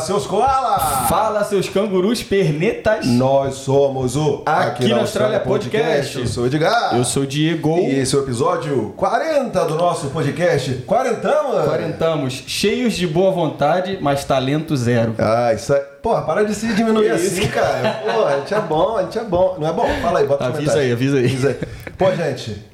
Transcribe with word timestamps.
seus 0.00 0.26
koala! 0.26 0.78
Fala, 1.08 1.44
seus 1.44 1.68
cangurus 1.68 2.22
pernetas. 2.22 3.06
Nós 3.06 3.56
somos 3.56 4.16
o 4.16 4.42
Aqui 4.46 4.88
na 4.88 5.00
Austrália 5.00 5.40
Podcast. 5.40 6.18
Eu 6.18 6.26
sou 6.26 6.44
o 6.44 6.46
Edgar. 6.46 6.96
Eu 6.96 7.04
sou 7.04 7.22
o 7.24 7.26
Diego. 7.26 7.78
E 7.78 8.00
esse 8.00 8.14
é 8.14 8.18
o 8.18 8.22
episódio 8.22 8.94
40 8.96 9.64
do 9.66 9.74
nosso 9.76 10.08
podcast. 10.08 10.72
Quarentamos! 10.86 11.64
Quarentamos, 11.64 12.44
cheios 12.46 12.94
de 12.94 13.06
boa 13.06 13.30
vontade, 13.30 13.98
mas 14.00 14.24
talento 14.24 14.76
zero. 14.76 15.14
Ah, 15.18 15.52
isso 15.54 15.72
é... 15.72 15.78
Porra, 16.02 16.22
para 16.22 16.44
de 16.44 16.54
se 16.54 16.66
diminuir 16.72 17.10
assim, 17.10 17.46
cara. 17.48 18.00
Pô, 18.02 18.24
a 18.24 18.38
gente 18.38 18.54
é 18.54 18.60
bom, 18.60 18.96
a 18.96 19.02
gente 19.02 19.18
é 19.18 19.24
bom. 19.24 19.56
Não 19.58 19.68
é 19.68 19.72
bom? 19.72 19.86
Fala 20.00 20.20
aí, 20.20 20.26
bota 20.26 20.46
Avisa 20.46 20.78
aí, 20.78 20.92
avisa 20.92 21.18
aí. 21.18 21.26
Avisa 21.26 21.48
aí. 21.50 21.56
Pô, 21.98 22.10
gente, 22.12 22.64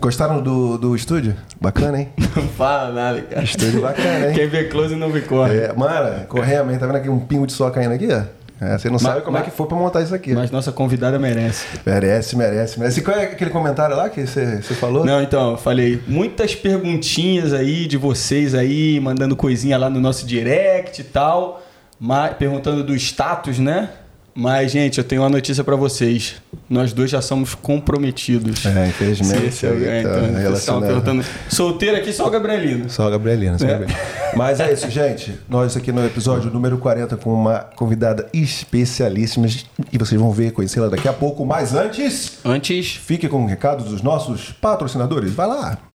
gostaram 0.00 0.40
do, 0.42 0.78
do 0.78 0.96
estúdio? 0.96 1.34
Bacana, 1.60 2.00
hein? 2.00 2.08
Não 2.36 2.48
fala 2.48 2.92
nada, 2.92 3.20
cara. 3.22 3.42
Estúdio 3.42 3.80
bacana, 3.82 4.28
hein? 4.28 4.34
Quem 4.34 4.48
vê 4.48 4.64
close 4.64 4.94
não 4.96 5.10
vê 5.10 5.20
corre. 5.20 5.56
É, 5.58 5.72
mano, 5.72 6.26
correia 6.26 6.64
mesmo. 6.64 6.80
Tá 6.80 6.86
vendo 6.86 6.96
aqui 6.96 7.08
um 7.08 7.20
pingo 7.20 7.46
de 7.46 7.52
sol 7.52 7.70
caindo 7.70 7.92
aqui, 7.94 8.08
ó? 8.10 8.22
É, 8.62 8.76
você 8.76 8.90
não 8.90 8.98
sabe 8.98 9.22
como 9.22 9.32
mas- 9.38 9.46
é 9.46 9.50
que 9.50 9.56
foi 9.56 9.66
pra 9.66 9.76
montar 9.76 10.02
isso 10.02 10.14
aqui. 10.14 10.34
Mas 10.34 10.50
nossa 10.50 10.70
convidada 10.70 11.18
merece. 11.18 11.64
Merece, 11.84 12.36
merece, 12.36 12.78
merece. 12.78 13.00
E 13.00 13.02
qual 13.02 13.16
é 13.16 13.24
aquele 13.24 13.50
comentário 13.50 13.96
lá 13.96 14.10
que 14.10 14.26
você, 14.26 14.60
você 14.60 14.74
falou? 14.74 15.04
Não, 15.04 15.22
então, 15.22 15.52
eu 15.52 15.56
falei, 15.56 16.00
muitas 16.06 16.54
perguntinhas 16.54 17.54
aí 17.54 17.86
de 17.86 17.96
vocês 17.96 18.54
aí, 18.54 19.00
mandando 19.00 19.34
coisinha 19.34 19.78
lá 19.78 19.88
no 19.88 19.98
nosso 19.98 20.26
direct 20.26 21.00
e 21.00 21.04
tal, 21.04 21.62
mas, 21.98 22.34
perguntando 22.34 22.84
do 22.84 22.94
status, 22.94 23.58
né? 23.58 23.88
Mas, 24.34 24.72
gente, 24.72 24.98
eu 24.98 25.04
tenho 25.04 25.22
uma 25.22 25.28
notícia 25.28 25.64
pra 25.64 25.76
vocês. 25.76 26.36
Nós 26.68 26.92
dois 26.92 27.10
já 27.10 27.20
somos 27.20 27.54
comprometidos. 27.54 28.64
É, 28.64 28.88
infelizmente. 28.88 29.52
Sim, 29.52 29.66
aí 29.66 29.84
é, 29.84 30.02
tá 30.02 30.08
então, 30.08 30.34
relacionado. 30.40 30.86
perguntando. 30.86 31.24
Solteiro 31.48 31.96
aqui, 31.96 32.12
só 32.12 32.26
o 32.26 32.30
Gabrielino. 32.30 32.88
Só 32.88 33.06
a 33.06 33.10
Gabrielina, 33.10 33.58
só 33.58 33.66
a 33.66 33.70
É. 33.70 33.86
Mas 34.36 34.60
é 34.60 34.72
isso, 34.72 34.88
gente. 34.88 35.34
Nós 35.48 35.76
aqui 35.76 35.90
no 35.90 36.04
episódio 36.04 36.50
número 36.50 36.78
40 36.78 37.16
com 37.16 37.32
uma 37.32 37.58
convidada 37.58 38.28
especialíssima 38.32 39.46
e 39.92 39.98
vocês 39.98 40.20
vão 40.20 40.30
ver, 40.30 40.52
conhecê-la 40.52 40.88
daqui 40.88 41.08
a 41.08 41.12
pouco. 41.12 41.44
Mas 41.44 41.74
antes, 41.74 42.38
Antes, 42.44 42.94
fique 42.94 43.28
com 43.28 43.44
o 43.44 43.46
recado 43.46 43.84
dos 43.84 44.02
nossos 44.02 44.52
patrocinadores. 44.52 45.32
Vai 45.32 45.46
lá. 45.48 45.89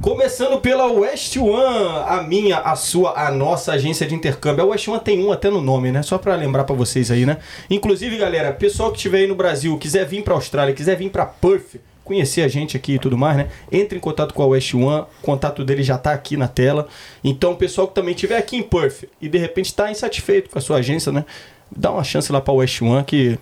Começando 0.00 0.58
pela 0.62 0.86
West 0.86 1.36
One, 1.36 2.04
a 2.08 2.22
minha, 2.22 2.56
a 2.56 2.74
sua, 2.74 3.12
a 3.20 3.30
nossa 3.30 3.72
agência 3.72 4.06
de 4.06 4.14
intercâmbio. 4.14 4.64
A 4.64 4.66
West 4.68 4.88
One 4.88 4.98
tem 4.98 5.22
um 5.22 5.30
até 5.30 5.50
no 5.50 5.60
nome, 5.60 5.92
né? 5.92 6.02
Só 6.02 6.16
pra 6.16 6.34
lembrar 6.36 6.64
pra 6.64 6.74
vocês 6.74 7.10
aí, 7.10 7.26
né? 7.26 7.36
Inclusive, 7.68 8.16
galera, 8.16 8.50
pessoal 8.50 8.90
que 8.90 8.96
estiver 8.96 9.18
aí 9.18 9.26
no 9.26 9.34
Brasil, 9.34 9.76
quiser 9.76 10.06
vir 10.06 10.24
pra 10.24 10.32
Austrália, 10.32 10.74
quiser 10.74 10.96
vir 10.96 11.10
pra 11.10 11.26
Perth, 11.26 11.76
conhecer 12.02 12.40
a 12.40 12.48
gente 12.48 12.78
aqui 12.78 12.94
e 12.94 12.98
tudo 12.98 13.18
mais, 13.18 13.36
né? 13.36 13.50
Entre 13.70 13.98
em 13.98 14.00
contato 14.00 14.32
com 14.32 14.42
a 14.42 14.46
West 14.46 14.72
One, 14.72 15.02
o 15.02 15.22
contato 15.22 15.62
dele 15.62 15.82
já 15.82 15.98
tá 15.98 16.12
aqui 16.12 16.34
na 16.34 16.48
tela. 16.48 16.88
Então, 17.22 17.54
pessoal 17.54 17.86
que 17.86 17.94
também 17.94 18.14
estiver 18.14 18.38
aqui 18.38 18.56
em 18.56 18.62
Perth 18.62 19.04
e 19.20 19.28
de 19.28 19.36
repente 19.36 19.74
tá 19.74 19.90
insatisfeito 19.90 20.48
com 20.48 20.58
a 20.58 20.62
sua 20.62 20.78
agência, 20.78 21.12
né? 21.12 21.26
Dá 21.70 21.90
uma 21.90 22.04
chance 22.04 22.32
lá 22.32 22.40
pra 22.40 22.54
West 22.54 22.80
One 22.80 23.04
que 23.04 23.38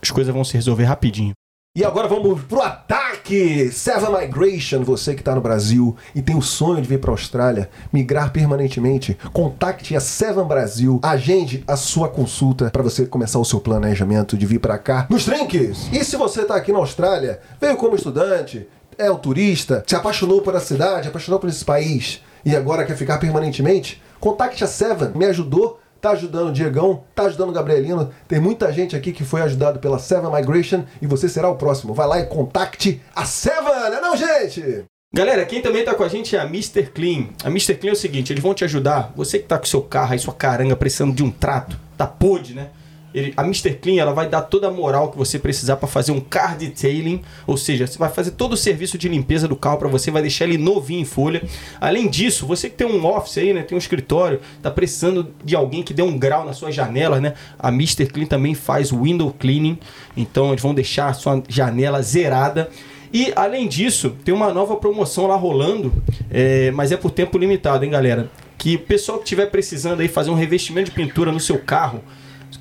as 0.00 0.10
coisas 0.10 0.32
vão 0.32 0.44
se 0.44 0.54
resolver 0.54 0.84
rapidinho. 0.84 1.34
E 1.72 1.84
agora 1.84 2.08
vamos 2.08 2.42
pro 2.42 2.60
ataque! 2.62 3.70
Seven 3.70 4.10
Migration, 4.10 4.82
você 4.82 5.14
que 5.14 5.20
está 5.20 5.36
no 5.36 5.40
Brasil 5.40 5.96
e 6.12 6.20
tem 6.20 6.36
o 6.36 6.42
sonho 6.42 6.82
de 6.82 6.88
vir 6.88 6.98
para 6.98 7.12
a 7.12 7.14
Austrália, 7.14 7.70
migrar 7.92 8.32
permanentemente, 8.32 9.16
contacte 9.32 9.94
a 9.94 10.00
Seven 10.00 10.46
Brasil, 10.46 10.98
agende 11.00 11.62
a 11.68 11.76
sua 11.76 12.08
consulta 12.08 12.70
para 12.70 12.82
você 12.82 13.06
começar 13.06 13.38
o 13.38 13.44
seu 13.44 13.60
planejamento 13.60 14.36
de 14.36 14.46
vir 14.46 14.58
para 14.58 14.78
cá 14.78 15.06
nos 15.08 15.24
trinques. 15.24 15.88
E 15.92 16.04
se 16.04 16.16
você 16.16 16.42
está 16.42 16.56
aqui 16.56 16.72
na 16.72 16.80
Austrália, 16.80 17.38
veio 17.60 17.76
como 17.76 17.94
estudante, 17.94 18.66
é 18.98 19.08
um 19.08 19.16
turista, 19.16 19.84
se 19.86 19.94
apaixonou 19.94 20.42
por 20.42 20.56
a 20.56 20.60
cidade, 20.60 21.06
apaixonou 21.06 21.38
por 21.38 21.48
esse 21.48 21.64
país 21.64 22.20
e 22.44 22.56
agora 22.56 22.84
quer 22.84 22.96
ficar 22.96 23.18
permanentemente, 23.18 24.02
contacte 24.18 24.64
a 24.64 24.66
Seven, 24.66 25.12
me 25.14 25.26
ajudou 25.26 25.78
tá 26.00 26.10
ajudando 26.10 26.48
o 26.48 26.52
Diegão, 26.52 27.04
tá 27.14 27.24
ajudando 27.24 27.50
o 27.50 27.52
Gabrielino. 27.52 28.10
Tem 28.26 28.40
muita 28.40 28.72
gente 28.72 28.96
aqui 28.96 29.12
que 29.12 29.24
foi 29.24 29.42
ajudado 29.42 29.78
pela 29.78 29.98
Seven 29.98 30.32
Migration 30.32 30.84
e 31.00 31.06
você 31.06 31.28
será 31.28 31.48
o 31.48 31.56
próximo. 31.56 31.94
Vai 31.94 32.06
lá 32.06 32.20
e 32.20 32.26
contacte 32.26 33.00
a 33.14 33.24
Seven, 33.24 33.90
né 33.90 34.00
não, 34.00 34.16
gente? 34.16 34.84
Galera, 35.12 35.44
quem 35.44 35.60
também 35.60 35.84
tá 35.84 35.92
com 35.94 36.04
a 36.04 36.08
gente 36.08 36.36
é 36.36 36.38
a 36.38 36.44
Mr. 36.44 36.86
Clean. 36.86 37.30
A 37.42 37.48
Mr. 37.48 37.74
Clean 37.74 37.90
é 37.90 37.94
o 37.94 37.96
seguinte, 37.96 38.32
eles 38.32 38.42
vão 38.42 38.54
te 38.54 38.64
ajudar. 38.64 39.12
Você 39.16 39.38
que 39.40 39.46
tá 39.46 39.58
com 39.58 39.66
seu 39.66 39.82
carro 39.82 40.12
aí, 40.12 40.18
sua 40.18 40.32
caranga, 40.32 40.76
precisando 40.76 41.12
de 41.12 41.22
um 41.22 41.30
trato, 41.30 41.76
tá 41.96 42.06
podre, 42.06 42.54
né? 42.54 42.70
Ele- 43.14 43.32
a 43.36 43.42
Mr. 43.42 43.74
Clean 43.74 44.00
ela 44.00 44.12
vai 44.12 44.28
dar 44.28 44.42
toda 44.42 44.68
a 44.68 44.70
moral 44.70 45.10
que 45.10 45.18
você 45.18 45.38
precisar 45.38 45.76
para 45.76 45.88
fazer 45.88 46.12
um 46.12 46.20
car 46.20 46.56
detailing, 46.56 47.22
ou 47.46 47.56
seja, 47.56 47.86
você 47.86 47.98
vai 47.98 48.08
fazer 48.08 48.32
todo 48.32 48.52
o 48.52 48.56
serviço 48.56 48.96
de 48.96 49.08
limpeza 49.08 49.48
do 49.48 49.56
carro 49.56 49.78
para 49.78 49.88
você, 49.88 50.10
vai 50.10 50.22
deixar 50.22 50.44
ele 50.44 50.56
novinho 50.56 51.00
em 51.00 51.04
folha. 51.04 51.42
Além 51.80 52.08
disso, 52.08 52.46
você 52.46 52.70
que 52.70 52.76
tem 52.76 52.86
um 52.86 53.04
office 53.04 53.38
aí, 53.38 53.52
né, 53.52 53.62
tem 53.62 53.74
um 53.74 53.78
escritório, 53.80 54.40
tá 54.62 54.70
precisando 54.70 55.28
de 55.44 55.56
alguém 55.56 55.82
que 55.82 55.92
dê 55.92 56.02
um 56.02 56.16
grau 56.16 56.44
nas 56.44 56.56
suas 56.56 56.74
janelas, 56.74 57.20
né? 57.20 57.34
A 57.58 57.68
Mr. 57.68 58.06
Clean 58.06 58.26
também 58.26 58.54
faz 58.54 58.90
window 58.92 59.34
cleaning, 59.38 59.78
então 60.16 60.50
eles 60.50 60.62
vão 60.62 60.72
deixar 60.72 61.08
a 61.08 61.12
sua 61.12 61.42
janela 61.48 62.00
zerada. 62.02 62.70
E 63.12 63.32
além 63.34 63.66
disso, 63.66 64.10
tem 64.24 64.32
uma 64.32 64.54
nova 64.54 64.76
promoção 64.76 65.26
lá 65.26 65.34
rolando, 65.34 65.92
é, 66.30 66.70
mas 66.70 66.92
é 66.92 66.96
por 66.96 67.10
tempo 67.10 67.36
limitado, 67.36 67.84
hein, 67.84 67.90
galera? 67.90 68.30
Que 68.56 68.76
o 68.76 68.78
pessoal 68.78 69.18
que 69.18 69.24
estiver 69.24 69.46
precisando 69.46 70.00
aí 70.00 70.06
fazer 70.06 70.30
um 70.30 70.34
revestimento 70.34 70.90
de 70.90 70.94
pintura 70.94 71.32
no 71.32 71.40
seu 71.40 71.58
carro, 71.58 72.04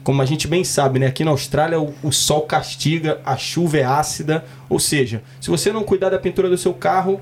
como 0.04 0.22
a 0.22 0.26
gente 0.26 0.48
bem 0.48 0.64
sabe, 0.64 1.00
né? 1.00 1.08
Aqui 1.08 1.24
na 1.24 1.32
Austrália 1.32 1.80
o, 1.80 1.94
o 2.04 2.12
sol 2.12 2.42
castiga, 2.42 3.20
a 3.26 3.36
chuva 3.38 3.78
é 3.78 3.84
ácida, 3.84 4.44
ou 4.70 4.80
seja, 4.80 5.24
se 5.40 5.50
você 5.50 5.72
não 5.72 5.84
cuidar 5.84 6.10
da 6.10 6.20
pintura 6.20 6.50
do 6.50 6.58
seu 6.58 6.74
carro, 6.74 7.20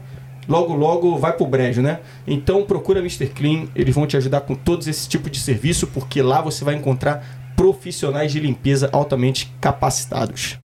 logo 0.47 0.73
logo 0.73 1.17
vai 1.17 1.33
pro 1.33 1.45
brejo, 1.45 1.81
né? 1.81 2.00
Então 2.25 2.63
procura 2.63 3.00
Mr. 3.00 3.28
Clean, 3.28 3.67
eles 3.75 3.94
vão 3.94 4.07
te 4.07 4.17
ajudar 4.17 4.41
com 4.41 4.55
todos 4.55 4.88
esse 4.88 5.07
tipo 5.07 5.29
de 5.29 5.39
serviço, 5.39 5.88
porque 5.88 6.22
lá 6.22 6.41
você 6.41 6.63
vai 6.63 6.75
encontrar 6.75 7.53
profissionais 7.55 8.31
de 8.31 8.39
limpeza 8.39 8.89
altamente 8.91 9.51
capacitados. 9.59 10.57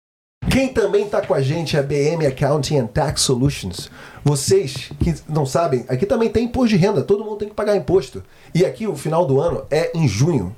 Quem 0.51 0.69
também 0.69 1.09
tá 1.09 1.21
com 1.21 1.33
a 1.33 1.41
gente 1.41 1.77
é 1.77 1.81
a 1.81 1.83
BM 1.83 2.27
Accounting 2.27 2.79
and 2.79 2.87
Tax 2.89 3.21
Solutions. 3.21 3.91
Vocês 4.25 4.91
que 4.99 5.15
não 5.29 5.47
sabem, 5.47 5.85
aqui 5.89 6.05
também 6.05 6.29
tem 6.29 6.47
imposto 6.47 6.71
de 6.71 6.77
renda, 6.77 7.03
todo 7.03 7.25
mundo 7.25 7.37
tem 7.37 7.49
que 7.49 7.55
pagar 7.55 7.77
imposto. 7.77 8.23
E 8.55 8.65
aqui 8.65 8.87
o 8.87 8.97
final 8.97 9.25
do 9.25 9.41
ano 9.41 9.65
é 9.71 9.97
em 9.97 10.09
junho. 10.09 10.55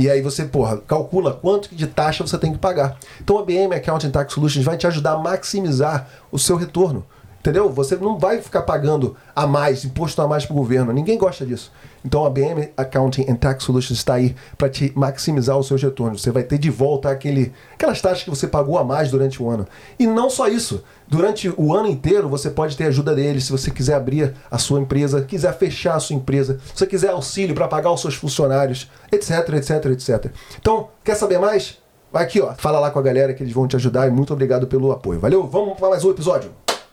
E 0.00 0.08
aí 0.08 0.22
você, 0.22 0.46
porra, 0.46 0.78
calcula 0.78 1.34
quanto 1.34 1.74
de 1.74 1.86
taxa 1.86 2.26
você 2.26 2.38
tem 2.38 2.52
que 2.52 2.58
pagar. 2.58 2.96
Então 3.20 3.38
a 3.38 3.44
BM 3.44 3.74
Accounting 3.74 4.10
Tax 4.10 4.32
Solutions 4.32 4.64
vai 4.64 4.78
te 4.78 4.86
ajudar 4.86 5.12
a 5.12 5.18
maximizar 5.18 6.08
o 6.32 6.38
seu 6.38 6.56
retorno. 6.56 7.04
Entendeu? 7.38 7.70
Você 7.70 7.96
não 7.96 8.18
vai 8.18 8.40
ficar 8.40 8.62
pagando 8.62 9.14
a 9.36 9.46
mais, 9.46 9.84
imposto 9.84 10.22
a 10.22 10.26
mais 10.26 10.46
para 10.46 10.54
o 10.54 10.56
governo. 10.56 10.90
Ninguém 10.90 11.18
gosta 11.18 11.44
disso. 11.44 11.70
Então 12.04 12.24
a 12.24 12.30
BM 12.30 12.70
Accounting 12.76 13.26
and 13.28 13.36
Tax 13.36 13.64
Solutions 13.64 13.98
está 13.98 14.14
aí 14.14 14.34
para 14.56 14.68
te 14.68 14.92
maximizar 14.94 15.56
os 15.58 15.66
seus 15.66 15.82
retornos. 15.82 16.22
Você 16.22 16.30
vai 16.30 16.42
ter 16.42 16.58
de 16.58 16.70
volta 16.70 17.10
aquele, 17.10 17.52
aquelas 17.74 18.00
taxas 18.00 18.22
que 18.22 18.30
você 18.30 18.46
pagou 18.46 18.78
a 18.78 18.84
mais 18.84 19.10
durante 19.10 19.42
o 19.42 19.48
ano. 19.48 19.66
E 19.98 20.06
não 20.06 20.30
só 20.30 20.48
isso. 20.48 20.82
Durante 21.06 21.52
o 21.56 21.74
ano 21.74 21.88
inteiro 21.88 22.28
você 22.28 22.50
pode 22.50 22.76
ter 22.76 22.84
ajuda 22.84 23.14
deles 23.14 23.44
se 23.44 23.52
você 23.52 23.70
quiser 23.70 23.94
abrir 23.94 24.34
a 24.50 24.58
sua 24.58 24.80
empresa, 24.80 25.22
quiser 25.22 25.52
fechar 25.56 25.96
a 25.96 26.00
sua 26.00 26.16
empresa, 26.16 26.58
se 26.64 26.78
você 26.78 26.86
quiser 26.86 27.10
auxílio 27.10 27.54
para 27.54 27.68
pagar 27.68 27.92
os 27.92 28.00
seus 28.00 28.14
funcionários, 28.14 28.90
etc, 29.10 29.30
etc, 29.54 29.86
etc. 29.86 30.32
Então, 30.58 30.88
quer 31.04 31.16
saber 31.16 31.38
mais? 31.38 31.78
Vai 32.12 32.24
aqui, 32.24 32.40
ó. 32.40 32.54
Fala 32.54 32.80
lá 32.80 32.90
com 32.90 32.98
a 32.98 33.02
galera 33.02 33.32
que 33.34 33.42
eles 33.42 33.52
vão 33.52 33.68
te 33.68 33.76
ajudar 33.76 34.08
e 34.08 34.10
muito 34.10 34.32
obrigado 34.32 34.66
pelo 34.66 34.90
apoio. 34.90 35.20
Valeu? 35.20 35.46
Vamos 35.46 35.78
para 35.78 35.90
mais 35.90 36.04
um 36.04 36.10
episódio. 36.10 36.50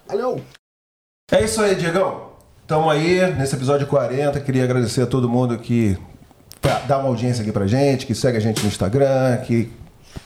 Valeu! 0.07 0.41
É 1.31 1.43
isso 1.43 1.61
aí, 1.61 1.75
Diegão. 1.75 2.26
Estamos 2.67 2.91
aí 2.91 3.33
nesse 3.37 3.55
episódio 3.55 3.87
40. 3.87 4.41
Queria 4.41 4.65
agradecer 4.65 5.01
a 5.01 5.07
todo 5.07 5.29
mundo 5.29 5.57
que 5.57 5.97
tá- 6.61 6.81
dá 6.85 6.97
uma 6.97 7.07
audiência 7.07 7.41
aqui 7.41 7.49
pra 7.49 7.65
gente, 7.65 8.05
que 8.05 8.13
segue 8.13 8.35
a 8.35 8.41
gente 8.41 8.61
no 8.61 8.67
Instagram, 8.67 9.37
que 9.37 9.71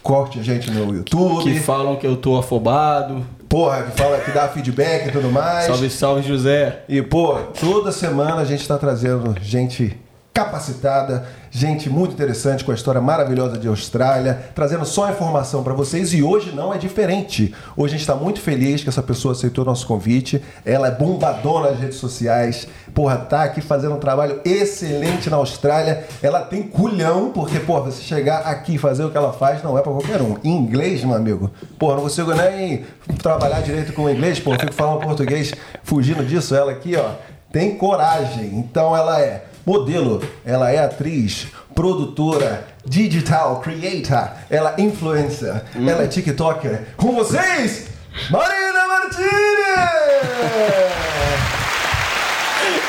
curte 0.01 0.39
a 0.39 0.43
gente 0.43 0.71
no 0.71 0.91
YouTube. 0.91 1.43
Que 1.43 1.59
falam 1.59 1.97
que 1.97 2.07
eu 2.07 2.17
tô 2.17 2.35
afobado. 2.39 3.23
Porra, 3.47 3.83
que 3.83 3.91
fala, 3.95 4.17
que 4.21 4.31
dá 4.31 4.47
feedback 4.47 5.09
e 5.09 5.11
tudo 5.11 5.29
mais. 5.31 5.67
Salve, 5.67 5.87
salve, 5.91 6.23
José. 6.27 6.79
E, 6.89 6.99
pô, 7.03 7.35
toda 7.59 7.91
semana 7.91 8.37
a 8.37 8.45
gente 8.45 8.61
está 8.61 8.75
trazendo 8.75 9.35
gente 9.39 9.95
capacitada, 10.33 11.27
gente 11.51 11.89
muito 11.89 12.13
interessante 12.13 12.63
com 12.63 12.71
a 12.71 12.73
história 12.73 13.01
maravilhosa 13.01 13.57
de 13.57 13.67
Austrália, 13.67 14.41
trazendo 14.55 14.85
só 14.85 15.09
informação 15.09 15.61
para 15.61 15.73
vocês 15.73 16.13
e 16.13 16.23
hoje 16.23 16.51
não 16.55 16.73
é 16.73 16.77
diferente. 16.77 17.53
Hoje 17.75 17.95
a 17.95 17.97
gente 17.97 18.07
está 18.07 18.15
muito 18.15 18.39
feliz 18.39 18.81
que 18.81 18.87
essa 18.87 19.03
pessoa 19.03 19.33
aceitou 19.33 19.65
nosso 19.65 19.85
convite. 19.85 20.41
Ela 20.65 20.87
é 20.87 20.91
bombadona 20.91 21.71
nas 21.71 21.79
redes 21.79 21.97
sociais, 21.97 22.67
porra, 22.93 23.17
tá 23.17 23.43
aqui 23.43 23.59
fazendo 23.59 23.95
um 23.95 23.99
trabalho 23.99 24.39
excelente 24.45 25.29
na 25.29 25.35
Austrália. 25.35 26.05
Ela 26.23 26.39
tem 26.39 26.63
culhão, 26.63 27.31
porque, 27.33 27.59
porra, 27.59 27.91
você 27.91 28.01
chegar 28.01 28.39
aqui 28.39 28.75
e 28.75 28.77
fazer 28.77 29.03
o 29.03 29.11
que 29.11 29.17
ela 29.17 29.33
faz 29.33 29.61
não 29.61 29.77
é 29.77 29.81
para 29.81 29.91
qualquer 29.91 30.21
um. 30.21 30.37
Inglês, 30.45 31.03
meu 31.03 31.15
amigo, 31.15 31.51
porra, 31.77 31.95
não 31.95 32.03
consigo 32.03 32.33
nem 32.33 32.85
trabalhar 33.21 33.59
direito 33.59 33.91
com 33.91 34.09
inglês, 34.09 34.39
porra, 34.39 34.57
fico 34.57 34.73
falando 34.73 35.01
português 35.01 35.53
fugindo 35.83 36.23
disso. 36.23 36.55
Ela 36.55 36.71
aqui, 36.71 36.95
ó, 36.95 37.11
tem 37.51 37.75
coragem. 37.75 38.57
Então 38.57 38.95
ela 38.95 39.19
é 39.19 39.50
modelo, 39.65 40.21
ela 40.45 40.71
é 40.71 40.79
atriz, 40.79 41.47
produtora, 41.75 42.67
digital 42.85 43.61
creator, 43.61 44.31
ela 44.49 44.75
é 44.77 44.81
influencer, 44.81 45.63
ela 45.75 46.03
é 46.03 46.07
TikToker. 46.07 46.95
Com 46.97 47.13
vocês, 47.13 47.87
Marina 48.29 48.87
Martinez! 48.87 49.21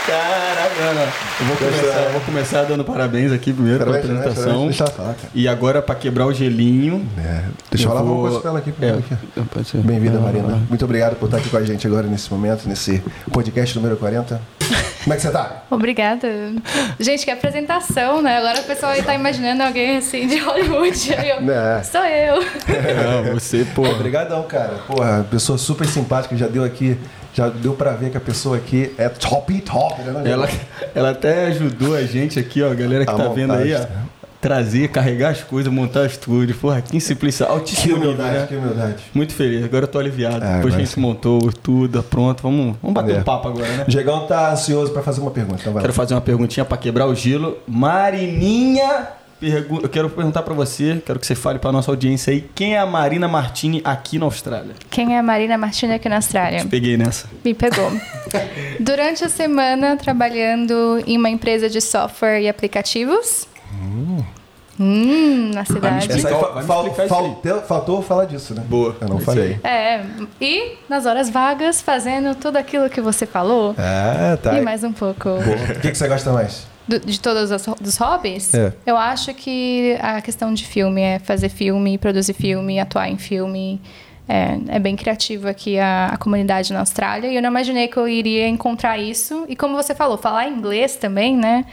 Cara, 0.06 0.70
não, 0.80 0.94
não. 0.94 1.02
Eu 1.02 1.46
vou 1.46 1.56
começar, 1.56 2.02
eu 2.02 2.10
vou 2.12 2.20
começar 2.22 2.62
dando 2.64 2.84
parabéns 2.84 3.30
aqui 3.30 3.52
primeiro 3.52 3.78
Parabéns, 3.78 4.04
pela 4.06 4.18
parabéns, 4.18 4.38
apresentação. 4.46 4.88
Falar, 4.96 5.14
cara. 5.14 5.28
E 5.32 5.46
agora, 5.46 5.80
pra 5.80 5.94
quebrar 5.94 6.26
o 6.26 6.32
gelinho. 6.32 7.06
É, 7.16 7.42
deixa 7.70 7.84
eu 7.86 7.88
falar 7.90 8.02
vou- 8.02 8.14
uma 8.16 8.22
coisa 8.22 8.40
pra 8.40 8.50
ela 8.50 8.58
aqui. 8.58 8.74
É, 8.82 8.90
aqui. 8.90 9.16
pode 9.54 9.68
ser. 9.68 9.78
Bem-vinda, 9.78 10.18
Marina. 10.18 10.60
Muito 10.68 10.84
obrigado 10.84 11.14
por 11.16 11.26
estar 11.26 11.38
aqui 11.38 11.48
com 11.48 11.56
a 11.56 11.64
gente 11.64 11.86
agora 11.86 12.06
nesse 12.08 12.28
momento, 12.32 12.68
nesse 12.68 13.00
podcast 13.32 13.76
número 13.76 13.96
40. 13.96 14.40
Como 15.04 15.12
é 15.14 15.16
que 15.16 15.22
você 15.22 15.30
tá? 15.30 15.62
Obrigada. 15.70 16.28
Gente, 16.98 17.24
que 17.24 17.30
apresentação, 17.30 18.20
né? 18.22 18.38
Agora 18.38 18.60
o 18.60 18.64
pessoal 18.64 18.92
aí 18.92 19.02
tá 19.02 19.14
imaginando 19.14 19.62
alguém 19.62 19.96
assim 19.98 20.26
de 20.26 20.38
Hollywood. 20.38 21.14
Aí 21.14 21.30
eu, 21.30 21.50
É. 21.50 21.82
Sou 21.84 22.04
eu. 22.04 22.36
Não, 23.24 23.34
você, 23.34 23.64
pô. 23.74 23.88
Obrigadão, 23.88 24.42
cara. 24.44 24.74
Porra, 24.86 25.24
pessoa 25.30 25.56
super 25.58 25.86
simpática, 25.86 26.36
já 26.36 26.46
deu 26.48 26.62
aqui, 26.64 26.96
já 27.34 27.48
deu 27.48 27.72
pra 27.74 27.92
ver 27.92 28.10
que 28.10 28.16
a 28.16 28.20
pessoa 28.20 28.56
aqui 28.56 28.92
é 28.98 29.08
top 29.08 29.60
top, 29.62 30.00
né? 30.02 30.30
Ela, 30.30 30.48
ela 30.94 31.10
até 31.10 31.46
ajudou 31.46 31.94
a 31.96 32.02
gente 32.02 32.38
aqui, 32.38 32.62
ó, 32.62 32.70
a 32.70 32.74
galera 32.74 33.04
que 33.06 33.10
A 33.12 33.14
tá 33.14 33.28
vendo 33.28 33.52
aí, 33.54 33.74
ó. 33.74 33.78
montagem. 33.78 34.12
Trazer, 34.42 34.88
carregar 34.88 35.30
as 35.30 35.40
coisas, 35.40 35.72
montar 35.72 36.04
estúdio. 36.04 36.56
Porra, 36.56 36.82
que 36.82 36.98
simplicidade. 37.00 37.52
Que 37.52 37.58
Altíssimo 37.60 37.94
nível, 37.94 38.10
humildade, 38.10 38.38
né? 38.38 38.46
que 38.48 38.56
humildade. 38.56 38.96
Muito 39.14 39.32
feliz, 39.34 39.64
agora 39.64 39.84
eu 39.84 39.88
tô 39.88 40.00
aliviado. 40.00 40.44
É, 40.44 40.56
Depois 40.56 40.74
a 40.74 40.78
gente 40.78 40.90
sim. 40.90 41.00
montou 41.00 41.38
tudo, 41.52 42.02
pronto, 42.02 42.42
vamos, 42.42 42.74
vamos 42.82 42.92
bater 42.92 43.14
É. 43.14 43.18
um 43.20 43.22
papo 43.22 43.46
agora, 43.46 43.68
né? 43.68 43.84
O 43.86 43.90
Diegão 43.90 44.26
tá 44.26 44.50
ansioso 44.50 44.90
pra 44.92 45.00
fazer 45.00 45.20
uma 45.20 45.30
pergunta, 45.30 45.60
então 45.60 45.80
Quero 45.80 45.92
fazer 45.92 46.14
uma 46.14 46.20
perguntinha 46.20 46.64
pra 46.64 46.76
quebrar 46.76 47.06
o 47.06 47.14
gelo. 47.14 47.56
Marininha, 47.68 49.06
eu 49.42 49.88
quero 49.88 50.08
perguntar 50.10 50.42
pra 50.42 50.54
você, 50.54 51.02
quero 51.04 51.18
que 51.18 51.26
você 51.26 51.34
fale 51.34 51.58
pra 51.58 51.72
nossa 51.72 51.90
audiência 51.90 52.32
aí, 52.32 52.48
quem 52.54 52.74
é 52.74 52.78
a 52.78 52.86
Marina 52.86 53.26
Martini 53.28 53.80
aqui 53.84 54.18
na 54.18 54.24
Austrália? 54.26 54.74
Quem 54.90 55.14
é 55.16 55.18
a 55.18 55.22
Marina 55.22 55.58
Martina 55.58 55.96
aqui 55.96 56.08
na 56.08 56.16
Austrália? 56.16 56.64
Peguei 56.66 56.96
nessa. 56.96 57.28
Me 57.44 57.52
pegou. 57.54 57.90
Durante 58.80 59.24
a 59.24 59.28
semana, 59.28 59.96
trabalhando 59.96 61.02
em 61.06 61.16
uma 61.18 61.28
empresa 61.30 61.68
de 61.68 61.80
software 61.80 62.40
e 62.40 62.48
aplicativos. 62.48 63.46
Hum, 64.80 65.50
na 65.54 65.64
cidade. 65.64 66.06
explicar- 66.08 66.52
Vai 66.54 66.64
fal- 66.64 66.86
explicar 66.86 67.04
isso 67.04 67.14
aí. 67.14 67.20
faltou, 67.20 67.62
faltou 67.62 68.02
falar 68.02 68.24
disso, 68.24 68.54
né? 68.54 68.62
Boa. 68.66 68.96
Eu 69.00 69.08
não 69.08 69.18
falei. 69.20 69.58
É, 69.62 70.00
e 70.40 70.76
nas 70.88 71.04
horas 71.04 71.28
vagas, 71.28 71.80
fazendo 71.82 72.34
tudo 72.34 72.56
aquilo 72.56 72.88
que 72.88 73.00
você 73.00 73.26
falou. 73.26 73.74
Ah, 73.78 74.36
tá. 74.42 74.58
E 74.58 74.62
mais 74.62 74.82
um 74.82 74.92
pouco. 74.92 75.24
Boa. 75.28 75.76
O 75.76 75.80
que, 75.80 75.90
que 75.90 75.94
você 75.98 76.08
gosta 76.08 76.32
mais? 76.32 76.66
Do- 76.88 76.98
de 77.00 77.20
todos 77.20 77.50
os 77.50 77.62
dos 77.80 77.96
hobbies, 77.96 78.52
É. 78.54 78.72
eu 78.84 78.96
acho 78.96 79.32
que 79.34 79.96
a 80.00 80.20
questão 80.20 80.52
de 80.52 80.66
filme 80.66 81.00
é 81.00 81.18
fazer 81.18 81.48
filme, 81.48 81.96
produzir 81.98 82.32
filme, 82.34 82.80
atuar 82.80 83.08
em 83.08 83.16
filme. 83.18 83.80
É, 84.28 84.56
é 84.76 84.78
bem 84.78 84.94
criativo 84.94 85.48
aqui 85.48 85.78
a, 85.80 86.06
a 86.12 86.16
comunidade 86.16 86.72
na 86.72 86.78
Austrália 86.78 87.28
e 87.28 87.34
eu 87.36 87.42
não 87.42 87.50
imaginei 87.50 87.88
que 87.88 87.96
eu 87.96 88.08
iria 88.08 88.46
encontrar 88.48 88.96
isso. 88.96 89.44
E 89.48 89.56
como 89.56 89.74
você 89.74 89.94
falou, 89.96 90.16
falar 90.16 90.48
inglês 90.48 90.94
também, 90.96 91.36
né? 91.36 91.64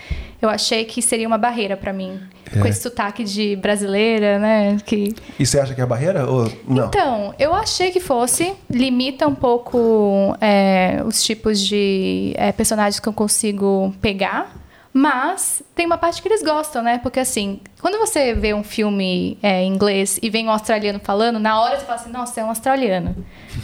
Eu 0.42 0.50
achei 0.50 0.84
que 0.84 1.00
seria 1.02 1.28
uma 1.28 1.38
barreira 1.38 1.78
para 1.78 1.94
mim. 1.94 2.20
Com 2.52 2.66
É. 2.66 2.70
esse 2.70 2.82
sotaque 2.82 3.24
de 3.24 3.56
brasileira, 3.56 4.40
né? 4.40 4.78
Que... 4.86 5.14
E 5.40 5.46
você 5.46 5.60
acha 5.60 5.76
que 5.76 5.82
é 5.82 5.86
barreira 5.86 6.26
ou 6.30 6.52
não? 6.68 6.88
Então, 6.88 7.34
eu 7.38 7.54
achei 7.54 7.92
que 7.92 8.00
fosse. 8.00 8.52
Limita 8.70 9.28
um 9.28 9.36
pouco 9.36 10.36
é, 10.42 11.02
os 11.06 11.22
tipos 11.24 11.60
de 11.60 12.34
é, 12.36 12.52
personagens 12.52 13.00
que 13.00 13.08
eu 13.08 13.14
consigo 13.14 13.94
pegar. 14.02 14.56
Mas 14.92 15.62
tem 15.76 15.86
uma 15.86 15.98
parte 15.98 16.22
que 16.22 16.28
eles 16.28 16.42
gostam, 16.42 16.82
né? 16.82 16.98
Porque 16.98 17.20
assim, 17.20 17.60
quando 17.80 18.00
você 18.00 18.34
vê 18.34 18.54
um 18.54 18.64
filme 18.64 19.38
é, 19.42 19.62
em 19.64 19.74
inglês 19.74 20.20
e 20.22 20.30
vem 20.30 20.48
um 20.48 20.52
australiano 20.52 21.00
falando, 21.00 21.40
na 21.40 21.62
hora 21.62 21.78
você 21.80 21.86
fala 21.86 22.00
assim, 22.00 22.12
nossa, 22.12 22.42
é 22.42 22.44
um 22.44 22.50
australiano. 22.50 23.16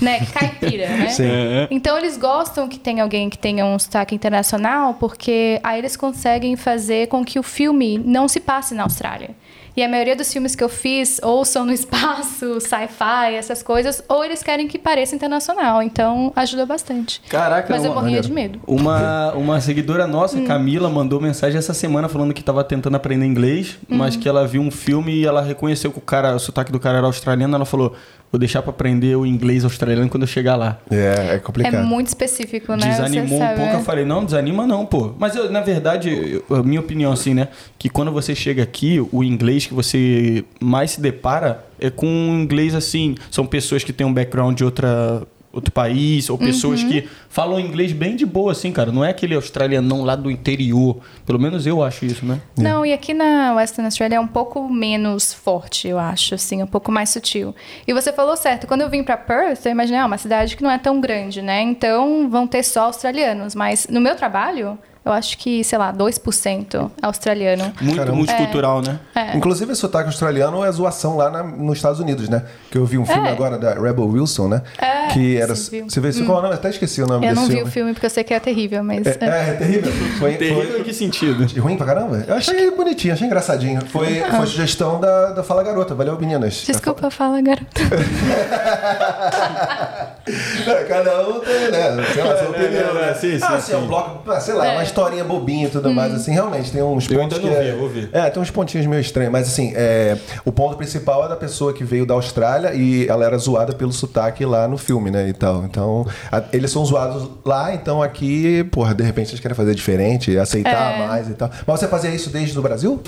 Né? 0.02 0.26
Caipira, 0.32 0.88
né? 0.88 1.10
Sim. 1.10 1.28
É. 1.28 1.68
Então 1.72 1.98
eles 1.98 2.16
gostam 2.18 2.68
que 2.68 2.78
tenha 2.78 3.02
alguém 3.02 3.30
que 3.30 3.38
tenha 3.38 3.66
um 3.66 3.78
sotaque 3.80 4.14
internacional, 4.14 4.94
porque 4.96 5.60
aí 5.64 5.80
eles 5.80 5.98
conseguem 5.98 6.56
fazer 6.56 7.08
com 7.08 7.26
que 7.26 7.40
o 7.40 7.44
filme 7.44 7.98
não 7.98 8.28
se 8.28 8.40
passe 8.40 8.76
na 8.76 8.84
Austrália. 8.84 9.32
E 9.76 9.84
a 9.84 9.90
maioria 9.90 10.16
dos 10.16 10.32
filmes 10.32 10.56
que 10.56 10.64
eu 10.64 10.70
fiz 10.70 11.20
ou 11.22 11.44
são 11.44 11.66
no 11.66 11.74
espaço, 11.74 12.60
sci-fi, 12.62 13.36
essas 13.36 13.62
coisas, 13.62 14.02
ou 14.08 14.24
eles 14.24 14.42
querem 14.42 14.68
que 14.68 14.80
pareça 14.80 15.16
internacional. 15.16 15.82
Então 15.82 16.32
ajuda 16.36 16.66
bastante. 16.66 17.22
Caraca, 17.30 17.68
Mas 17.74 17.84
eu 17.84 17.92
uma- 17.92 18.02
morria 18.02 18.22
de 18.22 18.32
medo. 18.32 18.60
Uma, 18.66 19.34
uma 19.34 19.60
seguidora 19.60 20.08
nossa, 20.08 20.38
Hum. 20.38 20.46
Camila, 20.46 20.90
mandou 20.90 21.20
mensagem 21.20 21.58
essa 21.58 21.74
semana 21.74 22.08
falando 22.08 22.34
que 22.34 22.40
estava 22.42 22.64
tentando 22.64 22.96
aprender 22.96 23.26
inglês, 23.26 23.78
Hum. 23.90 23.98
mas 23.98 24.16
que 24.16 24.28
ela 24.30 24.48
viu 24.48 24.62
um 24.62 24.72
filme 24.72 25.12
e 25.14 25.26
ela 25.26 25.42
reconheceu 25.42 25.92
que 25.92 25.98
o 26.00 26.02
cara, 26.02 26.36
o 26.36 26.40
sotaque 26.40 26.72
do 26.72 26.80
cara 26.80 26.98
era 27.00 27.08
australiano. 27.08 27.56
Ela 27.56 27.66
falou: 27.66 27.94
Vou 28.36 28.40
deixar 28.40 28.62
para 28.62 28.72
aprender 28.72 29.16
o 29.16 29.26
inglês 29.26 29.64
australiano 29.64 30.10
quando 30.10 30.24
eu 30.24 30.28
chegar 30.28 30.58
lá. 30.58 30.78
É, 30.92 30.96
é 30.96 31.36
É 31.36 31.40
complicado. 31.40 31.86
muito 31.86 32.08
específico, 32.08 32.76
né? 32.76 32.86
Desanimou 32.90 33.28
Você 33.30 33.36
um 33.36 33.40
sabe, 33.40 33.56
pouco, 33.62 33.74
eu 33.76 33.80
falei, 33.80 34.04
não, 34.04 34.26
desanima 34.26 34.68
não, 34.68 34.86
pô. 34.86 35.14
Mas 35.18 35.38
eu, 35.38 35.50
na 35.50 35.62
verdade, 35.62 36.10
eu- 36.50 36.58
a 36.58 36.62
minha 36.62 36.82
opinião 36.82 37.14
assim, 37.14 37.34
né? 37.34 37.48
Que 37.80 37.88
quando 37.88 38.12
você 38.12 38.36
chega 38.36 38.62
aqui, 38.62 39.00
o 39.10 39.24
inglês 39.24 39.66
que 39.66 39.74
você 39.74 40.44
mais 40.60 40.92
se 40.92 41.00
depara 41.02 41.64
é 41.80 41.90
com 41.90 42.06
um 42.08 42.42
inglês 42.42 42.76
assim. 42.76 43.16
São 43.32 43.46
pessoas 43.46 43.86
que 43.86 43.94
têm 43.94 44.06
um 44.06 44.14
background 44.14 44.58
de 44.58 44.66
outra, 44.66 45.24
outro 45.56 45.72
país, 45.72 46.30
ou 46.30 46.38
pessoas 46.38 46.84
Uhum. 46.84 46.90
que 46.90 47.08
falam 47.30 47.60
inglês 47.60 47.92
bem 47.94 48.16
de 48.16 48.26
boa, 48.26 48.52
assim, 48.52 48.72
cara. 48.72 48.92
Não 48.92 49.04
é 49.04 49.10
aquele 49.10 49.34
australianão 49.34 50.04
lá 50.04 50.16
do 50.16 50.30
interior. 50.30 50.98
Pelo 51.26 51.40
menos 51.40 51.66
eu 51.66 51.82
acho 51.82 52.06
isso, 52.06 52.26
né? 52.26 52.40
Não, 52.58 52.86
e 52.86 52.94
aqui 52.94 53.14
na 53.14 53.54
Western 53.56 53.86
Australia 53.88 54.18
é 54.18 54.20
um 54.20 54.28
pouco 54.28 54.68
menos 54.70 55.34
forte, 55.34 55.88
eu 55.88 55.98
acho, 55.98 56.36
assim, 56.36 56.62
um 56.62 56.68
pouco 56.68 56.92
mais 56.92 57.10
sutil. 57.10 57.56
E 57.88 57.94
você 57.94 58.12
falou 58.14 58.36
certo, 58.36 58.68
quando 58.68 58.82
eu 58.82 58.90
vim 58.90 59.04
pra 59.04 59.18
Perth, 59.18 59.66
eu 59.66 59.72
imaginei, 59.72 60.00
ah, 60.00 60.06
uma 60.06 60.18
cidade 60.18 60.56
que 60.58 60.64
não 60.64 60.70
é 60.70 60.78
tão 60.78 61.00
grande, 61.00 61.42
né? 61.42 61.62
Então 61.62 62.30
vão 62.30 62.46
ter 62.46 62.64
só 62.64 62.86
australianos, 62.86 63.56
mas 63.56 63.88
no 63.90 64.02
meu 64.02 64.16
trabalho, 64.16 64.78
eu 65.06 65.12
acho 65.12 65.38
que, 65.38 65.64
sei 65.64 65.78
lá, 65.78 65.94
2% 65.94 66.92
australiano. 67.02 67.72
Muito 67.80 67.96
Caramba. 67.98 68.18
multicultural, 68.18 68.82
né? 68.82 69.00
É. 69.16 69.38
Inclusive, 69.38 69.72
esse 69.72 69.82
sotaque 69.82 70.08
australiano 70.08 70.64
é 70.66 70.72
zoação 70.72 71.16
lá 71.18 71.30
na- 71.30 71.44
nos 71.44 71.78
Estados 71.78 72.00
Unidos, 72.00 72.28
né? 72.28 72.44
Que 72.72 72.78
eu 72.78 72.86
vi 72.86 72.98
um 72.98 73.06
filme 73.06 73.28
É. 73.28 73.32
agora 73.32 73.58
da 73.58 73.74
Rebel 73.74 74.08
Wilson, 74.08 74.48
né? 74.48 74.62
É, 74.80 75.08
que 75.08 75.38
era. 75.38 75.56
você 75.56 75.72
viu. 75.72 75.90
Você 75.90 76.00
vê 76.00 76.14
qual 76.26 76.38
é 76.38 76.40
o 76.40 76.44
nome? 76.44 76.54
Até 76.56 76.70
esqueci 76.70 77.02
o 77.02 77.08
nome 77.08 77.26
Eu 77.26 77.30
desse 77.30 77.36
não 77.42 77.48
vi 77.48 77.54
filme. 77.56 77.70
o 77.70 77.72
filme 77.72 77.94
porque 77.94 78.06
eu 78.06 78.10
sei 78.10 78.24
que 78.24 78.34
é 78.34 78.40
terrível, 78.40 78.84
mas. 78.84 79.06
É, 79.06 79.18
é, 79.22 79.50
é 79.50 79.54
terrível. 79.54 79.92
Foi, 80.20 80.34
Terrível 80.36 80.72
foi- 80.72 80.80
em 80.80 80.84
que 80.84 80.94
sentido? 80.94 81.46
Ruim 81.62 81.78
pra 81.78 81.86
caramba? 81.86 82.24
Eu 82.28 82.36
achei 82.36 82.72
bonitinho, 82.72 83.14
achei 83.14 83.28
engraçadinho. 83.28 83.82
Foi, 83.88 84.22
foi 84.22 84.48
sugestão 84.48 85.00
da, 85.00 85.32
da 85.34 85.44
Fala 85.44 85.64
Garota. 85.64 85.94
Valeu, 85.94 86.18
meninas. 86.20 86.64
Desculpa, 86.66 87.10
fala, 87.12 87.42
garoto. 87.42 87.66
É, 90.28 90.84
Cada 90.86 91.28
um 91.28 91.40
tem, 91.40 91.72
né? 91.72 92.04
Sei 92.14 92.24
lá, 92.24 92.36
sua 92.38 92.48
É, 92.48 92.50
opinião, 92.50 92.90
é, 92.90 92.94
né? 92.94 93.10
é, 93.12 93.14
sim, 93.14 93.38
sim, 93.38 93.46
ah, 93.46 93.56
assim, 93.56 93.74
é 93.74 93.76
sim. 93.76 93.82
um 93.84 93.88
bloco, 93.88 94.32
ah, 94.32 94.40
sei 94.40 94.54
lá, 94.56 94.64
uma 94.72 94.82
É. 94.82 94.84
historinha 94.84 95.24
bobinha 95.24 95.68
e 95.68 95.70
tudo 95.70 95.92
mais, 95.94 96.14
assim, 96.14 96.32
realmente, 96.32 96.72
tem 96.72 96.82
uns 96.82 97.10
Eu 97.10 97.20
pontos 97.20 97.38
ainda 97.38 97.50
que... 97.50 97.56
não 97.56 97.62
é- 97.64 97.72
vi, 97.72 97.78
vou 97.78 97.90
ver. 97.90 98.10
É, 98.12 98.30
tem 98.30 98.42
uns 98.42 98.50
pontinhos 98.50 98.88
meio 98.88 99.00
estranhos, 99.02 99.32
mas 99.32 99.48
assim, 99.48 99.72
é, 99.76 100.18
o 100.44 100.52
ponto 100.52 100.76
principal 100.78 101.26
é 101.26 101.28
da 101.30 101.36
pessoa 101.36 101.74
que 101.74 101.84
veio 101.84 102.06
da 102.06 102.14
Austrália 102.16 102.74
e 102.74 103.08
ela 103.08 103.24
era 103.26 103.38
zoada 103.38 103.74
pelo 103.74 103.92
sotaque 103.92 104.46
lá 104.46 104.68
no 104.68 104.78
filme, 104.78 105.12
né, 105.12 105.28
e 105.30 105.34
tal. 105.34 105.64
Então, 105.64 106.06
a- 106.32 106.44
eles 106.52 106.72
são 106.72 106.84
zoados 106.86 107.30
lá, 107.46 107.74
então 107.74 108.02
aqui, 108.02 108.64
porra, 108.72 108.94
de 108.96 109.04
repente 109.04 109.30
eles 109.32 109.40
querem 109.40 109.56
fazer 109.56 109.76
diferente, 109.76 110.38
aceitar 110.38 110.94
É. 110.96 111.08
mais 111.08 111.30
e 111.30 111.34
tal. 111.34 111.50
Mas 111.68 111.80
você 111.80 111.88
fazia 111.88 112.10
isso 112.10 112.30
desde 112.30 112.58
o 112.58 112.62
Brasil? 112.62 113.02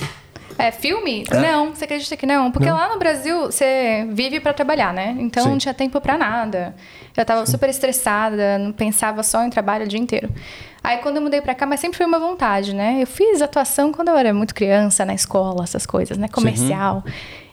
É, 0.57 0.71
filme? 0.71 1.23
Não, 1.29 1.73
você 1.73 1.85
acredita 1.85 2.17
que 2.17 2.25
não? 2.25 2.51
Porque 2.51 2.69
lá 2.69 2.89
no 2.89 2.97
Brasil 2.97 3.41
você 3.43 4.07
vive 4.09 4.39
pra 4.39 4.53
trabalhar, 4.53 4.93
né? 4.93 5.15
Então 5.19 5.43
Sim. 5.43 5.49
não 5.51 5.57
tinha 5.57 5.73
tempo 5.73 6.01
pra 6.01 6.17
nada. 6.17 6.75
Eu 7.15 7.25
tava 7.25 7.45
super 7.45 7.69
estressada, 7.69 8.57
não 8.57 8.71
pensava 8.71 9.21
só 9.23 9.43
em 9.43 9.49
trabalho 9.49 9.85
o 9.85 9.87
dia 9.87 9.99
inteiro. 9.99 10.29
Aí 10.83 10.97
quando 10.97 11.17
eu 11.17 11.21
mudei 11.21 11.41
pra 11.41 11.53
cá, 11.53 11.65
mas 11.65 11.79
sempre 11.79 11.97
foi 11.97 12.05
uma 12.05 12.19
vontade, 12.19 12.73
né? 12.73 12.97
Eu 13.01 13.07
fiz 13.07 13.41
atuação 13.41 13.91
quando 13.91 14.09
eu 14.09 14.17
era 14.17 14.33
muito 14.33 14.55
criança, 14.55 15.05
na 15.05 15.13
escola, 15.13 15.63
essas 15.63 15.85
coisas, 15.85 16.17
né? 16.17 16.27
Comercial. 16.27 17.03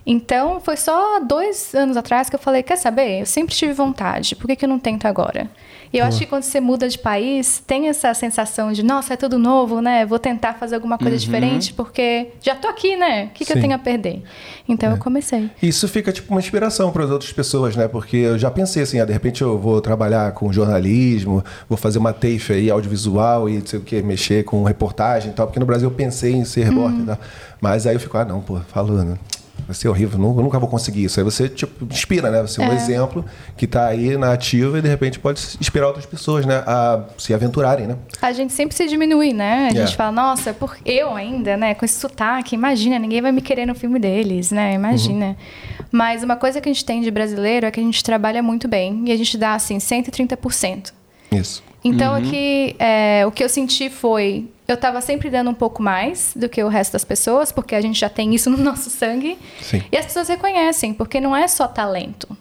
Então 0.07 0.61
foi 0.61 0.77
só 0.77 1.19
dois 1.21 1.75
anos 1.75 1.97
atrás 1.97 2.29
que 2.29 2.37
eu 2.37 2.41
falei: 2.41 2.63
quer 2.63 2.77
saber? 2.77 3.21
Eu 3.21 3.27
sempre 3.27 3.55
tive 3.55 3.73
vontade, 3.73 4.37
por 4.37 4.47
que, 4.47 4.57
que 4.57 4.65
eu 4.65 4.69
não 4.69 4.79
tento 4.79 5.07
agora? 5.07 5.51
E 5.93 5.99
eu 5.99 6.05
acho 6.05 6.19
que 6.19 6.27
quando 6.27 6.43
você 6.43 6.61
muda 6.61 6.89
de 6.89 6.99
país, 6.99 7.63
tem 7.67 7.89
essa 7.89 8.13
sensação 8.15 8.73
de, 8.73 8.83
nossa, 8.83 9.15
é 9.15 9.17
tudo 9.17 9.39
novo, 9.39 9.81
né? 9.81 10.05
Vou 10.05 10.19
tentar 10.19 10.55
fazer 10.55 10.75
alguma 10.75 10.99
coisa 10.99 11.17
diferente, 11.17 11.73
porque 11.73 12.29
já 12.41 12.55
tô 12.55 12.69
aqui, 12.69 12.97
né? 12.97 13.27
O 13.27 13.29
que, 13.31 13.45
que 13.45 13.53
eu 13.53 13.61
tenho 13.61 13.75
a 13.75 13.79
perder? 13.79 14.23
Então 14.69 14.91
eu 14.91 14.99
comecei. 14.99 15.51
Isso 15.63 15.87
fica 15.87 16.13
tipo 16.13 16.33
uma 16.33 16.41
inspiração 16.41 16.91
para 16.91 17.05
as 17.05 17.11
outras 17.11 17.33
pessoas, 17.33 17.77
né? 17.77 17.87
Porque 17.87 18.17
eu 18.17 18.39
já 18.39 18.51
pensei 18.51 18.83
assim, 18.83 18.99
ah, 18.99 19.05
de 19.05 19.13
repente 19.13 19.43
eu 19.43 19.59
vou 19.59 19.81
trabalhar 19.81 20.33
com 20.33 20.53
jornalismo, 20.53 21.45
vou 21.69 21.79
fazer 21.79 21.99
uma 21.99 22.13
TAFE 22.13 22.53
aí 22.53 22.71
audiovisual 22.71 23.49
e 23.49 23.59
não 23.59 23.67
sei 23.67 23.79
o 23.79 23.83
que, 23.83 24.03
mexer 24.03 24.45
com 24.45 24.63
reportagem 24.65 25.31
e 25.31 25.35
tal, 25.35 25.47
porque 25.47 25.61
no 25.61 25.67
Brasil 25.67 25.89
eu 25.89 25.95
pensei 25.95 26.33
em 26.33 26.45
ser 26.45 26.65
repórter 26.65 27.01
e 27.03 27.07
tal. 27.07 27.19
Mas 27.61 27.87
aí 27.87 27.95
eu 27.95 28.01
fico, 28.01 28.17
ah, 28.19 28.25
não, 28.25 28.41
pô, 28.41 28.59
falando. 28.69 29.19
Vai 29.67 29.75
ser 29.75 29.89
horrível, 29.89 30.21
eu 30.21 30.43
nunca 30.43 30.59
vou 30.59 30.69
conseguir 30.69 31.05
isso. 31.05 31.19
Aí 31.19 31.25
você, 31.25 31.49
tipo, 31.49 31.87
inspira, 31.87 32.31
né? 32.31 32.43
Você 32.43 32.61
é 32.61 32.69
um 32.69 32.73
É. 32.73 32.75
exemplo 32.75 33.25
que 33.57 33.67
tá 33.67 33.87
aí 33.87 34.15
na 34.17 34.33
ativa 34.33 34.79
e 34.79 34.83
de 34.83 34.89
repente 34.89 35.19
pode 35.19 35.41
inspirar 35.59 35.87
outras 35.87 36.05
pessoas, 36.05 36.45
né? 36.45 36.63
A 36.67 37.05
se 37.17 37.33
aventurarem, 37.33 37.87
né? 37.87 37.97
A 38.21 38.31
gente 38.33 38.53
sempre 38.53 38.77
se 38.77 38.87
diminui, 38.87 39.33
né? 39.33 39.63
A 39.67 39.69
gente 39.71 39.77
Yeah. 39.79 39.97
fala, 39.97 40.13
nossa, 40.13 40.53
por 40.53 40.77
eu 40.85 41.15
ainda, 41.15 41.57
né? 41.57 41.75
Com 41.75 41.85
esse 41.85 41.99
sotaque, 41.99 42.55
imagina, 42.55 42.99
ninguém 42.99 43.23
vai 43.23 43.33
me 43.33 43.41
querer 43.41 43.65
no 43.65 43.75
filme 43.75 43.99
deles, 43.99 44.51
né? 44.51 44.75
Imagina. 44.75 45.35
Mas 45.91 46.23
uma 46.23 46.37
coisa 46.37 46.61
que 46.61 46.69
a 46.69 46.73
gente 46.73 46.85
tem 46.85 47.01
de 47.01 47.11
brasileiro 47.11 47.65
é 47.65 47.71
que 47.71 47.81
a 47.81 47.83
gente 47.83 48.05
trabalha 48.05 48.43
muito 48.43 48.69
bem 48.69 49.05
e 49.07 49.13
a 49.13 49.17
gente 49.17 49.39
dá, 49.39 49.55
assim, 49.55 49.79
130%. 49.79 50.93
Isso. 51.33 51.64
Então 51.85 52.15
aqui 52.15 52.75
é, 52.79 53.25
o 53.27 53.31
que 53.31 53.45
eu 53.45 53.49
senti 53.49 53.91
foi 53.91 54.49
eu 54.67 54.75
estava 54.75 55.01
sempre 55.01 55.29
dando 55.29 55.51
um 55.51 55.55
pouco 55.55 55.83
mais 55.83 56.33
do 56.35 56.49
que 56.49 56.63
o 56.63 56.69
resto 56.69 56.93
das 56.93 57.05
pessoas, 57.05 57.53
porque 57.53 57.75
a 57.75 57.81
gente 57.81 58.01
já 58.01 58.09
tem 58.09 58.35
isso 58.35 58.49
no 58.51 58.57
nosso 58.57 58.89
sangue. 58.91 59.39
Sim. 59.61 59.83
E 59.93 59.97
as 59.97 60.07
pessoas 60.07 60.29
reconhecem, 60.29 60.95
porque 60.95 61.21
não 61.21 61.37
é 61.37 61.47
só 61.47 61.69
talento. 61.69 62.37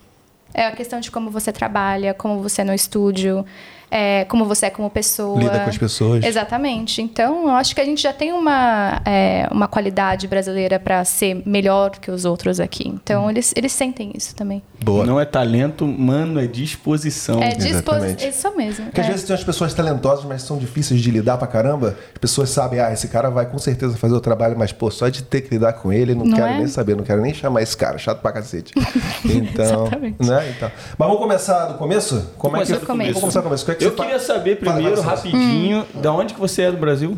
É 0.53 0.67
a 0.67 0.71
questão 0.71 0.99
de 0.99 1.11
como 1.11 1.29
você 1.29 1.51
trabalha, 1.51 2.13
como 2.13 2.41
você 2.41 2.61
é 2.61 2.63
no 2.63 2.73
estúdio, 2.73 3.45
é, 3.93 4.25
como 4.25 4.43
você 4.43 4.65
é 4.65 4.69
como 4.71 4.89
pessoa. 4.89 5.37
Lida 5.39 5.59
com 5.59 5.69
as 5.69 5.77
pessoas. 5.77 6.25
Exatamente. 6.25 6.99
Então, 6.99 7.43
eu 7.43 7.51
acho 7.51 7.75
que 7.75 7.79
a 7.79 7.85
gente 7.85 8.01
já 8.01 8.11
tem 8.11 8.33
uma, 8.33 8.99
é, 9.05 9.47
uma 9.51 9.67
qualidade 9.67 10.27
brasileira 10.27 10.79
para 10.79 11.05
ser 11.05 11.43
melhor 11.45 11.91
que 11.91 12.09
os 12.09 12.25
outros 12.25 12.59
aqui. 12.59 12.89
Hum. 12.89 12.99
Então, 13.01 13.29
eles, 13.29 13.53
eles 13.55 13.71
sentem 13.71 14.11
isso 14.15 14.35
também. 14.35 14.63
Boa. 14.83 15.05
Não 15.05 15.19
é 15.19 15.25
talento, 15.25 15.85
mano, 15.87 16.39
é 16.39 16.47
disposição. 16.47 17.41
É 17.41 17.55
exatamente. 17.55 17.71
disposição. 17.71 18.29
Isso 18.29 18.57
mesmo. 18.57 18.85
Porque 18.85 19.01
às 19.01 19.07
é. 19.07 19.09
vezes 19.11 19.25
tem 19.27 19.35
umas 19.35 19.45
pessoas 19.45 19.73
talentosas, 19.75 20.25
mas 20.25 20.41
são 20.41 20.57
difíceis 20.57 20.99
de 20.99 21.11
lidar 21.11 21.37
pra 21.37 21.45
caramba. 21.45 21.95
As 22.13 22.17
pessoas 22.17 22.49
sabem, 22.49 22.79
ah, 22.79 22.91
esse 22.91 23.07
cara 23.07 23.29
vai 23.29 23.45
com 23.45 23.59
certeza 23.59 23.95
fazer 23.95 24.15
o 24.15 24.19
trabalho, 24.19 24.57
mas, 24.57 24.71
pô, 24.71 24.89
só 24.89 25.07
de 25.07 25.21
ter 25.21 25.41
que 25.41 25.53
lidar 25.53 25.73
com 25.73 25.93
ele, 25.93 26.15
não, 26.15 26.25
Não 26.25 26.35
quero 26.35 26.47
é? 26.47 26.57
nem 26.57 26.67
saber, 26.67 26.95
não 26.97 27.03
quero 27.03 27.21
nem 27.21 27.33
chamar 27.33 27.61
esse 27.61 27.77
cara, 27.77 27.99
chato 27.99 28.21
pra 28.21 28.31
cacete. 28.31 28.73
Então, 29.23 29.85
Exatamente. 29.85 30.27
né? 30.27 30.53
Então. 30.55 30.71
Mas 30.97 31.07
vamos 31.07 31.21
começar 31.21 31.65
do 31.65 31.73
começo? 31.75 32.31
Como 32.37 32.57
é 32.57 32.59
que 32.61 32.65
Começar 32.65 32.79
do 32.79 32.87
começo. 32.87 33.09
Vamos 33.09 33.21
começar 33.21 33.39
do 33.39 33.43
começo. 33.43 33.63
O 33.63 33.65
que 33.65 33.71
é 33.71 33.75
que 33.75 33.82
Eu 33.83 33.91
queria 33.95 34.19
saber 34.19 34.57
primeiro, 34.57 34.97
fala, 34.97 35.03
fala. 35.03 35.15
rapidinho, 35.15 35.85
da 35.93 36.11
onde 36.13 36.33
que 36.33 36.39
você 36.39 36.63
é 36.63 36.71
do 36.71 36.77
Brasil? 36.77 37.17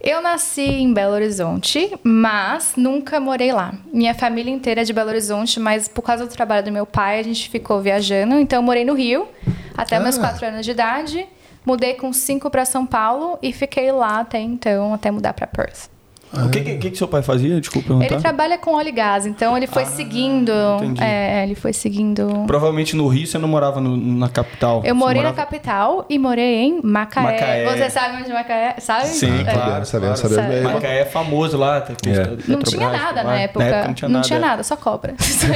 Eu 0.00 0.20
nasci 0.20 0.62
em 0.62 0.92
Belo 0.92 1.14
Horizonte, 1.14 1.92
mas 2.02 2.72
nunca 2.76 3.20
morei 3.20 3.52
lá. 3.52 3.72
Minha 3.92 4.14
família 4.14 4.50
inteira 4.52 4.80
é 4.80 4.84
de 4.84 4.92
Belo 4.92 5.10
Horizonte, 5.10 5.60
mas 5.60 5.86
por 5.86 6.02
causa 6.02 6.26
do 6.26 6.32
trabalho 6.32 6.64
do 6.64 6.72
meu 6.72 6.84
pai, 6.84 7.20
a 7.20 7.22
gente 7.22 7.48
ficou 7.48 7.80
viajando. 7.80 8.34
Então, 8.34 8.58
eu 8.58 8.62
morei 8.62 8.84
no 8.84 8.94
Rio 8.94 9.28
até 9.76 9.98
meus 10.00 10.16
Ah. 10.18 10.20
quatro 10.22 10.46
anos 10.46 10.64
de 10.64 10.72
idade. 10.72 11.26
Mudei 11.64 11.94
com 11.94 12.12
cinco 12.12 12.50
para 12.50 12.64
São 12.64 12.84
Paulo 12.84 13.38
e 13.42 13.52
fiquei 13.52 13.92
lá 13.92 14.20
até 14.20 14.40
então, 14.40 14.92
até 14.94 15.10
mudar 15.10 15.34
para 15.34 15.46
Perth. 15.46 15.88
O 16.32 16.48
que, 16.48 16.60
que, 16.60 16.76
que 16.78 16.90
que 16.92 16.96
seu 16.98 17.08
pai 17.08 17.22
fazia? 17.22 17.60
Desculpa 17.60 17.88
perguntar. 17.88 18.14
Ele 18.14 18.22
trabalha 18.22 18.56
com 18.56 18.74
óleo 18.74 18.88
e 18.88 18.92
gás, 18.92 19.26
então 19.26 19.56
ele 19.56 19.66
foi 19.66 19.84
seguindo. 19.84 20.52
entendi. 20.76 21.02
É, 21.02 21.42
ele 21.42 21.56
foi 21.56 21.72
seguindo. 21.72 22.44
Provavelmente 22.46 22.94
no 22.94 23.08
Rio 23.08 23.26
você 23.26 23.36
não 23.36 23.48
morava 23.48 23.80
no- 23.80 23.96
na 23.96 24.28
capital. 24.28 24.80
Eu 24.84 24.94
morei 24.94 25.16
morava... 25.22 25.36
na 25.36 25.42
capital 25.44 26.06
e 26.08 26.18
morei 26.18 26.54
em 26.56 26.80
Macaé. 26.82 27.22
Macaé. 27.24 27.64
Você 27.76 27.90
sabe 27.90 28.22
onde 28.22 28.32
Macaé? 28.32 28.76
Sabe? 28.78 29.06
Sim, 29.08 29.40
É. 29.40 29.52
claro. 29.52 29.84
Sabemos, 29.84 30.20
claro. 30.20 30.34
sabemos. 30.36 30.62
Sabe. 30.62 30.74
Macaé 30.74 31.00
é 31.00 31.04
famoso 31.04 31.58
lá. 31.58 31.80
Tem 31.80 31.96
É. 32.12 32.36
Não 32.46 32.60
tinha 32.60 32.88
nada 32.90 33.24
na 33.24 33.36
época. 33.40 33.86
não 34.08 34.20
tinha 34.22 34.38
nada. 34.38 34.60
é. 34.60 34.62
só 34.62 34.76
cobra. 34.76 35.14
Só. 35.20 35.46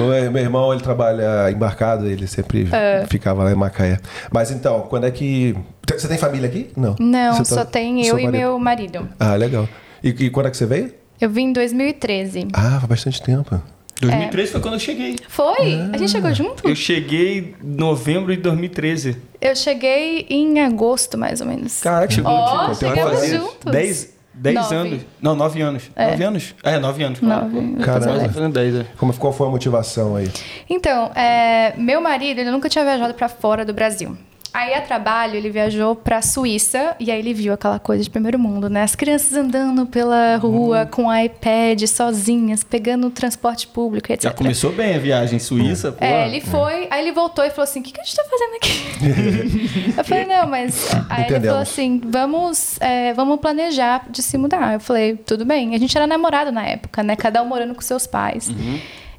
O 0.00 0.30
meu 0.32 0.42
irmão, 0.42 0.72
ele 0.72 0.82
trabalha 0.82 1.50
embarcado, 1.50 2.06
ele 2.06 2.26
sempre 2.26 2.68
É. 2.72 3.04
ficava 3.08 3.44
lá 3.44 3.52
em 3.52 3.54
Macaé. 3.54 3.98
Mas 4.32 4.50
então, 4.50 4.82
quando 4.82 5.06
é 5.06 5.10
que. 5.10 5.56
Você 5.88 6.08
tem 6.08 6.16
família 6.18 6.48
aqui? 6.48 6.70
Não. 6.76 6.96
Não, 6.98 7.38
tá- 7.38 7.44
só 7.44 7.64
tem 7.64 8.06
eu 8.06 8.18
e 8.18 8.24
marido? 8.24 8.38
meu 8.38 8.58
marido. 8.58 9.08
Ah, 9.18 9.34
legal. 9.34 9.68
E, 10.02 10.08
e 10.10 10.30
quando 10.30 10.46
é 10.46 10.50
que 10.50 10.56
você 10.56 10.66
veio? 10.66 10.92
Eu 11.20 11.28
vim 11.30 11.46
em 11.48 11.52
2013. 11.52 12.48
Ah, 12.52 12.72
faz 12.78 12.84
bastante 12.84 13.22
tempo. 13.22 13.60
2013 14.00 14.50
foi 14.52 14.60
quando 14.60 14.74
eu 14.74 14.80
cheguei. 14.80 15.16
Foi? 15.28 15.74
A 15.74 15.90
Ah. 15.94 15.98
gente 15.98 16.10
chegou 16.10 16.32
junto? 16.34 16.66
Eu 16.68 16.74
cheguei 16.74 17.54
em 17.62 17.66
novembro 17.76 18.34
de 18.34 18.42
2013. 18.42 19.16
Eu 19.40 19.54
cheguei 19.54 20.26
em 20.28 20.60
agosto, 20.60 21.16
mais 21.16 21.40
ou 21.40 21.46
menos. 21.46 21.80
Caraca, 21.80 22.12
chegou 22.12 22.32
Ó, 22.32 22.68
no 22.68 22.74
chegamos 22.74 23.28
juntos. 23.28 23.70
10, 23.72 24.12
10 24.34 24.54
Nove. 24.56 24.74
anos. 24.74 25.02
Não, 25.20 25.34
9 25.36 25.60
anos. 25.60 25.90
9 25.96 26.24
anos? 26.24 26.54
É, 26.64 26.78
9 26.78 27.02
anos. 27.04 27.20
claro. 27.20 27.44
Nove. 27.48 27.76
Caramba. 27.84 28.06
Quase 28.18 28.28
fazendo 28.34 28.52
10, 28.54 28.74
é. 28.76 28.86
Como, 28.96 29.12
qual 29.14 29.32
foi 29.32 29.46
a 29.46 29.50
motivação 29.50 30.16
aí? 30.16 30.28
Então, 30.68 31.12
é, 31.14 31.74
meu 31.76 32.00
marido, 32.00 32.40
ele 32.40 32.50
nunca 32.50 32.68
tinha 32.68 32.84
viajado 32.84 33.14
pra 33.14 33.28
fora 33.28 33.64
do 33.64 33.72
Brasil. 33.72 34.16
Aí, 34.54 34.74
a 34.74 34.82
trabalho, 34.82 35.34
ele 35.34 35.48
viajou 35.48 35.96
pra 35.96 36.20
Suíça 36.20 36.94
e 37.00 37.10
aí 37.10 37.18
ele 37.18 37.32
viu 37.32 37.54
aquela 37.54 37.78
coisa 37.78 38.04
de 38.04 38.10
primeiro 38.10 38.38
mundo, 38.38 38.68
né? 38.68 38.82
As 38.82 38.94
crianças 38.94 39.34
andando 39.34 39.86
pela 39.86 40.36
rua 40.36 40.84
com 40.84 41.12
iPad, 41.12 41.82
sozinhas, 41.86 42.62
pegando 42.62 43.06
o 43.06 43.10
transporte 43.10 43.66
público, 43.66 44.12
etc. 44.12 44.24
Já 44.24 44.32
começou 44.32 44.70
bem 44.70 44.94
a 44.94 44.98
viagem 44.98 45.38
Suíça, 45.38 45.92
pô. 45.92 46.04
É, 46.04 46.28
ele 46.28 46.42
foi, 46.42 46.86
aí 46.90 47.00
ele 47.00 47.12
voltou 47.12 47.44
e 47.44 47.50
falou 47.50 47.64
assim: 47.64 47.80
o 47.80 47.82
que, 47.82 47.92
que 47.92 48.00
a 48.00 48.04
gente 48.04 48.14
tá 48.14 48.24
fazendo 48.24 48.54
aqui? 48.56 49.94
eu 49.96 50.04
falei, 50.04 50.26
não, 50.26 50.46
mas. 50.46 50.94
Aí 51.08 51.22
ele 51.22 51.22
Entendemos. 51.22 51.46
falou 51.46 51.62
assim: 51.62 52.00
vamos, 52.04 52.80
é, 52.80 53.14
vamos 53.14 53.40
planejar 53.40 54.06
de 54.10 54.22
se 54.22 54.36
mudar. 54.36 54.74
Eu 54.74 54.80
falei, 54.80 55.16
tudo 55.16 55.46
bem. 55.46 55.74
A 55.74 55.78
gente 55.78 55.96
era 55.96 56.06
namorado 56.06 56.52
na 56.52 56.66
época, 56.66 57.02
né? 57.02 57.16
Cada 57.16 57.42
um 57.42 57.46
morando 57.46 57.74
com 57.74 57.80
seus 57.80 58.06
pais. 58.06 58.50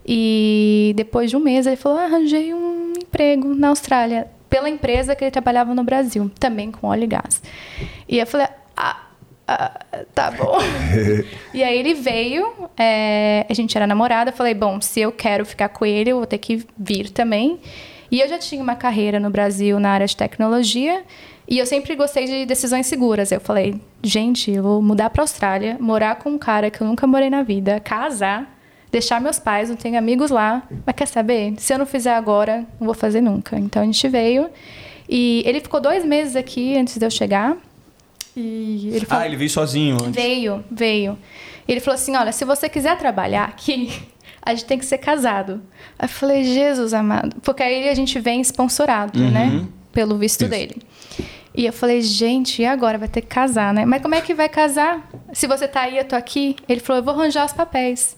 E 0.06 0.94
depois 0.96 1.30
de 1.30 1.38
um 1.38 1.40
mês 1.40 1.66
ele 1.66 1.75
falou: 1.75 1.98
ah, 1.98 2.04
arranjei 2.04 2.54
um 2.54 2.94
emprego 2.98 3.56
na 3.56 3.70
Austrália, 3.70 4.28
pela 4.54 4.70
empresa 4.70 5.16
que 5.16 5.24
ele 5.24 5.32
trabalhava 5.32 5.74
no 5.74 5.84
Brasil, 5.84 6.30
também 6.40 6.70
com 6.70 6.86
óleo 6.86 7.06
e 7.06 7.08
gás. 7.08 7.42
E 8.08 8.20
eu 8.20 8.28
falei, 8.28 8.46
ah. 8.78 9.02
ah, 9.48 9.82
tá 10.14 10.30
bom. 10.30 10.60
e 11.52 11.64
aí 11.64 11.76
ele 11.76 11.96
veio, 11.96 12.70
é, 12.78 13.48
a 13.50 13.54
gente 13.56 13.76
era 13.76 13.88
namorada, 13.88 14.32
falei, 14.32 14.54
bom, 14.54 14.80
se 14.80 15.00
eu 15.00 15.12
quero 15.12 15.44
ficar 15.44 15.70
com 15.70 15.84
ele, 15.84 16.12
eu 16.12 16.18
vou 16.18 16.28
ter 16.28 16.38
que 16.38 16.64
vir 16.78 17.10
também. 17.10 17.60
E 18.12 18.22
eu 18.22 18.30
já 18.30 18.38
tinha 18.38 18.62
uma 18.62 18.76
carreira 18.76 19.20
no 19.20 19.32
Brasil 19.32 19.80
na 19.80 19.90
área 19.90 20.06
de 20.06 20.16
tecnologia 20.16 21.04
e 21.48 21.58
eu 21.58 21.66
sempre 21.66 21.96
gostei 21.96 22.26
de 22.26 22.46
decisões 22.46 22.86
seguras. 22.86 23.32
Eu 23.32 23.40
falei, 23.40 23.82
gente, 24.04 24.52
eu 24.52 24.62
vou 24.62 24.84
mudar 24.84 25.10
para 25.10 25.24
Austrália, 25.24 25.78
morar 25.80 26.18
com 26.18 26.30
um 26.30 26.38
cara 26.38 26.70
que 26.70 26.80
eu 26.80 26.86
nunca 26.86 27.08
morei 27.08 27.32
na 27.32 27.42
vida, 27.42 27.80
casar, 27.80 28.53
deixar 28.94 29.20
meus 29.20 29.40
pais, 29.40 29.70
não 29.70 29.76
tenho 29.76 29.98
amigos 29.98 30.30
lá. 30.30 30.62
Mas 30.86 30.96
quer 30.96 31.08
saber? 31.08 31.56
Se 31.58 31.74
eu 31.74 31.80
não 31.80 31.86
fizer 31.86 32.14
agora, 32.14 32.60
não 32.80 32.86
vou 32.86 32.94
fazer 32.94 33.22
nunca. 33.22 33.58
Então 33.58 33.82
a 33.82 33.86
gente 33.86 34.08
veio 34.08 34.50
e 35.10 35.42
ele 35.48 35.60
ficou 35.60 35.82
dois 35.82 36.06
meses 36.06 36.36
aqui 36.36 36.78
antes 36.78 36.98
de 36.98 37.06
eu 37.06 37.10
chegar. 37.10 37.58
E 38.38 38.92
ele 38.94 39.06
falou, 39.06 39.24
Ah, 39.24 39.28
ele 39.28 39.36
veio 39.36 39.50
sozinho 39.50 39.96
antes. 39.96 40.12
Veio, 40.16 40.64
veio. 40.70 41.18
Ele 41.68 41.80
falou 41.80 41.96
assim: 41.96 42.16
olha, 42.16 42.32
se 42.32 42.46
você 42.46 42.70
quiser 42.70 42.96
trabalhar 42.98 43.46
aqui, 43.46 43.92
a 44.42 44.54
gente 44.54 44.66
tem 44.66 44.78
que 44.78 44.86
ser 44.86 45.00
casado. 45.00 45.62
Aí 45.98 46.06
eu 46.06 46.10
falei, 46.10 46.44
Jesus 46.44 46.94
amado. 46.94 47.36
Porque 47.42 47.64
aí 47.64 47.90
a 47.90 47.96
gente 47.96 48.20
vem 48.20 48.42
sponsorado, 48.42 49.20
né? 49.20 49.66
Pelo 49.92 50.18
visto 50.18 50.42
Isso. 50.42 50.50
dele. 50.52 50.78
E 51.56 51.66
eu 51.66 51.74
falei, 51.74 52.02
gente, 52.02 52.62
e 52.62 52.66
agora? 52.66 52.98
Vai 52.98 53.08
ter 53.08 53.22
que 53.22 53.28
casar, 53.28 53.74
né? 53.74 53.86
Mas 53.86 54.02
como 54.02 54.14
é 54.16 54.22
que 54.22 54.34
vai 54.34 54.50
casar? 54.50 55.08
Se 55.34 55.48
você 55.48 55.68
tá 55.68 55.82
aí, 55.82 55.98
eu 55.98 56.06
tô 56.06 56.16
aqui. 56.16 56.56
Ele 56.68 56.80
falou, 56.80 57.00
eu 57.00 57.06
vou 57.06 57.14
arranjar 57.14 57.46
os 57.46 57.54
papéis. 57.54 58.18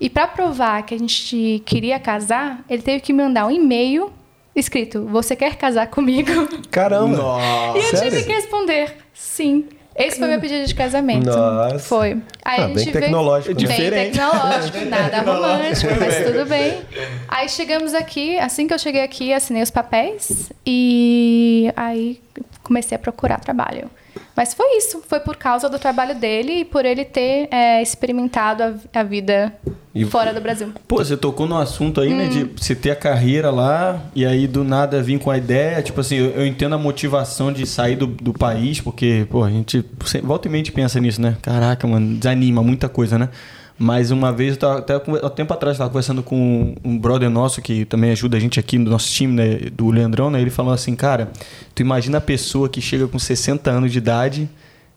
E 0.00 0.08
para 0.08 0.26
provar 0.26 0.82
que 0.84 0.94
a 0.94 0.98
gente 0.98 1.62
queria 1.66 1.98
casar, 1.98 2.64
ele 2.70 2.82
teve 2.82 3.00
que 3.00 3.12
mandar 3.12 3.46
um 3.46 3.50
e-mail 3.50 4.12
escrito: 4.54 5.04
Você 5.06 5.34
quer 5.34 5.56
casar 5.56 5.88
comigo? 5.88 6.30
Caramba! 6.70 7.16
Nossa. 7.16 7.78
E 7.78 7.82
eu 7.82 7.96
Sério? 7.96 8.10
tive 8.12 8.24
que 8.24 8.32
responder, 8.32 8.96
sim. 9.12 9.66
Esse 9.96 10.16
foi 10.20 10.28
meu 10.28 10.40
pedido 10.40 10.64
de 10.64 10.72
casamento. 10.76 11.26
Nossa. 11.26 11.80
Foi. 11.80 12.10
Aí 12.44 12.60
Ah, 12.60 12.64
a 12.66 12.68
bem 12.68 12.78
gente 12.78 12.92
veio- 12.92 13.04
tecnológico, 13.06 13.48
né? 13.60 13.66
Bem 13.66 13.76
Diferente. 13.76 14.12
tecnológico, 14.16 14.78
nada 14.86 15.18
romântico, 15.22 15.92
mas 15.98 16.24
tudo 16.24 16.46
bem. 16.46 16.82
Aí 17.26 17.48
chegamos 17.48 17.94
aqui, 17.94 18.38
assim 18.38 18.68
que 18.68 18.74
eu 18.74 18.78
cheguei 18.78 19.02
aqui, 19.02 19.32
assinei 19.32 19.60
os 19.60 19.72
papéis 19.72 20.52
e 20.64 21.72
aí 21.74 22.20
comecei 22.62 22.94
a 22.94 22.98
procurar 23.00 23.40
trabalho. 23.40 23.90
Mas 24.36 24.54
foi 24.54 24.76
isso, 24.78 25.02
foi 25.08 25.20
por 25.20 25.36
causa 25.36 25.68
do 25.68 25.78
trabalho 25.78 26.14
dele 26.14 26.60
e 26.60 26.64
por 26.64 26.84
ele 26.84 27.04
ter 27.04 27.48
é, 27.50 27.82
experimentado 27.82 28.62
a, 28.62 29.00
a 29.00 29.02
vida 29.02 29.52
E- 29.94 30.04
fora 30.04 30.32
do 30.32 30.40
Brasil. 30.40 30.72
Pô, 30.86 30.96
você 30.98 31.16
tocou 31.16 31.46
no 31.46 31.56
assunto 31.58 32.00
aí, 32.00 32.14
né? 32.14 32.28
De 32.28 32.44
você 32.44 32.74
ter 32.74 32.90
a 32.92 32.96
carreira 32.96 33.50
lá 33.50 34.00
e 34.14 34.24
aí 34.24 34.46
do 34.46 34.62
nada 34.62 35.02
vir 35.02 35.18
com 35.18 35.30
a 35.30 35.36
ideia. 35.36 35.82
Tipo 35.82 36.00
assim, 36.00 36.16
eu, 36.16 36.30
eu 36.30 36.46
entendo 36.46 36.74
a 36.74 36.78
motivação 36.78 37.52
de 37.52 37.66
sair 37.66 37.96
do, 37.96 38.06
do 38.06 38.32
país, 38.32 38.80
porque, 38.80 39.26
pô, 39.30 39.42
a 39.44 39.50
gente 39.50 39.84
sempre- 40.04 40.26
volta 40.26 40.46
e 40.46 40.50
mente 40.50 40.70
pensa 40.72 41.00
nisso, 41.00 41.20
né? 41.20 41.36
Caraca, 41.42 41.86
mano, 41.86 42.16
desanima 42.16 42.62
muita 42.62 42.88
coisa, 42.88 43.18
né? 43.18 43.28
Mas 43.78 44.10
uma 44.10 44.32
vez, 44.32 44.54
eu 44.54 44.58
tava, 44.58 44.78
até 44.78 44.94
há 44.94 45.30
tempo 45.30 45.54
atrás, 45.54 45.76
eu 45.76 45.78
tava 45.78 45.90
conversando 45.90 46.20
com 46.20 46.74
um 46.82 46.98
brother 46.98 47.30
nosso 47.30 47.62
que 47.62 47.84
também 47.84 48.10
ajuda 48.10 48.36
a 48.36 48.40
gente 48.40 48.58
aqui 48.58 48.76
no 48.76 48.90
nosso 48.90 49.08
time, 49.08 49.32
né? 49.32 49.70
Do 49.72 49.88
Leandrão, 49.90 50.30
né? 50.30 50.40
Ele 50.40 50.50
falou 50.50 50.72
assim, 50.72 50.96
cara, 50.96 51.30
tu 51.76 51.80
imagina 51.80 52.18
a 52.18 52.20
pessoa 52.20 52.68
que 52.68 52.80
chega 52.80 53.06
com 53.06 53.18
60 53.18 53.70
anos 53.70 53.92
de 53.92 53.98
idade 53.98 54.48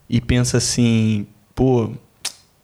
e 0.10 0.20
pensa 0.20 0.58
assim, 0.58 1.28
pô, 1.54 1.92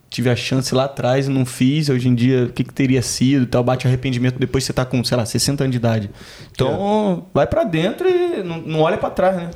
tive 0.10 0.30
a 0.30 0.36
chance 0.36 0.74
lá 0.74 0.86
atrás 0.86 1.28
e 1.28 1.30
não 1.30 1.46
fiz, 1.46 1.90
hoje 1.90 2.08
em 2.08 2.16
dia 2.16 2.46
o 2.46 2.50
que, 2.50 2.64
que 2.64 2.74
teria 2.74 3.02
sido 3.02 3.44
e 3.44 3.46
tal, 3.46 3.64
bate 3.64 3.86
arrependimento 3.88 4.40
depois 4.40 4.64
que 4.64 4.68
você 4.68 4.74
tá 4.74 4.86
com, 4.86 5.04
sei 5.04 5.18
lá, 5.18 5.26
60 5.26 5.64
anos 5.64 5.72
de 5.72 5.78
idade. 5.78 6.10
Então, 6.52 7.26
vai 7.34 7.46
pra 7.46 7.64
dentro 7.64 8.08
e 8.10 8.42
não, 8.44 8.58
não 8.60 8.80
olha 8.82 8.98
pra 8.98 9.10
trás, 9.10 9.36
né? 9.36 9.50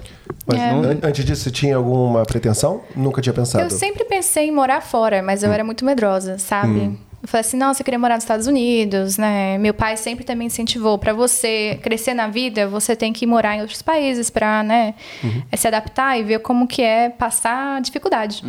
Mas 0.46 0.60
É. 0.60 0.70
an- 0.70 1.00
antes 1.04 1.24
disso, 1.26 1.44
você 1.44 1.52
tinha 1.52 1.76
alguma 1.76 2.24
pretensão? 2.24 2.82
Nunca 2.96 3.22
tinha 3.22 3.34
pensado. 3.34 3.64
Eu 3.64 3.70
sempre 3.70 4.04
pensei 4.06 4.48
em 4.48 4.52
morar 4.52 4.82
fora, 4.82 5.22
mas 5.22 5.44
eu 5.44 5.52
era 5.52 5.64
muito 5.64 5.86
medrosa, 5.86 6.38
sabe? 6.38 6.98
Eu 7.22 7.28
falei 7.28 7.42
assim, 7.42 7.56
nossa, 7.58 7.82
eu 7.82 7.86
queria 7.86 8.00
morar 8.00 8.16
nos 8.16 8.24
Estados 8.24 8.48
Unidos, 8.48 9.18
né? 9.18 9.58
Meu 9.60 9.74
pai 9.76 9.96
sempre 9.96 10.24
também 10.26 10.48
incentivou 10.48 10.98
para 10.98 11.14
você 11.14 11.80
crescer 11.84 12.14
na 12.16 12.28
vida, 12.28 12.68
você 12.68 12.96
tem 12.96 13.14
que 13.14 13.28
morar 13.28 13.56
em 13.56 13.62
outros 13.62 13.82
países 13.84 14.30
para, 14.32 14.64
né, 14.64 14.96
eh, 15.52 15.56
se 15.56 15.68
adaptar 15.68 16.18
e 16.20 16.24
ver 16.24 16.40
como 16.40 16.68
que 16.68 16.82
é 16.82 17.10
passar 17.10 17.80
dificuldade. 17.82 18.44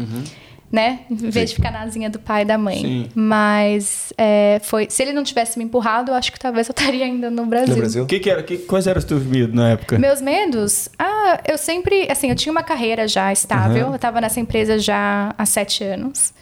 Né? 0.73 1.01
Em 1.11 1.15
vez 1.29 1.51
de 1.51 1.57
ficar 1.57 1.71
na 1.71 1.83
asinha 1.83 2.09
do 2.09 2.19
pai 2.19 2.43
e 2.43 2.45
da 2.47 2.57
mãe. 2.57 2.81
Sim. 2.81 3.09
Mas 3.15 4.11
é, 4.17 4.59
foi. 4.65 4.87
Se 4.89 5.03
ele 5.03 5.13
não 5.13 5.23
tivesse 5.23 5.59
me 5.59 5.65
empurrado, 5.67 6.11
eu 6.11 6.15
acho 6.15 6.33
que 6.33 6.41
talvez 6.41 6.67
eu 6.67 6.73
estaria 6.77 7.05
ainda 7.05 7.31
no 7.31 7.45
Brasil. 7.45 7.75
No 7.75 7.77
Brasil? 7.77 8.03
O 8.05 8.07
que, 8.07 8.19
que 8.19 8.31
era? 8.31 8.43
Que, 8.43 8.57
quais 8.57 8.87
eram 8.87 8.99
os 8.99 9.05
teus 9.05 9.23
medos 9.23 9.55
na 9.55 9.69
época? 9.69 9.99
Meus 9.99 10.23
medos? 10.23 10.89
Ah, 10.99 11.41
eu 11.47 11.59
sempre. 11.59 12.11
Assim, 12.11 12.31
eu 12.31 12.35
tinha 12.35 12.51
uma 12.51 12.63
carreira 12.63 13.07
já 13.07 13.31
estável. 13.31 13.93
Eu 13.93 13.99
tava 13.99 14.19
nessa 14.19 14.41
empresa 14.41 14.79
já 14.79 15.35
há 15.37 15.45
sete 15.45 15.85
anos. 15.85 16.33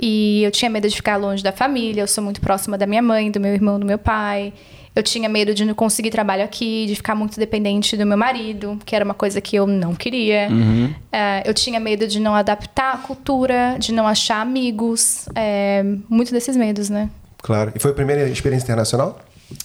E 0.00 0.42
eu 0.42 0.50
tinha 0.50 0.70
medo 0.70 0.88
de 0.88 0.96
ficar 0.96 1.16
longe 1.16 1.42
da 1.42 1.52
família. 1.52 2.00
Eu 2.00 2.06
sou 2.06 2.24
muito 2.24 2.40
próxima 2.40 2.78
da 2.78 2.86
minha 2.86 3.02
mãe, 3.02 3.30
do 3.30 3.38
meu 3.38 3.52
irmão, 3.52 3.78
do 3.78 3.84
meu 3.84 3.98
pai. 3.98 4.54
Eu 4.96 5.02
tinha 5.02 5.28
medo 5.28 5.52
de 5.52 5.62
não 5.62 5.74
conseguir 5.74 6.10
trabalho 6.10 6.42
aqui, 6.42 6.86
de 6.86 6.96
ficar 6.96 7.14
muito 7.14 7.38
dependente 7.38 7.98
do 7.98 8.06
meu 8.06 8.16
marido, 8.16 8.78
que 8.86 8.96
era 8.96 9.04
uma 9.04 9.12
coisa 9.12 9.42
que 9.42 9.54
eu 9.54 9.66
não 9.66 9.94
queria. 9.94 10.48
É, 11.12 11.42
eu 11.44 11.52
tinha 11.52 11.78
medo 11.78 12.08
de 12.08 12.18
não 12.18 12.34
adaptar 12.34 12.94
a 12.94 12.96
cultura, 12.96 13.76
de 13.78 13.92
não 13.92 14.06
achar 14.06 14.40
amigos. 14.40 15.28
É, 15.34 15.84
muito 16.08 16.32
desses 16.32 16.56
medos, 16.56 16.88
né? 16.88 17.10
Claro. 17.42 17.72
E 17.74 17.78
foi 17.78 17.90
a 17.90 17.94
primeira 17.94 18.26
experiência 18.28 18.64
internacional? 18.64 19.20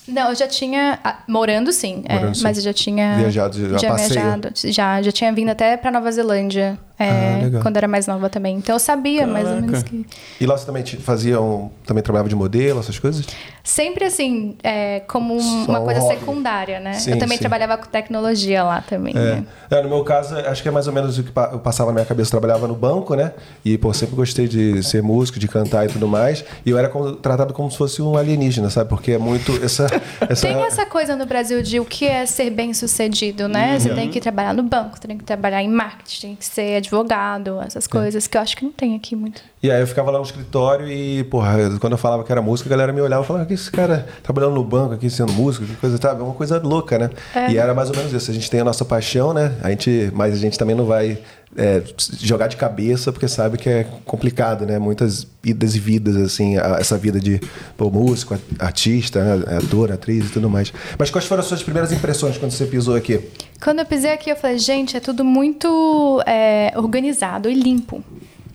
Não, 0.08 0.30
eu 0.30 0.36
já 0.36 0.48
tinha. 0.48 1.00
ah, 1.04 1.20
morando 1.28 1.72
sim, 1.72 2.04
é, 2.06 2.16
Morando, 2.16 2.36
sim. 2.36 2.44
mas 2.44 2.58
eu 2.58 2.64
já 2.64 2.74
tinha. 2.74 3.16
Viajado 3.16 3.58
já 3.58 3.78
já 3.78 3.96
viajado. 3.96 4.52
Já, 4.66 5.02
já 5.02 5.12
tinha 5.12 5.34
vindo 5.34 5.50
até 5.50 5.76
pra 5.76 5.90
Nova 5.90 6.12
Zelândia. 6.12 6.78
É, 7.02 7.58
Ah, 7.58 7.62
quando 7.62 7.78
era 7.78 7.88
mais 7.88 8.08
nova 8.08 8.30
também. 8.30 8.56
Então 8.58 8.76
eu 8.76 8.80
sabia 8.80 9.26
mais 9.28 9.48
ou 9.48 9.56
menos 9.56 9.84
Caraca. 9.84 9.90
que. 9.90 10.06
E 10.40 10.46
lá 10.46 10.58
você 10.58 10.66
também 10.66 10.86
fazia 10.86 11.40
um, 11.42 11.70
também 11.86 12.04
trabalhava 12.04 12.30
de 12.30 12.36
modelo, 12.36 12.80
essas 12.80 13.00
coisas? 13.00 13.26
Sempre 13.64 14.06
assim, 14.06 14.56
é, 14.64 15.02
como 15.02 15.36
um- 15.36 15.66
uma 15.66 15.80
um 15.80 15.86
coisa 15.86 16.00
hobby. 16.00 16.16
secundária, 16.20 16.80
né? 16.80 16.94
Sim, 16.94 17.12
eu 17.12 17.20
também 17.20 17.38
sim. 17.38 17.42
trabalhava 17.42 17.78
com 17.78 17.86
tecnologia 17.86 18.64
lá 18.64 18.82
também. 18.82 19.14
É. 19.16 19.20
né? 19.36 19.46
É, 19.70 19.82
no 19.84 19.90
meu 19.90 20.04
caso, 20.04 20.36
acho 20.36 20.62
que 20.64 20.68
é 20.68 20.72
mais 20.72 20.88
ou 20.88 20.94
menos 20.94 21.18
o 21.18 21.24
que 21.24 21.30
eu 21.38 21.60
passava 21.60 21.90
na 21.92 21.96
minha 21.96 22.06
cabeça. 22.06 22.28
Eu 22.36 22.40
trabalhava 22.40 22.68
no 22.68 22.76
banco, 22.76 23.14
né? 23.16 23.34
E, 23.64 23.78
pô, 23.78 23.94
sempre 23.94 24.16
gostei 24.16 24.48
de 24.48 24.82
ser 24.84 25.02
músico, 25.04 25.38
de 25.40 25.48
cantar 25.48 25.86
e 25.86 25.90
tudo 25.90 26.08
mais. 26.08 26.44
E 26.66 26.70
eu 26.72 26.78
era 26.78 26.90
como- 26.90 27.14
tratado 27.14 27.54
como 27.54 27.70
se 27.70 27.78
fosse 27.78 28.02
um 28.02 28.18
alienígena, 28.18 28.70
sabe? 28.70 28.90
Porque 28.90 29.12
é 29.12 29.18
muito 29.18 29.52
essa... 29.64 29.88
essa... 30.28 30.48
Tem 30.48 30.58
essa 30.64 30.86
coisa 30.86 31.16
no 31.16 31.26
Brasil 31.26 31.62
de 31.62 31.80
o 31.80 31.86
que 31.86 32.06
é 32.06 32.26
ser 32.26 32.50
bem 32.50 32.74
sucedido, 32.74 33.48
né? 33.48 33.80
Você 33.80 33.94
tem 33.94 34.10
que 34.10 34.20
trabalhar 34.20 34.54
no 34.54 34.64
banco, 34.64 35.00
tem 35.00 35.18
que 35.18 35.24
trabalhar 35.24 35.62
em 35.62 35.70
marketing, 35.70 36.22
tem 36.28 36.36
que 36.36 36.46
ser 36.46 36.82
advogado, 36.92 37.62
essas 37.62 37.88
coisas 37.88 38.28
que 38.28 38.38
eu 38.38 38.42
acho 38.42 38.58
que 38.58 38.66
não 38.66 38.72
tem 38.72 38.96
aqui 38.96 39.16
muito. 39.16 39.42
E 39.64 39.72
aí 39.72 39.80
eu 39.80 39.88
ficava 39.88 40.12
lá 40.12 40.20
no 40.20 40.26
escritório 40.26 40.88
e, 40.88 41.24
porra, 41.26 41.78
quando 41.80 41.94
eu 41.94 41.98
falava 41.98 42.24
que 42.24 42.32
era 42.32 42.42
música, 42.42 42.68
a 42.68 42.72
galera 42.72 42.92
me 42.92 43.00
olhava 43.02 43.24
e 43.24 43.28
falava, 43.28 43.46
"Ah, 43.46 43.48
que 43.48 43.54
esse 43.54 43.72
cara 43.72 44.06
trabalhando 44.22 44.56
no 44.56 44.64
banco 44.64 44.94
aqui, 44.94 45.10
sendo 45.10 45.32
músico, 45.32 45.66
que 45.66 45.76
coisa, 45.76 45.98
tá? 45.98 46.10
É 46.10 46.14
uma 46.14 46.34
coisa 46.34 46.60
louca, 46.60 47.00
né? 47.00 47.10
É. 47.34 47.52
E 47.52 47.58
era 47.58 47.74
mais 47.74 47.90
ou 47.90 47.96
menos 47.96 48.12
isso. 48.12 48.30
A 48.30 48.34
gente 48.34 48.50
tem 48.50 48.60
a 48.60 48.64
nossa 48.66 48.84
paixão, 48.84 49.34
né? 49.34 49.56
A 49.64 49.70
gente, 49.70 50.12
mas 50.14 50.34
a 50.34 50.38
gente 50.38 50.58
também 50.58 50.76
não 50.76 50.86
vai 50.86 51.20
é, 51.56 51.82
jogar 52.20 52.48
de 52.48 52.56
cabeça, 52.58 53.12
porque 53.12 53.28
sabe 53.28 53.58
que 53.58 53.70
é 53.70 53.86
complicado, 54.06 54.66
né? 54.66 54.80
Muitas 54.80 55.28
idas 55.44 55.76
e 55.76 55.80
vidas, 55.80 56.16
assim, 56.16 56.58
a- 56.58 56.78
essa 56.80 56.98
vida 56.98 57.20
de 57.20 57.42
pô, 57.76 57.90
músico, 57.90 58.38
artista, 58.60 59.24
né? 59.38 59.58
ator, 59.58 59.92
atriz 59.92 60.26
e 60.28 60.30
tudo 60.30 60.50
mais. 60.50 60.72
Mas 60.98 61.10
quais 61.10 61.26
foram 61.26 61.42
as 61.42 61.48
suas 61.48 61.62
primeiras 61.64 61.92
impressões 61.92 62.38
quando 62.38 62.52
você 62.52 62.66
pisou 62.66 62.96
aqui? 62.96 63.20
Quando 63.62 63.80
eu 63.80 63.86
pisei 63.86 64.12
aqui, 64.12 64.30
eu 64.30 64.36
falei, 64.36 64.58
gente, 64.58 64.96
é 64.96 65.00
tudo 65.00 65.24
muito 65.24 66.22
é, 66.26 66.72
organizado 66.76 67.50
e 67.50 67.54
limpo. 67.54 68.04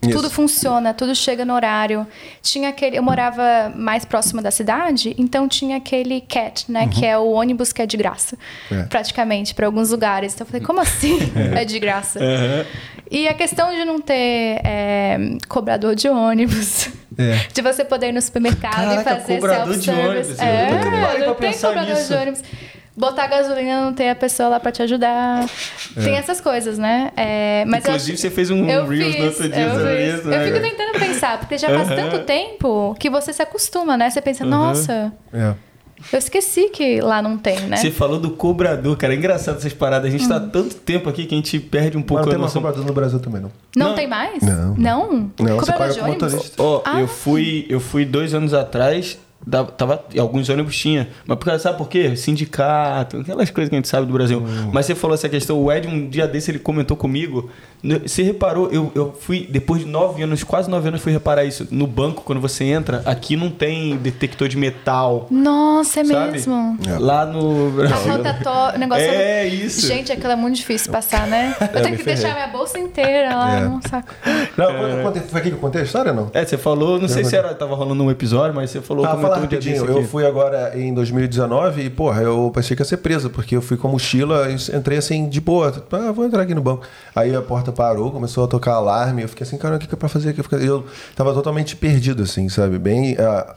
Isso. 0.09 0.17
Tudo 0.17 0.31
funciona, 0.31 0.95
tudo 0.95 1.15
chega 1.15 1.45
no 1.45 1.55
horário. 1.55 2.07
Tinha 2.43 2.69
aquele. 2.69 2.97
Eu 2.97 3.03
morava 3.03 3.73
mais 3.75 4.05
próximo 4.05 4.43
da 4.43 4.51
cidade, 4.51 5.15
então 5.19 5.49
tinha 5.49 5.77
aquele 5.77 6.21
CAT, 6.21 6.71
né? 6.71 6.89
Que 6.89 7.05
é 7.05 7.19
o 7.19 7.31
ônibus 7.31 7.73
que 7.73 7.83
é 7.83 7.87
de 7.87 7.97
graça. 7.97 8.39
É. 8.71 8.83
Praticamente, 8.85 9.55
para 9.55 9.67
alguns 9.67 9.91
lugares. 9.91 10.35
Então 10.35 10.45
eu 10.45 10.51
falei, 10.51 10.67
como 10.67 10.81
assim 10.81 11.19
é 11.55 11.65
de 11.65 11.79
graça? 11.79 12.21
E 13.11 13.29
a 13.29 13.35
questão 13.35 13.73
de 13.73 13.85
não 13.85 14.01
ter 14.01 14.61
é, 14.65 15.19
cobrador 15.49 15.95
de 15.95 16.09
ônibus. 16.09 16.89
É. 17.19 17.47
De 17.55 17.63
você 17.63 17.83
poder 17.83 18.09
ir 18.09 18.13
no 18.13 18.21
supermercado 18.21 18.75
Caraca, 18.75 19.01
e 19.01 19.05
fazer 19.05 19.41
self-service. 19.41 20.39
É, 20.39 20.71
não 20.71 21.35
tem 21.35 21.53
cobrador 21.55 21.87
nisso. 21.87 22.09
de 22.09 22.15
ônibus. 22.15 22.43
Botar 22.97 23.27
gasolina, 23.27 23.85
não 23.85 23.93
tem 23.93 24.09
a 24.09 24.15
pessoa 24.15 24.49
lá 24.49 24.59
pra 24.59 24.73
te 24.73 24.83
ajudar. 24.83 25.45
Tem 26.03 26.15
essas 26.17 26.41
coisas, 26.41 26.79
né? 26.79 27.11
É, 27.15 27.65
mas 27.67 27.85
eu 27.85 27.91
Inclusive, 27.91 28.13
acho- 28.15 28.23
você 28.23 28.31
fez 28.31 28.51
um 28.51 28.67
eu 28.69 28.87
Reels 28.87 29.05
fiz, 29.15 29.19
no 29.19 29.27
outro 29.27 29.49
dia 29.51 29.63
eu 29.65 29.71
fiz. 30.17 30.25
Eu 30.25 30.31
né, 30.31 30.45
fico 30.47 30.61
tentando 30.61 30.99
pensar, 30.99 31.39
porque 31.39 31.59
já 31.59 31.69
faz 31.69 31.91
Aham. 31.91 31.97
tanto 32.11 32.25
tempo 32.25 32.97
que 32.99 33.11
você 33.11 33.33
se 33.35 33.43
acostuma, 33.43 33.99
né? 33.99 34.09
Você 34.09 34.23
pensa, 34.23 34.47
nossa, 34.47 35.13
É. 35.31 35.53
eu 36.11 36.19
esqueci 36.19 36.71
que 36.71 37.01
lá 37.03 37.21
não 37.21 37.37
tem, 37.37 37.61
né? 37.61 37.77
Você 37.77 37.91
falou 37.91 38.19
do 38.19 38.31
cobrador, 38.31 38.97
cara. 38.97 39.13
É 39.13 39.17
engraçado 39.17 39.59
essas 39.59 39.75
paradas. 39.75 40.09
A 40.09 40.11
gente 40.11 40.27
tá 40.27 40.37
há 40.37 40.41
tanto 40.41 40.75
tempo 40.77 41.11
aqui 41.11 41.27
que 41.27 41.35
a 41.35 41.37
gente 41.37 41.61
perde 41.61 41.99
um 41.99 42.01
Mas 42.01 42.07
pouco 42.09 42.23
não 42.23 42.29
a 42.29 42.33
tem 42.33 42.41
mais 42.41 42.55
noção. 42.55 42.63
cobrador 42.63 42.87
no 42.87 42.95
Brasil 42.95 43.21
também, 43.21 43.43
não. 43.43 43.53
Não, 43.77 43.89
Não. 43.89 43.95
tem 43.95 44.07
mais? 44.07 44.43
Não. 44.43 44.75
Não? 44.75 45.13
Não, 45.13 45.57
você 45.59 45.71
Cobrador 45.73 45.77
paga 45.77 45.93
de 45.93 46.01
com 46.01 46.07
ônibus? 46.07 46.53
Ó, 46.57 46.83
Ah. 46.87 46.99
eu 47.01 47.07
fui, 47.09 47.67
eu 47.69 47.79
fui 47.79 48.07
dois 48.07 48.33
anos 48.33 48.55
atrás, 48.55 49.19
da- 49.47 49.65
tava, 49.65 50.05
e 50.13 50.19
alguns 50.19 50.49
ônibus 50.49 50.77
tinha. 50.77 51.09
Mas 51.27 51.39
porque, 51.39 51.59
sabe 51.59 51.79
por 51.79 51.89
quê? 51.89 52.17
Sindicato, 52.17 53.19
aquelas 53.19 53.51
coisas 53.51 53.69
que 53.69 53.75
a 53.75 53.79
gente 53.79 53.89
sabe 53.89 54.07
do 54.07 54.13
Brasil. 54.13 54.41
Hum. 54.41 54.71
Mas 54.73 54.87
você 54.87 54.95
falou 54.95 55.15
essa 55.15 55.29
questão, 55.29 55.59
o 55.63 55.71
Ed, 55.73 55.87
um 55.87 56.09
dia 56.09 56.27
desse, 56.27 56.51
ele 56.51 56.59
comentou 56.59 56.97
comigo. 56.97 57.49
Você 58.05 58.23
reparou, 58.23 58.69
eu, 58.73 58.91
eu 58.95 59.13
fui, 59.21 59.47
depois 59.49 59.83
de 59.85 59.87
nove 59.89 60.23
anos, 60.23 60.43
quase 60.43 60.69
nove 60.69 60.89
anos, 60.89 61.01
fui 61.01 61.13
reparar 61.13 61.45
isso. 61.45 61.69
No 61.71 61.87
banco, 61.87 62.23
quando 62.25 62.41
você 62.41 62.65
entra, 62.65 63.03
aqui 63.05 63.37
não 63.37 63.49
tem 63.51 63.97
detector 63.97 64.49
de 64.49 64.57
metal. 64.57 65.27
Nossa, 65.31 66.01
é 66.01 66.05
sabe? 66.05 66.33
mesmo. 66.33 66.79
É. 66.89 66.99
Lá 66.99 67.25
no. 67.25 67.81
A 67.83 67.95
rotatória, 67.95 68.77
o 68.77 68.81
negócio 68.81 69.05
É 69.05 69.47
isso. 69.47 69.87
Gente, 69.87 70.11
aquilo 70.11 70.33
é 70.33 70.37
muito 70.37 70.57
difícil 70.57 70.91
passar, 70.91 71.27
né? 71.29 71.55
Eu 71.61 71.83
tenho 71.83 71.97
que 71.97 72.03
ferrei. 72.03 72.21
deixar 72.23 72.35
minha 72.35 72.49
bolsa 72.49 72.79
inteira 72.79 73.37
lá, 73.37 73.57
É. 73.59 73.65
não 73.65 73.81
saco. 73.83 74.13
Não, 74.57 74.71
eu 74.71 75.03
contei- 75.05 75.23
foi 75.23 75.41
aqui 75.41 75.51
que 75.51 75.55
eu 75.57 75.61
contei 75.61 75.83
a 75.83 75.85
história 75.85 76.11
ou 76.13 76.17
não? 76.17 76.31
É, 76.33 76.45
você 76.45 76.57
falou, 76.57 76.99
não 76.99 77.09
sei 77.09 77.25
se 77.25 77.37
era, 77.37 77.55
tava 77.55 77.75
rolando 77.75 78.03
um 78.03 78.11
episódio, 78.11 78.55
mas 78.55 78.71
você 78.71 78.81
falou, 78.81 79.05
Ah, 79.05 79.17
falar 79.37 79.43
rapidinho. 79.43 79.85
Eu 79.85 80.03
fui 80.05 80.27
agora 80.27 80.73
em 80.79 80.93
2019 80.93 81.83
e, 81.83 81.91
porra, 81.91 82.23
eu 82.23 82.51
pensei 82.55 82.77
que 82.77 82.83
ia 82.83 82.87
ser 82.87 82.97
preso, 82.99 83.31
porque 83.31 83.57
eu 83.57 83.63
fui 83.63 83.77
com 83.77 83.89
a 83.89 83.91
mochila 83.93 84.49
e 84.51 84.77
entrei 84.77 84.99
assim, 84.99 85.29
de 85.29 85.41
boa. 85.41 85.73
Ah, 85.93 86.13
vou 86.13 86.25
entrar 86.25 86.43
aqui 86.43 86.55
no 86.55 86.63
banco. 86.63 86.83
Aí 87.15 87.35
a 87.35 87.43
porta 87.43 87.73
parou, 87.73 88.11
começou 88.11 88.45
a 88.45 88.49
tocar 88.49 88.73
alarme. 88.75 89.23
Eu 89.23 89.29
fiquei 89.29 89.47
assim, 89.47 89.57
cara, 89.57 89.77
o 89.77 89.79
que 89.79 89.87
que 89.87 89.95
é 89.95 89.99
pra 89.99 90.09
fazer 90.09 90.31
aqui? 90.31 90.41
Eu 90.41 90.45
fiquei- 90.45 90.69
Eu 90.69 90.85
tava 91.15 91.33
totalmente 91.33 91.77
perdido, 91.77 92.23
assim, 92.23 92.49
sabe? 92.49 92.79
Bem 92.79 93.17
ah, 93.19 93.55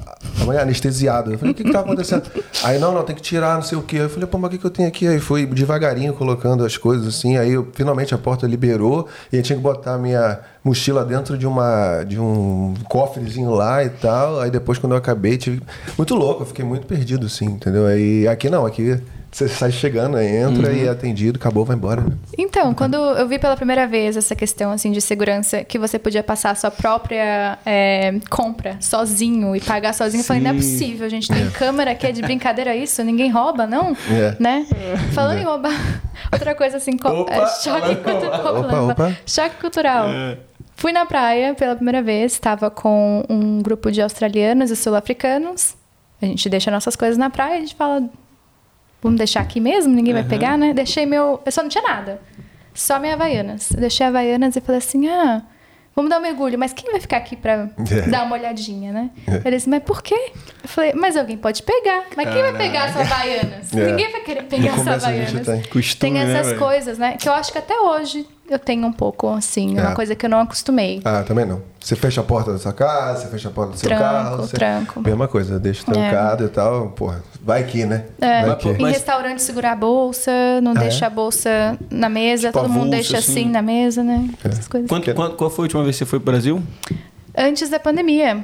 ah, 0.48 0.62
anestesiado. 0.62 1.32
Eu 1.32 1.38
falei, 1.40 1.54
o 1.54 1.56
que 1.56 1.64
que 1.64 1.72
tá 1.72 1.80
acontecendo? 1.80 2.24
Aí, 2.64 2.78
não, 2.80 2.94
não, 2.94 3.04
tem 3.04 3.16
que 3.16 3.22
tirar, 3.22 3.56
não 3.56 3.62
sei 3.64 3.78
o 3.78 3.82
quê. 3.82 3.98
Eu 3.98 4.10
falei, 4.10 4.28
pô, 4.28 4.38
mas 4.38 4.50
o 4.50 4.52
que 4.52 4.58
que 4.58 4.66
eu 4.66 4.72
tenho 4.72 4.88
aqui? 4.88 5.08
Aí 5.08 5.20
fui 5.20 5.46
devagarinho 5.46 6.14
colocando 6.14 6.64
as 6.66 6.78
coisas 6.78 7.08
assim. 7.08 7.38
Aí 7.38 7.52
eu- 7.54 7.68
finalmente 7.74 8.14
a 8.14 8.18
porta 8.18 8.46
liberou 8.48 9.08
e 9.32 9.38
eu 9.38 9.44
tinha 9.44 9.56
que 9.56 9.62
botar 9.64 9.94
a 9.96 9.98
minha 9.98 10.40
mochila 10.64 11.06
dentro 11.06 11.38
de 11.38 11.48
uma 11.48 12.04
de 12.04 12.20
um 12.20 12.74
cofrezinho 12.88 13.52
lá 13.52 13.84
e 13.84 13.90
tal. 13.90 14.40
Aí 14.40 14.52
depois 14.52 14.78
quando 14.78 14.94
eu 14.94 14.98
acabei, 14.98 15.38
tive 15.38 15.62
muito 15.98 16.16
louco, 16.16 16.44
eu 16.44 16.48
fiquei 16.48 16.66
muito 16.66 16.86
perdido 16.86 17.26
assim, 17.26 17.46
entendeu? 17.46 17.86
Aí 17.86 18.28
aqui 18.28 18.50
não, 18.50 18.66
aqui 18.66 19.02
você 19.32 19.48
sai 19.48 19.72
chegando, 19.72 20.18
aí 20.18 20.28
entra 20.38 20.72
e 20.72 20.86
é 20.88 20.90
atendido, 20.90 21.38
acabou, 21.38 21.64
vai 21.64 21.76
embora. 21.76 22.02
Né? 22.02 22.14
Então, 22.38 22.74
quando 22.74 22.96
eu 22.96 23.28
vi 23.28 23.38
pela 23.38 23.56
primeira 23.56 23.86
vez 23.86 24.18
essa 24.18 24.36
questão 24.36 24.72
assim 24.72 24.92
de 24.92 25.00
segurança, 25.02 25.64
que 25.64 25.78
você 25.78 26.00
podia 26.00 26.24
passar 26.24 26.52
a 26.52 26.56
sua 26.56 26.72
própria 26.72 27.60
é, 27.66 28.16
compra 28.30 28.78
sozinho 28.80 29.56
e 29.56 29.62
pagar 29.62 29.94
sozinho, 29.94 30.22
eu 30.22 30.26
falei, 30.26 30.42
não 30.42 30.52
é 30.52 30.54
possível, 30.56 31.08
gente. 31.10 31.28
Tem 31.28 31.50
câmera 31.52 31.92
aqui, 31.92 32.08
é 32.08 32.12
de 32.12 32.22
brincadeira 32.22 32.76
isso? 32.76 33.04
Ninguém 33.04 33.30
rouba, 33.30 33.68
não? 33.68 33.96
É. 34.10 34.36
Né? 34.40 34.66
Falando 35.14 35.40
em 35.40 35.44
roubar, 35.44 36.02
outra 36.34 36.56
coisa 36.56 36.78
assim, 36.78 36.98
Opa, 37.04 37.32
é, 37.32 37.48
choque, 37.48 37.96
cultural, 37.98 38.60
Opa, 38.60 38.82
opa. 38.82 39.18
choque 39.26 39.56
cultural. 39.62 40.10
Fui 40.80 40.94
na 40.94 41.06
praia 41.06 41.54
pela 41.54 41.76
primeira 41.76 42.02
vez, 42.02 42.32
estava 42.32 42.72
com 42.72 43.22
um 43.30 43.62
grupo 43.62 43.92
de 43.92 44.02
australianos 44.02 44.72
e 44.72 44.78
sul-africanos. 44.78 45.76
A 46.22 46.26
gente 46.26 46.48
deixa 46.50 46.72
nossas 46.72 46.96
coisas 46.96 47.18
na 47.18 47.30
praia, 47.30 47.56
a 47.58 47.60
gente 47.60 47.76
fala, 47.76 48.10
vamos 49.04 49.18
deixar 49.18 49.42
aqui 49.42 49.60
mesmo? 49.60 49.94
Ninguém 49.94 50.14
vai 50.14 50.24
pegar, 50.24 50.58
né? 50.58 50.74
Deixei 50.74 51.06
meu. 51.06 51.42
Eu 51.46 51.52
só 51.52 51.62
não 51.62 51.68
tinha 51.70 51.84
nada. 51.84 52.22
Só 52.74 52.98
minha 52.98 53.14
Havaianas. 53.16 53.72
Eu 53.72 53.82
deixei 53.82 54.06
a 54.06 54.10
Havaianas 54.10 54.56
e 54.56 54.62
falei 54.62 54.78
assim: 54.80 55.10
ah, 55.10 55.42
vamos 55.94 56.10
dar 56.10 56.18
um 56.20 56.22
mergulho, 56.22 56.58
mas 56.58 56.72
quem 56.72 56.90
vai 56.92 57.02
ficar 57.02 57.18
aqui 57.18 57.36
pra 57.36 57.68
É. 57.92 58.02
dar 58.10 58.24
uma 58.24 58.38
olhadinha, 58.38 58.94
né? 58.94 59.10
Eles, 59.44 59.68
mas 59.68 59.84
por 59.84 60.02
quê? 60.02 60.32
Eu 60.64 60.70
falei, 60.70 60.94
mas 60.94 61.18
alguém 61.18 61.36
pode 61.36 61.62
pegar. 61.62 62.06
Mas 62.16 62.30
quem 62.32 62.42
vai 62.42 62.54
pegar 62.58 62.86
as 62.86 62.96
Havaianas? 62.96 63.74
É. 63.76 63.86
Ninguém 63.92 64.12
vai 64.14 64.22
querer 64.22 64.44
pegar 64.44 64.64
No 64.64 64.70
as 64.76 64.84
começo 64.86 65.06
a 65.08 65.12
gente 65.12 65.36
Havaianas. 65.38 65.46
tem. 65.48 65.62
Costume, 65.74 66.00
Tem 66.00 66.14
né, 66.14 66.32
essas 66.32 66.48
velho? 66.48 66.60
coisas, 66.60 66.98
né? 66.98 67.18
Que 67.20 67.28
eu 67.28 67.34
acho 67.34 67.52
que 67.52 67.58
até 67.58 67.78
hoje 67.78 68.26
eu 68.50 68.60
tenho 68.60 68.86
um 68.88 68.92
pouco, 68.92 69.28
assim, 69.30 69.78
uma 69.80 69.92
É. 69.92 69.96
coisa 69.96 70.16
que 70.16 70.26
eu 70.26 70.30
não 70.30 70.40
acostumei. 70.42 71.02
Ah, 71.06 71.24
também 71.26 71.46
não. 71.46 71.62
Você 71.80 71.96
fecha 71.96 72.22
a 72.22 72.24
porta 72.24 72.52
da 72.52 72.60
sua 72.60 72.74
casa, 72.74 73.22
você 73.22 73.28
fecha 73.28 73.48
a 73.50 73.52
porta 73.52 73.72
do 73.74 73.78
seu 73.78 73.88
Tranco, 73.90 74.04
carro. 74.04 74.38
Você... 74.38 74.58
tranco. 74.58 75.02
Mesma 75.02 75.28
coisa, 75.28 75.60
deixa 75.60 75.84
trancado 75.86 76.44
e 76.46 76.50
tal. 76.50 76.90
Porra, 76.90 77.24
vai 77.42 77.64
que, 77.64 77.86
né? 77.86 78.06
É, 78.20 78.46
Vai 78.46 78.56
que. 78.58 78.70
em 78.70 78.78
Mas- 78.82 78.94
restaurante 78.94 79.42
segurar 79.42 79.72
a 79.72 79.76
bolsa, 79.76 80.32
não 80.62 80.72
Ah, 80.72 80.80
deixa 80.80 81.06
é? 81.06 81.08
a 81.08 81.10
bolsa 81.10 81.78
na 81.90 82.10
mesa, 82.10 82.48
Tipo, 82.50 82.60
todo 82.60 82.70
mundo 82.70 82.90
deixa 82.92 83.18
assim, 83.18 83.32
assim. 83.44 83.50
na 83.50 83.62
mesa, 83.62 84.04
né? 84.04 84.30
Essas 84.44 84.68
coisas. 84.68 84.90
Quanto- 84.90 85.14
quanto- 85.14 85.36
qual 85.36 85.50
foi 85.50 85.64
a 85.64 85.66
última 85.66 85.84
vez 85.84 85.96
que 85.96 86.00
você 86.00 86.06
foi 86.10 86.20
pro 86.20 86.32
Brasil? 86.32 86.62
Antes 87.38 87.70
da 87.70 87.80
pandemia. 87.80 88.44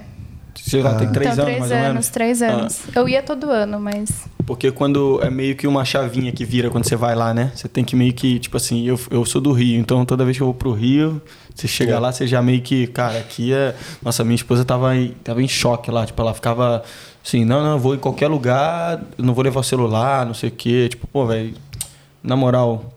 Sei 0.55 0.81
lá, 0.81 0.95
tem 0.95 1.11
três 1.11 1.33
então, 1.33 1.45
anos 1.45 1.57
três 1.57 1.59
mais 1.59 1.71
ou 1.71 1.77
anos, 1.77 1.89
menos. 1.93 2.09
três 2.09 2.41
Ah. 2.41 2.47
anos. 2.47 2.81
Eu 2.95 3.09
ia 3.09 3.21
todo 3.21 3.49
ano, 3.49 3.79
mas 3.79 4.25
Porque 4.45 4.71
quando 4.71 5.19
é 5.23 5.29
meio 5.29 5.55
que 5.55 5.65
uma 5.67 5.83
chavinha 5.83 6.31
que 6.31 6.45
vira 6.45 6.69
quando 6.69 6.85
você 6.87 6.95
vai 6.95 7.15
lá, 7.15 7.33
né? 7.33 7.51
Você 7.55 7.67
tem 7.67 7.83
que 7.83 7.95
meio 7.95 8.13
que, 8.13 8.37
tipo 8.39 8.55
assim, 8.57 8.85
eu, 8.87 8.99
eu 9.09 9.25
sou 9.25 9.41
do 9.41 9.51
Rio, 9.51 9.79
então 9.79 10.05
toda 10.05 10.23
vez 10.23 10.37
que 10.37 10.43
eu 10.43 10.47
vou 10.47 10.53
pro 10.53 10.71
Rio, 10.71 11.21
você 11.53 11.67
chega 11.67 11.93
É. 11.93 11.99
lá, 11.99 12.11
você 12.11 12.27
já 12.27 12.41
meio 12.41 12.61
que, 12.61 12.85
cara, 12.87 13.17
aqui 13.17 13.51
é. 13.53 13.75
Nossa, 14.03 14.23
minha 14.23 14.35
esposa 14.35 14.63
tava 14.63 14.95
em, 14.95 15.09
tava 15.23 15.41
em 15.41 15.47
choque 15.47 15.89
lá, 15.91 16.05
tipo, 16.05 16.21
ela 16.21 16.33
ficava 16.33 16.83
assim, 17.25 17.43
não, 17.43 17.63
não, 17.63 17.71
eu 17.73 17.79
vou 17.79 17.95
em 17.95 17.99
qualquer 17.99 18.27
lugar, 18.27 19.01
não 19.17 19.33
vou 19.33 19.43
levar 19.43 19.61
o 19.61 19.63
celular, 19.63 20.25
não 20.25 20.33
sei 20.35 20.49
o 20.49 20.51
quê. 20.51 20.89
Tipo, 20.89 21.07
pô, 21.07 21.25
velho, 21.25 21.53
na 22.23 22.35
moral, 22.35 22.93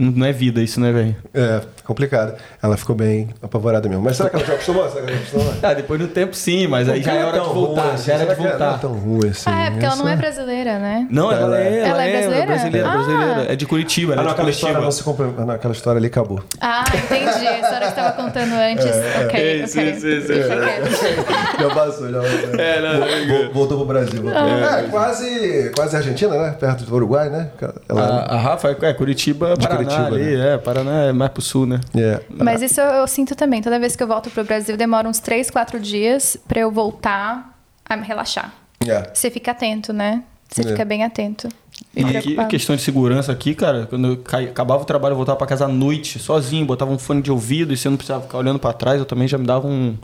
não 0.00 0.26
é 0.26 0.32
vida 0.32 0.60
isso, 0.62 0.80
né, 0.80 0.90
velho? 0.92 1.16
É, 1.34 1.60
complicado. 1.84 2.34
Ela 2.62 2.76
ficou 2.76 2.94
bem 2.96 3.28
apavorada 3.42 3.88
mesmo. 3.88 4.02
Mas 4.02 4.16
será 4.16 4.30
que 4.30 4.36
ela 4.36 4.44
já 4.44 4.54
acostumou? 4.54 4.88
Será 4.90 5.04
que 5.06 5.12
ela 5.12 5.16
já 5.18 5.22
acostumou? 5.22 5.54
Ah, 5.62 5.74
depois 5.74 6.00
do 6.00 6.08
tempo 6.08 6.34
sim, 6.34 6.66
mas 6.66 6.88
aí 6.88 7.02
já 7.02 7.12
é 7.12 7.24
hora 7.24 7.40
de 7.40 7.46
voltar, 7.48 7.96
já 7.98 8.14
era 8.14 8.34
de 8.34 8.40
Não 8.40 8.46
é 8.46 8.50
voltar. 8.50 8.78
tão 8.80 8.92
ruim 8.94 9.28
assim. 9.28 9.44
Ah, 9.46 9.64
é 9.66 9.70
porque 9.70 9.84
ela 9.84 9.96
não 9.96 10.08
é 10.08 10.12
Essa- 10.12 10.20
brasileira, 10.22 10.78
né? 10.78 11.06
Não, 11.10 11.30
ela, 11.30 11.40
Ela 11.42 11.60
é, 11.60 11.62
é- 11.62 11.78
ela, 11.80 11.88
Ela 11.88 12.04
é 12.04 12.08
é, 12.08 12.12
brasileira? 12.12 12.46
brasileira, 12.46 12.88
Ah. 12.88 12.92
brasileira. 12.92 13.52
É 13.52 13.56
de 13.56 13.66
Curitiba, 13.66 14.12
Ah, 14.12 14.14
ela 14.14 14.22
não, 14.22 14.30
é 14.30 14.32
de 14.32 14.34
aquela 14.34 14.50
história, 14.50 14.76
Curitiba. 14.76 14.92
se 14.92 15.02
compre... 15.04 15.26
não, 15.44 15.50
aquela 15.54 15.74
história 15.74 15.98
ali 15.98 16.06
acabou. 16.06 16.42
Ah, 16.60 16.84
entendi. 16.94 17.46
A 17.46 17.54
história 17.60 17.78
que 17.78 17.84
você 17.84 17.88
estava 17.88 18.12
contando 18.12 18.52
antes. 18.54 18.84
ok, 18.86 19.62
Isso, 19.64 19.78
ok. 19.78 19.90
isso, 19.92 20.06
isso, 20.08 20.28
Deixa 20.28 20.54
isso. 20.54 21.04
quieto. 21.04 21.60
Já 21.60 21.74
passou, 21.74 22.10
já 22.10 22.20
passou. 22.20 22.60
É, 22.60 22.80
não, 22.80 23.00
Vol- 23.00 23.44
vol- 23.44 23.52
Voltou 23.52 23.76
pro 23.78 23.86
Brasil. 23.86 24.22
Voltou. 24.22 24.40
É, 24.48 24.82
quase, 24.90 25.72
quase 25.76 25.96
Argentina, 25.96 26.34
né? 26.36 26.56
Perto 26.58 26.84
do 26.84 26.94
Uruguai, 26.94 27.28
né? 27.28 27.48
Ela... 27.88 28.02
A, 28.02 28.34
a 28.34 28.38
Rafa 28.38 28.76
é 28.82 28.92
Curitiba, 28.94 29.54
De 29.58 29.66
Paraná 29.90 30.08
Curitiba, 30.08 30.30
ali, 30.30 30.36
né? 30.38 30.54
é, 30.54 30.58
Paraná 30.58 31.02
é 31.04 31.12
mais 31.12 31.30
pro 31.32 31.42
sul, 31.42 31.66
né? 31.66 31.80
É. 31.94 32.20
Mas 32.30 32.62
isso 32.62 32.80
eu, 32.80 32.86
eu 32.86 33.06
sinto 33.06 33.34
também. 33.34 33.60
Toda 33.62 33.78
vez 33.78 33.94
que 33.96 34.02
eu 34.02 34.06
volto 34.06 34.30
pro 34.30 34.44
Brasil, 34.44 34.76
demora 34.76 35.08
uns 35.08 35.18
3, 35.20 35.50
4 35.50 35.78
dias 35.80 36.36
pra 36.48 36.60
eu 36.60 36.70
voltar 36.70 37.58
a 37.88 37.96
me 37.96 38.06
relaxar. 38.06 38.52
É. 38.86 39.10
Você 39.12 39.30
fica 39.30 39.50
atento, 39.50 39.92
né? 39.92 40.22
Você 40.48 40.62
É. 40.62 40.64
fica 40.64 40.84
bem 40.84 41.04
atento. 41.04 41.48
E 41.96 42.00
E 42.00 42.04
aqui, 42.04 42.12
preocupado. 42.12 42.48
questão 42.48 42.76
de 42.76 42.82
segurança 42.82 43.32
aqui, 43.32 43.54
cara, 43.54 43.86
quando 43.88 44.06
eu 44.08 44.22
acabava 44.48 44.82
o 44.82 44.84
trabalho, 44.84 45.12
eu 45.12 45.16
voltava 45.16 45.36
pra 45.38 45.46
casa 45.46 45.64
à 45.64 45.68
noite, 45.68 46.18
sozinho, 46.18 46.64
botava 46.66 46.90
um 46.92 46.98
fone 46.98 47.22
de 47.22 47.30
ouvido 47.32 47.72
e 47.72 47.76
você 47.76 47.88
não 47.88 47.96
precisava 47.96 48.22
ficar 48.22 48.38
olhando 48.38 48.58
pra 48.58 48.72
trás, 48.72 48.98
eu 48.98 49.04
também 49.06 49.26
já 49.26 49.38
me 49.38 49.46
dava 49.46 49.66
um, 49.66 49.96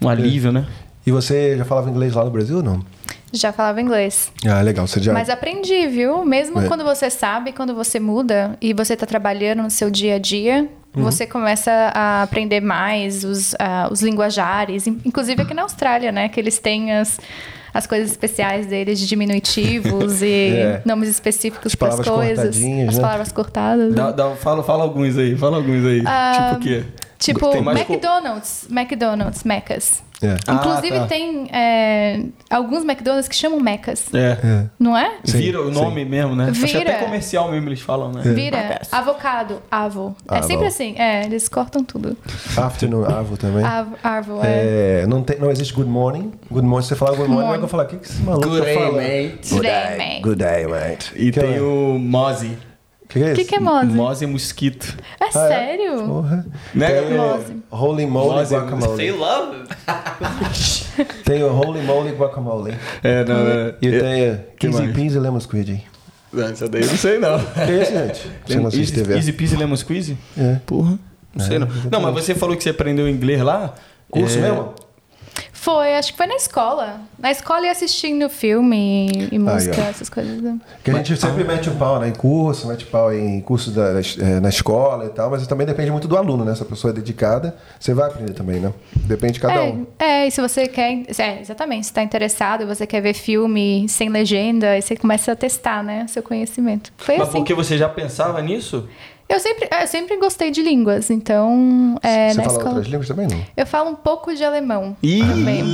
um 0.00 0.08
alívio, 0.08 0.50
né? 0.52 0.66
E 1.06 1.10
você 1.12 1.56
já 1.56 1.64
falava 1.64 1.88
inglês 1.90 2.14
lá 2.14 2.24
no 2.24 2.30
Brasil 2.30 2.56
ou 2.58 2.62
não? 2.62 2.84
Já 3.32 3.50
falava 3.52 3.80
inglês. 3.80 4.30
Ah, 4.46 4.60
legal. 4.60 4.86
Você 4.86 5.00
já... 5.00 5.12
Mas 5.12 5.30
aprendi, 5.30 5.86
viu? 5.86 6.24
Mesmo 6.24 6.60
É. 6.60 6.68
quando 6.68 6.84
você 6.84 7.08
sabe, 7.08 7.52
quando 7.52 7.74
você 7.74 7.98
muda 7.98 8.56
e 8.60 8.74
você 8.74 8.94
tá 8.94 9.06
trabalhando 9.06 9.62
no 9.62 9.70
seu 9.70 9.90
dia 9.90 10.16
a 10.16 10.18
dia, 10.18 10.68
Uhum. 10.94 11.02
você 11.04 11.26
começa 11.26 11.70
a 11.94 12.22
aprender 12.22 12.60
mais 12.60 13.24
os, 13.24 13.54
ah, 13.58 13.88
os 13.90 14.02
linguajares. 14.02 14.86
In- 14.86 15.00
Inclusive 15.06 15.40
aqui 15.42 15.54
na 15.54 15.62
Austrália, 15.62 16.12
né? 16.12 16.28
Que 16.28 16.38
eles 16.38 16.58
têm 16.58 16.92
as, 16.92 17.18
as 17.72 17.86
coisas 17.86 18.10
especiais 18.10 18.66
deles 18.66 18.98
de 18.98 19.06
diminutivos 19.06 20.20
e 20.22 20.50
É. 20.50 20.82
nomes 20.84 21.08
específicos 21.08 21.74
para 21.74 21.88
as 21.88 21.94
palavras 21.96 22.14
coisas. 22.36 22.54
cortadinhas, 22.56 22.88
As 22.90 22.94
né? 22.96 23.00
palavras 23.00 23.32
cortadas. 23.32 23.94
Dá, 23.94 24.12
dá- 24.12 24.30
fala, 24.36 24.62
fala 24.62 24.82
alguns 24.82 25.16
aí, 25.16 25.34
fala 25.36 25.56
alguns 25.56 25.82
aí. 25.86 26.00
tipo 26.00 26.54
o 26.56 26.58
quê? 26.60 26.84
Tipo, 27.18 27.54
McDonald's. 27.70 28.66
McDonald's, 28.70 29.44
Mecas. 29.44 30.02
É. 30.22 30.36
Ah, 30.46 30.54
Inclusive 30.54 30.98
tá. 31.00 31.06
tem 31.06 31.48
é, 31.52 32.20
alguns 32.48 32.84
McDonald's 32.84 33.26
que 33.28 33.34
chamam 33.34 33.58
Mecas. 33.60 34.06
É. 34.14 34.38
É. 34.42 34.64
Não 34.78 34.96
é? 34.96 35.16
Sim, 35.24 35.38
Vira 35.38 35.60
o 35.60 35.66
sim. 35.72 35.80
nome 35.80 36.04
mesmo, 36.04 36.36
né? 36.36 36.48
Acho 36.50 36.60
que 36.60 36.66
Vira. 36.66 36.90
até 36.94 37.04
comercial 37.04 37.50
mesmo 37.50 37.68
eles 37.68 37.80
falam, 37.80 38.12
né? 38.12 38.22
Vira. 38.22 38.80
Avocado. 38.92 39.60
Avo. 39.70 40.14
É 40.30 40.38
Avo. 40.38 40.46
sempre 40.46 40.66
assim. 40.66 40.94
É, 40.96 41.24
eles 41.24 41.48
cortam 41.48 41.82
tudo. 41.82 42.16
Afternoon, 42.56 43.04
Avo 43.04 43.36
também. 43.36 43.64
Avo, 43.64 43.96
arvo, 44.02 44.40
é. 44.44 45.02
É, 45.02 45.06
não, 45.06 45.22
tem, 45.22 45.38
não 45.38 45.50
existe 45.50 45.74
good 45.74 45.88
morning. 45.90 46.32
Good 46.50 46.66
morning, 46.66 46.86
você 46.86 46.94
fala 46.94 47.16
good 47.16 47.28
morning, 47.28 47.42
Morning. 47.46 47.54
eu 47.54 47.60
vou 47.60 47.68
falar, 47.68 47.84
o 47.84 47.86
que, 47.88 47.96
que 47.96 48.06
esse 48.06 48.22
maluco 48.22 48.46
Good 48.48 48.60
tá 48.60 48.64
day, 48.66 48.74
falando? 48.74 48.96
mate. 48.96 49.48
Good 49.50 49.62
Day, 49.62 49.70
day, 49.72 49.98
mate. 49.98 50.20
good 50.22 50.36
day, 50.38 50.66
mate. 50.66 51.12
E 51.16 51.30
que 51.32 51.40
tem 51.40 51.54
é? 51.54 51.58
O 53.12 53.14
que, 53.14 53.18
que 53.18 53.24
é 53.24 53.24
O 53.24 53.32
isso? 53.32 53.34
que, 53.36 53.44
que 53.44 53.54
é 53.56 53.60
mose? 53.60 53.86
Mozi 53.86 54.24
é 54.24 54.26
mosquito. 54.26 54.96
É 55.20 55.24
Ah, 55.24 55.28
é? 55.28 55.30
sério? 55.30 56.04
Porra. 56.06 56.46
Né, 56.74 56.88
Tem? 57.02 57.16
Mose. 57.16 57.56
o 57.70 57.76
Holy 57.76 58.06
Moly 58.06 58.34
Mose, 58.36 58.54
Guacamole. 58.54 58.96
Sei 58.96 59.12
lá. 59.12 59.64
Tem 61.24 61.42
o 61.42 61.52
Holy 61.54 61.80
Moly 61.82 62.10
Guacamole. 62.12 62.74
É, 63.02 63.24
não, 63.24 63.36
é. 63.36 63.74
E 63.80 63.90
tem 63.90 64.40
que 64.58 64.66
o 64.66 64.70
Easy 64.70 64.82
mais? 64.82 64.96
Peasy 64.96 65.18
Lemon 65.18 65.40
Squid. 65.40 65.84
Não, 66.32 66.44
Essa 66.46 66.68
daí 66.68 66.82
eu 66.82 66.88
não 66.88 66.96
sei, 66.96 67.18
não. 67.18 67.38
Que 67.38 67.60
é 67.60 67.82
esse, 67.82 67.92
gente? 67.92 68.30
Você 68.46 68.56
não 68.56 68.66
assiste 68.66 68.80
Easy, 68.92 68.94
TV? 69.02 69.14
Easy 69.16 69.32
Peasy 69.32 69.56
Lemon 69.56 69.76
Squeezy? 69.76 70.16
É. 70.36 70.56
Porra. 70.66 70.98
Não 71.34 71.44
sei, 71.46 71.58
não. 71.58 71.68
Não, 71.90 72.00
mas 72.00 72.14
você 72.14 72.34
falou 72.34 72.56
que 72.56 72.62
você 72.62 72.70
aprendeu 72.70 73.08
inglês 73.08 73.40
lá. 73.42 73.74
Curso 74.10 74.38
É, 74.38 74.42
mesmo? 74.42 74.74
Foi, 75.62 75.94
acho 75.94 76.10
que 76.10 76.16
foi 76.16 76.26
na 76.26 76.34
escola. 76.34 77.02
Na 77.16 77.30
escola 77.30 77.64
e 77.64 77.68
assistindo 77.68 78.28
filme 78.28 79.28
e, 79.30 79.36
e 79.36 79.38
música, 79.38 79.80
ó. 79.80 79.90
essas 79.90 80.10
coisas. 80.10 80.42
né? 80.42 80.58
Que 80.82 80.90
a 80.90 80.94
gente 80.94 81.16
sempre 81.16 81.44
mete 81.44 81.70
o 81.70 81.76
pau 81.76 82.00
né, 82.00 82.08
em 82.08 82.12
curso, 82.12 82.66
mete 82.66 82.82
o 82.82 82.88
pau 82.88 83.14
em 83.14 83.40
curso 83.40 83.70
da, 83.70 83.92
é, 84.18 84.40
na 84.40 84.48
escola 84.48 85.04
e 85.04 85.10
tal, 85.10 85.30
mas 85.30 85.46
também 85.46 85.64
depende 85.64 85.92
muito 85.92 86.08
do 86.08 86.16
aluno, 86.16 86.44
né? 86.44 86.52
Se 86.56 86.62
a 86.62 86.66
pessoa 86.66 86.90
é 86.90 86.94
dedicada, 86.94 87.56
você 87.78 87.94
vai 87.94 88.08
aprender 88.08 88.32
também, 88.32 88.58
né? 88.58 88.72
Depende 88.92 89.34
de 89.34 89.40
cada 89.40 89.54
é, 89.54 89.60
um. 89.60 89.86
é, 90.00 90.26
e 90.26 90.32
se 90.32 90.40
você 90.40 90.66
quer. 90.66 91.04
É, 91.16 91.40
exatamente, 91.40 91.86
se 91.86 91.92
tá 91.92 92.02
interessado 92.02 92.62
e 92.62 92.66
você 92.66 92.84
quer 92.84 93.00
ver 93.00 93.14
filme 93.14 93.88
sem 93.88 94.08
legenda, 94.08 94.70
aí 94.70 94.82
você 94.82 94.96
começa 94.96 95.30
a 95.30 95.36
testar, 95.36 95.84
né? 95.84 96.08
Seu 96.08 96.24
conhecimento. 96.24 96.92
Foi 96.96 97.18
Mas 97.18 97.28
assim. 97.28 97.38
porque 97.38 97.54
você 97.54 97.78
já 97.78 97.88
pensava 97.88 98.42
nisso? 98.42 98.88
Eu 99.32 99.40
sempre, 99.40 99.68
eu 99.80 99.86
sempre 99.86 100.16
gostei 100.18 100.50
de 100.50 100.60
línguas, 100.62 101.08
então. 101.08 101.96
É, 102.02 102.28
você 102.30 102.36
na 102.36 102.42
fala 102.44 102.56
escola. 102.56 102.68
outras 102.74 102.86
línguas 102.86 103.08
também, 103.08 103.26
não? 103.28 103.42
Eu 103.56 103.66
falo 103.66 103.90
um 103.90 103.94
pouco 103.94 104.34
de 104.34 104.44
alemão 104.44 104.94
Ih, 105.02 105.20
também. 105.20 105.64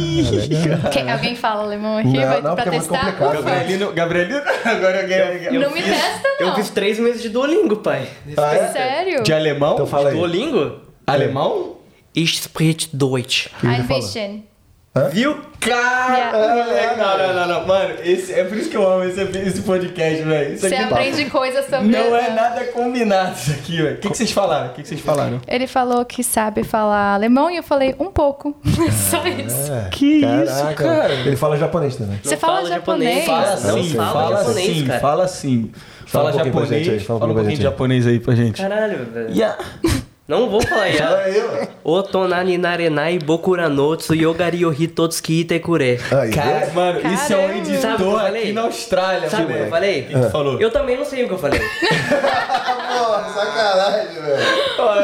Quem- 0.92 1.10
alguém 1.10 1.34
fala 1.34 1.64
alemão 1.64 1.98
aqui? 1.98 2.08
Não, 2.08 2.26
vai 2.26 2.40
não, 2.40 2.54
pra 2.54 2.64
é 2.66 2.70
testar? 2.70 2.98
complicado. 3.16 3.40
Ufa. 3.40 3.42
Gabrielino, 3.50 3.92
Gabrielino, 3.92 4.40
agora 4.64 5.00
alguém. 5.02 5.58
Não 5.58 5.70
me 5.72 5.82
testa, 5.82 6.28
não. 6.40 6.48
Eu 6.48 6.54
fiz 6.54 6.70
três 6.70 6.98
meses 7.00 7.20
de 7.20 7.28
Duolingo, 7.30 7.76
pai. 7.78 8.08
Ah, 8.36 8.54
é? 8.54 8.68
Sério? 8.72 9.22
De 9.24 9.32
alemão? 9.32 9.74
Então 9.74 9.86
fala 9.86 10.10
aí. 10.10 10.14
Duolingo? 10.16 10.80
Alemão? 11.06 11.78
Ich 12.14 12.40
spreche 12.40 12.88
Deutsch. 12.92 13.48
Ein 13.62 13.84
fala? 13.84 14.00
Bisschen. 14.94 15.10
Viu? 15.10 15.36
Cara, 15.60 16.32
moleque, 16.32 16.96
não, 16.98 17.18
não, 17.18 17.34
não, 17.34 17.48
não, 17.60 17.66
mano, 17.66 17.94
esse, 18.04 18.32
é 18.32 18.44
por 18.44 18.56
isso 18.56 18.70
que 18.70 18.76
eu 18.76 18.88
amo 18.88 19.02
esse, 19.04 19.20
esse 19.20 19.60
podcast, 19.62 20.22
velho. 20.22 20.54
Isso 20.54 20.68
Você 20.68 20.74
aqui 20.74 20.84
aprende 20.84 21.24
coisas 21.26 21.64
sobre. 21.66 21.88
não 21.88 22.16
é 22.16 22.30
nada 22.30 22.64
combinado 22.66 23.32
isso 23.36 23.50
aqui, 23.50 23.76
velho. 23.82 23.96
O 23.96 23.98
que, 23.98 24.08
que 24.10 24.16
vocês 24.16 24.30
falaram? 24.30 24.68
O 24.68 24.72
que, 24.74 24.82
que 24.82 24.88
vocês 24.88 25.00
falaram? 25.00 25.40
Ele 25.48 25.66
falou 25.66 26.04
que 26.04 26.22
sabe 26.22 26.62
falar 26.64 27.14
alemão 27.14 27.50
e 27.50 27.56
eu 27.56 27.62
falei 27.62 27.94
um 27.98 28.10
pouco. 28.10 28.56
Só 29.10 29.26
isso. 29.26 29.72
É. 29.72 29.88
Que 29.90 30.20
Caraca. 30.20 30.44
isso, 30.44 30.74
cara? 30.76 31.12
Ele 31.14 31.36
fala 31.36 31.56
japonês 31.56 31.96
também. 31.96 32.18
Você 32.22 32.36
fala, 32.36 32.56
fala 32.56 32.68
japonês? 32.68 33.24
japonês, 33.26 33.26
Fala 33.26 33.72
Não 33.72 33.82
sim, 33.82 33.94
fala 33.96 34.12
fala 34.12 34.36
japonês, 34.38 34.76
sim, 34.76 34.86
cara. 34.86 35.00
fala 35.00 35.28
sim. 35.28 35.70
Fala 36.06 36.32
Fala, 36.32 36.42
um 36.42 36.44
japonês, 36.46 36.88
aí, 36.88 37.00
fala 37.00 37.16
um 37.16 37.20
fala 37.20 37.24
um 37.32 37.34
pouquinho 37.34 37.44
de 37.44 37.56
gente. 37.56 37.62
japonês 37.62 38.06
aí 38.06 38.20
pra 38.20 38.34
gente. 38.34 38.62
Caralho, 38.62 39.04
velho. 39.12 39.30
Yeah. 39.30 39.58
Não 40.28 40.50
vou 40.50 40.60
falar 40.60 40.88
Fala 40.88 40.92
já. 40.98 41.18
aí, 41.20 41.42
ó. 41.84 41.90
Otonani 41.90 42.58
narenai 42.58 43.18
bokuranotsu 43.18 44.14
yogari 44.14 44.60
yohi 44.60 44.86
totsuki 44.86 45.40
itekure. 45.40 45.98
Aí, 46.12 46.30
Cara, 46.30 46.66
viu? 46.66 46.74
mano, 46.74 46.98
isso 47.14 47.32
é 47.32 47.36
um 47.36 47.48
Caramba. 47.48 47.48
Sabe 47.48 47.54
o 47.58 47.62
que 47.64 47.70
editor 47.70 47.90
eu 48.02 48.16
aqui 48.16 48.26
falei? 48.26 48.52
na 48.52 48.60
Austrália, 48.60 49.30
Sabe 49.30 49.42
o 49.42 49.46
que 49.46 49.52
eu 49.52 49.56
moleque. 49.56 49.70
falei? 49.70 50.00
O 50.02 50.06
que 50.06 50.14
tu 50.20 50.30
falou? 50.30 50.60
Eu 50.60 50.70
também 50.70 50.96
não 50.98 51.04
sei 51.06 51.24
o 51.24 51.28
que 51.28 51.32
eu 51.34 51.38
falei. 51.38 51.60
Pô, 51.60 51.64
sacanagem, 53.32 54.22
velho. 54.22 54.42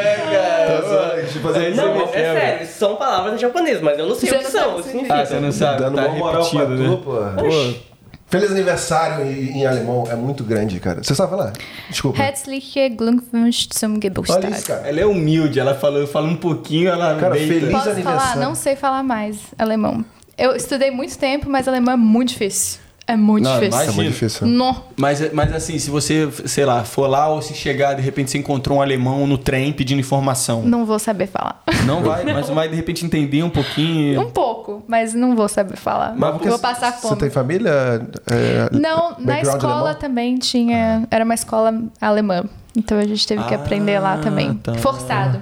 É, 0.00 0.16
cara. 0.30 0.80
Tô 0.82 0.88
zoando, 0.88 1.14
deixa 1.14 1.38
eu 1.38 1.42
fazer 1.42 1.68
isso 1.70 1.80
Não, 1.80 1.94
mas 1.94 2.08
é 2.14 2.34
sério, 2.34 2.64
isso 2.64 2.78
são 2.78 2.96
palavras 2.96 3.34
em 3.34 3.38
japonês, 3.38 3.80
mas 3.80 3.98
eu 3.98 4.06
não 4.06 4.14
sei 4.14 4.28
Você 4.28 4.34
o 4.34 4.38
que 4.38 4.44
não 4.44 4.50
são. 4.50 4.60
sabe 4.60 4.68
o 4.68 4.72
o 4.72 4.76
que 4.76 4.82
que 4.82 4.88
significa. 4.90 5.20
Ah, 5.20 5.24
você 5.26 5.40
não 5.40 5.52
sabe, 5.52 5.78
Dando 5.80 5.96
tá 5.96 6.02
uma 6.06 6.14
moral 6.18 6.50
pra 6.50 6.60
repetido, 6.60 6.82
né? 6.82 6.88
tu, 6.90 6.98
pô. 6.98 7.93
Feliz 8.40 8.50
aniversário 8.50 9.24
em, 9.26 9.58
em 9.58 9.66
alemão 9.66 10.04
é 10.10 10.14
muito 10.16 10.42
grande, 10.44 10.78
cara. 10.80 11.02
Você 11.02 11.14
sabe 11.14 11.30
falar? 11.30 11.52
Desculpa. 11.88 12.20
Herzliche 12.22 12.88
Glückwunsch 12.90 13.68
zum 13.72 13.92
Olha 13.92 14.00
Geburtstag. 14.02 14.52
isso, 14.52 14.66
cara. 14.66 14.88
Ela 14.88 15.00
é 15.00 15.06
humilde, 15.06 15.58
ela 15.60 15.74
falou, 15.74 16.06
fala 16.06 16.28
um 16.28 16.36
pouquinho, 16.36 16.88
ela 16.88 17.16
Cara, 17.16 17.34
deita. 17.34 17.54
feliz- 17.54 17.70
Posso 17.70 17.90
aniversário. 17.90 18.20
falar? 18.32 18.44
Não 18.46 18.54
sei 18.54 18.76
falar 18.76 19.02
mais 19.02 19.38
alemão. 19.58 20.04
Eu 20.36 20.54
estudei 20.56 20.90
muito 20.90 21.16
tempo, 21.16 21.48
mas 21.48 21.68
alemão 21.68 21.94
é 21.94 21.96
muito 21.96 22.30
difícil. 22.30 22.80
É 23.06 23.16
muito 23.16 23.44
Não, 23.44 23.52
difícil. 23.60 23.66
É 23.78 23.82
imagina. 23.82 23.92
muito 24.02 24.12
difícil. 24.14 24.46
Não. 24.46 24.82
Mas, 24.96 25.30
mas 25.34 25.52
assim, 25.54 25.78
se 25.78 25.90
você, 25.90 26.26
sei 26.46 26.64
lá, 26.64 26.84
for 26.84 27.06
lá 27.06 27.28
ou 27.28 27.42
se 27.42 27.52
chegar, 27.52 27.92
de 27.92 28.00
repente 28.00 28.30
você 28.30 28.38
encontrou 28.38 28.78
um 28.78 28.80
alemão 28.80 29.26
no 29.26 29.36
trem 29.36 29.74
pedindo 29.74 30.00
informação. 30.00 30.62
Não 30.62 30.86
vou 30.86 30.98
saber 30.98 31.26
falar. 31.26 31.62
Não 31.84 32.02
vai, 32.02 32.24
mas 32.32 32.48
vai 32.48 32.66
de 32.66 32.74
repente 32.74 33.04
entender 33.04 33.42
um 33.42 33.50
pouquinho. 33.50 34.18
Um 34.22 34.30
pouco, 34.30 34.53
mas 34.87 35.14
não 35.14 35.35
vou 35.37 35.48
saber 35.48 35.77
falar. 35.77 36.14
Mas 36.16 36.40
vou 36.40 36.59
passar 36.59 36.92
Você 36.92 37.00
fome. 37.09 37.20
tem 37.20 37.31
família? 37.31 37.70
é, 38.27 38.68
Não, 38.72 39.16
na 39.18 39.40
escola 39.40 39.74
alemão? 39.81 39.94
também 39.94 40.37
tinha. 40.38 41.07
Era 41.11 41.24
uma 41.24 41.35
escola 41.35 41.74
alemã. 42.00 42.44
Então 42.77 42.98
a 42.98 43.05
gente 43.05 43.27
teve 43.27 43.42
que 43.44 43.55
Ah, 43.55 43.59
aprender 43.59 43.98
lá 43.98 44.18
também. 44.18 44.55
tá. 44.55 44.74
Forçado. 44.74 45.40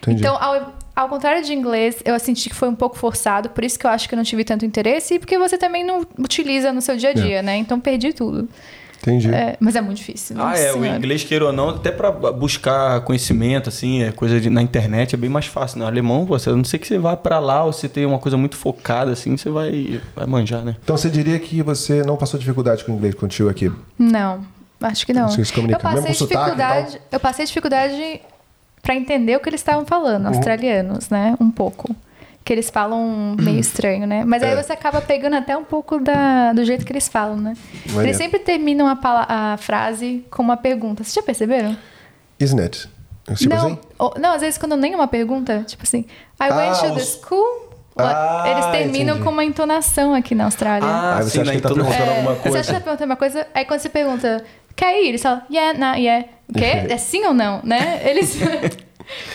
Entendi. 0.00 0.20
Então, 0.20 0.36
ao, 0.40 0.72
ao 0.96 1.08
contrário 1.08 1.44
de 1.44 1.52
inglês, 1.52 1.96
eu 2.04 2.18
senti 2.18 2.48
que 2.48 2.54
foi 2.54 2.68
um 2.68 2.74
pouco 2.74 2.96
forçado, 2.96 3.48
por 3.50 3.62
isso 3.64 3.78
que 3.78 3.86
eu 3.86 3.90
acho 3.90 4.08
que 4.08 4.14
eu 4.14 4.16
não 4.16 4.24
tive 4.24 4.42
tanto 4.44 4.64
interesse, 4.64 5.14
e 5.14 5.18
porque 5.18 5.38
você 5.38 5.56
também 5.58 5.84
não 5.84 6.04
utiliza 6.18 6.72
no 6.72 6.80
seu 6.80 6.96
dia 6.96 7.10
a 7.10 7.12
dia, 7.12 7.42
né? 7.42 7.56
Então 7.56 7.78
perdi 7.78 8.12
tudo. 8.12 8.48
Entendi. 9.00 9.32
É, 9.32 9.56
mas 9.60 9.76
é 9.76 9.80
muito 9.80 9.98
difícil. 9.98 10.36
Ah, 10.40 10.50
nossa 10.50 10.60
é, 10.60 10.70
o 10.70 10.80
senhora. 10.80 10.96
inglês, 10.98 11.22
queira 11.24 11.46
ou 11.46 11.52
não, 11.52 11.70
até 11.70 11.90
pra 11.92 12.10
buscar 12.10 13.00
conhecimento, 13.02 13.68
assim, 13.68 14.02
é 14.02 14.10
coisa 14.12 14.40
de, 14.40 14.50
na 14.50 14.60
internet 14.60 15.14
é 15.14 15.16
bem 15.16 15.30
mais 15.30 15.46
fácil, 15.46 15.78
né? 15.78 15.84
O 15.84 15.88
alemão, 15.88 16.24
você, 16.24 16.50
a 16.50 16.52
não 16.56 16.64
sei 16.64 16.78
que 16.78 16.86
você 16.86 16.98
vá 16.98 17.16
pra 17.16 17.38
lá 17.38 17.64
ou 17.64 17.72
você 17.72 17.88
tem 17.88 18.04
uma 18.04 18.18
coisa 18.18 18.36
muito 18.36 18.56
focada, 18.56 19.12
assim, 19.12 19.36
você 19.36 19.48
vai, 19.50 20.00
vai 20.16 20.26
manjar, 20.26 20.64
né? 20.64 20.76
Então 20.82 20.96
você 20.96 21.08
diria 21.08 21.38
que 21.38 21.62
você 21.62 22.02
não 22.02 22.16
passou 22.16 22.38
dificuldade 22.40 22.84
com 22.84 22.92
o 22.92 22.94
inglês 22.96 23.14
chegou 23.30 23.50
aqui? 23.50 23.70
Não, 23.98 24.44
acho 24.80 25.06
que 25.06 25.12
não. 25.12 25.24
Conseguiu 25.24 25.44
se 25.44 25.52
comunicar, 25.52 25.78
eu 25.78 26.02
passei 26.02 26.12
dificuldade, 26.12 27.00
eu 27.12 27.20
passei 27.20 27.46
dificuldade 27.46 28.20
pra 28.82 28.94
entender 28.94 29.36
o 29.36 29.40
que 29.40 29.48
eles 29.48 29.60
estavam 29.60 29.84
falando, 29.86 30.22
Uhum. 30.22 30.28
australianos, 30.28 31.08
né? 31.08 31.36
Um 31.40 31.50
pouco. 31.50 31.94
Que 32.48 32.54
eles 32.54 32.70
falam 32.70 33.36
meio 33.38 33.60
estranho, 33.60 34.06
né? 34.06 34.24
Mas 34.24 34.42
aí 34.42 34.52
É. 34.52 34.56
você 34.62 34.72
acaba 34.72 35.02
pegando 35.02 35.36
até 35.36 35.54
um 35.54 35.64
pouco 35.64 35.98
da, 36.00 36.54
do 36.54 36.64
jeito 36.64 36.82
que 36.82 36.90
eles 36.90 37.06
falam, 37.06 37.36
né? 37.36 37.52
Maneiro. 37.88 38.06
Eles 38.06 38.16
sempre 38.16 38.38
terminam 38.38 38.86
a, 38.88 38.96
pala- 38.96 39.26
a 39.28 39.56
frase 39.58 40.24
com 40.30 40.42
uma 40.42 40.56
pergunta. 40.56 41.04
Vocês 41.04 41.12
já 41.12 41.22
perceberam? 41.22 41.76
Isn't 42.40 42.62
it? 42.62 42.88
Tipo 43.36 43.54
não, 43.54 43.66
assim? 43.66 43.78
ou- 43.98 44.14
não, 44.18 44.32
às 44.32 44.40
vezes 44.40 44.56
quando 44.56 44.78
nem 44.78 44.94
é 44.94 44.96
uma 44.96 45.06
pergunta, 45.06 45.62
tipo 45.66 45.82
assim, 45.82 46.06
I 46.40 46.44
went 46.50 46.70
Ah, 46.70 46.74
to 46.88 46.94
the 46.94 47.02
os- 47.02 47.20
school. 47.22 47.68
Ah, 47.98 48.44
eles 48.46 48.64
terminam 48.66 49.16
entendi. 49.16 49.24
com 49.24 49.30
uma 49.30 49.44
entonação 49.44 50.14
aqui 50.14 50.34
na 50.34 50.44
Austrália. 50.46 50.88
Ah, 50.88 51.18
Aí 51.18 51.24
você 51.24 51.30
sim, 51.30 51.40
acha 51.42 51.50
né, 51.50 51.56
que 51.56 51.62
tá 51.62 51.68
perguntando 51.74 52.10
alguma 52.10 52.34
Você 52.34 52.40
coisa? 52.42 52.58
acha 52.60 52.68
que 52.72 52.78
tá 52.78 52.84
perguntando 52.84 53.10
uma 53.10 53.16
coisa, 53.16 53.46
aí 53.54 53.64
quando 53.66 53.80
você 53.80 53.88
pergunta, 53.90 54.44
quer 54.74 55.02
ir? 55.02 55.08
Eles 55.08 55.20
falam, 55.22 55.42
yeah, 55.50 55.78
nah, 55.78 55.96
yeah. 55.96 56.24
O 56.48 56.54
quê? 56.54 56.86
É 56.88 56.96
sim 56.96 57.26
ou 57.26 57.34
não, 57.34 57.60
né? 57.62 58.00
Eles, 58.04 58.38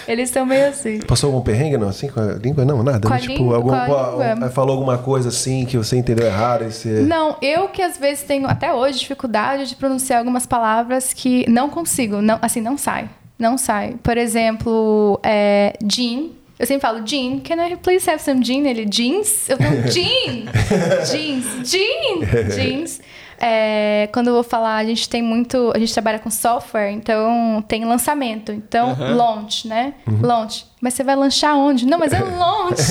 eles 0.08 0.30
são 0.30 0.46
meio 0.46 0.68
assim. 0.68 1.00
Passou 1.00 1.30
algum 1.30 1.42
perrengue, 1.42 1.78
não? 1.78 1.90
Assim, 1.90 2.08
com 2.08 2.20
a 2.20 2.34
língua? 2.34 2.66
Não, 2.66 2.84
nada. 2.84 3.08
Com 3.08 3.14
né? 3.14 3.20
tipo, 3.20 3.34
língua- 3.34 3.56
algum, 3.56 3.70
com 3.70 3.76
a 3.76 4.34
língua. 4.34 4.50
falou 4.50 4.76
alguma 4.76 4.98
coisa 4.98 5.30
assim 5.30 5.66
que 5.66 5.78
você 5.78 5.98
entendeu 5.98 6.26
errado 6.26 6.64
você... 6.72 7.02
Não, 7.02 7.36
eu 7.42 7.68
que 7.70 7.82
às 7.82 7.98
vezes 7.98 8.24
tenho, 8.24 8.48
até 8.48 8.74
hoje, 8.74 9.00
dificuldade 9.00 9.68
de 9.68 9.76
pronunciar 9.76 10.20
algumas 10.20 10.46
palavras 10.46 11.14
que 11.14 11.50
não 11.50 11.70
consigo, 11.70 12.22
não, 12.22 12.40
assim, 12.42 12.62
não 12.62 12.78
sai. 12.78 13.10
Não 13.38 13.58
sai. 13.58 13.96
Por 14.02 14.18
exemplo, 14.18 15.20
é, 15.24 15.74
jean. 15.84 16.30
Eu 16.60 16.68
sempre 16.68 16.82
falo, 16.82 17.06
Jean, 17.06 17.40
can 17.40 17.56
I 17.66 17.76
please 17.76 18.10
have 18.10 18.22
some 18.22 18.44
jean? 18.44 18.66
Ele, 18.66 18.86
jeans? 18.86 19.50
Eu 19.50 19.58
falo, 19.58 19.76
jean! 19.88 20.46
jeans, 21.12 21.70
jean! 21.70 22.50
Jeans. 22.56 23.02
É, 23.46 24.08
quando 24.14 24.28
eu 24.28 24.34
vou 24.36 24.44
falar, 24.44 24.78
a 24.78 24.86
gente 24.86 25.10
tem 25.10 25.22
muito. 25.22 25.72
A 25.76 25.80
gente 25.80 25.92
trabalha 25.92 26.18
com 26.18 26.30
software, 26.30 26.92
então 26.92 27.62
tem 27.68 27.84
lançamento. 27.84 28.54
Então, 28.54 28.96
launch, 29.18 29.68
né? 29.68 29.96
Launch. 30.22 30.66
Mas 30.80 30.94
você 30.94 31.04
vai 31.04 31.16
lanchar 31.16 31.56
onde? 31.58 31.86
Não, 31.86 31.98
mas 32.00 32.14
é 32.14 32.20
launch. 32.24 32.82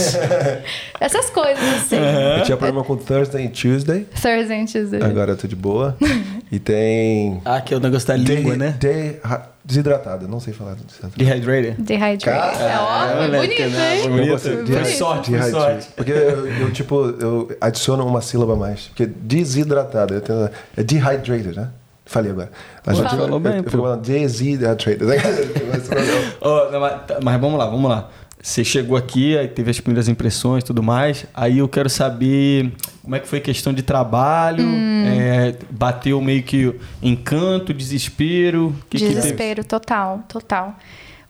Essas 1.00 1.30
coisas, 1.30 1.62
assim. 1.76 1.96
Eu 2.38 2.42
tinha 2.44 2.56
problema 2.56 2.84
com 2.84 2.96
Thursday 2.96 3.46
e 3.46 3.48
Tuesday. 3.48 4.06
Thursday 4.20 4.60
and 4.60 4.66
Tuesday. 4.66 5.02
Agora 5.02 5.32
eu 5.32 5.36
tô 5.38 5.46
de 5.48 5.56
boa. 5.56 5.96
e 6.52 6.58
tem... 6.58 7.40
Ah, 7.44 7.60
que 7.60 7.72
é 7.72 7.76
o 7.76 7.80
negócio 7.80 8.08
da 8.08 8.16
língua, 8.16 8.52
de- 8.52 8.58
né? 8.58 8.76
ra- 9.24 9.48
desidratada. 9.64 10.26
Não 10.26 10.40
sei 10.40 10.52
falar 10.52 10.74
desidratada. 10.74 11.14
Dehydrated. 11.16 11.80
Dehydrate. 11.82 12.28
É 12.62 12.78
óbvio, 12.78 13.22
moleque, 13.22 13.54
bonito, 13.62 13.74
né? 13.76 13.96
hein? 13.98 14.10
Bonito. 14.10 14.48
Eu 14.48 14.66
Foi 14.66 14.84
sorte, 14.86 15.30
foi 15.38 15.50
sorte. 15.50 15.88
Porque 15.96 16.10
eu, 16.12 16.46
eu, 16.48 16.70
tipo, 16.72 16.94
eu 17.20 17.56
adiciono 17.60 18.06
uma 18.06 18.20
sílaba 18.20 18.54
a 18.54 18.56
mais. 18.56 18.82
Porque 18.88 19.06
desidratada. 19.06 20.14
eu 20.14 20.20
tenho- 20.20 20.50
É 20.76 20.82
dehydrated, 20.82 21.54
né? 21.56 21.68
Falei 22.04 22.32
agora. 22.32 22.50
Mas 22.84 22.98
Pô, 22.98 23.04
eu, 23.04 23.08
falou 23.10 23.28
eu, 23.28 23.40
bem, 23.40 23.56
eu, 23.58 23.62
pô. 23.64 23.70
fico 23.70 23.82
falando 23.82 24.02
desidrated. 24.02 24.98
Ó, 26.40 26.70
não, 26.70 26.80
mas, 26.80 27.06
tá, 27.06 27.18
mas 27.22 27.40
vamos 27.40 27.58
lá, 27.58 27.66
vamos 27.66 27.88
lá. 27.90 28.10
Você 28.42 28.64
chegou 28.64 28.96
aqui, 28.96 29.38
aí 29.38 29.46
teve 29.46 29.70
as 29.70 29.78
primeiras 29.78 30.08
impressões 30.08 30.64
e 30.64 30.66
tudo 30.66 30.82
mais. 30.82 31.24
Aí 31.32 31.58
eu 31.58 31.68
quero 31.68 31.88
saber 31.88 32.72
como 33.02 33.16
é 33.16 33.20
que 33.20 33.26
foi 33.28 33.38
a 33.38 33.42
questão 33.42 33.72
de 33.72 33.82
trabalho. 33.82 34.64
Hum. 34.64 35.04
é, 35.06 35.56
bateu 35.70 36.20
meio 36.20 36.42
que 36.42 36.74
encanto, 37.02 37.74
desespero. 37.74 38.74
Que 38.88 38.98
que? 38.98 39.08
Desespero 39.08 39.64
total, 39.64 40.22
total. 40.28 40.76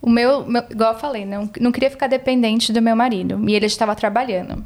O 0.01 0.11
meu, 0.11 0.45
meu- 0.47 0.65
igual 0.71 0.93
eu 0.95 0.99
falei, 0.99 1.25
não, 1.25 1.49
não 1.61 1.71
queria 1.73 1.89
ficar 1.91 2.09
dependente 2.09 2.73
do 2.73 2.83
meu 2.83 2.95
marido. 2.97 3.41
E 3.49 3.55
ele 3.55 3.67
estava 3.67 3.95
trabalhando. 3.95 4.65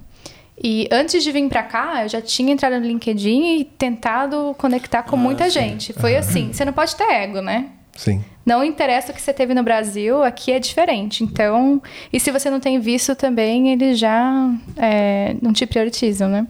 E 0.62 0.88
antes 0.90 1.22
de 1.22 1.30
vir 1.30 1.46
pra 1.48 1.62
cá, 1.62 2.02
eu 2.04 2.08
já 2.08 2.22
tinha 2.22 2.50
entrado 2.50 2.80
no 2.80 2.86
LinkedIn 2.86 3.58
e 3.60 3.64
tentado 3.64 4.54
conectar 4.56 5.02
com 5.02 5.14
muita 5.16 5.50
gente. 5.50 5.92
Foi 5.92 6.16
assim, 6.16 6.50
você 6.52 6.64
não 6.64 6.72
pode 6.72 6.96
ter 6.96 7.04
ego, 7.04 7.42
né? 7.42 7.66
Sim. 7.96 8.24
Não 8.44 8.62
interessa 8.62 9.10
o 9.10 9.14
que 9.14 9.20
você 9.20 9.32
teve 9.32 9.54
no 9.54 9.62
Brasil, 9.62 10.22
aqui 10.22 10.52
é 10.52 10.58
diferente. 10.58 11.24
Então, 11.24 11.82
e 12.12 12.20
se 12.20 12.30
você 12.30 12.48
não 12.48 12.60
tem 12.60 12.78
visto 12.78 13.16
também, 13.16 13.72
eles 13.72 13.98
já 13.98 14.50
é, 14.76 15.34
não 15.42 15.52
te 15.52 15.66
priorizam, 15.66 16.28
né? 16.28 16.46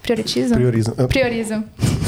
Priorizam? 0.00 0.56
Priorizam. 0.56 0.94
Priorizam. 1.08 1.64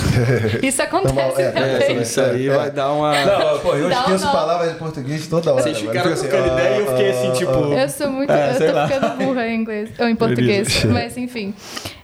Isso 0.63 0.83
acontece 0.83 1.15
Normal, 1.15 1.39
é, 1.39 1.51
também. 1.51 1.97
é, 1.99 2.03
Isso 2.03 2.21
aí 2.21 2.49
vai 2.49 2.71
dar 2.71 2.93
uma. 2.93 3.25
Não, 3.25 3.59
pô, 3.61 3.75
eu 3.75 3.89
Dá 3.89 4.01
esqueço 4.01 4.31
palavras 4.31 4.73
de 4.73 4.79
português 4.79 5.27
toda 5.27 5.53
hora. 5.53 5.63
Vocês 5.63 5.79
ficaram 5.79 6.11
Eu 6.11 6.17
fico 6.17 6.29
trocando 6.29 6.53
assim, 6.53 6.61
ideia 6.61 6.77
e 6.77 6.81
eu 6.81 6.87
fiquei 6.89 7.11
assim, 7.11 7.29
ah, 7.29 7.33
tipo. 7.33 7.53
Eu 7.53 7.89
sou 7.89 8.11
muito. 8.11 8.31
É, 8.31 8.55
eu 8.55 8.67
tô 8.67 8.73
lá. 8.73 8.89
ficando 8.89 9.17
burra 9.17 9.49
em 9.49 9.61
inglês. 9.61 9.91
Ou 9.99 10.09
em 10.09 10.15
português. 10.15 10.85
Mas 10.93 11.17
enfim. 11.17 11.55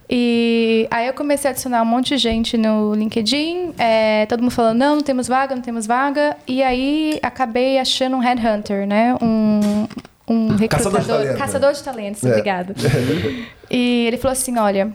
E 0.08 0.86
aí 0.90 1.06
eu 1.06 1.14
comecei 1.14 1.48
a 1.48 1.52
adicionar 1.52 1.82
um 1.82 1.86
monte 1.86 2.08
de 2.10 2.18
gente 2.18 2.56
no 2.58 2.94
LinkedIn. 2.94 3.72
é, 3.78 4.26
todo 4.26 4.40
mundo 4.40 4.50
falando, 4.52 4.78
não, 4.78 4.96
não 4.96 5.02
temos 5.02 5.26
vaga, 5.28 5.54
não 5.54 5.62
temos 5.62 5.86
vaga. 5.86 6.36
E 6.46 6.62
aí 6.62 7.18
acabei 7.22 7.78
achando 7.78 8.16
um 8.16 8.20
headhunter, 8.20 8.86
né? 8.86 9.14
Um. 9.22 9.86
Um 10.28 10.56
Caçador 10.68 11.00
de 11.00 11.06
recrutador. 11.06 11.06
talentos, 11.06 11.32
né? 11.32 11.38
Caçador 11.38 11.72
de 11.72 11.82
talentos, 11.82 12.24
É. 12.24 12.28
obrigada. 12.28 12.74
e 13.70 14.06
ele 14.06 14.16
falou 14.16 14.32
assim: 14.32 14.56
olha, 14.58 14.94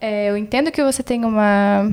é, 0.00 0.28
eu 0.30 0.36
entendo 0.36 0.70
que 0.72 0.82
você 0.82 1.02
tem 1.02 1.24
uma 1.24 1.90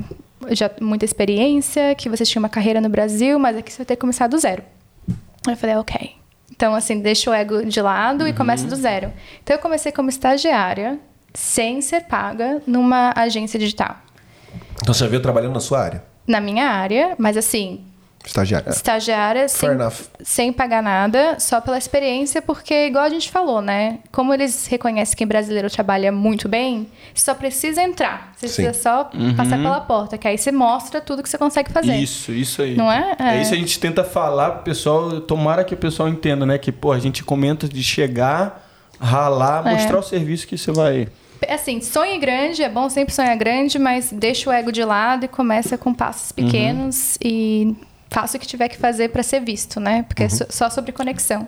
já 0.50 0.70
muita 0.80 1.04
experiência, 1.04 1.94
que 1.94 2.08
você 2.08 2.24
tinha 2.24 2.40
uma 2.40 2.48
carreira 2.48 2.80
no 2.80 2.88
Brasil, 2.88 3.38
mas 3.38 3.56
aqui 3.56 3.70
você 3.72 3.78
vai 3.78 3.86
ter 3.86 3.94
que 3.96 4.00
começar 4.00 4.26
do 4.26 4.38
zero. 4.38 4.62
Eu 5.48 5.56
falei, 5.56 5.76
ok. 5.76 6.12
Então, 6.50 6.74
assim, 6.74 7.00
deixa 7.00 7.30
o 7.30 7.34
ego 7.34 7.64
de 7.64 7.80
lado 7.80 8.26
e 8.26 8.32
começa 8.32 8.66
do 8.66 8.74
zero. 8.76 9.12
Então, 9.42 9.54
eu 9.56 9.60
comecei 9.62 9.92
como 9.92 10.08
estagiária, 10.08 10.98
sem 11.34 11.80
ser 11.80 12.02
paga, 12.02 12.60
numa 12.66 13.12
agência 13.16 13.58
digital. 13.58 13.96
Então 14.82 14.94
você 14.94 15.04
já 15.04 15.10
veio 15.10 15.22
trabalhando 15.22 15.54
na 15.54 15.60
sua 15.60 15.80
área? 15.82 16.04
Na 16.26 16.40
minha 16.40 16.66
área, 16.68 17.14
mas 17.18 17.36
assim, 17.36 17.84
Estagiária. 18.24 18.68
estagiária 18.70 19.48
sem, 19.48 19.68
Fair 19.68 19.72
enough. 19.80 19.94
sem 20.22 20.52
pagar 20.52 20.82
nada, 20.82 21.38
só 21.40 21.60
pela 21.60 21.78
experiência, 21.78 22.42
porque, 22.42 22.86
igual 22.86 23.04
a 23.04 23.08
gente 23.08 23.30
falou, 23.30 23.62
né? 23.62 24.00
Como 24.12 24.34
eles 24.34 24.66
reconhecem 24.66 25.16
que 25.16 25.24
brasileiro 25.24 25.70
trabalha 25.70 26.12
muito 26.12 26.48
bem, 26.48 26.88
você 27.14 27.24
só 27.24 27.34
precisa 27.34 27.80
entrar. 27.82 28.32
Você 28.36 28.48
Sim. 28.48 28.64
precisa 28.64 28.82
só 28.82 29.10
passar 29.36 29.56
pela 29.58 29.80
porta, 29.80 30.18
que 30.18 30.28
aí 30.28 30.36
você 30.36 30.52
mostra 30.52 31.00
tudo 31.00 31.22
que 31.22 31.28
você 31.30 31.38
consegue 31.38 31.72
fazer. 31.72 31.96
Isso, 31.96 32.32
isso 32.32 32.60
aí. 32.60 32.76
Não 32.76 32.90
é? 32.92 33.16
É 33.18 33.36
É. 33.36 33.40
isso 33.40 33.50
que 33.50 33.56
a 33.56 33.60
gente 33.60 33.78
tenta 33.80 34.04
falar 34.04 34.50
pro 34.50 34.64
pessoal, 34.64 35.20
tomara 35.22 35.64
que 35.64 35.72
o 35.74 35.78
pessoal 35.78 36.08
entenda, 36.08 36.44
né? 36.44 36.58
Que, 36.58 36.70
pô, 36.72 36.92
a 36.92 36.98
gente 36.98 37.24
comenta 37.24 37.66
de 37.68 37.82
chegar, 37.82 38.67
ralar, 39.00 39.66
É. 39.66 39.74
mostrar 39.74 39.98
o 39.98 40.02
serviço 40.02 40.46
que 40.46 40.56
você 40.58 40.72
vai. 40.72 41.08
Assim, 41.48 41.80
sonhe 41.80 42.18
grande, 42.18 42.62
é 42.62 42.68
bom 42.68 42.88
sempre 42.90 43.14
sonhar 43.14 43.36
grande, 43.36 43.78
mas 43.78 44.10
deixa 44.12 44.50
o 44.50 44.52
ego 44.52 44.72
de 44.72 44.82
lado 44.84 45.24
e 45.24 45.28
começa 45.28 45.78
com 45.78 45.94
passos 45.94 46.32
pequenos 46.32 47.16
e 47.24 47.76
faça 48.10 48.36
o 48.36 48.40
que 48.40 48.46
tiver 48.46 48.68
que 48.68 48.76
fazer 48.76 49.10
para 49.10 49.22
ser 49.22 49.40
visto, 49.40 49.78
né? 49.78 50.02
Porque 50.08 50.24
é 50.24 50.28
só- 50.28 50.46
só 50.50 50.68
sobre 50.70 50.90
conexão. 50.90 51.46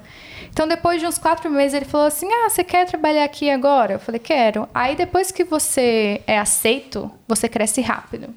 Então, 0.53 0.67
depois 0.69 1.01
de 1.01 1.07
uns 1.07 1.19
quatro 1.19 1.51
meses, 1.51 1.75
ele 1.75 1.85
falou 1.85 2.07
assim: 2.07 2.29
Ah, 2.33 2.49
você 2.49 2.63
quer 2.63 2.87
trabalhar 2.87 3.25
aqui 3.25 3.51
agora? 3.51 3.95
Eu 3.95 3.99
falei: 3.99 4.21
Quero. 4.21 4.69
Aí, 4.75 4.95
depois 4.95 5.31
que 5.33 5.43
você 5.45 6.21
é 6.27 6.39
aceito, 6.39 7.11
você 7.27 7.49
cresce 7.49 7.81
rápido. 7.81 8.29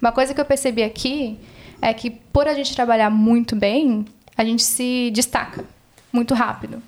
Uma 0.00 0.12
coisa 0.12 0.32
que 0.32 0.40
eu 0.40 0.44
percebi 0.44 0.82
aqui 0.82 1.38
é 1.82 1.92
que, 1.94 2.10
por 2.10 2.46
a 2.46 2.54
gente 2.54 2.74
trabalhar 2.74 3.10
muito 3.10 3.56
bem, 3.56 4.04
a 4.36 4.44
gente 4.44 4.62
se 4.62 5.10
destaca 5.12 5.64
muito 6.12 6.34
rápido. 6.34 6.80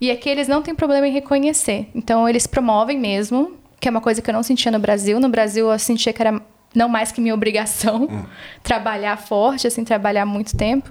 E 0.00 0.10
aqui 0.10 0.28
eles 0.28 0.48
não 0.48 0.62
têm 0.62 0.74
problema 0.74 1.06
em 1.06 1.12
reconhecer. 1.12 1.88
Então, 1.94 2.28
eles 2.28 2.46
promovem 2.46 2.98
mesmo, 2.98 3.56
que 3.78 3.86
é 3.86 3.90
uma 3.90 4.00
coisa 4.00 4.22
que 4.22 4.30
eu 4.30 4.34
não 4.34 4.42
sentia 4.42 4.72
no 4.72 4.78
Brasil. 4.78 5.20
No 5.20 5.28
Brasil, 5.28 5.70
eu 5.70 5.78
sentia 5.78 6.12
que 6.12 6.22
era 6.22 6.40
não 6.74 6.88
mais 6.88 7.12
que 7.12 7.20
minha 7.20 7.34
obrigação 7.34 8.08
trabalhar 8.62 9.16
forte, 9.16 9.66
assim, 9.66 9.84
trabalhar 9.84 10.24
muito 10.24 10.56
tempo. 10.56 10.90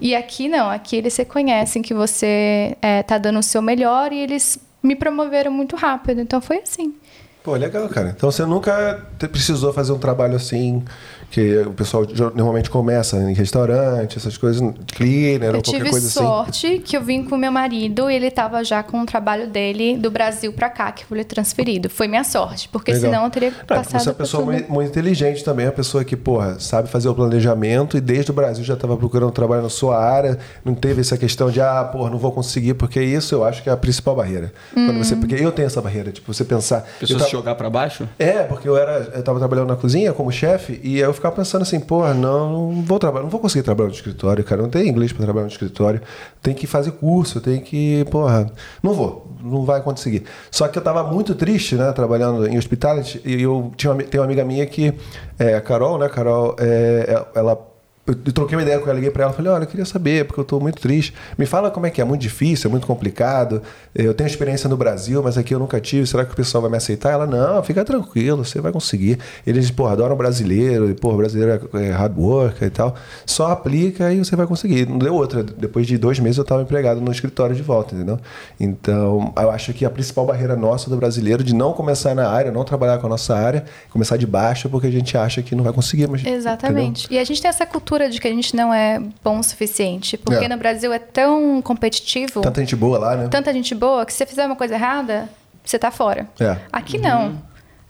E 0.00 0.14
aqui 0.14 0.48
não, 0.48 0.70
aqui 0.70 0.96
eles 0.96 1.16
reconhecem 1.16 1.82
que 1.82 1.94
você 1.94 2.76
está 3.00 3.18
dando 3.18 3.38
o 3.38 3.42
seu 3.42 3.60
melhor 3.60 4.12
e 4.12 4.18
eles 4.18 4.58
me 4.82 4.94
promoveram 4.94 5.50
muito 5.50 5.74
rápido. 5.74 6.20
Então, 6.20 6.40
foi 6.40 6.58
assim. 6.58 6.94
Pô, 7.44 7.54
legal, 7.56 7.86
cara. 7.90 8.14
Então 8.16 8.30
você 8.30 8.46
nunca 8.46 9.06
precisou 9.18 9.70
fazer 9.70 9.92
um 9.92 9.98
trabalho 9.98 10.34
assim, 10.34 10.82
que 11.30 11.58
o 11.58 11.72
pessoal 11.72 12.04
normalmente 12.34 12.70
começa 12.70 13.16
em 13.18 13.34
restaurante, 13.34 14.18
essas 14.18 14.36
coisas, 14.36 14.62
cleaner 14.94 15.50
Eu 15.50 15.56
ou 15.56 15.62
qualquer 15.62 15.78
tive 15.78 15.90
coisa 15.90 16.06
assim. 16.06 16.20
sorte 16.20 16.78
que 16.84 16.96
eu 16.96 17.02
vim 17.02 17.24
com 17.24 17.36
meu 17.36 17.50
marido 17.52 18.10
e 18.10 18.14
ele 18.14 18.26
estava 18.26 18.62
já 18.64 18.82
com 18.82 19.00
o 19.02 19.06
trabalho 19.06 19.48
dele 19.48 19.96
do 19.96 20.10
Brasil 20.10 20.52
para 20.52 20.68
cá, 20.68 20.92
que 20.92 21.04
foi 21.04 21.22
transferido. 21.24 21.88
Foi 21.88 22.06
minha 22.08 22.24
sorte, 22.24 22.68
porque 22.68 22.92
Legal. 22.92 23.10
senão 23.10 23.24
eu 23.24 23.30
teria 23.30 23.50
Não, 23.50 23.56
porque 23.58 23.74
passado 23.74 24.00
você 24.02 24.08
é 24.08 24.12
uma 24.12 24.16
pessoa 24.18 24.44
muito, 24.44 24.70
muito 24.72 24.88
inteligente 24.90 25.42
também, 25.44 25.66
uma 25.66 25.72
pessoa 25.72 26.04
que, 26.04 26.16
porra, 26.16 26.58
sabe 26.60 26.88
fazer 26.88 27.08
o 27.08 27.14
planejamento 27.14 27.96
e 27.96 28.00
desde 28.00 28.30
o 28.30 28.34
Brasil 28.34 28.64
já 28.64 28.74
estava 28.74 28.96
procurando 28.96 29.32
trabalho 29.32 29.62
na 29.62 29.68
sua 29.70 29.98
área, 29.98 30.38
não 30.64 30.74
teve 30.74 31.00
essa 31.00 31.16
questão 31.16 31.50
de, 31.50 31.60
ah, 31.60 31.82
porra, 31.84 32.10
não 32.10 32.18
vou 32.18 32.30
conseguir, 32.32 32.74
porque 32.74 33.00
isso 33.02 33.34
eu 33.34 33.44
acho 33.44 33.62
que 33.62 33.68
é 33.68 33.72
a 33.72 33.76
principal 33.76 34.14
barreira. 34.16 34.52
Quando 34.72 34.98
você, 34.98 35.16
porque 35.16 35.34
eu 35.34 35.50
tenho 35.52 35.66
essa 35.66 35.80
barreira, 35.80 36.12
tipo, 36.12 36.32
você 36.32 36.44
pensar. 36.44 36.78
eu 36.78 37.00
Pessoas 37.00 37.18
tava- 37.18 37.30
se 37.30 37.32
jogar 37.32 37.54
pra 37.54 37.70
baixo? 37.70 38.08
É, 38.18 38.42
porque 38.44 38.68
eu 38.68 38.76
era, 38.76 39.10
eu 39.14 39.22
tava 39.22 39.38
trabalhando 39.38 39.68
na 39.68 39.76
cozinha 39.76 40.12
como 40.12 40.30
chefe 40.30 40.78
e 40.82 40.98
eu 40.98 41.13
eu 41.14 41.16
ficava 41.16 41.34
pensando 41.34 41.62
assim, 41.62 41.80
porra, 41.80 42.12
não, 42.12 42.72
não 42.72 42.82
vou 42.82 42.98
trabalhar, 42.98 43.22
não 43.22 43.30
vou 43.30 43.40
conseguir 43.40 43.62
trabalhar 43.62 43.88
no 43.88 43.94
escritório, 43.94 44.44
cara. 44.44 44.60
Não 44.60 44.68
tem 44.68 44.88
inglês 44.88 45.12
para 45.12 45.24
trabalhar 45.24 45.46
no 45.46 45.52
escritório. 45.52 46.00
Tem 46.42 46.54
que 46.54 46.66
fazer 46.66 46.92
curso, 46.92 47.40
tem 47.40 47.60
que, 47.60 48.04
porra, 48.10 48.50
não 48.82 48.92
vou, 48.92 49.34
não 49.42 49.64
vai 49.64 49.80
conseguir. 49.80 50.24
Só 50.50 50.68
que 50.68 50.76
eu 50.76 50.82
tava 50.82 51.04
muito 51.04 51.34
triste, 51.34 51.76
né, 51.76 51.92
trabalhando 51.92 52.46
em 52.46 52.58
hospitality, 52.58 53.20
e 53.24 53.42
eu 53.42 53.72
tinha 53.76 53.92
uma, 53.92 54.02
tem 54.02 54.20
uma 54.20 54.26
amiga 54.26 54.44
minha 54.44 54.66
que, 54.66 54.92
é, 55.38 55.54
a 55.54 55.60
Carol, 55.60 55.98
né, 55.98 56.08
Carol, 56.08 56.56
é, 56.58 57.24
ela 57.34 57.73
eu 58.06 58.32
troquei 58.32 58.54
uma 58.54 58.62
ideia 58.62 58.78
com 58.78 58.84
ela, 58.84 58.94
liguei 58.94 59.10
pra 59.10 59.24
ela, 59.24 59.32
falei, 59.32 59.50
olha, 59.50 59.64
eu 59.64 59.66
queria 59.66 59.86
saber, 59.86 60.26
porque 60.26 60.38
eu 60.38 60.44
tô 60.44 60.60
muito 60.60 60.78
triste. 60.78 61.14
Me 61.38 61.46
fala 61.46 61.70
como 61.70 61.86
é 61.86 61.90
que 61.90 62.02
é, 62.02 62.04
é 62.04 62.06
muito 62.06 62.20
difícil, 62.20 62.68
é 62.68 62.70
muito 62.70 62.86
complicado. 62.86 63.62
Eu 63.94 64.12
tenho 64.12 64.26
experiência 64.26 64.68
no 64.68 64.76
Brasil, 64.76 65.22
mas 65.22 65.38
aqui 65.38 65.54
eu 65.54 65.58
nunca 65.58 65.80
tive. 65.80 66.06
Será 66.06 66.22
que 66.22 66.32
o 66.32 66.36
pessoal 66.36 66.60
vai 66.60 66.70
me 66.70 66.76
aceitar? 66.76 67.12
Ela, 67.12 67.26
não, 67.26 67.62
fica 67.62 67.82
tranquilo, 67.82 68.44
você 68.44 68.60
vai 68.60 68.72
conseguir. 68.72 69.18
Eles, 69.46 69.70
pô, 69.70 69.86
adoram 69.86 70.14
brasileiro, 70.16 70.90
e, 70.90 70.94
pô, 70.94 71.14
brasileiro 71.14 71.70
é 71.72 71.90
hard 71.92 72.18
worker 72.18 72.68
e 72.68 72.70
tal. 72.70 72.94
Só 73.24 73.50
aplica 73.50 74.12
e 74.12 74.18
você 74.18 74.36
vai 74.36 74.46
conseguir. 74.46 74.86
Não 74.86 74.98
deu 74.98 75.14
outra. 75.14 75.42
Depois 75.42 75.86
de 75.86 75.96
dois 75.96 76.18
meses 76.18 76.36
eu 76.36 76.42
estava 76.42 76.60
empregado 76.60 77.00
no 77.00 77.10
escritório 77.10 77.56
de 77.56 77.62
volta, 77.62 77.94
entendeu? 77.94 78.20
Então, 78.60 79.32
eu 79.34 79.50
acho 79.50 79.72
que 79.72 79.82
a 79.82 79.90
principal 79.90 80.26
barreira 80.26 80.54
nossa 80.54 80.90
do 80.90 80.96
brasileiro 80.98 81.42
de 81.42 81.54
não 81.54 81.72
começar 81.72 82.14
na 82.14 82.28
área, 82.28 82.52
não 82.52 82.64
trabalhar 82.64 82.98
com 82.98 83.06
a 83.06 83.10
nossa 83.10 83.34
área, 83.34 83.64
começar 83.88 84.18
de 84.18 84.26
baixo, 84.26 84.68
porque 84.68 84.88
a 84.88 84.92
gente 84.92 85.16
acha 85.16 85.40
que 85.42 85.54
não 85.54 85.64
vai 85.64 85.72
conseguir. 85.72 86.06
Mas, 86.06 86.22
Exatamente. 86.26 87.06
Entendeu? 87.06 87.18
E 87.18 87.22
a 87.22 87.24
gente 87.24 87.40
tem 87.40 87.48
essa 87.48 87.64
cultura 87.64 87.93
de 87.98 88.20
que 88.20 88.28
a 88.28 88.30
gente 88.30 88.54
não 88.54 88.72
é 88.72 89.00
bom 89.22 89.38
o 89.38 89.42
suficiente. 89.42 90.18
Porque 90.18 90.44
é. 90.44 90.48
no 90.48 90.56
Brasil 90.56 90.92
é 90.92 90.98
tão 90.98 91.60
competitivo. 91.62 92.40
Tanta 92.40 92.60
gente 92.60 92.76
boa 92.76 92.98
lá, 92.98 93.16
né? 93.16 93.28
Tanta 93.28 93.52
gente 93.52 93.74
boa 93.74 94.04
que 94.04 94.12
se 94.12 94.18
você 94.18 94.26
fizer 94.26 94.46
uma 94.46 94.56
coisa 94.56 94.74
errada, 94.74 95.28
você 95.64 95.78
tá 95.78 95.90
fora. 95.90 96.28
É. 96.40 96.56
Aqui 96.72 96.98
não. 96.98 97.26
Uhum. 97.26 97.38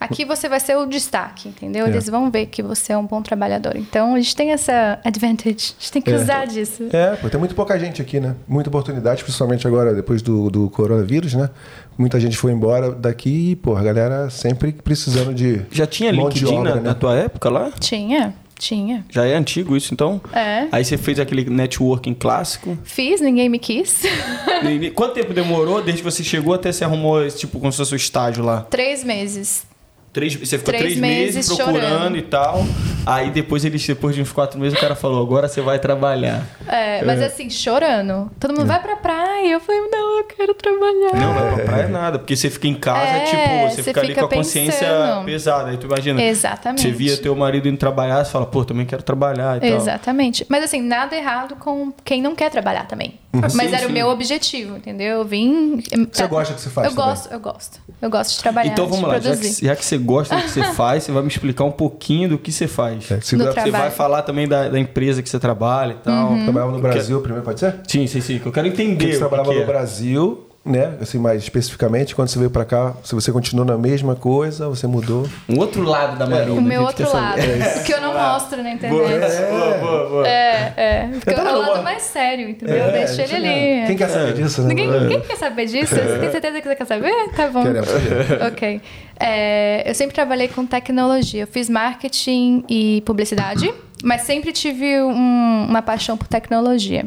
Aqui 0.05 0.25
você 0.25 0.49
vai 0.49 0.61
ser 0.61 0.77
o 0.77 0.85
destaque, 0.85 1.49
entendeu? 1.49 1.87
É. 1.87 1.89
Eles 1.89 2.09
vão 2.09 2.31
ver 2.31 2.47
que 2.47 2.63
você 2.63 2.93
é 2.93 2.99
um 2.99 3.07
bom 3.07 3.23
trabalhador. 3.23 3.75
Então, 3.77 4.15
a 4.15 4.21
gente 4.21 4.37
tem 4.37 4.51
essa 4.53 4.99
advantage. 5.03 5.75
A 5.79 5.81
gente 5.81 5.93
tem 5.93 6.03
que 6.03 6.11
é. 6.11 6.17
usar 6.17 6.47
disso. 6.47 6.89
É, 6.93 7.17
tem 7.17 7.41
muito 7.41 7.55
pouca 7.55 7.79
gente 7.79 8.03
aqui, 8.03 8.21
né? 8.21 8.35
Muita 8.47 8.69
oportunidade, 8.69 9.23
principalmente 9.23 9.67
agora, 9.67 9.95
depois 9.95 10.21
do, 10.21 10.51
do 10.51 10.69
coronavírus, 10.69 11.35
né? 11.35 11.49
Muita 11.97 12.21
gente 12.21 12.37
foi 12.37 12.53
embora 12.53 12.93
daqui 12.93 13.53
e, 13.53 13.57
pô, 13.57 13.77
a 13.77 13.83
galera 13.83 14.29
sempre 14.29 14.73
precisando 14.73 15.33
de. 15.33 15.63
Já 15.71 15.87
tinha 15.87 16.11
LinkedIn 16.11 16.55
obra, 16.55 16.71
na, 16.71 16.77
né? 16.77 16.83
na 16.83 16.95
tua 16.95 17.17
época 17.17 17.49
lá? 17.49 17.71
Tinha. 17.79 18.35
Tinha. 18.59 19.05
Já 19.11 19.27
é 19.27 19.35
antigo 19.35 19.77
isso, 19.77 19.93
então? 19.93 20.21
É. 20.33 20.67
Aí 20.71 20.85
você 20.85 20.97
fez 20.97 21.19
aquele 21.19 21.45
networking 21.49 22.15
clássico? 22.15 22.79
Fiz, 22.85 23.21
ninguém 23.21 23.49
me 23.49 23.59
quis. 23.59 24.03
Quanto 24.95 25.15
tempo 25.15 25.33
demorou 25.33 25.83
desde 25.83 26.03
que 26.03 26.11
você 26.11 26.23
chegou 26.23 26.55
até 26.55 26.73
você 26.73 26.85
arrumou, 26.85 27.29
tipo, 27.29 27.59
como 27.59 27.73
se 27.73 27.79
fosse 27.79 27.95
o 27.95 27.97
estágio 27.97 28.45
lá? 28.45 28.63
Três 28.63 29.03
meses. 29.05 29.67
Três, 30.15 30.33
você 30.33 30.59
ficou 30.59 30.73
três, 30.73 30.85
três 30.85 30.97
meses, 30.97 31.35
meses, 31.35 31.57
procurando 31.57 31.89
chorando. 31.89 32.17
e 32.17 32.23
tal. 32.23 32.65
Aí 33.05 33.31
depois 33.33 33.65
eles, 33.65 33.85
depois 33.85 34.15
de 34.15 34.23
uns 34.23 34.31
quatro 34.31 34.61
meses, 34.61 34.79
o 34.79 34.81
cara 34.81 34.95
falou, 34.95 35.21
agora 35.21 35.49
você 35.49 35.61
vai 35.61 35.81
trabalhar. 35.81 36.47
É, 36.69 37.05
mas 37.05 37.21
é. 37.21 37.27
assim, 37.27 37.51
chorando. 37.51 38.31
Todo 38.39 38.53
mundo 38.53 38.63
é. 38.63 38.67
vai 38.67 38.81
pra 38.81 38.95
praia. 38.95 39.51
Eu 39.51 39.59
falei, 39.59 39.81
não, 39.91 40.19
eu 40.19 40.25
quero 40.25 40.55
trabalhar. 40.55 41.17
Não, 41.17 41.35
vai 41.35 41.55
pra 41.55 41.65
praia 41.65 41.89
nada. 41.89 42.19
Porque 42.21 42.37
você 42.37 42.49
fica 42.49 42.69
em 42.69 42.77
casa, 42.77 43.11
é, 43.11 43.25
tipo, 43.25 43.71
você, 43.71 43.75
você 43.75 43.83
fica, 43.83 44.01
ali 44.03 44.15
com 44.15 44.25
a 44.25 44.29
consciência 44.29 44.87
pensando. 44.87 45.25
pesada. 45.25 45.71
Aí 45.71 45.77
tu 45.79 45.87
imagina. 45.87 46.23
Exatamente. 46.23 46.83
Você 46.83 46.93
via 46.93 47.17
teu 47.17 47.35
marido 47.35 47.67
indo 47.67 47.77
trabalhar, 47.77 48.25
você 48.25 48.31
fala, 48.31 48.47
pô, 48.47 48.65
também 48.65 48.87
quero 48.87 49.03
trabalhar 49.03 49.61
e 49.61 49.67
Exatamente. 49.67 50.45
Tal. 50.45 50.49
Mas 50.49 50.63
assim, 50.63 50.81
nada 50.81 51.17
errado 51.17 51.57
com 51.57 51.93
quem 52.05 52.23
não 52.23 52.37
quer 52.37 52.53
trabalhar 52.53 52.87
também. 52.87 53.19
Uhum. 53.35 53.41
Mas 53.41 53.53
sim, 53.53 53.67
era 53.67 53.79
sim. 53.81 53.87
o 53.87 53.91
meu 53.91 54.09
objetivo, 54.09 54.77
entendeu? 54.77 55.19
Eu 55.19 55.25
vim. 55.25 55.83
Você 56.13 56.27
gosta 56.29 56.55
do 56.55 56.57
que 56.57 56.63
você 56.63 56.71
faz? 56.71 56.89
Eu 56.89 56.95
também. 56.95 57.11
gosto, 57.11 57.33
eu 57.33 57.41
gosto. 57.41 57.81
Eu 58.01 58.11
gosto 58.11 58.37
de 58.37 58.43
trabalhar. 58.43 58.73
Então 58.73 58.87
vamos 58.87 59.09
lá, 59.09 59.19
já 59.19 59.37
que, 59.37 59.65
já 59.65 59.77
que, 59.77 59.85
você 59.85 59.99
gosta 59.99 60.37
do 60.37 60.43
que 60.43 60.51
você 60.51 60.63
faz, 60.75 61.03
você 61.03 61.13
vai 61.13 61.23
me 61.23 61.29
explicar 61.29 61.65
um 61.65 61.73
pouquinho 61.73 62.29
do 62.29 62.39
que 62.39 62.53
você 62.53 62.69
faz. 62.69 63.11
É, 63.11 63.21
você 63.21 63.37
vai 63.71 63.91
falar 63.91 64.23
também 64.23 64.47
da, 64.47 64.69
da, 64.69 64.79
empresa 64.79 65.23
que 65.23 65.29
você 65.29 65.39
trabalha 65.41 65.93
e 65.95 65.97
tal. 65.97 66.31
Uhum. 66.31 66.45
Trabalhava 66.45 66.73
no 66.73 66.79
Brasil 66.79 67.21
primeiro, 67.21 67.45
pode 67.45 67.59
ser? 67.59 67.81
Sim, 67.89 68.07
sim, 68.07 68.21
sim. 68.21 68.41
Eu 68.45 68.53
quero 68.53 68.69
entender. 68.69 69.13
você 69.13 69.19
trabalhava 69.19 69.51
que 69.51 69.57
no 69.57 69.63
é. 69.63 69.67
Brasil 69.67 70.47
né? 70.65 70.97
Assim, 71.01 71.19
mais 71.19 71.43
especificamente, 71.43 72.15
quando 72.15 72.29
você 72.29 72.39
veio 72.39 72.51
para 72.51 72.65
cá, 72.65 72.95
se 73.05 73.15
você 73.15 73.31
continuou 73.31 73.67
na 73.67 73.77
mesma 73.77 74.17
coisa, 74.17 74.67
você 74.69 74.87
mudou. 74.87 75.29
Um 75.47 75.59
outro 75.59 75.83
lado 75.83 76.19
da 76.19 76.27
Marina. 76.27 76.57
É, 76.57 76.59
o 76.59 76.63
meu 76.63 76.83
outro 76.83 77.13
lado. 77.13 77.39
É. 77.39 77.83
Que 77.85 77.93
eu 77.93 78.01
não 78.01 78.15
mostro 78.15 78.63
na 78.63 78.71
internet. 78.73 79.25
É, 79.25 79.51
boa, 79.51 79.79
boa, 79.79 80.09
boa. 80.09 80.27
É, 80.27 80.73
é. 80.77 81.11
Porque 81.23 81.39
é 81.39 81.43
o 81.43 81.59
lado 81.59 81.83
mais 81.83 82.03
sério, 82.03 82.49
entendeu? 82.49 82.77
É, 82.77 82.93
Deixa 82.93 83.23
ele 83.23 83.37
ali. 83.37 83.87
Quem 83.89 83.97
quer 83.97 84.09
saber 84.09 84.33
disso? 84.33 84.63
Né? 84.63 84.69
Ninguém, 84.69 84.91
ninguém 84.91 85.21
quer 85.21 85.37
saber 85.37 85.67
disso? 85.69 85.95
Você 85.95 86.19
tem 86.19 86.31
certeza 86.31 86.61
que 86.63 86.69
você 86.69 86.77
quer 86.77 86.87
saber? 86.87 87.13
Tá 87.37 87.49
bom. 87.49 87.63
Queremos 87.63 87.89
ok. 88.51 88.81
É, 89.21 89.89
eu 89.89 89.95
sempre 89.95 90.15
trabalhei 90.15 90.49
com 90.49 90.65
tecnologia. 90.65 91.43
Eu 91.43 91.47
fiz 91.47 91.69
marketing 91.69 92.65
e 92.71 93.03
publicidade, 93.03 93.73
mas 94.03 94.23
sempre 94.23 94.51
tive 94.51 95.03
um, 95.03 95.67
uma 95.69 95.83
paixão 95.83 96.17
por 96.17 96.27
tecnologia. 96.27 97.05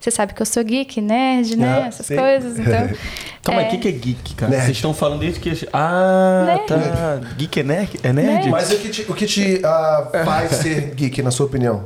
Você 0.00 0.10
sabe 0.12 0.32
que 0.32 0.40
eu 0.40 0.46
sou 0.46 0.62
geek, 0.62 1.00
nerd, 1.00 1.56
né? 1.56 1.82
Ah, 1.82 1.86
Essas 1.88 2.06
sim. 2.06 2.16
coisas. 2.16 2.58
Então. 2.58 2.90
Calma, 3.42 3.62
é... 3.62 3.68
o 3.68 3.78
que 3.78 3.88
é 3.88 3.92
geek, 3.92 4.34
cara? 4.34 4.50
Nerd. 4.50 4.64
Vocês 4.64 4.76
estão 4.76 4.94
falando 4.94 5.20
desde 5.20 5.40
que. 5.40 5.68
Ah, 5.72 6.44
nerd. 6.46 6.66
tá. 6.66 7.20
Geek 7.36 7.60
é 7.60 7.62
nerd? 7.62 8.00
É 8.02 8.12
nerd? 8.12 8.28
nerd. 8.28 8.50
Mas 8.50 8.70
o 8.70 8.78
que 8.78 8.88
te, 8.88 9.02
o 9.10 9.14
que 9.14 9.26
te 9.26 9.56
uh, 9.56 10.24
faz 10.24 10.52
ser 10.52 10.94
geek, 10.94 11.22
na 11.22 11.30
sua 11.30 11.46
opinião? 11.46 11.84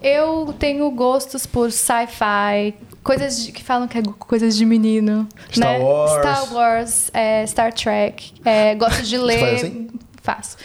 Eu 0.00 0.54
tenho 0.58 0.90
gostos 0.90 1.46
por 1.46 1.70
sci-fi, 1.72 2.74
coisas 3.02 3.44
de, 3.44 3.52
que 3.52 3.62
falam 3.62 3.88
que 3.88 3.98
é 3.98 4.02
coisas 4.18 4.56
de 4.56 4.64
menino. 4.64 5.26
Star 5.50 5.78
né? 5.78 5.78
Wars. 5.78 6.12
Star 6.12 6.54
Wars, 6.54 7.10
é, 7.12 7.46
Star 7.46 7.72
Trek. 7.72 8.32
É, 8.44 8.74
gosto 8.74 9.02
de 9.02 9.16
ler. 9.16 9.54
Assim? 9.54 9.88
Faço. 10.24 10.56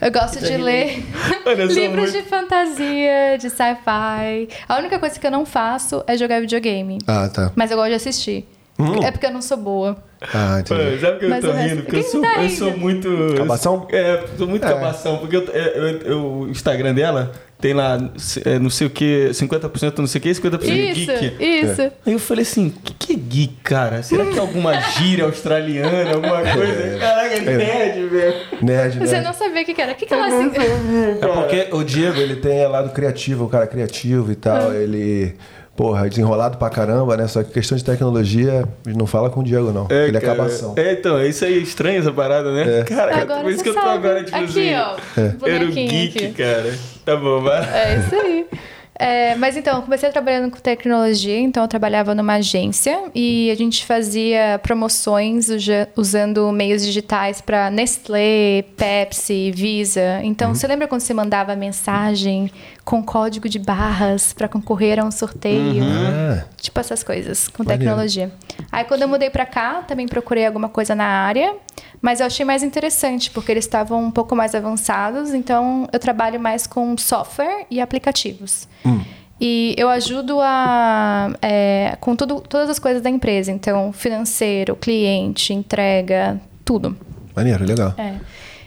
Eu 0.00 0.12
gosto 0.12 0.38
de 0.38 0.56
ler 0.56 1.02
livros 1.68 2.12
de 2.12 2.22
fantasia, 2.22 3.36
de 3.40 3.50
sci-fi. 3.50 4.48
A 4.68 4.78
única 4.78 5.00
coisa 5.00 5.18
que 5.18 5.26
eu 5.26 5.32
não 5.32 5.44
faço 5.44 6.04
é 6.06 6.16
jogar 6.16 6.40
videogame. 6.40 6.98
Ah, 7.04 7.28
tá. 7.28 7.50
Mas 7.56 7.72
eu 7.72 7.76
gosto 7.76 7.88
de 7.88 7.96
assistir. 7.96 8.46
Hum. 8.78 9.02
É 9.02 9.10
porque 9.10 9.26
eu 9.26 9.32
não 9.32 9.42
sou 9.42 9.56
boa. 9.56 9.96
Ah, 10.32 10.60
entendi. 10.60 11.00
sabe 11.00 11.18
que 11.18 11.24
eu 11.24 11.28
Mas 11.28 11.44
tô 11.44 11.50
rindo? 11.50 11.82
Porque 11.82 11.96
eu 11.96 12.02
sou, 12.04 12.20
tá 12.22 12.42
eu 12.44 12.50
sou 12.50 12.76
muito. 12.76 13.08
Cabação? 13.36 13.88
É, 13.90 14.24
sou 14.38 14.46
muito 14.46 14.64
é. 14.64 14.68
cabação. 14.68 15.18
Porque 15.18 15.36
eu, 15.36 15.42
eu, 15.42 15.98
eu, 16.02 16.24
o 16.24 16.48
Instagram 16.48 16.94
dela 16.94 17.32
tem 17.60 17.72
lá 17.72 17.98
é, 18.44 18.58
não 18.58 18.68
sei 18.68 18.86
o 18.86 18.90
que, 18.90 19.30
50% 19.30 19.98
não 19.98 20.06
sei 20.06 20.18
o 20.18 20.22
que, 20.22 20.30
50% 20.30 20.62
isso, 20.62 21.12
geek. 21.12 21.36
Isso. 21.42 21.82
É. 21.82 21.92
Aí 22.04 22.12
eu 22.12 22.18
falei 22.18 22.42
assim, 22.42 22.68
o 22.68 22.70
que, 22.70 22.94
que 22.94 23.12
é 23.12 23.16
geek, 23.16 23.54
cara? 23.62 24.02
Será 24.02 24.26
que 24.26 24.36
é 24.36 24.40
alguma 24.40 24.78
gíria 24.80 25.24
australiana, 25.24 26.14
alguma 26.14 26.42
coisa? 26.52 26.82
É. 26.82 26.98
Caraca, 26.98 27.34
é 27.34 27.40
nerd, 27.40 28.06
velho. 28.08 28.34
Nerd, 28.60 28.98
Você 28.98 29.20
não 29.20 29.32
sabia 29.32 29.62
o 29.62 29.64
que, 29.64 29.74
que 29.74 29.80
era. 29.80 29.92
O 29.92 29.94
que, 29.94 30.06
que 30.06 30.14
ela 30.14 30.26
assim? 30.26 30.50
É 31.20 31.26
porque 31.26 31.68
o 31.72 31.82
Diego, 31.82 32.20
ele 32.20 32.36
tem 32.36 32.66
lado 32.66 32.90
criativo, 32.90 33.44
o 33.44 33.48
cara 33.48 33.66
criativo 33.66 34.30
e 34.30 34.36
tal. 34.36 34.70
Ah. 34.70 34.76
Ele 34.76 35.34
porra, 35.76 36.08
desenrolado 36.08 36.58
pra 36.58 36.70
caramba, 36.70 37.16
né? 37.16 37.26
Só 37.26 37.42
que 37.42 37.52
questão 37.52 37.76
de 37.76 37.84
tecnologia, 37.84 38.66
não 38.86 39.06
fala 39.06 39.30
com 39.30 39.40
o 39.40 39.44
Diego, 39.44 39.72
não. 39.72 39.86
É, 39.90 40.08
ele 40.08 40.16
é 40.16 40.20
acabação. 40.20 40.74
É, 40.76 40.92
então, 40.92 41.22
isso 41.24 41.44
aí 41.44 41.54
é 41.54 41.58
estranho 41.58 41.98
essa 41.98 42.12
parada, 42.12 42.52
né? 42.52 42.80
É. 42.80 42.84
Cara, 42.84 43.16
agora 43.16 43.42
por 43.42 43.52
isso 43.52 43.62
que 43.62 43.70
eu 43.70 43.74
tô 43.74 43.80
agora, 43.80 44.22
tipo 44.22 44.36
aqui, 44.36 44.44
assim. 44.44 44.74
Ó, 44.74 44.96
é. 45.20 45.54
Era 45.54 45.64
o 45.64 45.70
geek, 45.70 46.24
aqui. 46.24 46.34
cara. 46.34 46.74
Tá 47.04 47.16
bom, 47.16 47.42
vai. 47.42 47.60
É 47.60 47.98
isso 47.98 48.14
aí. 48.14 48.46
É, 48.96 49.34
mas 49.34 49.56
então, 49.56 49.76
eu 49.76 49.82
comecei 49.82 50.08
trabalhando 50.10 50.50
com 50.52 50.58
tecnologia, 50.58 51.38
então 51.40 51.64
eu 51.64 51.68
trabalhava 51.68 52.14
numa 52.14 52.34
agência 52.34 53.10
e 53.14 53.50
a 53.50 53.54
gente 53.56 53.84
fazia 53.84 54.60
promoções 54.62 55.48
usando 55.96 56.50
meios 56.52 56.84
digitais 56.86 57.40
para 57.40 57.70
Nestlé, 57.70 58.64
Pepsi, 58.76 59.50
Visa. 59.50 60.20
Então, 60.22 60.50
uhum. 60.50 60.54
você 60.54 60.66
lembra 60.68 60.86
quando 60.86 61.00
você 61.00 61.12
mandava 61.12 61.56
mensagem 61.56 62.50
com 62.84 63.02
código 63.02 63.48
de 63.48 63.58
barras 63.58 64.32
para 64.32 64.46
concorrer 64.46 65.00
a 65.00 65.04
um 65.04 65.10
sorteio? 65.10 65.82
Uhum. 65.82 66.42
Tipo 66.60 66.80
essas 66.80 67.02
coisas 67.02 67.48
com 67.48 67.64
tecnologia. 67.64 68.30
Aí, 68.70 68.84
quando 68.84 69.02
eu 69.02 69.08
mudei 69.08 69.30
para 69.30 69.46
cá, 69.46 69.82
também 69.82 70.06
procurei 70.06 70.46
alguma 70.46 70.68
coisa 70.68 70.94
na 70.94 71.06
área, 71.06 71.54
mas 72.02 72.20
eu 72.20 72.26
achei 72.26 72.44
mais 72.44 72.62
interessante 72.62 73.30
porque 73.30 73.50
eles 73.50 73.64
estavam 73.64 74.04
um 74.04 74.10
pouco 74.10 74.36
mais 74.36 74.54
avançados, 74.54 75.32
então 75.32 75.88
eu 75.92 75.98
trabalho 75.98 76.38
mais 76.38 76.66
com 76.66 76.96
software 76.98 77.66
e 77.70 77.80
aplicativos. 77.80 78.68
Hum. 78.84 79.00
E 79.40 79.74
eu 79.76 79.88
ajudo 79.88 80.38
a, 80.40 81.32
é, 81.42 81.96
com 82.00 82.14
tudo, 82.14 82.40
todas 82.40 82.70
as 82.70 82.78
coisas 82.78 83.02
da 83.02 83.10
empresa. 83.10 83.50
Então, 83.50 83.92
financeiro, 83.92 84.76
cliente, 84.76 85.52
entrega, 85.52 86.40
tudo. 86.64 86.96
Maneiro, 87.34 87.64
legal. 87.64 87.94
É. 87.98 88.14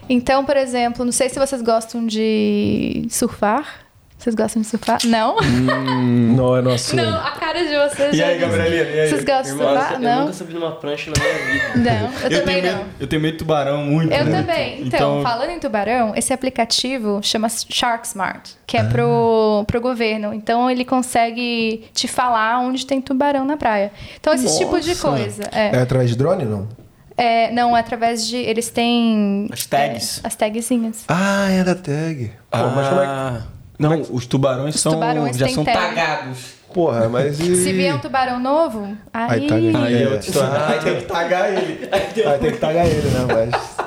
Então, 0.09 0.45
por 0.45 0.57
exemplo, 0.57 1.05
não 1.05 1.11
sei 1.11 1.29
se 1.29 1.39
vocês 1.39 1.61
gostam 1.61 2.05
de 2.05 3.07
surfar. 3.09 3.86
Vocês 4.17 4.33
gostam 4.33 4.63
de 4.63 4.67
surfar? 4.67 4.99
Não? 5.05 5.37
Hum, 5.37 6.35
não 6.35 6.57
é 6.57 6.61
nosso. 6.61 6.95
Não, 6.95 7.17
a 7.19 7.31
cara 7.31 7.59
de 7.63 7.77
vocês. 7.77 8.17
E 8.17 8.23
aí, 8.23 8.39
Gabrielina? 8.39 8.89
E 8.89 8.99
aí? 9.01 9.09
Vocês 9.09 9.23
gostam 9.23 9.57
de 9.57 9.63
surfar? 9.63 9.93
Eu 9.93 9.99
não? 9.99 10.19
nunca 10.21 10.33
subi 10.33 10.53
numa 10.55 10.71
prancha 10.71 11.11
na 11.11 11.23
minha 11.23 11.73
vida. 11.73 11.91
Não, 11.91 12.13
eu, 12.23 12.31
eu 12.31 12.39
também 12.39 12.61
não. 12.63 12.77
Medo, 12.77 12.89
eu 12.99 13.07
tenho 13.07 13.21
medo 13.21 13.31
de 13.33 13.37
tubarão 13.37 13.83
muito. 13.83 14.11
Eu 14.11 14.25
né? 14.25 14.41
também. 14.41 14.81
Então, 14.81 15.19
então, 15.19 15.21
falando 15.21 15.51
em 15.51 15.59
tubarão, 15.59 16.13
esse 16.15 16.33
aplicativo 16.33 17.19
chama 17.21 17.47
Shark 17.47 18.07
Smart, 18.07 18.55
que 18.65 18.75
é 18.75 18.81
ah. 18.81 18.85
pro, 18.85 19.63
pro 19.67 19.79
governo. 19.79 20.33
Então, 20.33 20.69
ele 20.69 20.83
consegue 20.83 21.85
te 21.93 22.07
falar 22.07 22.59
onde 22.59 22.87
tem 22.87 22.99
tubarão 22.99 23.45
na 23.45 23.55
praia. 23.55 23.91
Então, 24.19 24.33
esse 24.33 24.45
Nossa. 24.45 24.57
tipo 24.57 24.79
de 24.79 24.95
coisa. 24.95 25.43
É. 25.51 25.75
é 25.75 25.81
atrás 25.81 26.09
de 26.09 26.15
drone, 26.15 26.43
não? 26.43 26.67
É, 27.15 27.51
não, 27.51 27.77
é 27.77 27.79
através 27.79 28.27
de. 28.27 28.37
Eles 28.37 28.69
têm. 28.69 29.47
As 29.51 29.65
tags. 29.67 30.21
é, 30.23 30.27
as 30.27 30.35
tagzinhas. 30.35 31.05
Ah, 31.07 31.49
é 31.51 31.63
da 31.63 31.75
tag. 31.75 32.31
Pô, 32.49 32.57
mas 32.75 32.87
como 32.87 33.01
é 33.01 33.05
que... 33.05 33.56
Não, 33.77 34.01
os 34.11 34.25
tubarões 34.25 34.75
Os 34.75 34.81
são 34.81 34.93
tubarões 34.93 35.37
já 35.37 35.47
são 35.49 35.63
tag. 35.63 35.77
tagados. 35.77 36.57
Porra, 36.73 37.07
mas 37.07 37.39
e... 37.39 37.55
Se 37.63 37.71
vier 37.73 37.93
um 37.95 37.99
tubarão 37.99 38.39
novo, 38.39 38.95
aí. 39.13 39.41
Aí 39.41 39.47
taga- 39.47 39.85
Aí 39.85 39.93
é 39.95 40.13
É. 40.15 40.17
história. 40.19 40.65
Aí 40.67 40.79
tem 40.79 40.95
que 40.97 41.01
tagar 41.05 41.53
ele. 41.53 41.89
Aí 41.91 42.37
tem 42.39 42.51
que 42.51 42.57
tagar 42.57 42.85
ele, 42.85 43.07
né? 43.09 43.25
Mas... 43.51 43.77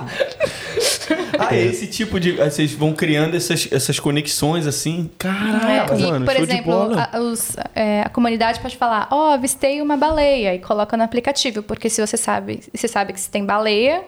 Ah, 1.38 1.54
é 1.54 1.60
esse 1.64 1.86
tipo 1.86 2.20
de. 2.20 2.32
Vocês 2.32 2.72
vão 2.72 2.92
criando 2.92 3.36
essas, 3.36 3.68
essas 3.72 3.98
conexões 3.98 4.66
assim. 4.66 5.10
É, 5.14 5.18
Caraca, 5.18 5.94
e, 5.96 6.02
mano. 6.02 6.24
por 6.24 6.34
show 6.34 6.46
de 6.46 6.52
exemplo, 6.52 6.92
a, 7.12 7.18
os- 7.18 7.56
é, 7.74 8.02
a 8.02 8.08
comunidade 8.08 8.60
pode 8.60 8.76
falar, 8.76 9.08
ó, 9.10 9.32
avistei 9.34 9.80
uma 9.82 9.96
baleia 9.96 10.54
e 10.54 10.58
coloca 10.58 10.96
no 10.96 11.02
aplicativo, 11.02 11.62
porque 11.62 11.88
se 11.90 12.04
você 12.04 12.16
sabe, 12.16 12.60
você 12.72 12.86
sabe 12.88 13.12
que 13.12 13.20
se 13.20 13.28
tem 13.30 13.44
baleia, 13.44 14.02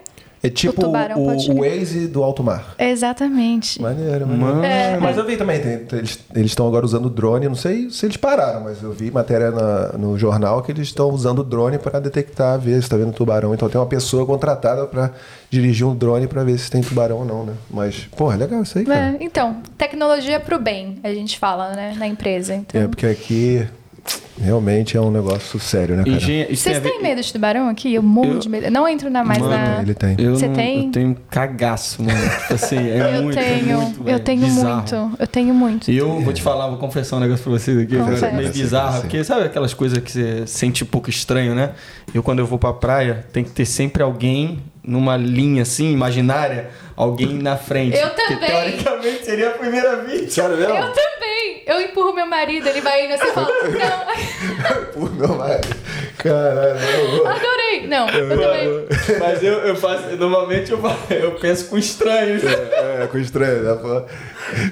É 0.45 0.51
tipo 0.51 0.85
o, 0.85 0.91
o 1.37 1.39
chegar. 1.41 1.61
Waze 1.61 2.09
do 2.09 2.23
alto 2.23 2.43
mar. 2.43 2.75
exatamente. 2.79 3.81
Maneiro. 3.81 4.27
É. 4.65 4.99
Mas 4.99 5.17
eu 5.17 5.25
vi 5.25 5.37
também, 5.37 5.61
tem- 5.61 5.87
eles 6.35 6.51
estão 6.51 6.67
agora 6.67 6.85
usando 6.85 7.09
drone, 7.09 7.47
não 7.49 7.55
sei 7.55 7.89
se 7.91 8.05
eles 8.07 8.17
pararam, 8.17 8.63
mas 8.65 8.83
eu 8.83 8.93
vi 8.93 9.11
matéria 9.11 9.51
na- 9.53 9.93
no 9.99 10.19
jornal 10.19 10.61
que 10.63 10.73
eles 10.73 10.89
estão 10.89 11.11
usando 11.11 11.45
drone 11.45 11.79
para 11.79 12.01
detectar, 12.01 12.59
ver 12.59 12.73
se 12.73 12.79
está 12.81 12.97
vendo 12.97 13.13
tubarão. 13.13 13.55
Então 13.55 13.69
tem 13.69 13.81
uma 13.81 13.87
pessoa 13.87 14.27
contratada 14.27 14.85
para 14.87 15.13
dirigir 15.49 15.87
um 15.87 15.95
drone 15.95 16.27
para 16.27 16.43
ver 16.43 16.59
se 16.59 16.71
tem 16.71 16.81
tubarão 16.83 17.19
ou 17.19 17.25
não, 17.25 17.45
né? 17.45 17.53
Mas, 17.71 18.09
porra, 18.17 18.37
legal 18.37 18.63
isso 18.63 18.79
aí, 18.79 18.85
cara. 18.85 19.17
É, 19.21 19.25
então, 19.25 19.59
tecnologia 19.79 20.41
pro 20.41 20.59
bem, 20.59 20.99
a 21.05 21.13
gente 21.15 21.39
fala, 21.39 21.71
né, 21.75 21.95
na 21.97 22.07
empresa. 22.09 22.55
Então. 22.55 22.81
É, 22.81 22.89
porque 22.89 23.07
aqui 23.07 23.65
realmente 24.41 24.97
é 24.97 25.01
um 25.01 25.11
negócio 25.11 25.59
sério, 25.61 25.97
né, 25.97 26.05
cara? 26.05 26.19
Vocês 26.21 26.79
ver- 26.79 26.81
têm 26.91 27.03
medo 27.03 27.21
de 27.21 27.33
tubarão 27.33 27.69
aqui? 27.69 27.95
Eu 27.95 28.03
morro 28.03 28.33
Eu- 28.35 28.39
de 28.39 28.49
medo. 28.49 28.67
Eu 28.67 28.71
não 28.73 28.89
entro 28.89 29.09
na 29.11 29.23
mais 29.23 29.39
Mano, 29.41 29.51
na. 29.57 29.83
Ele 29.83 29.95
tem. 29.95 30.17
Eu 30.19 30.35
Você 30.35 30.49
não- 30.49 30.55
tem? 30.55 30.87
Eu 30.87 30.91
tenho 30.93 31.17
cagaço, 31.31 32.03
mano. 32.03 32.19
Tipo 32.41 32.55
assim, 32.55 32.77
é 32.91 33.19
eu 33.19 33.23
muito, 33.23 33.39
é 33.39 33.43
tenho, 33.43 33.81
muito, 33.81 34.09
eu 34.09 34.21
tenho 34.21 34.41
bizarro. 34.43 34.77
muito. 34.77 35.17
Eu 35.19 35.27
tenho 35.27 35.55
muito. 35.55 35.91
E 35.91 35.97
eu 35.97 36.21
vou 36.21 36.33
te 36.33 36.43
falar, 36.43 36.69
vou 36.69 36.79
confessar 36.79 37.17
um 37.17 37.21
negócio 37.21 37.43
pra 37.45 37.53
vocês 37.53 37.79
aqui, 37.79 37.97
Confessa. 37.97 38.21
cara, 38.27 38.33
meio 38.37 38.51
bizarro, 38.53 39.01
porque 39.03 39.23
sabe 39.23 39.45
aquelas 39.45 39.75
coisas 39.75 39.99
que 39.99 40.11
você 40.11 40.47
sente 40.47 40.83
um 40.83 40.87
pouco 40.87 41.09
estranho, 41.11 41.55
né? 41.55 41.71
Eu 42.15 42.23
quando 42.23 42.41
eu 42.41 42.47
vou 42.47 42.59
pra 42.59 42.73
praia, 42.73 43.25
tem 43.33 43.45
que 43.45 43.51
ter 43.51 43.65
sempre 43.65 44.03
alguém 44.03 44.59
numa 44.85 45.17
linha 45.17 45.63
assim, 45.63 45.93
imaginária, 45.93 46.71
alguém 46.97 47.35
na 47.35 47.57
frente. 47.57 47.97
Eu 47.97 48.11
Que 48.11 48.35
também. 48.35 48.49
teoricamente 48.49 49.25
seria 49.25 49.49
a 49.51 49.53
primeira 49.53 50.03
vítima. 50.03 50.29
Sério 50.31 50.57
mesmo? 50.57 50.75
Eu 50.75 50.93
também. 50.93 51.12
Eu 51.67 51.81
empurro 51.81 52.13
meu 52.13 52.27
marido, 52.27 52.69
ele 52.69 52.81
vai 52.81 53.05
indo 53.05 53.15
assim 53.15 53.29
e 53.29 53.33
fala, 53.33 53.49
não. 53.49 54.83
Pô, 54.93 55.01
meu 55.11 55.29
marido. 55.29 55.77
Caralho, 56.19 56.79
eu- 57.17 57.27
Adorei. 57.27 57.87
Não, 57.87 58.09
eu 58.09 58.29
também. 58.29 59.19
Mas 59.19 59.43
eu, 59.43 59.55
eu 59.61 59.77
faço, 59.77 60.09
normalmente 60.17 60.71
eu, 60.71 60.81
eu 61.11 61.33
penso 61.33 61.67
com 61.67 61.79
estranhos. 61.79 62.43
É, 62.45 63.07
com 63.11 63.19
estranho, 63.19 63.63
né? 63.63 64.05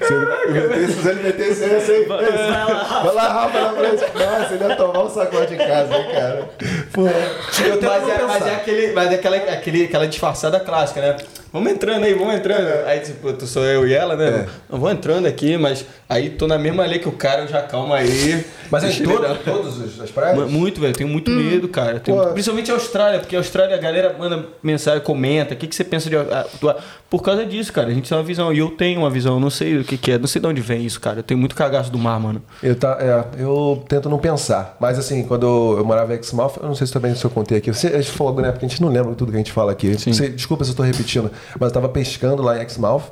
Se 0.06 0.12
ele 0.12 0.26
metesse, 0.52 1.02
se 1.02 1.08
ele 1.08 1.22
metesse 1.22 1.64
essa 1.64 1.92
aí, 1.92 2.04
vai 2.04 2.22
lá, 2.30 3.02
vai 3.04 3.14
lá, 3.14 3.28
Rafa, 3.28 3.60
na 3.60 3.72
frente. 3.72 4.04
Nossa, 4.14 4.54
ele 4.54 4.64
ia 4.64 4.76
tomar 4.76 5.04
um 5.04 5.10
sacode 5.10 5.54
em 5.54 5.58
casa, 5.58 5.96
hein, 5.96 6.12
cara? 6.12 6.48
Pô, 6.92 7.06
eu 7.06 7.82
Mas 7.82 8.08
é, 8.08 8.22
mas 8.22 8.46
é 8.46 8.54
aquele, 8.54 8.92
mas 8.92 9.10
é 9.12 9.14
aquela, 9.14 9.36
aquele, 9.36 9.84
aquela 9.84 10.06
disfarçada 10.06 10.60
clássica, 10.60 11.00
né? 11.00 11.16
Vamos 11.52 11.72
entrando 11.72 12.04
aí, 12.04 12.14
vamos 12.14 12.34
entrando. 12.34 12.86
Aí, 12.86 13.00
tipo, 13.00 13.32
tu 13.32 13.46
sou 13.46 13.64
eu 13.64 13.86
e 13.86 13.92
ela, 13.92 14.14
né? 14.16 14.28
É. 14.28 14.46
Eu 14.74 14.78
vou 14.78 14.90
entrando 14.90 15.26
aqui, 15.26 15.56
mas 15.58 15.84
aí 16.08 16.30
tô 16.30 16.46
na 16.46 16.56
mesma 16.58 16.86
lei 16.86 16.98
que 17.00 17.08
o 17.08 17.12
cara, 17.12 17.42
eu 17.42 17.48
já 17.48 17.60
calma 17.62 17.96
aí. 17.96 18.44
Mas 18.70 18.84
é 18.84 18.92
em 18.92 19.02
todo, 19.02 19.22
dar- 19.22 19.34
todas 19.36 19.80
as- 19.80 20.00
as 20.00 20.10
praias? 20.12 20.48
Muito, 20.48 20.80
velho. 20.80 20.92
Eu 20.92 20.96
tenho 20.96 21.08
muito 21.10 21.30
medo, 21.30 21.66
cara. 21.68 21.98
Tenho-. 21.98 22.24
Principalmente 22.32 22.70
a 22.70 22.74
Austrália, 22.74 23.18
porque 23.18 23.34
a 23.34 23.40
Austrália 23.40 23.74
a 23.74 23.78
galera 23.80 24.14
manda 24.16 24.46
mensagem, 24.62 25.00
comenta. 25.02 25.54
O 25.54 25.56
que, 25.56 25.66
que 25.66 25.74
você 25.74 25.82
pensa 25.82 26.08
de. 26.08 26.14
Por 27.08 27.22
causa 27.22 27.44
disso, 27.44 27.72
cara. 27.72 27.88
A 27.88 27.92
gente 27.92 28.08
tem 28.08 28.16
uma 28.16 28.22
visão. 28.22 28.52
E 28.52 28.58
eu 28.58 28.68
tenho 28.70 29.00
uma 29.00 29.10
visão. 29.10 29.34
eu 29.34 29.40
Não 29.40 29.50
sei 29.50 29.78
o 29.78 29.84
que, 29.84 29.96
que 29.98 30.12
é. 30.12 30.18
Não 30.18 30.28
sei 30.28 30.40
de 30.40 30.46
onde 30.46 30.60
vem 30.60 30.84
isso, 30.86 31.00
cara. 31.00 31.18
Eu 31.18 31.22
tenho 31.24 31.38
muito 31.40 31.56
cagaço 31.56 31.90
do 31.90 31.98
mar, 31.98 32.20
mano. 32.20 32.40
Eu, 32.62 32.76
tá, 32.76 32.96
é, 33.00 33.42
eu 33.42 33.82
tento 33.88 34.08
não 34.08 34.18
pensar. 34.18 34.76
Mas 34.80 34.98
assim, 34.98 35.24
quando 35.24 35.44
eu, 35.46 35.78
eu 35.78 35.84
morava 35.84 36.14
em 36.14 36.18
Exmouth, 36.20 36.52
eu 36.62 36.68
não 36.68 36.74
sei 36.76 36.86
se 36.86 36.92
também 36.92 37.12
se 37.16 37.24
eu 37.24 37.30
contei 37.30 37.58
aqui. 37.58 37.72
Você, 37.74 37.88
a 37.88 38.00
gente 38.00 38.12
falou, 38.12 38.40
né? 38.40 38.52
Porque 38.52 38.64
a 38.66 38.68
gente 38.68 38.80
não 38.80 38.88
lembra 38.88 39.12
tudo 39.16 39.30
que 39.32 39.36
a 39.36 39.40
gente 39.40 39.50
fala 39.52 39.72
aqui. 39.72 39.92
Você- 39.98 40.28
desculpa 40.28 40.64
se 40.64 40.70
eu 40.70 40.76
tô 40.76 40.82
repetindo, 40.84 41.30
mas 41.58 41.68
eu 41.68 41.74
tava 41.74 41.88
pescando 41.88 42.42
lá 42.42 42.58
em 42.58 42.62
Exmouth. 42.64 43.02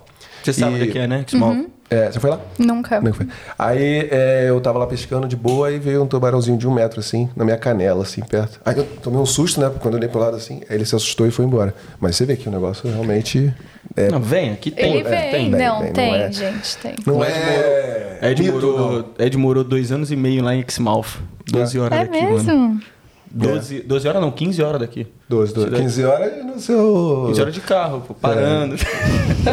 Você 0.42 0.52
sabe 0.52 0.78
E- 0.78 0.88
o 0.88 0.92
que 0.92 0.98
é, 0.98 1.06
né? 1.06 1.24
Small. 1.28 1.66
É, 1.90 2.10
você 2.12 2.20
foi 2.20 2.28
lá? 2.28 2.38
Nunca. 2.58 2.96
Como 2.96 3.08
é 3.08 3.12
foi? 3.12 3.26
Aí 3.58 4.08
é, 4.10 4.46
eu 4.48 4.60
tava 4.60 4.78
lá 4.78 4.86
pescando 4.86 5.26
de 5.26 5.34
boa 5.34 5.70
e 5.72 5.78
veio 5.78 6.02
um 6.02 6.06
tubarãozinho 6.06 6.58
de 6.58 6.68
um 6.68 6.72
metro, 6.72 7.00
assim, 7.00 7.30
na 7.34 7.46
minha 7.46 7.56
canela, 7.56 8.02
assim, 8.02 8.20
perto. 8.22 8.60
Aí 8.62 8.76
eu 8.76 8.84
tomei 9.02 9.18
um 9.18 9.24
susto, 9.24 9.58
né? 9.58 9.72
Quando 9.80 9.94
eu 9.94 9.98
olhei 9.98 10.08
pro 10.08 10.20
lado 10.20 10.36
assim, 10.36 10.60
aí 10.68 10.76
ele 10.76 10.84
se 10.84 10.94
assustou 10.94 11.26
e 11.26 11.30
foi 11.30 11.46
embora. 11.46 11.74
Mas 11.98 12.16
você 12.16 12.26
vê 12.26 12.36
que 12.36 12.46
o 12.46 12.52
negócio 12.52 12.90
realmente 12.90 13.54
é. 13.96 14.10
Não, 14.10 14.20
vem, 14.20 14.52
aqui 14.52 14.70
tem. 14.70 14.96
Ele 14.98 15.08
é, 15.08 15.10
vem. 15.10 15.30
tem. 15.30 15.50
não, 15.50 15.82
não 15.82 15.92
tem, 15.92 16.14
é. 16.14 16.30
gente, 16.30 16.76
tem. 16.76 16.94
Não 17.06 17.24
é. 17.24 18.18
Ed 18.20 18.52
morou, 18.52 18.78
não. 19.18 19.24
Ed 19.24 19.38
morou 19.38 19.64
dois 19.64 19.90
anos 19.90 20.12
e 20.12 20.16
meio 20.16 20.44
lá 20.44 20.54
em 20.54 20.60
Exmouth. 20.60 21.18
12 21.50 21.78
horas 21.78 21.98
É 21.98 22.04
daqui, 22.04 22.22
mano. 22.22 22.80
Mesmo? 23.32 23.54
12, 23.54 23.80
12 23.80 24.08
horas 24.08 24.22
não, 24.22 24.30
15 24.30 24.62
horas 24.62 24.80
daqui. 24.80 25.06
12, 25.28 25.54
12, 25.54 25.66
Cidade. 25.68 25.82
15 25.84 26.04
horas 26.04 26.44
no 26.44 26.60
seu. 26.60 27.24
15 27.28 27.40
horas 27.40 27.54
de 27.54 27.60
carro, 27.60 28.00
pô, 28.06 28.14
parando. 28.14 28.76
É, 29.46 29.50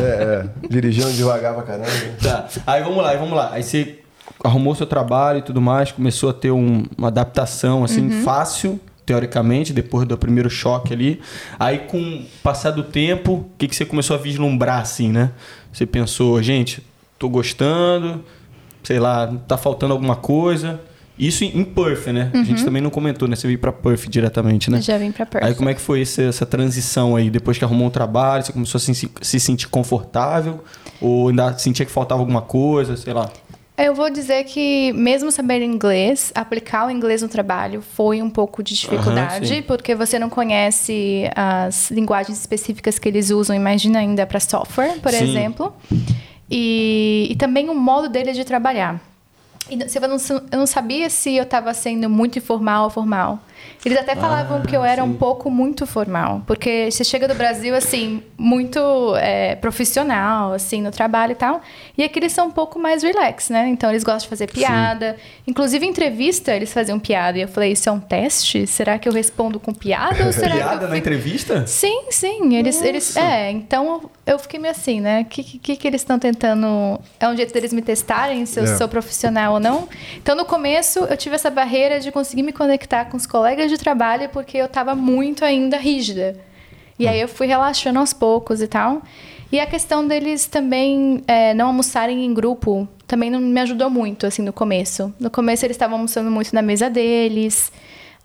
é. 0.64 0.68
Dirigindo 0.70 1.12
devagar 1.14 1.54
pra 1.54 1.64
caramba. 1.64 1.88
Tá, 2.22 2.48
aí 2.66 2.84
vamos 2.84 3.04
lá, 3.04 3.10
aí 3.12 3.18
vamos 3.18 3.36
lá. 3.36 3.50
Aí 3.54 3.64
você 3.64 4.00
arrumou 4.44 4.76
seu 4.76 4.86
trabalho 4.86 5.40
e 5.40 5.42
tudo 5.42 5.62
mais, 5.62 5.92
começou 5.92 6.30
a 6.30 6.34
ter 6.34 6.52
um- 6.52 6.84
uma 6.98 7.08
adaptação 7.08 7.84
assim 7.84 8.10
fácil, 8.24 8.80
teoricamente, 9.06 9.72
depois 9.72 10.08
do 10.08 10.18
primeiro 10.18 10.50
choque 10.50 10.94
ali. 10.94 11.22
Aí 11.60 11.80
com 11.80 12.00
o 12.00 12.26
passar 12.44 12.72
do 12.72 12.84
tempo, 12.84 13.34
o 13.34 13.46
que, 13.58 13.68
que 13.68 13.76
você 13.76 13.86
começou 13.86 14.16
a 14.16 14.20
vislumbrar 14.20 14.82
assim, 14.82 15.10
né? 15.12 15.32
Você 15.72 15.86
pensou, 15.86 16.42
gente, 16.42 16.82
tô 17.20 17.30
gostando, 17.30 18.24
sei 18.84 19.00
lá, 19.00 19.32
tá 19.48 19.58
faltando 19.58 19.94
alguma 19.94 20.16
coisa. 20.16 20.80
Isso 21.18 21.44
em 21.46 21.64
Perth, 21.64 22.08
né? 22.08 22.30
A 22.34 22.44
gente 22.44 22.64
também 22.66 22.82
não 22.82 22.90
comentou, 22.90 23.28
né? 23.28 23.36
Você 23.36 23.48
veio 23.48 23.58
pra 23.60 23.72
Perth 23.72 24.08
diretamente, 24.10 24.70
né? 24.70 24.78
Eu 24.78 24.82
já 24.82 24.98
vim 24.98 25.12
pra 25.12 25.26
Perth. 25.26 25.44
Aí 25.46 25.56
como 25.56 25.70
é 25.70 25.74
que 25.74 25.80
foi 25.82 26.02
esse- 26.02 26.24
essa 26.24 26.46
transição 26.46 27.16
aí? 27.16 27.30
Depois 27.30 27.58
que 27.58 27.64
arrumou 27.64 27.88
um 27.88 27.90
trabalho, 27.90 28.44
você 28.44 28.52
começou 28.52 28.78
a 28.78 28.82
se, 28.82 29.10
se 29.22 29.40
sentir 29.40 29.68
confortável? 29.70 30.64
Ou 31.00 31.30
ainda 31.30 31.58
sentia 31.58 31.86
que 31.86 31.92
faltava 31.92 32.22
alguma 32.22 32.42
coisa, 32.42 32.98
sei 32.98 33.14
lá? 33.14 33.30
Eu 33.78 33.94
vou 33.94 34.10
dizer 34.10 34.46
que, 34.46 34.94
mesmo 34.94 35.30
saber 35.32 35.62
inglês, 35.62 36.32
aplicar 36.34 36.88
o 36.88 36.90
inglês 36.92 37.22
no 37.22 37.28
trabalho 37.28 37.82
foi 37.82 38.22
um 38.22 38.30
pouco 38.30 38.64
de 38.64 38.74
dificuldade, 38.74 39.48
sim. 39.50 39.62
porque 39.62 39.94
você 39.94 40.18
não 40.18 40.30
conhece 40.30 41.30
as 41.36 41.92
linguagens 41.92 42.40
específicas 42.40 42.98
que 42.98 43.10
eles 43.10 43.32
usam, 43.32 43.54
imagina 43.54 44.00
ainda 44.00 44.26
para 44.26 44.40
software, 44.40 44.98
por 45.02 45.12
Sim. 45.12 45.24
exemplo. 45.30 45.74
E, 46.50 47.28
e 47.32 47.36
também 47.36 47.70
o 47.70 47.76
modo 47.76 48.08
deles 48.08 48.36
de 48.38 48.46
trabalhar. 48.46 49.02
E 49.70 49.74
eu, 49.74 50.08
não, 50.08 50.18
eu 50.52 50.60
não 50.60 50.66
sabia 50.68 51.10
se 51.10 51.36
eu 51.36 51.44
estava 51.44 51.74
sendo 51.74 52.10
muito 52.10 52.38
informal 52.38 52.86
ou 52.86 52.90
formal. 52.90 53.40
Eles 53.86 53.98
até 53.98 54.16
falavam 54.16 54.62
que 54.62 54.76
eu 54.76 54.84
era 54.84 55.04
um 55.04 55.14
pouco 55.14 55.50
muito 55.52 55.86
formal, 55.86 56.42
porque 56.48 56.90
você 56.92 57.04
chega 57.04 57.28
do 57.28 57.36
Brasil 57.36 57.76
assim 57.76 58.24
muito 58.38 58.80
é, 59.18 59.56
profissional, 59.56 60.54
assim 60.54 60.82
no 60.82 60.92
trabalho 60.92 61.34
e 61.34 61.36
tal, 61.36 61.62
e 61.98 62.04
aqui 62.04 62.20
eles 62.20 62.32
são 62.32 62.48
um 62.48 62.52
pouco 62.52 62.80
mais 62.80 63.04
relax, 63.04 63.50
né? 63.50 63.68
Então 63.68 63.90
eles 63.90 64.04
gostam 64.04 64.22
de 64.24 64.28
fazer 64.30 64.48
piada, 64.52 65.16
inclusive 65.48 65.86
em 65.86 65.90
entrevista 65.90 66.54
eles 66.54 66.74
faziam 66.74 67.00
piada 67.00 67.38
e 67.38 67.42
eu 67.42 67.48
falei 67.48 67.72
isso 67.72 67.88
é 67.88 67.92
um 67.92 68.00
teste? 68.00 68.66
Será 68.68 68.98
que 68.98 69.08
eu 69.08 69.14
respondo 69.14 69.60
com 69.60 69.74
piada 69.74 70.26
ou 70.26 70.32
será 70.34 70.56
Piada 70.56 70.88
na 70.88 70.98
entrevista? 70.98 71.66
Sim, 71.68 72.06
sim. 72.10 72.56
Eles, 72.56 72.82
eles, 72.82 73.16
é, 73.16 73.52
então 73.52 74.10
eu 74.26 74.40
fiquei 74.40 74.60
meio 74.60 74.72
assim, 74.72 75.00
né? 75.00 75.22
O 75.22 75.26
que, 75.26 75.44
que, 75.44 75.76
que 75.76 75.88
eles 75.88 76.02
estão 76.02 76.18
tentando. 76.18 77.00
É 77.20 77.28
um 77.28 77.36
jeito 77.36 77.54
deles 77.54 77.72
me 77.72 77.82
testarem 77.82 78.46
se 78.46 78.60
eu 78.60 78.64
É. 78.64 78.78
sou 78.78 78.88
profissional 78.88 79.54
ou 79.54 79.60
não. 79.60 79.88
Então, 80.18 80.36
no 80.36 80.46
começo, 80.46 81.00
eu 81.00 81.16
tive 81.16 81.36
essa 81.36 81.50
barreira 81.52 82.00
de 82.00 82.12
conseguir 82.12 82.42
me 82.42 82.52
conectar 82.52 83.06
com 83.06 83.18
os 83.18 83.26
colegas 83.28 83.45
de 83.54 83.78
trabalho 83.78 84.30
porque 84.30 84.58
eu 84.58 84.66
estava 84.66 84.96
muito 84.96 85.46
ainda 85.46 85.78
rígida. 85.78 86.36
E 86.98 87.08
aí 87.08 87.20
eu 87.20 87.28
fui 87.28 87.46
relaxando 87.46 88.00
aos 88.00 88.14
poucos 88.14 88.62
e 88.62 88.68
tal. 88.68 89.02
E 89.52 89.60
a 89.60 89.66
questão 89.66 90.08
deles 90.08 90.48
também 90.48 91.22
é, 91.28 91.54
não 91.54 91.68
almoçarem 91.68 92.26
em 92.26 92.34
grupo 92.34 92.88
também 93.08 93.30
não 93.30 93.40
me 93.40 93.62
ajudou 93.62 93.90
muito, 93.90 94.26
assim, 94.26 94.42
no 94.42 94.52
começo. 94.52 95.14
No 95.20 95.30
começo 95.30 95.66
eles 95.66 95.76
estavam 95.76 95.98
almoçando 95.98 96.32
muito 96.32 96.54
na 96.54 96.62
mesa 96.62 96.90
deles. 96.90 97.72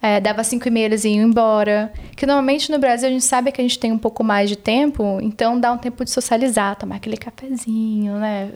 É, 0.03 0.19
dava 0.19 0.43
cinco 0.43 0.67
e 0.67 0.71
meia, 0.71 0.87
eles 0.87 1.05
iam 1.05 1.29
embora. 1.29 1.93
Que 2.17 2.25
normalmente 2.25 2.71
no 2.73 2.79
Brasil 2.79 3.09
a 3.09 3.13
gente 3.13 3.25
sabe 3.25 3.53
que 3.53 3.61
a 3.61 3.65
gente 3.65 3.79
tem 3.79 3.93
um 3.93 3.99
pouco 3.99 4.25
mais 4.25 4.49
de 4.49 4.57
tempo, 4.57 5.19
então 5.21 5.61
dá 5.61 5.71
um 5.73 5.79
tempo 5.79 6.05
de 6.05 6.11
socializar, 6.11 6.77
tomar 6.77 6.97
aquele 6.97 7.19
cafezinho, 7.19 8.15
né? 8.15 8.53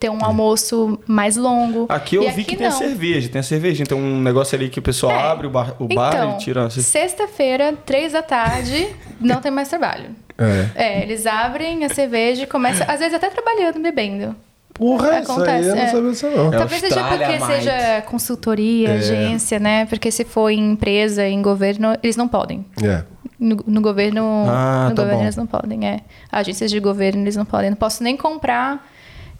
Ter 0.00 0.08
um 0.10 0.24
almoço 0.24 0.98
mais 1.06 1.36
longo. 1.36 1.86
Aqui 1.88 2.16
eu 2.16 2.22
E 2.22 2.30
vi 2.30 2.44
que 2.44 2.56
tem 2.56 2.66
a 2.66 2.70
não. 2.70 2.78
cerveja, 2.78 3.28
tem 3.28 3.40
a 3.40 3.42
cervejinha, 3.42 3.86
tem 3.86 3.96
um 3.98 4.20
negócio 4.20 4.56
ali 4.56 4.68
que 4.70 4.78
o 4.78 4.82
pessoal 4.82 5.12
É. 5.12 5.22
abre 5.30 5.46
o 5.46 5.50
bar, 5.50 5.74
o 5.78 5.86
bar 5.86 6.14
então, 6.14 6.34
e 6.34 6.38
tira. 6.38 6.70
Sexta-feira, 6.70 7.74
três 7.84 8.12
da 8.12 8.22
tarde, 8.22 8.88
não 9.20 9.40
tem 9.40 9.50
mais 9.50 9.68
trabalho. 9.68 10.10
É. 10.38 10.66
É, 10.74 11.02
eles 11.02 11.26
abrem 11.26 11.84
a 11.84 11.88
cerveja 11.88 12.44
e 12.44 12.46
começam, 12.46 12.86
às 12.88 12.98
vezes 13.00 13.14
até 13.14 13.28
trabalhando, 13.30 13.80
bebendo. 13.80 14.34
Porra, 14.74 15.04
isso 15.06 15.14
aí 15.14 15.22
Acontece, 15.22 15.68
eu 15.68 15.74
não 15.76 15.82
é. 15.82 15.86
sabia 15.88 16.10
disso 16.10 16.26
não. 16.30 16.52
É 16.52 16.58
Talvez 16.58 16.80
seja 16.82 17.04
porque 17.04 17.38
mate. 17.38 17.46
seja 17.54 18.02
consultoria, 18.02 18.92
agência, 18.94 19.58
né? 19.58 19.86
Porque 19.86 20.10
se 20.10 20.24
for 20.24 20.50
em 20.50 20.72
empresa, 20.72 21.26
em 21.26 21.40
governo, 21.40 21.96
eles 22.02 22.16
não 22.16 22.28
podem. 22.28 22.64
É. 22.82 23.02
No, 23.40 23.56
no 23.66 23.80
governo, 23.80 24.44
Ah, 24.48 24.88
no 24.90 24.94
tá 24.94 25.02
governo 25.02 25.18
bom. 25.20 25.24
eles 25.24 25.36
não 25.36 25.46
podem, 25.46 25.86
é. 25.86 26.00
Agências 26.30 26.70
de 26.70 26.78
governo 26.80 27.22
eles 27.22 27.36
não 27.36 27.44
podem. 27.46 27.70
Não 27.70 27.76
posso 27.76 28.02
nem 28.02 28.16
comprar 28.18 28.86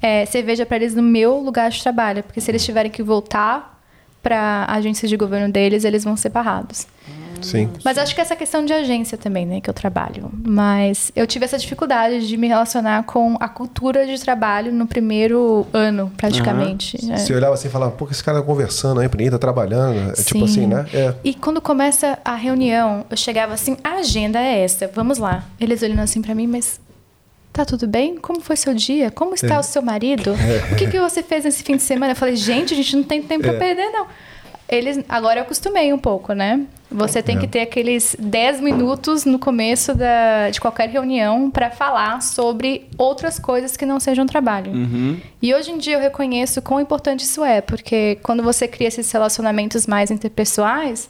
é, 0.01 0.27
cerveja 0.27 0.67
para 0.67 0.77
eles 0.77 0.95
no 0.95 1.03
meu 1.03 1.39
lugar 1.39 1.71
de 1.71 1.83
trabalho, 1.83 2.23
porque 2.23 2.41
se 2.41 2.51
eles 2.51 2.65
tiverem 2.65 2.91
que 2.91 3.03
voltar 3.03 3.77
para 4.23 4.67
agências 4.69 5.09
de 5.09 5.17
governo 5.17 5.53
deles, 5.53 5.85
eles 5.85 6.03
vão 6.03 6.17
ser 6.17 6.31
barrados. 6.31 6.87
Sim. 7.41 7.71
Mas 7.85 7.99
acho 7.99 8.15
que 8.15 8.21
essa 8.21 8.35
questão 8.35 8.65
de 8.65 8.73
agência 8.73 9.17
também, 9.17 9.47
né, 9.47 9.61
que 9.61 9.71
eu 9.71 9.75
trabalho. 9.75 10.31
Mas 10.45 11.13
eu 11.15 11.27
tive 11.27 11.45
essa 11.45 11.59
dificuldade 11.59 12.27
de 12.27 12.37
me 12.37 12.49
relacionar 12.49 13.05
com 13.05 13.37
a 13.39 13.49
cultura 13.49 14.07
de 14.07 14.19
trabalho 14.21 14.73
no 14.73 14.87
primeiro 14.87 15.67
ano, 15.73 16.11
praticamente. 16.17 16.99
É. 17.11 17.17
Você 17.17 17.35
olhava 17.35 17.55
assim 17.55 17.69
e 17.69 17.71
falava, 17.71 17.93
pô, 17.93 18.09
esse 18.11 18.23
cara 18.23 18.41
tá 18.41 18.45
conversando 18.45 19.01
aí, 19.01 19.09
ninguém 19.09 19.31
tá 19.31 19.39
trabalhando. 19.39 20.11
É 20.11 20.23
tipo 20.23 20.41
Sim. 20.41 20.45
assim, 20.45 20.67
né? 20.67 20.87
É. 20.93 21.15
E 21.23 21.35
quando 21.35 21.61
começa 21.61 22.19
a 22.25 22.35
reunião, 22.35 23.05
eu 23.11 23.17
chegava 23.17 23.55
assim, 23.55 23.77
a 23.85 23.97
agenda 23.97 24.41
é 24.41 24.65
essa, 24.65 24.91
vamos 24.93 25.19
lá. 25.19 25.45
Eles 25.61 25.83
olhando 25.83 26.01
assim 26.01 26.23
pra 26.23 26.35
mim, 26.35 26.47
mas 26.47 26.81
tá 27.57 27.65
tudo 27.65 27.87
bem? 27.87 28.17
Como 28.17 28.41
foi 28.41 28.57
seu 28.57 28.75
dia? 28.75 29.11
Como 29.11 29.35
está 29.35 29.59
o 29.59 29.63
seu 29.63 29.81
marido? 29.83 30.35
O 30.73 30.77
que, 30.77 30.87
que 30.89 30.99
você 31.01 31.23
fez 31.23 31.45
nesse 31.45 31.63
fim 31.63 31.77
de 31.77 31.83
semana? 31.83 32.13
Eu 32.13 32.17
falei, 32.17 32.37
gente, 32.37 32.75
a 32.75 32.77
gente 32.77 32.95
não 32.97 33.03
tem 33.03 33.23
tempo 33.23 33.45
pra 33.45 33.55
perder, 33.55 33.91
não. 33.91 34.07
Eles, 34.69 35.01
agora 35.09 35.39
eu 35.39 35.43
acostumei 35.45 35.93
um 35.93 35.99
pouco, 35.99 36.33
né? 36.33 36.61
Você 36.91 37.23
tem 37.23 37.37
É. 37.37 37.41
que 37.41 37.47
ter 37.47 37.61
aqueles 37.61 38.17
10 38.19 38.61
minutos 38.61 39.25
no 39.25 39.39
começo 39.39 39.95
da, 39.95 40.51
de 40.51 40.61
qualquer 40.61 40.89
reunião 40.89 41.51
pra 41.51 41.71
falar 41.71 42.21
sobre 42.21 42.89
outras 42.99 43.39
coisas 43.39 43.77
que 43.77 43.87
não 43.87 43.99
sejam 44.01 44.27
trabalho. 44.27 44.73
Uhum. 44.73 45.21
E 45.41 45.55
hoje 45.55 45.71
em 45.71 45.79
dia 45.79 45.95
eu 45.97 46.01
reconheço 46.01 46.61
quão 46.63 46.81
importante 46.81 47.21
isso 47.21 47.45
é, 47.45 47.61
porque 47.61 48.19
quando 48.23 48.43
você 48.43 48.67
cria 48.69 48.89
esses 48.89 49.11
relacionamentos 49.11 49.87
mais 49.87 50.11
interpessoais, 50.11 51.09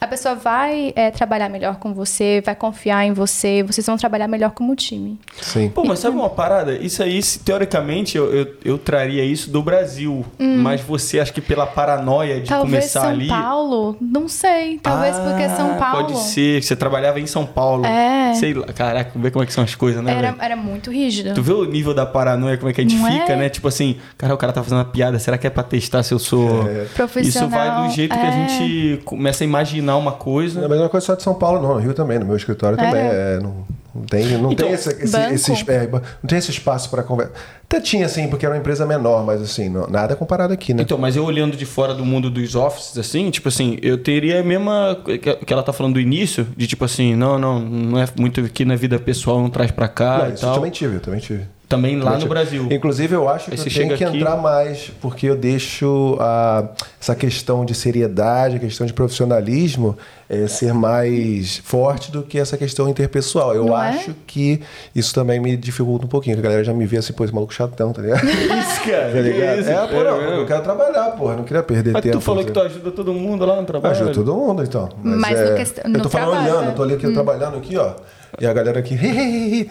a 0.00 0.06
pessoa 0.06 0.34
vai 0.34 0.92
é, 0.96 1.10
trabalhar 1.10 1.48
melhor 1.48 1.76
com 1.76 1.92
você, 1.92 2.42
vai 2.44 2.54
confiar 2.54 3.04
em 3.04 3.12
você, 3.12 3.62
vocês 3.62 3.86
vão 3.86 3.96
trabalhar 3.96 4.26
melhor 4.28 4.50
como 4.52 4.74
time. 4.74 5.18
Sim. 5.42 5.68
Pô, 5.68 5.84
mas 5.84 5.98
sabe 5.98 6.16
uma 6.16 6.30
parada? 6.30 6.72
Isso 6.72 7.02
aí, 7.02 7.22
se- 7.22 7.38
teoricamente, 7.40 8.16
eu, 8.16 8.32
eu, 8.34 8.46
eu 8.64 8.78
traria 8.78 9.24
isso 9.24 9.50
do 9.50 9.62
Brasil. 9.62 10.24
Mas 10.38 10.80
você, 10.80 11.20
acho 11.20 11.32
que 11.32 11.40
pela 11.40 11.66
paranoia 11.66 12.40
de 12.40 12.50
Hum. 12.50 12.60
Talvez 12.60 12.70
começar 12.92 13.00
São 13.02 13.10
ali. 13.10 13.28
Paulo, 13.28 13.96
não 14.00 14.28
sei, 14.28 14.78
talvez 14.78 15.16
porque 15.18 15.48
São 15.50 15.72
Ah, 15.72 15.74
Paulo 15.74 16.06
Pode 16.06 16.18
ser, 16.18 16.60
que 16.60 16.66
você 16.66 16.74
trabalhava 16.76 17.20
em 17.20 17.26
São 17.26 17.44
Paulo. 17.46 17.84
É. 17.86 18.34
Sei 18.34 18.54
lá, 18.54 18.66
caraca, 18.68 19.12
vê 19.14 19.30
como 19.30 19.42
é 19.42 19.46
que 19.46 19.52
são 19.52 19.62
as 19.64 19.74
coisas, 19.74 20.02
né? 20.02 20.12
era, 20.16 20.34
era 20.40 20.56
muito 20.56 20.90
rígido. 20.90 21.34
Tu 21.34 21.42
vê 21.42 21.52
o 21.52 21.64
nível 21.64 21.92
da 21.94 22.06
paranoia, 22.06 22.56
como 22.56 22.70
é 22.70 22.72
que 22.72 22.80
a 22.80 22.84
gente 22.84 22.96
Não 22.96 23.10
fica, 23.10 23.32
é? 23.32 23.36
né? 23.36 23.48
Tipo 23.48 23.68
assim, 23.68 23.96
cara, 24.16 24.34
o 24.34 24.38
cara 24.38 24.52
tá 24.52 24.62
fazendo 24.62 24.78
uma 24.78 24.84
piada, 24.84 25.18
será 25.18 25.36
que 25.38 25.46
é 25.46 25.50
pra 25.50 25.62
testar 25.62 26.02
se 26.02 26.12
eu 26.14 26.18
sou. 26.18 26.68
É. 26.68 26.84
Isso 26.84 26.94
Profissional. 26.94 27.50
vai 27.50 27.88
do 27.88 27.94
jeito 27.94 28.14
que 28.14 28.20
a 28.24 28.28
é. 28.28 28.48
gente 28.48 29.02
começa 29.04 29.44
a 29.44 29.46
imaginar 29.46 29.89
uma 29.96 30.12
coisa. 30.12 30.56
Não 30.56 30.62
é 30.62 30.66
a 30.66 30.68
mesma 30.70 30.88
coisa 30.88 31.06
só 31.06 31.14
de 31.14 31.22
São 31.22 31.34
Paulo, 31.34 31.60
não. 31.62 31.74
No 31.74 31.80
Rio 31.80 31.94
também, 31.94 32.18
no 32.18 32.24
meu 32.26 32.36
escritório 32.36 32.76
também. 32.76 33.00
É. 33.00 33.36
É, 33.36 33.40
não, 33.42 33.64
não 33.94 34.02
tem, 34.02 34.24
não 34.38 34.52
Então, 34.52 34.66
tem 34.66 34.74
esse, 34.74 34.88
esse, 35.02 35.16
esse 35.32 35.52
es- 35.52 35.68
é, 35.68 35.88
não 35.88 36.28
tem 36.28 36.38
esse 36.38 36.50
espaço 36.50 36.88
para 36.90 37.02
conversa. 37.02 37.32
Até 37.64 37.80
tinha, 37.80 38.06
assim, 38.06 38.28
porque 38.28 38.44
era 38.44 38.54
uma 38.54 38.60
empresa 38.60 38.84
menor, 38.86 39.24
mas 39.24 39.40
assim, 39.42 39.68
não- 39.68 39.86
nada 39.88 40.14
comparado 40.16 40.52
aqui, 40.52 40.72
né? 40.74 40.82
Então, 40.82 40.96
mas 40.98 41.16
eu 41.16 41.24
olhando 41.24 41.56
de 41.56 41.64
fora 41.66 41.92
do 41.94 42.04
mundo 42.04 42.28
dos 42.30 42.54
offices, 42.54 42.96
assim, 42.98 43.30
tipo 43.30 43.48
assim, 43.48 43.78
eu 43.82 43.98
teria 43.98 44.40
a 44.40 44.42
mesma 44.44 44.96
que 45.04 45.18
que 45.18 45.52
ela 45.52 45.62
tá 45.62 45.72
falando 45.72 45.94
do 45.94 46.00
início, 46.00 46.46
de 46.56 46.66
tipo 46.66 46.84
assim, 46.84 47.14
não, 47.16 47.38
não, 47.38 47.60
não 47.60 47.98
é 47.98 48.06
muito 48.18 48.40
aqui 48.40 48.64
na 48.64 48.76
vida 48.76 48.98
pessoal, 48.98 49.40
não 49.40 49.50
traz 49.50 49.70
pra 49.70 49.88
cá 49.88 50.18
Não, 50.18 50.30
e 50.30 50.34
isso 50.34 50.44
eu 50.44 50.48
tal. 50.48 50.54
também 50.54 50.70
tive, 50.70 50.96
eu 50.96 51.00
também 51.00 51.20
tive. 51.20 51.44
Também 51.70 52.00
lá 52.00 52.18
no. 52.18 52.26
Brasil. 52.26 52.66
Inclusive, 52.68 53.14
eu 53.14 53.28
acho 53.28 53.48
que 53.48 53.58
eu 53.58 53.70
chega 53.70 53.96
que 53.96 54.02
aqui- 54.04 54.16
entrar 54.18 54.36
mais, 54.36 54.90
porque 55.00 55.26
eu 55.26 55.36
deixo 55.36 56.16
a, 56.20 56.64
essa 57.00 57.14
questão 57.14 57.64
de 57.64 57.74
seriedade, 57.76 58.56
a 58.56 58.58
questão 58.58 58.84
de 58.84 58.92
profissionalismo 58.92 59.96
eh, 60.28 60.48
ser 60.48 60.74
mais 60.74 61.58
forte 61.64 62.10
do 62.10 62.24
que 62.24 62.40
essa 62.40 62.56
questão 62.58 62.88
interpessoal. 62.88 63.54
Eu 63.54 63.66
Não 63.66 63.80
é? 63.80 63.90
acho 63.90 64.12
que 64.26 64.60
isso 64.96 65.14
também 65.14 65.38
me 65.38 65.56
dificulta 65.56 66.06
um 66.06 66.08
pouquinho, 66.08 66.34
que 66.34 66.40
a 66.40 66.42
galera 66.42 66.64
já 66.64 66.74
me 66.74 66.84
vê 66.86 66.96
assim, 66.98 67.12
pô, 67.12 67.24
esse 67.24 67.32
maluco 67.32 67.54
chatão, 67.54 67.92
tá 67.92 68.02
ligado? 68.02 68.24
Isso, 68.26 68.80
cara. 68.90 69.12
Tá 69.12 69.20
ligado? 69.20 69.54
que 69.54 69.60
isso? 69.60 69.70
É, 69.70 69.86
pô, 69.86 70.02
não, 70.04 70.20
eu 70.20 70.46
quero 70.46 70.62
trabalhar, 70.64 71.10
porra, 71.12 71.36
não 71.36 71.44
queria 71.44 71.62
perder 71.62 71.92
Mas 71.92 72.02
tempo. 72.02 72.18
tu 72.18 72.20
falou 72.20 72.44
que 72.44 72.50
tu 72.50 72.60
ajuda 72.60 72.90
todo 72.90 73.12
mundo 73.14 73.46
lá 73.46 73.54
no 73.54 73.64
trabalho. 73.64 73.94
Ajuda 73.94 74.12
todo 74.12 74.34
mundo, 74.34 74.64
então. 74.64 74.88
Mas 75.04 75.38
é, 75.38 75.50
no 75.50 75.56
questão- 75.56 75.84
eu 75.84 75.90
no 75.90 76.02
tô 76.02 76.08
falando 76.08 76.30
trabalho, 76.30 76.50
olhando, 76.52 76.64
né? 76.66 76.70
eu 76.72 76.74
tô 76.74 76.82
ali 76.82 76.94
aqui, 76.94 77.12
trabalhando 77.12 77.56
aqui, 77.58 77.76
ó. 77.76 77.92
E 78.40 78.46
a 78.46 78.52
galera 78.54 78.80
aqui. 78.80 79.70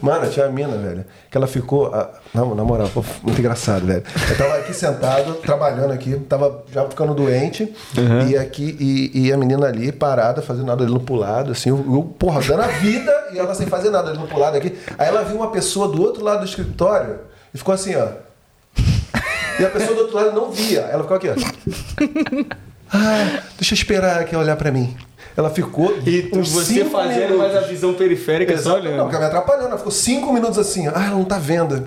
Mano, 0.00 0.30
tinha 0.30 0.46
uma 0.46 0.52
mina, 0.52 0.76
velho. 0.78 1.04
Que 1.28 1.36
ela 1.36 1.46
ficou. 1.48 1.92
ah, 1.92 2.08
Não, 2.32 2.54
na 2.54 2.62
moral, 2.62 2.88
pô, 2.94 3.04
muito 3.24 3.38
engraçado, 3.40 3.84
velho. 3.84 4.04
Eu 4.30 4.36
tava 4.38 4.54
aqui 4.58 4.72
sentado, 4.72 5.34
trabalhando 5.34 5.92
aqui, 5.92 6.14
tava 6.28 6.62
já 6.72 6.88
ficando 6.88 7.14
doente. 7.14 7.74
E 8.28 8.36
aqui, 8.36 8.76
e, 8.78 9.26
e 9.26 9.32
a 9.32 9.36
menina 9.36 9.66
ali 9.66 9.90
parada, 9.90 10.40
fazendo 10.40 10.66
nada 10.66 10.84
olhando 10.84 11.00
pro 11.00 11.16
lado, 11.16 11.50
assim, 11.50 11.70
eu, 11.70 11.78
eu, 11.78 12.02
porra, 12.16 12.40
dando 12.42 12.62
a 12.62 12.68
vida 12.68 13.12
e 13.32 13.38
ela 13.38 13.54
sem 13.54 13.66
fazer 13.66 13.90
nada 13.90 14.10
olhando 14.10 14.28
pro 14.28 14.38
lado 14.38 14.56
aqui. 14.56 14.78
Aí 14.96 15.08
ela 15.08 15.24
viu 15.24 15.36
uma 15.36 15.50
pessoa 15.50 15.88
do 15.88 16.00
outro 16.00 16.22
lado 16.22 16.40
do 16.40 16.46
escritório 16.46 17.18
e 17.52 17.58
ficou 17.58 17.74
assim, 17.74 17.96
ó. 17.96 18.06
E 19.58 19.64
a 19.64 19.70
pessoa 19.70 19.94
do 19.96 20.02
outro 20.02 20.16
lado 20.16 20.32
não 20.32 20.52
via. 20.52 20.80
Ela 20.82 21.02
ficou 21.02 21.16
aqui, 21.16 21.28
ó. 21.30 22.56
Ah, 22.92 23.42
deixa 23.58 23.74
eu 23.74 23.76
esperar 23.76 24.20
aqui 24.20 24.34
olhar 24.36 24.56
pra 24.56 24.70
mim. 24.70 24.96
Ela 25.36 25.50
ficou. 25.50 25.96
E 26.06 26.22
você 26.32 26.84
fazendo 26.86 27.32
minutos. 27.32 27.38
mais 27.38 27.56
a 27.56 27.60
visão 27.60 27.92
periférica 27.94 28.52
só 28.56 28.70
Exato. 28.70 28.76
Não, 28.76 28.80
olhando. 28.90 29.02
porque 29.02 29.16
ela 29.16 29.24
me 29.24 29.28
atrapalhando. 29.30 29.68
Ela 29.68 29.76
ficou 29.78 29.92
cinco 29.92 30.32
minutos 30.32 30.58
assim. 30.58 30.86
Ah, 30.88 30.92
ela 31.06 31.10
não 31.10 31.24
tá 31.24 31.38
vendo. 31.38 31.86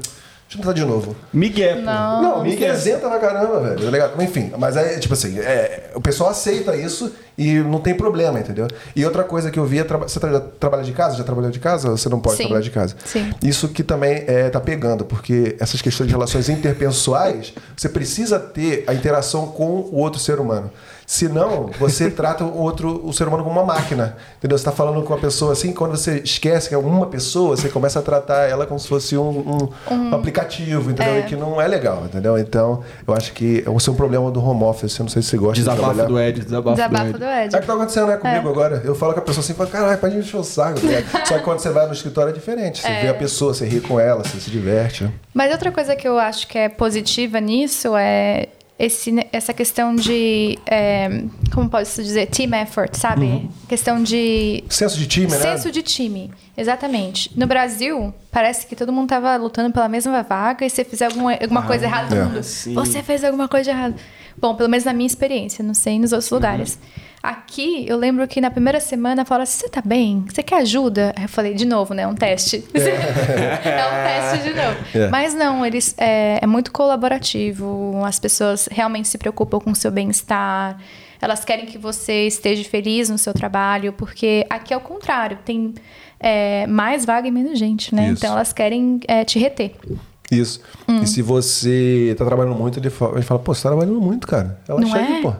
Deixa 0.49 0.57
eu 0.57 0.61
tentar 0.61 0.73
de 0.73 0.83
novo. 0.83 1.15
Miguel. 1.31 1.83
Não. 1.83 2.21
Não, 2.23 2.43
me 2.43 2.55
isenta 2.55 3.07
pra 3.07 3.19
caramba, 3.19 3.59
velho. 3.59 3.85
Tá 3.85 3.91
ligado? 3.91 4.23
Enfim, 4.23 4.51
mas 4.57 4.75
aí, 4.75 4.99
tipo 4.99 5.13
assim, 5.13 5.37
é, 5.37 5.91
o 5.93 6.01
pessoal 6.01 6.31
aceita 6.31 6.75
isso 6.75 7.13
e 7.37 7.59
não 7.59 7.79
tem 7.79 7.93
problema, 7.93 8.39
entendeu? 8.39 8.67
E 8.95 9.05
outra 9.05 9.23
coisa 9.23 9.51
que 9.51 9.59
eu 9.59 9.65
vi 9.65 9.77
é. 9.77 9.83
Traba 9.83 10.07
você 10.07 10.19
tra 10.19 10.31
já 10.31 10.39
trabalha 10.39 10.81
de 10.81 10.91
casa? 10.91 11.17
Já 11.17 11.23
trabalhou 11.23 11.51
de 11.51 11.59
casa? 11.59 11.91
Ou 11.91 11.95
você 11.95 12.09
não 12.09 12.19
pode 12.19 12.37
Sim. 12.37 12.43
trabalhar 12.45 12.63
de 12.63 12.71
casa? 12.71 12.95
Sim. 13.05 13.31
Isso 13.43 13.67
que 13.67 13.83
também 13.83 14.23
é, 14.25 14.49
tá 14.49 14.59
pegando, 14.59 15.05
porque 15.05 15.55
essas 15.59 15.83
questões 15.83 16.07
de 16.07 16.15
relações 16.15 16.49
interpessoais, 16.49 17.53
você 17.77 17.87
precisa 17.87 18.39
ter 18.39 18.85
a 18.87 18.93
interação 18.95 19.49
com 19.49 19.87
o 19.91 19.97
outro 19.97 20.19
ser 20.19 20.39
humano. 20.39 20.71
Senão, 21.11 21.71
você 21.79 22.07
trata 22.11 22.43
o 22.43 22.55
outro, 22.55 23.01
o 23.03 23.11
ser 23.11 23.27
humano 23.27 23.43
como 23.43 23.59
uma 23.59 23.65
máquina. 23.73 24.15
Entendeu? 24.37 24.55
Você 24.55 24.61
está 24.61 24.71
falando 24.71 25.01
com 25.03 25.11
uma 25.11 25.19
pessoa 25.19 25.53
assim, 25.53 25.73
quando 25.73 25.97
você 25.97 26.19
esquece 26.23 26.69
que 26.69 26.75
é 26.75 26.77
uma 26.77 27.07
pessoa, 27.07 27.57
você 27.57 27.67
começa 27.67 27.97
a 27.97 28.01
tratar 28.03 28.47
ela 28.47 28.67
como 28.67 28.79
se 28.79 28.87
fosse 28.87 29.17
um, 29.17 29.27
um- 29.39 29.69
um 29.91 30.13
aplicativo, 30.13 30.91
entendeu? 30.91 31.15
É. 31.15 31.19
E 31.21 31.23
que 31.23 31.35
não 31.35 31.59
é 31.59 31.67
legal, 31.67 32.03
entendeu? 32.05 32.37
Então, 32.37 32.83
eu 33.07 33.13
acho 33.15 33.33
que 33.33 33.63
esse 33.75 33.89
é 33.89 33.91
um 33.91 33.95
problema 33.95 34.29
do 34.29 34.39
home 34.39 34.63
office. 34.63 34.99
Eu 34.99 35.03
não 35.05 35.09
sei 35.09 35.23
se 35.23 35.29
você 35.29 35.37
gosta 35.37 35.55
de 35.55 35.61
Desabafo 35.61 35.81
trabalhar. 35.95 36.07
do 36.07 36.19
Ed, 36.19 36.39
desabafo, 36.41 36.75
Desabafo 36.75 37.13
do 37.13 37.17
do 37.17 37.25
Ed. 37.25 37.45
Ed. 37.47 37.55
É 37.55 37.57
o 37.57 37.61
que 37.61 37.65
tá 37.67 37.73
acontecendo 37.73 38.07
né, 38.07 38.17
comigo 38.17 38.47
agora. 38.47 38.79
Eu 38.85 38.93
falo 38.93 39.13
com 39.15 39.19
a 39.19 39.23
pessoa 39.23 39.43
assim, 39.43 39.55
fala, 39.55 39.67
caralho, 39.71 39.97
pode 39.97 40.13
me 40.13 40.21
encher 40.21 40.37
o 40.37 40.43
saco. 40.43 40.79
tá? 40.79 41.25
Só 41.25 41.39
que 41.39 41.43
quando 41.43 41.57
você 41.57 41.71
vai 41.71 41.87
no 41.87 41.93
escritório 41.93 42.29
é 42.29 42.33
diferente. 42.33 42.81
Você 42.83 42.87
É. 42.87 43.01
vê 43.01 43.07
a 43.07 43.15
pessoa, 43.15 43.51
você 43.55 43.65
ri 43.65 43.81
com 43.81 43.99
ela, 43.99 44.23
você 44.23 44.39
se 44.39 44.51
diverte. 44.51 45.09
Mas 45.33 45.51
outra 45.51 45.71
coisa 45.71 45.95
que 45.95 46.07
eu 46.07 46.19
acho 46.19 46.47
que 46.47 46.55
é 46.59 46.69
positiva 46.69 47.39
nisso 47.41 47.97
é 47.97 48.49
esse, 48.79 49.13
essa 49.33 49.53
questão 49.53 49.93
de. 49.93 50.57
é, 50.65 51.23
como 51.53 51.69
posso 51.69 52.01
dizer? 52.01 52.27
Team 52.27 52.53
effort, 52.53 52.95
sabe? 52.95 53.25
Uhum. 53.25 53.49
Questão 53.67 54.01
de. 54.01 54.63
Senso 54.69 54.97
de 54.97 55.05
time, 55.05 55.27
né? 55.27 55.37
Senso 55.37 55.69
de 55.69 55.81
time, 55.81 56.31
exatamente. 56.55 57.37
No 57.37 57.45
Brasil, 57.45 58.13
parece 58.31 58.65
que 58.65 58.77
todo 58.77 58.93
mundo 58.93 59.09
tava 59.09 59.35
lutando 59.35 59.73
pela 59.73 59.89
mesma 59.89 60.23
vaga 60.23 60.65
e 60.65 60.69
se 60.69 60.77
você 60.77 60.85
fizer 60.85 61.07
alguma, 61.07 61.33
alguma 61.33 61.63
coisa 61.63 61.85
errada, 61.85 62.07
todo 62.07 62.17
é. 62.17 62.23
mundo. 62.23 62.41
sim. 62.41 62.73
Você 62.73 63.03
fez 63.03 63.21
alguma 63.25 63.49
coisa 63.49 63.69
errada. 63.71 63.95
Bom, 64.37 64.55
pelo 64.55 64.69
menos 64.69 64.85
na 64.85 64.93
minha 64.93 65.07
experiência, 65.07 65.61
não 65.61 65.73
sei 65.73 65.99
nos 65.99 66.13
outros 66.13 66.31
lugares. 66.31 66.79
Aqui, 67.21 67.85
eu 67.87 67.97
lembro 67.97 68.25
que 68.27 68.39
na 68.39 68.49
primeira 68.49 68.79
semana 68.79 69.25
falaram 69.25 69.43
assim: 69.43 69.59
você 69.59 69.69
tá 69.69 69.81
bem? 69.83 70.25
Você 70.29 70.41
quer 70.41 70.61
ajuda? 70.61 71.13
Aí 71.17 71.23
eu 71.23 71.29
falei, 71.29 71.53
de 71.53 71.65
novo, 71.65 71.93
né? 71.93 72.07
Um 72.07 72.15
teste. 72.15 72.63
É, 72.79 73.85
um 73.85 74.31
teste 74.31 74.49
de 74.49 74.55
novo. 74.55 74.77
É. 74.95 75.09
Mas 75.09 75.33
não, 75.33 75.65
eles 75.65 75.93
é, 75.97 76.39
é 76.41 76.47
muito 76.47 76.71
colaborativo, 76.71 78.01
as 78.05 78.19
pessoas 78.19 78.67
realmente 78.71 79.07
se 79.07 79.17
preocupam 79.17 79.59
com 79.59 79.71
o 79.71 79.75
seu 79.75 79.91
bem-estar. 79.91 80.79
Elas 81.21 81.43
querem 81.43 81.65
que 81.65 81.77
você 81.77 82.27
esteja 82.27 82.63
feliz 82.63 83.09
no 83.09 83.17
seu 83.17 83.33
trabalho, 83.33 83.91
porque 83.93 84.45
aqui 84.49 84.73
é 84.73 84.77
o 84.77 84.81
contrário, 84.81 85.39
tem 85.43 85.73
é, 86.19 86.65
mais 86.67 87.05
vaga 87.05 87.27
e 87.27 87.31
menos 87.31 87.59
gente, 87.59 87.93
né? 87.93 88.05
Isso. 88.05 88.13
Então 88.13 88.31
elas 88.31 88.53
querem 88.53 88.99
é, 89.07 89.25
te 89.25 89.37
reter. 89.37 89.73
Isso. 90.31 90.61
Hum. 90.87 91.01
E 91.01 91.07
se 91.07 91.21
você 91.23 92.13
tá 92.17 92.23
trabalhando 92.23 92.55
muito, 92.55 92.79
ele 92.79 92.89
fala, 92.91 93.13
ele 93.15 93.23
fala 93.23 93.39
pô, 93.39 93.53
você 93.53 93.63
tá 93.63 93.69
trabalhando 93.69 93.99
muito, 93.99 94.27
cara. 94.27 94.59
Ela 94.67 94.79
Não 94.79 94.87
chega, 94.87 95.13
é? 95.17 95.21
pô. 95.21 95.33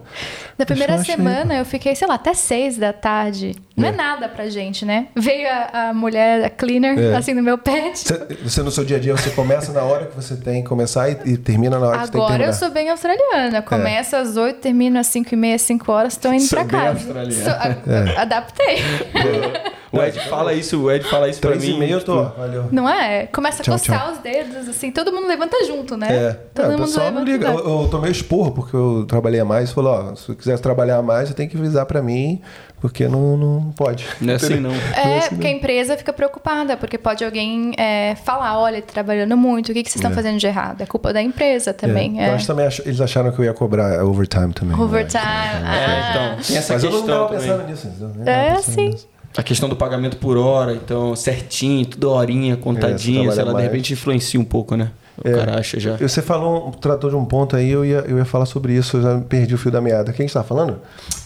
Na 0.58 0.66
primeira 0.66 0.94
Relaxa 0.94 1.12
aí, 1.12 1.16
semana 1.18 1.56
eu 1.58 1.64
fiquei, 1.66 1.96
sei 1.96 2.08
lá, 2.08 2.16
até 2.16 2.34
seis 2.34 2.76
da 2.78 2.92
tarde. 2.92 3.56
Não 3.78 3.88
é, 3.88 3.92
É. 3.92 3.96
nada 3.96 4.28
pra 4.28 4.50
gente, 4.50 4.84
né? 4.86 5.08
Veio 5.16 5.48
a, 5.48 5.90
a 5.90 5.94
mulher, 5.94 6.44
a 6.44 6.50
cleaner, 6.50 6.98
É. 7.00 7.16
assim, 7.16 7.34
no 7.34 7.42
meu 7.44 7.58
pé. 7.58 7.92
Você, 7.94 8.18
você 8.44 8.62
no 8.64 8.72
seu 8.72 8.84
dia 8.84 8.98
a 8.98 9.00
dia, 9.00 9.16
você 9.16 9.30
começa 9.30 9.72
na 9.72 9.84
hora 9.84 10.08
que 10.08 10.16
você 10.16 10.36
tem 10.36 10.64
que 10.64 10.68
começar 10.68 11.08
e, 11.10 11.34
e 11.34 11.38
termina 11.38 11.80
na 11.80 11.88
hora 11.88 11.98
que 12.00 12.06
você 12.08 12.12
tem 12.12 12.20
que 12.20 12.26
Agora 12.26 12.30
terminar. 12.40 12.54
eu 12.56 12.60
sou 12.60 12.72
bem 12.72 12.90
australiana. 12.90 13.62
Começa 13.62 14.18
às 14.18 14.36
oito, 14.38 14.60
termino 14.60 15.00
às 15.00 15.08
cinco 15.08 15.34
e 15.34 15.38
meia, 15.38 15.58
cinco 15.60 15.92
horas, 15.92 16.18
tô 16.18 16.34
indo 16.34 16.42
Sou 16.42 16.58
pra 16.60 16.64
bem 16.68 16.80
casa. 16.94 17.00
australiana. 17.08 17.44
Sou- 17.44 17.54
a- 17.54 17.94
É. 18.16 18.18
Adaptei. 18.18 18.78
O 19.92 20.02
Ed 20.02 20.20
fala 20.30 20.54
isso, 20.54 20.82
o 20.84 20.92
Ed 20.92 21.04
fala 21.06 21.28
isso 21.30 21.42
pra 21.42 21.56
mim. 21.56 21.76
e 21.76 21.78
meio 21.80 21.94
eu 21.94 22.02
tô. 22.04 22.24
tipo, 22.26 22.40
Valeu. 22.40 22.66
Não 22.72 22.88
é? 22.88 23.26
Começa 23.28 23.62
a 23.62 23.66
Tchau, 23.66 23.74
coçar 23.78 24.00
tchau. 24.04 24.12
os 24.14 24.18
dedos, 24.20 24.68
assim, 24.70 24.92
todo 24.92 25.12
mundo 25.12 25.28
levanta 25.28 25.58
junto, 25.66 25.98
né? 25.98 26.08
É, 26.12 26.34
todo 26.54 26.72
é, 26.72 26.76
o 26.76 26.80
pessoal 26.80 27.12
não 27.12 27.24
liga. 27.24 27.48
junto. 27.52 27.60
Eu, 27.68 27.82
eu 27.84 27.88
tomei 27.90 28.12
esporro 28.12 28.52
porque 28.52 28.76
eu 28.76 29.06
trabalhei 29.08 29.40
a 29.40 29.46
mais. 29.46 29.72
Falou, 29.72 29.92
ó, 30.12 30.16
se 30.16 30.28
você 30.28 30.36
quiser 30.36 30.60
trabalhar 30.60 31.02
mais, 31.02 31.30
você 31.30 31.34
tem 31.34 31.48
que 31.50 31.58
avisar 31.58 31.86
pra 31.88 32.02
mim, 32.04 32.40
porque 32.80 33.08
não, 33.08 33.36
não 33.36 33.72
pode. 33.72 34.06
Não 34.22 34.34
é 34.34 34.36
assim 34.36 34.60
não. 34.60 34.72
É, 34.72 35.28
porque 35.30 35.48
a 35.48 35.52
empresa 35.52 35.98
fica 35.98 36.14
preocupada, 36.14 36.78
porque 36.78 36.98
pode 36.98 37.26
alguém 37.26 37.74
é, 37.78 38.16
falar, 38.24 38.60
olha, 38.60 38.82
trabalhando 38.82 39.36
muito, 39.36 39.70
o 39.70 39.74
que, 39.74 39.82
que 39.84 39.90
vocês 39.90 39.96
estão 40.00 40.12
É. 40.12 40.14
fazendo 40.14 40.38
de 40.38 40.46
errado? 40.48 40.82
É 40.82 40.86
culpa 40.86 41.12
da 41.12 41.22
empresa 41.22 41.74
também. 41.74 42.20
É. 42.22 42.26
É. 42.26 42.30
Eu 42.30 42.36
acho 42.36 42.46
também 42.48 42.68
ach- 42.68 42.82
eles 42.86 43.02
acharam 43.02 43.32
que 43.32 43.40
eu 43.40 43.46
ia 43.46 43.54
cobrar 43.54 44.04
overtime 44.06 44.54
também. 44.54 44.78
né? 44.78 44.84
Overtime. 44.84 45.24
É, 45.24 45.66
ah. 45.66 46.10
então, 46.12 46.44
tem 46.46 46.58
essa 46.58 46.74
Mas 46.74 46.84
eu 46.84 46.92
não 46.92 46.98
questão 47.00 47.16
tava 47.28 47.30
também. 47.30 47.48
pensando 47.50 47.68
nisso. 47.68 47.88
eu 48.00 48.08
não 48.08 48.14
tava 48.26 48.30
É, 48.30 48.50
pensando 48.56 48.76
sim. 48.76 48.90
nisso. 48.90 49.08
A 49.38 49.44
questão 49.44 49.70
do 49.70 49.76
pagamento 49.76 50.18
por 50.18 50.38
hora, 50.38 50.74
então, 50.74 51.16
certinho, 51.16 51.86
tudo 51.86 52.10
horinha, 52.12 52.58
contadinho, 52.58 53.24
trabalha 53.24 53.36
sei 53.36 53.44
lá, 53.44 53.50
de 53.52 53.54
mais. 53.54 53.66
repente 53.66 53.94
influencia 53.94 54.40
um 54.40 54.44
pouco, 54.44 54.76
né? 54.76 54.92
O 55.24 55.28
É. 55.28 55.34
cara 55.34 55.60
acha 55.60 55.80
já. 55.80 55.98
Você 55.98 56.22
falou, 56.22 56.72
tratou 56.82 57.10
de 57.10 57.16
um 57.16 57.26
ponto 57.26 57.56
aí, 57.56 57.70
eu 57.70 57.86
ia, 57.86 58.04
eu 58.08 58.18
ia 58.18 58.26
falar 58.26 58.46
sobre 58.46 58.74
isso, 58.74 58.98
eu 58.98 59.02
já 59.04 59.20
perdi 59.20 59.54
o 59.54 59.58
fio 59.58 59.70
da 59.72 59.80
meada. 59.82 60.12
Quem 60.14 60.26
está 60.26 60.44
falando? 60.44 60.78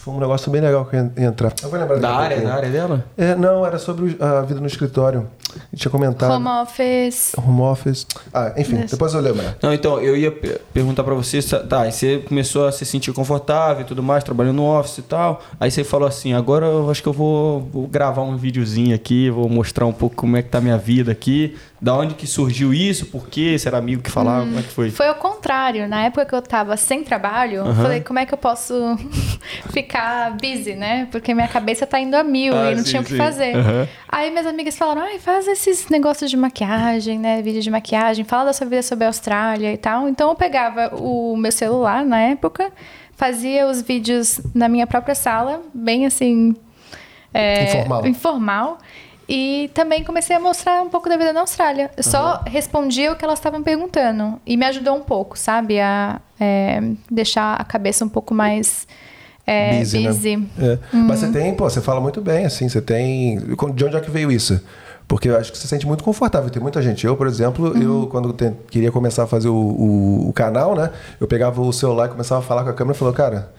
Foi 0.04 0.14
um 0.14 0.20
negócio 0.20 0.52
bem 0.52 0.60
legal 0.60 0.84
que 0.86 0.98
entrar. 1.22 1.54
Eu 1.64 1.70
vou 1.70 1.80
lembrar 1.80 1.98
Da 1.98 2.14
área, 2.14 2.42
da 2.42 2.54
área 2.56 2.70
dela? 2.70 3.06
É, 3.18 3.36
não, 3.36 3.66
era 3.66 3.80
sobre 3.80 4.18
a 4.20 4.42
vida 4.42 4.60
no 4.60 4.68
escritório. 4.68 5.28
Eu 5.72 5.78
tinha 5.80 5.90
comentado. 5.92 6.32
Home 6.34 6.48
office. 6.62 7.32
Home 7.38 7.62
office. 7.62 8.06
Ah, 8.34 8.52
enfim, 8.58 8.84
depois 8.90 9.14
eu 9.14 9.22
lembro. 9.22 9.44
Não, 9.62 9.72
então, 9.74 10.02
eu 10.02 10.18
ia 10.18 10.30
pe- 10.32 10.60
perguntar 10.74 11.04
pra 11.06 11.14
você, 11.14 11.42
tá, 11.42 11.82
aí 11.84 11.92
você 11.94 12.18
começou 12.18 12.68
a 12.68 12.72
se 12.72 12.86
sentir 12.86 13.14
confortável 13.14 13.84
e 13.84 13.86
tudo 13.86 14.04
mais, 14.04 14.24
trabalhando 14.26 14.58
no 14.58 14.66
office 14.78 14.98
e 14.98 15.04
tal. 15.04 15.42
Aí 15.60 15.72
você 15.72 15.84
falou 15.86 16.08
assim, 16.08 16.34
agora 16.34 16.66
eu 16.66 16.90
acho 16.92 17.02
que 17.02 17.08
eu 17.08 17.14
vou, 17.14 17.62
vou 17.72 17.88
gravar 17.88 18.24
um 18.24 18.36
videozinho 18.36 18.94
aqui, 18.96 19.30
vou 19.30 19.48
mostrar 19.48 19.86
um 19.86 19.94
pouco 19.94 20.16
como 20.18 20.36
é 20.36 20.42
que 20.42 20.50
tá 20.50 20.58
a 20.58 20.62
minha 20.62 20.78
vida 20.78 21.12
aqui. 21.14 21.56
Da 21.84 21.94
onde 21.94 22.14
que 22.14 22.26
surgiu 22.26 22.74
isso, 22.74 23.08
por 23.08 23.28
quê, 23.28 23.60
se 23.60 23.68
era 23.68 23.78
amigo 23.78 24.02
que 24.02 24.10
falava, 24.10 24.46
como 24.46 24.58
é 24.58 24.62
que 24.62 24.70
foi? 24.70 24.90
Foi 24.90 25.10
o 25.10 25.16
contrário. 25.16 25.86
Na 25.86 26.06
época 26.06 26.26
que 26.26 26.34
eu 26.34 26.42
tava 26.42 26.78
sem 26.78 27.04
trabalho, 27.04 27.56
eu 27.58 27.76
falei, 27.76 28.00
como 28.00 28.20
é 28.20 28.26
que 28.26 28.34
eu 28.34 28.38
posso 28.38 28.74
ficar 29.70 30.32
busy, 30.32 30.76
né? 30.76 31.10
Porque 31.12 31.34
minha 31.34 31.48
cabeça 31.50 31.86
tá 31.86 32.00
indo 32.00 32.16
a 32.16 32.24
mil 32.24 32.56
Ah, 32.56 32.72
e 32.72 32.76
não 32.76 32.84
sim, 32.86 32.90
tinha 32.92 33.02
o 33.02 33.06
que 33.06 33.18
fazer. 33.18 33.54
Aí 34.08 34.32
minhas 34.32 34.48
amigas 34.48 34.78
falaram, 34.78 35.02
ai, 35.02 35.20
faz 35.20 35.46
esses 35.46 35.90
negócios 35.90 36.32
de 36.32 36.38
maquiagem, 36.38 37.20
né? 37.20 37.42
Vídeo 37.42 37.62
de 37.62 37.70
maquiagem, 37.70 38.24
fala 38.24 38.46
da 38.46 38.54
sua 38.54 38.66
vida 38.66 38.82
sobre 38.82 39.04
a 39.04 39.08
Austrália 39.08 39.74
e 39.74 39.78
tal. 39.78 40.08
Então 40.08 40.30
eu 40.30 40.36
pegava 40.36 40.96
o 40.96 41.36
meu 41.36 41.52
celular 41.52 42.06
na 42.06 42.18
época, 42.22 42.72
fazia 43.18 43.68
os 43.68 43.82
vídeos 43.82 44.40
na 44.56 44.70
minha 44.70 44.88
própria 44.88 45.16
sala, 45.16 45.62
bem 45.74 46.06
assim. 46.06 46.56
é, 47.34 47.64
Informal. 47.76 48.08
informal. 48.08 48.78
E 49.28 49.70
também 49.74 50.04
comecei 50.04 50.36
a 50.36 50.40
mostrar 50.40 50.82
um 50.82 50.90
pouco 50.90 51.08
da 51.08 51.16
vida 51.16 51.32
na 51.32 51.42
Austrália. 51.42 51.90
Eu 51.96 52.04
só 52.04 52.44
respondia 52.46 53.12
o 53.12 53.16
que 53.16 53.24
elas 53.24 53.40
estavam 53.40 53.64
perguntando. 53.64 54.40
E 54.46 54.58
me 54.58 54.66
ajudou 54.66 54.96
um 54.96 55.02
pouco, 55.02 55.38
sabe? 55.38 55.80
A 55.80 56.20
é, 56.40 56.82
deixar 57.10 57.56
a 57.56 57.64
cabeça 57.64 58.04
um 58.04 58.10
pouco 58.10 58.34
mais 58.34 58.86
é, 59.46 59.80
Busy, 59.80 60.08
busy. 60.08 60.38
né? 60.38 60.48
É. 60.60 60.78
Mas 60.96 61.20
você 61.20 61.32
tem, 61.32 61.54
pô, 61.54 61.70
você 61.70 61.82
fala 61.82 62.00
muito 62.00 62.22
bem, 62.22 62.46
assim, 62.46 62.68
você 62.70 62.82
tem. 62.82 63.38
De 63.76 63.86
onde 63.86 63.96
é 63.96 64.00
que 64.00 64.10
veio 64.10 64.32
isso? 64.32 64.62
Porque 65.08 65.30
eu 65.30 65.38
acho 65.38 65.52
que 65.52 65.58
você 65.58 65.64
se 65.64 65.68
sente 65.68 65.86
muito 65.86 66.04
confortável. 66.04 66.50
Tem 66.50 66.62
muita 66.62 66.82
gente. 66.82 67.06
Eu, 67.06 67.16
por 67.16 67.28
exemplo, 67.28 67.76
eu 67.82 68.08
quando 68.10 68.32
te- 68.34 68.52
queria 68.70 68.92
começar 68.92 69.24
a 69.24 69.28
fazer 69.28 69.50
o, 69.50 69.54
o- 69.56 70.30
o 70.30 70.34
canal, 70.34 70.76
né? 70.76 70.90
Eu 71.20 71.28
pegava 71.28 71.62
o 71.62 71.72
celular 71.74 72.08
e 72.08 72.10
começava 72.10 72.42
a 72.42 72.44
falar 72.44 72.64
com 72.64 72.70
a 72.70 72.74
câmera 72.74 72.96
e 72.96 73.00
falou, 73.00 73.14
cara, 73.14 73.50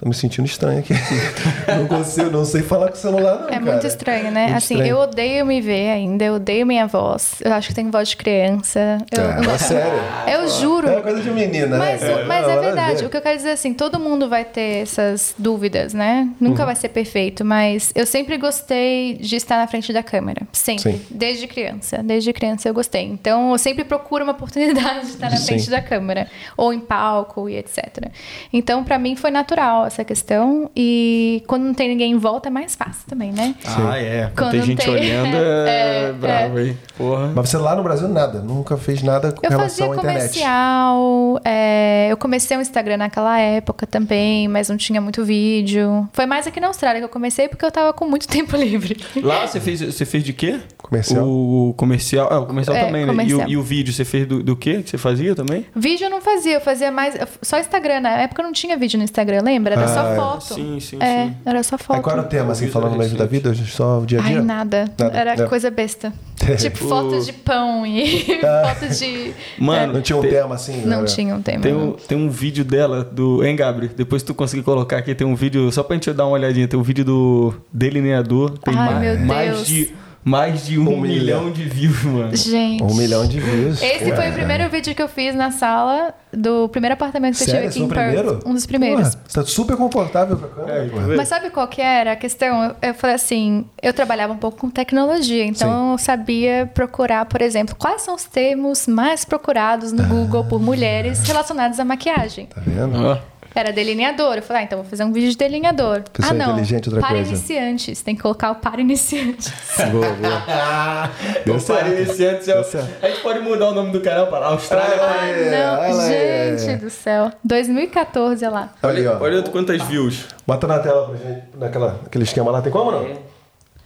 tô 0.00 0.08
me 0.08 0.14
sentindo 0.14 0.46
estranho 0.46 0.80
aqui. 0.80 0.94
não 1.78 1.86
consigo, 1.86 2.30
não 2.30 2.44
sei 2.44 2.62
falar 2.62 2.88
com 2.88 2.94
o 2.94 2.96
celular, 2.96 3.36
não. 3.40 3.46
É 3.48 3.50
cara. 3.52 3.60
muito 3.60 3.86
estranho, 3.86 4.30
né? 4.30 4.44
Muito 4.46 4.56
assim, 4.56 4.74
estranho. 4.74 4.90
eu 4.96 4.98
odeio 4.98 5.46
me 5.46 5.60
ver 5.60 5.90
ainda, 5.90 6.24
eu 6.24 6.34
odeio 6.34 6.66
minha 6.66 6.86
voz. 6.86 7.34
Eu 7.44 7.52
acho 7.52 7.68
que 7.68 7.74
tenho 7.74 7.90
voz 7.90 8.08
de 8.08 8.16
criança. 8.16 8.98
Eu, 9.12 9.22
É, 9.22 9.40
mas 9.46 9.60
sério. 9.62 10.00
eu 10.26 10.48
juro. 10.48 10.88
É 10.88 10.92
uma 10.92 11.02
coisa 11.02 11.20
de 11.22 11.30
menina, 11.30 11.76
Mas, 11.78 12.00
né? 12.00 12.24
mas 12.26 12.42
Não, 12.46 12.50
é 12.50 12.54
nada 12.54 12.58
a 12.58 12.60
verdade. 12.70 13.00
ver. 13.00 13.06
O 13.06 13.10
que 13.10 13.16
eu 13.16 13.22
quero 13.22 13.36
dizer 13.36 13.50
é 13.50 13.52
assim, 13.52 13.72
todo 13.74 13.98
mundo 14.00 14.28
vai 14.28 14.44
ter 14.44 14.82
essas 14.82 15.34
dúvidas, 15.38 15.92
né? 15.94 16.28
Nunca 16.40 16.60
Uhum. 16.62 16.66
vai 16.66 16.74
ser 16.76 16.88
perfeito, 16.88 17.44
mas 17.44 17.92
eu 17.94 18.06
sempre 18.06 18.36
gostei 18.38 19.14
de 19.18 19.36
estar 19.36 19.56
na 19.58 19.66
frente 19.66 19.92
da 19.92 20.02
câmera. 20.02 20.42
Sempre. 20.52 20.77
Sim. 20.78 21.00
Desde 21.10 21.46
criança. 21.46 22.02
Desde 22.02 22.32
criança 22.32 22.68
eu 22.68 22.74
gostei. 22.74 23.02
Então 23.04 23.52
eu 23.52 23.58
sempre 23.58 23.84
procuro 23.84 24.24
uma 24.24 24.32
oportunidade 24.38 25.06
de 25.06 25.12
estar 25.12 25.30
na 25.30 25.36
Sim. 25.36 25.46
frente 25.46 25.70
da 25.70 25.80
câmera. 25.82 26.28
Ou 26.56 26.72
em 26.72 26.80
palco 26.80 27.48
e 27.48 27.56
etc. 27.56 28.10
Então, 28.52 28.84
pra 28.84 28.98
mim, 28.98 29.16
foi 29.16 29.30
natural 29.30 29.86
essa 29.86 30.04
questão. 30.04 30.70
E 30.76 31.42
quando 31.46 31.64
não 31.64 31.74
tem 31.74 31.88
ninguém 31.88 32.12
em 32.12 32.18
volta, 32.18 32.48
é 32.48 32.50
mais 32.50 32.74
fácil 32.74 33.02
também, 33.08 33.32
né? 33.32 33.54
Ah, 33.64 33.98
é. 33.98 34.30
Quando 34.36 34.52
tem 34.52 34.62
gente 34.62 34.78
tem- 34.84 34.90
olhando, 34.94 35.36
é, 35.66 36.04
É, 36.08 36.12
bravo, 36.12 36.58
hein? 36.60 36.78
Porra. 36.96 37.32
Mas 37.34 37.48
você 37.48 37.56
lá 37.58 37.74
no 37.76 37.82
Brasil, 37.82 38.08
nada. 38.08 38.40
Nunca 38.40 38.76
fez 38.76 39.02
nada 39.02 39.32
com 39.32 39.44
Eu 39.44 39.50
relação 39.50 39.68
fazia 39.68 39.84
à 39.84 39.88
internet. 39.96 40.28
comercial, 40.28 41.40
é, 41.44 42.08
eu 42.10 42.16
comecei 42.16 42.56
o 42.56 42.60
Instagram 42.60 42.96
naquela 42.98 43.38
época 43.38 43.86
também, 43.86 44.48
mas 44.48 44.68
não 44.68 44.76
tinha 44.76 45.00
muito 45.00 45.24
vídeo. 45.24 46.08
Foi 46.12 46.26
mais 46.26 46.46
aqui 46.46 46.60
na 46.60 46.68
Austrália 46.68 47.00
que 47.00 47.04
eu 47.04 47.08
comecei 47.08 47.48
porque 47.48 47.64
eu 47.64 47.70
tava 47.70 47.92
com 47.92 48.06
muito 48.06 48.26
tempo 48.28 48.56
livre. 48.56 48.96
Lá 49.22 49.46
você 49.46 49.60
fez, 49.60 49.80
você 49.80 50.04
fez 50.04 50.22
de 50.24 50.32
quê? 50.32 50.60
Comercial. 50.76 51.26
O 51.26 51.74
comercial. 51.76 52.28
Ah, 52.30 52.38
o 52.40 52.46
comercial 52.46 52.76
É, 52.76 52.84
também, 52.86 53.06
né? 53.06 53.12
E 53.12 53.14
o, 53.14 53.16
comercial. 53.16 53.48
e 53.48 53.56
o 53.56 53.62
vídeo 53.62 53.92
você 53.92 54.04
fez 54.04 54.26
do, 54.26 54.42
do 54.42 54.56
quê 54.56 54.82
que 54.82 54.90
você 54.90 54.98
fazia 54.98 55.34
também? 55.34 55.64
Vídeo 55.74 56.04
eu 56.06 56.10
não 56.10 56.20
fazia, 56.20 56.54
eu 56.54 56.60
fazia 56.60 56.90
mais. 56.90 57.16
Só 57.42 57.58
Instagram. 57.58 58.00
Na 58.00 58.10
época 58.22 58.42
não 58.42 58.52
tinha 58.52 58.76
vídeo 58.76 58.98
no 58.98 59.04
Instagram, 59.04 59.42
lembra? 59.42 59.74
Era 59.74 59.84
Ah, 59.84 59.88
só 59.88 60.12
é. 60.12 60.16
foto. 60.16 60.54
Sim, 60.54 60.80
sim, 60.80 60.96
É, 61.00 61.26
sim. 61.26 61.36
era 61.44 61.62
só 61.62 61.76
foto. 61.78 61.96
Aí 61.96 62.02
qual 62.02 62.16
era 62.16 62.26
o 62.26 62.28
tema, 62.28 62.52
assim, 62.52 62.68
falando 62.68 62.96
mesmo 62.96 63.16
da 63.18 63.26
vida? 63.26 63.54
Só 63.54 64.00
o 64.00 64.06
dia 64.06 64.20
a 64.20 64.22
dia? 64.22 64.38
Ai, 64.38 64.42
nada. 64.44 64.84
Nada, 64.98 65.16
Era 65.16 65.34
é. 65.34 65.46
coisa 65.46 65.70
besta. 65.70 66.12
tipo 66.58 66.84
O- 66.84 66.88
foto 66.88 67.20
de 67.20 67.32
pão 67.32 67.84
e 67.84 68.38
foto 68.40 68.88
de. 68.94 69.32
Mano, 69.58 69.94
Não 69.94 70.00
tinha 70.02 70.16
um 70.16 70.22
tem- 70.22 70.30
tema 70.30 70.54
assim? 70.54 70.82
Não 70.86 70.98
era- 70.98 71.06
tinha 71.06 71.34
um 71.34 71.42
tema. 71.42 71.60
Tem 71.62 71.74
um, 71.74 71.92
tem 71.92 72.16
um 72.18 72.30
vídeo 72.30 72.64
dela, 72.64 73.02
do. 73.04 73.44
Hein, 73.44 73.56
Gabriel? 73.56 73.92
Depois 73.96 74.22
tu 74.22 74.32
conseguir 74.34 74.62
colocar 74.62 74.98
aqui, 74.98 75.14
tem 75.14 75.26
um 75.26 75.34
vídeo. 75.34 75.70
Só 75.72 75.82
pra 75.82 75.94
gente 75.94 76.12
dar 76.12 76.24
uma 76.26 76.32
olhadinha, 76.32 76.66
tem 76.68 76.78
um 76.78 76.82
vídeo 76.82 77.04
do 77.04 77.54
delineador. 77.72 78.56
Tem 78.58 78.74
Ai, 78.76 78.94
mais, 78.94 79.00
meu 79.18 79.26
mais 79.26 79.50
Deus. 79.56 79.66
de 79.66 79.94
mais 80.28 80.66
de 80.66 80.78
um, 80.78 80.82
Um 80.82 81.00
milhão. 81.00 81.44
milhão 81.44 81.52
de 81.52 81.64
views, 81.64 82.02
mano. 82.04 82.36
Gente. 82.36 82.82
Um 82.82 82.94
milhão 82.94 83.26
de 83.26 83.40
views. 83.40 83.82
Esse 83.82 84.10
Pô, 84.10 84.16
foi 84.16 84.28
o 84.30 84.32
primeiro 84.32 84.68
vídeo 84.68 84.94
que 84.94 85.02
eu 85.02 85.08
fiz 85.08 85.34
na 85.34 85.50
sala 85.50 86.14
do 86.32 86.68
primeiro 86.68 86.92
apartamento 86.94 87.38
que 87.38 87.44
Sério? 87.44 87.62
eu 87.62 87.68
Esse 87.68 87.78
tive 87.80 87.86
aqui 87.86 87.94
foi 87.94 88.02
em 88.02 88.08
o 88.08 88.12
Perth. 88.12 88.24
primeiro? 88.26 88.48
Um 88.50 88.54
dos 88.54 88.66
primeiros. 88.66 89.08
Porra, 89.14 89.20
você 89.26 89.40
tá 89.40 89.46
super 89.46 89.76
confortável 89.76 90.36
com 90.36 90.44
a 90.44 90.48
câmera, 90.48 90.84
É, 90.84 90.88
porra. 90.88 91.16
Mas 91.16 91.28
sabe 91.28 91.50
qual 91.50 91.66
que 91.68 91.80
era 91.80 92.12
a 92.12 92.16
questão? 92.16 92.64
Eu, 92.64 92.76
eu 92.82 92.94
falei 92.94 93.16
assim, 93.16 93.64
eu 93.82 93.92
trabalhava 93.94 94.32
um 94.32 94.36
pouco 94.38 94.58
com 94.58 94.68
tecnologia, 94.70 95.44
então 95.44 95.92
eu 95.92 95.98
sabia 95.98 96.70
procurar, 96.74 97.24
por 97.24 97.40
exemplo, 97.40 97.74
quais 97.76 98.02
são 98.02 98.14
os 98.14 98.24
termos 98.24 98.86
mais 98.86 99.24
procurados 99.24 99.92
no 99.92 100.04
Google 100.04 100.44
por 100.44 100.60
mulheres 100.60 101.20
relacionados 101.26 101.80
à 101.80 101.84
maquiagem. 101.84 102.46
Tá 102.46 102.60
vendo? 102.66 102.96
Ó. 103.04 103.18
Era 103.58 103.72
delineador. 103.72 104.36
Eu 104.36 104.42
falei, 104.42 104.62
ah, 104.62 104.64
então 104.66 104.78
vou 104.78 104.88
fazer 104.88 105.04
um 105.04 105.12
vídeo 105.12 105.30
de 105.30 105.36
delineador. 105.36 106.02
Pessoa 106.12 106.32
ah, 106.32 106.34
não. 106.34 106.52
inteligente, 106.52 106.86
outra 106.88 107.00
para 107.00 107.14
coisa. 107.16 107.30
iniciantes. 107.30 108.02
Tem 108.02 108.14
que 108.14 108.22
colocar 108.22 108.52
o 108.52 108.54
para 108.56 108.80
iniciantes. 108.80 109.52
Boa, 109.90 110.08
boa. 110.12 111.10
Deu 111.44 111.54
Eu 111.54 111.60
certo. 111.60 111.80
parei 111.84 112.02
esse 112.02 112.24
antes, 112.26 112.46
eu- 112.48 112.54
Deu 112.54 112.64
certo. 112.64 113.04
A 113.04 113.08
gente 113.08 113.20
pode 113.20 113.40
mudar 113.40 113.70
o 113.70 113.74
nome 113.74 113.90
do 113.92 114.00
canal 114.00 114.26
para 114.28 114.46
Austrália. 114.46 114.96
Ah, 115.00 115.18
ah, 115.20 115.26
é, 115.26 115.50
não. 115.50 115.80
olha. 115.98 116.58
Gente 116.58 116.80
do 116.84 116.90
céu. 116.90 117.32
2014, 117.44 118.44
olha 118.44 118.54
lá. 118.54 118.72
Olha 118.82 119.12
ó. 119.12 119.22
Olha 119.22 119.42
quantas 119.42 119.82
views. 119.82 120.26
Bota 120.46 120.66
na 120.66 120.78
tela 120.78 121.08
pra 121.08 121.16
gente, 121.16 121.42
naquela, 121.56 122.00
naquele 122.02 122.24
esquema 122.24 122.50
lá. 122.50 122.62
Tem 122.62 122.70
como 122.72 122.90
não? 122.90 123.06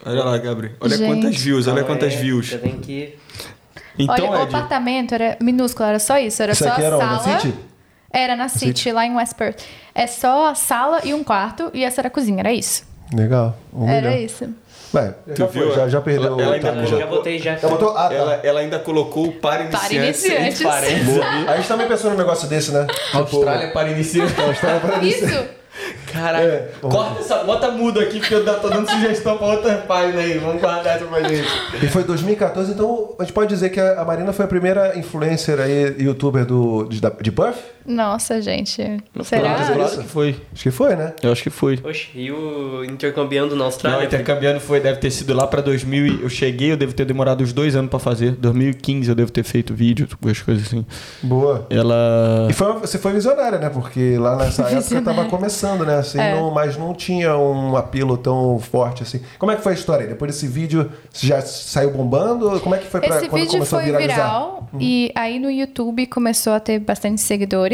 Olha 0.05 0.25
lá, 0.25 0.37
Gabriel. 0.39 0.75
Olha 0.81 0.97
Gente. 0.97 1.07
quantas 1.09 1.37
views, 1.41 1.67
olha 1.69 1.85
quantas 1.85 2.13
aí, 2.13 2.19
views. 2.21 2.49
Você 2.51 2.59
tem 2.59 2.73
que. 2.79 3.17
Então, 3.99 4.15
olha, 4.31 4.41
o 4.41 4.43
apartamento 4.43 5.15
era 5.15 5.37
minúsculo, 5.41 5.89
era 5.89 5.99
só 5.99 6.19
isso. 6.19 6.43
Era 6.43 6.53
Isso 6.53 6.65
só 6.65 6.71
aqui 6.71 6.83
a 6.83 6.87
era 6.87 6.97
onde? 6.97 7.05
sala. 7.25 7.41
City? 7.41 7.55
Era 8.13 8.37
na 8.37 8.49
City, 8.49 8.93
lá 8.93 9.07
em 9.07 9.15
West 9.17 9.35
Perth. 9.35 9.63
É 9.95 10.07
só 10.07 10.49
a 10.51 10.55
sala 10.55 11.01
e 11.05 11.15
um 11.15 11.25
quarto 11.25 11.71
e 11.73 11.83
essa 11.85 12.01
era 12.01 12.09
a 12.09 12.11
cozinha, 12.11 12.41
era 12.41 12.53
isso. 12.53 12.85
Legal. 13.15 13.57
Um 13.73 13.89
era 13.89 14.11
milhão. 14.11 14.25
isso. 14.25 14.49
Vai, 14.93 15.15
já, 15.35 15.47
viu? 15.47 15.67
foi, 15.69 15.75
já, 15.75 15.89
já 15.89 16.01
perdeu 16.03 16.27
Ela- 16.27 16.37
o 16.37 16.41
ela 16.43 16.55
ainda 16.57 16.73
time, 16.73 16.87
já. 16.87 16.99
já 16.99 17.07
botei 17.07 17.39
já. 17.39 17.57
Já 17.57 17.69
botou? 17.69 17.97
Ah, 17.97 18.09
tá. 18.09 18.15
ela, 18.15 18.41
ela 18.43 18.61
ainda 18.61 18.79
colocou 18.79 19.29
o 19.29 19.33
para 19.33 19.65
Para 19.65 19.91
iniciantes. 19.91 20.25
iniciantes. 20.61 21.09
entre. 21.09 21.49
A 21.49 21.57
gente 21.57 21.69
também 21.69 21.89
pensou 21.89 22.11
num 22.11 22.17
negócio 22.19 22.47
desse, 22.47 22.73
né? 22.73 22.87
Austrália 23.15 23.71
para 23.73 23.89
iniciantes. 23.91 24.39
Austrália 24.39 24.81
para 24.81 25.03
Isso! 25.03 25.63
Caralho. 26.13 26.47
É, 26.47 26.69
Corta 26.83 27.21
essa, 27.21 27.39
bota 27.45 27.71
mudo 27.71 27.99
aqui 27.99 28.19
porque 28.21 28.35
eu 28.35 28.45
tô 28.61 28.69
dando 28.69 28.91
sugestão 28.91 29.39
pra 29.39 29.47
outra 29.47 29.77
página 29.79 30.21
aí. 30.21 30.37
Vamos 30.37 30.61
guardar 30.61 30.97
essa 30.97 31.07
pra 31.07 31.23
gente. 31.23 31.49
E 31.83 31.87
foi 31.89 32.05
2014, 32.05 32.73
então 32.73 33.15
a 33.19 33.23
gente 33.25 33.33
pode 33.33 33.49
dizer 33.49 33.71
que 33.71 33.81
a 33.81 34.05
Marina 34.05 34.31
foi 34.35 34.45
a 34.45 34.49
primeira 34.49 34.99
influencer 34.99 35.59
aí, 35.59 35.97
youtuber 35.99 36.45
do, 36.45 36.85
de, 36.85 37.01
de 37.01 37.33
Perth? 37.33 37.57
Nossa, 37.87 38.41
gente. 38.41 38.77
Claro, 39.13 39.25
Será? 39.25 39.89
que 39.89 40.09
foi. 40.09 40.37
Acho 40.53 40.63
que 40.63 40.71
foi, 40.71 40.97
né? 40.97 41.13
Eu 41.23 41.33
acho 41.33 41.43
que 41.43 41.51
foi. 41.51 41.79
Oxe, 41.85 42.09
e 42.15 42.31
o 42.31 42.85
intercambiando 42.85 43.51
na 43.55 43.59
Não, 43.61 43.65
Austrália? 43.67 44.05
intercambiando 44.05 44.61
foi, 44.61 44.81
deve 44.81 44.99
ter 44.99 45.11
sido 45.11 45.35
lá 45.35 45.47
pra 45.47 45.61
2000. 45.61 46.07
e- 46.07 46.23
Eu 46.23 46.29
cheguei, 46.29 46.73
eu 46.73 46.77
devo 46.77 46.93
ter 46.93 47.05
demorado 47.05 47.43
uns 47.43 47.53
dois 47.53 47.75
anos 47.77 47.91
pra 47.91 47.99
fazer. 47.99 48.33
2015 48.33 49.09
eu 49.09 49.15
devo 49.15 49.31
ter 49.33 49.43
feito 49.45 49.75
vídeo, 49.75 50.09
algumas 50.13 50.41
coisas 50.41 50.67
assim. 50.67 50.85
Boa. 51.23 51.67
Ela. 51.71 52.47
E 52.51 52.53
foi, 52.53 52.73
você 52.75 52.99
foi 52.99 53.13
visionária, 53.13 53.59
né? 53.59 53.69
Porque 53.69 54.17
lá 54.19 54.37
nessa 54.37 54.63
época 54.69 55.03
tava 55.03 55.25
começando, 55.27 55.85
né? 55.85 55.97
Assim, 55.97 56.19
É. 56.21 56.35
não- 56.35 56.51
mas 56.51 56.77
não 56.77 56.95
tinha 56.95 57.37
um 57.37 57.77
apelo 57.77 58.17
tão 58.17 58.59
forte 58.61 59.03
assim. 59.03 59.21
Como 59.39 59.51
é 59.53 59.57
que 59.57 59.63
foi 59.63 59.73
a 59.73 59.75
história? 59.75 60.07
Depois 60.07 60.33
desse 60.33 60.47
vídeo, 60.47 60.91
você 61.11 61.27
já 61.27 61.41
saiu 61.41 61.91
bombando? 61.91 62.61
Como 62.61 62.75
é 62.75 62.79
que 62.79 62.87
foi 62.87 63.01
pra 63.01 63.17
Esse 63.19 63.29
quando 63.29 63.41
vídeo 63.43 63.53
começou 63.55 63.79
foi 63.79 63.89
a 63.89 63.93
viralizar? 63.99 64.15
viral 64.15 64.69
e 64.81 65.11
aí 65.15 65.39
no 65.39 65.51
YouTube 65.51 66.07
começou 66.07 66.53
a 66.53 66.61
ter 66.61 66.79
bastante 66.79 67.21
seguidores. 67.21 67.72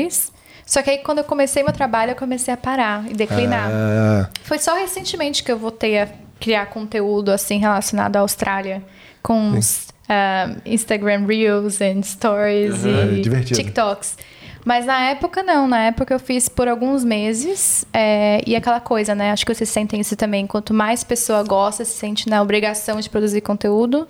Só 0.66 0.82
que 0.82 0.90
aí 0.90 0.98
quando 0.98 1.18
eu 1.18 1.24
comecei 1.24 1.62
meu 1.62 1.72
trabalho, 1.72 2.12
eu 2.12 2.16
comecei 2.16 2.52
a 2.52 2.56
parar 2.56 3.04
e 3.10 3.14
declinar. 3.14 3.70
Ah, 3.72 4.28
Foi 4.42 4.58
só 4.58 4.74
recentemente 4.76 5.42
que 5.42 5.50
eu 5.50 5.58
voltei 5.58 5.98
a 5.98 6.08
criar 6.38 6.66
conteúdo 6.66 7.30
assim 7.32 7.58
relacionado 7.58 8.16
à 8.16 8.20
Austrália 8.20 8.82
com 9.22 9.52
os 9.58 9.88
ah, 10.08 10.50
Instagram 10.66 11.26
Reels 11.26 11.80
and 11.80 12.02
Stories 12.02 12.84
Uhum. 12.84 13.14
e 13.14 13.20
Divertido. 13.22 13.56
TikToks. 13.56 14.16
Mas 14.64 14.84
na 14.84 15.00
época 15.08 15.42
não, 15.42 15.66
na 15.66 15.84
época 15.84 16.12
eu 16.12 16.18
fiz 16.18 16.46
por 16.48 16.68
alguns 16.68 17.02
meses 17.02 17.86
é, 17.92 18.42
e 18.46 18.54
aquela 18.54 18.80
coisa, 18.80 19.14
né? 19.14 19.30
Acho 19.30 19.46
que 19.46 19.54
vocês 19.54 19.70
sentem 19.70 20.00
isso 20.00 20.14
também. 20.16 20.46
Quanto 20.46 20.74
mais 20.74 21.02
pessoa 21.02 21.42
gosta, 21.42 21.82
se 21.86 21.92
sente 21.92 22.28
na 22.28 22.42
obrigação 22.42 23.00
de 23.00 23.08
produzir 23.08 23.40
conteúdo. 23.40 24.06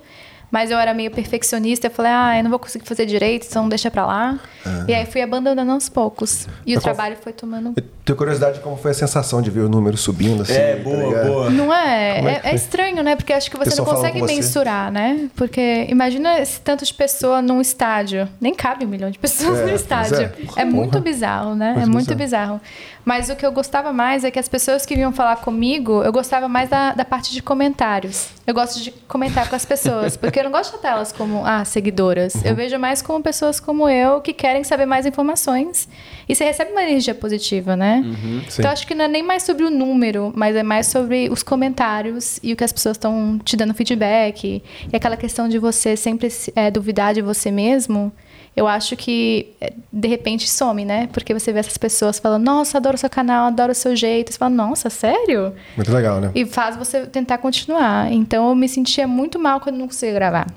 Mas 0.51 0.71
eu 0.71 0.79
era 0.79 0.93
meio 0.93 1.11
perfeccionista, 1.11 1.87
eu 1.87 1.91
falei, 1.91 2.11
ah, 2.11 2.37
eu 2.37 2.43
não 2.43 2.49
vou 2.49 2.59
conseguir 2.59 2.85
fazer 2.85 3.05
direito, 3.05 3.45
então 3.47 3.69
deixa 3.69 3.91
pra 3.91 4.05
lá. 4.05 4.39
E 4.87 4.93
aí 4.93 5.05
fui 5.05 5.21
abandonando 5.21 5.71
aos 5.71 5.89
poucos. 5.89 6.47
E 6.65 6.75
o 6.75 6.81
trabalho 6.81 7.17
foi 7.21 7.33
tomando 7.33 7.73
eu 7.77 7.98
tenho 8.09 8.17
curiosidade 8.17 8.55
de 8.55 8.61
como 8.61 8.75
foi 8.75 8.91
a 8.91 8.93
sensação 8.93 9.41
de 9.41 9.51
ver 9.51 9.61
o 9.61 9.69
número 9.69 9.95
subindo 9.95 10.41
assim. 10.41 10.53
É, 10.53 10.75
tá 10.77 10.83
boa, 10.83 10.97
ligado? 10.97 11.27
boa. 11.27 11.49
Não 11.49 11.73
é? 11.73 12.19
É 12.19 12.41
É, 12.45 12.51
é 12.51 12.55
estranho, 12.55 13.03
né? 13.03 13.15
Porque 13.15 13.31
acho 13.33 13.51
que 13.51 13.57
você 13.57 13.75
não 13.75 13.85
consegue 13.85 14.19
você? 14.19 14.35
mensurar, 14.35 14.91
né? 14.91 15.29
Porque 15.35 15.85
imagina 15.89 16.39
esse 16.39 16.59
tanto 16.59 16.83
de 16.83 16.93
pessoa 16.93 17.41
num 17.41 17.61
estádio. 17.61 18.27
Nem 18.41 18.53
cabe 18.53 18.85
um 18.85 18.89
milhão 18.89 19.11
de 19.11 19.19
pessoas 19.19 19.59
É, 19.59 19.65
no 19.65 19.75
estádio. 19.75 20.21
é. 20.21 20.61
É, 20.61 20.65
muito 20.65 20.99
bizarro, 20.99 21.53
né? 21.55 21.73
Muito 21.73 21.83
é 21.83 21.85
muito 21.85 22.15
bizarro. 22.15 22.53
bizarro. 22.55 22.61
Mas 23.05 23.29
o 23.29 23.35
que 23.35 23.45
eu 23.45 23.51
gostava 23.51 23.91
mais 23.93 24.23
é 24.23 24.29
que 24.29 24.37
as 24.37 24.47
pessoas 24.47 24.85
que 24.85 24.93
vinham 24.93 25.11
falar 25.11 25.37
comigo, 25.37 26.03
eu 26.03 26.11
gostava 26.11 26.47
mais 26.47 26.69
da, 26.69 26.93
da 26.93 27.05
parte 27.05 27.31
de 27.31 27.41
comentários. 27.41 28.29
Eu 28.45 28.53
gosto 28.53 28.81
de 28.83 28.91
comentar 29.07 29.49
com 29.49 29.55
as 29.55 29.65
pessoas, 29.65 30.15
porque 30.17 30.39
eu 30.39 30.43
não 30.43 30.51
gosto 30.51 30.73
de 30.73 30.79
tratar 30.79 30.95
elas 30.97 31.11
como, 31.11 31.43
ah, 31.45 31.65
seguidoras. 31.65 32.35
Uhum. 32.35 32.41
Eu 32.45 32.55
vejo 32.55 32.77
mais 32.77 33.01
como 33.01 33.23
pessoas 33.23 33.59
como 33.59 33.89
eu 33.89 34.21
que 34.21 34.33
querem 34.33 34.63
saber 34.63 34.85
mais 34.85 35.05
informações. 35.05 35.87
E 36.27 36.35
você 36.35 36.43
recebe 36.43 36.71
uma 36.71 36.83
energia 36.83 37.15
positiva, 37.15 37.75
né? 37.75 37.98
Sim. 38.03 38.61
Então 38.61 38.71
acho 38.71 38.87
que 38.87 38.95
não 38.95 39.05
é 39.05 39.07
nem 39.07 39.23
mais 39.23 39.43
sobre 39.43 39.63
o 39.63 39.69
número, 39.69 40.31
mas 40.35 40.55
é 40.55 40.63
mais 40.63 40.87
sobre 40.87 41.29
os 41.29 41.43
comentários 41.43 42.39
e 42.41 42.53
o 42.53 42.55
que 42.55 42.63
as 42.63 42.71
pessoas 42.71 42.95
estão 42.97 43.39
te 43.43 43.55
dando 43.55 43.73
feedback. 43.73 44.63
E 44.91 44.95
aquela 44.95 45.17
questão 45.17 45.47
de 45.47 45.59
você 45.59 45.95
sempre 45.95 46.29
é, 46.55 46.71
duvidar 46.71 47.13
de 47.13 47.21
você 47.21 47.51
mesmo. 47.51 48.11
Eu 48.55 48.67
acho 48.67 48.95
que 48.97 49.53
é, 49.61 49.73
de 49.91 50.07
repente 50.07 50.49
some, 50.49 50.83
né? 50.83 51.07
Porque 51.13 51.33
você 51.33 51.53
vê 51.53 51.59
essas 51.59 51.77
pessoas 51.77 52.19
falando, 52.19 52.43
nossa, 52.43 52.77
adoro 52.77 52.97
seu 52.97 53.09
canal, 53.09 53.47
adoro 53.47 53.71
o 53.71 53.75
seu 53.75 53.95
jeito. 53.95 54.31
Você 54.31 54.37
fala, 54.37 54.53
nossa, 54.53 54.89
sério? 54.89 55.53
Muito 55.75 55.91
legal, 55.93 56.19
né? 56.19 56.31
E 56.35 56.45
faz 56.45 56.75
você 56.75 57.05
tentar 57.05 57.37
continuar. 57.37 58.11
Então 58.11 58.49
eu 58.49 58.55
me 58.55 58.67
sentia 58.67 59.07
muito 59.07 59.39
mal 59.39 59.59
quando 59.59 59.77
não 59.77 59.87
conseguia 59.87 60.13
gravar. 60.13 60.47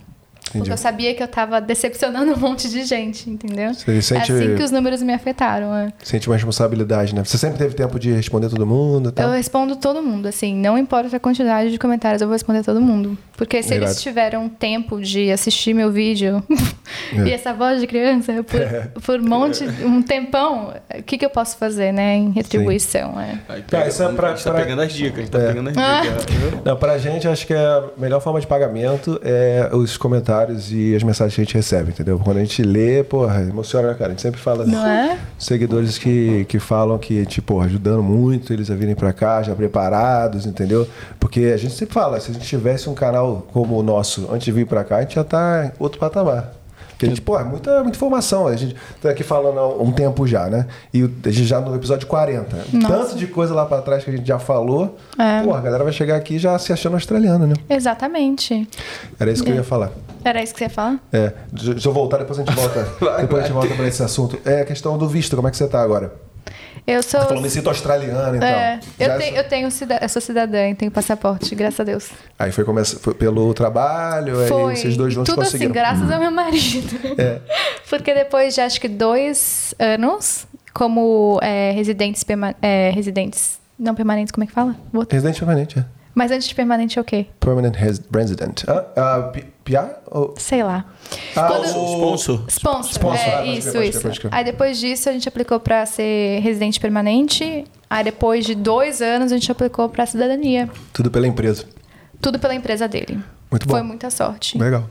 Entendi. 0.52 0.58
Porque 0.58 0.72
eu 0.72 0.76
sabia 0.76 1.14
que 1.14 1.22
eu 1.22 1.28
tava 1.28 1.60
decepcionando 1.60 2.32
um 2.32 2.36
monte 2.36 2.68
de 2.68 2.84
gente, 2.84 3.28
entendeu? 3.30 3.72
Você 3.74 4.02
sente- 4.02 4.32
É 4.32 4.34
assim 4.34 4.54
que 4.56 4.62
os 4.62 4.70
números 4.70 5.02
me 5.02 5.12
afetaram. 5.12 5.74
É. 5.74 5.92
Sente 6.02 6.28
uma 6.28 6.36
responsabilidade, 6.36 7.14
né? 7.14 7.24
Você 7.24 7.38
sempre 7.38 7.58
teve 7.58 7.74
tempo 7.74 7.98
de 7.98 8.12
responder 8.12 8.48
todo 8.48 8.66
mundo 8.66 9.08
e 9.08 9.12
tal? 9.12 9.28
Eu 9.28 9.34
respondo 9.36 9.76
todo 9.76 10.02
mundo, 10.02 10.26
assim, 10.26 10.54
não 10.54 10.76
importa 10.76 11.16
a 11.16 11.20
quantidade 11.20 11.70
de 11.70 11.78
comentários, 11.78 12.20
eu 12.20 12.28
vou 12.28 12.32
responder 12.34 12.62
todo 12.62 12.80
mundo. 12.80 13.16
Porque 13.36 13.62
se 13.62 13.74
Irado. 13.74 13.86
eles 13.86 14.00
tiveram 14.02 14.48
tempo 14.48 15.00
de 15.00 15.30
assistir 15.32 15.74
meu 15.74 15.90
vídeo 15.90 16.42
É. 17.14 17.16
e 17.26 17.32
essa 17.32 17.52
voz 17.52 17.80
de 17.80 17.86
criança 17.86 18.32
por, 18.44 19.00
por 19.02 19.20
um 19.20 19.28
monte, 19.28 19.64
um 19.84 20.02
tempão, 20.02 20.74
o 20.98 21.02
que, 21.02 21.16
que 21.18 21.24
eu 21.24 21.30
posso 21.30 21.56
fazer, 21.56 21.92
né, 21.92 22.14
em 22.16 22.30
retribuição? 22.30 23.18
É. 23.20 23.38
Aí 23.48 23.62
Tá, 23.62 23.86
isso 23.86 24.02
é 24.02 24.12
pra- 24.12 24.28
a 24.28 24.34
gente 24.34 24.44
tá 24.44 24.50
pra- 24.52 24.60
pegando 24.62 24.82
as 24.82 24.92
dicas, 24.92 25.18
a 25.18 25.20
gente 25.22 25.30
tá 25.30 25.38
É. 25.40 25.46
pegando 25.48 25.70
as 25.70 25.76
Ah. 25.76 26.00
dicas. 26.02 26.26
Não, 26.64 26.76
pra 26.76 26.98
gente, 26.98 27.26
acho 27.26 27.46
que 27.46 27.54
a 27.54 27.84
melhor 27.96 28.20
forma 28.20 28.40
de 28.40 28.46
pagamento 28.46 29.18
é 29.24 29.70
os 29.72 29.96
comentários 29.96 30.41
e 30.50 30.94
as 30.94 31.02
mensagens 31.02 31.34
que 31.34 31.40
a 31.40 31.44
gente 31.44 31.54
recebe, 31.54 31.90
entendeu? 31.90 32.18
Quando 32.18 32.38
a 32.38 32.40
gente 32.40 32.62
lê, 32.62 33.02
porra, 33.02 33.42
emociona, 33.42 33.88
né, 33.88 33.94
cara? 33.94 34.08
A 34.08 34.10
gente 34.10 34.22
sempre 34.22 34.40
fala 34.40 34.64
Não 34.66 34.86
é? 34.86 35.18
seguidores 35.38 35.98
que, 35.98 36.44
que 36.46 36.58
falam 36.58 36.98
que, 36.98 37.24
tipo, 37.26 37.60
ajudando 37.60 38.02
muito 38.02 38.52
eles 38.52 38.70
a 38.70 38.74
virem 38.74 38.94
pra 38.94 39.12
cá, 39.12 39.42
já 39.42 39.54
preparados, 39.54 40.46
entendeu? 40.46 40.86
Porque 41.20 41.52
a 41.54 41.56
gente 41.56 41.74
sempre 41.74 41.94
fala, 41.94 42.18
se 42.20 42.30
a 42.30 42.34
gente 42.34 42.46
tivesse 42.46 42.88
um 42.88 42.94
canal 42.94 43.46
como 43.52 43.78
o 43.78 43.82
nosso 43.82 44.28
antes 44.32 44.44
de 44.44 44.52
vir 44.52 44.66
pra 44.66 44.84
cá, 44.84 44.96
a 44.98 45.00
gente 45.02 45.14
já 45.14 45.24
tá 45.24 45.66
em 45.66 45.72
outro 45.78 45.98
patamar. 45.98 46.61
Porque 47.02 47.06
a 47.06 47.08
gente, 47.08 47.20
pô, 47.22 47.38
é 47.38 47.44
muita, 47.44 47.82
muita 47.82 47.96
informação. 47.96 48.46
A 48.46 48.54
gente 48.54 48.76
tá 49.00 49.10
aqui 49.10 49.24
falando 49.24 49.58
há 49.58 49.82
um 49.82 49.90
tempo 49.90 50.26
já, 50.26 50.48
né? 50.48 50.66
E 50.94 51.02
a 51.02 51.30
gente 51.30 51.44
já 51.44 51.60
no 51.60 51.74
episódio 51.74 52.06
40. 52.06 52.56
Nossa. 52.72 52.86
Tanto 52.88 53.16
de 53.16 53.26
coisa 53.26 53.52
lá 53.54 53.66
pra 53.66 53.82
trás 53.82 54.04
que 54.04 54.10
a 54.10 54.16
gente 54.16 54.26
já 54.26 54.38
falou. 54.38 54.96
É. 55.18 55.42
Pô, 55.42 55.52
a 55.52 55.60
galera 55.60 55.82
vai 55.82 55.92
chegar 55.92 56.16
aqui 56.16 56.38
já 56.38 56.56
se 56.58 56.72
achando 56.72 56.94
australiano, 56.94 57.46
né? 57.46 57.54
Exatamente. 57.68 58.68
Era 59.18 59.32
isso 59.32 59.42
que 59.42 59.50
eu 59.50 59.56
ia 59.56 59.64
falar. 59.64 59.90
Era 60.24 60.42
isso 60.42 60.52
que 60.52 60.60
você 60.60 60.66
ia 60.66 60.70
falar? 60.70 61.00
É, 61.12 61.32
deixa 61.52 61.88
eu 61.88 61.92
voltar, 61.92 62.18
depois 62.18 62.38
a 62.38 62.44
gente 62.44 62.54
volta. 62.54 62.88
Depois 63.20 63.42
a 63.42 63.46
gente 63.46 63.54
volta 63.54 63.74
pra 63.74 63.88
esse 63.88 64.02
assunto. 64.02 64.38
É 64.44 64.60
a 64.60 64.64
questão 64.64 64.96
do 64.96 65.08
visto, 65.08 65.34
como 65.34 65.48
é 65.48 65.50
que 65.50 65.56
você 65.56 65.66
tá 65.66 65.82
agora? 65.82 66.12
Eu 66.86 67.02
sou. 67.02 67.20
Você 67.20 67.26
falou, 67.28 67.42
me 67.42 67.48
sinto 67.50 67.68
australiano 67.68 68.36
e 68.36 68.44
É, 68.44 68.80
eu, 68.98 69.06
Já- 69.06 69.16
tenho, 69.18 69.36
eu, 69.36 69.48
tenho 69.48 69.70
cida- 69.70 69.98
eu 70.02 70.08
sou 70.08 70.20
cidadã 70.20 70.68
e 70.68 70.74
tenho 70.74 70.90
passaporte, 70.90 71.54
graças 71.54 71.78
a 71.78 71.84
Deus. 71.84 72.10
Aí 72.38 72.50
foi, 72.50 72.64
começa, 72.64 72.98
foi 72.98 73.14
pelo 73.14 73.54
trabalho, 73.54 74.34
Foi 74.48 74.72
aí 74.72 74.76
vocês 74.76 74.96
dois 74.96 75.14
juntos 75.14 75.30
tudo 75.32 75.42
assim, 75.42 75.52
conseguiram. 75.52 75.72
graças 75.72 76.10
ao 76.10 76.18
meu 76.18 76.30
marido. 76.32 76.98
É. 77.20 77.40
Porque 77.88 78.12
depois 78.12 78.54
de 78.54 78.60
acho 78.60 78.80
que 78.80 78.88
dois 78.88 79.74
anos 79.78 80.46
como 80.74 81.38
é, 81.42 81.70
residentes, 81.72 82.24
perma- 82.24 82.54
é, 82.60 82.90
residentes 82.90 83.60
não 83.78 83.94
permanentes, 83.94 84.32
como 84.32 84.42
é 84.42 84.46
que 84.46 84.52
fala? 84.52 84.74
Outro. 84.92 85.14
Residente 85.14 85.38
permanente, 85.38 85.78
é. 85.78 85.84
Mas 86.14 86.30
antes 86.30 86.46
de 86.48 86.54
permanente 86.54 86.98
é 86.98 87.02
o 87.02 87.04
quê? 87.04 87.26
Permanent 87.40 87.74
res- 87.74 88.00
resident. 88.14 88.64
Ah, 88.68 88.84
ah, 88.96 89.22
P- 89.32 89.46
PR? 89.64 89.96
Ou... 90.10 90.34
Sei 90.36 90.62
lá. 90.62 90.84
Ah, 91.34 91.46
Quando- 91.48 91.64
o- 91.64 91.94
Sponsor. 91.94 92.44
Sponsor. 92.48 92.92
Sponsor, 92.92 93.28
ah, 93.28 93.30
é, 93.30 93.42
crer, 93.42 93.58
isso, 93.58 93.70
crer, 93.72 93.88
isso. 93.88 94.00
crer. 94.20 94.28
Aí 94.34 94.44
depois 94.44 94.78
disso 94.78 95.08
a 95.08 95.12
gente 95.12 95.26
aplicou 95.28 95.58
pra 95.58 95.86
ser 95.86 96.40
residente 96.40 96.78
permanente. 96.78 97.64
Aí 97.88 98.04
depois 98.04 98.44
de 98.44 98.54
dois 98.54 99.00
anos 99.00 99.32
a 99.32 99.34
gente 99.36 99.50
aplicou 99.50 99.88
pra 99.88 100.04
cidadania. 100.06 100.68
Tudo 100.92 101.10
pela 101.10 101.26
empresa. 101.26 101.64
Tudo 102.20 102.38
pela 102.38 102.54
empresa 102.54 102.86
dele. 102.86 103.18
Muito 103.50 103.66
bom. 103.66 103.74
Foi 103.74 103.82
muita 103.82 104.10
sorte. 104.10 104.56
Legal. 104.58 104.84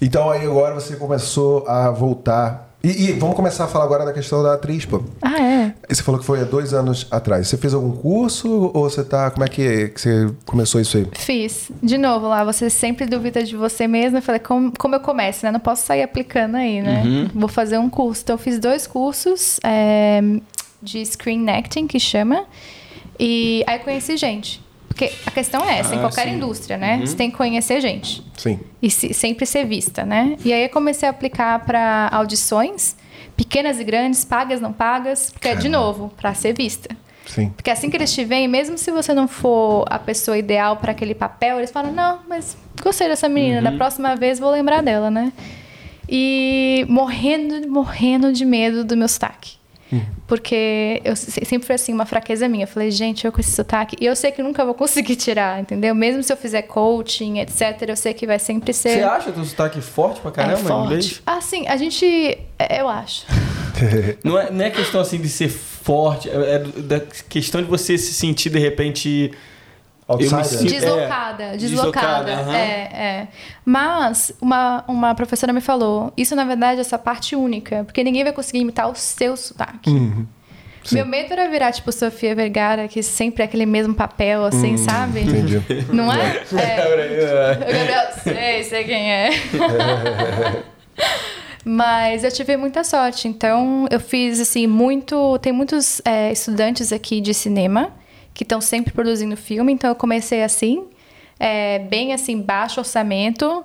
Então 0.00 0.30
aí 0.30 0.44
agora 0.44 0.74
você 0.74 0.96
começou 0.96 1.66
a 1.68 1.90
voltar. 1.90 2.71
E, 2.84 3.04
e 3.04 3.12
vamos 3.12 3.36
começar 3.36 3.64
a 3.64 3.68
falar 3.68 3.84
agora 3.84 4.04
da 4.04 4.12
questão 4.12 4.42
da 4.42 4.54
atriz, 4.54 4.84
pô. 4.84 5.02
Ah, 5.22 5.40
é? 5.40 5.74
Você 5.88 6.02
falou 6.02 6.18
que 6.18 6.26
foi 6.26 6.40
há 6.40 6.44
dois 6.44 6.74
anos 6.74 7.06
atrás. 7.10 7.46
Você 7.46 7.56
fez 7.56 7.74
algum 7.74 7.92
curso 7.92 8.70
ou 8.74 8.90
você 8.90 9.04
tá. 9.04 9.30
Como 9.30 9.44
é 9.44 9.48
que, 9.48 9.88
que 9.88 10.00
você 10.00 10.30
começou 10.44 10.80
isso 10.80 10.96
aí? 10.96 11.06
Fiz. 11.12 11.70
De 11.82 11.96
novo 11.96 12.26
lá, 12.26 12.44
você 12.44 12.68
sempre 12.68 13.06
duvida 13.06 13.44
de 13.44 13.56
você 13.56 13.86
mesma. 13.86 14.18
Eu 14.18 14.22
falei, 14.22 14.40
como, 14.40 14.72
como 14.76 14.96
eu 14.96 15.00
começo, 15.00 15.46
né? 15.46 15.52
Não 15.52 15.60
posso 15.60 15.86
sair 15.86 16.02
aplicando 16.02 16.56
aí, 16.56 16.82
né? 16.82 17.30
Vou 17.32 17.48
fazer 17.48 17.78
um 17.78 17.88
curso. 17.88 18.22
Então, 18.24 18.34
eu 18.34 18.38
fiz 18.38 18.58
dois 18.58 18.86
cursos 18.86 19.60
é, 19.62 20.20
de 20.82 21.04
screen 21.06 21.48
acting, 21.50 21.86
que 21.86 22.00
chama. 22.00 22.46
E 23.18 23.62
aí 23.66 23.78
conheci 23.78 24.16
gente. 24.16 24.60
Porque 24.92 25.10
a 25.24 25.30
questão 25.30 25.64
é 25.68 25.78
essa, 25.78 25.94
em 25.94 25.98
Ah, 25.98 26.00
qualquer 26.02 26.24
sim. 26.28 26.34
indústria, 26.36 26.76
né? 26.76 27.00
Você 27.04 27.16
tem 27.16 27.30
que 27.30 27.36
conhecer 27.36 27.80
gente. 27.80 28.22
Sim. 28.36 28.60
E 28.80 28.90
se- 28.90 29.14
sempre 29.14 29.46
ser 29.46 29.64
vista, 29.64 30.04
né? 30.04 30.36
E 30.44 30.52
aí 30.52 30.64
eu 30.64 30.68
comecei 30.68 31.08
a 31.08 31.10
aplicar 31.10 31.60
para 31.64 32.10
audições, 32.12 32.94
pequenas 33.36 33.80
e 33.80 33.84
grandes, 33.84 34.22
pagas, 34.24 34.60
não 34.60 34.72
pagas, 34.72 35.30
porque 35.30 35.48
é 35.48 35.54
de 35.54 35.68
novo, 35.68 36.12
para 36.16 36.34
ser 36.34 36.54
vista. 36.54 36.94
Sim. 37.24 37.50
Porque 37.56 37.70
assim 37.70 37.88
que 37.88 37.96
eles 37.96 38.12
te 38.12 38.22
veem, 38.24 38.46
mesmo 38.48 38.76
se 38.76 38.90
você 38.90 39.14
não 39.14 39.26
for 39.26 39.86
a 39.88 39.98
pessoa 39.98 40.36
ideal 40.36 40.76
para 40.76 40.92
aquele 40.92 41.14
papel, 41.14 41.56
eles 41.58 41.70
falam: 41.70 41.90
não, 41.92 42.18
mas 42.28 42.56
gostei 42.82 43.08
dessa 43.08 43.28
menina, 43.28 43.62
da 43.62 43.72
próxima 43.72 44.14
vez 44.14 44.38
vou 44.38 44.50
lembrar 44.50 44.82
dela, 44.82 45.10
né? 45.10 45.32
E 46.08 46.84
morrendo, 46.88 47.66
morrendo 47.70 48.32
de 48.32 48.44
medo 48.44 48.84
do 48.84 48.96
meu 48.96 49.08
sotaque. 49.08 49.56
Porque 50.26 51.00
eu 51.04 51.14
se- 51.16 51.44
sempre 51.44 51.66
foi 51.66 51.74
assim, 51.74 51.92
uma 51.92 52.06
fraqueza 52.06 52.48
minha. 52.48 52.64
Eu 52.64 52.68
falei, 52.68 52.90
gente, 52.90 53.24
eu 53.24 53.32
com 53.32 53.40
esse 53.40 53.50
sotaque. 53.50 53.96
E 54.00 54.06
eu 54.06 54.14
sei 54.16 54.32
que 54.32 54.42
nunca 54.42 54.64
vou 54.64 54.74
conseguir 54.74 55.16
tirar, 55.16 55.60
entendeu? 55.60 55.94
Mesmo 55.94 56.22
se 56.22 56.32
eu 56.32 56.36
fizer 56.36 56.62
coaching, 56.62 57.38
etc., 57.40 57.82
eu 57.88 57.96
sei 57.96 58.14
que 58.14 58.26
vai 58.26 58.38
sempre 58.38 58.72
ser. 58.72 58.98
Você 58.98 59.02
acha 59.02 59.32
teu 59.32 59.44
sotaque 59.44 59.80
forte 59.80 60.20
pra 60.20 60.30
é 60.30 60.34
caramba 60.34 60.60
em 60.60 60.64
forte. 60.64 60.84
inglês? 60.86 61.22
Ah, 61.26 61.40
sim, 61.40 61.66
a 61.68 61.76
gente. 61.76 62.06
é, 62.58 62.80
Eu 62.80 62.88
acho. 62.88 63.26
Não 64.22 64.38
é, 64.38 64.50
não 64.50 64.64
é 64.64 64.70
questão 64.70 65.00
assim 65.00 65.18
de 65.20 65.28
ser 65.28 65.48
forte, 65.48 66.28
é, 66.28 66.32
é 66.54 66.58
da 66.58 67.00
questão 67.28 67.60
de 67.62 67.66
você 67.68 67.98
se 67.98 68.12
sentir 68.12 68.50
de 68.50 68.58
repente 68.58 69.32
Outsider. 70.08 70.38
me 70.38 70.44
sinto- 70.44 70.64
Deslocada, 70.70 71.42
É, 71.44 71.56
deslocada. 71.56 72.24
deslocada, 72.24 72.32
aham. 72.32 72.56
É, 72.56 72.68
é. 72.92 73.28
Mas 73.64 74.32
uma, 74.40 74.84
uma 74.88 75.14
professora 75.14 75.52
me 75.52 75.60
falou: 75.60 76.12
isso 76.16 76.34
na 76.36 76.44
verdade 76.44 76.78
é 76.78 76.80
essa 76.80 76.98
parte 76.98 77.34
única, 77.36 77.84
porque 77.84 78.02
ninguém 78.04 78.24
vai 78.24 78.32
conseguir 78.32 78.60
imitar 78.60 78.90
o 78.90 78.94
seu 78.94 79.36
sotaque. 79.36 79.88
Uhum. 79.90 80.26
Sim. 80.84 80.96
Meu 80.96 81.06
medo 81.06 81.32
era 81.32 81.48
virar 81.48 81.70
tipo 81.70 81.92
Sofia 81.92 82.34
Vergara, 82.34 82.88
que 82.88 83.04
sempre 83.04 83.42
é 83.42 83.44
aquele 83.44 83.64
mesmo 83.64 83.94
papel, 83.94 84.44
assim, 84.44 84.76
sabe? 84.76 85.20
Hum, 85.20 85.22
Entendi. 85.28 85.62
Não 85.94 86.12
é? 86.12 86.42
é. 86.52 87.52
O 87.54 87.72
Gabriel, 87.72 88.08
sei, 88.24 88.64
sei 88.64 88.82
quem 88.84 89.12
é. 89.12 89.30
Mas 91.64 92.24
eu 92.24 92.32
tive 92.32 92.56
muita 92.56 92.82
sorte. 92.82 93.28
Então, 93.28 93.86
eu 93.90 94.00
fiz, 94.00 94.40
assim, 94.40 94.66
muito. 94.66 95.38
Tem 95.38 95.52
muitos 95.52 96.02
é, 96.04 96.32
estudantes 96.32 96.92
aqui 96.92 97.20
de 97.20 97.32
cinema 97.32 97.92
que 98.34 98.42
estão 98.44 98.60
sempre 98.60 98.92
produzindo 98.92 99.36
filme. 99.36 99.72
Então, 99.72 99.90
eu 99.90 99.94
comecei 99.96 100.42
assim, 100.42 100.84
é, 101.38 101.78
bem 101.80 102.12
assim, 102.12 102.40
baixo 102.40 102.80
orçamento. 102.80 103.64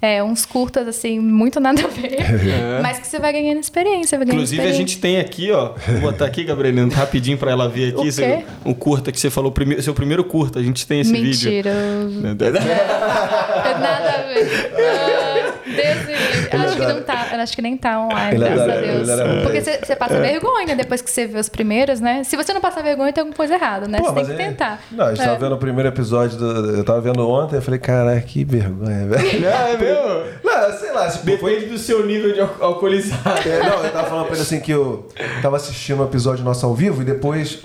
é, 0.00 0.22
uns 0.22 0.46
curtas, 0.46 0.86
assim, 0.86 1.18
muito 1.18 1.58
nada 1.58 1.82
a 1.84 1.88
ver. 1.88 2.18
Mas 2.80 3.00
que 3.00 3.06
você 3.08 3.18
vai 3.18 3.32
ganhando 3.32 3.58
experiência. 3.58 4.16
Vai 4.16 4.24
ganhando 4.26 4.38
Inclusive, 4.38 4.62
a 4.62 4.64
experiência. 4.66 4.86
gente 4.94 5.00
tem 5.00 5.18
aqui, 5.18 5.50
ó. 5.50 5.72
Vou 5.88 6.00
botar 6.02 6.24
aqui, 6.26 6.44
Gabrielina, 6.44 6.94
rapidinho 6.94 7.36
pra 7.36 7.50
ela 7.50 7.68
ver 7.68 7.92
aqui. 7.94 8.06
O 8.06 8.12
seu- 8.12 8.44
um 8.64 8.72
curta 8.72 9.10
que 9.10 9.18
você 9.18 9.28
falou, 9.28 9.50
primeiro, 9.50 9.82
seu 9.82 9.92
primeiro 9.94 10.22
curta. 10.22 10.60
A 10.60 10.62
gente 10.62 10.86
tem 10.86 11.00
esse 11.00 11.12
vídeo. 11.12 11.50
Mentiroso. 11.50 12.20
Nada 12.22 12.48
a 12.48 14.22
ver. 14.22 14.48
Ah. 14.78 15.54
Ele 15.66 16.17
Acho 16.56 16.76
que 16.76 16.86
não 16.86 17.02
tá, 17.02 17.14
acho 17.42 17.56
que 17.56 17.62
nem 17.62 17.76
tá 17.76 18.00
online, 18.00 18.34
Ele 18.36 18.44
graças 18.44 18.60
adora, 18.62 18.78
a 18.78 18.80
Deus. 18.92 19.08
adora. 19.10 19.42
Porque 19.42 19.60
você 19.60 19.96
passa 19.96 20.20
vergonha 20.20 20.76
depois 20.76 21.02
que 21.02 21.10
você 21.10 21.26
vê 21.26 21.38
os 21.38 21.48
primeiros, 21.48 22.00
né? 22.00 22.24
Se 22.24 22.36
você 22.36 22.52
não 22.52 22.60
passar 22.60 22.82
vergonha, 22.82 23.12
tem 23.12 23.20
alguma 23.22 23.36
coisa 23.36 23.54
errada, 23.54 23.86
né? 23.88 23.98
Pô, 23.98 24.06
você 24.06 24.14
tem 24.14 24.24
que 24.24 24.30
ele- 24.32 24.38
tentar. 24.38 24.80
Não, 24.92 25.04
a 25.06 25.08
gente 25.14 25.18
tava 25.24 25.36
É. 25.36 25.38
vendo 25.38 25.54
o 25.54 25.58
primeiro 25.58 25.88
episódio, 25.88 26.36
do, 26.38 26.76
eu 26.76 26.84
tava 26.84 27.00
vendo 27.00 27.28
ontem, 27.28 27.56
eu 27.56 27.62
falei, 27.62 27.80
caraca, 27.80 28.20
que 28.20 28.44
vergonha, 28.44 29.06
velho. 29.06 29.18
É, 29.48 29.72
é 29.72 29.76
mesmo? 29.76 30.24
Não, 30.44 30.72
sei 30.78 30.92
lá, 30.92 31.08
tipo, 31.10 31.36
foi... 31.38 31.54
Depende 31.56 31.66
do 31.72 31.78
seu 31.78 32.04
nível 32.06 32.32
de 32.32 32.40
al- 32.40 32.56
alcoolizado. 32.60 33.48
É, 33.48 33.58
não, 33.68 33.84
eu 33.84 33.90
tava 33.92 34.08
falando 34.08 34.24
pra 34.26 34.34
ele 34.34 34.42
assim 34.42 34.60
que 34.60 34.70
eu 34.72 35.08
tava 35.42 35.56
assistindo 35.56 36.00
um 36.02 36.04
episódio 36.04 36.44
nosso 36.44 36.64
ao 36.66 36.74
vivo 36.74 37.02
e 37.02 37.04
depois 37.04 37.60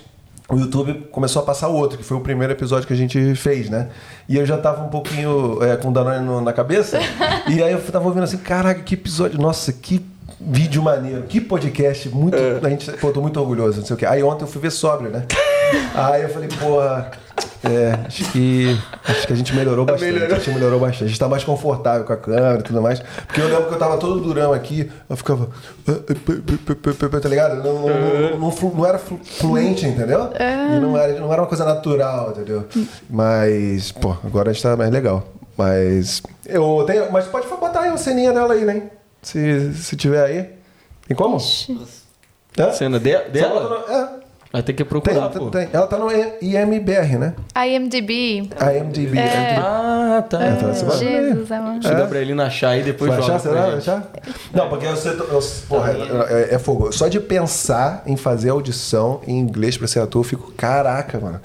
o 0.50 0.58
YouTube 0.58 1.08
começou 1.12 1.41
a 1.41 1.46
passar 1.46 1.70
o 1.70 1.74
outro, 1.76 1.98
que 1.98 2.04
foi 2.04 2.18
o 2.18 2.22
primeiro 2.22 2.54
episódio 2.54 2.86
que 2.88 2.94
a 2.94 2.98
gente 2.98 3.34
fez, 3.36 3.70
né? 3.70 3.89
E 4.28 4.38
eu 4.38 4.46
já 4.46 4.58
tava 4.58 4.84
um 4.84 4.89
pouquinho 4.89 5.64
é, 5.64 5.76
com 5.78 5.89
o 5.89 5.91
Danone 5.94 6.26
no- 6.26 6.41
na 6.41 6.52
cabeça. 6.54 7.00
e 7.48 7.62
aí 7.64 7.72
eu 7.72 7.82
tava 7.82 8.06
ouvindo 8.06 8.24
assim, 8.24 8.38
caraca, 8.38 8.82
que 8.82 8.96
episódio, 8.96 9.39
nossa, 9.39 9.72
que 9.72 10.06
vídeo 10.39 10.82
maneiro, 10.84 11.24
que 11.24 11.39
podcast, 11.39 12.10
muito. 12.10 12.36
A 12.62 12.70
gente, 12.70 12.91
pô, 12.94 13.12
tô 13.12 13.22
muito 13.22 13.39
orgulhoso, 13.39 13.80
não 13.80 13.86
sei 13.86 13.96
o 13.96 13.98
quê. 14.00 14.06
Aí 14.06 14.22
ontem 14.22 14.44
eu 14.44 14.48
fui 14.48 14.62
ver 14.62 14.72
sóbrio, 14.72 15.10
né? 15.10 15.26
Aí 15.96 16.22
eu 16.24 16.30
falei, 16.30 16.50
porra. 16.60 17.12
É, 17.64 17.98
acho 18.08 18.30
que, 18.32 18.78
acho 19.08 19.28
que 19.28 19.34
a 19.34 19.36
gente 19.36 19.56
melhorou 19.56 19.86
bastante. 19.88 20.12
melhorou. 20.12 20.36
A 20.36 20.39
gente 20.39 20.54
melhorou 20.54 20.80
bastante. 20.80 21.04
A 21.06 21.08
gente 21.08 21.20
tá 21.20 21.30
mais 21.30 21.44
confortável 21.44 22.04
com 22.06 22.14
a 22.14 22.18
câmera 22.18 22.60
e 22.60 22.64
tudo 22.64 22.82
mais. 22.82 23.00
Porque 23.00 23.39
eu 23.41 23.48
lembro 23.48 23.68
que 23.68 23.74
eu 23.74 23.80
tava 23.80 23.98
todo 23.98 24.20
durão 24.20 24.52
aqui, 24.54 24.91
eu 25.10 25.16
ficava. 25.16 25.48
Tá 27.22 27.30
ligado? 27.30 27.64
Não, 27.64 27.74
não, 27.88 28.30
não, 28.32 28.39
não 28.39 28.52
flu- 28.52 28.74
não 28.76 28.86
era 28.86 28.98
flu- 28.98 29.20
fluente, 29.24 29.86
entendeu? 29.86 30.30
E 30.39 30.80
não 30.80 30.98
era, 30.98 31.20
não 31.20 31.32
era 31.32 31.41
uma 31.41 31.48
coisa 31.48 31.64
natural, 31.66 32.32
entendeu? 32.32 32.66
Mas, 33.10 33.91
pô, 33.91 34.16
agora 34.24 34.50
a 34.50 34.54
gente 34.54 34.64
tá 34.64 34.76
mais 34.76 34.91
legal. 34.91 35.24
Mas. 35.58 36.22
Eu 36.46 36.84
tenho. 36.86 37.12
Mas 37.12 37.26
pode 37.28 37.48
botar 37.48 37.82
aí 37.82 37.89
a 37.89 37.98
ceninha 37.98 38.34
dela 38.34 38.54
aí, 38.54 38.66
né? 38.66 38.84
Se, 39.22 39.74
se 39.74 39.96
tiver 39.96 40.24
aí. 40.24 40.50
Tem 41.08 41.16
como? 41.16 41.38
Ixi. 41.38 41.80
Hã? 42.58 42.72
Cena 42.72 43.00
de- 43.00 43.18
dela? 43.30 43.68
bota 43.84 43.91
é, 43.94 44.23
Vai 44.54 44.62
ter 44.62 44.74
que 44.74 44.86
procurar, 44.86 45.30
tem, 45.30 45.41
pô. 45.41 45.49
tem. 45.49 45.68
Ela 45.74 45.88
tá 45.88 45.97
no 45.97 46.12
IMBR, 46.12 47.18
né? 47.18 47.34
IMDb. 47.66 48.47
IMDb. 48.78 49.18
É. 49.18 49.56
Ah, 49.58 50.24
tá. 50.30 50.43
É, 50.43 50.51
tá, 50.54 50.68
você 50.72 50.86
vai- 50.86 50.97
Jesus, 50.99 51.51
amor. 51.51 51.82
Se 51.82 51.89
dá 51.89 52.06
pra 52.06 52.20
ele 52.20 52.39
achar 52.39 52.70
aí, 52.70 52.84
depois 52.84 53.10
Vai 53.10 53.20
joga 53.20 53.34
achar, 53.34 53.39
será? 53.49 53.62
Vai 53.66 53.78
achar? 53.78 54.12
Não, 54.54 54.70
porque 54.70 54.86
você. 54.86 55.10
Eu, 55.10 55.39
porra, 55.68 55.91
é, 56.30 56.54
é 56.54 56.60
fogo. 56.60 56.91
Só 56.91 57.08
de 57.08 57.20
pensar 57.20 58.04
em 58.06 58.16
fazer 58.16 58.51
audição 58.51 59.22
em 59.26 59.39
inglês 59.39 59.76
pra 59.76 59.88
ser 59.88 60.01
ator, 60.01 60.20
eu 60.20 60.24
fico, 60.24 60.51
caraca, 60.51 61.20
mano. 61.20 61.41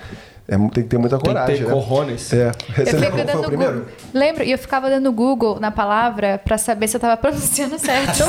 É, 0.50 0.56
tem 0.56 0.68
que 0.70 0.82
ter 0.84 0.96
muita 0.98 1.18
Tem 1.18 1.24
que 1.28 1.34
coragem. 1.34 1.56
ter 1.58 1.64
né? 1.66 1.70
corrones. 1.70 2.32
É. 2.32 2.50
Você 2.74 2.96
Eu 2.96 3.00
lembra 3.00 3.18
fico 3.18 3.24
qual 3.24 3.26
foi 3.26 3.40
o 3.40 3.46
primeiro? 3.48 3.74
Google. 3.80 3.92
Lembro, 4.14 4.44
e 4.44 4.50
eu 4.50 4.58
ficava 4.58 4.88
dando 4.88 5.12
Google 5.12 5.60
na 5.60 5.70
palavra 5.70 6.40
pra 6.42 6.56
saber 6.56 6.88
se 6.88 6.96
eu 6.96 7.00
tava 7.00 7.16
pronunciando 7.20 7.78
certo. 7.78 8.22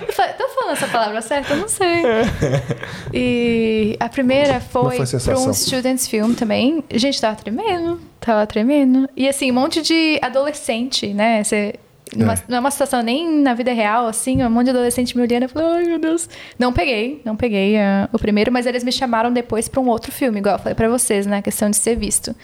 É. 0.00 0.08
Eu 0.08 0.12
falei, 0.12 0.32
tô 0.34 0.48
falando 0.48 0.72
essa 0.72 0.88
palavra 0.88 1.22
certa? 1.22 1.52
Eu 1.54 1.58
não 1.58 1.68
sei. 1.68 2.02
E 3.14 3.96
a 4.00 4.08
primeira 4.08 4.60
foi, 4.60 5.04
foi 5.06 5.34
um 5.34 5.52
Students 5.52 6.06
Film 6.08 6.34
também. 6.34 6.82
Gente, 6.92 7.20
tava 7.20 7.36
tremendo. 7.36 8.00
Tava 8.20 8.46
tremendo. 8.46 9.08
E 9.16 9.28
assim, 9.28 9.50
um 9.50 9.54
monte 9.54 9.82
de 9.82 10.18
adolescente, 10.22 11.12
né? 11.14 11.42
Você, 11.44 11.74
numa, 12.16 12.34
É. 12.34 12.38
Não 12.48 12.56
é 12.56 12.60
uma 12.60 12.70
situação 12.70 13.02
nem 13.02 13.38
na 13.40 13.54
vida 13.54 13.72
real, 13.72 14.06
assim, 14.06 14.42
um 14.44 14.50
monte 14.50 14.64
de 14.64 14.70
adolescente 14.70 15.16
me 15.16 15.22
olhando. 15.22 15.44
Eu 15.44 15.48
falei, 15.48 15.68
ai 15.68 15.84
meu 15.84 15.98
Deus. 15.98 16.28
Não 16.58 16.72
peguei, 16.72 17.20
não 17.24 17.36
peguei 17.36 17.78
ah, 17.78 18.08
o 18.12 18.18
primeiro, 18.18 18.50
mas 18.52 18.66
eles 18.66 18.82
me 18.84 18.90
chamaram 18.92 19.32
depois 19.32 19.68
pra 19.68 19.80
um 19.80 19.88
outro 19.88 20.10
filme, 20.10 20.38
igual 20.40 20.56
eu 20.56 20.58
falei 20.58 20.74
pra 20.74 20.88
vocês, 20.88 21.26
né? 21.26 21.38
A 21.38 21.42
questão 21.42 21.70
de 21.70 21.76
ser 21.76 21.96
visto. 21.96 22.34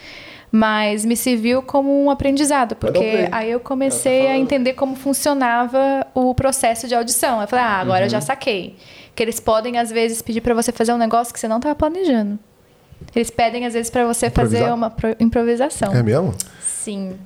Mas 0.52 1.04
me 1.04 1.16
serviu 1.16 1.60
como 1.60 2.04
um 2.04 2.08
aprendizado, 2.10 2.76
porque 2.76 3.28
aí 3.32 3.50
eu 3.50 3.58
comecei 3.60 4.28
a 4.28 4.38
entender 4.38 4.74
como 4.74 4.94
funcionava 4.94 6.06
o 6.14 6.32
processo 6.34 6.86
de 6.86 6.94
audição. 6.94 7.40
Eu 7.42 7.48
falei, 7.48 7.64
ah, 7.64 7.78
agora 7.80 8.04
eu 8.06 8.08
já 8.08 8.20
saquei. 8.20 8.76
Que 9.14 9.22
eles 9.22 9.40
podem, 9.40 9.76
às 9.78 9.90
vezes, 9.90 10.22
pedir 10.22 10.40
pra 10.40 10.54
você 10.54 10.70
fazer 10.70 10.92
um 10.92 10.98
negócio 10.98 11.32
que 11.34 11.40
você 11.40 11.48
não 11.48 11.56
estava 11.56 11.74
planejando. 11.74 12.38
Eles 13.14 13.28
pedem, 13.30 13.66
às 13.66 13.74
vezes, 13.74 13.90
pra 13.90 14.06
você 14.06 14.30
fazer 14.30 14.72
uma 14.72 14.88
pro- 14.88 15.16
improvisação. 15.18 15.92
É 15.92 16.02
mesmo? 16.02 16.32
Sim. 16.62 17.16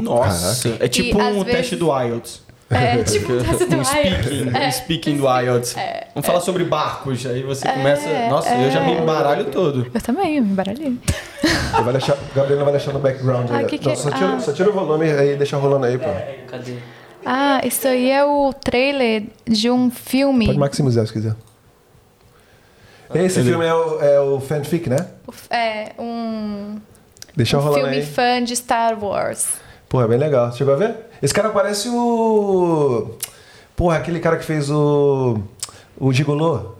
Nossa. 0.00 0.76
É 0.80 0.86
tipo 0.88 1.20
E, 1.20 1.22
um 1.22 1.42
teste 1.44 1.76
vezes- 1.76 1.78
do 1.78 1.86
IELTS. 2.00 2.42
É, 2.70 3.02
tipo 3.02 3.32
um 3.34 3.38
teste 3.44 3.64
do 3.66 3.76
um 3.76 3.84
speaking. 3.84 4.50
É. 4.56 4.68
um 4.68 4.72
speaking 4.72 5.16
do 5.18 5.24
IELTS. 5.24 5.74
Vamos 6.14 6.26
falar 6.26 6.40
sobre 6.40 6.64
barcos. 6.64 7.26
Aí 7.26 7.42
você 7.42 7.68
começa. 7.68 8.08
É, 8.08 8.28
Nossa, 8.30 8.54
eu 8.54 8.70
já 8.70 8.80
me 8.80 8.92
é. 8.94 8.98
embaralho 9.00 9.44
todo. 9.46 9.90
Eu 9.92 10.00
também, 10.00 10.36
eu 10.38 10.42
me 10.42 10.50
embaralhei. 10.52 10.86
Ele 11.44 11.82
vai 11.82 11.92
deixar, 11.92 12.14
o 12.14 12.34
Gabriel 12.34 12.62
vai 12.64 12.72
deixar 12.72 12.92
no 12.92 12.98
background 13.00 13.50
Ah, 13.50 13.58
aí. 13.58 13.66
que 13.66 13.76
que 13.78 13.86
Não, 13.86 13.92
é? 13.92 13.96
só, 13.96 14.10
tira, 14.10 14.34
Ah. 14.36 14.40
só 14.40 14.52
tira 14.52 14.70
o 14.70 14.72
volume 14.72 15.10
aí 15.10 15.34
e 15.34 15.36
deixa 15.36 15.56
rolando 15.58 15.84
aí, 15.84 15.98
pô. 15.98 16.06
Cadê? 16.50 16.76
Ah, 17.26 17.60
isso 17.64 17.86
aí 17.86 18.10
é 18.10 18.24
o 18.24 18.52
trailer 18.54 19.24
de 19.46 19.70
um 19.70 19.90
filme. 19.90 20.46
Pode 20.46 20.58
maximizar 20.58 21.06
se 21.06 21.12
quiser. 21.12 21.34
Esse 23.14 23.40
Ele- 23.40 23.50
filme 23.50 23.66
é 23.66 23.74
o, 23.74 24.00
é 24.00 24.20
o 24.20 24.40
fanfic, 24.40 24.88
né? 24.88 25.08
É, 25.50 25.92
um, 25.98 26.78
Deixa 27.36 27.58
um 27.58 27.60
rolando 27.60 27.80
filme 27.82 27.96
aí. 27.98 28.02
fã 28.06 28.42
de 28.42 28.56
Star 28.56 28.98
Wars. 29.02 29.48
Porra, 29.92 30.06
é 30.06 30.08
bem 30.08 30.16
legal. 30.18 30.50
Chegou 30.52 30.72
a 30.72 30.76
ver? 30.78 30.94
Esse 31.22 31.34
cara 31.34 31.50
parece 31.50 31.86
o. 31.90 33.10
Porra, 33.76 33.98
aquele 33.98 34.20
cara 34.20 34.38
que 34.38 34.44
fez 34.44 34.70
o. 34.70 35.38
O 36.00 36.10
Gigolô. 36.14 36.72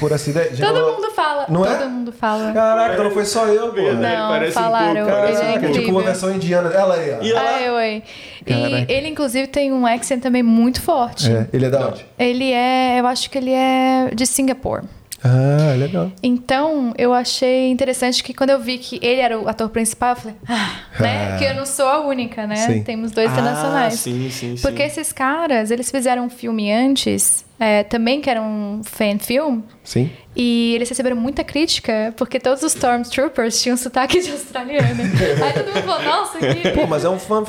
Por 0.00 0.10
acidente. 0.14 0.56
Todo 0.56 0.74
Gigolô. 0.74 0.92
mundo 0.94 1.10
fala. 1.10 1.44
Não 1.50 1.66
é? 1.66 1.74
todo 1.76 1.90
mundo 1.90 2.10
fala. 2.10 2.52
Caraca, 2.54 3.04
não 3.04 3.10
foi 3.10 3.26
só 3.26 3.46
eu, 3.48 3.68
porra. 3.68 3.82
Ele 3.82 3.96
Não, 3.96 4.28
parece 4.30 4.58
um 4.58 4.62
falaram. 4.62 5.04
pouco, 5.06 5.26
ele 5.26 5.66
é 5.66 5.70
tipo 5.72 5.90
uma 5.90 6.02
versão 6.02 6.34
indiana. 6.34 6.70
Ela 6.70 6.94
aí, 6.94 7.10
ó. 7.12 7.22
E 7.22 7.32
ela- 7.32 7.76
oi. 7.76 8.02
E 8.40 8.44
Caraca. 8.54 8.92
ele, 8.92 9.08
inclusive, 9.08 9.46
tem 9.46 9.70
um 9.70 9.84
accent 9.86 10.22
também 10.22 10.42
muito 10.42 10.80
forte. 10.80 11.30
É, 11.30 11.46
ele 11.52 11.66
é 11.66 11.70
da 11.70 11.86
onde? 11.88 12.06
Ele 12.18 12.50
é, 12.50 12.98
eu 12.98 13.06
acho 13.06 13.28
que 13.28 13.36
ele 13.36 13.52
é 13.52 14.08
de 14.14 14.26
Singapore. 14.26 14.84
Ah, 15.26 15.74
legal. 15.74 16.12
Então, 16.22 16.92
eu 16.98 17.14
achei 17.14 17.70
interessante 17.70 18.22
que 18.22 18.34
quando 18.34 18.50
eu 18.50 18.60
vi 18.60 18.76
que 18.76 19.00
ele 19.02 19.22
era 19.22 19.40
o 19.40 19.48
ator 19.48 19.70
principal, 19.70 20.10
eu 20.10 20.16
falei, 20.16 20.36
ah, 20.46 20.80
né? 21.00 21.32
Ah. 21.32 21.38
Que 21.38 21.44
eu 21.44 21.54
não 21.54 21.64
sou 21.64 21.86
a 21.86 22.06
única, 22.06 22.46
né? 22.46 22.56
Sim. 22.56 22.82
Temos 22.82 23.10
dois 23.10 23.32
internacionais. 23.32 23.94
Ah, 23.94 23.96
sim, 23.96 24.28
sim, 24.30 24.56
sim. 24.56 24.62
Porque 24.62 24.82
esses 24.82 25.12
caras, 25.12 25.70
eles 25.70 25.90
fizeram 25.90 26.26
um 26.26 26.30
filme 26.30 26.70
antes, 26.70 27.42
é, 27.58 27.84
também 27.84 28.20
que 28.20 28.28
era 28.28 28.42
um 28.42 28.82
fan 28.84 29.18
film, 29.18 29.62
Sim. 29.82 30.10
e 30.34 30.74
eles 30.74 30.88
receberam 30.88 31.16
muita 31.16 31.44
crítica, 31.44 32.12
porque 32.16 32.40
todos 32.40 32.62
os 32.62 32.74
Stormtroopers 32.74 33.62
tinham 33.62 33.76
sotaque 33.76 34.20
de 34.20 34.30
australiano. 34.30 35.02
Aí 35.42 35.52
todo 35.52 35.66
mundo 35.66 35.82
falou, 35.84 36.02
nossa, 36.02 36.38
que... 36.38 36.70
Pô, 36.70 36.86
mas 36.86 37.04
é 37.04 37.08
um 37.08 37.18
fã, 37.18 37.44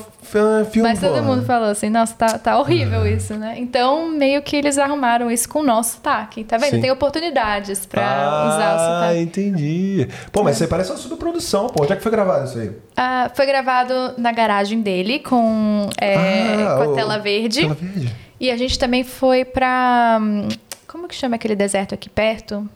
Mas 0.82 0.99
todo 0.99 1.21
mundo 1.23 1.43
falou 1.45 1.69
assim, 1.69 1.89
nossa, 1.89 2.13
tá, 2.15 2.38
tá 2.39 2.59
horrível 2.59 3.05
isso, 3.07 3.34
né? 3.36 3.55
Então, 3.57 4.09
meio 4.11 4.41
que 4.41 4.55
eles 4.55 4.78
arrumaram 4.78 5.30
isso 5.32 5.47
com 5.49 5.59
o 5.59 5.63
nosso 5.63 5.95
sotaque. 5.95 6.43
Tá 6.43 6.57
vendo? 6.57 6.71
Sim. 6.71 6.82
Tem 6.82 6.91
oportunidades 6.91 7.86
pra 7.86 8.01
usar 8.47 8.73
o 8.73 8.76
Ah, 8.76 8.99
sotaque. 9.01 9.19
entendi. 9.21 10.07
Pô, 10.32 10.43
mas 10.43 10.57
você 10.57 10.67
parece 10.67 10.91
uma 10.91 10.97
subprodução, 10.97 11.67
pô. 11.67 11.84
Onde 11.84 11.93
é 11.93 11.95
que 11.95 12.01
foi 12.03 12.11
gravado 12.11 12.45
isso 12.45 12.57
aí? 12.59 12.71
Ah, 12.97 13.30
foi 13.34 13.45
gravado 13.45 13.93
na 14.17 14.32
garagem 14.32 14.82
dele, 14.82 15.19
com, 15.19 15.89
é, 15.99 16.15
Ah, 16.15 16.76
com 16.84 16.91
a 16.91 16.95
tela 16.95 17.17
verde. 17.19 17.61
Tela 17.61 17.73
verde. 17.76 18.15
E 18.39 18.51
a 18.51 18.57
gente 18.57 18.78
também 18.78 19.03
foi 19.03 19.45
pra... 19.45 20.17
hum, 20.21 20.47
Como 20.88 21.07
que 21.07 21.15
chama 21.15 21.36
aquele 21.36 21.55
deserto 21.55 21.93
aqui 21.93 22.09
perto? 22.09 22.67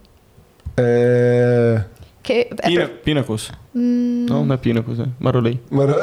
É... 0.78 1.82
Que, 2.22 2.34
é 2.34 2.67
Pina, 2.67 2.86
pra- 2.88 2.95
Pinnacles. 3.03 3.51
Hum. 3.74 4.26
Não, 4.30 4.45
não 4.45 4.53
é 4.53 4.57
Pinnacles, 4.57 4.99
é 4.99 5.05
Marolei. 5.20 5.59
Mano, 5.72 5.95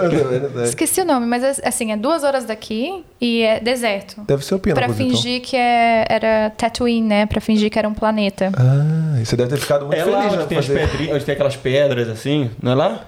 é- 0.60 0.64
Esqueci 0.64 1.00
o 1.02 1.04
nome, 1.04 1.26
mas 1.26 1.60
assim, 1.62 1.92
é 1.92 1.96
duas 1.96 2.24
horas 2.24 2.44
daqui 2.46 3.04
e 3.20 3.42
é 3.42 3.60
deserto. 3.60 4.22
Deve 4.26 4.44
ser 4.44 4.54
o 4.54 4.58
Pina. 4.58 4.74
Pra 4.74 4.88
fingir 4.88 5.42
que 5.42 5.56
é, 5.56 6.06
era 6.08 6.50
Tatooine, 6.56 7.06
né? 7.06 7.26
Pra 7.26 7.40
fingir 7.40 7.70
que 7.70 7.78
era 7.78 7.88
um 7.88 7.94
planeta. 7.94 8.50
Ah, 8.56 9.20
e 9.20 9.26
você 9.26 9.36
deve 9.36 9.50
ter 9.50 9.58
ficado 9.58 9.86
muito 9.86 9.98
É 9.98 10.04
lá 10.04 10.18
feliz, 10.22 10.32
onde 10.32 10.42
né? 10.42 10.46
tem, 10.48 10.58
as 10.58 10.66
fazer- 10.66 10.80
pedrinhas, 10.88 11.14
onde 11.16 11.24
tem 11.26 11.32
aquelas 11.34 11.56
pedras 11.56 12.08
assim, 12.08 12.50
não 12.62 12.72
é 12.72 12.74
lá? 12.74 13.04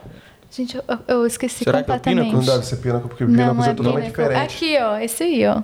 Gente, 0.50 0.76
eu, 0.76 0.82
eu 1.08 1.26
esqueci 1.26 1.64
Será 1.64 1.82
que 1.82 1.90
é 1.90 1.94
o 1.94 1.96
completamente. 1.98 2.32
Não 2.34 2.40
deve 2.44 2.66
ser 2.66 2.76
Pinnacle, 2.76 3.08
porque 3.08 3.24
Pinnacle 3.24 3.54
Não, 3.56 3.64
é 3.64 3.70
é 3.70 3.74
totalmente 3.74 4.06
diferente. 4.06 4.36
Aqui, 4.42 4.76
ó, 4.80 4.98
esse 4.98 5.22
aí, 5.24 5.46
ó. 5.46 5.62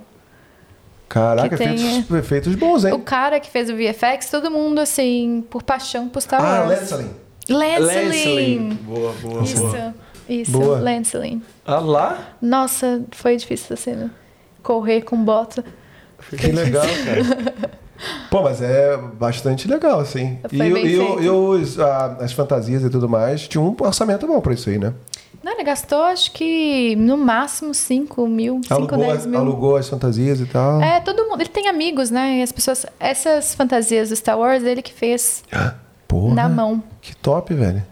Caraca, 1.08 1.48
que 1.50 1.56
tem- 1.56 1.74
efeitos, 1.74 2.16
efeitos 2.16 2.54
bons, 2.54 2.84
O 2.84 2.88
hein? 2.88 3.00
cara 3.00 3.38
que 3.38 3.48
fez 3.50 3.68
o 3.70 3.76
VFX, 3.76 4.30
todo 4.30 4.50
mundo, 4.50 4.78
assim, 4.80 5.44
por 5.50 5.62
paixão 5.62 6.08
por 6.08 6.20
Star 6.20 6.40
Ah, 6.42 6.64
Wars. 6.66 6.92
Lancelin. 7.48 8.70
Boa, 8.82 9.12
boa, 9.22 9.42
Isso, 9.42 9.60
boa. 9.60 9.94
isso, 10.28 10.50
Boa. 10.52 10.78
Lancelin. 10.80 11.42
Ah 11.66 11.78
lá? 11.78 12.18
Nossa, 12.40 13.02
foi 13.12 13.36
difícil 13.36 13.66
essa 13.74 13.76
cena. 13.76 14.10
Correr 14.62 15.02
com 15.02 15.22
bota. 15.22 15.64
Que 16.36 16.46
legal, 16.48 16.84
cara. 17.04 17.54
Pô, 18.30 18.42
mas 18.42 18.60
é 18.60 18.96
bastante 18.96 19.68
legal, 19.68 20.00
assim. 20.00 20.38
E, 20.50 20.56
Foi 20.56 20.70
bem 20.72 20.84
e, 20.86 20.96
feito. 20.96 21.22
e 21.22 21.28
os, 21.30 21.78
ah, 21.78 22.16
as 22.20 22.32
fantasias 22.32 22.82
e 22.82 22.90
tudo 22.90 23.08
mais, 23.08 23.46
tinha 23.46 23.60
um 23.62 23.74
orçamento 23.78 24.26
bom 24.26 24.40
pra 24.40 24.52
isso 24.52 24.68
aí, 24.68 24.78
né? 24.78 24.92
Não, 25.42 25.52
ele 25.52 25.62
gastou 25.62 26.02
acho 26.02 26.32
que 26.32 26.96
no 26.96 27.16
máximo 27.16 27.72
5 27.72 28.26
mil, 28.26 28.60
5, 28.62 28.74
Alugou, 28.74 28.98
10 28.98 29.26
mil. 29.26 29.38
alugou 29.38 29.76
as 29.76 29.88
fantasias 29.88 30.40
e 30.40 30.46
tal. 30.46 30.82
É, 30.82 31.00
todo 31.00 31.24
mundo. 31.28 31.40
Ele 31.40 31.50
tem 31.50 31.68
amigos, 31.68 32.10
né? 32.10 32.38
E 32.38 32.42
as 32.42 32.50
pessoas. 32.50 32.84
Essas 32.98 33.54
fantasias 33.54 34.08
do 34.08 34.16
Star 34.16 34.38
Wars, 34.38 34.64
ele 34.64 34.80
que 34.82 34.92
fez 34.92 35.44
Porra, 36.14 36.34
na 36.34 36.48
mão. 36.48 36.80
que 37.02 37.16
top, 37.16 37.52
velho. 37.52 37.82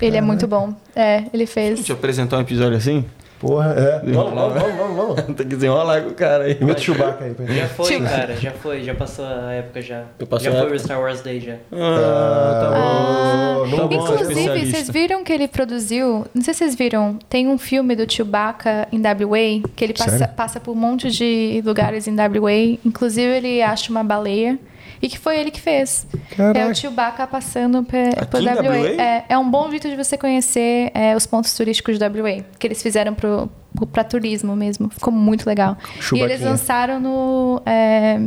Ele 0.00 0.16
é 0.16 0.20
muito 0.20 0.46
bom. 0.46 0.72
É, 0.94 1.24
ele 1.32 1.46
fez. 1.46 1.76
Deixa 1.76 1.92
eu 1.92 1.96
apresentar 1.96 2.36
um 2.38 2.42
episódio 2.42 2.76
assim? 2.76 3.04
Porra, 3.40 3.74
é. 3.76 3.98
Vamos, 4.12 4.32
vamos, 4.34 4.54
vamos, 4.54 4.76
vamos, 4.76 4.96
vamos. 4.96 5.22
Tem 5.34 5.34
que 5.34 5.56
desenrolar 5.56 6.02
com 6.02 6.10
o 6.10 6.14
cara 6.14 6.44
aí. 6.44 6.56
Imita 6.60 6.78
o 6.78 6.82
Chewbacca 6.82 7.24
aí 7.24 7.34
pra 7.34 7.44
gente. 7.44 7.58
Já 7.58 7.68
foi, 7.68 8.00
cara, 8.00 8.36
já 8.36 8.50
foi, 8.52 8.82
já 8.84 8.94
passou 8.94 9.24
a 9.26 9.52
época 9.52 9.82
já. 9.82 10.04
Já 10.20 10.26
passou 10.26 10.44
já 10.44 10.50
a 10.50 10.52
foi 10.52 10.60
época? 10.62 10.76
o 10.76 10.78
Star 10.78 11.00
Wars 11.00 11.20
Day 11.22 11.40
já. 11.40 11.54
Ah, 11.72 12.60
tá 12.62 12.70
bom. 12.70 12.76
Ah, 12.76 13.88
Tá 13.88 13.94
Inclusive, 13.94 14.66
vocês 14.70 14.88
viram 14.90 15.24
que 15.24 15.32
ele 15.32 15.48
produziu. 15.48 16.24
Não 16.32 16.42
sei 16.42 16.54
se 16.54 16.58
vocês 16.58 16.76
viram. 16.76 17.18
Tem 17.28 17.48
um 17.48 17.58
filme 17.58 17.96
do 17.96 18.10
Chewbacca 18.10 18.86
em 18.92 19.00
WA, 19.00 19.68
que 19.74 19.84
ele 19.84 19.92
passa, 19.92 20.28
passa 20.28 20.60
por 20.60 20.70
um 20.70 20.76
monte 20.76 21.10
de 21.10 21.62
lugares 21.64 22.06
em 22.06 22.14
WA. 22.14 22.78
Inclusive, 22.84 23.26
ele 23.38 23.60
acha 23.60 23.90
uma 23.90 24.04
baleia. 24.04 24.56
E 25.00 25.08
que 25.08 25.18
foi 25.18 25.38
ele 25.38 25.50
que 25.50 25.60
fez. 25.60 26.06
Caraca. 26.36 26.58
É 26.58 26.70
o 26.70 26.74
Chewbacca 26.74 27.26
passando 27.26 27.84
por 27.84 27.96
WA. 27.96 28.68
WA? 28.68 29.02
É, 29.02 29.24
é 29.28 29.38
um 29.38 29.48
bom 29.50 29.70
jeito 29.70 29.88
de 29.88 29.96
você 29.96 30.16
conhecer 30.16 30.90
é, 30.94 31.14
os 31.14 31.26
pontos 31.26 31.54
turísticos 31.54 31.98
de 31.98 32.04
WA. 32.04 32.44
Que 32.58 32.66
eles 32.66 32.82
fizeram 32.82 33.14
pro, 33.14 33.50
pra 33.92 34.04
turismo 34.04 34.56
mesmo. 34.56 34.88
Ficou 34.90 35.12
muito 35.12 35.46
legal. 35.46 35.76
E 36.12 36.20
eles 36.20 36.40
lançaram 36.40 36.98
no 36.98 37.62
é, 37.66 38.18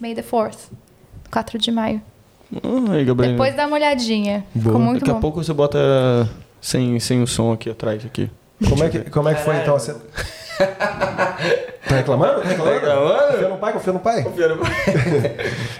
May 0.00 0.14
the 0.14 0.22
4th. 0.22 0.70
4 1.30 1.58
de 1.58 1.70
maio. 1.70 2.00
Aí, 2.90 3.04
Gabriel. 3.04 3.32
Depois 3.32 3.54
dá 3.54 3.66
uma 3.66 3.76
olhadinha. 3.76 4.44
Ficou 4.56 4.78
muito 4.78 5.00
Daqui 5.00 5.10
bom. 5.10 5.18
a 5.18 5.20
pouco 5.20 5.42
você 5.42 5.52
bota 5.52 5.78
sem, 6.60 6.98
sem 7.00 7.22
o 7.22 7.26
som 7.26 7.52
aqui 7.52 7.68
atrás. 7.68 8.04
Aqui. 8.04 8.30
Como 8.68 8.84
é 8.84 8.88
que, 8.88 9.10
como 9.10 9.28
é 9.28 9.34
que 9.34 9.42
foi 9.42 9.56
então? 9.56 9.74
Você... 9.78 9.94
tá 11.96 12.12
reclamando? 12.14 12.40
Tá 12.42 12.48
reclamando? 12.48 12.74
reclamando? 12.80 13.32
Confia 13.36 13.48
no 13.92 13.98
pai, 14.00 14.22
confia 14.22 14.48
no 14.48 14.56
pai. 14.58 14.70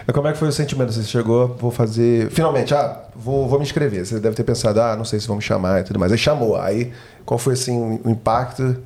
como 0.13 0.27
é 0.27 0.31
que 0.33 0.37
foi 0.37 0.47
o 0.47 0.51
sentimento? 0.51 0.91
Você 0.93 1.03
chegou, 1.03 1.55
vou 1.59 1.71
fazer. 1.71 2.29
Finalmente, 2.31 2.73
ah, 2.73 3.01
vou, 3.15 3.47
vou 3.47 3.59
me 3.59 3.65
inscrever. 3.65 4.05
Você 4.05 4.19
deve 4.19 4.35
ter 4.35 4.43
pensado, 4.43 4.81
ah, 4.81 4.95
não 4.95 5.05
sei 5.05 5.19
se 5.19 5.27
vão 5.27 5.37
me 5.37 5.41
chamar 5.43 5.81
e 5.81 5.83
tudo 5.83 5.99
mais. 5.99 6.11
Aí 6.11 6.17
chamou. 6.17 6.55
Aí, 6.59 6.91
qual 7.25 7.37
foi 7.37 7.53
assim 7.53 7.99
o 8.03 8.09
impacto? 8.09 8.77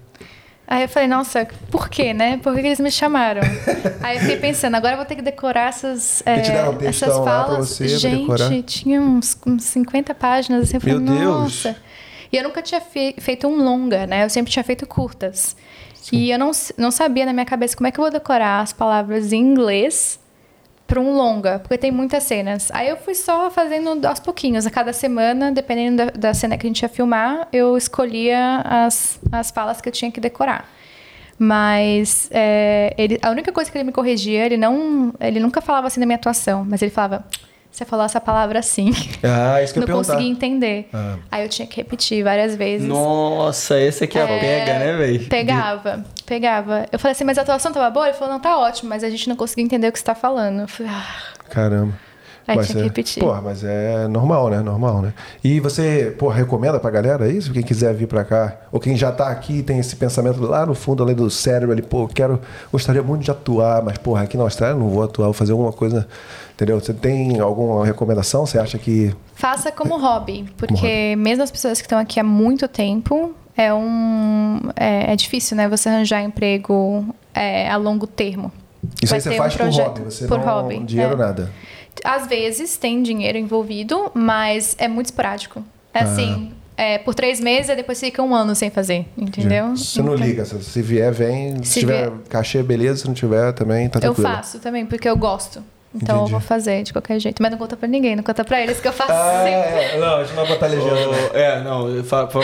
Aí 0.67 0.83
eu 0.83 0.87
falei, 0.89 1.09
nossa, 1.09 1.45
por 1.69 1.89
quê, 1.89 2.13
né? 2.13 2.39
Por 2.41 2.53
que 2.53 2.61
eles 2.61 2.79
me 2.79 2.89
chamaram? 2.89 3.41
Aí 4.01 4.15
eu 4.15 4.21
fiquei 4.21 4.37
pensando, 4.37 4.75
agora 4.75 4.93
eu 4.93 4.97
vou 4.97 5.05
ter 5.05 5.15
que 5.15 5.21
decorar 5.21 5.67
essas, 5.67 6.23
é, 6.25 6.39
te 6.39 6.49
deram 6.51 6.71
um 6.71 6.77
essas 6.87 7.09
lá 7.17 7.21
pra 7.21 7.31
falas. 7.45 7.67
você, 7.69 7.87
pra 7.89 7.97
Gente, 7.97 8.19
decorar? 8.21 8.63
tinha 8.63 9.01
uns, 9.01 9.37
uns 9.45 9.65
50 9.65 10.15
páginas, 10.15 10.63
assim, 10.63 10.77
eu 10.77 10.81
falei, 10.81 10.97
Meu 10.97 11.13
Deus! 11.13 11.25
nossa. 11.65 11.75
E 12.31 12.37
eu 12.37 12.43
nunca 12.43 12.61
tinha 12.61 12.79
fe- 12.79 13.15
feito 13.19 13.45
um 13.49 13.61
longa, 13.61 14.07
né? 14.07 14.23
Eu 14.23 14.29
sempre 14.29 14.49
tinha 14.49 14.63
feito 14.63 14.87
curtas. 14.87 15.57
E 16.11 16.31
eu 16.31 16.39
não, 16.39 16.51
não 16.77 16.91
sabia 16.91 17.25
na 17.25 17.33
minha 17.33 17.45
cabeça 17.45 17.75
como 17.75 17.87
é 17.87 17.91
que 17.91 17.99
eu 17.99 18.03
vou 18.03 18.11
decorar 18.11 18.61
as 18.61 18.73
palavras 18.73 19.31
em 19.33 19.39
inglês 19.39 20.19
para 20.91 20.99
um 20.99 21.15
longa, 21.15 21.59
porque 21.59 21.77
tem 21.77 21.89
muitas 21.89 22.23
cenas. 22.23 22.69
Aí 22.71 22.89
eu 22.89 22.97
fui 22.97 23.15
só 23.15 23.49
fazendo 23.49 24.05
aos 24.05 24.19
pouquinhos, 24.19 24.65
a 24.65 24.69
cada 24.69 24.91
semana, 24.91 25.49
dependendo 25.49 25.97
da, 25.97 26.11
da 26.11 26.33
cena 26.33 26.57
que 26.57 26.67
a 26.67 26.69
gente 26.69 26.81
ia 26.81 26.89
filmar, 26.89 27.47
eu 27.53 27.77
escolhia 27.77 28.61
as, 28.65 29.17
as 29.31 29.51
falas 29.51 29.79
que 29.79 29.87
eu 29.87 29.93
tinha 29.93 30.11
que 30.11 30.19
decorar. 30.19 30.69
Mas 31.39 32.29
é, 32.31 32.93
ele, 32.97 33.17
a 33.21 33.29
única 33.29 33.51
coisa 33.51 33.71
que 33.71 33.77
ele 33.77 33.85
me 33.85 33.91
corrigia, 33.93 34.45
ele 34.45 34.57
não, 34.57 35.13
ele 35.19 35.39
nunca 35.39 35.61
falava 35.61 35.87
assim 35.87 35.99
da 35.99 36.05
minha 36.05 36.17
atuação, 36.17 36.65
mas 36.67 36.81
ele 36.81 36.91
falava, 36.91 37.25
você 37.71 37.85
falou 37.85 38.05
essa 38.05 38.19
palavra 38.19 38.59
assim. 38.59 38.91
Ah, 39.23 39.61
isso 39.63 39.73
que 39.73 39.79
eu 39.79 39.87
não 39.87 39.97
conseguia 39.97 40.27
entender. 40.27 40.89
Ah. 40.93 41.15
Aí 41.31 41.43
eu 41.43 41.49
tinha 41.49 41.65
que 41.65 41.77
repetir 41.77 42.23
várias 42.23 42.55
vezes. 42.55 42.87
Nossa, 42.87 43.79
esse 43.79 44.03
aqui 44.03 44.19
é 44.19 44.23
a 44.23 44.27
pega, 44.27 44.79
né, 44.79 44.97
velho? 44.97 45.27
Pegava, 45.27 46.03
pegava. 46.25 46.85
Eu 46.91 46.99
falei 46.99 47.13
assim, 47.13 47.23
mas 47.23 47.37
a 47.37 47.41
atuação 47.41 47.71
tava 47.71 47.89
boa? 47.89 48.07
Ele 48.07 48.17
falou, 48.17 48.33
não, 48.33 48.39
tá 48.41 48.57
ótimo, 48.57 48.89
mas 48.89 49.03
a 49.03 49.09
gente 49.09 49.29
não 49.29 49.35
conseguia 49.35 49.63
entender 49.63 49.87
o 49.87 49.91
que 49.91 49.99
você 49.99 50.05
tá 50.05 50.15
falando. 50.15 50.61
Eu 50.61 50.67
falei, 50.67 50.91
ah, 50.91 51.31
Caramba. 51.49 51.93
aí 52.47 52.57
Mas 52.57 52.67
tinha 52.67 52.79
é, 52.79 52.81
que 52.81 52.87
repetir. 52.89 53.23
Porra, 53.23 53.41
mas 53.41 53.63
é 53.63 54.07
normal, 54.07 54.49
né? 54.49 54.59
Normal, 54.59 55.01
né? 55.01 55.13
E 55.43 55.59
você, 55.59 56.13
pô, 56.17 56.27
recomenda 56.27 56.79
pra 56.79 56.89
galera 56.89 57.29
isso? 57.29 57.53
Quem 57.53 57.63
quiser 57.63 57.93
vir 57.93 58.07
pra 58.07 58.25
cá, 58.25 58.57
ou 58.71 58.79
quem 58.79 58.97
já 58.97 59.11
tá 59.11 59.29
aqui 59.29 59.59
e 59.59 59.63
tem 59.63 59.79
esse 59.79 59.95
pensamento 59.95 60.41
lá 60.41 60.65
no 60.65 60.75
fundo, 60.75 61.03
além 61.03 61.15
do 61.15 61.29
cérebro 61.29 61.71
ali, 61.71 61.81
pô, 61.81 62.07
quero, 62.07 62.41
gostaria 62.71 63.01
muito 63.03 63.23
de 63.23 63.31
atuar, 63.31 63.81
mas, 63.81 63.97
porra, 63.97 64.23
aqui 64.23 64.35
na 64.35 64.43
Austrália 64.43 64.75
eu 64.75 64.79
não 64.79 64.89
vou 64.89 65.03
atuar, 65.03 65.25
vou 65.25 65.33
fazer 65.33 65.51
alguma 65.51 65.71
coisa, 65.71 66.07
entendeu? 66.61 66.79
Você 66.79 66.93
tem 66.93 67.39
alguma 67.39 67.83
recomendação? 67.85 68.45
Você 68.45 68.59
acha 68.59 68.77
que. 68.77 69.13
Faça 69.35 69.71
como 69.71 69.97
hobby, 69.97 70.45
porque 70.57 71.15
mesmo 71.17 71.43
as 71.43 71.49
pessoas 71.49 71.79
que 71.81 71.85
estão 71.87 71.97
aqui 71.97 72.19
há 72.19 72.23
muito 72.23 72.67
tempo, 72.67 73.33
é 73.57 73.73
um 73.73 74.59
é, 74.75 75.11
é 75.11 75.15
difícil, 75.15 75.57
né? 75.57 75.67
Você 75.67 75.89
arranjar 75.89 76.21
emprego 76.21 77.05
é, 77.33 77.69
a 77.69 77.77
longo 77.77 78.05
termo. 78.05 78.51
Isso 79.01 79.09
Vai 79.09 79.17
aí 79.17 79.21
você 79.21 79.29
ter 79.29 79.35
um 79.35 79.37
faz 79.39 79.55
por 79.55 79.69
hobby, 79.69 80.01
você 80.01 80.27
por 80.27 80.37
não. 80.39 80.45
hobby, 80.45 80.79
dinheiro 80.79 81.13
é. 81.13 81.17
nada. 81.17 81.51
Às 82.03 82.27
vezes 82.27 82.77
tem 82.77 83.01
dinheiro 83.03 83.37
envolvido, 83.37 84.11
mas 84.13 84.75
é 84.79 84.87
muito 84.87 85.07
esporádico. 85.07 85.63
É 85.93 85.99
assim, 85.99 86.51
é, 86.77 86.97
por 86.97 87.13
três 87.13 87.39
meses 87.39 87.69
e 87.69 87.75
depois 87.75 87.99
fica 87.99 88.23
um 88.23 88.33
ano 88.33 88.55
sem 88.55 88.69
fazer, 88.69 89.05
entendeu? 89.17 89.75
Você 89.75 90.01
não 90.01 90.13
Então, 90.15 90.25
liga, 90.25 90.45
se 90.45 90.81
vier, 90.81 91.11
vem. 91.11 91.61
Se, 91.63 91.73
Se 91.73 91.79
tiver 91.81 92.09
vier- 92.09 92.21
cachê, 92.29 92.63
beleza, 92.63 93.01
se 93.01 93.07
não 93.07 93.13
tiver, 93.13 93.51
também 93.51 93.89
tá 93.89 93.97
Eu 93.97 94.13
tranquilo. 94.13 94.29
faço 94.29 94.59
também, 94.59 94.85
porque 94.85 95.07
eu 95.07 95.17
gosto. 95.17 95.61
Então 95.93 96.15
Entendi. 96.17 96.31
eu 96.31 96.39
vou 96.39 96.39
fazer 96.39 96.83
de 96.83 96.93
qualquer 96.93 97.19
jeito. 97.19 97.41
Mas 97.41 97.51
não 97.51 97.57
conta 97.57 97.75
pra 97.75 97.87
ninguém, 97.87 98.15
não 98.15 98.23
conta 98.23 98.45
pra 98.45 98.61
eles 98.61 98.79
que 98.79 98.87
eu 98.87 98.93
faço 98.93 99.11
Ah, 99.11 99.43
sempre. 99.43 99.79
é, 99.95 99.99
não, 99.99 100.15
a 100.17 100.23
gente 100.23 100.35
não 100.35 100.43
vai 100.45 100.53
botar 100.53 100.67
legenda. 100.67 101.09
Ô, 101.09 101.37
é, 101.37 101.61
não, 101.63 101.87
eu 101.89 102.03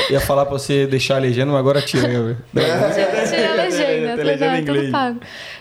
ia 0.09 0.19
falar 0.19 0.45
pra 0.45 0.53
você 0.57 0.85
deixar 0.85 1.15
a 1.15 1.19
legenda, 1.19 1.51
mas 1.51 1.59
agora 1.59 1.81
tira. 1.81 2.07
Tira 2.53 3.51
a 3.51 3.55
legenda, 3.63 4.15
legenda 4.23 4.57
tudo, 4.57 4.59
inglês. 4.71 4.91
pago. 4.91 5.19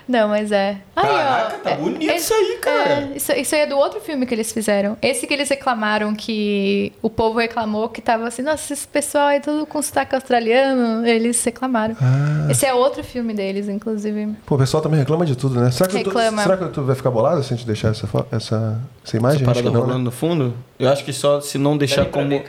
Não, 0.08 0.28
mas 0.28 0.52
é. 0.52 0.76
Aí, 0.94 1.04
Caraca, 1.04 1.56
ó, 1.56 1.58
tá 1.64 1.70
é- 1.70 1.76
bonito 1.76 2.08
é- 2.10 2.16
isso 2.16 2.32
aí, 2.32 2.58
cara. 2.62 2.90
é, 3.12 3.16
isso, 3.16 3.32
isso 3.32 3.54
aí 3.56 3.62
é 3.62 3.66
do 3.66 3.76
outro 3.76 4.00
filme 4.00 4.24
que 4.24 4.32
eles 4.32 4.52
fizeram. 4.52 4.96
Esse 5.02 5.26
que 5.26 5.34
eles 5.34 5.48
reclamaram 5.48 6.14
que 6.14 6.92
o 7.02 7.10
povo 7.10 7.40
reclamou 7.40 7.88
que 7.88 8.00
tava 8.00 8.26
assim, 8.28 8.42
nossa, 8.42 8.72
esse 8.72 8.86
pessoal 8.86 9.30
é 9.30 9.40
tudo 9.40 9.66
com 9.66 9.82
sotaque 9.82 10.14
australiano. 10.14 11.04
Eles 11.04 11.42
reclamaram. 11.44 11.96
Ah. 12.00 12.46
Esse 12.48 12.64
é 12.64 12.72
outro 12.72 13.02
filme 13.02 13.34
deles, 13.34 13.68
inclusive. 13.68 14.28
Pô, 14.46 14.54
o 14.54 14.58
pessoal 14.58 14.80
também 14.80 15.00
reclama 15.00 15.26
de 15.26 15.34
tudo, 15.34 15.60
né? 15.60 15.72
Será 15.72 15.88
que, 15.88 15.96
o 15.96 15.98
YouTube- 15.98 16.14
Reclama. 16.14 16.42
será 16.42 16.56
que 16.56 16.62
o 16.62 16.66
YouTube 16.66 16.86
vai 16.86 16.94
ficar 16.96 17.10
bolado 17.10 17.42
se 17.42 17.52
a 17.52 17.56
gente 17.56 17.66
deixar 17.66 17.75
essa, 17.84 18.06
fo- 18.06 18.26
essa, 18.30 18.80
essa 19.04 19.16
imagem? 19.16 19.42
Essa 19.42 19.50
Acho 19.50 19.60
parada 19.62 19.62
que 19.62 19.74
não, 19.74 19.80
rolando 19.80 19.98
né? 19.98 20.04
no 20.04 20.10
fundo? 20.10 20.54
Eu 20.78 20.88
acho 20.90 21.04
que 21.04 21.12
só 21.12 21.40
se 21.40 21.58
não 21.58 21.76
deixar 21.76 22.04
como. 22.06 22.42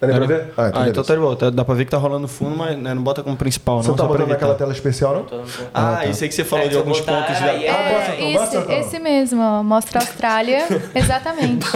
Dá 0.00 0.06
nem 0.06 0.16
pra 0.16 0.26
ver? 0.26 0.52
Ah, 0.56 0.68
então, 0.68 0.82
Ah, 0.82 0.88
então 0.88 1.02
tá 1.02 1.14
de 1.14 1.20
volta. 1.20 1.50
Dá 1.50 1.64
pra 1.64 1.74
ver 1.74 1.84
que 1.84 1.90
tá 1.90 1.96
rolando 1.96 2.20
no 2.22 2.28
fundo, 2.28 2.56
mas 2.56 2.78
né, 2.78 2.94
não 2.94 3.02
bota 3.02 3.20
como 3.22 3.36
principal, 3.36 3.82
Você 3.82 3.88
não. 3.88 3.96
não 3.96 4.04
tá 4.04 4.08
botando 4.08 4.28
naquela 4.28 4.54
tela 4.54 4.72
especial, 4.72 5.26
não? 5.28 5.40
Ah, 5.74 5.94
Ah, 5.94 5.96
tá. 5.96 6.06
isso 6.06 6.22
aí 6.22 6.28
que 6.28 6.34
você 6.36 6.44
falou 6.44 6.66
É, 6.66 6.68
de 6.68 6.76
alguns 6.76 7.00
botar 7.00 7.22
pontos 7.26 7.40
da. 7.40 7.46
é- 7.52 7.68
Ah, 7.68 7.92
mostra, 7.92 8.14
É, 8.14 8.16
então, 8.16 8.28
esse, 8.28 8.38
mostra, 8.38 8.60
então. 8.60 8.78
esse 8.78 8.98
mesmo, 9.00 9.40
ó, 9.42 9.62
mostra 9.64 9.98
a 9.98 10.02
Austrália. 10.02 10.66
Exatamente. 10.94 11.66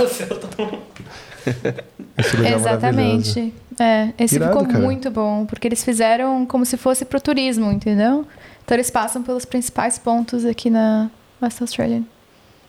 Esse 2.16 2.36
lugar 2.36 2.52
é. 2.52 2.54
Exatamente. 2.54 3.54
É, 3.80 4.10
esse 4.18 4.36
Irado, 4.36 4.52
ficou 4.52 4.66
cara. 4.68 4.78
muito 4.84 5.10
bom, 5.10 5.46
porque 5.46 5.66
eles 5.66 5.82
fizeram 5.82 6.44
como 6.46 6.64
se 6.64 6.76
fosse 6.76 7.04
pro 7.04 7.20
turismo, 7.20 7.72
entendeu? 7.72 8.24
Então 8.64 8.76
eles 8.76 8.90
passam 8.90 9.22
pelos 9.22 9.44
principais 9.44 9.98
pontos 9.98 10.44
aqui 10.44 10.70
na 10.70 11.10
West 11.42 11.60
Australia. 11.60 12.02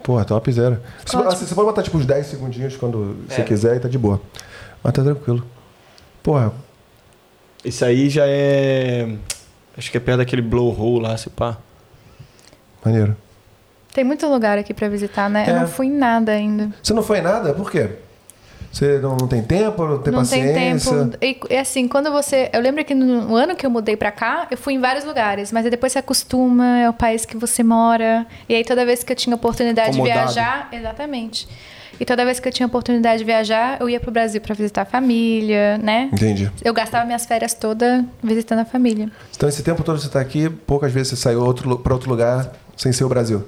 Porra, 0.04 0.26
top 0.26 0.52
zero. 0.52 0.80
Você, 1.06 1.16
assim, 1.18 1.46
você 1.46 1.56
pode 1.56 1.68
botar 1.68 1.82
tipo 1.84 1.98
uns 1.98 2.06
10 2.06 2.26
segundinhos 2.28 2.76
quando 2.76 3.16
você 3.28 3.42
É. 3.42 3.44
quiser 3.44 3.78
e 3.78 3.80
tá 3.80 3.88
de 3.88 3.98
boa. 3.98 4.22
Mas 4.84 4.94
tá 4.94 5.02
tranquilo. 5.04 5.46
Porra, 6.22 6.52
Isso 7.66 7.86
aí 7.86 8.10
já 8.10 8.24
é. 8.28 9.16
Acho 9.78 9.90
que 9.90 9.96
é 9.96 10.00
perto 10.02 10.18
daquele 10.18 10.42
blowhole 10.42 11.02
lá, 11.02 11.16
se 11.16 11.30
pá. 11.30 11.58
maneiro. 12.84 13.16
Tem 13.94 14.04
muito 14.04 14.28
lugar 14.28 14.58
aqui 14.58 14.74
pra 14.74 14.90
visitar, 14.90 15.30
né? 15.30 15.46
Eu 15.48 15.56
É. 15.56 15.60
não 15.62 15.68
fui 15.70 15.86
em 15.88 15.98
nada 15.98 16.34
ainda. 16.34 16.70
Você 16.84 16.94
não 16.94 17.02
foi 17.02 17.20
em 17.20 17.22
nada? 17.22 17.54
Por 17.54 17.72
quê? 17.72 17.92
Você 18.74 18.98
não, 18.98 19.16
não 19.16 19.28
tem 19.28 19.44
tempo, 19.44 19.86
não 19.86 20.00
tem 20.00 20.12
não 20.12 20.26
tem 20.26 20.42
paciência? 20.42 20.92
tempo. 20.92 21.18
E, 21.22 21.40
e 21.54 21.58
assim, 21.58 21.88
quando 21.88 22.12
você. 22.12 22.50
Eu 22.52 22.60
lembro 22.60 22.84
que 22.84 22.96
no, 22.96 23.28
no 23.28 23.36
ano 23.36 23.56
que 23.56 23.64
eu 23.64 23.70
mudei 23.70 23.96
pra 23.96 24.12
cá, 24.12 24.48
eu 24.50 24.58
fui 24.58 24.74
em 24.74 24.80
vários 24.80 25.06
lugares, 25.06 25.52
mas 25.52 25.64
aí 25.64 25.70
depois 25.70 25.94
você 25.94 26.00
acostuma, 26.00 26.80
é 26.80 26.90
o 26.90 26.94
país 26.94 27.24
que 27.24 27.38
você 27.38 27.62
mora. 27.62 28.26
E 28.50 28.56
aí 28.56 28.66
toda 28.66 28.84
vez 28.84 29.04
que 29.04 29.12
eu 29.12 29.16
tinha 29.16 29.36
oportunidade 29.36 29.92
Acomodado. 29.92 30.28
de 30.28 30.34
viajar, 30.34 30.70
exatamente. 30.72 31.48
E 32.00 32.04
toda 32.04 32.26
vez 32.26 32.40
que 32.40 32.48
eu 32.48 32.52
tinha 32.52 32.66
oportunidade 32.66 33.20
de 33.20 33.26
viajar, 33.26 33.80
eu 33.80 33.88
ia 33.88 34.00
pro 34.00 34.12
Brasil 34.12 34.42
para 34.42 34.56
visitar 34.56 34.82
a 34.82 34.86
família, 34.86 35.78
né? 35.78 36.10
Entendi. 36.12 36.52
Eu 36.64 36.74
gastava 36.74 37.06
minhas 37.06 37.28
férias 37.28 37.54
todas 37.54 38.04
visitando 38.24 38.60
a 38.60 38.66
família. 38.66 39.12
Então, 39.36 39.48
esse 39.48 39.62
tempo 39.62 39.84
todo 39.84 39.98
que 39.98 40.04
você 40.04 40.10
tá 40.10 40.20
aqui, 40.20 40.50
poucas 40.50 40.92
vezes 40.92 41.10
você 41.10 41.16
saiu 41.16 41.44
outro, 41.44 41.78
pra 41.78 41.94
outro 41.94 42.10
lugar 42.10 42.52
sem 42.76 42.92
ser 42.92 43.04
o 43.04 43.10
Brasil. 43.10 43.46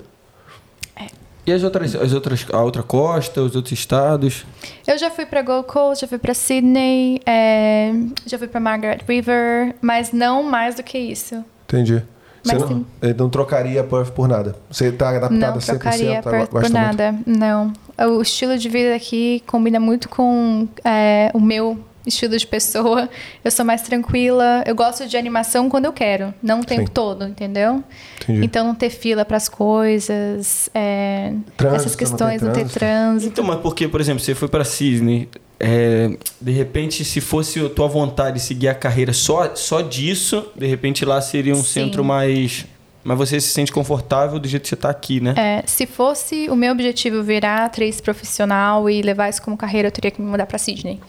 E 1.46 1.52
as 1.52 1.64
outras, 1.64 1.96
as 1.96 2.12
outras, 2.14 2.46
a 2.52 2.62
outra 2.64 2.82
costa, 2.82 3.42
os 3.42 3.56
outros 3.56 3.72
estados? 3.72 4.46
Eu 4.88 4.98
já 4.98 5.12
fui 5.12 5.26
para 5.26 5.42
Gold 5.44 5.68
Coast, 5.68 6.02
já 6.02 6.08
fui 6.08 6.18
para 6.18 6.34
Sydney, 6.34 7.22
é, 7.26 7.94
já 8.26 8.38
fui 8.38 8.48
para 8.48 8.60
Margaret 8.60 9.02
River, 9.08 9.76
mas 9.82 10.12
não 10.12 10.42
mais 10.42 10.76
do 10.76 10.84
que 10.84 10.98
isso. 10.98 11.44
Entendi. 11.66 12.02
Mas 12.46 12.62
você 12.62 12.74
não, 12.74 12.86
eh, 13.02 13.14
não 13.14 13.30
trocaria 13.30 13.84
Perth 13.84 14.12
por 14.12 14.28
nada. 14.28 14.56
Você 14.70 14.92
tá 14.92 15.10
adaptada 15.10 15.36
Não 15.36 15.58
100%, 15.58 15.66
trocaria 15.66 16.22
tá, 16.22 16.30
Perth 16.30 16.50
por 16.50 16.62
gosta 16.62 16.80
muito. 16.80 16.98
nada, 16.98 17.20
não. 17.26 17.74
O 17.98 18.22
estilo 18.22 18.58
de 18.58 18.70
vida 18.70 18.96
aqui 18.96 19.42
combina 19.48 19.80
muito 19.80 20.08
com 20.08 20.68
é, 20.84 21.32
o 21.34 21.40
meu 21.40 21.80
estilo 22.06 22.38
de 22.38 22.48
pessoa. 22.48 23.10
Eu 23.44 23.52
sou 23.52 23.66
mais 23.66 23.82
tranquila. 23.82 24.64
Eu 24.66 24.76
gosto 24.76 25.08
de 25.08 25.18
animação 25.18 25.70
quando 25.70 25.86
eu 25.86 25.94
quero, 25.94 26.34
não 26.42 26.62
o 26.62 26.66
tempo 26.66 26.88
Sim. 26.88 26.94
todo, 26.94 27.26
entendeu? 27.26 27.84
Entendi. 28.24 28.46
Então 28.46 28.66
não 28.66 28.76
ter 28.76 28.90
fila 28.90 29.26
para 29.26 29.38
as 29.38 29.50
coisas, 29.50 30.70
é, 30.74 31.34
Trânsito, 31.58 31.76
essas 31.76 31.92
não 31.92 31.98
questões, 31.98 32.42
tem 32.42 32.48
não 32.48 32.56
ter 32.56 32.68
trânsito. 32.68 33.32
Então, 33.32 33.44
mas 33.46 33.60
porque, 33.60 33.88
por 33.88 34.02
exemplo, 34.02 34.20
você 34.20 34.36
foi 34.36 34.48
pra 34.48 34.64
Sydney, 34.64 35.30
é, 35.60 36.18
de 36.40 36.52
repente, 36.52 37.06
se 37.06 37.22
fosse 37.22 37.64
a 37.64 37.70
tua 37.70 37.88
vontade 37.88 38.38
de 38.38 38.44
seguir 38.44 38.68
a 38.68 38.76
carreira 38.76 39.14
só, 39.14 39.56
só 39.56 39.82
disso, 39.82 40.48
de 40.56 40.68
repente 40.68 41.06
lá 41.06 41.22
seria 41.22 41.54
um 41.54 41.64
Sim. 41.64 41.86
centro 41.86 42.04
mais. 42.04 42.66
Mas 43.04 43.18
você 43.20 43.40
se 43.40 43.50
sente 43.50 43.72
confortável 43.72 44.40
do 44.40 44.48
jeito 44.48 44.64
que 44.64 44.70
você 44.70 44.76
tá 44.76 44.90
aqui, 44.90 45.22
né? 45.22 45.36
É, 45.38 45.64
se 45.68 45.86
fosse 45.86 46.50
o 46.50 46.56
meu 46.56 46.72
objetivo 46.72 47.22
virar 47.22 47.66
atriz 47.66 48.02
profissional 48.02 48.90
e 48.90 49.02
levar 49.04 49.30
isso 49.30 49.42
como 49.44 49.56
carreira, 49.56 49.90
eu 49.90 49.92
teria 49.92 50.10
que 50.10 50.20
me 50.20 50.28
mudar 50.28 50.48
para 50.48 50.58
Sydney. 50.58 51.00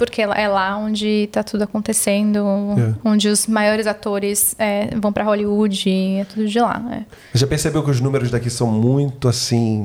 Porque 0.00 0.22
é 0.22 0.48
lá 0.48 0.78
onde 0.78 1.28
tá 1.30 1.42
tudo 1.42 1.62
acontecendo, 1.64 2.38
É. 2.78 2.94
onde 3.04 3.28
os 3.28 3.46
maiores 3.46 3.86
atores 3.86 4.54
é, 4.58 4.88
vão 4.96 5.12
para 5.12 5.22
Hollywood, 5.24 5.90
é 6.18 6.24
tudo 6.24 6.48
de 6.48 6.58
lá. 6.58 6.82
é. 6.90 7.02
Você 7.34 7.38
já 7.40 7.46
percebeu 7.46 7.82
que 7.84 7.90
os 7.90 8.00
números 8.00 8.30
daqui 8.30 8.48
são 8.48 8.66
muito 8.66 9.28
assim, 9.28 9.82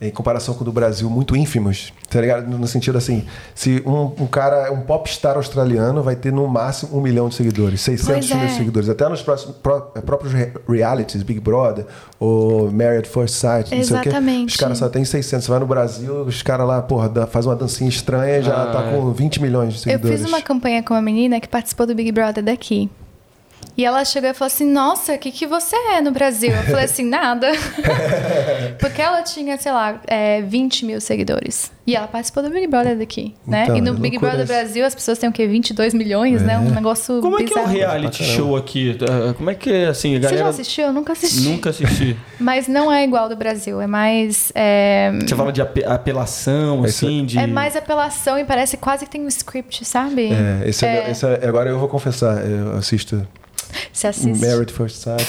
em 0.00 0.10
comparação 0.10 0.54
com 0.54 0.62
o 0.62 0.64
do 0.64 0.70
Brasil, 0.72 1.10
muito 1.10 1.34
ínfimos? 1.34 1.92
Tá 2.08 2.20
ligado? 2.20 2.46
No 2.48 2.66
sentido 2.66 2.96
assim, 2.96 3.24
se 3.54 3.82
um, 3.84 4.12
um 4.22 4.26
cara, 4.26 4.72
um 4.72 4.80
popstar 4.82 5.36
australiano 5.36 6.02
vai 6.02 6.14
ter 6.16 6.32
no 6.32 6.46
máximo 6.46 6.96
um 6.96 7.00
milhão 7.00 7.28
de 7.28 7.34
seguidores, 7.34 7.80
600 7.80 8.06
Pois 8.28 8.30
mil 8.30 8.44
é. 8.44 8.48
seguidores. 8.56 8.88
Até 8.88 9.08
nos 9.08 9.22
próximos, 9.22 9.56
pró- 9.56 9.80
próprios 9.80 10.32
re- 10.32 10.52
realities, 10.68 11.22
Big 11.22 11.40
Brother, 11.40 11.84
ou 12.18 12.70
Married 12.70 13.08
First 13.08 13.34
Sight, 13.34 13.74
não 13.74 13.82
sei 13.84 13.96
o 13.96 14.00
quê. 14.00 14.08
Exatamente. 14.08 14.50
Os 14.50 14.56
caras 14.56 14.78
só 14.78 14.88
têm 14.88 15.04
600. 15.04 15.44
Você 15.44 15.50
vai 15.50 15.60
no 15.60 15.66
Brasil, 15.66 16.22
os 16.22 16.42
caras 16.42 16.66
lá, 16.66 16.80
porra, 16.80 17.26
faz 17.26 17.44
uma 17.46 17.56
dancinha 17.56 17.88
estranha 17.90 18.38
e 18.38 18.42
já 18.42 18.62
Ah, 18.62 18.66
tá 18.72 18.84
é. 18.84 18.92
com 18.92 19.12
20 19.12 19.42
milhões 19.42 19.74
de 19.74 19.78
Eu 19.80 19.82
seguidores. 19.82 20.20
fiz 20.20 20.28
uma 20.28 20.40
campanha 20.40 20.82
com 20.82 20.94
uma 20.94 21.02
menina 21.02 21.40
que 21.40 21.48
participou 21.48 21.86
do 21.86 21.94
Big 21.94 22.10
Brother 22.12 22.42
daqui. 22.42 22.88
E 23.78 23.84
ela 23.84 24.04
chegou 24.04 24.28
e 24.28 24.34
falou 24.34 24.48
assim: 24.48 24.64
Nossa, 24.68 25.14
o 25.14 25.18
que, 25.18 25.30
que 25.30 25.46
você 25.46 25.76
é 25.94 26.00
no 26.00 26.10
Brasil? 26.10 26.50
Eu 26.50 26.64
falei 26.64 26.84
assim: 26.86 27.04
Nada. 27.04 27.46
Porque 28.80 29.00
ela 29.00 29.22
tinha, 29.22 29.56
sei 29.56 29.70
lá, 29.70 30.00
é, 30.08 30.42
20 30.42 30.84
mil 30.84 31.00
seguidores. 31.00 31.70
E 31.86 31.94
ela 31.96 32.06
participou 32.08 32.42
do 32.42 32.50
Big 32.50 32.66
Brother 32.66 32.98
daqui, 32.98 33.34
né? 33.46 33.62
Então, 33.64 33.76
e 33.76 33.80
no 33.80 33.90
é 33.90 33.94
Big 33.94 34.16
loucura 34.16 34.32
Brother. 34.32 34.46
Brasil 34.46 34.84
as 34.84 34.94
pessoas 34.94 35.16
têm 35.18 35.28
o 35.28 35.32
quê? 35.32 35.46
22 35.46 35.94
milhões, 35.94 36.42
né? 36.42 36.58
Um 36.58 36.70
negócio 36.70 37.20
Como 37.20 37.38
é 37.40 37.44
que 37.44 37.52
é 37.56 37.62
o 37.62 37.66
bizarro. 37.66 37.76
reality 37.78 38.24
show 38.24 38.56
aqui? 38.56 38.98
Ah, 39.00 39.32
Como 39.34 39.48
é 39.48 39.54
que 39.54 39.72
é 39.72 39.86
assim, 39.86 40.16
a 40.16 40.18
Você 40.18 40.22
já 40.24 40.28
galera. 40.30 40.48
assistiu? 40.48 40.86
Eu 40.86 40.92
nunca 40.92 41.12
assisti. 41.12 41.48
Nunca 41.48 41.70
assisti. 41.70 42.16
Mas 42.38 42.66
não 42.68 42.92
é 42.92 43.04
igual 43.04 43.28
do 43.28 43.36
Brasil. 43.36 43.80
É 43.80 43.86
mais. 43.86 44.52
É, 44.56 45.12
Você 45.24 45.34
fala 45.36 45.52
de 45.52 45.62
ape- 45.62 45.84
apelação, 45.84 46.84
Esse- 46.84 47.06
assim, 47.06 47.24
de. 47.24 47.38
é 47.38 47.46
mais 47.46 47.74
apelação 47.76 48.38
e 48.38 48.44
parece 48.44 48.76
quase 48.76 49.04
que 49.06 49.10
tem 49.10 49.22
um 49.22 49.28
script, 49.28 49.84
sabe? 49.84 50.30
É, 50.32 50.68
esse 50.68 50.84
é, 50.84 51.06
É. 51.06 51.10
esse 51.10 51.24
é- 51.24 51.46
agora 51.46 51.70
eu 51.70 51.78
vou 51.78 51.88
confessar, 51.88 52.44
eu 52.44 52.76
assisto 52.76 53.26
Você 53.92 54.06
assiste. 54.06 54.44
Married 54.46 54.72
First 54.72 54.96
Sight, 55.02 55.26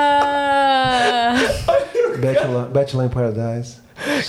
Ah! 0.00 1.34
Bachelor, 2.18 2.66
Bachelor 2.72 3.06
in 3.06 3.08
Paradise. 3.08 3.76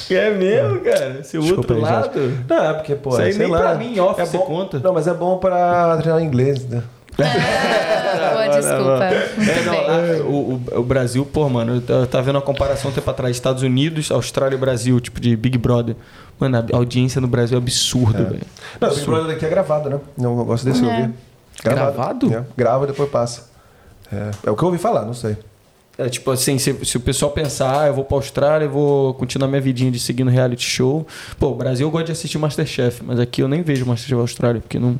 É 0.09 0.29
mesmo, 0.31 0.79
cara? 0.81 1.23
Seu 1.23 1.41
Desculpa 1.41 1.73
outro 1.73 1.75
aí, 1.77 1.81
lado? 1.91 2.29
gente. 2.29 2.45
Não, 2.49 2.63
é 2.65 2.73
porque, 2.73 2.95
pô, 2.95 3.09
Isso 3.11 3.21
aí 3.21 3.33
sei 3.33 3.43
nem 3.43 3.51
lá. 3.53 3.59
pra 3.61 3.75
mim, 3.75 3.97
off, 3.99 4.19
é 4.19 4.25
você 4.25 4.37
bom, 4.37 4.43
conta. 4.45 4.79
Não, 4.79 4.93
mas 4.93 5.07
é 5.07 5.13
bom 5.13 5.37
pra 5.37 5.97
treinar 5.97 6.21
inglês, 6.21 6.65
né? 6.67 6.83
Boa 7.17 8.47
desculpa. 8.47 9.03
É, 9.05 9.63
não, 10.19 10.25
o, 10.27 10.53
o- 10.75 10.79
o 10.79 10.83
Brasil, 10.83 11.25
pô, 11.25 11.47
mano, 11.49 11.75
eu 11.75 11.81
t- 11.81 11.91
eu 11.91 12.07
tava 12.07 12.23
vendo 12.23 12.35
uma 12.35 12.41
comparação 12.41 12.91
um 12.91 12.93
tempo 12.93 13.09
atrás, 13.09 13.35
Estados 13.35 13.63
Unidos, 13.63 14.11
Austrália 14.11 14.55
e 14.55 14.59
Brasil, 14.59 14.99
tipo 14.99 15.19
de 15.21 15.35
Big 15.37 15.57
Brother. 15.57 15.95
Mano, 16.39 16.57
a 16.57 16.65
audiência 16.75 17.21
no 17.21 17.27
Brasil 17.27 17.57
é 17.57 17.61
absurda, 17.61 18.23
velho. 18.25 18.41
Não, 18.79 18.89
o 18.89 18.93
Big 18.95 19.05
Brother 19.05 19.27
daqui 19.27 19.45
é 19.45 19.49
gravado, 19.49 19.89
né? 19.89 19.99
Não 20.17 20.37
eu 20.37 20.45
gosto 20.45 20.65
desse 20.65 20.83
É. 20.83 20.87
ouvir. 20.87 21.11
Gravado? 21.63 22.33
É, 22.33 22.43
grava 22.57 22.83
e 22.85 22.87
depois 22.87 23.09
passa. 23.09 23.49
É, 24.11 24.31
é 24.47 24.51
o 24.51 24.55
que 24.55 24.63
eu 24.63 24.67
ouvi 24.67 24.77
falar, 24.77 25.05
não 25.05 25.13
sei. 25.13 25.37
É 25.97 26.09
tipo 26.09 26.31
assim, 26.31 26.57
se, 26.57 26.73
se 26.85 26.97
o 26.97 26.99
pessoal 26.99 27.31
pensar, 27.31 27.81
ah, 27.81 27.87
eu 27.87 27.93
vou 27.93 28.03
pra 28.03 28.17
Austrália, 28.17 28.65
eu 28.65 28.71
vou 28.71 29.13
continuar 29.13 29.47
minha 29.47 29.61
vidinha 29.61 29.91
de 29.91 29.99
seguir 29.99 30.23
no 30.23 30.31
reality 30.31 30.63
show. 30.65 31.05
Pô, 31.37 31.49
o 31.49 31.55
Brasil 31.55 31.85
eu 31.85 31.91
gosto 31.91 32.07
de 32.07 32.11
assistir 32.13 32.37
Masterchef, 32.37 33.03
mas 33.03 33.19
aqui 33.19 33.41
eu 33.41 33.47
nem 33.47 33.61
vejo 33.61 33.85
Masterchef 33.85 34.19
Austrália, 34.19 34.61
porque 34.61 34.79
não. 34.79 34.97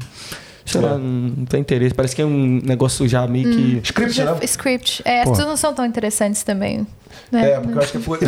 Sei 0.66 0.80
É. 0.80 0.86
lá, 0.86 0.92
não, 0.98 1.00
não 1.38 1.46
tem 1.46 1.60
interesse. 1.62 1.96
Parece 1.96 2.16
que 2.16 2.22
é 2.22 2.26
um 2.26 2.62
negócio 2.64 3.08
já 3.08 3.26
meio 3.26 3.50
que. 3.50 3.82
Script, 3.84 4.24
né? 4.24 4.38
Script. 4.44 5.02
É, 5.04 5.22
as 5.24 5.30
pessoas 5.30 5.48
não 5.48 5.58
são 5.58 5.74
tão 5.74 5.86
interessantes 5.86 6.44
também. 6.44 6.86
Né? 7.32 7.52
É, 7.52 7.60
porque 7.60 7.78
eu 7.78 7.82
acho 7.82 7.92
que 7.94 7.98
é 7.98 8.02
por 8.02 8.20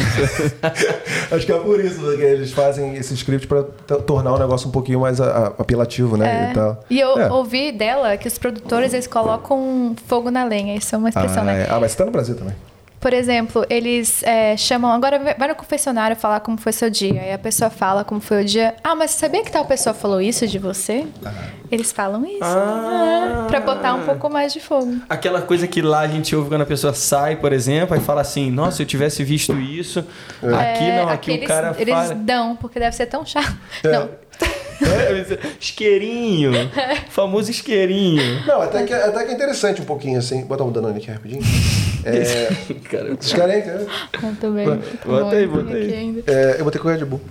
acho 1.31 1.45
que 1.45 1.51
é 1.51 1.57
por 1.59 1.79
isso 1.79 1.99
que 2.15 2.21
eles 2.21 2.51
fazem 2.51 2.95
esse 2.95 3.13
script 3.15 3.47
pra 3.47 3.63
t- 3.63 3.95
tornar 4.03 4.33
o 4.33 4.37
negócio 4.39 4.67
um 4.69 4.71
pouquinho 4.71 5.01
mais 5.01 5.19
apelativo, 5.19 6.15
né? 6.17 6.47
É. 6.47 6.51
E 6.51 6.53
tal. 6.53 6.83
E 6.89 6.99
eu 6.99 7.19
É. 7.19 7.31
ouvi 7.31 7.71
dela 7.71 8.15
que 8.17 8.27
os 8.27 8.37
produtores 8.37 8.93
eles 8.93 9.07
colocam 9.07 9.95
fogo 10.07 10.31
na 10.31 10.45
lenha. 10.45 10.75
Isso 10.75 10.95
é 10.95 10.97
uma 10.97 11.09
expressão, 11.09 11.43
ah, 11.43 11.45
né? 11.45 11.63
é. 11.63 11.67
ah, 11.69 11.79
mas 11.79 11.91
você 11.91 11.97
tá 11.97 12.05
no 12.05 12.11
Brasil 12.11 12.35
também. 12.35 12.55
Por 13.03 13.11
exemplo, 13.11 13.65
eles 13.69 14.23
é, 14.23 14.55
chamam. 14.55 14.89
Agora 14.93 15.19
vai- 15.37 15.47
no 15.49 15.55
confessionário 15.55 16.15
falar 16.15 16.39
como 16.39 16.57
foi 16.57 16.71
seu 16.71 16.89
dia. 16.89 17.19
Aí 17.21 17.33
a 17.33 17.37
pessoa 17.37 17.69
fala 17.69 18.05
como 18.05 18.21
foi 18.21 18.43
o 18.43 18.45
dia. 18.45 18.75
Ah, 18.81 18.95
mas 18.95 19.11
sabia 19.11 19.43
que 19.43 19.51
tal 19.51 19.65
pessoa 19.65 19.93
falou 19.93 20.21
isso 20.21 20.47
de 20.47 20.57
você? 20.57 21.05
Eles 21.69 21.91
falam 21.91 22.25
isso. 22.25 22.39
Ah. 22.41 23.43
Ah, 23.43 23.47
pra 23.49 23.59
botar 23.59 23.93
um 23.95 24.03
pouco 24.05 24.29
mais 24.29 24.53
de 24.53 24.61
fogo. 24.61 24.95
Aquela 25.09 25.41
coisa 25.41 25.67
que 25.67 25.81
lá 25.81 25.99
a 25.99 26.07
gente 26.07 26.33
ouve 26.33 26.47
quando 26.47 26.61
a 26.61 26.65
pessoa 26.65 26.93
sai, 26.93 27.35
por 27.35 27.51
exemplo, 27.51 27.97
e 27.97 27.99
fala 27.99 28.21
assim, 28.21 28.49
nossa, 28.49 28.77
se 28.77 28.83
eu 28.83 28.87
tivesse 28.87 29.21
visto 29.21 29.51
isso. 29.59 29.99
Aqui 30.41 30.83
É, 30.85 31.01
não, 31.03 31.09
aqui 31.09 31.31
eles, 31.31 31.43
o 31.43 31.47
cara 31.47 31.75
eles 31.77 31.93
fala. 31.93 32.15
dão, 32.15 32.55
porque 32.55 32.79
deve 32.79 32.95
ser 32.95 33.07
tão 33.07 33.25
chato. 33.25 33.53
É. 33.83 33.91
Não, 33.91 34.09
isqueirinho. 35.59 36.51
famoso 37.09 37.51
isqueirinho. 37.51 38.45
Não, 38.45 38.61
até 38.61 38.83
que, 38.83 38.93
até 38.93 39.23
que 39.25 39.31
é 39.31 39.33
interessante 39.33 39.81
um 39.81 39.85
pouquinho 39.85 40.19
assim. 40.19 40.39
Vou 40.39 40.49
botar 40.49 40.63
um 40.63 40.71
Danone 40.71 40.97
aqui 40.97 41.11
rapidinho. 41.11 41.41
É, 42.05 42.47
Cara, 42.89 43.13
esses 43.13 43.33
caras 43.33 43.55
aí, 43.55 43.61
cara. 43.61 43.85
muito 44.21 44.51
bem. 44.51 44.65
Bota 45.05 45.35
aí, 45.35 45.47
bota 45.47 45.73
aí. 45.73 46.23
É, 46.27 46.55
eu 46.59 46.63
vou 46.63 46.71
ter 46.71 46.77
que 46.77 46.83
correr 46.83 46.97
de 46.97 47.05
Bull. 47.05 47.21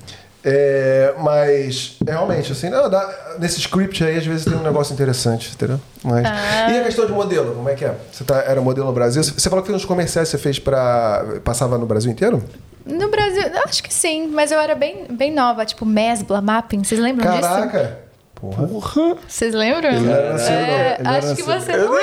É, 0.45 1.15
mas, 1.21 1.99
é, 2.05 2.11
realmente, 2.11 2.51
assim, 2.51 2.69
não, 2.69 2.91
dá, 2.91 3.37
nesse 3.39 3.61
script 3.61 4.03
aí, 4.03 4.17
às 4.19 4.27
vezes 4.27 4.45
tem 4.45 4.55
um 4.55 4.63
negócio 4.63 4.93
interessante, 4.93 5.53
entendeu? 5.55 5.81
Mas, 6.03 6.27
Ah. 6.27 6.69
E 6.73 6.81
a 6.81 6.85
questão 6.85 7.07
de 7.07 7.13
modelo, 7.13 7.55
como 7.55 7.69
é 7.69 7.75
que 7.75 7.85
é? 7.85 7.95
Você 8.11 8.25
tá, 8.25 8.43
era 8.43 8.61
modelo 8.61 8.89
no 8.89 8.93
Brasil? 8.93 9.23
Você 9.23 9.49
falou 9.49 9.63
que 9.63 9.71
fez 9.71 9.81
uns 9.81 9.87
comerciais 9.87 10.29
que 10.29 10.37
você 10.37 10.43
fez 10.43 10.59
pra. 10.59 11.25
passava 11.45 11.79
no 11.79 11.87
Brasil 11.87 12.11
inteiro? 12.11 12.43
No 12.85 13.09
Brasil, 13.09 13.43
eu 13.43 13.63
acho 13.65 13.83
que 13.83 13.93
sim, 13.93 14.29
mas 14.29 14.51
eu 14.51 14.59
era 14.61 14.75
bem, 14.75 15.07
bem 15.11 15.31
nova, 15.31 15.65
tipo 15.65 15.85
Mesbla, 15.85 16.41
Mapping. 16.41 16.85
Vocês 16.85 17.01
lembram 17.01 17.31
disso? 17.31 17.49
Caraca! 17.49 17.99
Porra. 18.35 19.17
Vocês 19.29 19.55
lembram? 19.55 19.91
Ele 19.91 20.01
não 20.01 20.13
era. 20.13 20.43
É, 20.43 20.95
Ele 20.95 21.03
não 21.05 21.11
era 21.13 21.19
acho 21.19 21.37
que 21.37 21.43
você 21.43 21.77
não 21.77 21.95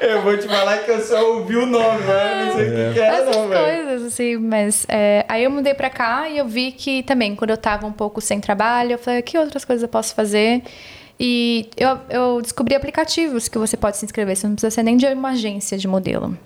Eu 0.00 0.22
vou 0.22 0.36
te 0.36 0.46
falar 0.46 0.78
que 0.78 0.90
eu 0.90 1.00
só 1.00 1.32
ouvi 1.32 1.56
o 1.56 1.66
nome, 1.66 2.00
mas 2.06 2.46
não 2.46 2.54
sei 2.54 2.68
o 2.68 2.70
que, 2.70 2.94
que 2.94 3.00
era, 3.00 3.16
Essas 3.16 3.36
não, 3.36 3.48
velho. 3.48 3.64
coisas, 3.86 4.02
assim, 4.12 4.36
mas 4.36 4.86
é, 4.88 5.24
aí 5.28 5.42
eu 5.44 5.50
mudei 5.50 5.74
pra 5.74 5.90
cá 5.90 6.28
e 6.28 6.38
eu 6.38 6.46
vi 6.46 6.70
que 6.72 7.02
também, 7.02 7.34
quando 7.34 7.50
eu 7.50 7.56
tava 7.56 7.86
um 7.86 7.92
pouco 7.92 8.20
sem 8.20 8.40
trabalho, 8.40 8.92
eu 8.92 8.98
falei, 8.98 9.22
que 9.22 9.36
outras 9.38 9.64
coisas 9.64 9.82
eu 9.82 9.88
posso 9.88 10.14
fazer? 10.14 10.62
E 11.18 11.70
eu, 11.76 11.98
eu 12.10 12.42
descobri 12.42 12.74
aplicativos 12.74 13.46
que 13.46 13.56
você 13.56 13.76
pode 13.76 13.96
se 13.96 14.04
inscrever, 14.04 14.36
você 14.36 14.48
não 14.48 14.54
precisa 14.54 14.70
ser 14.70 14.82
nem 14.82 14.96
de 14.96 15.06
uma 15.06 15.30
agência 15.30 15.78
de 15.78 15.86
modelo. 15.86 16.36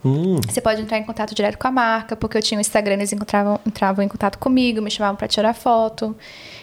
Você 0.46 0.60
pode 0.60 0.82
entrar 0.82 0.98
em 0.98 1.04
contato 1.04 1.34
direto 1.34 1.56
com 1.56 1.66
a 1.66 1.70
marca, 1.70 2.14
porque 2.14 2.36
eu 2.36 2.42
tinha 2.42 2.58
um 2.58 2.60
Instagram, 2.60 2.94
eles 2.94 3.12
encontravam, 3.12 3.58
entravam 3.66 4.04
em 4.04 4.08
contato 4.08 4.38
comigo, 4.38 4.82
me 4.82 4.90
chamavam 4.90 5.16
pra 5.16 5.26
tirar 5.26 5.54
foto. 5.54 6.14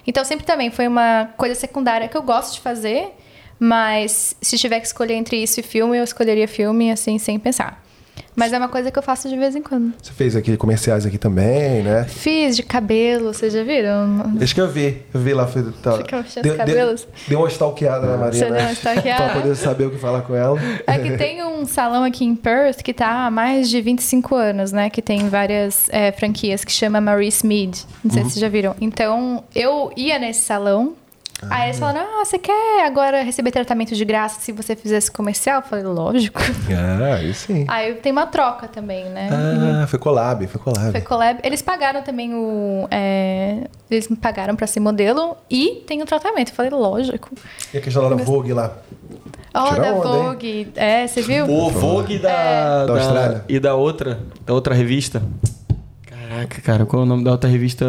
Então 0.05 0.23
sempre 0.23 0.45
também 0.45 0.69
foi 0.69 0.87
uma 0.87 1.29
coisa 1.35 1.55
secundária 1.55 2.07
que 2.07 2.15
eu 2.15 2.21
gosto 2.21 2.53
de 2.53 2.61
fazer, 2.61 3.09
mas 3.59 4.35
se 4.39 4.57
tiver 4.57 4.79
que 4.79 4.85
escolher 4.85 5.15
entre 5.15 5.41
isso 5.41 5.59
e 5.59 5.63
filme, 5.63 5.97
eu 5.97 6.03
escolheria 6.03 6.47
filme, 6.47 6.91
assim, 6.91 7.17
sem 7.17 7.39
pensar. 7.39 7.83
Mas 8.35 8.51
é 8.51 8.57
uma 8.57 8.67
coisa 8.67 8.91
que 8.91 8.99
eu 8.99 9.03
faço 9.03 9.29
de 9.29 9.37
vez 9.37 9.55
em 9.55 9.61
quando. 9.61 9.93
Você 10.01 10.11
fez 10.11 10.35
aqui 10.35 10.57
comerciais 10.57 11.05
aqui 11.05 11.17
também, 11.17 11.83
né? 11.83 12.05
Fiz 12.05 12.55
de 12.55 12.63
cabelo, 12.63 13.33
vocês 13.33 13.53
já 13.53 13.63
viram? 13.63 14.33
Acho 14.41 14.53
que 14.53 14.61
eu 14.61 14.69
vi. 14.69 15.01
Eu 15.13 15.19
vi 15.21 15.33
lá. 15.33 15.47
Foi, 15.47 15.63
tá, 15.81 15.97
Fica 15.97 16.25
deu, 16.41 16.51
os 16.51 16.57
cabelos? 16.57 17.01
Deu, 17.01 17.13
deu 17.29 17.39
uma 17.39 17.47
stalkeada 17.47 18.07
na 18.07 18.17
Marina. 18.17 18.45
Você 18.45 18.51
deu 18.51 18.61
uma 18.61 18.71
stalkeada? 18.73 19.23
pra 19.25 19.41
poder 19.41 19.55
saber 19.55 19.85
o 19.85 19.91
que 19.91 19.97
falar 19.97 20.21
com 20.21 20.35
ela. 20.35 20.59
É 20.85 20.99
que 20.99 21.17
tem 21.17 21.43
um 21.43 21.65
salão 21.65 22.03
aqui 22.03 22.25
em 22.25 22.35
Perth 22.35 22.81
que 22.81 22.93
tá 22.93 23.25
há 23.25 23.31
mais 23.31 23.69
de 23.69 23.81
25 23.81 24.35
anos, 24.35 24.71
né? 24.71 24.89
Que 24.89 25.01
tem 25.01 25.29
várias 25.29 25.87
é, 25.89 26.11
franquias 26.11 26.65
que 26.65 26.71
chama 26.71 26.99
Maurice 26.99 27.45
Mead. 27.45 27.85
Não 28.03 28.11
sei 28.11 28.23
se 28.23 28.31
vocês 28.31 28.41
já 28.41 28.49
viram. 28.49 28.75
Então, 28.81 29.43
eu 29.53 29.91
ia 29.95 30.19
nesse 30.19 30.41
salão. 30.41 30.93
Aí 31.49 31.67
eles 31.67 31.77
falaram, 31.79 32.01
ah, 32.01 32.25
você 32.25 32.39
quer 32.39 32.85
agora 32.85 33.21
receber 33.21 33.51
tratamento 33.51 33.93
de 33.93 34.05
graça 34.05 34.39
se 34.39 34.51
você 34.51 34.75
fizer 34.75 34.97
esse 34.97 35.11
comercial? 35.11 35.61
Eu 35.61 35.67
falei, 35.67 35.85
lógico. 35.85 36.41
Ah, 36.71 37.15
aí 37.15 37.33
sim. 37.33 37.65
Aí 37.67 37.93
tem 37.95 38.11
uma 38.11 38.25
troca 38.25 38.67
também, 38.67 39.05
né? 39.09 39.29
Ah, 39.31 39.85
foi 39.87 39.99
collab, 39.99 40.47
foi 40.47 40.61
collab. 40.61 40.91
Foi 40.91 41.01
collab. 41.01 41.39
Eles 41.43 41.61
pagaram 41.61 42.01
também 42.01 42.33
o. 42.33 42.87
é, 42.89 43.67
eles 43.91 44.07
me 44.07 44.15
pagaram 44.15 44.55
pra 44.55 44.65
ser 44.65 44.79
modelo 44.79 45.35
e 45.49 45.83
tem 45.85 46.01
o 46.01 46.05
tratamento. 46.05 46.49
Eu 46.49 46.55
falei, 46.55 46.71
lógico. 46.71 47.29
E 47.73 47.77
a 47.77 47.81
questão 47.81 48.03
lá 48.03 48.09
da 48.15 48.23
Vogue 48.23 48.53
lá. 48.53 48.73
Ó, 49.53 49.69
Tira 49.69 49.81
da 49.81 49.93
onda, 49.93 50.07
hein? 50.07 50.23
Vogue. 50.23 50.71
É, 50.75 51.07
você 51.07 51.21
viu? 51.21 51.45
O 51.45 51.69
Vogue 51.69 52.17
da, 52.17 52.29
É. 52.29 52.85
Da 52.87 52.93
Austrália. 52.93 53.45
E 53.47 53.59
da 53.59 53.75
outra, 53.75 54.19
da 54.45 54.53
outra 54.53 54.73
revista. 54.73 55.21
Caraca, 56.05 56.61
cara, 56.61 56.85
qual 56.85 57.03
é 57.03 57.05
o 57.05 57.07
nome 57.07 57.23
da 57.23 57.31
outra 57.31 57.49
revista? 57.49 57.85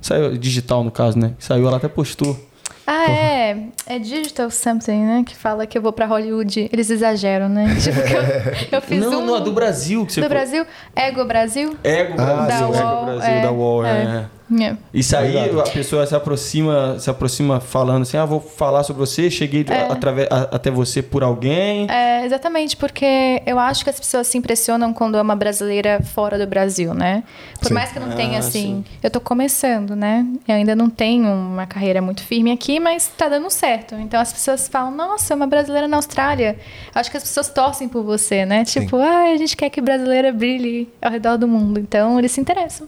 Saiu 0.00 0.36
digital, 0.38 0.84
no 0.84 0.90
caso, 0.90 1.18
né? 1.18 1.32
Saiu, 1.38 1.66
ela 1.66 1.78
até 1.78 1.88
postou. 1.88 2.38
Ah, 2.86 3.10
é. 3.10 3.56
É 3.86 3.98
Digital 3.98 4.48
Something, 4.50 5.04
né? 5.04 5.24
Que 5.26 5.34
fala 5.34 5.66
que 5.66 5.76
eu 5.76 5.82
vou 5.82 5.92
pra 5.92 6.06
Hollywood. 6.06 6.68
Eles 6.72 6.88
exageram, 6.88 7.48
né? 7.48 7.74
Tipo, 7.82 8.00
que 8.02 8.14
eu, 8.14 8.78
eu 8.78 8.82
fiz 8.82 9.00
não, 9.00 9.22
um... 9.22 9.26
não, 9.26 9.34
a 9.34 9.40
do 9.40 9.52
Brasil 9.52 10.06
que 10.06 10.12
você 10.12 10.20
Do 10.20 10.28
Brasil? 10.28 10.64
Ego 10.94 11.24
Brasil? 11.24 11.76
Ego 11.82 12.14
Ah, 12.18 12.44
Brasil, 12.46 12.66
sim, 12.72 12.78
Ego 12.80 12.98
sim. 12.98 13.04
Brasil, 13.04 13.30
É, 13.30 13.42
da 13.42 13.52
UOL, 13.52 13.84
é. 13.84 13.90
é. 13.90 14.35
É. 14.60 14.76
Isso 14.94 15.16
aí, 15.16 15.32
Verdade. 15.32 15.70
a 15.70 15.72
pessoa 15.72 16.06
se 16.06 16.14
aproxima, 16.14 16.98
se 17.00 17.10
aproxima 17.10 17.58
falando 17.58 18.02
assim: 18.02 18.16
ah, 18.16 18.24
vou 18.24 18.38
falar 18.40 18.84
sobre 18.84 19.00
você, 19.00 19.28
cheguei 19.28 19.64
É. 19.68 19.90
atrave- 19.90 20.28
a- 20.30 20.48
até 20.52 20.70
você 20.70 21.02
por 21.02 21.24
alguém. 21.24 21.90
É, 21.90 22.24
exatamente, 22.24 22.76
porque 22.76 23.42
eu 23.44 23.58
acho 23.58 23.82
que 23.82 23.90
as 23.90 23.98
pessoas 23.98 24.26
se 24.28 24.38
impressionam 24.38 24.92
quando 24.92 25.16
é 25.18 25.22
uma 25.22 25.34
brasileira 25.34 26.00
fora 26.02 26.38
do 26.38 26.46
Brasil, 26.46 26.94
né? 26.94 27.24
Por 27.58 27.68
Sim. 27.68 27.74
mais 27.74 27.90
que 27.90 27.98
eu 27.98 28.06
não 28.06 28.14
tenha, 28.14 28.36
Ah, 28.36 28.38
assim... 28.38 28.84
Eu 29.02 29.10
tô 29.10 29.20
começando, 29.20 29.96
né? 29.96 30.24
Eu 30.46 30.54
ainda 30.54 30.76
não 30.76 30.88
tenho 30.88 31.26
uma 31.28 31.66
carreira 31.66 32.00
muito 32.00 32.22
firme 32.22 32.52
aqui, 32.52 32.78
mas 32.78 33.08
tá 33.16 33.28
dando 33.28 33.50
certo. 33.50 33.94
Então 33.96 34.20
as 34.20 34.32
pessoas 34.32 34.68
falam, 34.68 34.92
nossa, 34.92 35.32
é 35.32 35.36
uma 35.36 35.46
brasileira 35.48 35.88
na 35.88 35.96
Austrália. 35.96 36.56
Acho 36.94 37.10
que 37.10 37.16
as 37.16 37.22
pessoas 37.24 37.48
torcem 37.48 37.88
por 37.88 38.04
você, 38.04 38.44
né? 38.46 38.64
Sim. 38.64 38.82
Tipo, 38.82 38.96
ah, 38.98 39.32
a 39.32 39.36
gente 39.36 39.56
quer 39.56 39.70
que 39.70 39.80
brasileira 39.80 40.32
brilhe 40.32 40.88
ao 41.02 41.10
redor 41.10 41.36
do 41.36 41.48
mundo. 41.48 41.80
Então 41.80 42.16
eles 42.18 42.30
se 42.32 42.40
interessam. 42.40 42.86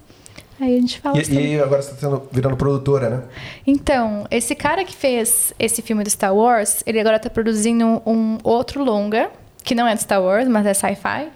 Aí 0.60 0.76
a 0.76 0.80
gente 0.80 1.01
fala 1.01 1.20
assim. 1.20 1.39
E, 1.39 1.55
e 1.55 1.60
agora 1.60 1.80
você 1.82 1.90
tá 1.90 1.97
sendo, 1.97 2.28
virando 2.32 2.56
produtora, 2.56 3.09
né? 3.09 3.22
Então, 3.66 4.26
esse 4.30 4.55
cara 4.55 4.85
que 4.85 4.94
fez 4.94 5.55
esse 5.59 5.82
filme 5.82 6.02
do 6.02 6.10
Star 6.10 6.35
Wars, 6.35 6.82
ele 6.85 6.98
agora 6.98 7.18
tá 7.18 7.30
produzindo 7.30 8.02
um 8.05 8.39
outro 8.43 8.82
longa, 8.82 9.30
que 9.62 9.74
não 9.74 9.86
é 9.86 9.94
do 9.94 10.01
Star 10.01 10.22
Wars, 10.22 10.48
mas 10.48 10.66
é 10.66 10.74
sci-fi. 10.74 11.28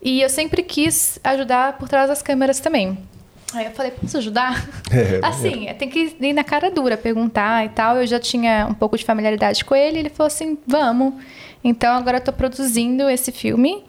E 0.00 0.22
eu 0.22 0.28
sempre 0.28 0.62
quis 0.62 1.18
ajudar 1.22 1.78
por 1.78 1.88
trás 1.88 2.08
das 2.08 2.22
câmeras 2.22 2.60
também. 2.60 2.98
Aí 3.54 3.66
eu 3.66 3.72
falei, 3.72 3.92
posso 3.92 4.16
ajudar? 4.16 4.68
É, 4.92 5.20
assim, 5.22 5.66
tem 5.78 5.88
que 5.88 6.14
ir 6.20 6.32
na 6.34 6.44
cara 6.44 6.70
dura, 6.70 6.98
perguntar 6.98 7.64
e 7.64 7.70
tal. 7.70 7.96
Eu 7.96 8.06
já 8.06 8.20
tinha 8.20 8.66
um 8.68 8.74
pouco 8.74 8.96
de 8.98 9.04
familiaridade 9.06 9.64
com 9.64 9.74
ele, 9.74 10.00
ele 10.00 10.10
falou 10.10 10.26
assim, 10.26 10.58
vamos. 10.66 11.14
Então 11.64 11.94
agora 11.94 12.18
eu 12.18 12.20
tô 12.20 12.30
produzindo 12.30 13.08
esse 13.08 13.32
filme. 13.32 13.82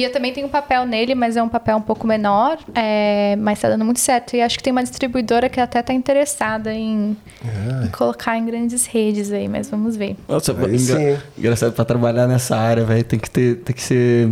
E 0.00 0.02
eu 0.02 0.10
também 0.10 0.32
tenho 0.32 0.46
um 0.46 0.50
papel 0.50 0.86
nele, 0.86 1.14
mas 1.14 1.36
é 1.36 1.42
um 1.42 1.48
papel 1.50 1.76
um 1.76 1.82
pouco 1.82 2.06
menor, 2.06 2.56
é, 2.74 3.36
mas 3.36 3.60
tá 3.60 3.68
dando 3.68 3.84
muito 3.84 4.00
certo. 4.00 4.34
E 4.34 4.40
acho 4.40 4.56
que 4.56 4.64
tem 4.64 4.70
uma 4.70 4.82
distribuidora 4.82 5.46
que 5.46 5.60
até 5.60 5.82
tá 5.82 5.92
interessada 5.92 6.72
em, 6.72 7.14
em 7.84 7.88
colocar 7.88 8.38
em 8.38 8.46
grandes 8.46 8.86
redes 8.86 9.30
aí, 9.30 9.46
mas 9.46 9.68
vamos 9.68 9.98
ver. 9.98 10.16
Nossa, 10.26 10.52
hein? 10.52 11.18
engraçado 11.36 11.74
pra 11.74 11.84
trabalhar 11.84 12.26
nessa 12.26 12.56
área, 12.56 12.82
velho. 12.82 13.04
Tem 13.04 13.18
que 13.18 13.28
ter, 13.28 13.56
tem 13.56 13.76
que 13.76 13.82
ser. 13.82 14.30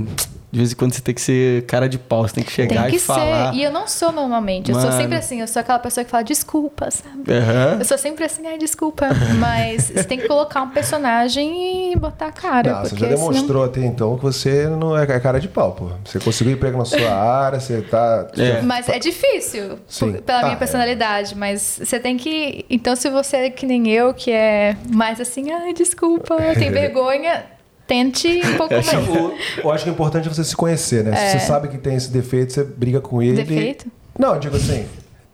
De 0.51 0.59
vez 0.59 0.73
em 0.73 0.75
quando 0.77 0.95
você 0.95 1.03
tem 1.03 1.15
que 1.15 1.21
ser 1.21 1.67
cara 1.67 1.87
de 1.89 1.99
pau, 1.99 2.27
você 2.27 2.35
tem 2.37 2.43
que 2.45 2.51
chegar 2.51 2.83
Tem 2.85 2.91
que 2.93 2.97
e 2.97 2.99
falar. 3.01 3.53
ser. 3.53 3.59
E 3.59 3.63
eu 3.63 3.71
não 3.71 3.87
sou 3.87 4.11
normalmente. 4.11 4.71
Eu 4.71 4.77
sou 4.81 4.89
Mano. 4.89 5.03
sempre 5.03 5.17
assim, 5.19 5.41
eu 5.43 5.47
sou 5.47 5.61
aquela 5.61 5.79
pessoa 5.79 6.05
que 6.05 6.11
fala 6.11 6.23
desculpa, 6.25 6.91
sabe? 6.91 7.31
Aham. 7.31 7.77
Eu 7.79 7.85
sou 7.85 7.99
sempre 7.99 8.25
assim, 8.25 8.47
ai, 8.47 8.57
desculpa. 8.57 9.09
Mas 9.39 9.91
você 9.95 10.05
tem 10.05 10.19
que 10.19 10.27
colocar 10.27 10.63
um 10.63 10.71
personagem 10.71 11.93
e 11.93 11.97
botar 11.97 12.29
a 12.29 12.33
cara. 12.33 12.73
Não, 12.73 12.85
você 12.85 12.97
já 12.97 13.09
demonstrou 13.09 13.63
até 13.65 13.81
então 13.85 14.17
que 14.17 14.23
você 14.23 14.67
não 14.69 14.97
é 14.97 15.07
cara 15.21 15.39
de 15.39 15.49
pau, 15.49 15.73
pô. 15.73 15.91
Você 16.05 16.19
conseguiu 16.19 16.55
emprego 16.55 16.79
na 16.79 16.85
sua 16.87 17.11
área, 17.13 17.61
você 17.61 17.83
tá. 17.83 18.27
É. 18.33 18.37
senão- 18.37 18.63
Mas 18.63 18.89
é 18.89 18.99
difícil, 18.99 19.79
Sim. 19.87 20.13
pela 20.15 20.39
Ah, 20.39 20.43
minha 20.45 20.55
é. 20.55 20.59
personalidade. 20.59 21.37
Mas 21.37 21.79
você 21.85 22.01
tem 22.01 22.17
que. 22.17 22.65
Então, 22.71 22.97
se 22.97 23.11
você 23.11 23.37
é 23.37 23.51
que 23.51 23.67
nem 23.67 23.89
eu, 23.89 24.15
que 24.15 24.31
é 24.31 24.77
mais 24.91 25.21
assim, 25.21 25.51
ai, 25.53 25.75
desculpa, 25.75 26.37
tem 26.55 26.71
vergonha, 26.73 27.45
tente 27.89 28.29
um 28.47 28.57
pouco 28.57 28.73
mais. 28.75 28.87
O- 28.93 29.33
Eu 29.65 29.73
acho 29.73 29.83
que 29.83 29.91
o 29.91 29.93
importante 29.93 30.29
é 30.29 30.33
você 30.33 30.45
se 30.45 30.55
conhecer, 30.55 31.03
né? 31.03 31.17
Se 31.17 31.33
você 31.41 31.47
sabe 31.47 31.67
que 31.69 31.79
tem 31.79 31.97
esse 31.97 32.11
defeito, 32.11 32.53
você 32.53 32.63
briga 32.63 33.01
com 33.01 33.21
ele. 33.21 33.43
Defeito? 33.43 33.87
Não, 34.17 34.35
eu 34.35 34.41
digo 34.41 34.57
assim, 34.57 34.85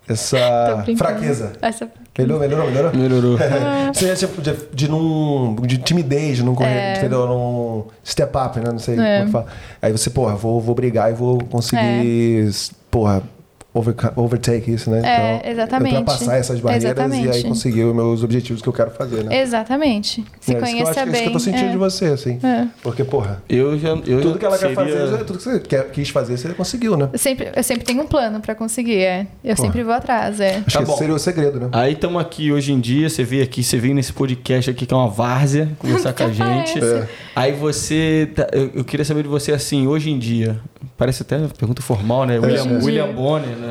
essa 0.09 0.85
fraqueza. 0.97 1.53
Essa- 1.61 1.89
Melhorou, 2.17 2.39
melhorou, 2.41 2.67
melhorou? 2.71 2.93
Melhorou. 2.95 3.39
Você 3.93 4.09
é 4.09 4.15
tipo 4.15 4.41
de, 4.41 4.55
de 4.73 4.89
não. 4.89 5.57
de 5.63 5.79
timidez, 5.79 6.37
de 6.37 6.45
não 6.45 6.55
correr, 6.55 6.99
entendeu? 6.99 7.27
Não 7.27 7.87
step 8.07 8.33
up, 8.39 8.57
né? 8.61 8.67
Não 8.71 8.79
sei 8.79 8.97
É. 8.99 9.15
como 9.19 9.27
que 9.27 9.33
fala. 9.33 9.47
Aí 9.83 9.91
você, 9.91 10.11
porra, 10.11 10.37
vou, 10.37 10.61
vou 10.61 10.77
brigar 10.77 11.11
e 11.11 11.15
vou 11.15 11.39
conseguir, 11.39 12.49
porra, 12.89 13.21
overca- 13.21 13.34
overtake 13.75 14.73
isso, 14.73 14.89
né? 14.89 15.03
É, 15.05 15.37
então, 15.37 15.51
exatamente. 15.51 15.97
Ultrapassar 15.97 16.37
essas 16.37 16.61
barreiras 16.61 16.85
e 16.85 16.87
aí 16.87 16.93
Exatamente. 16.93 17.49
conseguir 17.49 17.85
os 17.85 17.95
meus 17.95 18.23
objetivos 18.23 18.63
que 18.63 18.69
eu 18.69 18.73
quero 18.73 18.91
fazer, 18.93 19.25
né? 19.25 19.41
Exatamente. 19.41 20.15
Se 20.15 20.21
é, 20.23 20.25
isso 20.25 20.45
que 20.47 20.53
eu 20.55 20.61
conheça 20.61 20.91
acho, 20.91 21.01
é 21.01 21.05
bem. 21.07 21.13
isso 21.13 21.23
que 21.23 21.29
eu 21.29 21.33
tô 21.33 21.39
sentindo 21.41 21.67
é. 21.67 21.71
de 21.73 21.77
você, 21.77 22.05
assim. 22.07 22.39
É. 22.43 22.69
Porque, 22.83 23.03
porra, 23.03 23.43
Eu 23.49 23.79
já. 23.79 23.91
Eu 24.07 24.21
tudo 24.21 24.39
que 24.39 24.45
ela 24.45 24.57
seria... 24.57 24.77
quer 24.77 24.85
fazer, 24.85 25.25
tudo 25.25 25.39
que 25.39 25.43
você 25.45 25.61
quer, 25.61 25.91
quis 25.91 26.09
fazer, 26.09 26.37
você 26.37 26.55
conseguiu, 26.55 26.97
né? 26.97 27.09
Eu 27.13 27.19
sempre, 27.19 27.49
eu 27.55 27.63
sempre 27.65 27.85
tenho 27.85 28.03
um 28.03 28.07
plano 28.07 28.41
pra 28.41 28.55
conseguir, 28.55 28.99
é. 28.99 29.27
Eu 29.43 29.57
Pô. 29.57 29.63
sempre 29.63 29.83
vou 29.83 29.93
atrás, 29.95 30.39
é. 30.39 30.63
Acho 30.65 30.65
Tá 30.65 30.79
que 30.79 30.85
bom. 30.85 30.93
esse 30.93 30.99
seria 30.99 31.15
o 31.15 31.19
segredo, 31.19 31.59
né? 31.59 31.69
Aí 31.73 31.95
estamos 31.95 32.21
aqui 32.21 32.53
hoje 32.53 32.73
em 32.73 32.79
dia, 32.81 33.09
você 33.09 33.25
veio 33.25 33.43
aqui, 33.43 33.63
você 33.65 33.77
veio 33.77 33.95
nesse 33.95 34.13
podcast 34.13 34.71
aqui 34.71 34.87
que 34.87 34.95
é 34.95 34.97
uma 34.97 35.09
várzea, 35.09 35.69
conversar 35.79 36.13
com 36.13 36.23
a 36.25 36.29
gente. 36.33 36.79
É. 36.83 37.09
Aí 37.35 37.53
você. 37.53 38.31
tá- 38.35 38.49
eu, 38.53 38.71
eu 38.75 38.85
queria 38.85 39.05
saber 39.05 39.23
de 39.23 39.29
você 39.29 39.53
assim, 39.53 39.87
hoje 39.87 40.11
em 40.11 40.19
dia. 40.19 40.61
Parece 40.97 41.23
até 41.23 41.37
uma 41.39 41.49
pergunta 41.49 41.83
formal, 41.83 42.25
né? 42.25 42.39
William, 42.39 42.65
em 42.65 42.85
William 42.85 43.05
dia. 43.07 43.13
Bonner, 43.13 43.49
né? 43.57 43.64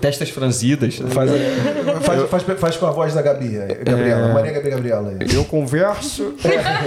Testas 0.00 0.30
franzidas. 0.30 0.96
Faz, 0.96 1.30
faz, 2.04 2.42
faz, 2.42 2.58
faz 2.58 2.76
com 2.76 2.86
a 2.86 2.90
voz 2.90 3.14
da 3.14 3.22
Gabi, 3.22 3.58
Gabriela. 3.84 4.28
É. 4.28 4.32
Maria 4.32 4.52
Gabi 4.52 4.70
Gabriela. 4.70 5.18
Eu 5.32 5.44
converso. 5.44 6.34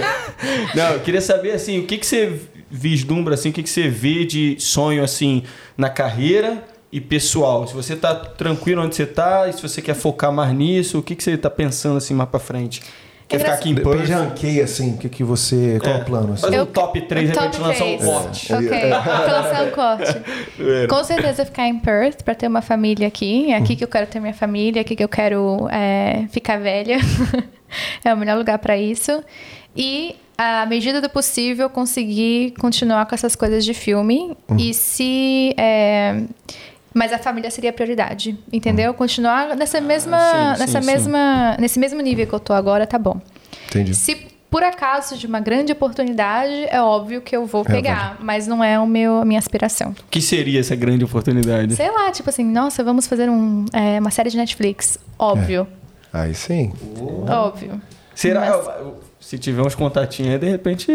Não, 0.74 0.90
eu 0.92 1.00
queria 1.00 1.20
saber 1.20 1.52
assim, 1.52 1.78
o 1.78 1.86
que, 1.86 1.98
que 1.98 2.06
você 2.06 2.40
vislumbra 2.70 3.34
assim, 3.34 3.50
o 3.50 3.52
que, 3.52 3.62
que 3.62 3.70
você 3.70 3.88
vê 3.88 4.24
de 4.24 4.56
sonho 4.58 5.02
assim 5.02 5.44
na 5.76 5.88
carreira 5.88 6.64
e 6.90 7.00
pessoal? 7.00 7.66
Se 7.66 7.74
você 7.74 7.94
tá 7.94 8.14
tranquilo 8.14 8.82
onde 8.82 8.96
você 8.96 9.06
tá, 9.06 9.48
e 9.48 9.52
se 9.52 9.62
você 9.62 9.80
quer 9.80 9.94
focar 9.94 10.32
mais 10.32 10.52
nisso, 10.54 10.98
o 10.98 11.02
que, 11.02 11.14
que 11.14 11.22
você 11.22 11.36
tá 11.36 11.50
pensando 11.50 11.98
assim 11.98 12.14
mais 12.14 12.28
pra 12.28 12.40
frente? 12.40 12.82
Quer 13.26 13.38
ficar 13.38 13.54
aqui 13.54 13.70
em 13.70 13.74
Perth? 13.74 14.08
ranqueia, 14.08 14.64
assim, 14.64 14.92
o 14.94 14.98
que, 14.98 15.08
que 15.08 15.24
você. 15.24 15.78
Qual 15.82 15.94
é 15.94 15.98
o 15.98 16.04
plano? 16.04 16.32
Assim? 16.34 16.42
Fazer 16.42 16.56
um 16.56 16.60
Eu- 16.60 16.66
top 16.66 17.00
3 17.00 17.30
aí 17.30 17.34
pra 17.34 17.42
Top 17.44 17.56
gente 17.56 17.66
lançar 17.66 17.84
um 17.84 17.96
três. 17.96 18.04
corte. 18.04 18.52
Ok, 18.52 18.68
pra 18.68 19.40
lançar 19.40 19.64
um 19.64 19.70
corte. 19.70 20.86
Com 20.88 21.04
certeza 21.04 21.44
ficar 21.44 21.66
em 21.66 21.78
Perth 21.78 22.22
pra 22.22 22.34
ter 22.34 22.46
uma 22.46 22.60
família 22.62 23.08
aqui. 23.08 23.50
É 23.50 23.56
aqui 23.56 23.76
que 23.76 23.82
eu 23.84 23.88
quero 23.88 24.06
ter 24.06 24.20
minha 24.20 24.34
família, 24.34 24.80
é 24.80 24.82
aqui 24.82 24.94
que 24.94 25.02
eu 25.04 25.08
quero 25.08 25.68
é, 25.70 26.26
ficar 26.30 26.58
velha. 26.58 26.98
é 28.04 28.12
o 28.12 28.16
melhor 28.16 28.36
lugar 28.36 28.58
pra 28.58 28.76
isso. 28.76 29.22
E, 29.76 30.14
à 30.38 30.66
medida 30.66 31.00
do 31.00 31.08
possível, 31.08 31.68
conseguir 31.70 32.52
continuar 32.60 33.06
com 33.06 33.14
essas 33.14 33.34
coisas 33.34 33.64
de 33.64 33.74
filme. 33.74 34.36
E 34.58 34.72
se. 34.74 35.54
é, 35.56 36.22
mas 36.94 37.12
a 37.12 37.18
família 37.18 37.50
seria 37.50 37.70
a 37.70 37.72
prioridade, 37.72 38.38
entendeu? 38.52 38.94
Continuar 38.94 39.56
nessa 39.56 39.80
mesma, 39.80 40.18
sim, 40.18 40.54
sim, 40.54 40.60
nessa 40.60 40.80
sim. 40.80 40.86
mesma, 40.86 41.56
nesse 41.58 41.78
mesmo 41.78 42.00
nível 42.00 42.26
que 42.26 42.32
eu 42.32 42.40
tô 42.40 42.52
agora, 42.52 42.86
tá 42.86 42.98
bom. 42.98 43.20
Entendi. 43.68 43.94
Se 43.94 44.14
por 44.48 44.62
acaso 44.62 45.18
de 45.18 45.26
uma 45.26 45.40
grande 45.40 45.72
oportunidade, 45.72 46.66
é 46.70 46.80
óbvio 46.80 47.20
que 47.20 47.36
eu 47.36 47.44
vou 47.44 47.64
pegar, 47.64 48.18
mas 48.20 48.46
não 48.46 48.62
é 48.62 48.78
o 48.78 48.86
meu, 48.86 49.16
a 49.18 49.24
minha 49.24 49.40
aspiração. 49.40 49.90
O 49.90 50.08
que 50.08 50.20
seria 50.22 50.60
essa 50.60 50.76
grande 50.76 51.04
oportunidade? 51.04 51.74
Sei 51.74 51.90
lá, 51.90 52.12
tipo 52.12 52.30
assim, 52.30 52.44
nossa, 52.44 52.84
vamos 52.84 53.08
fazer 53.08 53.28
um, 53.28 53.64
é, 53.72 53.98
uma 53.98 54.12
série 54.12 54.30
de 54.30 54.36
Netflix. 54.36 54.96
Óbvio, 55.18 55.66
Aí 56.12 56.32
sim. 56.32 56.72
óbvio. 57.28 57.82
Será? 58.14 58.40
Mas- 58.42 58.94
Se 59.24 59.38
tiver 59.38 59.62
uns 59.62 59.74
contatinhos 59.74 60.34
aí, 60.34 60.38
de 60.38 60.50
repente. 60.50 60.86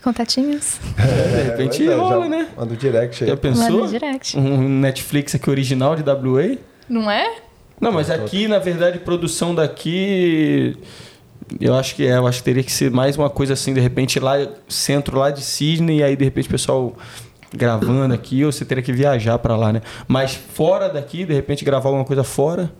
Contatinhos? 0.00 0.78
De 0.96 1.42
repente 1.42 1.88
é, 1.88 1.94
rola, 1.96 2.22
já 2.22 2.28
né? 2.28 2.48
Manda 2.56 2.72
o 2.72 2.76
direct 2.76 3.24
aí. 3.24 3.30
Já 3.30 3.36
pensou? 3.36 3.80
no 3.80 3.88
direct. 3.88 4.38
Um 4.38 4.68
Netflix 4.78 5.34
aqui 5.34 5.50
original 5.50 5.96
de 5.96 6.08
WA? 6.08 6.56
Não 6.88 7.10
é? 7.10 7.38
Não, 7.80 7.90
mas 7.90 8.10
aqui, 8.10 8.46
na 8.46 8.60
verdade, 8.60 9.00
produção 9.00 9.52
daqui. 9.52 10.76
Eu 11.60 11.74
acho 11.74 11.96
que 11.96 12.06
é, 12.06 12.16
eu 12.16 12.28
acho 12.28 12.38
que 12.38 12.44
teria 12.44 12.62
que 12.62 12.70
ser 12.70 12.92
mais 12.92 13.18
uma 13.18 13.28
coisa 13.28 13.54
assim, 13.54 13.74
de 13.74 13.80
repente, 13.80 14.20
lá, 14.20 14.34
centro 14.68 15.18
lá 15.18 15.32
de 15.32 15.42
Sydney, 15.42 15.98
e 15.98 16.02
aí 16.04 16.14
de 16.14 16.24
repente 16.24 16.46
o 16.46 16.52
pessoal 16.52 16.96
gravando 17.52 18.14
aqui 18.14 18.44
ou 18.44 18.52
você 18.52 18.64
teria 18.64 18.84
que 18.84 18.92
viajar 18.92 19.36
pra 19.40 19.56
lá, 19.56 19.72
né? 19.72 19.82
Mas 20.06 20.32
fora 20.32 20.88
daqui, 20.88 21.24
de 21.24 21.34
repente 21.34 21.64
gravar 21.64 21.88
alguma 21.88 22.04
coisa 22.04 22.22
fora. 22.22 22.72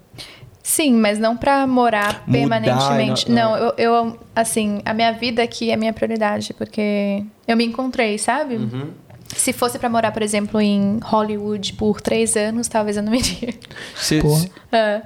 Sim, 0.67 0.95
mas 0.95 1.19
não 1.19 1.37
pra 1.37 1.67
morar 1.67 2.25
Mudar, 2.27 2.33
permanentemente. 2.33 3.31
não- 3.31 3.51
Não, 3.51 3.57
eu, 3.59 3.75
eu, 3.77 4.19
assim, 4.35 4.81
a 4.87 4.95
minha 4.95 5.13
vida 5.13 5.43
aqui 5.43 5.71
é 5.71 5.77
minha 5.77 5.93
prioridade, 5.93 6.55
porque 6.55 7.23
eu 7.47 7.55
me 7.55 7.67
encontrei, 7.67 8.17
sabe? 8.17 8.57
Uhum. 8.57 8.89
Se 9.37 9.53
fosse 9.53 9.79
pra 9.79 9.91
morar, 9.91 10.11
por 10.13 10.23
exemplo, 10.23 10.59
em 10.61 10.99
Hollywood 11.03 11.75
por 11.75 12.01
três 12.01 12.35
anos, 12.35 12.67
talvez 12.67 12.97
eu 12.97 13.03
não 13.03 13.13
iria. 13.15 13.53
Você, 13.95 14.21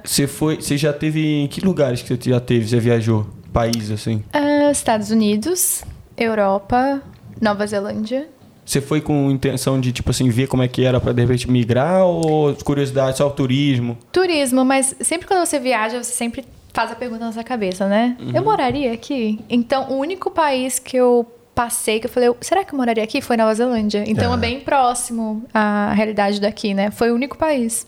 você 0.03 0.27
foi, 0.27 0.55
você 0.61 0.77
já 0.77 0.93
teve 0.93 1.25
em 1.43 1.47
que 1.47 1.59
lugares 1.59 2.01
que 2.01 2.15
você 2.15 2.29
já 2.29 2.39
teve? 2.39 2.67
Você 2.67 2.79
viajou? 2.79 3.27
País 3.51 3.91
assim? 3.91 4.23
ah, 4.31 4.71
Estados 4.71 5.11
Unidos, 5.11 5.83
Europa, 6.15 7.01
Nova 7.41 7.65
Zelândia. 7.67 8.29
Você 8.69 8.79
foi 8.81 9.01
com 9.01 9.31
intenção 9.31 9.81
de 9.81 9.91
tipo 9.91 10.11
assim 10.11 10.29
ver 10.29 10.45
como 10.45 10.61
é 10.61 10.67
que 10.67 10.85
era 10.85 10.99
pra 10.99 11.11
de 11.11 11.19
repente 11.21 11.49
migrar 11.49 12.05
ou 12.05 12.53
curiosidade 12.63 13.17
só 13.17 13.25
o 13.25 13.31
turismo? 13.31 13.97
Turismo, 14.11 14.63
mas 14.63 14.95
sempre 14.99 15.25
quando 15.27 15.43
você 15.43 15.57
viaja, 15.59 16.03
você 16.03 16.11
sempre 16.13 16.45
faz 16.71 16.91
a 16.91 16.95
pergunta 16.95 17.25
na 17.25 17.31
sua 17.31 17.43
cabeça, 17.43 17.87
né? 17.87 18.15
Uhum. 18.19 18.31
Eu 18.35 18.43
moraria 18.43 18.93
aqui? 18.93 19.39
Então, 19.49 19.89
o 19.89 19.95
único 19.97 20.29
país 20.29 20.77
que 20.77 20.95
eu 20.95 21.25
passei, 21.55 21.99
que 21.99 22.05
eu 22.05 22.11
falei, 22.11 22.29
será 22.41 22.63
que 22.63 22.71
eu 22.71 22.77
moraria 22.77 23.03
aqui? 23.03 23.21
Foi 23.21 23.35
Nova 23.35 23.55
Zelândia. 23.55 24.03
Então, 24.05 24.31
Ah. 24.31 24.35
é 24.35 24.37
bem 24.37 24.59
próximo 24.59 25.43
à 25.51 25.91
realidade 25.95 26.39
daqui, 26.39 26.75
né? 26.75 26.91
Foi 26.91 27.11
o 27.11 27.15
único 27.15 27.39
país. 27.39 27.87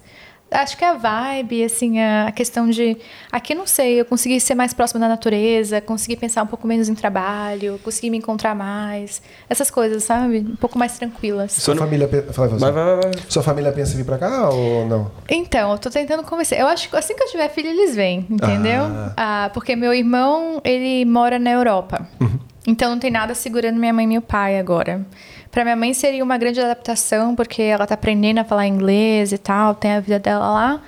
Acho 0.51 0.75
que 0.77 0.83
a 0.83 0.93
vibe, 0.95 1.63
assim, 1.63 2.01
a 2.01 2.29
questão 2.31 2.69
de... 2.69 2.97
Aqui, 3.31 3.55
não 3.55 3.65
sei, 3.65 4.01
eu 4.01 4.05
consegui 4.05 4.37
ser 4.39 4.53
mais 4.53 4.73
próxima 4.73 4.99
da 4.99 5.07
natureza, 5.07 5.79
consegui 5.79 6.17
pensar 6.17 6.43
um 6.43 6.47
pouco 6.47 6.67
menos 6.67 6.89
em 6.89 6.93
trabalho, 6.93 7.79
consegui 7.81 8.09
me 8.09 8.17
encontrar 8.17 8.53
mais. 8.53 9.21
Essas 9.49 9.71
coisas, 9.71 10.03
sabe? 10.03 10.39
Um 10.39 10.57
pouco 10.57 10.77
mais 10.77 10.97
tranquilas. 10.97 11.53
Sua 11.53 11.75
família. 11.75 12.09
Fala, 12.33 12.49
Vai, 12.49 12.71
vai, 12.71 12.95
vai. 12.97 13.11
Sua 13.29 13.41
família 13.41 13.71
pensa 13.71 13.93
em 13.93 13.97
vir 13.97 14.05
pra 14.05 14.17
cá 14.17 14.49
ou 14.49 14.85
não? 14.85 15.09
Então, 15.29 15.71
eu 15.71 15.77
tô 15.77 15.89
tentando 15.89 16.23
convencer. 16.23 16.59
Eu 16.59 16.67
acho 16.67 16.89
que 16.89 16.95
assim 16.97 17.15
que 17.15 17.23
eu 17.23 17.27
tiver 17.29 17.47
filho, 17.47 17.69
eles 17.69 17.95
vêm, 17.95 18.27
entendeu? 18.29 18.83
Ah, 19.15 19.49
porque 19.53 19.75
meu 19.75 19.93
irmão, 19.93 20.59
ele 20.65 21.05
mora 21.05 21.39
na 21.39 21.51
Europa. 21.51 22.05
Então 22.67 22.91
não 22.91 22.99
tem 22.99 23.09
nada 23.09 23.33
segurando 23.33 23.79
minha 23.79 23.93
mãe 23.93 24.05
e 24.05 24.07
meu 24.07 24.21
pai 24.21 24.59
agora. 24.59 25.05
Pra 25.51 25.63
minha 25.63 25.75
mãe 25.75 25.93
seria 25.93 26.23
uma 26.23 26.37
grande 26.37 26.61
adaptação, 26.61 27.35
porque 27.35 27.61
ela 27.61 27.85
tá 27.85 27.95
aprendendo 27.95 28.37
a 28.39 28.43
falar 28.43 28.67
inglês 28.67 29.31
e 29.33 29.37
tal, 29.37 29.75
tem 29.75 29.91
a 29.91 29.99
vida 29.99 30.17
dela 30.19 30.49
lá. 30.49 30.81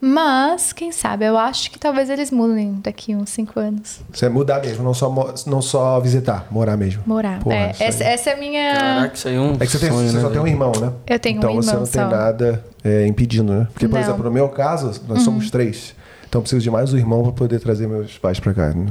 Mas, 0.00 0.72
quem 0.72 0.92
sabe, 0.92 1.24
eu 1.26 1.36
acho 1.36 1.72
que 1.72 1.78
talvez 1.78 2.08
eles 2.08 2.30
mudem 2.30 2.78
daqui 2.82 3.16
uns 3.16 3.30
cinco 3.30 3.58
anos. 3.58 4.00
Você 4.12 4.26
é 4.26 4.28
mudar 4.28 4.60
mesmo, 4.60 4.84
não 4.84 4.94
só, 4.94 5.12
não 5.44 5.60
só 5.60 5.98
visitar, 5.98 6.46
morar 6.52 6.76
mesmo. 6.76 7.02
Morar. 7.04 7.40
Porra, 7.40 7.56
É, 7.56 7.74
essa, 7.80 8.04
essa 8.04 8.30
é 8.30 8.34
a 8.34 8.36
minha. 8.36 8.74
Caraca, 8.76 9.14
isso 9.14 9.26
aí 9.28 9.34
é 9.34 9.40
um 9.40 9.54
É 9.54 9.58
que 9.58 9.66
você, 9.66 9.78
tem, 9.80 9.90
sonho, 9.90 10.08
você 10.08 10.16
né, 10.16 10.22
só 10.22 10.30
tem 10.30 10.40
um 10.40 10.46
irmão, 10.46 10.70
né? 10.80 10.92
Eu 11.04 11.18
tenho 11.18 11.34
um 11.34 11.38
então 11.38 11.54
você 11.54 11.70
irmão 11.70 11.84
não 11.84 11.90
tem 11.90 12.02
só. 12.02 12.08
nada 12.08 12.64
é, 12.84 13.06
impedindo, 13.08 13.52
né? 13.52 13.66
Porque, 13.72 13.88
por 13.88 13.94
Não. 13.94 14.00
Uhum. 14.00 14.08
exemplo, 14.08 14.24
no 14.24 14.30
meu 14.30 14.48
caso, 14.48 15.00
nós 15.08 15.22
somos 15.22 15.50
três. 15.50 15.94
Então 16.28 16.40
eu 16.40 16.42
preciso 16.42 16.62
de 16.62 16.70
mais 16.70 16.92
um 16.92 16.98
irmão 16.98 17.22
para 17.22 17.32
poder 17.32 17.58
trazer 17.58 17.86
meus 17.86 18.18
pais 18.18 18.38
pra 18.38 18.52
cá. 18.52 18.68
Né? 18.68 18.86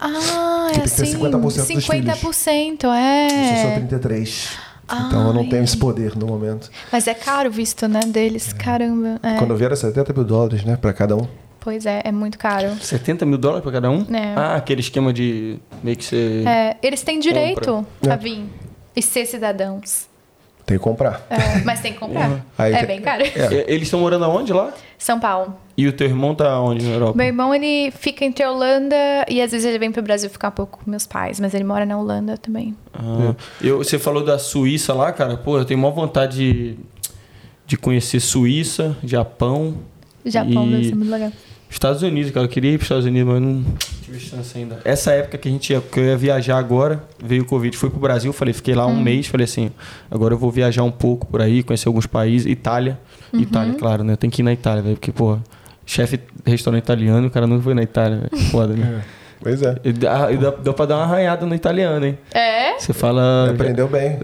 Ah, 0.00 0.68
Que 0.72 0.78
é 0.78 0.82
tem 0.82 0.82
que 0.84 0.96
ter 0.96 1.02
assim. 1.02 1.18
50% 1.18 1.40
dos 1.40 1.66
filhos. 1.66 1.86
50%, 1.86 2.84
Eu 2.84 2.92
é. 2.92 3.62
sou 3.62 3.72
33. 3.74 4.58
Então 5.06 5.28
eu 5.28 5.32
não 5.34 5.48
tenho 5.48 5.62
esse 5.62 5.76
poder 5.76 6.16
no 6.16 6.26
momento. 6.26 6.70
Mas 6.90 7.06
é 7.06 7.14
caro 7.14 7.48
o 7.48 7.52
visto, 7.52 7.86
né, 7.86 8.00
deles. 8.06 8.52
Caramba. 8.52 9.20
é. 9.22 9.36
Quando 9.36 9.50
eu 9.50 9.56
vi 9.56 9.64
era 9.64 9.76
70 9.76 10.12
mil 10.12 10.24
dólares, 10.24 10.64
né? 10.64 10.76
Pra 10.76 10.92
cada 10.92 11.16
um. 11.16 11.28
Pois 11.60 11.84
é, 11.84 12.00
é 12.04 12.10
muito 12.10 12.38
caro. 12.38 12.74
70 12.80 13.26
mil 13.26 13.36
dólares 13.38 13.62
pra 13.62 13.70
cada 13.70 13.90
um? 13.90 14.00
É. 14.12 14.32
Ah, 14.34 14.56
aquele 14.56 14.80
esquema 14.80 15.12
de 15.12 15.58
meio 15.84 15.96
que 15.96 16.04
você. 16.04 16.42
É, 16.46 16.76
eles 16.82 17.02
têm 17.02 17.20
direito 17.20 17.86
É. 18.04 18.10
a 18.10 18.16
vir 18.16 18.46
e 18.96 19.02
ser 19.02 19.26
cidadãos. 19.26 20.08
Tem 20.66 20.78
que 20.78 20.82
comprar. 20.82 21.26
É, 21.28 21.58
mas 21.64 21.80
tem 21.80 21.92
que 21.92 21.98
comprar. 21.98 22.44
Aí 22.56 22.72
é 22.72 22.78
tem- 22.78 22.86
bem 22.86 23.00
caro. 23.00 23.22
É, 23.24 23.64
Eles 23.68 23.82
estão 23.84 24.00
morando 24.00 24.24
aonde 24.24 24.52
lá? 24.52 24.72
São 24.98 25.18
Paulo. 25.20 25.56
E 25.80 25.86
o 25.88 25.92
teu 25.92 26.06
irmão 26.06 26.34
tá 26.34 26.60
onde 26.60 26.84
na 26.84 26.92
Europa? 26.92 27.16
Meu 27.16 27.26
irmão, 27.26 27.54
ele 27.54 27.90
fica 27.90 28.24
entre 28.24 28.44
a 28.44 28.50
Holanda 28.52 28.94
e 29.28 29.40
às 29.40 29.50
vezes 29.52 29.66
ele 29.66 29.78
vem 29.78 29.90
pro 29.90 30.02
Brasil 30.02 30.28
ficar 30.28 30.48
um 30.48 30.52
pouco 30.52 30.80
com 30.84 30.90
meus 30.90 31.06
pais, 31.06 31.40
mas 31.40 31.54
ele 31.54 31.64
mora 31.64 31.86
na 31.86 31.98
Holanda 31.98 32.36
também. 32.36 32.76
Ah, 32.92 33.34
eu, 33.62 33.78
você 33.78 33.98
falou 33.98 34.22
da 34.24 34.38
Suíça 34.38 34.92
lá, 34.92 35.10
cara. 35.12 35.36
Pô, 35.38 35.56
eu 35.58 35.64
tenho 35.64 35.80
maior 35.80 35.92
vontade 35.94 36.36
de, 36.36 36.76
de 37.66 37.76
conhecer 37.76 38.20
Suíça, 38.20 38.96
Japão. 39.02 39.76
Japão 40.26 40.66
E- 40.66 40.70
deve 40.70 40.84
ser 40.90 40.94
muito 40.96 41.10
legal. 41.10 41.32
Estados 41.72 42.02
Unidos, 42.02 42.32
cara. 42.32 42.46
Eu 42.46 42.50
queria 42.50 42.72
ir 42.72 42.78
para 42.78 42.82
Estados 42.82 43.04
Unidos, 43.06 43.32
mas 43.32 43.40
não 43.40 43.64
tive 44.02 44.18
chance 44.18 44.58
ainda. 44.58 44.80
Essa 44.84 45.12
época 45.12 45.38
que 45.38 45.48
a 45.48 45.52
gente 45.52 45.72
ia, 45.72 45.80
que 45.80 46.00
eu 46.00 46.04
ia 46.04 46.16
viajar 46.16 46.58
agora, 46.58 47.04
veio 47.22 47.42
o 47.42 47.46
Covid. 47.46 47.76
Fui 47.76 47.88
pro 47.88 48.00
Brasil, 48.00 48.32
falei, 48.32 48.52
fiquei 48.52 48.74
lá 48.74 48.86
um 48.88 48.94
Hum. 48.98 49.00
mês, 49.02 49.28
falei 49.28 49.44
assim, 49.44 49.70
agora 50.10 50.34
eu 50.34 50.38
vou 50.38 50.50
viajar 50.50 50.82
um 50.82 50.90
pouco 50.90 51.26
por 51.28 51.40
aí, 51.40 51.62
conhecer 51.62 51.86
alguns 51.86 52.06
países. 52.06 52.50
Itália. 52.50 52.98
Uhum. 53.32 53.40
Itália, 53.40 53.74
claro, 53.74 54.02
né? 54.02 54.16
Tem 54.16 54.28
que 54.28 54.42
ir 54.42 54.44
na 54.44 54.52
Itália, 54.52 54.82
velho. 54.82 54.96
Porque, 54.96 55.12
pô, 55.12 55.38
chefe 55.90 56.16
de 56.18 56.50
restaurante 56.50 56.82
italiano, 56.84 57.26
o 57.26 57.30
cara 57.30 57.46
nunca 57.46 57.62
foi 57.62 57.74
na 57.74 57.82
Itália, 57.82 58.18
velho. 58.30 58.44
Foda, 58.50 58.74
né? 58.74 59.02
Pois 59.42 59.62
é. 59.62 59.74
E 59.82 59.92
dá, 59.92 60.30
e 60.30 60.36
dá, 60.36 60.50
dá 60.50 60.72
pra 60.72 60.84
dar 60.84 60.96
uma 60.96 61.04
arranhada 61.04 61.46
no 61.46 61.54
italiano, 61.54 62.04
hein? 62.04 62.18
É? 62.34 62.78
Você 62.78 62.92
fala. 62.92 63.50
Aprendeu 63.50 63.88
bem. 63.88 64.18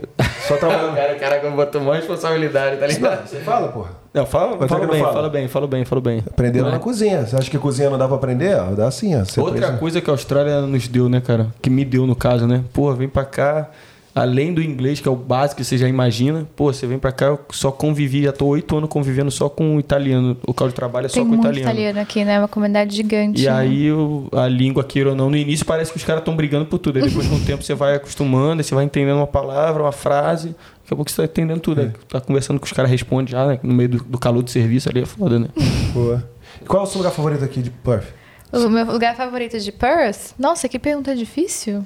Só 0.46 0.54
O 0.54 0.58
trabalhando. 0.60 0.94
cara, 0.94 1.14
o 1.16 1.18
cara 1.40 1.50
botou 1.50 1.80
mais 1.80 2.00
responsabilidade, 2.00 2.76
tá 2.76 2.86
ligado? 2.86 3.26
Você 3.26 3.36
fala, 3.38 3.68
porra. 3.68 3.90
Não, 4.12 4.26
fala, 4.26 4.56
Mas 4.60 4.68
fala 4.68 4.84
é 4.84 4.86
que 4.86 4.92
bem, 4.92 5.00
não 5.00 5.06
fala. 5.06 5.16
fala 5.16 5.30
bem, 5.30 5.48
fala 5.48 5.66
bem, 5.66 5.84
fala 5.86 6.00
bem. 6.02 6.22
Aprenderam 6.26 6.68
é? 6.68 6.72
na 6.72 6.78
cozinha. 6.78 7.24
Você 7.26 7.34
acha 7.34 7.50
que 7.50 7.58
cozinha 7.58 7.88
não 7.88 7.96
dá 7.98 8.06
pra 8.06 8.16
aprender? 8.16 8.56
Dá 8.76 8.90
sim, 8.90 9.14
ó. 9.14 9.20
Outra 9.40 9.54
precisa- 9.56 9.78
coisa 9.78 10.00
que 10.02 10.10
a 10.10 10.12
Austrália 10.12 10.60
nos 10.62 10.86
deu, 10.86 11.08
né, 11.08 11.20
cara? 11.22 11.46
Que 11.62 11.70
me 11.70 11.84
deu 11.84 12.06
no 12.06 12.14
caso, 12.14 12.46
né? 12.46 12.62
Pô, 12.74 12.92
vem 12.92 13.08
pra 13.08 13.24
cá, 13.24 13.70
além 14.16 14.54
do 14.54 14.62
inglês, 14.62 14.98
que 14.98 15.06
é 15.06 15.10
o 15.10 15.14
básico 15.14 15.58
que 15.58 15.64
você 15.64 15.76
já 15.76 15.86
imagina, 15.86 16.48
pô, 16.56 16.72
você 16.72 16.86
vem 16.86 16.98
pra 16.98 17.12
cá, 17.12 17.26
eu 17.26 17.38
só 17.52 17.70
convivi, 17.70 18.22
já 18.22 18.32
tô 18.32 18.46
oito 18.46 18.74
anos 18.74 18.88
convivendo 18.88 19.30
só 19.30 19.46
com 19.50 19.78
italiano. 19.78 20.38
O 20.42 20.48
local 20.48 20.68
de 20.68 20.74
trabalho 20.74 21.04
é 21.04 21.08
só 21.10 21.16
Tem 21.16 21.24
com 21.24 21.28
muito 21.28 21.42
italiano. 21.44 21.70
italiano. 21.70 22.00
aqui, 22.00 22.24
né? 22.24 22.38
Uma 22.38 22.48
comunidade 22.48 22.96
gigante. 22.96 23.42
E 23.42 23.44
né? 23.44 23.50
aí 23.52 23.92
o- 23.92 24.26
a 24.32 24.48
língua, 24.48 24.82
queira 24.82 25.10
ou 25.10 25.14
não, 25.14 25.28
no 25.28 25.36
início 25.36 25.66
parece 25.66 25.90
que 25.92 25.98
os 25.98 26.04
caras 26.04 26.22
estão 26.22 26.34
brigando 26.34 26.64
por 26.64 26.78
tudo. 26.78 26.98
Aí 26.98 27.04
depois 27.06 27.26
com 27.28 27.36
o 27.36 27.40
tempo 27.44 27.62
você 27.62 27.74
vai 27.74 27.94
acostumando, 27.94 28.60
aí 28.60 28.64
você 28.64 28.74
vai 28.74 28.84
entendendo 28.84 29.18
uma 29.18 29.26
palavra, 29.26 29.82
uma 29.82 29.92
frase, 29.92 30.48
daqui 30.48 30.92
a 30.92 30.96
pouco 30.96 31.10
você 31.10 31.16
tá 31.18 31.24
entendendo 31.24 31.60
tudo. 31.60 31.82
Aí 31.82 31.92
tá 32.08 32.18
conversando 32.18 32.58
com 32.58 32.64
os 32.64 32.72
caras, 32.72 32.90
responde 32.90 33.32
já, 33.32 33.46
né? 33.46 33.60
No 33.62 33.74
meio 33.74 33.90
do, 33.90 33.98
do 34.02 34.18
calor 34.18 34.42
de 34.42 34.50
serviço 34.50 34.88
ali 34.88 35.02
é 35.02 35.06
foda, 35.06 35.38
né? 35.38 35.48
Boa. 35.92 36.26
Qual 36.66 36.82
é 36.82 36.86
o 36.86 36.88
seu 36.88 36.98
lugar 36.98 37.10
favorito 37.12 37.44
aqui 37.44 37.60
de 37.60 37.70
Perth? 37.70 38.06
O 38.50 38.68
meu 38.70 38.86
lugar 38.86 39.14
favorito 39.14 39.58
de 39.58 39.70
Perth? 39.72 40.32
Nossa, 40.38 40.68
que 40.68 40.78
pergunta 40.78 41.14
difícil. 41.14 41.84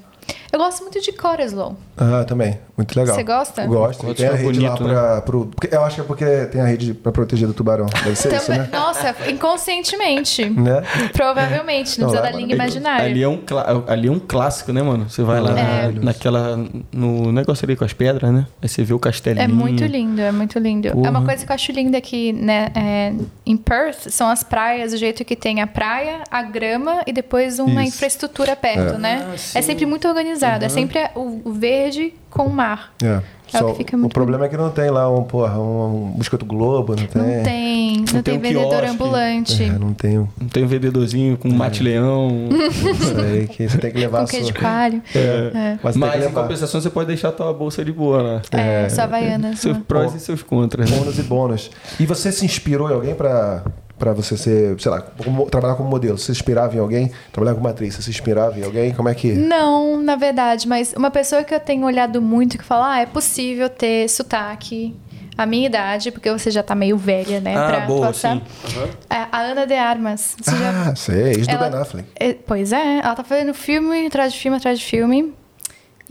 Eu 0.53 0.59
gosto 0.59 0.81
muito 0.83 1.01
de 1.01 1.13
Cottesloe. 1.13 1.75
Ah, 1.97 2.25
também. 2.25 2.59
Muito 2.77 2.99
legal. 2.99 3.15
Você 3.15 3.23
gosta? 3.23 3.67
Gosto. 3.67 4.15
Tem 4.15 4.27
a 4.27 4.31
ser 4.33 4.37
rede 4.45 4.61
lá 4.61 4.71
bonito, 4.71 4.85
né? 4.89 4.95
pra, 4.95 5.21
pro... 5.23 5.47
porque 5.47 5.75
Eu 5.75 5.85
acho 5.85 5.97
que 5.97 6.01
é 6.01 6.05
porque 6.05 6.25
tem 6.47 6.61
a 6.61 6.65
rede 6.67 6.95
pra 6.95 7.13
proteger 7.13 7.47
do 7.47 7.55
tubarão. 7.55 7.87
Deve 7.87 8.17
ser 8.17 8.33
isso, 8.35 8.47
Também- 8.47 8.63
né? 8.63 8.69
Nossa, 8.73 9.15
inconscientemente. 9.29 10.41
Né? 10.61 10.83
Provavelmente, 11.13 12.01
não 12.01 12.07
Não, 12.09 12.13
precisa 12.13 12.21
lá 12.21 12.23
da 12.23 12.29
é 12.31 12.41
língua 12.41 12.55
imaginária. 12.55 13.07
Ali 13.07 13.23
é, 13.23 13.29
um, 13.29 13.39
ali 13.87 14.09
é 14.09 14.11
um 14.11 14.19
clássico, 14.19 14.73
né, 14.73 14.83
mano? 14.83 15.09
Você 15.09 15.23
vai 15.23 15.41
lá 15.41 15.51
É. 15.59 15.89
na- 15.93 16.05
naquela. 16.07 16.57
no 16.93 17.31
negócio 17.33 17.65
ali 17.65 17.77
com 17.77 17.85
as 17.85 17.93
pedras, 17.93 18.31
né? 18.33 18.47
Aí 18.61 18.69
você 18.69 18.83
vê 18.83 18.93
o 18.93 18.99
castelinho. 18.99 19.45
É 19.45 19.49
muito 19.49 19.85
lindo, 19.85 20.21
é 20.21 20.33
muito 20.33 20.59
lindo. 20.59 20.91
Porra. 20.91 21.07
É 21.07 21.11
uma 21.11 21.25
coisa 21.25 21.45
que 21.47 21.51
eu 21.51 21.55
acho 21.55 21.73
linda 21.73 21.99
aqui, 21.99 22.33
né? 22.33 22.69
é, 22.75 23.13
em 23.47 23.57
Perth, 23.57 24.09
são 24.11 24.29
as 24.29 24.43
praias, 24.43 24.93
do 24.93 24.97
jeito 24.99 25.25
que 25.25 25.35
tem 25.37 25.61
a 25.61 25.67
praia, 25.67 26.21
a 26.31 26.43
grama 26.43 27.03
e 27.07 27.13
depois 27.13 27.59
uma 27.59 27.83
Isso. 27.85 27.97
infraestrutura 27.97 28.55
perto, 28.57 28.99
né? 28.99 29.27
Ah, 29.29 29.35
é 29.59 29.63
sempre 29.63 29.87
muito 29.87 30.07
organizado. 30.07 30.20
É 30.65 30.69
sempre 30.69 30.99
o 31.15 31.41
o 31.45 31.53
verde 31.53 32.13
com 32.29 32.45
o 32.45 32.51
mar. 32.51 32.93
É. 33.03 33.21
É 33.53 33.57
o 33.57 33.61
Só- 33.61 33.73
o 33.73 33.99
muito 33.99 34.13
problema 34.13 34.45
é 34.45 34.49
que 34.49 34.57
não 34.57 34.71
tem 34.71 34.91
lá 34.91 35.11
um, 35.11 35.25
porra, 35.25 35.59
um, 35.59 36.13
um 36.15 36.19
biscoito 36.19 36.45
Globo, 36.47 36.95
não 36.95 37.05
tem. 37.07 37.37
Não 37.37 37.43
tem, 37.43 37.97
não, 37.99 38.05
tem 38.05 38.23
tem 38.23 38.35
um 38.35 38.41
vendedor 38.41 38.69
quiosque. 38.69 38.87
ambulante. 38.87 39.63
É, 39.65 39.67
não 39.73 39.93
tem. 39.93 40.19
um- 40.21 40.29
Não 40.41 40.49
tem 40.49 40.63
um 40.63 40.67
vendedorzinho 40.69 41.37
com 41.37 41.49
mate-leão. 41.51 42.49
Isso 42.51 43.19
aí 43.21 43.49
que 43.49 43.69
você 43.69 43.79
tem 43.79 43.91
que 43.91 43.99
levar 43.99 44.19
Com 44.19 44.37
a 44.37 44.41
sua. 44.41 44.53
coalho. 44.53 45.03
É. 45.15 45.79
Mas, 45.83 45.97
Mas 45.97 46.25
em 46.27 46.31
compensação 46.31 46.81
você 46.81 46.91
pode 46.91 47.09
deixar 47.09 47.31
a 47.31 47.33
tua 47.33 47.53
bolsa 47.53 47.85
de 47.85 47.91
boa 47.93 48.23
lá. 48.23 48.43
É, 48.53 48.89
só 48.89 49.03
Havaianas. 49.03 49.59
Seus 49.59 49.77
né? 49.79 49.83
prós 49.89 50.15
e 50.15 50.21
seus 50.21 50.45
contras. 50.45 50.89
né? 50.89 50.97
Bônus 50.97 51.19
e 51.19 51.23
bônus. 51.23 51.71
E 51.99 52.07
você 52.07 52.31
se 52.31 52.45
inspirou 52.45 52.89
em 52.89 52.95
alguém 52.95 53.15
pra, 53.17 53.65
pra 54.01 54.13
você 54.13 54.37
ser, 54.37 54.81
sei 54.81 54.91
lá, 54.91 55.01
trabalhar 55.49 55.77
como 55.77 55.89
modelo? 55.89 56.19
Você 56.19 56.27
se 56.27 56.33
inspirava 56.33 56.75
em 56.75 56.81
alguém? 56.81 57.13
Trabalhar 57.31 57.55
como 57.55 57.69
atriz, 57.69 57.95
você 57.95 58.03
se 58.03 58.11
inspirava 58.11 58.59
em 58.59 58.65
alguém? 58.65 58.93
Como 58.93 59.09
é 59.09 59.15
que. 59.15 59.33
Não, 59.33 60.03
na 60.03 60.17
verdade, 60.17 60.67
mas 60.67 60.93
uma 60.97 61.11
pessoa 61.13 61.45
que 61.45 61.55
eu 61.55 61.61
tenho 61.61 61.87
olhado 61.87 62.21
muito 62.21 62.59
que 62.59 62.65
fala, 62.65 62.95
ah, 62.95 63.01
é 63.01 63.07
possível 63.07 63.69
ter 63.69 64.09
sotaque 64.09 64.97
a 65.39 65.47
minha 65.47 65.67
idade, 65.67 66.11
porque 66.11 66.31
você 66.33 66.51
já 66.51 66.63
tá 66.63 66.75
meio 66.75 66.97
velha, 66.97 67.41
né? 67.41 67.57
Ah, 67.57 67.67
pra 67.69 67.81
boa, 67.81 68.09
atuação. 68.09 68.43
sim. 68.67 68.79
É, 69.09 69.27
a 69.31 69.39
Ana 69.41 69.67
de 69.67 69.75
Armas. 69.75 70.37
Você 70.41 70.51
já- 70.51 70.91
Ah, 70.91 70.97
sei, 70.97 71.23
ex 71.33 71.47
do 71.47 71.55
Ela- 71.55 71.71
Ben 71.71 71.81
Affleck. 71.81 72.09
É, 72.19 72.35
Pois 72.35 72.73
é, 72.73 72.99
ela 72.99 73.15
tá 73.15 73.23
fazendo 73.25 73.55
filme 73.55 74.07
atrás 74.07 74.33
de 74.33 74.39
filme 74.41 74.57
atrás 74.57 74.79
de 74.79 74.85
filme. 74.85 75.33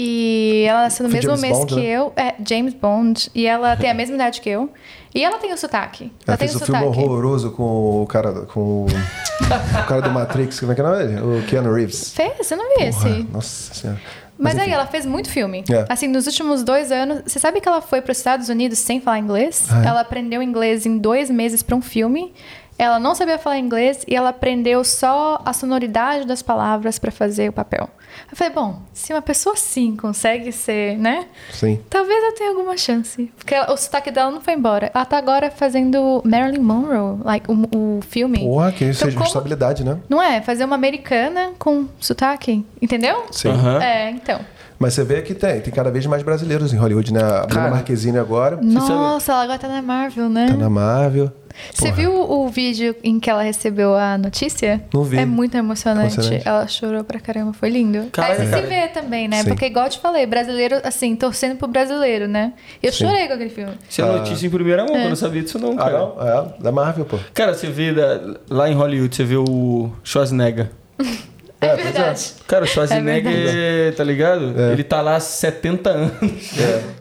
E 0.02 0.64
ela 0.68 0.84
nasceu 0.84 1.04
no 1.04 1.10
Foi 1.10 1.18
mesmo 1.20 1.30
James 1.36 1.42
mês 1.42 1.58
Bond, 1.58 1.74
que 1.76 1.80
né? 1.82 1.88
eu. 1.88 2.14
É, 2.16 2.34
James 2.48 2.74
Bond. 2.74 3.30
E 3.36 3.46
ela 3.46 3.76
tem 3.76 3.90
a 3.90 3.94
mesma 3.94 4.16
idade 4.16 4.40
que 4.40 4.50
eu. 4.50 4.70
E 5.14 5.24
ela 5.24 5.38
tem 5.40 5.52
o 5.54 5.58
sotaque. 5.58 6.04
Ela, 6.06 6.14
Ela 6.28 6.38
tem 6.38 6.48
fez 6.48 6.60
o 6.60 6.64
um 6.64 6.66
filme 6.66 6.82
sotaque. 6.84 7.00
horroroso 7.00 7.52
com 7.52 8.04
o 8.04 8.08
cara, 8.08 8.32
com 8.46 8.60
o, 8.60 8.86
o 8.86 9.88
cara 9.88 10.02
do 10.02 10.12
Matrix, 10.12 10.60
como 10.60 10.72
é 10.72 10.76
que 10.76 10.82
é 10.82 10.84
o 10.84 10.88
nome? 10.90 11.40
O 11.40 11.46
Keanu 11.48 11.74
Reeves. 11.74 12.12
Fez? 12.14 12.52
Eu 12.52 12.58
não 12.58 12.70
vi 12.70 12.92
Porra, 12.92 13.10
esse. 13.10 13.28
nossa 13.32 13.74
senhora. 13.74 14.00
Mas, 14.38 14.56
aí 14.56 14.62
enfim. 14.68 14.72
ela 14.74 14.86
fez 14.86 15.06
muito 15.06 15.30
filme. 15.30 15.66
É. 15.70 15.86
Assim, 15.90 16.08
nos 16.08 16.26
últimos 16.26 16.64
dois 16.64 16.92
anos. 16.94 17.24
Você 17.26 17.40
sabe 17.40 17.60
que 17.60 17.68
ela 17.68 17.82
foi 17.82 18.02
para 18.02 18.12
os 18.14 18.18
Estados 18.18 18.48
Unidos 18.48 18.80
sem 18.80 19.02
falar 19.02 19.20
inglês? 19.20 19.68
Ah, 19.70 19.84
é? 19.84 19.88
Ela 19.88 20.02
aprendeu 20.02 20.42
inglês 20.42 20.86
em 20.86 20.98
dois 20.98 21.30
meses 21.30 21.62
para 21.62 21.76
um 21.76 21.82
filme. 21.82 22.34
Ela 22.78 22.98
não 23.00 23.14
sabia 23.14 23.38
falar 23.38 23.58
inglês 23.60 24.06
e 24.08 24.16
ela 24.16 24.30
aprendeu 24.30 24.82
só 24.86 25.42
a 25.44 25.52
sonoridade 25.52 26.26
das 26.26 26.42
palavras 26.42 26.98
para 26.98 27.12
fazer 27.12 27.50
o 27.50 27.52
papel. 27.54 27.90
Eu 28.32 28.38
falei, 28.38 28.54
bom, 28.54 28.80
se 28.94 29.12
uma 29.12 29.22
pessoa 29.22 29.54
assim 29.56 29.96
consegue 29.96 30.52
ser, 30.52 30.98
né? 30.98 31.26
Sim. 31.52 31.80
Talvez 31.90 32.24
eu 32.24 32.36
tenha 32.36 32.50
alguma 32.52 32.78
chance. 32.78 33.32
Porque 33.38 33.56
ela- 33.56 33.72
o 33.74 33.78
sotaque 33.78 34.12
dela 34.12 34.30
não 34.30 34.40
foi 34.42 34.54
embora. 34.54 34.92
Ela 34.94 35.06
tá 35.06 35.18
agora 35.18 35.50
fazendo 35.50 36.22
Marilyn 36.24 36.62
Monroe, 36.62 37.18
like, 37.24 37.50
o, 37.50 37.56
o 37.76 38.00
filme. 38.08 38.40
Porra, 38.40 38.72
que 38.72 38.86
isso 38.86 39.00
Então, 39.00 39.10
é 39.10 39.12
como- 39.14 39.24
responsabilidade, 39.24 39.84
né? 39.84 39.98
Não 40.08 40.22
é? 40.22 40.42
Fazer 40.42 40.64
uma 40.66 40.76
americana 40.76 41.52
com 41.58 41.88
sotaque. 42.00 42.64
Entendeu? 42.82 43.26
Sim. 43.32 43.50
Aham. 43.50 43.82
É, 43.82 44.12
então. 44.12 44.40
Mas 44.78 44.94
você 44.94 45.04
vê 45.04 45.22
que 45.22 45.34
tem, 45.34 45.60
tem 45.60 45.74
cada 45.74 45.92
vez 45.92 46.06
mais 46.06 46.24
brasileiros 46.24 46.72
em 46.72 46.78
Hollywood, 46.78 47.12
né? 47.12 47.22
A 47.22 47.46
Bruna. 47.46 47.70
Marquezine 47.72 48.18
agora 48.18 48.58
Nossa, 48.62 49.34
ela 49.34 49.44
agora 49.44 49.60
tá 49.60 49.68
na 49.68 49.82
Marvel, 49.82 50.30
né? 50.30 50.48
tá 50.48 50.54
na 50.56 50.70
Marvel. 50.70 51.30
Você 51.74 51.92
viu 51.92 52.14
o 52.14 52.48
vídeo 52.50 52.96
em 53.04 53.20
que 53.20 53.30
ela 53.30 53.42
recebeu 53.42 53.96
a 53.96 54.18
notícia? 54.18 54.84
Não 54.94 55.04
vi. 55.04 55.18
É 55.18 55.26
muito 55.26 55.56
emocionante. 55.56 56.16
Emocionante. 56.16 56.48
Ela 56.48 56.68
chorou 56.68 57.04
pra 57.04 57.20
caramba, 57.20 57.54
foi 57.54 57.70
lindo. 57.70 58.08
Caraca, 58.12 58.44
você 58.44 58.50
cara. 58.50 58.62
se 58.64 58.68
vê 58.68 58.88
também, 58.88 59.28
né? 59.28 59.44
Sim. 59.44 59.50
Porque, 59.50 59.66
igual 59.66 59.86
eu 59.86 59.92
te 59.92 60.00
falei, 60.00 60.26
brasileiro, 60.26 60.80
assim, 60.84 61.16
torcendo 61.16 61.58
pro 61.58 61.68
brasileiro, 61.68 62.28
né? 62.28 62.54
Eu 62.82 62.92
Sim. 62.92 63.06
chorei 63.06 63.28
com 63.28 63.34
aquele 63.34 63.50
filme. 63.50 63.74
Isso 63.90 64.02
é 64.02 64.06
notícia 64.06 64.46
em 64.48 64.50
primeira 64.50 64.86
mão, 64.86 64.96
É. 64.96 65.06
eu 65.06 65.10
não 65.10 65.16
sabia 65.16 65.42
disso 65.42 65.60
não, 65.60 65.74
Ah, 65.74 65.78
cara. 65.78 65.98
não? 66.00 66.16
É, 66.22 66.62
da 66.64 66.72
Marvel, 66.72 67.06
pô. 67.06 67.18
Cara, 67.34 67.54
você 67.54 67.68
vê 67.68 67.92
da- 67.94 68.22
lá 68.50 68.70
em 68.70 68.74
Hollywood, 68.76 69.16
você 69.16 69.24
vê 69.24 69.38
o 69.38 69.90
Schwarzenegger. 70.04 70.70
É, 71.62 71.68
pois 71.76 71.80
é. 71.80 71.92
verdade. 71.92 72.26
Cara, 72.48 72.64
o 72.64 72.68
Schwarzenegger, 72.68 73.94
tá 73.96 74.04
ligado? 74.04 74.54
É. 74.58 74.72
Ele 74.72 74.84
tá 74.84 75.02
lá 75.02 75.18
há 75.18 75.20
70 75.20 75.90
anos. 75.90 76.52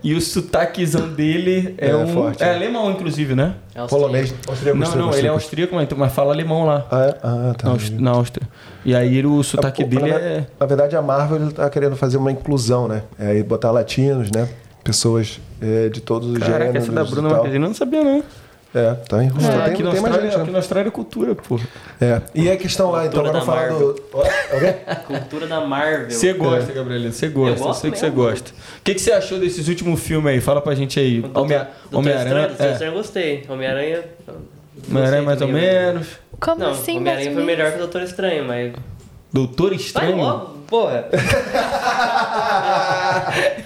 E 0.02 0.14
o 0.14 0.20
sotaquezão 0.20 1.08
dele 1.08 1.74
é, 1.78 1.90
É, 1.90 1.96
um. 1.96 2.08
forte, 2.08 2.42
é 2.42 2.48
é. 2.48 2.54
alemão, 2.54 2.90
inclusive, 2.90 3.34
né? 3.36 3.54
É. 3.74 3.86
Polonês. 3.86 4.34
Austríaco, 4.48 4.78
Não, 4.78 4.96
não, 4.96 5.14
ele 5.14 5.26
é 5.26 5.30
austríaco. 5.30 5.76
mas, 5.96 6.12
fala 6.12 6.32
alemão 6.32 6.64
lá. 6.64 6.86
Ah, 6.90 7.02
é? 7.04 7.16
Ah, 7.22 7.54
tá. 7.56 7.66
Na, 7.68 7.72
Aust- 7.74 7.92
na 8.00 8.10
Áustria. 8.10 8.48
E 8.84 8.94
aí 8.94 9.24
o 9.24 9.42
sotaque 9.44 9.84
dele 9.84 10.10
na, 10.10 10.18
é. 10.18 10.46
na 10.58 10.66
verdade, 10.66 10.96
a 10.96 11.02
Marvel 11.02 11.36
ele 11.42 11.52
tá 11.52 11.68
querendo 11.70 11.94
fazer 11.94 12.16
uma 12.16 12.32
inclusão, 12.32 12.88
né? 12.88 13.02
É, 13.18 13.36
e 13.36 13.42
botar 13.42 13.70
latinos, 13.70 14.30
né? 14.30 14.48
Pessoas 14.82 15.40
é, 15.60 15.88
de 15.88 16.00
todos 16.00 16.30
os 16.30 16.38
Caraca, 16.38 16.58
gêneros 16.66 16.82
essa 16.84 16.92
da 16.92 17.04
Bruna. 17.04 17.28
Marquezine 17.28 17.62
eu 17.62 17.68
não 17.68 17.74
sabia, 17.74 18.02
não. 18.02 18.24
É, 18.78 18.94
tá 18.94 19.22
em... 19.24 19.26
É, 19.26 19.30
tem, 19.30 19.72
aqui, 19.72 19.82
na 19.82 19.90
Austrália, 19.90 20.22
gente, 20.22 20.34
aqui 20.36 20.46
né? 20.46 20.52
na 20.52 20.58
Austrália 20.58 20.88
é 20.88 20.90
cultura, 20.92 21.34
pô. 21.34 21.58
É. 22.00 22.20
E 22.34 22.50
a 22.50 22.56
questão 22.56 22.90
lá, 22.90 23.06
então, 23.06 23.22
Cultura 23.24 23.42
agora 23.42 23.68
da 23.68 23.68
falando... 23.68 24.02
Alguém? 24.52 24.74
Cultura 25.20 25.46
da 25.46 25.60
Marvel. 25.62 26.10
Você 26.10 26.32
gosta, 26.32 26.72
Gabriela, 26.72 27.10
você 27.10 27.28
gosta, 27.28 27.58
eu, 27.60 27.64
gosto 27.66 27.80
sei 27.80 27.90
que 27.90 27.98
você 27.98 28.06
mesmo. 28.06 28.22
gosta. 28.22 28.50
O 28.50 28.82
que, 28.84 28.94
que 28.94 29.00
você 29.00 29.12
achou 29.12 29.38
desses 29.38 29.66
últimos 29.68 30.00
filmes 30.00 30.32
aí? 30.32 30.40
Fala 30.40 30.60
pra 30.60 30.74
gente 30.74 30.98
aí. 31.00 31.24
Homem- 31.34 31.66
Homem-Aranha. 31.92 32.46
Doutor 32.48 32.66
É. 32.66 32.72
Estranho 32.72 32.90
eu 32.92 32.96
gostei. 32.96 33.44
Homem-Aranha. 33.48 34.04
Homem-Aranha 34.90 35.22
mais 35.22 35.40
ou 35.40 35.48
né? 35.48 35.54
menos. 35.60 36.06
Como 36.40 36.60
Não, 36.60 36.70
assim, 36.70 36.98
Homem-Aranha 36.98 37.32
foi 37.32 37.42
melhor 37.44 37.70
que 37.70 37.76
o 37.76 37.80
Doutor 37.80 38.02
Estranho, 38.02 38.44
mas. 38.44 38.72
Doutor 39.32 39.68
Vai 39.70 39.76
Estranho? 39.76 40.16
logo, 40.16 40.46
porra. 40.68 41.08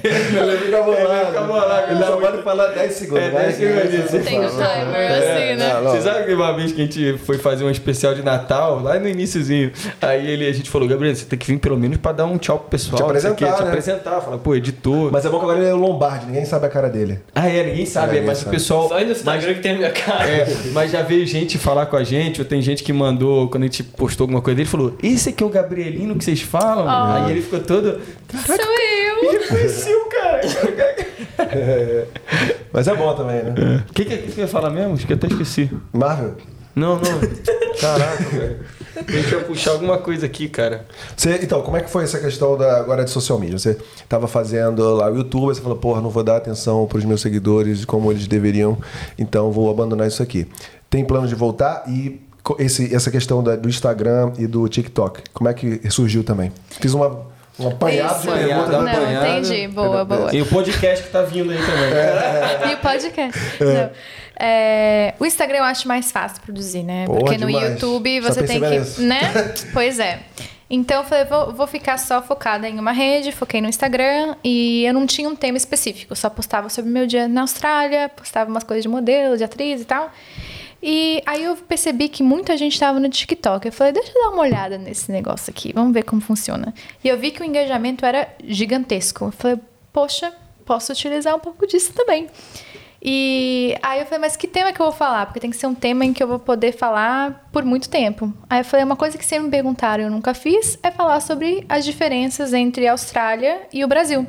Ele 0.05 0.57
fica 0.59 0.83
bolado. 0.83 1.27
fica 1.27 1.41
bolado. 1.43 1.93
Ele 1.93 2.05
só 2.05 2.17
pode 2.17 2.43
falar 2.43 2.67
10 2.69 2.93
segundos. 2.93 3.23
É, 3.23 3.31
vai, 3.31 3.43
10 3.45 3.55
segundos. 3.57 4.11
vai, 4.11 4.21
Tem 4.23 4.39
o 4.45 4.49
timer, 4.49 4.95
É, 4.97 5.19
assim, 5.19 5.57
né? 5.59 5.73
não, 5.75 5.83
não. 5.85 5.91
Você 5.93 6.01
sabe 6.03 6.25
que 6.27 6.33
uma 6.35 6.53
vez 6.57 6.73
que 6.73 6.81
a 6.81 6.85
gente 6.85 7.19
foi 7.19 7.39
fazer 7.39 7.65
um 7.65 7.71
especial 7.71 8.15
de 8.15 8.23
Natal, 8.23 8.81
lá 8.81 8.99
no 8.99 9.09
iníciozinho, 9.09 9.73
aí 10.01 10.29
ele, 10.31 10.47
a 10.47 10.53
gente 10.53 10.69
falou, 10.71 10.89
Gabriel, 10.89 11.15
você 11.15 11.25
tem 11.25 11.39
que 11.39 11.47
vir 11.47 11.59
pelo 11.59 11.79
menos 11.79 11.97
pra 11.99 12.13
dar 12.13 12.25
um 12.25 12.39
tchau 12.39 12.59
pro 12.59 12.69
pessoal. 12.71 12.97
Te 12.97 13.03
apresentar, 13.03 13.53
Te 13.55 13.63
né? 13.63 13.69
apresentar, 13.69 14.21
falar, 14.21 14.39
pô, 14.39 14.55
editor. 14.55 15.11
Mas 15.13 15.25
é 15.25 15.29
bom 15.29 15.39
que 15.39 15.45
agora 15.45 15.59
ele 15.59 15.69
é 15.69 15.75
o 15.75 15.77
Lombardi, 15.77 16.27
ninguém 16.27 16.45
sabe 16.45 16.67
a 16.67 16.69
cara 16.69 16.89
dele. 16.89 17.21
Ah, 17.35 17.49
é, 17.49 17.65
ninguém 17.65 17.87
sabe, 17.87 18.19
É, 18.19 18.21
mas 18.23 18.39
sabe. 18.39 18.51
o 18.51 18.53
pessoal... 18.53 18.89
Só 18.89 18.97
aí 18.97 19.05
no 19.05 19.13
Instagram 19.13 19.55
que 19.55 19.61
tem 19.61 19.73
a 19.73 19.77
minha 19.77 19.91
cara. 19.91 20.29
É, 20.29 20.47
mas 20.73 20.91
já 20.91 21.03
veio 21.03 21.27
gente 21.27 21.59
falar 21.59 21.87
com 21.87 21.97
a 21.97 22.05
gente, 22.05 22.41
ou 22.41 22.45
tem 22.47 22.61
gente 22.63 22.83
que 22.83 22.93
mandou, 22.93 23.49
quando 23.49 23.63
a 23.65 23.67
gente 23.67 23.83
postou 23.83 24.25
alguma 24.25 24.41
coisa 24.41 24.57
dele, 24.57 24.69
falou: 24.69 24.97
Esse 25.03 25.29
aqui 25.31 25.43
é 25.43 25.47
o 25.47 25.51
Gabrielino 25.51 26.15
que 26.17 26.25
vocês 26.25 26.41
falam? 26.41 26.89
Ah. 26.89 27.25
Aí 27.27 27.33
ele 27.33 27.43
ficou 27.43 27.61
todo. 27.61 28.01
Sou 28.47 28.57
eu! 28.57 29.02
Me 29.23 29.39
reconheceu, 29.39 30.05
cara. 30.07 30.41
Mas 32.73 32.89
é 32.89 32.95
bom 32.95 33.15
também, 33.15 33.43
né? 33.43 33.85
O 33.89 33.93
que, 33.93 34.05
que, 34.05 34.17
que 34.19 34.33
você 34.33 34.41
ia 34.43 34.49
falar 34.49 34.71
mesmo? 34.71 34.95
Acho 34.95 35.07
que 35.07 35.13
eu 35.13 35.17
até 35.17 35.27
esqueci. 35.27 35.71
Marvel. 35.93 36.35
Não, 36.75 36.97
não. 36.97 37.21
Caraca, 37.81 38.25
velho. 38.31 38.61
Deixa 39.07 39.35
eu 39.35 39.43
puxar 39.45 39.73
alguma 39.73 39.99
coisa 39.99 40.25
aqui, 40.27 40.49
cara. 40.49 40.87
Você, 41.17 41.41
então, 41.43 41.61
como 41.63 41.77
é 41.77 41.81
que 41.83 41.91
foi 41.91 42.05
essa 42.05 42.19
questão 42.19 42.57
da, 42.57 42.79
agora 42.79 43.05
de 43.05 43.11
social 43.11 43.39
media? 43.39 43.59
Você 43.59 43.77
estava 43.97 44.27
fazendo 44.27 44.83
lá 44.95 45.11
o 45.11 45.17
YouTube, 45.17 45.55
você 45.55 45.61
falou, 45.61 45.77
porra, 45.77 46.01
não 46.01 46.09
vou 46.09 46.23
dar 46.23 46.37
atenção 46.37 46.87
para 46.87 46.99
os 46.99 47.05
meus 47.05 47.21
seguidores 47.21 47.85
como 47.85 48.11
eles 48.11 48.27
deveriam, 48.27 48.79
então 49.19 49.51
vou 49.53 49.71
abandonar 49.71 50.07
isso 50.09 50.23
aqui. 50.23 50.47
Tem 50.89 51.05
plano 51.05 51.27
de 51.27 51.35
voltar 51.35 51.85
e 51.89 52.21
esse, 52.59 52.95
essa 52.95 53.11
questão 53.11 53.43
da- 53.43 53.57
do 53.57 53.69
Instagram 53.69 54.33
e 54.39 54.47
do 54.47 54.67
TikTok, 54.69 55.23
como 55.33 55.49
é 55.49 55.55
que 55.55 55.81
surgiu 55.91 56.23
também? 56.25 56.53
Fiz 56.81 56.95
uma, 56.95 57.27
um 57.59 57.69
apanhado 57.69 58.19
Isso. 58.19 58.33
de 58.33 58.39
perguntas. 58.39 58.71
Não, 58.71 58.81
apanhado. 58.81 59.27
entendi. 59.27 59.69
Boa, 59.69 60.05
boa. 60.05 60.35
E 60.35 60.43
o 60.43 60.47
podcast 60.47 61.05
que 61.05 61.11
tá 61.11 61.23
vindo 61.23 61.51
aí 61.51 61.59
também. 61.59 62.71
E 62.71 62.75
o 62.75 62.79
podcast? 62.79 63.41
Não. 63.61 63.91
É, 64.45 65.15
o 65.21 65.27
Instagram 65.27 65.59
eu 65.59 65.65
acho 65.65 65.87
mais 65.87 66.11
fácil 66.11 66.41
produzir, 66.43 66.83
né? 66.83 67.05
Porra, 67.07 67.19
Porque 67.21 67.39
no 67.39 67.47
demais. 67.47 67.73
YouTube 67.73 68.23
Só 68.23 68.29
você 68.29 68.43
tem 68.45 68.61
que. 68.61 68.75
isso. 68.77 69.03
Né? 69.03 69.21
Pois 69.73 69.99
é. 69.99 70.21
Então 70.69 71.03
eu 71.03 71.05
falei, 71.05 71.27
vou, 71.27 71.53
vou 71.53 71.67
ficar 71.67 71.99
só 71.99 72.23
focada 72.23 72.67
em 72.67 72.79
uma 72.79 72.93
rede, 72.93 73.31
foquei 73.31 73.61
no 73.61 73.69
Instagram 73.69 74.35
e 74.43 74.87
eu 74.87 74.95
não 74.95 75.07
tinha 75.07 75.29
um 75.29 75.37
tema 75.37 75.59
específico. 75.59 76.13
Eu 76.13 76.17
só 76.17 76.31
postava 76.31 76.71
sobre 76.71 76.91
meu 76.91 77.07
dia 77.07 77.29
na 77.29 77.43
Austrália, 77.43 78.09
postava 78.09 78.51
umas 78.51 78.65
coisas 78.65 78.83
de 78.83 78.89
modelo, 78.89 79.37
de 79.37 79.45
atriz 79.45 79.83
e 79.83 79.85
tal. 79.85 80.11
E 80.83 81.23
aí 81.25 81.45
eu 81.45 81.55
percebi 81.57 82.09
que 82.09 82.23
muita 82.23 82.57
gente 82.57 82.73
estava 82.73 82.99
no 82.99 83.09
TikTok. 83.09 83.67
Eu 83.67 83.73
falei, 83.73 83.93
deixa 83.93 84.11
eu 84.15 84.23
dar 84.23 84.31
uma 84.31 84.43
olhada 84.43 84.77
nesse 84.77 85.13
negócio 85.13 85.51
aqui, 85.51 85.73
vamos 85.73 85.95
ver 85.95 86.03
como 86.03 86.21
funciona. 86.21 86.75
E 87.05 87.09
eu 87.09 87.17
vi 87.17 87.31
que 87.31 87.41
o 87.41 87.45
engajamento 87.45 88.05
era 88.05 88.29
gigantesco. 88.43 89.27
Eu 89.27 89.33
falei, 89.33 89.59
poxa, 89.93 90.33
posso 90.67 90.93
utilizar 90.93 91.37
um 91.37 91.39
pouco 91.39 91.67
disso 91.67 91.93
também. 91.93 92.27
E 93.05 93.77
aí 93.83 94.01
eu 94.01 94.07
falei, 94.07 94.21
mas 94.21 94.37
que 94.37 94.47
tema 94.47 94.73
que 94.73 94.81
eu 94.81 94.87
vou 94.87 94.95
falar? 94.95 95.27
Porque 95.27 95.41
tem 95.41 95.51
que 95.51 95.57
ser 95.57 95.67
um 95.67 95.75
tema 95.75 96.05
em 96.05 96.13
que 96.13 96.23
eu 96.23 96.29
vou 96.29 96.39
poder 96.39 96.73
falar 96.73 97.49
por 97.53 97.65
muito 97.65 97.89
tempo. 97.89 98.33
Aí 98.49 98.61
eu 98.61 98.65
falei, 98.65 98.85
uma 98.85 98.95
coisa 98.97 99.19
que 99.19 99.25
sempre 99.25 99.47
me 99.47 99.51
perguntaram 99.51 100.05
e 100.05 100.07
eu 100.07 100.11
nunca 100.11 100.35
fiz 100.35 100.79
é 100.83 100.91
falar 100.91 101.21
sobre 101.21 101.65
as 101.69 101.85
diferenças 101.85 102.53
entre 102.53 102.87
a 102.87 102.93
Austrália 102.93 103.63
e 103.73 103.85
o 103.85 103.89
Brasil. 103.89 104.27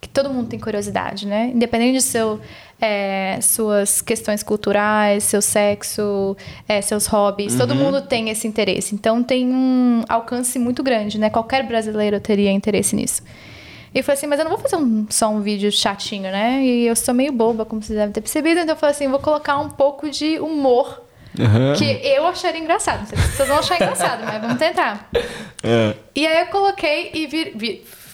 Que 0.00 0.08
todo 0.08 0.30
mundo 0.30 0.48
tem 0.48 0.58
curiosidade, 0.58 1.26
né? 1.26 1.50
Independente 1.54 1.96
de 1.98 2.02
seu, 2.02 2.40
é, 2.80 3.38
suas 3.42 4.00
questões 4.00 4.42
culturais, 4.42 5.24
seu 5.24 5.42
sexo, 5.42 6.34
é, 6.66 6.80
seus 6.80 7.06
hobbies, 7.06 7.54
todo 7.54 7.74
mundo 7.74 8.00
tem 8.00 8.30
esse 8.30 8.48
interesse. 8.48 8.94
Então 8.94 9.22
tem 9.22 9.46
um 9.46 10.02
alcance 10.08 10.58
muito 10.58 10.82
grande, 10.82 11.18
né? 11.18 11.28
Qualquer 11.28 11.64
brasileiro 11.66 12.18
teria 12.18 12.50
interesse 12.50 12.96
nisso. 12.96 13.22
E 13.94 13.98
eu 13.98 14.04
falei 14.04 14.16
assim, 14.16 14.26
mas 14.26 14.38
eu 14.38 14.44
não 14.44 14.52
vou 14.52 14.58
fazer 14.60 14.76
um- 14.76 15.04
só 15.10 15.28
um 15.28 15.40
vídeo 15.40 15.70
chatinho, 15.70 16.30
né? 16.30 16.62
E 16.62 16.86
eu 16.86 16.96
sou 16.96 17.12
meio 17.12 17.32
boba, 17.32 17.64
como 17.66 17.82
vocês 17.82 17.98
devem 17.98 18.12
ter 18.12 18.20
percebido. 18.22 18.60
Então 18.60 18.74
eu 18.74 18.78
falei 18.78 18.94
assim, 18.94 19.06
vou 19.08 19.18
colocar 19.18 19.58
um 19.58 19.68
pouco 19.68 20.08
de 20.08 20.38
humor. 20.38 21.02
Que 21.76 21.84
eu 22.06 22.26
acharia 22.26 22.60
engraçado. 22.60 23.00
Não 23.00 23.06
sei 23.06 23.18
se 23.18 23.36
vocês 23.36 23.48
vão 23.48 23.58
achar 23.58 23.74
engraçado, 23.76 24.24
mas 24.24 24.40
vamos 24.40 24.58
tentar. 24.58 25.10
É. 25.62 25.94
E 26.14 26.26
aí 26.26 26.40
eu 26.40 26.46
coloquei 26.46 27.10
e 27.14 27.26
vi- 27.26 27.52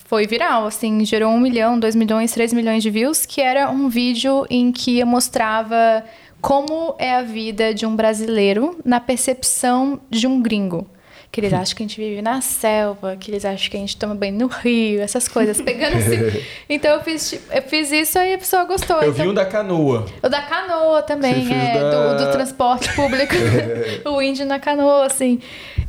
foi 0.09 0.27
viral, 0.27 0.67
assim, 0.67 1.05
gerou 1.05 1.33
um 1.33 1.41
milhão, 1.41 1.79
dois 1.79 1.95
milhões, 1.97 2.33
três 2.33 2.53
milhões 2.53 2.83
de 2.83 2.91
views, 2.91 3.27
que 3.27 3.41
era 3.41 3.69
um 3.71 3.89
vídeo 3.89 4.47
em 4.49 4.71
que 4.71 5.01
eu 5.01 5.07
mostrava 5.07 6.05
como 6.41 6.95
é 6.99 7.15
a 7.17 7.23
vida 7.23 7.75
de 7.75 7.85
um 7.85 7.97
brasileiro 7.97 8.79
na 8.85 9.01
percepção 9.01 9.99
de 10.09 10.27
um 10.29 10.41
gringo. 10.41 10.87
Que 11.33 11.41
eles 11.41 11.53
acham 11.53 11.77
que 11.77 11.83
a 11.83 11.87
gente 11.87 12.01
vive 12.01 12.23
na 12.23 12.41
selva, 12.41 13.17
que 13.17 13.33
eles 13.33 13.45
acham 13.45 13.69
que 13.69 13.77
a 13.77 13.81
gente 13.81 13.97
toma 13.97 14.15
banho 14.15 14.39
no 14.39 14.47
rio, 14.47 15.01
essas 15.01 15.27
coisas, 15.27 15.61
pegando 15.61 15.97
assim. 15.97 16.41
Então 16.71 16.95
eu 16.95 17.01
fiz, 17.03 17.41
eu 17.51 17.63
fiz 17.63 17.91
isso 17.91 18.17
e 18.19 18.35
a 18.35 18.39
pessoa 18.39 18.65
gostou. 18.65 18.97
Eu 18.99 19.11
então, 19.11 19.25
vi 19.25 19.29
um 19.31 19.35
da 19.35 19.45
canoa. 19.45 20.07
o 20.23 20.29
da 20.29 20.43
canoa 20.43 21.03
também, 21.03 21.53
é, 21.53 21.81
da- 21.81 22.15
do, 22.15 22.25
do 22.27 22.31
transporte 22.31 22.95
público. 22.95 23.35
o 24.09 24.23
índio 24.23 24.47
na 24.47 24.61
canoa, 24.61 25.07
assim. 25.07 25.41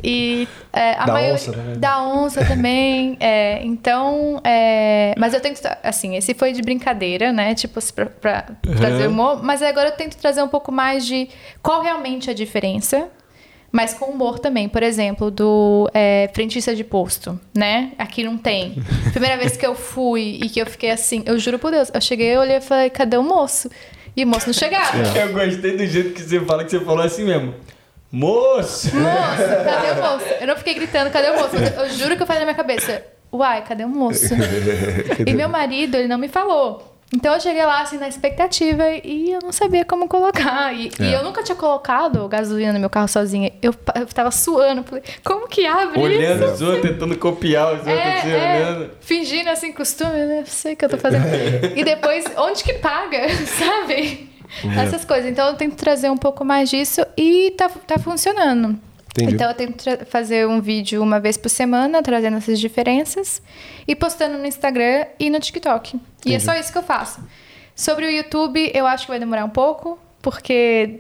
E 0.04 0.48
é, 0.72 0.94
a 0.94 1.06
Da 1.06 1.14
maioria- 1.14 1.34
onça 1.36 1.52
também. 1.54 1.80
Da 1.80 2.04
onça 2.04 2.46
também. 2.46 3.18
é, 3.20 3.62
então, 3.66 4.40
é, 4.44 5.14
mas 5.18 5.34
eu 5.34 5.40
tento, 5.42 5.60
assim, 5.84 6.16
esse 6.16 6.34
foi 6.34 6.54
de 6.54 6.62
brincadeira, 6.62 7.32
né? 7.34 7.56
Tipo, 7.56 7.80
pra, 7.94 8.06
pra 8.06 8.42
trazer 8.78 9.08
humor. 9.08 9.44
Mas 9.44 9.62
agora 9.62 9.90
eu 9.90 9.94
tento 9.94 10.16
trazer 10.18 10.42
um 10.44 10.48
pouco 10.48 10.72
mais 10.72 11.06
de 11.06 11.30
qual 11.64 11.82
realmente 11.82 12.30
é 12.30 12.34
a 12.34 12.36
diferença. 12.36 13.08
mas 13.72 13.94
com 13.94 14.06
humor 14.06 14.40
também. 14.40 14.70
Por 14.70 14.82
exemplo, 14.82 15.30
do 15.30 15.90
é, 15.94 16.30
frentista 16.34 16.74
de 16.76 16.84
posto, 16.84 17.38
né? 17.56 17.92
Aqui 17.98 18.24
não 18.24 18.38
tem. 18.38 18.82
Primeira 19.12 19.36
vez 19.38 19.58
que 19.58 19.66
eu 19.66 19.76
fui 19.76 20.40
e 20.42 20.50
que 20.50 20.60
eu 20.62 20.66
fiquei 20.66 20.90
assim, 20.90 21.22
eu 21.26 21.38
juro 21.38 21.60
por 21.60 21.72
Deus, 21.72 21.92
eu 21.94 22.00
cheguei, 22.02 22.36
eu 22.36 22.40
olhei 22.40 22.58
e 22.58 22.62
falei, 22.62 22.90
cadê 22.90 23.18
o 23.18 23.24
moço? 23.24 23.70
E 24.16 24.24
o 24.24 24.28
moço 24.28 24.48
não 24.48 24.54
chegava. 24.54 24.98
Eu 25.20 25.32
gostei 25.34 25.76
do 25.78 25.86
jeito 25.86 26.14
que 26.14 26.22
você 26.24 26.40
fala, 26.40 26.64
que 26.64 26.72
você 26.72 26.80
falou 26.80 27.04
assim 27.04 27.24
mesmo. 27.26 27.54
Moço! 28.12 28.96
Moço, 28.96 29.64
cadê 29.66 29.92
o 29.92 30.04
moço? 30.04 30.26
Eu 30.40 30.48
não 30.48 30.56
fiquei 30.56 30.74
gritando, 30.76 31.12
cadê 31.12 31.30
o 31.30 31.36
moço? 31.36 31.56
Eu 31.56 31.90
juro 31.90 32.16
que 32.16 32.24
eu 32.24 32.28
falei 32.28 32.40
na 32.42 32.46
minha 32.46 32.56
cabeça, 32.56 33.04
uai, 33.32 33.64
cadê 33.64 33.84
o 33.84 33.90
moço? 33.90 34.34
e 35.26 35.34
meu 35.34 35.50
marido, 35.50 35.96
ele 35.96 36.08
não 36.08 36.18
me 36.18 36.28
falou. 36.28 36.94
Então 37.14 37.34
eu 37.34 37.40
cheguei 37.40 37.66
lá 37.66 37.82
assim 37.82 37.98
na 37.98 38.10
expectativa 38.10 38.84
e 39.02 39.32
eu 39.32 39.40
não 39.42 39.54
sabia 39.54 39.86
como 39.86 40.10
colocar. 40.10 40.74
E, 40.76 40.92
e 41.00 41.14
eu 41.14 41.24
nunca 41.24 41.42
tinha 41.42 41.56
colocado 41.56 42.28
gasolina 42.28 42.74
no 42.74 42.80
meu 42.82 42.90
carro 42.90 43.08
sozinha. 43.08 43.50
Eu, 43.62 43.74
eu 43.96 44.06
tava 44.08 44.30
suando. 44.30 44.84
Falei, 44.84 45.04
como 45.24 45.48
que 45.48 45.66
abre 45.66 46.02
Olhando 46.02 46.44
isso? 46.44 46.54
os 46.56 46.62
outros, 46.62 46.82
tentando 46.82 47.18
copiar 47.18 47.68
os 47.76 47.80
outros, 47.80 47.98
assim, 47.98 48.30
É, 48.30 48.38
é, 48.38 48.56
olhando. 48.58 48.92
fingindo 49.00 49.50
assim, 49.50 49.72
costume, 49.72 50.18
né? 50.26 50.44
Sei 50.48 50.76
que 50.76 50.84
eu 50.84 50.90
tô 50.90 50.98
fazendo. 50.98 51.24
e 51.78 51.82
depois, 51.82 52.26
onde 52.36 52.62
que 52.62 52.74
paga, 52.74 53.30
sabe? 53.58 54.27
Essas 54.78 55.06
coisas. 55.06 55.30
Então 55.30 55.48
eu 55.48 55.56
tento 55.56 55.76
trazer 55.76 56.10
um 56.10 56.18
pouco 56.18 56.44
mais 56.44 56.70
disso 56.70 57.06
e 57.16 57.52
tá, 57.58 57.70
tá 57.70 57.98
funcionando. 57.98 58.80
Entendi. 59.12 59.36
Então 59.36 59.50
eu 59.50 59.54
tento 59.56 59.84
fazer 60.06 60.48
um 60.48 60.62
vídeo 60.62 61.02
uma 61.02 61.20
vez 61.20 61.38
por 61.38 61.50
semana, 61.50 62.04
trazendo 62.04 62.38
essas 62.38 62.60
diferenças 62.60 63.42
e 63.88 63.96
postando 63.96 64.38
no 64.38 64.46
Instagram 64.46 65.06
e 65.20 65.30
no 65.30 65.40
TikTok. 65.40 66.00
E 66.26 66.36
é 66.36 66.40
só 66.40 66.54
isso 66.54 66.72
que 66.72 66.78
eu 66.78 66.84
faço. 66.84 67.20
Sobre 67.76 68.06
o 68.06 68.10
YouTube, 68.10 68.72
eu 68.74 68.86
acho 68.86 69.06
que 69.06 69.12
vai 69.12 69.20
demorar 69.20 69.46
um 69.46 69.50
pouco, 69.50 70.00
porque, 70.22 71.00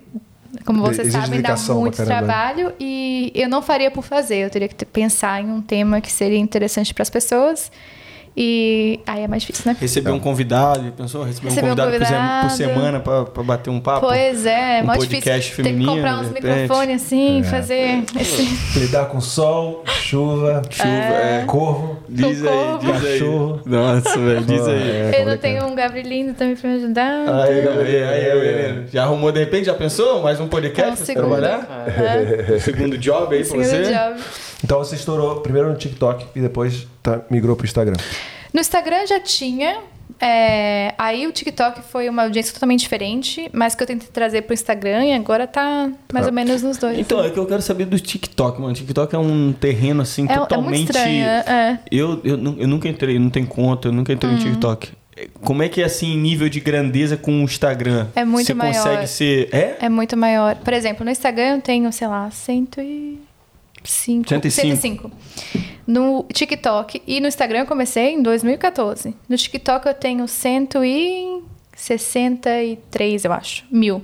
como 0.65 0.81
vocês 0.81 1.07
Exige 1.07 1.25
sabem, 1.25 1.41
dá 1.41 1.55
muito 1.73 2.03
trabalho 2.05 2.73
e 2.79 3.31
eu 3.35 3.49
não 3.49 3.61
faria 3.61 3.91
por 3.91 4.03
fazer. 4.03 4.37
Eu 4.37 4.49
teria 4.49 4.67
que 4.67 4.85
pensar 4.85 5.41
em 5.41 5.49
um 5.51 5.61
tema 5.61 6.01
que 6.01 6.11
seria 6.11 6.37
interessante 6.37 6.93
para 6.93 7.03
as 7.03 7.09
pessoas. 7.09 7.71
E 8.39 8.99
aí 9.07 9.23
é 9.23 9.27
mais 9.27 9.41
difícil, 9.41 9.63
né? 9.71 9.75
Receber 9.81 10.11
um 10.11 10.19
convidado, 10.19 10.83
já 10.85 10.91
pensou? 10.91 11.23
Receber, 11.23 11.49
Receber 11.49 11.69
um 11.69 11.71
um 11.71 11.75
convidado, 11.75 11.97
por 11.97 12.05
sem- 12.05 12.15
por 12.15 12.21
convidado. 12.21 12.55
semana 12.55 12.99
pra, 12.99 13.23
pra 13.25 13.41
bater 13.43 13.69
um 13.71 13.79
papo. 13.79 14.05
Pois 14.05 14.45
é, 14.45 14.77
é 14.77 14.83
um 14.83 14.85
mó 14.85 14.93
podcast 14.95 15.41
difícil. 15.49 15.63
Tem 15.63 15.73
que 15.73 15.79
feminino, 15.79 15.95
comprar 15.95 16.19
uns 16.21 16.29
microfones 16.31 17.01
assim, 17.01 17.41
fazer 17.43 18.03
esse. 18.19 18.79
Lidar 18.79 19.05
com 19.07 19.19
sol, 19.19 19.83
chuva, 20.01 20.61
Chuva, 20.69 20.87
é. 20.87 21.43
corvo. 21.47 21.97
Diz 22.07 22.45
aí, 22.45 22.77
diz 22.79 23.05
aí. 23.05 23.19
Cachorro. 23.19 23.61
Nossa, 23.65 24.19
velho, 24.19 24.41
diz 24.45 24.67
aí. 24.67 24.75
É, 24.75 24.99
Eu 24.99 25.03
não 25.03 25.09
complicado. 25.33 25.39
tenho 25.39 25.65
um 25.65 25.75
Gabrielino 25.75 26.33
também 26.35 26.55
pra 26.55 26.69
me 26.69 26.75
ajudar. 26.75 27.43
Aí, 27.43 27.61
Gabriel, 27.63 28.09
aí, 28.09 28.25
Gabriel. 28.25 28.83
Já 28.93 29.03
arrumou 29.03 29.31
de 29.31 29.39
repente? 29.39 29.65
Já 29.65 29.73
pensou? 29.73 30.21
Mais 30.21 30.39
um 30.39 30.43
É 30.43 30.45
um 30.45 30.49
podcast 30.49 30.95
pra 30.97 31.05
segundo. 31.07 31.27
trabalhar? 31.27 31.67
É, 31.87 32.53
Um 32.55 32.59
segundo 32.61 32.97
job 32.99 33.35
aí 33.35 33.41
pra 33.43 33.49
segundo 33.49 33.65
você? 33.65 33.91
job. 33.91 34.21
Então 34.63 34.77
você 34.79 34.95
estourou 34.95 35.41
primeiro 35.41 35.69
no 35.69 35.75
TikTok 35.75 36.25
e 36.35 36.39
depois 36.41 36.87
tá, 37.01 37.21
migrou 37.31 37.55
pro 37.55 37.65
Instagram. 37.65 37.95
No 38.53 38.59
Instagram 38.61 39.05
já 39.07 39.19
tinha. 39.19 39.77
é, 40.19 40.95
aí 40.97 41.27
o 41.27 41.31
TikTok 41.31 41.81
foi 41.91 42.09
uma 42.09 42.23
audiência 42.23 42.51
totalmente 42.53 42.79
diferente, 42.79 43.49
mas 43.53 43.75
que 43.75 43.83
eu 43.83 43.87
tentei 43.87 44.07
trazer 44.11 44.41
pro 44.43 44.53
Instagram 44.53 45.05
e 45.05 45.13
agora 45.13 45.45
tá 45.45 45.91
mais 46.11 46.25
ou 46.25 46.33
menos 46.33 46.63
nos 46.63 46.77
dois. 46.77 46.97
Então, 46.97 47.23
é 47.23 47.29
que 47.29 47.37
eu 47.37 47.45
quero 47.45 47.61
saber 47.61 47.85
do 47.85 47.99
TikTok, 47.99 48.59
mano. 48.59 48.73
TikTok 48.73 49.13
é 49.13 49.19
um 49.19 49.53
terreno 49.53 50.01
assim 50.01 50.25
é, 50.27 50.33
é 50.33 50.37
totalmente. 50.37 50.69
muito 50.69 50.89
estranho. 50.89 51.23
É. 51.23 51.79
Eu, 51.91 52.19
eu, 52.23 52.33
eu 52.57 52.67
nunca 52.67 52.87
entrei, 52.89 53.19
não 53.19 53.29
tenho 53.29 53.45
conta, 53.47 53.89
eu 53.89 53.91
nunca 53.91 54.11
entrei 54.11 54.31
Uhum. 54.31 54.37
no 54.39 54.43
TikTok. 54.43 54.89
Como 55.41 55.63
é 55.63 55.69
que 55.69 55.81
é 55.81 55.85
assim, 55.85 56.15
nível 56.15 56.47
de 56.47 56.59
grandeza 56.59 57.17
com 57.17 57.31
o 57.41 57.43
Instagram? 57.43 58.07
É 58.15 58.23
muito 58.23 58.45
Você 58.47 58.53
maior. 58.53 58.73
consegue 58.75 59.07
ser. 59.07 59.49
É? 59.51 59.77
É 59.81 59.89
muito 59.89 60.15
maior. 60.15 60.55
Por 60.57 60.73
exemplo, 60.73 61.03
no 61.03 61.09
Instagram 61.11 61.55
eu 61.55 61.61
tenho, 61.61 61.91
sei 61.91 62.07
lá, 62.07 62.29
105. 63.89 64.61
105. 64.61 65.11
No 65.85 66.25
TikTok 66.31 67.01
e 67.07 67.19
no 67.19 67.27
Instagram 67.27 67.59
eu 67.59 67.65
comecei 67.65 68.13
em 68.13 68.21
2014. 68.21 69.13
No 69.29 69.35
TikTok 69.37 69.87
eu 69.87 69.93
tenho 69.93 70.27
163, 70.27 73.25
eu 73.25 73.33
acho, 73.33 73.65
mil. 73.71 74.01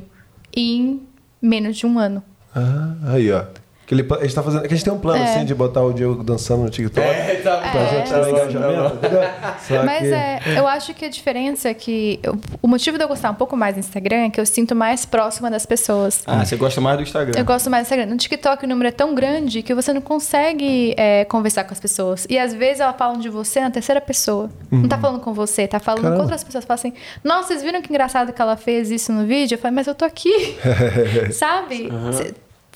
Em 0.55 1.01
menos 1.41 1.75
de 1.77 1.85
um 1.85 1.99
ano. 1.99 2.23
Ah, 2.55 2.95
aí, 3.07 3.31
ó. 3.31 3.43
Que 3.85 3.93
ele, 3.95 4.07
a 4.11 4.21
gente 4.23 4.33
tá 4.35 4.41
fazendo. 4.41 4.61
que 4.61 4.67
a 4.67 4.77
gente 4.77 4.83
tem 4.85 4.93
um 4.93 4.97
plano 4.99 5.21
É. 5.21 5.29
assim 5.35 5.43
de 5.45 5.53
botar 5.53 5.81
o 5.83 5.91
Diego 5.93 6.23
dançando 6.23 6.63
no 6.63 6.69
TikTok. 6.69 7.05
tá 7.43 7.57
Pra 7.57 7.85
gente 7.85 8.09
ter 8.09 8.29
engajamento, 8.29 8.95
entendeu? 8.95 9.21
Só 9.67 9.83
Mas 9.83 9.99
que- 9.99 10.13
é, 10.13 10.39
eu 10.57 10.65
acho 10.67 10.93
que 10.93 11.03
a 11.05 11.09
diferença 11.09 11.67
é 11.69 11.73
que. 11.73 12.19
eu- 12.23 12.37
o 12.61 12.67
motivo 12.67 12.97
de 12.97 13.03
eu 13.03 13.07
gostar 13.09 13.29
um 13.31 13.35
pouco 13.35 13.57
mais 13.57 13.75
do 13.75 13.79
Instagram 13.79 14.25
é 14.25 14.29
que 14.29 14.39
eu 14.39 14.45
sinto 14.45 14.73
mais 14.73 15.05
próxima 15.05 15.51
das 15.51 15.65
pessoas. 15.65 16.23
Ah, 16.25 16.45
você 16.45 16.55
gosta 16.55 16.79
mais 16.79 16.95
do 16.97 17.03
Instagram. 17.03 17.37
Eu 17.37 17.43
gosto 17.45 17.69
mais 17.69 17.83
do 17.83 17.85
Instagram. 17.87 18.05
No 18.05 18.17
TikTok 18.17 18.63
o 18.63 18.67
número 18.69 18.87
é 18.87 18.91
tão 18.91 19.13
grande 19.13 19.61
que 19.61 19.73
você 19.73 19.91
não 19.91 20.01
consegue 20.01 20.93
é, 20.97 21.25
conversar 21.25 21.65
com 21.65 21.73
as 21.73 21.79
pessoas. 21.79 22.25
E 22.29 22.39
às 22.39 22.53
vezes 22.53 22.79
elas 22.79 22.95
falam 22.97 23.19
de 23.19 23.27
você 23.29 23.59
na 23.59 23.69
terceira 23.69 23.99
pessoa. 23.99 24.49
Não 24.71 24.87
tá 24.87 24.97
falando 24.97 25.19
com 25.19 25.33
você, 25.33 25.67
tá 25.67 25.79
falando 25.79 26.01
Caramba. 26.03 26.17
com 26.17 26.23
outras 26.23 26.43
pessoas. 26.43 26.63
Fala 26.63 26.75
assim, 26.79 26.93
nossa, 27.23 27.49
vocês 27.49 27.61
viram 27.61 27.81
que 27.81 27.89
engraçado 27.89 28.31
que 28.31 28.41
ela 28.41 28.55
fez 28.55 28.89
isso 28.91 29.11
no 29.11 29.25
vídeo? 29.25 29.55
Eu 29.55 29.59
falei, 29.59 29.75
mas 29.75 29.87
eu 29.87 29.93
tô 29.95 30.05
aqui. 30.05 30.57
Sabe? 31.31 31.89
Cê- 32.13 32.33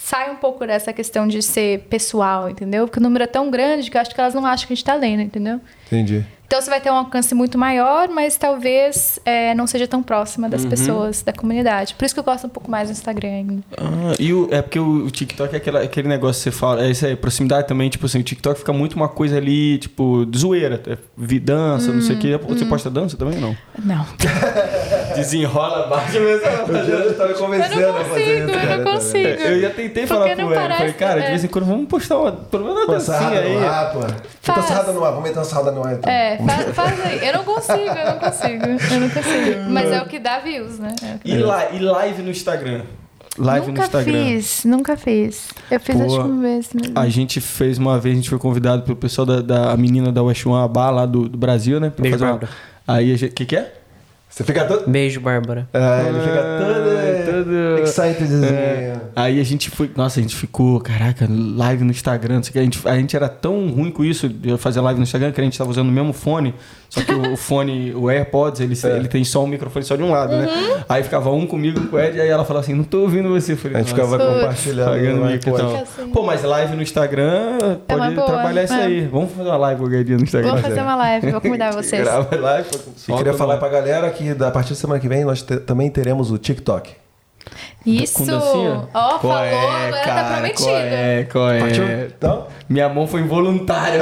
Sai 0.07 0.31
um 0.31 0.37
pouco 0.37 0.65
dessa 0.65 0.93
questão 0.93 1.27
de 1.27 1.41
ser 1.41 1.81
pessoal, 1.89 2.49
entendeu? 2.49 2.87
Porque 2.87 2.97
o 2.97 3.03
número 3.03 3.25
é 3.25 3.27
tão 3.27 3.51
grande 3.51 3.91
que 3.91 3.97
eu 3.97 3.99
acho 3.99 4.15
que 4.15 4.21
elas 4.21 4.33
não 4.33 4.45
acham 4.45 4.65
que 4.65 4.71
a 4.71 4.75
gente 4.77 4.85
tá 4.85 4.95
lendo, 4.95 5.21
entendeu? 5.21 5.59
Entendi. 5.87 6.25
Então 6.47 6.61
você 6.61 6.69
vai 6.69 6.79
ter 6.79 6.89
um 6.89 6.95
alcance 6.95 7.35
muito 7.35 7.57
maior, 7.57 8.07
mas 8.07 8.37
talvez 8.37 9.19
é, 9.25 9.53
não 9.53 9.67
seja 9.67 9.85
tão 9.85 10.01
próxima 10.01 10.47
das 10.47 10.65
pessoas, 10.65 11.21
da 11.21 11.33
comunidade. 11.33 11.93
Por 11.95 12.05
isso 12.05 12.13
que 12.13 12.19
eu 12.21 12.23
gosto 12.23 12.47
um 12.47 12.49
pouco 12.49 12.71
mais 12.71 12.87
do 12.87 12.93
Instagram 12.93 13.27
ainda. 13.27 13.63
Ah, 13.77 14.15
e 14.17 14.33
o, 14.33 14.47
é 14.49 14.61
porque 14.61 14.79
o, 14.79 15.07
o 15.07 15.11
TikTok 15.11 15.53
é 15.53 15.57
aquela- 15.57 15.81
aquele 15.81 16.07
negócio 16.07 16.41
que 16.41 16.49
você 16.49 16.57
fala, 16.57 16.85
é 16.85 16.89
isso 16.89 17.05
aí, 17.05 17.17
proximidade 17.17 17.67
também, 17.67 17.89
tipo 17.89 18.05
assim, 18.05 18.19
o 18.19 18.23
TikTok 18.23 18.59
fica 18.59 18.71
muito 18.71 18.95
uma 18.95 19.09
coisa 19.09 19.35
ali, 19.35 19.77
tipo, 19.77 20.25
de 20.25 20.39
zoeira, 20.39 20.81
é, 20.87 20.97
vi 21.17 21.37
dança, 21.37 21.91
não 21.91 22.01
sei 22.01 22.15
o 22.15 22.19
que. 22.19 22.37
Você 22.37 22.63
posta 22.63 22.89
dança 22.89 23.17
também 23.17 23.41
não? 23.41 23.53
Não. 23.83 24.05
Desenrola, 25.15 25.87
bate 25.87 26.17
mesmo. 26.17 26.47
O 26.47 26.85
Diego 26.85 27.13
tá 27.13 27.25
me 27.27 27.33
Eu 27.81 27.91
não 27.93 27.99
a 27.99 28.03
fazer 28.05 28.37
isso, 28.37 28.47
consigo, 28.47 28.71
eu 28.71 28.77
não 28.77 28.83
tá 28.85 28.91
consigo. 28.91 29.27
Eu 29.27 29.61
já 29.61 29.69
tentei 29.69 29.89
Porque 29.89 30.07
falar 30.07 30.35
com 30.35 30.41
ele. 30.53 30.55
Falei, 30.55 30.93
cara, 30.93 31.19
de 31.19 31.25
é. 31.25 31.29
vez 31.29 31.43
em 31.43 31.47
quando 31.47 31.65
vamos 31.65 31.87
postar 31.87 32.17
uma, 32.17 32.31
pelo 32.31 32.65
menos 32.65 32.83
uma 32.83 32.93
dancinha 32.93 33.39
aí. 33.39 33.57
no 33.59 33.67
ar, 33.67 33.91
pô. 33.91 33.99
Faz. 34.41 34.65
sarrada 34.65 34.93
no 34.93 35.03
ar, 35.03 35.09
vamos 35.11 35.23
meter 35.27 35.39
uma 35.39 35.45
sarrada 35.45 35.71
no 35.71 35.76
ar 35.83 35.93
então. 35.95 36.11
É, 36.11 36.37
faz, 36.37 36.75
faz 36.75 37.05
aí. 37.05 37.27
Eu 37.27 37.33
não 37.33 37.43
consigo, 37.43 37.79
eu 37.79 38.05
não 38.11 38.19
consigo. 38.19 38.65
Eu 38.65 38.99
não 38.99 39.09
consigo. 39.09 39.69
Mas 39.69 39.91
é 39.91 40.01
o 40.01 40.05
que 40.05 40.19
dá 40.19 40.39
views, 40.39 40.79
né? 40.79 40.93
É 41.03 41.17
E, 41.25 41.35
li- 41.35 41.43
e 41.73 41.79
live 41.79 42.21
no 42.23 42.29
Instagram? 42.31 42.81
Live 43.37 43.67
nunca 43.67 43.81
no 43.81 43.85
Instagram. 43.85 44.25
fiz, 44.25 44.65
nunca 44.65 44.97
fiz. 44.97 45.49
Eu 45.69 45.79
fiz 45.79 45.95
Pô, 45.95 46.03
acho 46.05 46.15
que 46.15 46.21
uma 46.23 46.41
vez 46.41 46.69
mesmo. 46.73 46.93
A 46.99 47.07
gente 47.07 47.39
fez 47.39 47.77
uma 47.77 47.99
vez, 47.99 48.13
a 48.13 48.15
gente 48.15 48.29
foi 48.29 48.39
convidado 48.39 48.81
pelo 48.81 48.95
pessoal 48.97 49.25
da, 49.27 49.41
da 49.41 49.71
a 49.71 49.77
menina 49.77 50.11
da 50.11 50.23
West 50.23 50.43
One 50.45 50.67
Bar 50.73 50.89
lá 50.91 51.05
do, 51.05 51.29
do 51.29 51.37
Brasil, 51.37 51.79
né? 51.79 51.91
Pra 51.91 52.09
fazer 52.09 52.23
uma... 52.25 52.39
Aí 52.87 53.13
a 53.13 53.17
gente. 53.17 53.31
O 53.31 53.35
que, 53.35 53.45
que 53.45 53.55
é? 53.55 53.73
Você 54.37 54.43
fica 54.43 54.65
todo. 54.65 54.87
Beijo, 54.87 55.19
Bárbara. 55.19 55.67
Ah, 55.73 56.03
ele 56.07 56.19
fica 56.19 56.43
todo. 56.59 57.43
todo- 57.43 57.77
Excitedzinho. 57.83 58.45
É. 58.53 58.93
Aí 59.15 59.41
a 59.41 59.43
gente 59.43 59.71
foi. 59.71 59.89
Nossa, 59.95 60.19
a 60.19 60.21
gente 60.21 60.35
ficou, 60.35 60.79
caraca, 60.79 61.27
live 61.27 61.83
no 61.83 61.89
Instagram. 61.89 62.35
não 62.35 62.43
sei 62.43 62.49
o 62.51 62.53
que. 62.53 62.59
A 62.59 62.63
gente, 62.63 62.87
a 62.87 62.95
gente 62.95 63.15
era 63.15 63.27
tão 63.27 63.67
ruim 63.69 63.89
com 63.89 64.05
isso 64.05 64.29
de 64.29 64.49
eu 64.49 64.57
fazer 64.59 64.79
live 64.81 64.99
no 64.99 65.03
Instagram 65.03 65.31
que 65.31 65.41
a 65.41 65.43
gente 65.43 65.57
tava 65.57 65.71
usando 65.71 65.89
o 65.89 65.91
mesmo 65.91 66.13
fone. 66.13 66.53
Só 66.89 67.01
que 67.01 67.11
o, 67.13 67.33
o 67.33 67.35
fone, 67.37 67.93
o 67.95 68.09
AirPods, 68.09 68.61
ele, 68.61 68.73
É. 68.81 68.97
ele 68.97 69.07
tem 69.09 69.23
só 69.23 69.43
um 69.43 69.47
microfone 69.47 69.83
só 69.83 69.95
de 69.97 70.03
um 70.03 70.11
lado, 70.11 70.37
né? 70.37 70.47
Aí 70.87 71.03
ficava 71.03 71.29
um 71.31 71.45
comigo, 71.45 71.79
um 71.81 71.87
com 71.87 71.97
o 71.97 71.99
Ed, 71.99 72.21
aí 72.21 72.29
ela 72.29 72.45
falava 72.45 72.63
assim: 72.63 72.73
não 72.75 72.83
tô 72.83 73.01
ouvindo 73.01 73.27
você. 73.29 73.53
Eu 73.53 73.57
falei, 73.57 73.77
A 73.77 73.81
gente 73.81 73.93
"Nossa, 73.95 74.03
ficava 74.11 74.23
Putz. 74.23 74.39
compartilhando. 74.41 74.89
Pagando 74.91 75.25
mico 75.25 75.33
e. 75.33 75.39
Fica 75.39 75.81
assim. 75.81 76.09
Pô, 76.11 76.23
mas 76.23 76.43
live 76.43 76.75
no 76.75 76.81
Instagram, 76.81 77.57
É 77.61 77.75
pode 77.95 78.15
boa, 78.15 78.27
trabalhar 78.27 78.63
isso 78.63 78.73
é. 78.73 78.83
aí. 78.83 79.05
Vamos 79.07 79.31
fazer 79.31 79.49
uma 79.49 79.57
live 79.57 79.81
qualquer 79.81 80.03
dia 80.03 80.15
no 80.17 80.23
Instagram. 80.23 80.51
Vou 80.51 80.59
fazer 80.61 80.81
uma 80.81 80.95
live, 80.95 81.31
vou 81.31 81.41
convidar 81.41 81.71
vocês. 81.75 82.03
Grava 82.03 82.35
live. 82.37 82.69
E 83.07 83.13
queria 83.13 83.33
falar 83.33 83.57
pra 83.57 83.67
galera 83.69 84.09
que 84.11 84.26
da- 84.35 84.47
a 84.47 84.51
partir 84.51 84.69
da 84.71 84.75
semana 84.79 84.99
que 84.99 85.07
vem 85.07 85.23
nós 85.25 85.41
te- 85.41 85.57
também 85.57 85.89
teremos 85.89 86.31
o 86.31 86.37
TikTok. 86.37 86.91
Isso! 87.85 88.23
Ó, 88.93 89.09
Qual 89.19 89.19
falou, 89.21 89.37
é, 89.37 89.87
agora 89.87 90.01
cara, 90.03 90.23
tá 90.23 90.33
prometido. 90.33 90.63
Qual 90.67 90.75
é, 90.77 91.23
qual 91.31 91.51
é? 91.51 91.59
Partiu? 91.59 91.83
Então? 92.07 92.47
Minha 92.67 92.89
mão 92.89 93.07
foi 93.07 93.21
involuntária. 93.21 93.99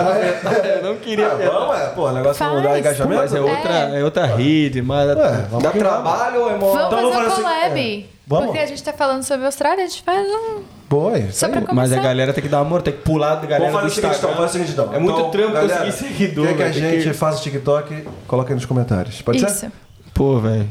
Eu 0.77 0.83
não 0.83 0.95
queria 0.97 1.27
Ah, 1.27 1.35
vamos, 1.35 1.77
é. 1.79 1.85
Pô, 1.89 2.07
o 2.07 2.11
negócio 2.11 2.43
é 2.43 2.47
Faz. 2.47 2.57
mudar 2.57 2.73
o 2.73 2.77
engajamento. 2.77 3.21
Mas 3.21 3.33
é 3.35 3.41
outra, 3.41 3.73
é. 3.73 4.03
outra 4.03 4.25
rede, 4.25 4.81
mas 4.81 5.07
vamos 5.49 5.63
dá 5.63 5.71
que 5.71 5.77
trabalho 5.77 6.41
ou 6.41 6.49
é 6.51 6.57
mó... 6.57 6.73
Vamos 6.73 6.85
Então, 6.87 6.89
vamos 7.01 7.13
fazer 7.15 7.27
um 7.27 7.29
fazer 7.29 7.47
assim, 7.47 7.59
collab. 7.61 7.79
é. 8.11 8.15
Vamos? 8.27 8.45
Porque 8.47 8.59
a 8.59 8.65
gente 8.65 8.83
tá 8.83 8.93
falando 8.93 9.21
sobre 9.23 9.43
a 9.43 9.47
Austrália, 9.49 9.83
a 9.83 9.87
gente 9.87 10.01
faz 10.01 10.27
um. 10.27 10.63
Boa, 10.89 11.19
isso 11.19 11.39
Só 11.39 11.47
pra 11.49 11.61
Mas 11.73 11.93
a 11.93 11.99
galera 11.99 12.33
tem 12.33 12.41
que 12.43 12.49
dar 12.49 12.59
amor, 12.59 12.81
tem 12.81 12.93
que 12.93 13.01
pular 13.01 13.35
da 13.35 13.45
galera 13.45 13.71
Vamos 13.71 13.73
fazer 13.73 13.85
do 13.85 13.91
o 13.91 13.95
seguinte, 13.95 14.17
então. 14.17 14.29
Instagram. 14.31 14.37
Faz 14.37 14.49
o 14.49 14.53
seguinte, 14.53 14.71
então. 14.71 14.93
É 14.95 14.99
muito 14.99 15.19
Então, 15.19 15.29
trampo 15.31 15.53
galera, 15.53 15.85
conseguir 15.85 15.91
seguidor. 15.91 16.47
Quer 16.47 16.55
que 16.55 16.63
a 16.63 16.67
velho, 16.69 16.89
tem 16.89 17.01
gente 17.01 17.13
faça 17.15 17.37
o 17.37 17.41
TikTok? 17.43 18.07
Coloca 18.27 18.49
aí 18.49 18.55
nos 18.55 18.65
comentários. 18.65 19.21
Pode 19.21 19.39
ser? 19.51 19.71
Pô, 20.15 20.39
velho. 20.39 20.67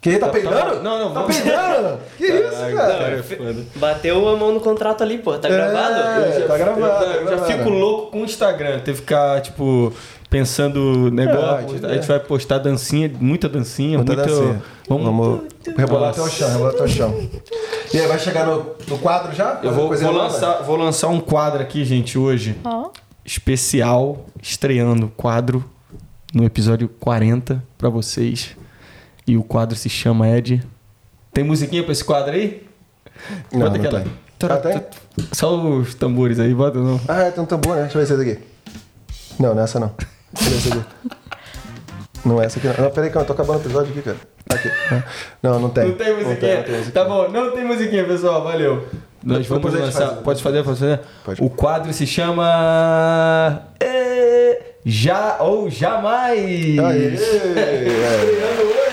Que 0.00 0.18
tá 0.18 0.28
peidando? 0.28 0.82
Não, 0.82 0.98
não, 0.98 1.12
Tá 1.14 1.22
peidando? 1.24 1.98
Que 2.16 2.26
isso, 2.26 2.50
cara? 2.76 2.98
Cara, 2.98 3.18
é 3.18 3.22
foda. 3.22 3.56
Bateu 3.76 4.28
a 4.28 4.36
mão 4.36 4.52
no 4.54 4.60
contrato 4.60 5.02
ali, 5.02 5.18
pô. 5.18 5.36
Tá 5.36 5.48
gravado? 5.48 5.94
É, 5.94 6.40
tá 6.46 6.56
gravado. 6.58 6.80
Eu, 6.82 6.88
tá 6.88 7.04
eu 7.04 7.24
já 7.24 7.30
gravado. 7.36 7.52
fico 7.52 7.68
louco 7.70 8.10
com 8.12 8.20
o 8.22 8.24
Instagram. 8.24 8.78
Ter 8.80 8.92
que 8.92 8.98
ficar, 8.98 9.40
tipo, 9.42 9.92
pensando 10.30 11.08
É, 11.08 11.10
negócio. 11.10 11.84
é. 11.84 11.90
a 11.90 11.94
gente 11.94 12.06
vai 12.08 12.20
postar 12.20 12.58
dancinha, 12.58 13.10
muita 13.20 13.48
dancinha, 13.48 13.98
Muita 13.98 14.14
muito. 14.14 14.28
dancinha. 14.28 14.62
Vamos. 14.88 15.04
Vamos 15.04 15.40
rebolar 15.76 16.10
até 16.10 16.20
o 16.20 16.28
chão, 16.28 16.48
rebolar 16.52 16.72
até 16.74 16.82
o 16.84 16.88
chão. 16.88 17.28
E 17.92 17.98
aí, 17.98 18.06
vai 18.06 18.18
chegar 18.18 18.46
no, 18.46 18.64
no 18.88 18.98
quadro 18.98 19.34
já? 19.34 19.58
Eu 19.62 19.72
vou, 19.72 19.92
vou 19.92 20.12
lançar, 20.12 20.62
vou 20.62 20.76
lançar 20.76 21.08
um 21.08 21.18
quadro 21.20 21.60
aqui, 21.60 21.84
gente, 21.84 22.16
hoje. 22.16 22.54
Ó. 22.64 22.90
Especial, 23.24 24.24
estreando 24.40 25.08
quadro 25.16 25.64
no 26.32 26.44
episódio 26.44 26.88
40 27.00 27.60
pra 27.76 27.88
vocês. 27.88 28.56
E 29.26 29.36
o 29.36 29.42
quadro 29.42 29.76
se 29.76 29.88
chama 29.88 30.28
Ed. 30.28 30.62
Tem 31.32 31.42
musiquinha 31.44 31.82
pra 31.82 31.92
esse 31.92 32.04
quadro 32.04 32.32
aí? 32.32 32.62
Não, 33.52 33.60
Bota 33.60 33.78
não 33.78 33.84
aquela. 33.84 34.00
tem. 34.00 34.12
Ah, 34.48 34.56
tem? 34.58 34.82
Só 35.32 35.56
os 35.56 35.94
tambores 35.94 36.38
aí, 36.38 36.54
bota 36.54 36.78
não. 36.78 37.00
Ah, 37.08 37.30
tem 37.30 37.42
um 37.42 37.46
tambor, 37.46 37.74
né? 37.76 37.82
Deixa 37.82 37.98
eu 37.98 38.06
ver 38.06 38.12
esse 38.14 38.16
daqui. 38.34 38.42
Não, 39.40 39.54
não 39.54 39.60
é 39.62 39.64
essa 39.64 39.80
não. 39.80 39.92
Deixa 40.32 40.48
eu 40.48 40.50
ver 40.50 40.56
esse 40.58 40.68
aqui. 40.72 40.84
Não 42.24 42.42
é 42.42 42.46
essa 42.46 42.58
aqui 42.58 42.68
não. 42.68 42.84
Não, 42.84 42.90
peraí, 42.90 43.10
calma, 43.10 43.22
eu 43.22 43.26
tô 43.26 43.32
acabando 43.32 43.58
o 43.58 43.62
episódio 43.62 43.90
aqui, 43.92 44.02
cara. 44.02 44.16
Aqui. 44.50 44.70
Não, 45.42 45.58
não 45.58 45.70
tem. 45.70 45.88
Não 45.88 45.94
tem 45.96 46.14
musiquinha. 46.14 46.56
não 46.56 46.62
tem 46.62 46.72
musiquinha. 46.76 46.92
Tá 46.92 47.04
bom, 47.04 47.28
não 47.30 47.50
tem 47.52 47.64
musiquinha, 47.64 48.04
pessoal. 48.04 48.44
Valeu. 48.44 48.86
Nós 49.24 49.46
vamos 49.46 49.64
Depois 49.64 49.74
gente 49.74 49.94
lançar. 49.94 50.08
faz. 50.12 50.20
Pode 50.22 50.42
fazer, 50.42 50.62
pode 50.62 50.78
fazer? 50.78 51.00
Pode. 51.24 51.42
O 51.42 51.50
quadro 51.50 51.92
se 51.92 52.06
chama. 52.06 53.62
É, 53.80 54.74
Já 54.84 55.38
ou 55.40 55.68
Jamais! 55.70 56.78
Aê! 56.78 57.06
É. 57.06 57.14
Estreando 57.14 58.85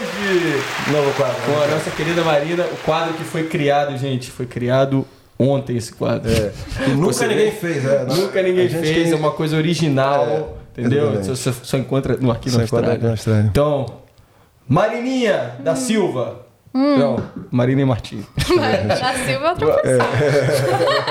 Novo 0.91 1.11
quadro. 1.15 1.35
Com 1.45 1.63
a 1.63 1.67
nossa 1.67 1.91
querida 1.91 2.23
Marina, 2.23 2.63
o 2.65 2.77
quadro 2.85 3.13
que 3.13 3.23
foi 3.23 3.43
criado, 3.43 3.97
gente. 3.97 4.29
Foi 4.31 4.45
criado 4.45 5.05
ontem 5.37 5.75
esse 5.77 5.93
quadro. 5.93 6.31
É. 6.31 6.51
E 6.87 6.91
nunca 6.91 7.13
Você 7.13 7.27
ninguém 7.27 7.51
fez, 7.51 7.85
é. 7.85 8.05
Nunca 8.05 8.41
ninguém 8.41 8.69
fez, 8.69 9.11
é 9.11 9.15
uma 9.15 9.31
coisa 9.31 9.55
original, 9.57 10.25
É, 10.77 10.79
entendeu? 10.81 11.11
exatamente. 11.13 11.37
Só, 11.37 11.51
só- 11.51 11.77
encontra 11.77 12.17
no 12.17 12.31
Arquivo 12.31 12.59
Austrália. 12.61 12.99
Então, 13.49 13.85
Marininha 14.67 15.55
da 15.59 15.75
Silva. 15.75 16.41
Não, 16.73 17.17
Marina 17.51 17.81
e 17.81 17.85
Martins. 17.85 18.25
Na 18.55 19.13
Silva 19.25 19.55
é 19.83 19.97
pessoa. 19.97 21.03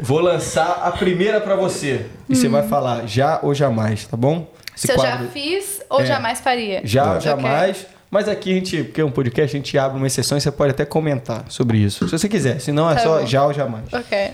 Vou 0.00 0.20
lançar 0.20 0.80
a 0.84 0.90
primeira 0.92 1.40
pra 1.40 1.54
você. 1.56 2.06
E 2.28 2.34
você 2.36 2.48
vai 2.48 2.66
falar 2.66 3.06
já 3.06 3.38
ou 3.42 3.54
jamais, 3.54 4.04
tá 4.06 4.16
bom? 4.16 4.46
Se 4.86 4.92
eu 4.92 4.96
já 4.96 5.02
quadro- 5.16 5.28
fiz 5.28 5.80
ou 5.90 6.00
É. 6.00 6.06
jamais 6.06 6.40
faria? 6.40 6.80
Já, 6.84 7.10
Ok. 7.12 7.20
jamais. 7.22 7.86
Mas 8.10 8.28
aqui 8.28 8.50
a 8.50 8.54
gente, 8.54 8.84
porque 8.84 9.00
é 9.00 9.04
um 9.04 9.10
podcast, 9.10 9.56
a 9.56 9.60
gente 9.60 9.78
abre 9.78 9.96
uma 9.96 10.06
exceção 10.06 10.36
e 10.36 10.40
você 10.40 10.50
pode 10.50 10.72
até 10.72 10.84
comentar 10.84 11.44
sobre 11.48 11.78
isso. 11.78 12.08
Se 12.08 12.18
você 12.18 12.28
quiser. 12.28 12.60
Se 12.60 12.72
não, 12.72 12.90
é 12.90 12.94
Tá 12.94 13.00
só 13.00 13.20
bom. 13.20 13.26
já 13.26 13.44
ou 13.46 13.52
jamais. 13.52 13.92
Ok. 13.92 14.30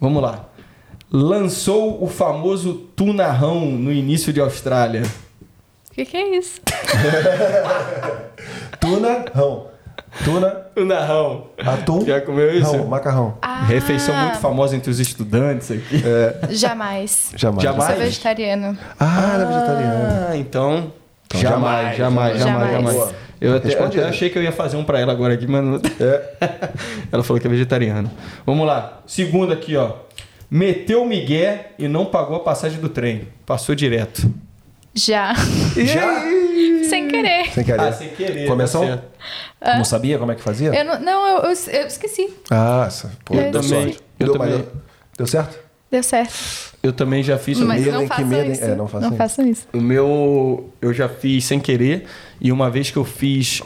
Vamos 0.00 0.22
lá. 0.22 0.46
Lançou 1.12 2.02
o 2.02 2.06
famoso 2.08 2.74
tunarrão 2.96 3.60
no 3.66 3.92
início 3.92 4.32
de 4.32 4.40
Austrália. 4.40 5.02
O 5.90 5.94
que, 5.94 6.04
que 6.04 6.16
é 6.16 6.36
isso? 6.36 6.60
Tuna, 8.80 9.24
rão. 9.34 9.69
Tuna, 10.24 10.50
Tunarrão. 10.74 11.46
atum, 11.58 12.04
Já 12.04 12.20
comeu 12.20 12.52
isso? 12.54 12.72
rão, 12.72 12.86
macarrão. 12.86 13.34
Ah, 13.40 13.64
Refeição 13.64 14.14
muito 14.14 14.38
famosa 14.38 14.76
entre 14.76 14.90
os 14.90 14.98
estudantes 14.98 15.70
aqui. 15.70 16.02
Jamais. 16.50 17.32
Jamais. 17.36 17.62
Jamais. 17.62 17.90
Sou 17.94 17.96
vegetariano. 18.04 18.78
Ah, 18.98 19.30
ela 19.34 19.42
é 19.42 19.46
vegetariana. 19.46 20.26
Ah, 20.30 20.36
então. 20.36 20.92
Então, 21.26 21.40
jamais, 21.40 21.96
jamais, 21.96 22.38
jamais, 22.38 22.72
jamais. 22.72 22.94
jamais. 22.96 23.14
Eu 23.40 23.56
até, 23.56 23.72
até 23.72 24.04
achei 24.08 24.28
que 24.28 24.36
eu 24.36 24.42
ia 24.42 24.52
fazer 24.52 24.76
um 24.76 24.84
pra 24.84 24.98
ela 25.00 25.12
agora 25.12 25.32
aqui, 25.32 25.46
mas 25.46 25.64
não... 25.64 25.80
É. 25.98 26.34
ela 27.10 27.22
falou 27.22 27.40
que 27.40 27.46
é 27.46 27.50
vegetariana. 27.50 28.10
Vamos 28.44 28.66
lá. 28.66 29.00
Segunda 29.06 29.54
aqui, 29.54 29.76
ó. 29.76 29.92
Meteu 30.50 31.02
o 31.02 31.06
migué 31.08 31.70
e 31.78 31.86
não 31.88 32.04
pagou 32.04 32.36
a 32.36 32.40
passagem 32.40 32.80
do 32.80 32.88
trem. 32.88 33.28
Passou 33.46 33.74
direto. 33.74 34.30
Já. 35.04 35.34
Já? 35.76 36.22
Sem 36.88 37.08
querer. 37.08 37.50
Sem 37.52 37.64
querer. 37.64 37.80
Ah, 37.80 37.92
sem 37.92 38.08
querer. 38.10 38.46
Começou? 38.46 38.84
certo. 38.84 39.04
Não 39.62 39.84
sabia 39.84 40.18
como 40.18 40.32
é 40.32 40.34
que 40.34 40.42
fazia? 40.42 40.74
Eu 40.74 40.84
não, 40.84 41.00
não 41.00 41.26
eu, 41.26 41.36
eu, 41.44 41.48
eu 41.50 41.86
esqueci. 41.86 42.30
Ah, 42.50 42.84
essa, 42.86 43.12
pô, 43.24 43.34
Eu 43.34 43.50
deu 43.50 43.60
também. 43.62 43.68
sorte. 43.68 43.98
Eu 44.18 44.26
deu, 44.26 44.32
também. 44.34 44.48
deu- 44.58 44.68
deu 45.18 45.26
certo? 45.26 45.58
Deu 45.90 46.02
certo. 46.02 46.34
Eu 46.82 46.92
também 46.92 47.22
já 47.22 47.38
fiz. 47.38 47.58
Mas 47.60 47.82
medo, 47.84 47.92
não 47.98 48.06
façam 48.06 48.26
medo, 48.26 48.52
isso. 48.52 48.64
É, 48.64 48.74
não 48.74 48.88
façam 48.88 49.08
isso. 49.08 49.16
façam 49.18 49.46
isso. 49.46 49.68
O 49.72 49.80
meu 49.80 50.70
eu 50.80 50.92
já 50.94 51.08
fiz 51.08 51.44
sem 51.44 51.60
querer 51.60 52.06
e 52.40 52.50
uma 52.52 52.70
vez 52.70 52.90
que 52.90 52.96
eu 52.96 53.04
fiz 53.04 53.62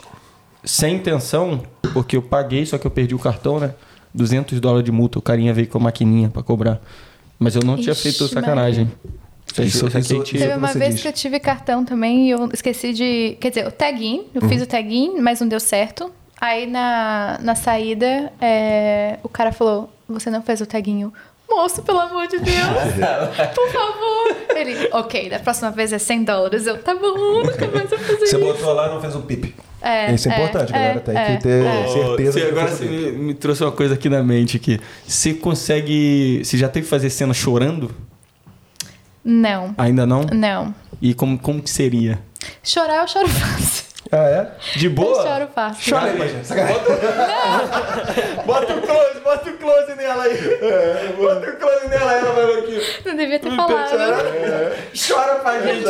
sem 0.63 0.95
intenção, 0.95 1.63
porque 1.93 2.17
eu 2.17 2.21
paguei, 2.21 2.65
só 2.65 2.77
que 2.77 2.85
eu 2.87 2.91
perdi 2.91 3.13
o 3.15 3.19
cartão, 3.19 3.59
né? 3.59 3.73
200 4.13 4.59
dólares 4.59 4.83
de 4.85 4.91
multa, 4.91 5.19
o 5.19 5.21
carinha 5.21 5.53
veio 5.53 5.67
com 5.67 5.77
a 5.77 5.81
maquininha 5.81 6.29
pra 6.29 6.41
cobrar. 6.41 6.79
Mas 7.37 7.55
eu 7.55 7.61
não 7.63 7.75
tinha 7.75 7.91
Ixi, 7.91 8.01
feito 8.01 8.27
sacanagem. 8.27 8.91
Isso- 9.63 9.87
isso- 9.87 9.97
isso-. 9.97 10.23
Teve 10.23 10.53
uma 10.55 10.67
você 10.67 10.79
vez 10.79 10.93
diz. 10.95 11.01
que 11.01 11.07
eu 11.07 11.13
tive 11.13 11.39
cartão 11.39 11.83
também 11.85 12.27
e 12.27 12.31
eu 12.31 12.49
esqueci 12.53 12.93
de. 12.93 13.37
Quer 13.39 13.49
dizer, 13.49 13.67
o 13.67 13.71
tag-in. 13.71 14.25
Eu 14.33 14.41
fiz 14.49 14.61
o 14.61 14.65
tag-in, 14.67 15.19
mas 15.19 15.39
não 15.41 15.47
deu 15.47 15.59
certo. 15.59 16.11
Aí 16.39 16.67
na, 16.67 17.39
na 17.41 17.55
saída, 17.55 18.31
é, 18.41 19.17
o 19.23 19.29
cara 19.29 19.51
falou: 19.51 19.89
Você 20.09 20.29
não 20.29 20.41
fez 20.41 20.59
o 20.61 20.65
tag-in? 20.65 21.01
Eu, 21.01 21.13
Moço, 21.47 21.83
pelo 21.83 21.99
amor 21.99 22.27
de 22.27 22.39
Deus, 22.39 22.55
por 23.53 23.69
favor. 23.71 24.35
Ele, 24.55 24.89
ok, 24.91 25.29
da 25.29 25.37
próxima 25.39 25.69
vez 25.69 25.93
é 25.93 25.99
100 25.99 26.23
dólares. 26.23 26.65
Eu, 26.65 26.81
tá 26.81 26.95
bom, 26.95 27.43
nunca 27.43 27.67
mais 27.67 27.91
eu 27.91 27.99
fazer 27.99 28.17
Você 28.25 28.25
isso. 28.25 28.39
botou 28.39 28.73
lá 28.73 28.87
e 28.87 28.89
não 28.89 28.99
fez 28.99 29.15
o 29.15 29.21
pip. 29.21 29.53
É, 29.81 30.11
Isso 30.11 30.27
é 30.27 30.31
importante, 30.33 30.71
galera. 30.73 30.99
Tem 30.99 31.13
que 31.15 31.43
ter 31.43 31.63
é. 31.63 31.87
certeza 31.87 32.31
Você, 32.31 32.41
que 32.41 32.47
agora 32.47 32.67
você 32.71 32.85
me, 32.85 33.11
me 33.11 33.33
trouxe 33.35 33.63
uma 33.63 33.71
coisa 33.71 33.93
aqui 33.93 34.09
na 34.09 34.23
mente 34.23 34.57
aqui. 34.57 34.79
Você 35.07 35.35
consegue. 35.35 36.41
Você 36.43 36.57
já 36.57 36.67
teve 36.67 36.85
que 36.85 36.89
fazer 36.89 37.11
cena 37.11 37.33
chorando? 37.35 37.91
Não, 39.27 39.73
Ainda 39.77 40.05
não? 40.05 40.21
não. 40.31 40.73
E 41.01 41.13
como, 41.15 41.37
como 41.39 41.59
que 41.61 41.69
seria? 41.69 42.19
Chorar, 42.63 43.01
eu 43.01 43.07
choro 43.07 43.27
fácil. 43.27 43.83
Ah, 44.11 44.17
é? 44.29 44.51
De 44.77 44.85
Eu 44.85 44.91
boa? 44.91 45.23
choro 45.23 45.47
fácil. 45.53 45.93
Chora 45.97 46.11
aí, 46.11 46.29
gente. 46.29 46.45
Sacanagem. 46.45 46.79
Bota 48.45 48.73
o 48.75 48.81
close, 48.83 49.19
bota 49.23 49.49
o 49.49 49.53
close 49.57 49.95
nela 49.95 50.23
aí. 50.25 50.37
Bota 51.17 51.49
o 51.49 51.55
close 51.57 51.87
nela, 51.87 52.13
ela 52.13 52.31
vai 52.33 52.45
ver 52.45 52.59
aqui. 52.59 52.81
Não 53.03 53.15
devia 53.17 53.39
ter 53.39 53.55
falado. 53.55 53.89
Chora 54.93 55.35
pra 55.41 55.61
gente. 55.61 55.85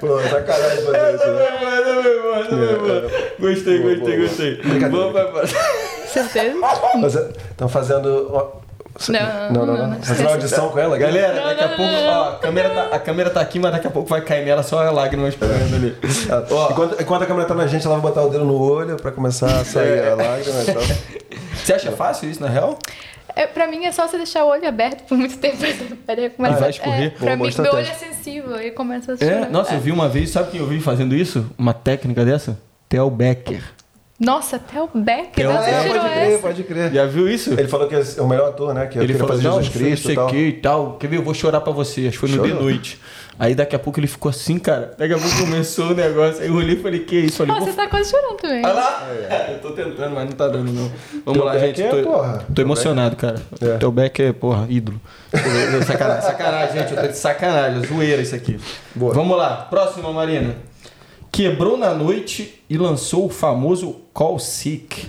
Pô, 0.00 0.18
sacanagem 0.20 0.84
fazer 0.84 0.96
Essa 0.96 1.14
isso, 1.14 1.26
né? 1.32 1.46
foi 1.48 1.58
boa, 1.58 1.74
essa 1.80 2.02
foi 2.02 2.20
boa, 2.22 2.38
essa 2.38 2.48
foi 2.48 2.78
boa. 2.78 3.00
Gostei, 3.40 3.78
Boa, 3.80 3.94
gostei, 3.94 4.16
boa, 4.16 4.28
gostei. 4.28 4.60
Vamos 4.90 5.12
pra 5.12 5.24
próxima. 5.26 5.60
Certeza? 6.06 7.30
Estão 7.50 7.68
fazendo. 7.68 8.59
Não, 9.08 9.66
não, 9.66 9.88
não. 9.88 10.02
Fazendo 10.02 10.26
uma 10.26 10.32
audição 10.32 10.68
com 10.70 10.78
ela? 10.78 10.98
Galera, 10.98 11.40
daqui 11.54 11.64
a 11.64 11.68
pouco, 11.68 11.92
ó, 11.92 12.28
a 12.30 12.36
câmera, 12.38 12.70
tá, 12.70 12.96
a 12.96 12.98
câmera 12.98 13.30
tá 13.30 13.40
aqui, 13.40 13.58
mas 13.58 13.72
daqui 13.72 13.86
a 13.86 13.90
pouco 13.90 14.08
vai 14.08 14.20
cair 14.20 14.44
nela 14.44 14.62
só 14.62 14.86
a 14.86 14.90
lágrima 14.90 15.28
esperando 15.28 15.74
ali. 15.74 15.96
Ah, 16.30 16.44
Ó. 16.50 16.70
Enquanto, 16.70 17.00
enquanto 17.02 17.22
a 17.22 17.26
câmera 17.26 17.46
tá 17.46 17.54
na 17.54 17.66
gente, 17.66 17.86
ela 17.86 17.96
vai 17.96 18.02
botar 18.10 18.22
o 18.22 18.28
dedo 18.28 18.44
no 18.44 18.60
olho 18.60 18.96
pra 18.96 19.10
começar 19.10 19.60
a 19.60 19.64
sair 19.64 20.08
a 20.08 20.14
lágrima 20.14 20.62
e 20.62 20.72
tal. 20.72 20.82
Você 21.54 21.74
acha 21.74 21.92
fácil 21.92 22.30
isso, 22.30 22.40
na 22.40 22.48
real? 22.48 22.78
É, 23.36 23.46
pra 23.46 23.66
mim 23.66 23.84
é 23.84 23.92
só 23.92 24.06
você 24.08 24.16
deixar 24.16 24.44
o 24.44 24.48
olho 24.48 24.66
aberto 24.66 25.04
por 25.06 25.16
muito 25.16 25.38
tempo. 25.38 25.58
Peraí, 26.06 26.30
começa, 26.30 26.56
E 26.56 26.60
vai 26.60 26.70
escorrer? 26.70 27.06
É, 27.06 27.10
pra 27.10 27.36
boa 27.36 27.48
mim, 27.48 27.54
meu 27.58 27.72
olho 27.72 27.86
é 27.86 27.94
sensível 27.94 28.60
e 28.60 28.70
começa 28.72 29.12
a 29.12 29.16
chorar. 29.16 29.46
É, 29.46 29.48
nossa, 29.48 29.74
eu 29.74 29.80
vi 29.80 29.92
uma 29.92 30.08
vez, 30.08 30.30
sabe 30.30 30.50
quem 30.50 30.60
eu 30.60 30.66
vi 30.66 30.80
fazendo 30.80 31.14
isso? 31.14 31.46
Uma 31.56 31.72
técnica 31.72 32.24
dessa? 32.24 32.58
Theo 32.88 33.08
Becker. 33.08 33.62
Nossa, 34.20 34.56
até 34.56 34.82
o 34.82 34.86
Becker, 34.94 35.32
Theo 35.34 35.50
É, 35.50 35.80
tirou 35.82 35.94
pode 35.96 36.10
crer, 36.12 36.28
essa? 36.32 36.38
pode 36.42 36.62
crer. 36.64 36.92
Já 36.92 37.06
viu 37.06 37.26
isso? 37.26 37.52
Ele 37.54 37.66
falou 37.68 37.88
que 37.88 37.94
é 37.94 38.02
o 38.22 38.28
melhor 38.28 38.50
ator, 38.50 38.74
né? 38.74 38.86
Que 38.86 38.98
Ele 38.98 39.04
ele 39.06 39.14
falou, 39.14 39.28
fazer 39.34 39.48
não, 39.48 39.62
Jesus 39.62 39.72
foi 39.72 39.80
não 39.80 39.88
Cristo 39.88 40.04
sei 40.06 40.12
e 40.12 40.16
tal. 40.16 40.26
o 40.26 40.30
que 40.30 40.36
e 40.36 40.52
tal. 40.52 40.92
Quer 40.98 41.06
ver? 41.06 41.16
Eu 41.16 41.22
vou 41.22 41.32
chorar 41.32 41.62
pra 41.62 41.72
você. 41.72 42.02
Acho 42.02 42.10
que 42.10 42.18
foi 42.18 42.28
no 42.28 42.34
Chorou? 42.36 42.52
de 42.52 42.62
noite. 42.62 43.00
Aí 43.38 43.54
daqui 43.54 43.74
a 43.74 43.78
pouco 43.78 43.98
ele 43.98 44.06
ficou 44.06 44.28
assim, 44.28 44.58
cara. 44.58 44.92
Daqui 44.98 45.14
a 45.14 45.18
pouco 45.18 45.34
começou 45.38 45.86
o 45.92 45.94
negócio. 45.94 46.42
Aí 46.42 46.48
eu 46.48 46.54
olhei 46.54 46.76
e 46.76 46.82
falei, 46.82 47.00
que 47.00 47.16
isso? 47.16 47.38
Falei, 47.38 47.54
Ó, 47.54 47.58
vou... 47.60 47.66
você 47.68 47.72
tá 47.74 47.86
quase 47.88 48.10
chorando 48.10 48.36
também. 48.36 48.62
Olha 48.62 48.74
lá! 48.74 49.08
Eu 49.50 49.58
tô 49.60 49.70
tentando, 49.70 50.14
mas 50.14 50.24
não 50.28 50.32
tá 50.32 50.48
dando, 50.48 50.70
não. 50.70 50.92
Vamos 51.24 51.32
Teu 51.32 51.44
lá, 51.44 51.52
Beck 51.54 51.66
gente. 51.68 51.82
é, 51.82 51.88
tô, 51.88 52.10
porra. 52.10 52.44
tô 52.54 52.60
emocionado, 52.60 53.16
cara. 53.16 53.42
É. 53.62 53.78
Teu 53.78 53.90
Beck 53.90 54.22
é, 54.22 54.32
porra, 54.34 54.66
ídolo. 54.68 55.00
sacanagem, 55.86 56.22
sacanagem, 56.22 56.78
gente. 56.78 56.92
Eu 56.94 57.00
tô 57.00 57.06
de 57.08 57.16
sacanagem. 57.16 57.82
é 57.82 57.86
Zoeira 57.86 58.20
isso 58.20 58.34
aqui. 58.34 58.60
Boa. 58.94 59.14
Vamos 59.14 59.34
lá. 59.38 59.66
Próxima, 59.70 60.12
Marina. 60.12 60.54
Quebrou 61.32 61.76
na 61.76 61.94
noite 61.94 62.62
e 62.68 62.76
lançou 62.76 63.26
o 63.26 63.28
famoso 63.28 64.00
Call 64.12 64.38
Sick. 64.38 65.06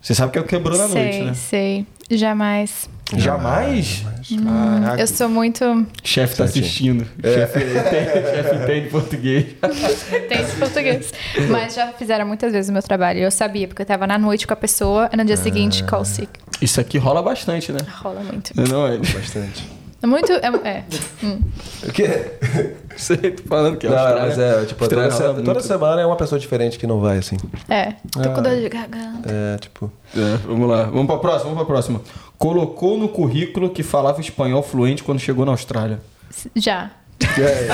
Você 0.00 0.14
sabe 0.14 0.32
que 0.32 0.38
é 0.38 0.40
o 0.40 0.44
quebrou 0.44 0.76
na 0.76 0.88
sei, 0.88 1.02
noite, 1.02 1.22
né? 1.22 1.34
sei. 1.34 1.86
Jamais. 2.10 2.88
Jamais? 3.16 4.04
Caraca. 4.44 5.00
Eu 5.00 5.06
sou 5.06 5.28
muito. 5.28 5.86
Chefe 6.02 6.36
tá 6.36 6.44
assistindo. 6.44 7.06
Chefe 7.22 7.58
entende, 7.58 8.30
chefe 8.30 8.56
entende 8.56 8.88
português. 8.88 9.46
Tem 10.28 10.46
português. 10.58 11.12
Mas 11.50 11.74
já 11.74 11.88
fizeram 11.92 12.26
muitas 12.26 12.52
vezes 12.52 12.68
o 12.68 12.72
meu 12.72 12.82
trabalho. 12.82 13.20
Eu 13.20 13.30
sabia, 13.30 13.68
porque 13.68 13.82
eu 13.82 13.86
tava 13.86 14.06
na 14.06 14.18
noite 14.18 14.46
com 14.46 14.52
a 14.52 14.56
pessoa 14.56 15.08
e 15.12 15.16
no 15.16 15.24
dia 15.24 15.36
seguinte, 15.36 15.84
call 15.84 16.04
sick. 16.04 16.28
Isso 16.60 16.80
aqui 16.80 16.98
rola 16.98 17.22
bastante, 17.22 17.72
né? 17.72 17.80
Rola 18.02 18.20
muito. 18.20 18.52
Não 18.54 18.86
é? 18.86 18.98
Bastante. 18.98 19.77
É 20.02 20.06
muito. 20.06 20.30
É, 20.32 20.46
é. 20.68 20.84
Hum. 21.24 21.40
O 21.86 21.92
quê? 21.92 22.32
Você 22.96 23.16
tá 23.16 23.42
falando 23.48 23.76
que 23.76 23.86
é 23.86 23.90
Não, 23.90 23.96
mas 24.18 24.38
é, 24.38 24.64
tipo, 24.64 24.88
toda, 24.88 25.04
Austrália 25.04 25.10
se- 25.12 25.22
rola 25.22 25.34
toda 25.34 25.52
muito. 25.54 25.66
semana 25.66 26.00
é 26.02 26.06
uma 26.06 26.16
pessoa 26.16 26.38
diferente 26.38 26.78
que 26.78 26.86
não 26.86 27.00
vai, 27.00 27.18
assim. 27.18 27.36
É. 27.68 27.92
Tô 28.12 28.20
Ah. 28.20 28.28
com 28.30 28.42
dor 28.42 28.56
de 28.56 28.68
garganta. 28.68 29.28
É, 29.30 29.56
tipo. 29.58 29.90
É, 30.16 30.36
vamos 30.46 30.68
lá. 30.68 30.84
Vamos 30.84 31.06
pra 31.06 31.16
próxima, 31.18 31.44
vamos 31.50 31.58
pra 31.58 31.66
próxima. 31.66 32.00
Colocou 32.36 32.96
no 32.98 33.08
currículo 33.08 33.70
que 33.70 33.82
falava 33.82 34.20
espanhol 34.20 34.62
fluente 34.62 35.02
quando 35.04 35.18
chegou 35.20 35.44
na 35.44 35.52
Austrália. 35.52 36.00
Já. 36.56 36.90
É, 37.20 37.68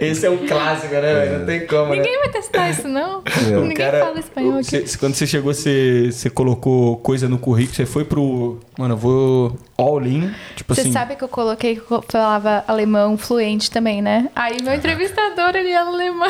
é. 0.00 0.06
Esse 0.06 0.26
é 0.26 0.30
um 0.30 0.46
clássico, 0.46 0.92
né? 0.94 1.00
velho? 1.00 1.38
Não 1.40 1.46
tem 1.46 1.66
como, 1.66 1.90
né? 1.90 1.96
Ninguém 1.96 2.18
vai 2.18 2.28
testar 2.28 2.70
isso, 2.70 2.88
não. 2.88 3.22
É. 3.46 3.50
Ninguém 3.60 3.90
fala 3.90 4.18
espanhol 4.18 4.58
aqui. 4.58 4.80
Você- 4.86 4.98
quando 4.98 5.14
você 5.14 5.26
chegou, 5.26 5.52
você, 5.54 6.10
você 6.10 6.28
colocou 6.30 6.96
coisa 6.98 7.28
no 7.28 7.38
currículo, 7.38 7.76
você 7.76 7.86
foi 7.86 8.04
pro. 8.04 8.58
Mano, 8.78 8.94
eu 8.94 8.98
vou 8.98 9.56
all 9.78 10.02
in. 10.04 10.32
Tipo 10.56 10.74
Você 10.74 10.82
assim. 10.82 10.92
sabe 10.92 11.16
que 11.16 11.22
eu 11.24 11.28
coloquei 11.28 11.76
que 11.76 11.90
eu 11.90 12.04
falava 12.08 12.64
alemão 12.66 13.16
fluente 13.16 13.70
também, 13.70 14.02
né? 14.02 14.28
Aí 14.34 14.56
meu 14.62 14.74
entrevistador, 14.74 15.54
ele 15.54 15.70
é 15.70 15.76
alemão. 15.76 16.28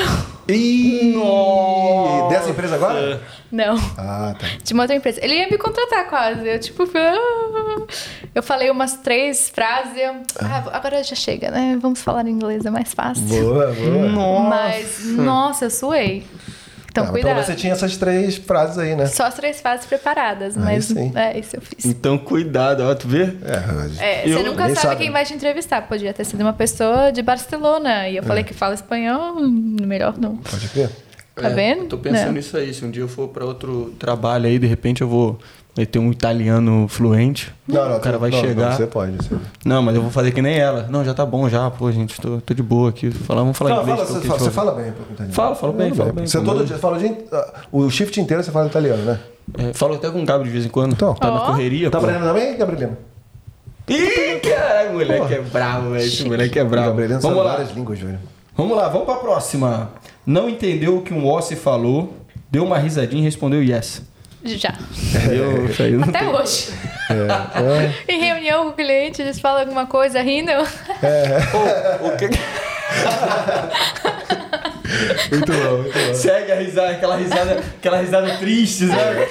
Ih, 0.48 1.14
Nossa. 1.16 2.28
dessa 2.35 2.51
empresa 2.51 2.74
agora? 2.77 3.20
Não, 3.57 3.77
Ah, 3.97 4.35
tá. 4.39 4.47
de 4.62 4.73
uma 4.74 4.83
outra 4.83 4.95
empresa. 4.97 5.19
Ele 5.23 5.35
ia 5.35 5.49
me 5.49 5.57
contratar 5.57 6.09
quase. 6.09 6.47
Eu, 6.47 6.59
tipo, 6.61 6.85
ah. 6.95 7.87
eu 8.35 8.43
falei 8.43 8.70
umas 8.70 8.95
três 8.99 9.49
frases 9.49 9.97
eu... 9.97 10.15
Ah, 10.41 10.65
agora 10.73 11.03
já 11.03 11.15
chega, 11.15 11.51
né? 11.51 11.78
Vamos 11.81 12.03
falar 12.03 12.27
em 12.27 12.31
inglês, 12.31 12.65
é 12.66 12.70
mais 12.70 12.93
fácil. 12.93 13.24
Boa, 13.24 13.73
boa. 13.73 14.09
Nossa. 14.09 14.49
Mas, 14.49 15.07
nossa, 15.16 15.65
eu 15.66 15.70
suei. 15.70 16.27
Então, 16.91 17.05
Ah, 17.05 17.09
cuidado. 17.11 17.33
Então 17.33 17.45
você 17.45 17.55
tinha 17.55 17.73
essas 17.74 17.97
três 17.99 18.37
frases 18.37 18.78
aí, 18.78 18.97
né? 18.97 19.05
Só 19.07 19.24
as 19.24 19.35
três 19.35 19.61
frases 19.61 19.85
preparadas, 19.85 20.57
Aí 20.57 20.62
mas 20.65 20.87
sim. 20.87 21.12
é 21.15 21.39
isso 21.39 21.55
eu 21.57 21.61
fiz. 21.61 21.85
Então, 21.85 22.16
cuidado, 22.16 22.83
ó, 22.85 22.95
tu 22.95 23.07
vê? 23.07 23.35
É, 24.01 24.23
É, 24.23 24.28
Eu- 24.28 24.39
você 24.39 24.43
nunca 24.49 24.62
sabe, 24.69 24.77
sabe. 24.81 24.97
quem 24.97 25.11
vai 25.11 25.23
te 25.24 25.35
entrevistar. 25.35 25.83
Podia 25.83 26.15
ter 26.15 26.24
sido 26.24 26.41
uma 26.41 26.55
pessoa 26.55 27.11
de 27.12 27.20
Barcelona. 27.20 28.09
E 28.09 28.16
eu 28.16 28.23
É. 28.23 28.27
falei 28.27 28.45
que 28.45 28.55
fala 28.55 28.73
espanhol, 28.74 29.37
melhor 29.41 30.16
não. 30.19 30.37
pode 30.39 30.69
crer. 30.69 30.89
Tá 31.43 31.51
vendo? 31.51 31.83
Eu 31.83 31.89
tô 31.89 31.99
pensando 31.99 32.27
Não. 32.27 32.33
nisso 32.33 32.57
aí. 32.57 32.73
Se 32.73 32.83
um 32.85 32.91
dia 32.91 33.03
eu 33.03 33.09
for 33.09 33.29
pra 33.29 33.45
outro 33.45 33.93
trabalho 33.99 34.47
aí, 34.47 34.59
de 34.59 34.67
repente 34.67 35.03
eu 35.03 35.09
vou 35.09 35.39
ter 35.85 35.99
um 35.99 36.11
italiano 36.11 36.89
fluente. 36.89 37.53
Não, 37.69 37.87
não, 37.91 37.97
o 37.99 38.01
cara 38.01 38.17
vai 38.17 38.31
não, 38.31 38.41
chegar. 38.41 38.71
Não, 38.71 38.77
você 38.77 38.87
pode. 38.87 39.17
Você... 39.19 39.37
Não, 39.63 39.83
mas 39.83 39.95
eu 39.95 40.01
vou 40.01 40.11
fazer 40.11 40.33
que 40.33 40.41
nem 40.41 40.57
ela. 40.57 40.87
Não, 40.89 41.05
já 41.05 41.13
tá 41.13 41.27
bom 41.27 41.47
já, 41.51 41.71
pô, 41.71 41.93
gente, 41.93 42.19
tô, 42.19 42.41
tô 42.41 42.55
de 42.55 42.63
boa 42.63 42.89
aqui. 42.89 43.11
Falar, 43.11 43.43
vamos 43.43 43.59
falar 43.59 43.71
Fala, 43.71 43.83
inglês. 43.83 44.09
fala, 44.09 44.21
você, 44.21 44.27
fala, 44.27 44.39
você 44.41 44.51
fala 44.51 44.73
bem, 44.73 44.89
italiano. 44.89 45.35
Fala, 45.35 45.55
fala 45.55 45.73
bem, 45.75 45.93
Não, 45.93 46.13
bem. 46.13 46.27
Você 46.27 46.41
todo 46.41 46.65
dia 46.65 46.79
fala 46.79 46.97
o 46.97 46.99
dia. 46.99 47.17
O 47.71 47.91
shift 47.91 48.19
inteiro 48.19 48.43
você 48.43 48.51
fala 48.51 48.69
italiano, 48.69 49.03
né? 49.03 49.21
É, 49.59 49.73
falo 49.75 49.97
até 49.97 50.11
com 50.11 50.23
o 50.23 50.25
Gabriel 50.25 50.45
de 50.47 50.51
vez 50.53 50.65
em 50.65 50.71
quando. 50.71 50.93
Então. 50.95 51.13
tá 51.15 51.31
na 51.31 51.43
Ó. 51.43 51.47
correria, 51.47 51.91
Tá 51.91 51.99
aprendendo 51.99 52.25
também, 52.25 52.57
Gabrielino? 52.57 52.97
Ih, 53.89 54.41
caralho, 54.41 54.95
moleque 54.95 55.35
é 55.35 55.41
bravo, 55.43 55.91
velho. 55.91 56.05
Esse 56.05 56.25
moleque 56.25 56.59
é 56.59 56.65
bravo. 56.65 56.89
Gabrielino 56.89 57.21
Vamos 57.21 57.37
lá. 57.37 57.45
várias 57.53 57.71
línguas, 57.73 57.99
velho. 57.99 58.19
Vamos 58.57 58.77
lá, 58.77 58.89
vamos 58.89 59.05
pra 59.05 59.17
próxima. 59.17 59.91
Não 60.27 60.48
entendeu 60.48 60.97
o 60.98 61.03
que 61.03 61.15
um 61.15 61.24
Ossi 61.27 61.55
falou, 61.55 62.16
deu 62.51 62.65
uma 62.65 62.78
risadinha 62.78 63.23
e 63.23 63.24
respondeu 63.24 63.62
yes. 63.62 64.03
Já. 64.44 64.74
Eu, 65.32 65.66
isso 65.66 65.82
aí 65.82 65.93
não 65.93 66.09
Até 66.09 66.19
tem- 66.20 66.28
hoje. 66.28 66.69
É, 67.11 67.93
Em 68.12 68.20
reunião 68.20 68.65
com 68.65 68.70
o 68.70 68.73
cliente, 68.73 69.23
eles 69.23 69.39
falam 69.40 69.61
alguma 69.61 69.86
coisa 69.86 70.20
rindo. 70.20 70.51
Pô, 71.53 72.07
o 72.09 72.16
que... 72.16 72.27
Muito 75.31 75.53
bom, 75.53 75.83
muito 75.83 75.93
bom. 75.93 76.15
Segue 76.15 76.53
a 76.53 76.57
risada, 76.57 76.91
aquela 76.91 77.17
risada, 77.17 77.65
aquela 77.79 77.99
risada 77.99 78.37
triste, 78.39 78.87
sabe? 78.87 79.27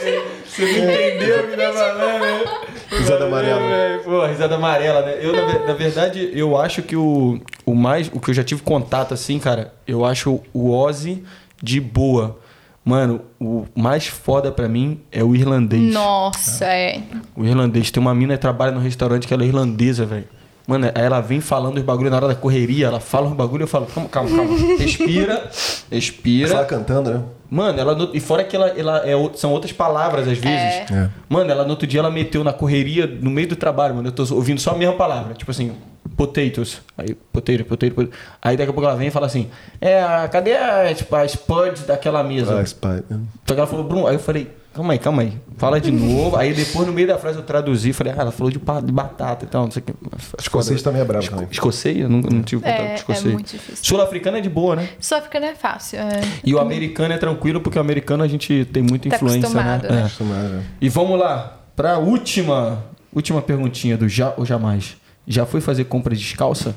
Você 0.45 0.61
não 0.61 0.91
entendeu 0.91 1.43
o 1.43 1.47
que 1.47 1.57
tá 1.57 1.73
falando, 1.73 2.21
né? 2.21 2.43
Risada 2.91 3.25
amarela. 3.25 3.61
É, 3.61 3.97
Pô, 3.99 4.25
risada 4.25 4.55
amarela, 4.55 5.01
né? 5.01 5.17
Eu, 5.21 5.33
na, 5.33 5.65
na 5.67 5.73
verdade, 5.73 6.29
eu 6.33 6.57
acho 6.57 6.81
que 6.81 6.95
o, 6.95 7.39
o 7.65 7.75
mais. 7.75 8.09
O 8.13 8.19
que 8.19 8.29
eu 8.29 8.33
já 8.33 8.43
tive 8.43 8.61
contato, 8.61 9.13
assim, 9.13 9.39
cara, 9.39 9.73
eu 9.87 10.05
acho 10.05 10.39
o 10.53 10.71
Ozzy 10.71 11.23
de 11.61 11.79
boa. 11.79 12.39
Mano, 12.83 13.21
o 13.39 13.65
mais 13.75 14.05
foda 14.05 14.51
pra 14.51 14.69
mim 14.69 15.01
é 15.11 15.23
o 15.23 15.35
irlandês. 15.35 15.91
Nossa, 15.91 16.65
é. 16.65 17.01
O 17.35 17.43
irlandês. 17.43 17.89
Tem 17.89 17.99
uma 17.99 18.13
mina 18.13 18.35
que 18.35 18.41
trabalha 18.41 18.71
no 18.71 18.79
restaurante 18.79 19.27
que 19.27 19.33
ela 19.33 19.43
é 19.43 19.47
irlandesa, 19.47 20.05
velho. 20.05 20.27
Mano, 20.67 20.87
aí 20.95 21.03
ela 21.05 21.21
vem 21.21 21.39
falando 21.39 21.77
os 21.77 21.83
bagulho 21.83 22.09
na 22.09 22.15
hora 22.15 22.27
da 22.27 22.35
correria, 22.35 22.87
ela 22.87 22.99
fala 22.99 23.27
os 23.27 23.33
bagulho 23.35 23.63
eu 23.63 23.67
falo, 23.67 23.85
calma, 23.85 24.09
calma, 24.09 24.29
calma. 24.35 24.57
Respira, 24.79 25.49
respira. 25.91 26.47
Fala 26.49 26.65
cantando, 26.65 27.11
né? 27.13 27.21
Mano, 27.49 27.79
ela 27.79 27.93
no- 27.93 28.09
e 28.13 28.19
fora 28.19 28.43
que 28.43 28.55
ela, 28.55 28.69
ela 28.69 29.07
é, 29.07 29.13
são 29.35 29.51
outras 29.51 29.71
palavras 29.71 30.27
às 30.27 30.37
vezes. 30.39 30.49
É. 30.49 30.85
É. 30.91 31.09
Mano, 31.29 31.51
ela 31.51 31.63
no 31.63 31.69
outro 31.69 31.85
dia 31.85 31.99
ela 31.99 32.09
meteu 32.09 32.43
na 32.43 32.51
correria 32.51 33.05
no 33.05 33.29
meio 33.29 33.47
do 33.47 33.55
trabalho, 33.55 33.93
mano. 33.95 34.07
Eu 34.07 34.11
tô 34.11 34.23
ouvindo 34.33 34.59
só 34.59 34.71
a 34.71 34.75
mesma 34.75 34.95
palavra, 34.95 35.35
tipo 35.35 35.51
assim, 35.51 35.71
potatoes. 36.17 36.81
Aí, 36.97 37.13
potato, 37.31 37.63
potato, 37.65 37.91
potato. 37.93 38.13
Aí 38.41 38.57
daqui 38.57 38.69
a 38.71 38.73
pouco 38.73 38.87
ela 38.89 38.97
vem 38.97 39.09
e 39.09 39.11
fala 39.11 39.27
assim: 39.27 39.47
"É, 39.79 40.01
cadê 40.31 40.55
a, 40.55 40.93
tipo, 40.95 41.15
a 41.15 41.23
spud 41.25 41.81
daquela 41.85 42.23
mesa?" 42.23 42.59
Ah. 42.59 42.65
Só 42.65 43.53
que 43.53 43.59
ela 43.59 43.67
falou, 43.67 43.85
Bruno, 43.85 44.07
aí 44.07 44.15
eu 44.15 44.19
falei, 44.19 44.49
calma 44.75 44.93
aí, 44.93 44.99
calma 44.99 45.21
aí, 45.23 45.33
fala 45.57 45.79
de 45.81 45.89
novo. 45.91 46.35
aí 46.35 46.53
depois, 46.53 46.85
no 46.85 46.93
meio 46.93 47.07
da 47.07 47.17
frase, 47.17 47.37
eu 47.37 47.43
traduzi, 47.43 47.93
falei, 47.93 48.13
ah, 48.15 48.21
ela 48.21 48.31
falou 48.31 48.51
de, 48.51 48.59
de 48.59 48.91
batata 48.91 49.45
e 49.45 49.47
tal, 49.47 49.63
não 49.63 49.71
sei 49.71 49.81
o 49.81 49.85
que. 49.85 49.93
Escocês 50.39 50.81
também 50.83 51.01
é 51.01 51.05
bravo 51.05 51.23
Esco- 51.23 51.35
também. 51.35 51.49
Escocês? 51.51 51.97
Eu 51.97 52.09
não, 52.09 52.19
não 52.19 52.43
tive 52.43 52.61
contato 52.61 52.79
É, 52.79 52.83
com 52.85 52.91
é 52.91 52.95
escocês. 52.95 53.33
muito 53.33 53.51
difícil. 53.51 53.83
Sul-africano 53.83 54.37
é 54.37 54.41
de 54.41 54.49
boa, 54.49 54.75
né? 54.75 54.89
Sul-africano 54.99 55.45
é 55.45 55.55
fácil. 55.55 55.99
É. 55.99 56.21
E 56.43 56.53
o 56.53 56.59
americano 56.59 57.13
é 57.13 57.17
tranquilo, 57.17 57.61
porque 57.61 57.77
o 57.77 57.81
americano 57.81 58.23
a 58.23 58.27
gente 58.27 58.65
tem 58.71 58.83
muita 58.83 59.09
Tá 59.09 59.15
influência, 59.15 59.49
né? 59.49 59.59
acostumado, 59.75 59.89
né? 59.89 59.95
É. 59.97 59.99
Acostumado, 60.01 60.49
né? 60.49 60.63
E 60.81 60.89
vamos 60.89 61.19
lá, 61.19 61.57
pra 61.75 61.97
última, 61.97 62.83
última 63.13 63.41
perguntinha 63.41 63.97
do 63.97 64.07
já 64.09 64.33
ou 64.37 64.45
jamais. 64.45 64.97
Já 65.27 65.45
foi 65.45 65.61
fazer 65.61 65.85
compra 65.85 66.13
descalça? 66.13 66.75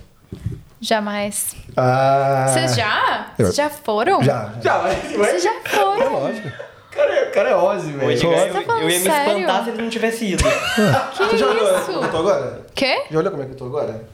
Jamais. 0.81 1.57
Ah. 1.77 2.47
Vocês 2.49 2.77
já? 2.77 3.27
Eu- 3.39 3.47
Vocês 3.47 3.57
já 3.57 3.69
foram? 3.69 4.23
Já. 4.23 4.55
Já, 4.62 4.79
Vocês 5.16 5.43
já 5.43 5.53
foram? 5.65 6.12
Lógico. 6.12 6.49
Cara, 6.99 7.15
é- 7.15 7.25
cara 7.27 7.49
é 7.51 7.57
Ozzy, 7.57 7.93
velho. 7.93 8.09
Hoje 8.09 8.25
eu, 8.27 8.31
tá 8.65 8.79
eu 8.81 8.91
ia 8.91 8.99
me 8.99 9.05
sério? 9.05 9.39
espantar 9.39 9.65
se 9.65 9.70
ele 9.70 9.83
não 9.83 9.89
tivesse 9.91 10.25
ido. 10.27 10.45
Que 11.16 11.25
Você 11.25 11.37
já 11.39 11.47
olhou 11.47 11.65
como 11.66 11.97
eu 11.97 12.01
isso? 12.03 12.11
tô 12.11 12.16
agora? 12.19 12.61
Quê? 12.75 13.03
Já 13.11 13.19
olhou 13.19 13.31
como 13.31 13.43
é 13.43 13.47
que 13.47 13.53
eu 13.53 13.57
tô 13.57 13.65
agora? 13.66 14.05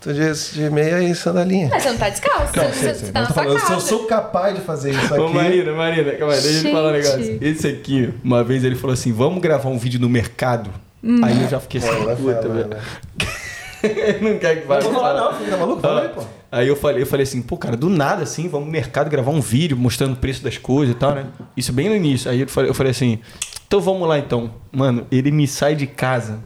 Tô 0.00 0.12
de, 0.14 0.32
de 0.32 0.70
meia 0.70 1.02
e 1.02 1.14
sandalinha. 1.14 1.68
Mas 1.70 1.82
você 1.82 1.90
não 1.90 1.98
tá 1.98 2.08
descalço. 2.08 2.56
Não, 2.56 2.64
você, 2.68 2.94
você 2.94 3.12
tá 3.12 3.20
na 3.20 3.26
sua 3.30 3.42
se 3.42 3.48
eu 3.48 3.54
casa. 3.58 3.80
sou 3.80 4.06
capaz 4.06 4.54
de 4.54 4.62
fazer 4.62 4.92
isso 4.92 5.14
Ô 5.14 5.26
aqui. 5.26 5.34
Marina, 5.34 5.72
Marina, 5.72 6.12
calma 6.12 6.32
aí, 6.32 6.40
deixa 6.40 6.58
eu 6.58 6.62
te 6.64 6.72
falar 6.72 6.88
um 6.88 6.92
negócio. 6.92 7.38
Esse 7.42 7.68
aqui, 7.68 8.14
uma 8.24 8.42
vez 8.42 8.64
ele 8.64 8.76
falou 8.76 8.94
assim: 8.94 9.12
vamos 9.12 9.40
gravar 9.42 9.68
um 9.68 9.76
vídeo 9.78 10.00
no 10.00 10.08
mercado. 10.08 10.70
Hum. 11.04 11.20
Aí 11.22 11.42
eu 11.42 11.48
já 11.50 11.60
fiquei 11.60 11.80
assim, 11.80 12.04
vai 12.04 12.16
puta, 12.16 12.48
velho. 12.48 12.70
não 14.22 14.38
quer 14.38 14.62
que 14.62 14.66
vá. 14.66 14.76
Não 14.80 14.90
vou 14.90 15.00
falar, 15.00 15.20
não, 15.20 15.34
filho, 15.38 15.50
tá 15.50 15.56
maluco? 15.58 15.80
Fala 15.82 16.02
aí, 16.02 16.08
pô. 16.08 16.22
Aí 16.52 16.66
eu 16.66 16.74
falei, 16.74 17.02
eu 17.02 17.06
falei 17.06 17.22
assim, 17.22 17.40
pô, 17.40 17.56
cara, 17.56 17.76
do 17.76 17.88
nada 17.88 18.24
assim, 18.24 18.48
vamos 18.48 18.66
no 18.66 18.72
mercado 18.72 19.08
gravar 19.08 19.30
um 19.30 19.40
vídeo 19.40 19.76
mostrando 19.76 20.14
o 20.14 20.16
preço 20.16 20.42
das 20.42 20.58
coisas 20.58 20.94
e 20.94 20.98
tal, 20.98 21.14
né? 21.14 21.26
Isso 21.56 21.72
bem 21.72 21.88
no 21.88 21.94
início. 21.94 22.28
Aí 22.30 22.40
eu 22.40 22.48
falei, 22.48 22.70
eu 22.70 22.74
falei 22.74 22.90
assim, 22.90 23.20
então 23.66 23.80
vamos 23.80 24.08
lá 24.08 24.18
então. 24.18 24.52
Mano, 24.72 25.06
ele 25.12 25.30
me 25.30 25.46
sai 25.46 25.76
de 25.76 25.86
casa 25.86 26.40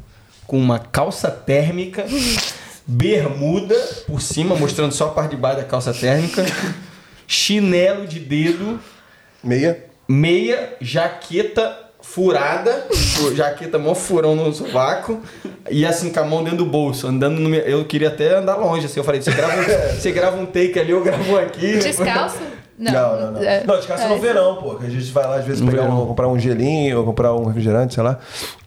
com 0.47 0.59
uma 0.59 0.78
calça 0.78 1.31
térmica, 1.31 2.05
bermuda 2.86 3.74
por 4.06 4.20
cima, 4.20 4.55
mostrando 4.55 4.93
só 4.93 5.06
a 5.06 5.10
parte 5.12 5.31
de 5.31 5.36
baixo 5.39 5.59
da 5.60 5.64
calça 5.64 5.94
térmica, 5.94 6.44
chinelo 7.26 8.06
de 8.06 8.20
dedo, 8.20 8.78
Meia. 9.43 9.86
meia, 10.06 10.76
jaqueta 10.82 11.84
furada, 12.06 12.86
fu- 12.93 13.35
jaqueta 13.35 13.78
mó 13.78 13.94
furão 13.94 14.36
no 14.36 14.52
sovaco, 14.52 15.20
e 15.70 15.85
assim 15.86 16.12
com 16.12 16.20
a 16.20 16.24
mão 16.24 16.43
dentro 16.44 16.59
do 16.59 16.66
bolso, 16.66 17.06
andando 17.09 17.40
no 17.40 17.48
meu, 17.48 17.60
Eu 17.60 17.85
queria 17.86 18.09
até 18.09 18.36
andar 18.36 18.56
longe, 18.56 18.86
assim. 18.86 19.01
Eu 19.01 19.05
falei, 19.05 19.20
você 19.22 19.32
grava 19.32 19.60
um, 19.60 19.64
você 19.98 20.12
grava 20.12 20.36
um 20.36 20.47
take 20.47 20.78
ali, 20.78 20.90
eu 20.90 21.02
gravo 21.02 21.36
aqui. 21.39 21.78
Descalço? 21.78 22.39
Não, 22.76 22.93
não, 23.20 23.31
não. 23.31 23.40
É, 23.40 23.62
Não, 23.64 23.76
descansa 23.76 24.09
no 24.09 24.16
é. 24.16 24.18
verão, 24.18 24.56
pô. 24.56 24.74
Que 24.74 24.86
a 24.86 24.90
gente 24.90 25.09
vai 25.12 25.24
lá 25.28 25.36
às 25.36 25.44
vezes 25.44 25.60
No 25.60 25.70
pegar 25.70 25.85
um, 25.85 26.06
comprar 26.09 26.26
um 26.26 26.36
gelinho 26.36 26.98
ou 26.98 27.05
comprar 27.05 27.32
um 27.32 27.44
refrigerante, 27.44 27.94
sei 27.94 28.02
lá. 28.02 28.18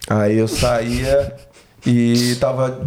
Aí 0.10 0.38
eu 0.38 0.48
saía 0.48 1.36
e 1.86 2.34
tava 2.40 2.86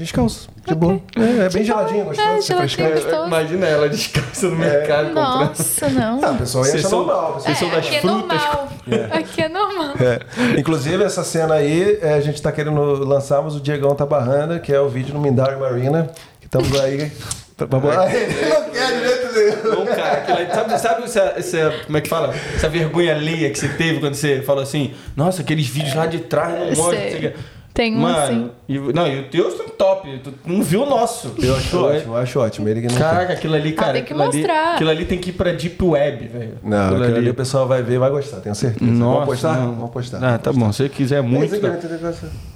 descalço, 0.00 0.48
de 0.66 0.74
boa. 0.74 1.00
É, 1.16 1.46
é 1.46 1.48
bem 1.48 1.64
geladinho, 1.64 2.04
gostoso. 2.04 2.28
É, 2.28 2.36
você 2.36 2.46
geladinho, 2.48 2.58
fresquinho. 2.78 2.92
gostoso. 2.92 3.26
Imagina 3.26 3.66
ela 3.66 3.88
descalça 3.88 4.46
no 4.48 4.56
mercado 4.56 5.06
comprando. 5.08 5.48
Nossa, 5.48 5.88
não. 5.88 6.24
Ah, 6.24 6.30
o 6.30 6.36
pessoal 6.38 6.64
ia 6.64 6.70
Vocês 6.70 6.84
achar 6.84 6.90
são- 6.90 6.98
normal. 7.06 7.34
vocês 7.40 7.58
são 7.58 7.68
É, 7.68 7.70
das 7.70 7.86
aqui 7.86 7.96
é 7.96 8.00
frutas. 8.00 8.20
normal. 8.42 8.68
Aqui 9.12 9.42
é 9.42 9.48
normal. 9.48 9.94
É. 10.00 10.58
Inclusive, 10.60 11.02
essa 11.04 11.24
cena 11.24 11.54
aí, 11.54 11.98
é, 12.02 12.14
a 12.14 12.20
gente 12.20 12.40
tá 12.40 12.52
querendo 12.52 12.80
lançar, 13.04 13.42
mas 13.42 13.54
o 13.54 13.60
Diegão 13.60 13.94
tá 13.94 14.06
barrando, 14.06 14.60
que 14.60 14.72
é 14.72 14.80
o 14.80 14.88
vídeo 14.88 15.12
no 15.14 15.20
Mindari 15.20 15.56
Marina. 15.58 16.10
Que 16.40 16.46
estamos 16.46 16.78
aí. 16.80 17.10
Ah, 17.58 18.14
ele 18.14 18.48
não 18.50 18.70
quer 18.70 18.92
de 18.92 19.08
jeito 19.08 19.32
nenhum. 19.64 19.76
Não, 19.76 19.86
cara, 19.86 20.48
sabe, 20.54 20.78
sabe 20.78 21.04
essa, 21.04 21.20
essa- 21.38 21.74
como 21.86 21.96
é 21.96 22.00
que 22.02 22.08
fala? 22.10 22.34
Essa 22.54 22.68
vergonha 22.68 23.14
alheia 23.14 23.48
que 23.50 23.58
você 23.58 23.68
teve 23.68 23.98
quando 23.98 24.14
você 24.14 24.42
falou 24.42 24.62
assim, 24.62 24.92
nossa, 25.16 25.40
aqueles 25.40 25.66
vídeos 25.66 25.94
lá 25.94 26.04
de 26.04 26.18
trás 26.18 26.76
não 26.76 26.84
mostram. 26.84 27.32
Sei. 27.76 27.90
não 27.90 27.96
sei 27.96 27.96
o 27.96 27.96
quê." 27.96 27.96
Tem 27.96 27.96
um 27.96 28.00
Mano, 28.00 28.18
assim. 28.18 28.50
e, 28.68 28.78
não, 28.78 29.06
e 29.06 29.20
o 29.20 29.28
teu 29.28 29.50
são 29.56 29.68
top. 29.68 30.20
Tu 30.24 30.32
não 30.46 30.62
viu 30.62 30.82
o 30.82 30.86
nosso. 30.88 31.34
Eu 31.38 31.54
acho 31.56 31.78
ótimo, 31.84 32.14
eu 32.14 32.16
acho 32.16 32.40
ótimo. 32.40 32.68
Ele 32.68 32.80
que 32.80 32.88
não 32.88 32.96
Caraca, 32.96 33.32
aquilo 33.34 33.54
ali, 33.54 33.72
cara. 33.72 33.90
Ah, 33.90 33.92
tem 33.92 34.02
que 34.04 34.12
aquilo 34.12 34.22
ali- 34.28 34.38
mostrar. 34.38 34.74
aquilo 34.74 34.90
ali 34.90 35.04
tem 35.04 35.18
que 35.18 35.30
ir 35.30 35.32
pra 35.34 35.52
Deep 35.52 35.84
Web, 35.84 36.28
velho. 36.28 36.58
Não, 36.62 36.88
aquilo 36.88 37.04
ali 37.16 37.30
o 37.30 37.34
pessoal 37.34 37.68
vai 37.68 37.82
ver 37.82 37.94
e 37.94 37.98
vai 37.98 38.10
gostar, 38.10 38.38
tenho 38.40 38.54
certeza. 38.54 38.90
Nossa, 38.90 39.12
Vamos 39.12 39.26
postar? 39.26 39.58
não. 39.58 39.74
Vamos 39.74 39.90
postar. 39.90 40.24
Ah, 40.24 40.38
tá 40.38 40.52
bom. 40.52 40.72
Se 40.72 40.78
você 40.84 40.88
quiser 40.88 41.22
muito. 41.22 41.60
Tá. 41.60 41.76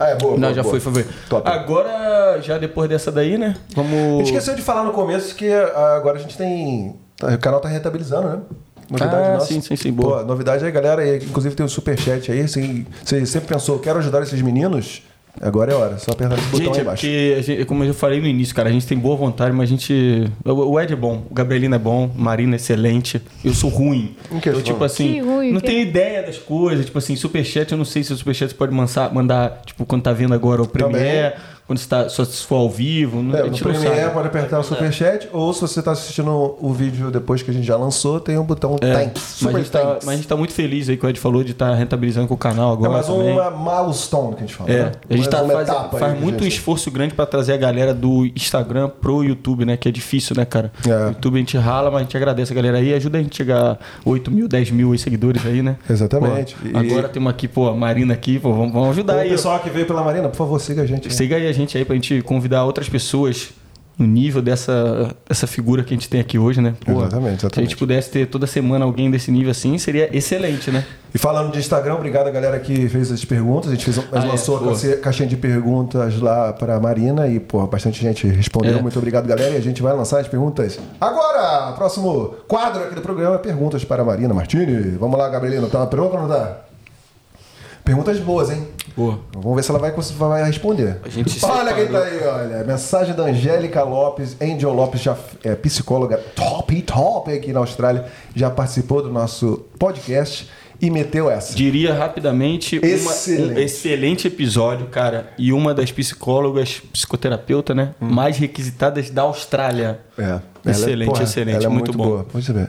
Ah, 0.00 0.08
é 0.08 0.14
boa. 0.16 0.32
Não, 0.32 0.40
boa, 0.40 0.54
já 0.54 0.62
boa. 0.62 0.80
foi, 0.80 0.92
foi. 0.92 1.06
Top. 1.28 1.48
Agora, 1.48 2.38
já 2.40 2.58
depois 2.58 2.88
dessa 2.88 3.12
daí, 3.12 3.36
né? 3.36 3.56
A 3.72 3.82
Vamos. 3.82 4.18
gente 4.18 4.26
esqueceu 4.26 4.54
de 4.54 4.62
falar 4.62 4.84
no 4.84 4.92
começo 4.92 5.34
que 5.34 5.50
ah, 5.52 5.94
agora 5.96 6.18
a 6.18 6.20
gente 6.20 6.36
tem. 6.36 6.96
O 7.22 7.38
canal 7.38 7.60
tá 7.60 7.68
rentabilizando, 7.68 8.28
né? 8.28 8.38
Novidade 8.90 9.28
Ah, 9.28 9.32
nossa. 9.34 9.46
sim, 9.46 9.60
sim, 9.60 9.76
sim, 9.76 9.92
boa. 9.92 10.20
Pô, 10.20 10.24
novidade 10.26 10.64
aí, 10.64 10.70
galera. 10.72 11.06
e, 11.06 11.16
Inclusive 11.24 11.54
tem 11.54 11.64
o 11.64 11.68
superchat 11.68 12.30
aí. 12.32 12.46
Se 12.48 12.86
você 13.04 13.24
sempre 13.26 13.48
pensou, 13.48 13.78
quero 13.78 13.98
ajudar 13.98 14.22
esses 14.22 14.40
meninos, 14.42 15.02
Agora 15.40 15.70
é 15.72 15.74
hora, 15.76 15.96
só 15.96 16.10
apertar 16.10 16.36
esse 16.36 16.46
botão 16.48 16.58
Gente, 16.66 16.72
aí 16.74 16.78
é 16.78 16.82
embaixo. 16.82 17.06
gente- 17.46 17.64
como 17.64 17.84
eu 17.84 17.94
falei 17.94 18.20
no 18.20 18.26
início, 18.26 18.52
cara, 18.52 18.68
a 18.68 18.72
gente 18.72 18.84
tem 18.84 18.98
boa 18.98 19.14
vontade, 19.16 19.54
mas 19.54 19.68
a 19.68 19.70
gente. 19.70 20.28
O 20.44 20.78
Ed 20.78 20.92
é 20.92 20.96
bom, 20.96 21.22
o 21.30 21.32
Gabrielino 21.32 21.72
é 21.72 21.78
bom, 21.78 22.10
o 22.14 22.20
Marina 22.20 22.54
é 22.54 22.56
excelente, 22.56 23.22
eu 23.44 23.54
sou 23.54 23.70
ruim. 23.70 24.16
Que 24.42 24.48
eu, 24.48 24.54
você 24.56 24.62
tipo 24.62 24.82
assim, 24.82 25.12
Que 25.14 25.20
ruim, 25.20 25.52
não 25.52 25.60
que- 25.60 25.68
tenho 25.68 25.82
ideia 25.82 26.24
das 26.24 26.36
coisas. 26.36 26.84
Tipo 26.84 26.98
assim, 26.98 27.14
superchat, 27.14 27.70
eu 27.70 27.78
não 27.78 27.84
sei 27.84 28.02
se 28.02 28.12
o 28.12 28.16
superchat 28.16 28.52
pode 28.56 28.74
mandar, 28.74 29.14
mandar 29.14 29.62
tipo, 29.64 29.86
quando 29.86 30.02
tá 30.02 30.12
vendo 30.12 30.34
agora 30.34 30.62
o 30.62 30.66
Premiere, 30.66 31.36
quando 31.70 31.78
você 31.78 31.86
tá, 31.88 32.08
só 32.08 32.24
se 32.24 32.44
for 32.44 32.56
ao 32.56 32.68
vivo. 32.68 33.22
Não, 33.22 33.38
É, 33.38 33.48
no 33.48 33.56
Premiere 33.56 34.10
pode 34.12 34.26
apertar 34.26 34.58
o 34.58 34.64
superchat, 34.64 35.28
ou 35.32 35.54
se 35.54 35.60
você 35.60 35.80
tá 35.80 35.92
assistindo 35.92 36.56
o 36.60 36.72
vídeo 36.72 37.12
depois 37.12 37.42
que 37.42 37.50
a 37.52 37.54
gente 37.54 37.64
já 37.64 37.76
lançou, 37.76 38.18
tem 38.18 38.36
um 38.36 38.42
botão 38.42 38.74
É, 38.80 38.92
thanks, 38.92 39.38
mas, 39.40 39.52
super 39.52 39.68
tá, 39.68 39.78
thanks. 39.80 40.04
mas 40.04 40.14
a 40.14 40.16
gente 40.16 40.26
tá 40.26 40.36
muito 40.36 40.52
feliz 40.52 40.88
aí 40.88 40.96
que 40.96 41.06
o 41.06 41.08
Ed 41.08 41.20
falou 41.20 41.44
de 41.44 41.52
estar 41.52 41.72
rentabilizando 41.74 42.26
com 42.26 42.34
o 42.34 42.36
canal 42.36 42.72
agora. 42.72 42.90
É 42.90 42.92
mais 42.94 43.06
também. 43.06 43.32
uma 43.38 43.50
milestone 43.84 44.30
que 44.34 44.38
a 44.42 44.46
gente 44.46 44.54
fala. 44.56 44.68
É, 44.70 44.82
né? 44.86 44.92
a 45.10 45.16
gente 45.16 45.28
tá 45.28 45.44
faz, 45.46 45.70
aí 45.70 46.00
faz 46.00 46.20
muito 46.20 46.42
gente- 46.42 46.54
esforço 46.54 46.90
grande 46.90 47.14
pra 47.14 47.24
trazer 47.24 47.52
a 47.52 47.56
galera 47.56 47.94
do 47.94 48.26
Instagram 48.34 48.88
pro 49.00 49.22
YouTube, 49.22 49.64
né? 49.64 49.76
Que 49.76 49.88
é 49.88 49.92
difícil, 49.92 50.34
né, 50.36 50.44
cara? 50.44 50.72
É. 50.84 51.08
YouTube 51.10 51.36
a 51.36 51.38
gente 51.38 51.56
rala, 51.56 51.88
mas 51.88 52.00
a 52.00 52.02
gente 52.02 52.16
agradece 52.16 52.52
a 52.52 52.56
galera 52.56 52.78
aí. 52.78 52.92
Ajuda 52.94 53.18
a 53.18 53.22
gente 53.22 53.34
a 53.34 53.36
chegar 53.36 53.62
a 53.74 53.78
8 54.04 54.28
mil, 54.28 54.48
10 54.48 54.72
mil 54.72 54.98
seguidores 54.98 55.46
aí, 55.46 55.62
né? 55.62 55.76
Exatamente. 55.88 56.56
Pô, 56.56 56.66
E- 56.68 56.90
Agora 56.90 57.08
temos 57.08 57.30
aqui, 57.30 57.46
pô, 57.46 57.68
a 57.68 57.76
Marina 57.76 58.12
aqui, 58.14 58.40
pô, 58.40 58.52
vamos, 58.52 58.72
vamos 58.72 58.88
ajudar 58.90 59.14
O 59.14 59.20
aí. 59.20 59.28
pessoal 59.30 59.60
que 59.60 59.70
veio 59.70 59.86
pela 59.86 60.02
Marina, 60.02 60.28
por 60.28 60.36
favor, 60.36 60.58
siga 60.60 60.82
a 60.82 60.86
gente. 60.86 61.12
Siga 61.14 61.36
aí 61.36 61.46
a 61.46 61.52
gente 61.52 61.59
aí 61.76 61.84
pra 61.84 61.94
gente 61.94 62.22
convidar 62.22 62.64
outras 62.64 62.88
pessoas 62.88 63.50
no 63.98 64.06
nível 64.06 64.40
dessa, 64.40 65.14
dessa 65.28 65.46
figura 65.46 65.82
que 65.84 65.92
a 65.92 65.96
gente 65.96 66.08
tem 66.08 66.22
aqui 66.22 66.38
hoje, 66.38 66.58
né? 66.62 66.74
Pô, 66.86 66.92
Exatamente, 67.02 67.20
Se 67.40 67.44
a 67.44 67.48
exatamente. 67.48 67.68
gente 67.70 67.76
pudesse 67.78 68.10
ter 68.10 68.26
toda 68.28 68.46
semana 68.46 68.82
alguém 68.86 69.10
desse 69.10 69.30
nível 69.30 69.50
assim, 69.50 69.76
seria 69.76 70.08
excelente, 70.16 70.70
né? 70.70 70.86
E 71.14 71.18
falando 71.18 71.52
de 71.52 71.58
Instagram, 71.58 71.96
obrigado 71.96 72.26
a 72.28 72.30
galera 72.30 72.58
que 72.58 72.88
fez 72.88 73.12
as 73.12 73.22
perguntas. 73.26 73.70
A 73.70 73.74
gente 73.74 73.84
fez, 73.84 73.98
Ah, 73.98 74.20
é, 74.20 74.24
lançou 74.24 74.56
a 74.56 74.60
boa. 74.60 74.72
caixa- 74.72 74.96
caixinha 74.96 75.28
de 75.28 75.36
perguntas 75.36 76.18
lá 76.18 76.50
para 76.50 76.76
a 76.76 76.80
Marina 76.80 77.28
e, 77.28 77.38
pô, 77.38 77.66
bastante 77.66 78.00
gente 78.00 78.26
respondeu. 78.26 78.78
É. 78.78 78.80
Muito 78.80 78.98
obrigado, 78.98 79.26
galera. 79.26 79.50
E 79.52 79.56
a 79.58 79.60
gente 79.60 79.82
vai 79.82 79.92
lançar 79.94 80.18
as 80.20 80.28
perguntas 80.28 80.78
agora. 80.98 81.72
Próximo 81.72 82.36
quadro 82.48 82.84
aqui 82.84 82.94
do 82.94 83.02
programa 83.02 83.34
é 83.34 83.38
Perguntas 83.38 83.84
para 83.84 84.00
a 84.00 84.04
Marina 84.06 84.32
Martini. 84.32 84.96
Vamos 84.98 85.18
lá, 85.18 85.28
Gabrielina. 85.28 85.66
Tá 85.66 85.84
pronto 85.86 86.14
ou 86.14 86.22
não 86.22 86.28
tá? 86.28 86.60
Perguntas 87.84 88.18
boas, 88.20 88.50
hein? 88.50 88.66
Pô, 88.94 89.14
Vamos 89.34 89.56
ver 89.56 89.62
se 89.62 89.70
ela 89.70 89.78
vai, 89.78 89.92
vai 89.92 90.44
responder. 90.44 90.98
A 91.04 91.08
gente 91.08 91.44
olha 91.44 91.72
quem 91.74 91.86
tá 91.88 92.02
aí, 92.02 92.20
olha. 92.26 92.64
Mensagem 92.64 93.14
da 93.14 93.24
Angélica 93.24 93.82
Lopes. 93.82 94.36
Angel 94.40 94.72
Lopes, 94.72 95.00
já 95.00 95.16
é 95.44 95.54
psicóloga 95.54 96.18
top, 96.34 96.82
top 96.82 97.32
aqui 97.32 97.52
na 97.52 97.60
Austrália. 97.60 98.04
Já 98.34 98.50
participou 98.50 99.02
do 99.02 99.10
nosso 99.10 99.64
podcast 99.78 100.48
e 100.82 100.90
meteu 100.90 101.30
essa. 101.30 101.54
Diria 101.54 101.92
rapidamente 101.92 102.78
uma- 102.78 102.86
Excelente. 102.86 103.54
um 103.54 103.58
excelente 103.58 104.26
episódio, 104.28 104.86
cara. 104.86 105.30
E 105.38 105.52
uma 105.52 105.74
das 105.74 105.92
psicólogas, 105.92 106.80
psicoterapeuta, 106.92 107.74
né? 107.74 107.94
Mais 108.00 108.38
requisitadas 108.38 109.10
da 109.10 109.22
Austrália. 109.22 110.00
É. 110.18 110.22
Ela 110.22 110.42
é- 110.64 110.70
Excelente, 110.70 111.08
porra, 111.10 111.22
excelente, 111.22 111.56
Ela 111.56 111.64
é 111.64 111.68
muito 111.68 111.92
muito, 111.92 111.98
bom. 111.98 112.04
boa. 112.04 112.24
Pode 112.24 112.52
ver. 112.52 112.68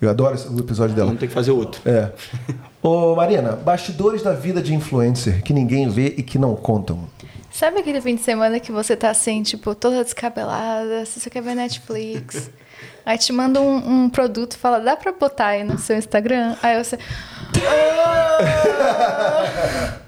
Eu 0.00 0.08
adoro 0.10 0.34
esse- 0.36 0.48
o 0.48 0.58
episódio 0.58 0.94
dela. 0.94 1.06
Vamos 1.06 1.20
ter 1.20 1.26
que 1.26 1.34
fazer 1.34 1.50
outro. 1.50 1.80
É. 1.84 2.08
Ô, 2.82 3.14
Marina, 3.16 3.52
bastidores 3.52 4.22
da 4.22 4.32
vida 4.32 4.62
de 4.62 4.72
influencer 4.74 5.42
que 5.42 5.52
ninguém 5.52 5.88
vê 5.88 6.14
e 6.16 6.22
que 6.22 6.38
não 6.38 6.54
contam. 6.54 7.08
Sabe 7.50 7.80
aquele 7.80 8.00
fim 8.00 8.14
de 8.14 8.22
semana 8.22 8.60
que 8.60 8.70
você 8.70 8.94
tá 8.94 9.10
assim, 9.10 9.42
tipo, 9.42 9.74
toda 9.74 10.04
descabelada, 10.04 11.04
você 11.04 11.18
só 11.18 11.28
quer 11.28 11.42
ver 11.42 11.56
Netflix? 11.56 12.50
Aí 13.04 13.18
te 13.18 13.32
manda 13.32 13.60
um, 13.60 14.04
um 14.04 14.08
produto 14.10 14.52
e 14.52 14.56
fala, 14.58 14.78
dá 14.78 14.94
pra 14.94 15.10
botar 15.12 15.46
aí 15.46 15.64
no 15.64 15.78
seu 15.78 15.96
Instagram? 15.96 16.54
Aí 16.62 16.82
você. 16.82 16.98
"Ah!" 17.66 18.38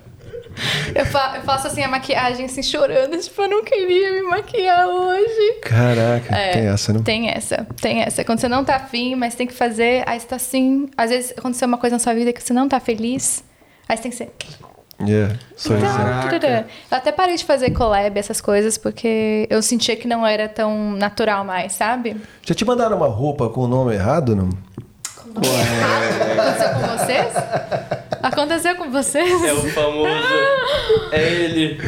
Eu, 0.94 1.06
fa- 1.06 1.34
eu 1.36 1.42
faço 1.42 1.66
assim 1.66 1.82
a 1.82 1.88
maquiagem, 1.88 2.46
assim, 2.46 2.62
chorando, 2.62 3.16
tipo, 3.18 3.42
eu 3.42 3.48
não 3.48 3.64
queria 3.64 4.12
me 4.12 4.22
maquiar 4.22 4.86
hoje. 4.86 5.54
Caraca, 5.62 6.34
É, 6.36 6.50
tem 6.52 6.66
essa, 6.66 6.92
né? 6.92 7.00
Tem 7.04 7.28
essa, 7.30 7.66
tem 7.80 8.02
essa. 8.02 8.24
Quando 8.24 8.38
você 8.40 8.48
não 8.48 8.64
tá 8.64 8.76
afim, 8.76 9.14
mas 9.14 9.34
tem 9.34 9.46
que 9.46 9.54
fazer, 9.54 10.02
aí 10.06 10.18
você 10.20 10.26
tá 10.26 10.36
assim. 10.36 10.88
Às 10.96 11.10
vezes 11.10 11.32
aconteceu 11.36 11.66
uma 11.68 11.78
coisa 11.78 11.96
na 11.96 12.00
sua 12.00 12.14
vida 12.14 12.32
que 12.32 12.42
você 12.42 12.52
não 12.52 12.68
tá 12.68 12.78
feliz, 12.80 13.42
aí 13.88 13.96
você 13.96 14.02
tem 14.02 14.10
que 14.10 14.16
ser. 14.16 14.30
Yeah, 15.02 15.34
sou 15.56 15.78
Então, 15.78 16.50
eu 16.50 16.64
até 16.90 17.10
parei 17.10 17.34
de 17.34 17.44
fazer 17.46 17.70
collab, 17.70 18.18
essas 18.18 18.38
coisas, 18.38 18.76
porque 18.76 19.46
eu 19.48 19.62
sentia 19.62 19.96
que 19.96 20.06
não 20.06 20.26
era 20.26 20.46
tão 20.46 20.92
natural 20.92 21.42
mais, 21.42 21.72
sabe? 21.72 22.16
Já 22.46 22.54
te 22.54 22.66
mandaram 22.66 22.98
uma 22.98 23.06
roupa 23.08 23.48
com 23.48 23.62
o 23.62 23.66
nome 23.66 23.94
errado, 23.94 24.36
não? 24.36 24.50
Aconteceu 25.34 26.68
com 26.74 26.98
vocês? 26.98 27.32
Aconteceu 28.22 28.74
com 28.76 28.90
vocês? 28.90 29.42
É 29.44 29.52
o 29.52 29.56
famoso. 29.70 30.08
É 31.12 31.22
ele. 31.32 31.80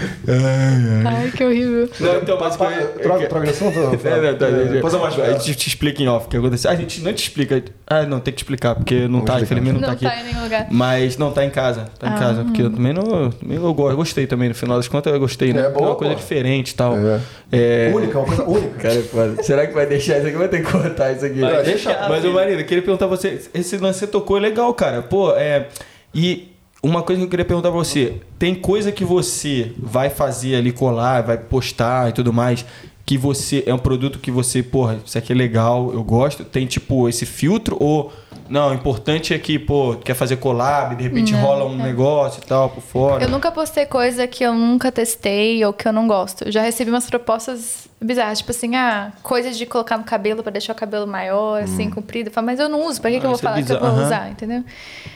Ai, 1.06 1.30
que 1.30 1.44
horrível. 1.44 1.88
Não, 2.00 2.16
então, 2.18 2.38
mas 2.40 2.56
Pa- 2.56 2.70
Troca, 3.02 3.26
troca 3.28 3.44
de 3.46 3.50
assunto? 3.50 3.78
É 4.06 4.20
verdade. 4.20 4.68
Depois 4.70 4.92
eu 4.94 5.00
mostro. 5.00 5.22
A 5.22 5.32
gente 5.32 5.54
te 5.54 5.68
explica 5.68 6.02
em 6.02 6.08
off 6.08 6.26
o 6.26 6.28
que 6.28 6.36
aconteceu. 6.36 6.70
A 6.70 6.74
gente 6.74 7.00
não 7.02 7.12
te 7.12 7.22
explica. 7.22 7.62
Ah, 7.86 8.02
não, 8.04 8.20
tem 8.20 8.32
que 8.32 8.40
explicar, 8.40 8.74
porque 8.74 9.06
não 9.08 9.20
tá, 9.20 9.34
explicar. 9.40 9.42
infelizmente 9.42 9.72
não, 9.74 9.80
Não 9.80 9.88
tá 9.88 9.92
aqui. 9.94 10.04
tá 10.04 10.20
em 10.20 10.24
nenhum 10.32 10.42
lugar. 10.44 10.66
Mas 10.70 11.16
não 11.18 11.30
tá 11.32 11.44
em 11.44 11.50
casa. 11.50 11.86
Tá 11.98 12.08
em 12.08 12.14
Ah. 12.14 12.18
casa. 12.18 12.44
Porque 12.44 12.62
eu 12.62 12.70
também 12.70 12.92
não. 12.92 13.30
também 13.30 13.56
Eu 13.56 13.74
go- 13.74 13.90
eu 13.90 13.96
gostei 13.96 14.26
também, 14.26 14.48
no 14.48 14.54
final 14.54 14.76
das 14.76 14.88
contas, 14.88 15.12
eu 15.12 15.20
gostei, 15.20 15.52
né? 15.52 15.66
É 15.66 15.70
boa, 15.70 15.88
uma 15.90 15.94
coisa 15.96 16.14
pô. 16.14 16.20
diferente 16.20 16.70
e 16.70 16.74
tal. 16.74 16.96
É. 16.96 17.20
É. 17.52 17.92
Única, 17.94 18.18
uma 18.18 18.26
coisa 18.26 18.44
única. 18.44 18.78
Cara, 18.88 19.02
foda. 19.02 19.42
será 19.42 19.66
que 19.66 19.74
vai 19.74 19.86
deixar 19.86 20.18
isso 20.18 20.26
aqui? 20.28 20.36
Vai 20.36 20.48
ter 20.48 20.64
que 20.64 20.70
cortar 20.72 21.12
isso 21.12 21.24
aqui. 21.24 21.40
Vai 21.40 21.62
Deixa. 21.62 21.90
deixar, 21.90 22.08
Mas. 22.08 22.24
Marina, 22.24 22.60
eu 22.60 22.64
queria 22.66 22.82
perguntar 22.82 23.06
pra 23.08 23.16
você. 23.16 23.40
Esse 23.52 23.76
lance 23.76 23.98
que 24.00 24.06
você 24.06 24.10
tocou 24.10 24.36
é 24.38 24.40
legal, 24.40 24.72
cara. 24.74 25.02
Pô, 25.02 25.32
é. 25.36 25.66
E 26.14 26.52
uma 26.82 27.02
coisa 27.02 27.20
que 27.20 27.26
eu 27.26 27.30
queria 27.30 27.44
perguntar 27.44 27.70
pra 27.70 27.78
você: 27.78 28.20
tem 28.38 28.54
coisa 28.54 28.90
que 28.90 29.04
você 29.04 29.72
vai 29.78 30.10
fazer 30.10 30.56
ali, 30.56 30.72
colar, 30.72 31.22
vai 31.22 31.38
postar 31.38 32.10
e 32.10 32.12
tudo 32.12 32.32
mais. 32.32 32.64
Que 33.04 33.18
você 33.18 33.64
é 33.66 33.74
um 33.74 33.78
produto 33.78 34.18
que 34.20 34.30
você, 34.30 34.62
porra, 34.62 35.00
isso 35.04 35.18
aqui 35.18 35.32
é 35.32 35.34
legal, 35.34 35.92
eu 35.92 36.02
gosto. 36.02 36.44
Tem 36.44 36.66
tipo 36.66 37.08
esse 37.08 37.26
filtro 37.26 37.76
ou 37.80 38.12
não? 38.52 38.70
O 38.70 38.74
importante 38.74 39.32
é 39.34 39.38
que, 39.38 39.58
pô, 39.58 39.96
quer 39.96 40.14
fazer 40.14 40.36
collab, 40.36 40.94
de 40.94 41.02
repente 41.02 41.34
rola 41.34 41.64
um 41.64 41.76
negócio 41.76 42.40
e 42.42 42.46
tal 42.46 42.68
por 42.70 42.82
fora. 42.82 43.24
Eu 43.24 43.28
nunca 43.30 43.50
postei 43.50 43.86
coisa 43.86 44.26
que 44.26 44.44
eu 44.44 44.52
nunca 44.54 44.92
testei 44.92 45.64
ou 45.64 45.72
que 45.72 45.88
eu 45.88 45.92
não 45.92 46.06
gosto. 46.06 46.44
Eu 46.44 46.52
já 46.52 46.62
recebi 46.62 46.90
umas 46.90 47.06
propostas 47.06 47.88
bizarras, 48.00 48.38
tipo 48.38 48.50
assim, 48.50 48.74
ah, 48.76 49.12
coisa 49.22 49.50
de 49.52 49.64
colocar 49.64 49.96
no 49.96 50.04
cabelo 50.04 50.42
pra 50.42 50.52
deixar 50.52 50.72
o 50.72 50.76
cabelo 50.76 51.06
maior, 51.06 51.62
assim, 51.62 51.88
comprido. 51.88 52.28
Eu 52.28 52.32
falo, 52.32 52.46
mas 52.46 52.60
eu 52.60 52.68
não 52.68 52.84
uso, 52.86 53.00
pra 53.00 53.10
que, 53.10 53.18
que 53.20 53.26
Ah, 53.26 53.28
eu 53.28 53.30
vou 53.30 53.36
isso 53.36 53.46
é 53.46 53.48
falar 53.48 53.62
que 53.62 53.72
eu 53.72 53.78
vou 53.80 53.88
aham. 53.88 54.04
usar, 54.06 54.30
entendeu? 54.30 54.64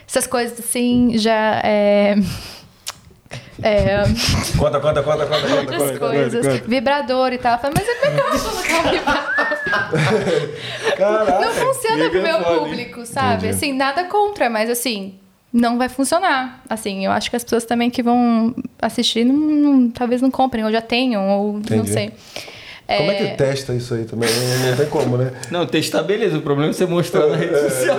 Essas 0.08 0.26
coisas 0.26 0.58
assim 0.58 1.18
já 1.18 1.60
é. 1.64 2.16
É, 3.62 4.02
Conta, 4.58 4.78
conta, 4.80 5.02
conta, 5.02 5.26
conta, 5.26 5.40
conta. 5.48 5.54
outras 5.60 5.98
coisas, 5.98 6.60
vibrador 6.66 7.32
e 7.32 7.38
tal. 7.38 7.54
Eu 7.54 7.58
falo, 7.58 7.74
mas 7.76 7.88
é 7.88 7.94
pra 7.94 8.10
que 8.10 8.20
eu 8.20 8.38
vou 8.38 8.50
colocar 8.50 8.78
um 8.78 8.90
vibrador? 8.92 9.36
Caraca. 10.96 11.40
Não 11.40 11.52
funciona 11.52 12.10
pro 12.10 12.22
meu 12.22 12.40
público, 12.42 13.06
sabe? 13.06 13.36
Entendi. 13.46 13.54
Assim, 13.54 13.72
nada 13.72 14.04
contra, 14.04 14.48
mas 14.50 14.68
assim, 14.70 15.14
não 15.52 15.78
vai 15.78 15.88
funcionar. 15.88 16.62
Assim, 16.68 17.04
eu 17.04 17.12
acho 17.12 17.30
que 17.30 17.36
as 17.36 17.44
pessoas 17.44 17.64
também 17.64 17.90
que 17.90 18.02
vão 18.02 18.54
assistir 18.80 19.24
não, 19.24 19.34
não- 19.34 19.90
talvez 19.90 20.20
não 20.22 20.30
comprem, 20.30 20.64
ou 20.64 20.72
já 20.72 20.80
tenham, 20.82 21.28
ou 21.28 21.52
não 21.54 21.58
Entendi. 21.60 21.92
sei. 21.92 22.12
Como 22.86 23.10
é 23.10 23.14
que 23.14 23.36
testa 23.36 23.72
isso 23.74 23.94
aí 23.94 24.04
também? 24.04 24.28
Não, 24.30 24.70
não 24.70 24.76
tem 24.76 24.86
como, 24.86 25.16
né? 25.16 25.32
Não, 25.50 25.66
testar 25.66 26.02
beleza. 26.02 26.38
O 26.38 26.42
problema 26.42 26.70
é 26.70 26.72
você 26.72 26.86
mostrar 26.86 27.26
na 27.26 27.36
rede 27.36 27.58
social. 27.58 27.96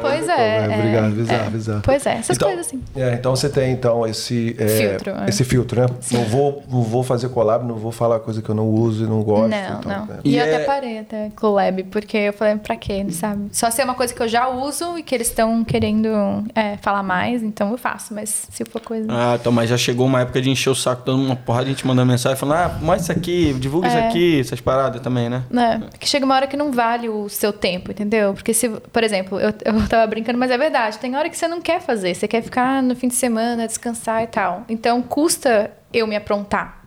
Pois 0.00 0.28
é. 0.28 0.60
Como 0.60 0.72
é, 0.72 0.76
Obrigado, 0.78 1.10
bizarro, 1.14 1.46
é. 1.46 1.50
bizarro. 1.50 1.82
Pois 1.84 2.06
é, 2.06 2.12
essas 2.14 2.36
Então- 2.36 2.48
coisas 2.48 2.66
assim. 2.66 2.82
É, 2.96 3.14
então 3.14 3.34
você 3.34 3.48
tem 3.48 3.72
então 3.72 4.06
esse 4.06 4.54
é, 4.58 4.68
Filtro, 4.68 5.10
é. 5.24 5.28
esse 5.28 5.44
filtro, 5.44 5.80
né? 5.80 5.86
Não 6.12 6.24
vou, 6.24 6.62
não 6.70 6.82
vou 6.82 7.02
fazer 7.02 7.28
collab, 7.30 7.66
não 7.66 7.74
vou 7.74 7.90
falar 7.90 8.20
coisa 8.20 8.40
que 8.40 8.48
eu 8.48 8.54
não 8.54 8.68
uso 8.68 9.04
e 9.04 9.06
não 9.08 9.22
gosto. 9.22 9.48
Não, 9.48 9.78
então, 9.80 9.80
não. 9.98 10.06
né? 10.06 10.18
E, 10.24 10.30
E 10.30 10.38
eu 10.38 10.44
é- 10.44 10.54
até 10.54 10.64
parei 10.64 10.98
até 11.00 11.30
collab, 11.34 11.82
porque 11.84 12.16
eu 12.16 12.32
falei, 12.32 12.54
pra 12.56 12.76
quê, 12.76 13.04
sabe? 13.10 13.48
Só 13.52 13.70
se 13.70 13.80
é 13.80 13.84
uma 13.84 13.94
coisa 13.94 14.14
que 14.14 14.22
eu 14.22 14.28
já 14.28 14.48
uso 14.48 14.96
e 14.98 15.02
que 15.02 15.14
eles 15.14 15.26
estão 15.28 15.64
querendo 15.64 16.08
é, 16.54 16.76
falar 16.76 17.02
mais, 17.02 17.42
então 17.42 17.72
eu 17.72 17.78
faço. 17.78 18.14
Mas 18.14 18.46
se 18.50 18.64
for 18.64 18.80
coisa. 18.80 19.06
Ah, 19.10 19.36
então, 19.40 19.50
mas 19.50 19.68
já 19.68 19.76
chegou 19.76 20.06
uma 20.06 20.20
época 20.20 20.40
de 20.40 20.48
encher 20.48 20.70
o 20.70 20.74
saco, 20.76 21.02
dando 21.04 21.22
uma 21.24 21.36
porrada 21.36 21.64
de 21.64 21.72
gente 21.72 21.86
mandando 21.86 22.06
mensagem 22.12 22.38
falando, 22.38 22.56
ah, 22.58 22.78
mostra 22.80 23.02
isso 23.02 23.12
aqui, 23.12 23.52
divulga 23.58 23.88
isso 23.88 23.96
É. 23.96 24.06
essas 24.40 24.60
paradas 24.60 25.00
também, 25.00 25.28
né? 25.28 25.44
É, 25.52 25.98
que 25.98 26.08
chega 26.08 26.24
uma 26.24 26.34
hora 26.34 26.46
que 26.46 26.56
não 26.56 26.72
vale 26.72 27.08
o 27.08 27.28
seu 27.28 27.52
tempo, 27.52 27.90
entendeu? 27.90 28.34
Porque 28.34 28.52
se, 28.52 28.68
por 28.68 29.04
exemplo, 29.04 29.38
eu, 29.38 29.52
eu 29.64 29.86
tava 29.88 30.06
brincando, 30.06 30.38
mas 30.38 30.50
é 30.50 30.58
verdade, 30.58 30.98
tem 30.98 31.16
hora 31.16 31.28
que 31.28 31.36
você 31.36 31.48
não 31.48 31.60
quer 31.60 31.80
fazer, 31.80 32.14
você 32.14 32.26
quer 32.26 32.42
ficar 32.42 32.82
no 32.82 32.94
fim 32.94 33.08
de 33.08 33.14
semana, 33.14 33.66
descansar 33.66 34.22
e 34.22 34.26
tal. 34.26 34.64
Então 34.68 35.00
custa 35.02 35.70
eu 35.92 36.06
me 36.06 36.16
aprontar. 36.16 36.78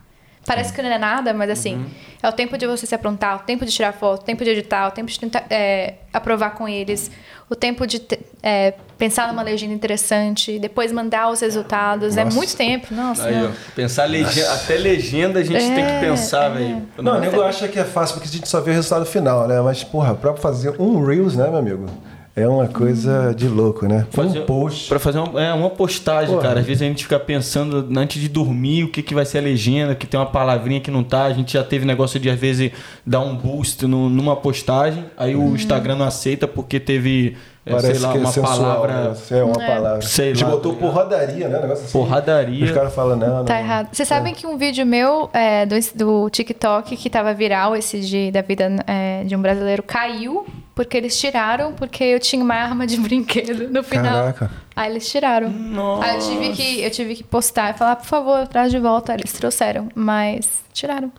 Parece 0.44 0.72
que 0.72 0.82
não 0.82 0.90
é 0.90 0.98
nada, 0.98 1.32
mas 1.32 1.50
assim, 1.50 1.86
é 2.20 2.28
o 2.28 2.32
tempo 2.32 2.58
de 2.58 2.66
você 2.66 2.84
se 2.84 2.94
aprontar, 2.94 3.36
o 3.36 3.38
tempo 3.40 3.64
de 3.64 3.70
tirar 3.70 3.92
foto, 3.92 4.22
o 4.22 4.24
tempo 4.24 4.42
de 4.42 4.50
editar, 4.50 4.88
o 4.88 4.90
tempo 4.90 5.08
de 5.08 5.18
tentar 5.18 5.44
é, 5.48 5.94
aprovar 6.12 6.50
com 6.50 6.68
eles, 6.68 7.12
o 7.52 7.54
tempo 7.54 7.86
de 7.86 7.98
te- 7.98 8.18
é, 8.42 8.72
pensar 8.96 9.28
numa 9.28 9.42
legenda 9.42 9.74
interessante, 9.74 10.58
depois 10.58 10.90
mandar 10.90 11.30
os 11.30 11.40
resultados. 11.40 12.16
É 12.16 12.24
Nossa. 12.24 12.36
muito 12.36 12.56
tempo, 12.56 12.94
nossa. 12.94 13.24
Aí, 13.26 13.34
não. 13.42 13.50
ó, 13.50 13.52
pensar 13.76 14.04
legenda, 14.06 14.52
até 14.54 14.74
legenda 14.76 15.40
a 15.40 15.44
gente 15.44 15.58
tem 15.58 15.84
que 15.84 15.92
É, 15.92 16.00
pensar, 16.00 16.50
é. 16.50 16.54
velho. 16.54 16.82
Não, 16.98 17.16
o 17.16 17.20
nego 17.20 17.42
acha 17.42 17.68
que 17.68 17.78
é 17.78 17.84
fácil 17.84 18.14
porque 18.16 18.28
a 18.28 18.32
gente 18.32 18.48
só 18.48 18.60
vê 18.60 18.70
o 18.70 18.74
resultado 18.74 19.04
final, 19.04 19.46
né? 19.46 19.60
Mas, 19.60 19.84
porra, 19.84 20.14
pra 20.14 20.34
fazer 20.34 20.74
um 20.80 21.04
Reels, 21.04 21.36
né, 21.36 21.46
meu 21.48 21.58
amigo? 21.58 21.86
É 22.34 22.48
uma 22.48 22.66
coisa 22.66 23.34
de 23.36 23.46
louco, 23.46 23.86
né? 23.86 24.06
Fazer- 24.10 24.40
Um 24.40 24.46
post. 24.46 24.88
Pra 24.88 24.98
fazer 24.98 25.18
uma, 25.18 25.38
é, 25.38 25.52
uma 25.52 25.68
postagem, 25.68 26.34
Pô. 26.34 26.40
cara. 26.40 26.60
Às 26.60 26.66
vezes 26.66 26.80
a 26.82 26.86
gente 26.86 27.02
fica 27.02 27.20
pensando 27.20 27.86
antes 27.98 28.20
de 28.22 28.26
dormir 28.28 28.84
o 28.84 28.88
que, 28.88 29.02
que 29.02 29.14
vai 29.14 29.26
ser 29.26 29.36
a 29.38 29.40
legenda, 29.42 29.94
que 29.94 30.06
tem 30.06 30.18
uma 30.18 30.24
palavrinha 30.24 30.80
que 30.80 30.90
não 30.90 31.04
tá. 31.04 31.24
A 31.24 31.32
gente 31.34 31.52
já 31.52 31.62
teve 31.62 31.84
negócio 31.84 32.18
de, 32.18 32.30
às 32.30 32.38
vezes, 32.40 32.72
dar 33.06 33.20
um 33.20 33.36
boost 33.36 33.86
no- 33.86 34.08
numa 34.08 34.34
postagem. 34.34 35.04
Aí 35.14 35.36
o 35.36 35.54
Instagram 35.54 35.96
não 35.96 36.06
aceita 36.06 36.48
porque 36.48 36.80
teve, 36.80 37.36
é, 37.64 37.78
sei 37.80 37.98
lá, 37.98 38.10
que 38.12 38.18
é 38.18 38.20
uma 38.20 38.32
sensual, 38.32 38.58
palavra. 38.58 38.92
né? 39.10 39.16
É 39.30 39.42
uma 39.44 39.54
palavra. 39.54 40.02
Sei 40.02 40.30
a 40.30 40.34
gente 40.34 40.44
lá. 40.44 40.50
botou 40.50 40.74
porradaria, 40.74 41.48
né? 41.48 41.60
Negócio 41.60 41.84
assim. 41.84 41.92
Porradaria. 41.92 42.64
Os 42.64 42.70
caras 42.72 42.94
falam, 42.94 43.16
não, 43.16 43.38
não. 43.38 43.44
Tá 43.44 43.58
errado. 43.58 43.88
Vocês 43.92 44.08
sabem 44.08 44.34
que 44.34 44.46
um 44.46 44.56
vídeo 44.56 44.84
meu 44.84 45.30
é, 45.32 45.64
do, 45.64 45.76
do 45.94 46.30
TikTok 46.30 46.96
que 46.96 47.08
tava 47.08 47.32
viral 47.32 47.76
esse 47.76 48.00
de, 48.00 48.30
da 48.32 48.42
vida 48.42 48.68
é, 48.86 49.22
de 49.24 49.36
um 49.36 49.40
brasileiro 49.42 49.82
caiu 49.82 50.44
porque 50.74 50.96
eles 50.96 51.18
tiraram 51.20 51.72
porque 51.74 52.02
eu 52.02 52.18
tinha 52.18 52.42
uma 52.42 52.54
arma 52.54 52.86
de 52.86 52.96
brinquedo 53.00 53.68
no 53.70 53.82
final. 53.84 54.12
Caraca. 54.32 54.50
Aí 54.74 54.90
eles 54.90 55.08
tiraram. 55.08 55.48
Nossa. 55.50 56.04
Aí 56.08 56.16
eu 56.16 56.20
tive 56.20 56.52
que 56.52 56.82
eu 56.82 56.90
tive 56.90 57.14
que 57.14 57.22
postar 57.24 57.74
e 57.74 57.78
falar, 57.78 57.96
por 57.96 58.06
favor, 58.06 58.48
traz 58.48 58.72
de 58.72 58.78
volta. 58.78 59.12
Aí 59.12 59.18
Eles 59.20 59.32
trouxeram, 59.34 59.88
mas 59.94 60.48
tiraram. 60.72 61.12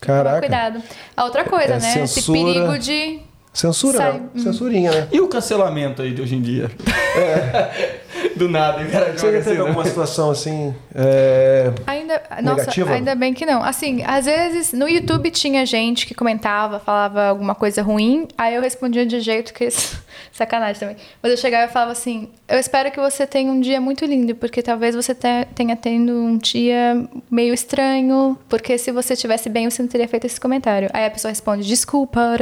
Toma 0.00 0.16
Caraca. 0.22 0.38
cuidado. 0.40 0.82
A 1.14 1.24
outra 1.24 1.44
coisa, 1.44 1.74
É 1.74 1.78
né? 1.80 2.02
Esse 2.04 2.14
censura. 2.22 2.38
perigo 2.38 2.78
de 2.78 3.18
Censura, 3.52 3.98
Sai. 3.98 4.22
não. 4.34 4.42
Censurinha, 4.42 4.90
né? 4.92 5.08
E 5.10 5.20
o 5.20 5.28
cancelamento 5.28 6.02
aí 6.02 6.14
de 6.14 6.22
hoje 6.22 6.36
em 6.36 6.40
dia? 6.42 6.70
Do 8.36 8.48
nada, 8.48 8.82
o 8.82 8.90
cara 8.90 9.12
Você 9.12 9.30
já 9.32 9.38
assim, 9.38 9.50
teve 9.50 9.62
né? 9.62 9.68
alguma 9.68 9.84
situação 9.84 10.30
assim? 10.30 10.74
é, 10.94 11.70
Ainda, 11.86 12.20
nossa, 12.42 12.56
Negativa? 12.60 12.92
ainda 12.92 13.14
bem 13.14 13.32
que 13.34 13.44
não. 13.46 13.62
Assim, 13.62 14.02
às 14.04 14.24
vezes 14.26 14.72
no 14.72 14.88
YouTube 14.88 15.30
tinha 15.30 15.64
gente 15.66 16.06
que 16.06 16.14
comentava, 16.14 16.78
falava 16.80 17.26
alguma 17.26 17.54
coisa 17.54 17.82
ruim, 17.82 18.26
aí 18.36 18.54
eu 18.54 18.62
respondia 18.62 19.04
de 19.06 19.20
jeito 19.20 19.52
que 19.54 19.68
sacanagem 20.32 20.80
também. 20.80 20.96
Mas 21.22 21.32
eu 21.32 21.38
chegava 21.38 21.70
e 21.70 21.72
falava 21.72 21.92
assim: 21.92 22.28
"Eu 22.48 22.58
espero 22.58 22.90
que 22.90 22.98
você 23.00 23.26
tenha 23.26 23.50
um 23.50 23.60
dia 23.60 23.80
muito 23.80 24.04
lindo, 24.04 24.34
porque 24.34 24.62
talvez 24.62 24.94
você 24.94 25.14
te- 25.14 25.46
tenha 25.54 25.76
tendo 25.76 26.12
um 26.12 26.36
dia 26.36 27.04
meio 27.30 27.54
estranho, 27.54 28.38
porque 28.48 28.76
se 28.78 28.90
você 28.90 29.14
tivesse 29.14 29.48
bem, 29.48 29.68
você 29.70 29.82
não 29.82 29.88
teria 29.88 30.08
feito 30.08 30.26
esse 30.26 30.40
comentário". 30.40 30.88
Aí 30.92 31.04
a 31.06 31.10
pessoa 31.10 31.30
responde: 31.30 31.66
"Desculpa". 31.66 32.36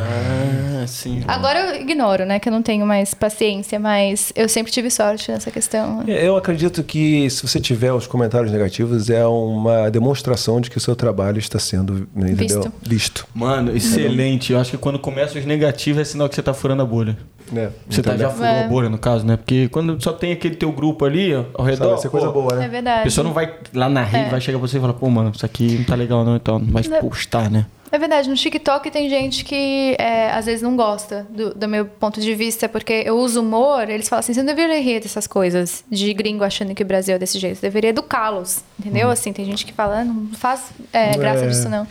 Ah, 0.00 0.86
sim. 0.86 1.22
Agora 1.26 1.58
eu 1.76 1.80
ignoro, 1.82 2.24
né, 2.24 2.38
que 2.38 2.48
eu 2.48 2.52
não 2.52 2.62
tenho 2.62 2.86
mais 2.86 3.14
paciência, 3.14 3.78
mas 3.78 4.32
eu 4.34 4.48
sempre 4.48 4.72
tive 4.72 4.89
sorte 4.90 5.30
nessa 5.30 5.50
questão. 5.50 6.02
Eu 6.06 6.36
acredito 6.36 6.82
que 6.82 7.28
se 7.30 7.46
você 7.46 7.60
tiver 7.60 7.92
os 7.92 8.06
comentários 8.06 8.50
negativos, 8.52 9.08
é 9.10 9.24
uma 9.26 9.90
demonstração 9.90 10.60
de 10.60 10.70
que 10.70 10.76
o 10.78 10.80
seu 10.80 10.94
trabalho 10.96 11.38
está 11.38 11.58
sendo 11.58 12.08
né, 12.14 12.32
entendeu? 12.32 12.62
Visto. 12.62 12.72
Visto. 12.82 13.26
Mano, 13.34 13.76
excelente. 13.76 14.52
Eu 14.52 14.58
acho 14.60 14.70
que 14.72 14.78
quando 14.78 14.98
começa 14.98 15.38
os 15.38 15.44
negativos 15.44 16.00
é 16.00 16.04
sinal 16.04 16.28
que 16.28 16.34
você 16.34 16.42
tá 16.42 16.52
furando 16.54 16.82
a 16.82 16.84
bolha. 16.84 17.16
Né? 17.50 17.70
Você 17.88 18.00
tá, 18.00 18.10
Entendeu? 18.10 18.28
já 18.28 18.34
furou 18.34 18.48
É. 18.52 18.64
a 18.64 18.68
bolha, 18.68 18.88
no 18.88 18.98
caso, 18.98 19.26
né? 19.26 19.36
Porque 19.36 19.68
quando 19.68 20.00
só 20.02 20.12
tem 20.12 20.30
aquele 20.32 20.54
teu 20.54 20.70
grupo 20.70 21.04
ali 21.04 21.34
ó, 21.34 21.44
ao 21.54 21.64
redor. 21.64 21.96
Isso 21.96 22.06
é 22.06 22.10
coisa 22.10 22.30
boa, 22.30 22.52
É 22.52 22.56
né? 22.58 22.64
A 22.66 22.68
verdade. 22.68 23.02
pessoa 23.04 23.24
não 23.24 23.32
vai 23.32 23.52
lá 23.74 23.88
na 23.88 24.04
rede, 24.04 24.26
É. 24.26 24.30
vai 24.30 24.40
chegar 24.40 24.58
pra 24.58 24.68
você 24.68 24.76
e 24.78 24.80
falar, 24.80 24.92
pô, 24.92 25.08
mano, 25.10 25.32
isso 25.34 25.44
aqui 25.44 25.78
não 25.78 25.84
tá 25.84 25.94
legal 25.96 26.24
não, 26.24 26.36
então 26.36 26.58
não 26.60 26.70
vai 26.72 26.82
postar, 27.00 27.50
né? 27.50 27.66
É 27.92 27.98
verdade, 27.98 28.28
no 28.28 28.36
TikTok 28.36 28.88
tem 28.90 29.08
gente 29.08 29.44
que 29.44 29.96
é, 29.98 30.30
às 30.30 30.46
vezes 30.46 30.62
não 30.62 30.76
gosta 30.76 31.26
do, 31.28 31.52
do 31.52 31.66
meu 31.68 31.84
ponto 31.84 32.20
de 32.20 32.34
vista, 32.36 32.68
porque 32.68 33.02
eu 33.04 33.16
uso 33.18 33.40
humor, 33.40 33.88
eles 33.90 34.08
falam 34.08 34.20
assim, 34.20 34.32
você 34.32 34.40
não 34.42 34.46
deveria 34.54 34.80
rir 34.80 35.00
dessas 35.00 35.26
coisas 35.26 35.82
de 35.90 36.12
gringo 36.14 36.44
achando 36.44 36.72
que 36.74 36.82
o 36.84 36.86
Brasil 36.86 37.16
é 37.16 37.18
desse 37.18 37.38
jeito, 37.38 37.56
você 37.56 37.62
deveria 37.66 37.90
educá-los, 37.90 38.62
entendeu? 38.78 39.10
Assim, 39.10 39.32
tem 39.32 39.44
gente 39.44 39.66
que 39.66 39.72
fala, 39.72 40.00
"Ah, 40.00 40.04
não 40.04 40.28
faz 40.34 40.70
é, 40.92 41.16
graça 41.16 41.44
É. 41.44 41.48
disso 41.48 41.68
não. 41.68 41.86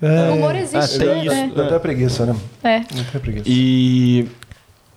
É. 0.00 0.30
O 0.30 0.34
humor 0.34 0.56
existe, 0.56 0.98
tem 0.98 1.08
né? 1.28 1.46
isso. 1.46 1.54
Dá 1.54 1.66
até 1.66 1.78
preguiça, 1.78 2.26
né? 2.26 2.36
É. 2.64 2.80
Dá 2.80 3.02
até 3.08 3.18
preguiça. 3.20 3.44
E. 3.48 4.26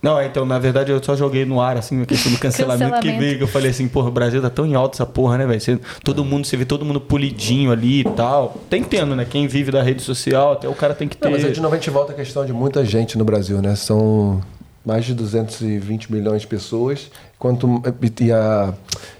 Não, 0.05 0.21
então, 0.21 0.45
na 0.45 0.59
verdade, 0.59 0.91
eu 0.91 1.03
só 1.03 1.15
joguei 1.15 1.45
no 1.45 1.59
ar, 1.59 1.77
assim, 1.77 1.99
a 2.01 2.05
questão 2.05 2.31
do 2.31 2.37
cancelamento, 2.39 2.85
que 2.85 2.91
Cancelamento. 2.91 3.19
veio, 3.25 3.37
que 3.37 3.43
eu 3.43 3.47
falei 3.47 3.71
assim, 3.71 3.87
porra, 3.87 4.09
o 4.09 4.11
Brasil 4.11 4.39
tá 4.39 4.51
tão 4.51 4.63
em 4.65 4.75
alta 4.75 4.97
essa 4.97 5.05
porra, 5.05 5.37
né, 5.39 5.47
velho? 5.47 5.59
Você- 5.59 5.79
Todo 6.03 6.23
mundo, 6.23 6.45
você 6.45 6.55
vê 6.55 6.63
todo 6.63 6.85
mundo 6.85 7.01
polidinho 7.01 7.71
ali 7.71 8.01
e 8.01 8.03
tal. 8.03 8.55
Tem 8.69 8.83
tendo, 8.83 9.15
né? 9.15 9.25
Quem 9.27 9.47
vive 9.47 9.71
da 9.71 9.81
rede 9.81 10.03
social, 10.03 10.51
até 10.53 10.69
o 10.69 10.75
cara 10.75 10.93
tem 10.93 11.07
que 11.07 11.17
ter. 11.17 11.25
Não, 11.25 11.31
mas 11.31 11.43
aí 11.43 11.51
de 11.51 11.59
novo 11.59 11.73
a 11.73 11.77
gente 11.77 11.89
volta 11.89 12.11
à 12.11 12.15
questão 12.15 12.45
de 12.45 12.53
muita 12.53 12.85
gente 12.85 13.17
no 13.17 13.25
Brasil, 13.25 13.61
né? 13.63 13.75
São 13.75 14.41
mais 14.85 15.03
de 15.05 15.15
220 15.15 16.11
milhões 16.11 16.41
de 16.41 16.47
pessoas, 16.47 17.09
quanto 17.39 17.81
e 18.21 18.31
a 18.31 18.73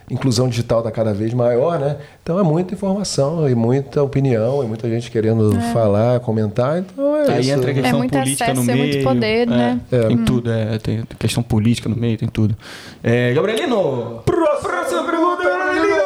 inclusão 0.10 0.48
digital 0.48 0.80
está 0.80 0.91
cada 0.91 1.14
vez 1.14 1.34
maior, 1.34 1.80
né? 1.80 1.98
Então 2.22 2.40
é 2.40 2.44
muita 2.44 2.73
informação 2.73 3.49
e 3.49 3.56
muita 3.56 4.03
opinião 4.03 4.64
e 4.64 4.68
muita 4.68 4.90
gente 4.90 5.10
querendo 5.10 5.60
falar, 5.73 6.19
comentar. 6.19 6.80
Então 6.80 7.18
é 7.18 7.32
Aí 7.32 7.41
isso. 7.41 7.52
entra 7.52 7.72
a 7.72 7.73
questão 7.73 7.95
É 7.95 7.98
muito 7.98 8.11
política 8.11 8.53
no 8.53 8.61
acesso, 8.61 8.72
é 8.72 8.73
meio. 8.76 8.88
muito 8.94 9.03
poder, 9.03 9.41
é, 9.41 9.45
né? 9.45 9.82
Tem 9.90 10.18
tudo, 10.26 10.52
é, 10.52 10.77
tem 10.77 11.03
questão 11.18 11.41
política 11.44 11.90
no 11.90 11.95
meio, 11.95 12.18
tem 12.18 12.30
tudo. 12.30 12.56
É, 13.03 13.34
Gabrielino! 13.34 14.22
Próxima 14.26 15.03
pergunta, 15.03 15.44
Gabrielino! 15.44 16.06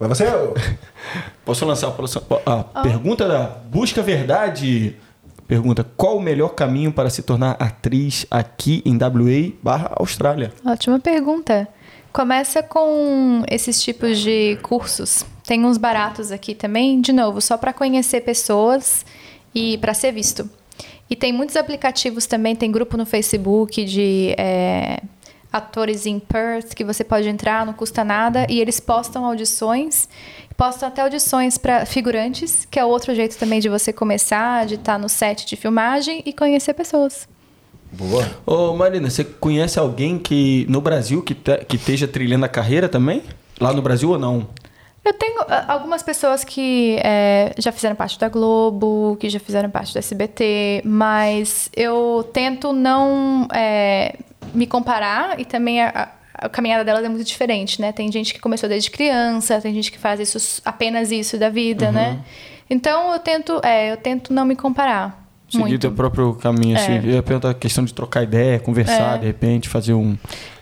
Mas 0.00 0.08
você 0.10 0.24
Posso 1.44 1.64
lançar 1.64 1.94
a 2.46 2.52
a 2.74 2.82
pergunta 2.82 3.26
da 3.26 3.40
Busca 3.70 4.02
Verdade? 4.02 4.96
Pergunta: 5.48 5.82
qual 5.96 6.18
o 6.18 6.20
melhor 6.20 6.50
caminho 6.50 6.92
para 6.92 7.08
se 7.08 7.22
tornar 7.22 7.52
atriz 7.52 8.26
aqui 8.30 8.82
em 8.84 8.96
WA 8.96 9.54
barra 9.62 9.92
Austrália? 9.96 10.52
Ótima 10.64 11.00
pergunta. 11.00 11.66
Começa 12.12 12.62
com 12.62 13.42
esses 13.50 13.82
tipos 13.82 14.18
de 14.18 14.58
cursos. 14.62 15.24
Tem 15.44 15.64
uns 15.64 15.78
baratos 15.78 16.30
aqui 16.30 16.54
também, 16.54 17.00
de 17.00 17.12
novo, 17.12 17.40
só 17.40 17.56
para 17.56 17.72
conhecer 17.72 18.20
pessoas 18.20 19.06
e 19.54 19.78
para 19.78 19.94
ser 19.94 20.12
visto. 20.12 20.48
E 21.08 21.16
tem 21.16 21.32
muitos 21.32 21.56
aplicativos 21.56 22.26
também, 22.26 22.54
tem 22.54 22.70
grupo 22.70 22.98
no 22.98 23.06
Facebook 23.06 23.82
de 23.86 24.34
é, 24.36 25.00
atores 25.50 26.04
em 26.04 26.18
Perth 26.18 26.74
que 26.74 26.84
você 26.84 27.02
pode 27.02 27.28
entrar, 27.28 27.64
não 27.64 27.72
custa 27.72 28.04
nada, 28.04 28.46
e 28.50 28.60
eles 28.60 28.78
postam 28.80 29.24
audições, 29.24 30.08
postam 30.58 30.88
até 30.88 31.02
audições 31.02 31.56
para 31.56 31.86
figurantes, 31.86 32.66
que 32.68 32.80
é 32.80 32.84
outro 32.84 33.14
jeito 33.14 33.38
também 33.38 33.60
de 33.60 33.68
você 33.68 33.92
começar, 33.92 34.66
de 34.66 34.74
estar 34.74 34.98
no 34.98 35.08
set 35.08 35.46
de 35.46 35.54
filmagem 35.54 36.20
e 36.26 36.32
conhecer 36.32 36.74
pessoas. 36.74 37.28
Boa. 37.92 38.28
Ô 38.44 38.74
Marina, 38.74 39.08
você 39.08 39.22
conhece 39.22 39.78
alguém 39.78 40.18
que 40.18 40.66
no 40.68 40.80
Brasil 40.80 41.22
que, 41.22 41.32
te- 41.32 41.64
que 41.64 41.76
esteja 41.76 42.08
trilhando 42.08 42.44
a 42.44 42.48
carreira 42.48 42.88
também? 42.88 43.22
Lá 43.60 43.72
no 43.72 43.80
Brasil 43.80 44.10
ou 44.10 44.18
não? 44.18 44.48
Eu 45.04 45.14
tenho 45.14 45.40
ah, 45.42 45.64
algumas 45.68 46.02
pessoas 46.02 46.42
que 46.42 46.98
é, 47.04 47.54
já 47.56 47.70
fizeram 47.70 47.94
parte 47.94 48.18
da 48.18 48.28
Globo, 48.28 49.16
que 49.20 49.30
já 49.30 49.38
fizeram 49.38 49.70
parte 49.70 49.92
do 49.92 49.98
SBT, 49.98 50.82
mas 50.84 51.70
eu 51.74 52.28
tento 52.32 52.72
não 52.72 53.46
é, 53.54 54.16
me 54.52 54.66
comparar 54.66 55.38
e 55.40 55.44
também 55.44 55.80
a, 55.80 56.10
a- 56.40 56.46
a 56.46 56.48
caminhada 56.48 56.84
delas 56.84 57.04
é 57.04 57.08
muito 57.08 57.24
diferente, 57.24 57.80
né? 57.80 57.92
Tem 57.92 58.10
gente 58.12 58.32
que 58.34 58.40
começou 58.40 58.68
desde 58.68 58.90
criança, 58.90 59.60
tem 59.60 59.74
gente 59.74 59.90
que 59.92 59.98
faz 59.98 60.20
isso 60.20 60.62
apenas 60.64 61.10
isso 61.10 61.38
da 61.38 61.48
vida, 61.50 61.90
né? 61.92 62.20
Então 62.70 63.12
eu 63.12 63.18
tento, 63.18 63.60
é, 63.64 63.92
eu 63.92 63.96
tento 63.96 64.32
não 64.32 64.44
me 64.44 64.54
comparar. 64.56 65.26
Seguir 65.50 65.62
muito. 65.64 65.80
teu 65.80 65.92
próprio 65.92 66.34
caminho, 66.34 66.76
assim. 66.76 66.92
É. 66.92 66.98
Eu 66.98 67.10
ia 67.12 67.22
perguntar 67.22 67.48
a 67.50 67.54
questão 67.54 67.82
de 67.82 67.94
trocar 67.94 68.22
ideia, 68.22 68.58
conversar, 68.58 69.16
É. 69.16 69.18
de 69.20 69.26
repente, 69.26 69.66
fazer 69.66 69.94
um. 69.94 70.14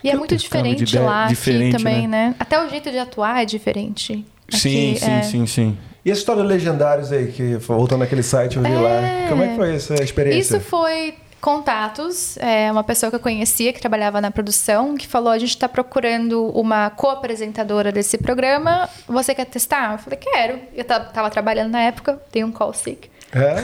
E 0.04 0.08
é 0.08 0.14
muito 0.14 0.36
diferente 0.36 0.84
ideia- 0.84 1.04
lá, 1.04 1.26
diferente, 1.26 1.74
aqui 1.74 1.84
também, 1.84 2.06
né? 2.06 2.28
né? 2.28 2.34
Até 2.38 2.64
o 2.64 2.68
jeito 2.68 2.88
de 2.92 2.98
atuar 2.98 3.42
é 3.42 3.44
diferente. 3.44 4.24
Sim, 4.48 4.92
Aqui, 4.92 5.00
sim, 5.00 5.10
é. 5.10 5.22
sim, 5.22 5.46
sim. 5.46 5.78
E 6.04 6.10
essa 6.12 6.20
história 6.20 6.40
de 6.40 6.46
legendários 6.48 7.10
aí, 7.10 7.32
que 7.32 7.56
voltando 7.56 7.98
naquele 7.98 8.22
site 8.22 8.58
eu 8.58 8.62
vi 8.62 8.70
É. 8.70 8.76
lá. 8.76 9.28
Como 9.28 9.42
é 9.42 9.48
que 9.48 9.56
foi 9.56 9.74
essa 9.74 9.94
experiência? 10.00 10.38
Isso 10.58 10.60
foi 10.60 11.14
contatos, 11.40 12.36
é, 12.38 12.70
uma 12.70 12.82
pessoa 12.84 13.10
que 13.10 13.16
eu 13.16 13.20
conhecia 13.20 13.72
que 13.72 13.80
trabalhava 13.80 14.20
na 14.20 14.30
produção, 14.30 14.96
que 14.96 15.06
falou: 15.06 15.30
a 15.30 15.38
gente 15.38 15.50
está 15.50 15.68
procurando 15.68 16.46
uma 16.58 16.90
co-apresentadora 16.90 17.90
desse 17.92 18.18
programa. 18.18 18.88
Você 19.06 19.34
quer 19.34 19.46
testar? 19.46 19.92
Eu 19.92 19.98
falei, 19.98 20.18
quero. 20.18 20.58
Eu 20.74 20.84
ta- 20.84 21.00
tava 21.00 21.30
trabalhando 21.30 21.70
na 21.72 21.80
época, 21.82 22.20
dei 22.32 22.42
um 22.44 22.52
call 22.52 22.72
sick. 22.72 23.08
É. 23.32 23.56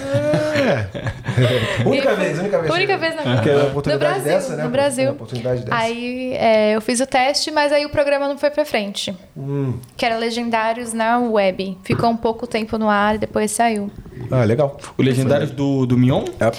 única 1.87 2.13
E- 2.13 2.17
vez, 2.17 2.39
única 2.39 2.59
vez. 2.61 2.75
Única 2.75 2.99
vez 2.99 3.15
na 3.17 3.23
Porque 3.37 3.49
é 3.49 3.55
uma 3.55 3.63
no 3.63 3.69
oportunidade 3.71 4.13
Brasil, 4.21 4.33
dessa, 4.33 4.57
né? 4.57 4.65
no 4.65 4.71
Brasil. 4.71 5.05
Uma 5.05 5.13
oportunidade 5.13 5.65
dessa. 5.65 5.77
Aí 5.77 6.33
é, 6.35 6.73
eu 6.77 6.81
fiz 6.81 7.01
o 7.01 7.07
teste, 7.07 7.51
mas 7.51 7.73
aí 7.73 7.87
o 7.87 7.91
programa 7.91 8.27
não 8.29 8.37
foi 8.37 8.51
pra 8.51 8.65
frente. 8.65 9.17
Hum. 9.37 9.79
Que 9.97 10.05
era 10.05 10.17
Legendários 10.19 10.93
na 10.93 11.19
web. 11.21 11.79
Ficou 11.85 12.11
um 12.11 12.17
pouco 12.17 12.47
tempo 12.47 12.77
no 12.77 12.89
ar 12.89 13.15
e 13.15 13.19
depois 13.19 13.51
saiu. 13.53 13.91
Ah, 14.31 14.45
legal. 14.45 14.77
O 14.99 15.03
Legendários 15.03 15.51
do, 15.53 15.87
do 15.87 15.97
Mion? 15.97 16.25
É. 16.41 16.51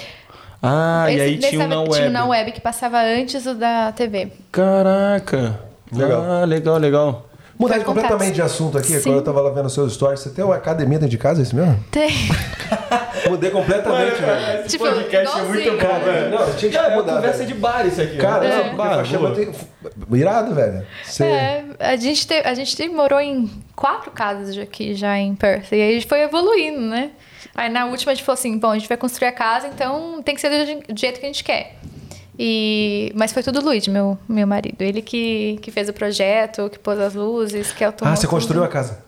Ah, 0.66 1.06
e 1.10 1.14
Esse- 1.14 1.22
aí 1.22 1.36
nesse 1.36 1.48
tinha 1.50 1.64
um 1.64 1.68
na 1.68 1.76
tinha 1.84 1.90
web. 1.92 2.06
um 2.08 2.10
na 2.10 2.26
web 2.26 2.52
que 2.52 2.60
passava 2.60 2.98
antes 3.02 3.44
do 3.44 3.54
da 3.54 3.92
TV. 3.92 4.28
Caraca. 4.50 5.60
Legal. 5.92 6.22
Ah, 6.22 6.44
legal, 6.44 6.78
legal. 6.78 7.28
Mudar 7.56 7.78
completamente 7.84 8.32
de 8.34 8.42
assunto 8.42 8.76
aqui, 8.78 8.94
Sim. 8.94 9.02
quando 9.04 9.16
eu 9.18 9.22
tava 9.22 9.40
lá 9.40 9.50
vendo 9.50 9.70
seus 9.70 9.92
stories, 9.94 10.18
você 10.20 10.30
tem 10.30 10.44
uma 10.44 10.56
academia 10.56 10.98
dentro 10.98 11.10
de 11.10 11.18
casa, 11.18 11.40
é 11.40 11.44
isso 11.44 11.54
mesmo? 11.54 11.78
Tem. 11.90 12.10
Mudei 13.30 13.50
completamente, 13.50 14.20
velho. 14.20 14.60
Esse 14.60 14.68
Tipo, 14.70 14.84
podcast 14.90 15.38
é 15.38 15.42
muito 15.44 15.70
bom, 15.70 15.76
Cara, 15.78 15.98
velho. 16.00 16.30
não, 16.30 16.52
tinha 16.54 16.70
que 16.70 16.76
Cara, 16.76 16.92
é 16.92 16.96
mudar, 16.96 17.14
conversa 17.14 17.38
velho. 17.38 17.48
de 17.54 17.60
bar 17.60 17.86
isso 17.86 18.02
aqui. 18.02 18.16
Cara, 18.16 18.44
É. 18.44 18.60
porque 18.70 19.16
bar, 19.18 19.32
tem... 19.34 19.52
Irado, 20.18 20.52
velho. 20.54 20.84
Você... 21.04 21.24
É, 21.24 21.64
a 21.78 21.94
gente, 21.96 22.26
te- 22.26 22.42
a 22.44 22.54
gente 22.54 22.88
morou 22.88 23.20
em 23.20 23.48
quatro 23.76 24.10
casas 24.10 24.58
aqui 24.58 24.94
já 24.94 25.16
em 25.16 25.34
Perth. 25.36 25.70
E 25.70 25.76
aí 25.76 25.90
a 25.90 25.92
gente 25.94 26.08
foi 26.08 26.22
evoluindo, 26.22 26.80
né? 26.80 27.10
Aí 27.54 27.68
na 27.68 27.86
última 27.86 28.12
a 28.12 28.14
gente 28.14 28.24
falou 28.24 28.38
assim: 28.38 28.56
bom, 28.58 28.70
a 28.70 28.78
gente 28.78 28.88
vai 28.88 28.96
construir 28.96 29.28
a 29.28 29.32
casa, 29.32 29.66
então 29.68 30.22
tem 30.22 30.34
que 30.34 30.40
ser 30.40 30.50
do 30.50 30.66
je- 30.66 30.92
do 30.92 30.98
jeito 31.00 31.18
que 31.20 31.26
a 31.26 31.28
gente 31.28 31.42
quer. 31.44 31.76
E, 32.38 33.12
mas 33.14 33.32
foi 33.32 33.42
tudo 33.42 33.60
o 33.60 33.64
Luiz, 33.64 33.86
meu, 33.86 34.18
meu 34.28 34.46
marido. 34.46 34.82
Ele 34.82 35.00
que, 35.00 35.58
que 35.62 35.70
fez 35.70 35.88
o 35.88 35.92
projeto, 35.92 36.68
que 36.68 36.78
pôs 36.78 36.98
as 36.98 37.14
luzes, 37.14 37.72
que 37.72 37.84
automou 37.84 38.12
Ah, 38.12 38.16
você 38.16 38.26
construiu 38.26 38.62
tudo. 38.62 38.70
a 38.70 38.72
casa. 38.72 39.04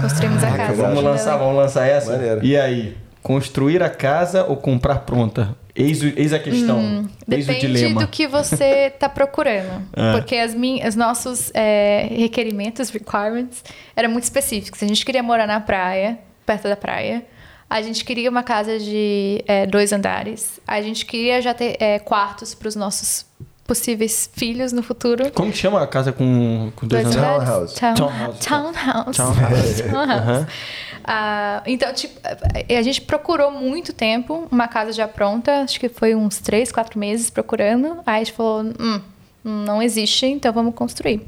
Construímos 0.00 0.44
a 0.44 0.56
casa. 0.56 0.74
Vamos 0.82 1.02
lançar, 1.02 1.36
vamos 1.36 1.56
lançar 1.56 1.86
essa. 1.88 2.12
Maneiro. 2.12 2.44
E 2.44 2.56
aí? 2.56 2.96
Construir 3.20 3.82
a 3.82 3.90
casa 3.90 4.44
ou 4.44 4.56
comprar 4.56 5.00
pronta? 5.00 5.56
Eis, 5.74 6.00
o- 6.02 6.12
eis 6.16 6.32
a 6.32 6.38
questão. 6.38 6.78
eis 6.78 6.86
o 6.86 7.00
Hum, 7.00 7.08
Depende 7.26 7.60
dilema. 7.66 8.00
do 8.00 8.06
que 8.08 8.28
você 8.28 8.92
está 8.94 9.08
procurando. 9.08 9.82
É. 9.96 10.12
Porque 10.16 10.36
as 10.36 10.54
min 10.54 10.80
os 10.86 10.94
nossos 10.94 11.50
é, 11.54 12.06
requerimentos, 12.12 12.90
requirements, 12.90 13.64
eram 13.96 14.08
muito 14.10 14.24
específicos. 14.24 14.80
A 14.82 14.86
gente 14.86 15.04
queria 15.04 15.22
morar 15.22 15.46
na 15.48 15.58
praia, 15.60 16.16
perto 16.46 16.68
da 16.68 16.76
praia. 16.76 17.24
A 17.70 17.82
gente 17.82 18.04
queria 18.04 18.30
uma 18.30 18.42
casa 18.42 18.78
de 18.78 19.42
é, 19.46 19.66
dois 19.66 19.92
andares. 19.92 20.58
A 20.66 20.80
gente 20.80 21.04
queria 21.04 21.40
já 21.42 21.52
ter 21.52 21.76
é, 21.80 21.98
quartos 21.98 22.54
para 22.54 22.68
os 22.68 22.74
nossos 22.76 23.26
possíveis 23.66 24.30
filhos 24.34 24.72
no 24.72 24.82
futuro. 24.82 25.30
Como 25.32 25.52
que 25.52 25.58
chama 25.58 25.82
a 25.82 25.86
casa 25.86 26.10
com, 26.10 26.72
com 26.74 26.86
dois, 26.86 27.02
Dois 27.04 27.16
andares? 27.16 27.44
Townhouse. 27.44 27.74
Town- 27.74 27.94
Townhouse. 27.94 28.46
Townhouse. 28.48 29.16
Townhouse. 29.16 29.82
Townhouse. 29.82 30.46
Ah, 31.10 31.62
então, 31.66 31.90
tipo, 31.94 32.20
a 32.22 32.82
gente 32.82 33.00
procurou 33.00 33.50
muito 33.50 33.94
tempo 33.94 34.46
uma 34.50 34.68
casa 34.68 34.92
já 34.92 35.08
pronta. 35.08 35.62
Acho 35.62 35.80
que 35.80 35.88
foi 35.88 36.14
uns 36.14 36.36
três, 36.38 36.70
quatro 36.70 36.98
meses 36.98 37.30
procurando. 37.30 38.00
Aí 38.04 38.16
a 38.16 38.18
gente 38.24 38.32
falou, 38.34 38.62
hum, 38.78 39.00
não 39.42 39.80
existe, 39.80 40.26
então 40.26 40.52
vamos 40.52 40.74
construir. 40.74 41.22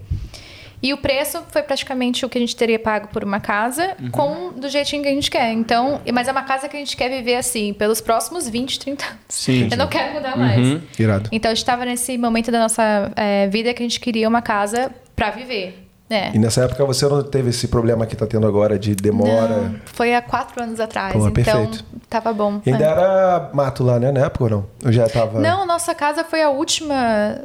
E 0.83 0.95
o 0.95 0.99
preço 0.99 1.43
foi 1.51 1.63
praticamente 1.63 2.25
o 2.25 2.29
que 2.29 2.39
a 2.39 2.41
gente 2.41 2.57
teria 2.57 2.79
pago 2.79 3.09
por 3.09 3.23
uma 3.23 3.39
casa, 3.41 3.95
com 4.13 4.51
do 4.53 4.69
jeitinho 4.69 5.03
que 5.03 5.09
a 5.09 5.13
gente 5.13 5.31
quer. 5.31 5.53
Então, 5.53 6.01
mas 6.13 6.27
é 6.27 6.33
uma 6.33 6.43
casa 6.43 6.69
que 6.69 6.77
a 6.77 6.81
gente 6.81 6.97
quer 6.97 7.11
viver 7.11 7.37
assim, 7.37 7.75
pelos 7.75 8.01
próximos 8.01 8.49
20, 8.49 8.79
30 8.79 9.05
anos. 9.05 9.19
Sim. 9.29 9.69
Eu 9.71 9.77
não 9.77 9.87
quero 9.89 10.15
mudar 10.15 10.37
mais. 10.39 10.81
Irado. 10.99 11.29
Então, 11.31 11.51
a 11.51 11.55
gente 11.55 11.63
estava 11.63 11.85
nesse 11.85 12.17
momento 12.17 12.51
da 12.51 12.59
nossa 12.61 13.13
eh, 13.15 13.47
vida 13.49 13.75
que 13.75 13.83
a 13.83 13.87
gente 13.87 14.01
queria 14.01 14.27
uma 14.29 14.41
casa 14.41 14.91
para 15.15 15.31
viver. 15.31 15.87
né? 16.09 16.33
E 16.35 16.39
nessa 16.39 16.65
época 16.65 16.85
você 16.87 17.07
não 17.07 17.23
teve 17.23 17.51
esse 17.51 17.69
problema 17.69 18.05
que 18.07 18.17
tá 18.17 18.27
tendo 18.27 18.47
agora 18.47 18.79
de 18.79 18.95
demora. 18.97 19.57
Não, 19.59 19.77
foi 19.85 20.15
há 20.15 20.21
quatro 20.23 20.63
anos 20.63 20.81
atrás, 20.81 21.13
Pô, 21.13 21.29
então 21.29 21.33
perfeito. 21.45 21.85
tava 22.09 22.33
bom. 22.33 22.61
E 22.67 22.71
ainda 22.73 22.85
É. 22.85 22.89
era 22.89 23.51
mato 23.53 23.85
lá, 23.85 23.99
né? 24.01 24.11
Na 24.11 24.25
época 24.27 24.45
ou 24.45 24.51
não? 24.51 24.67
Eu 24.83 24.93
já 24.93 25.07
tava. 25.09 25.39
Não, 25.39 25.65
nossa 25.67 25.95
casa 25.95 26.25
foi 26.25 26.43
a 26.43 26.49
última 26.51 26.95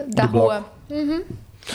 da 0.08 0.24
Do 0.26 0.30
bloco. 0.32 0.48
rua. 0.48 0.66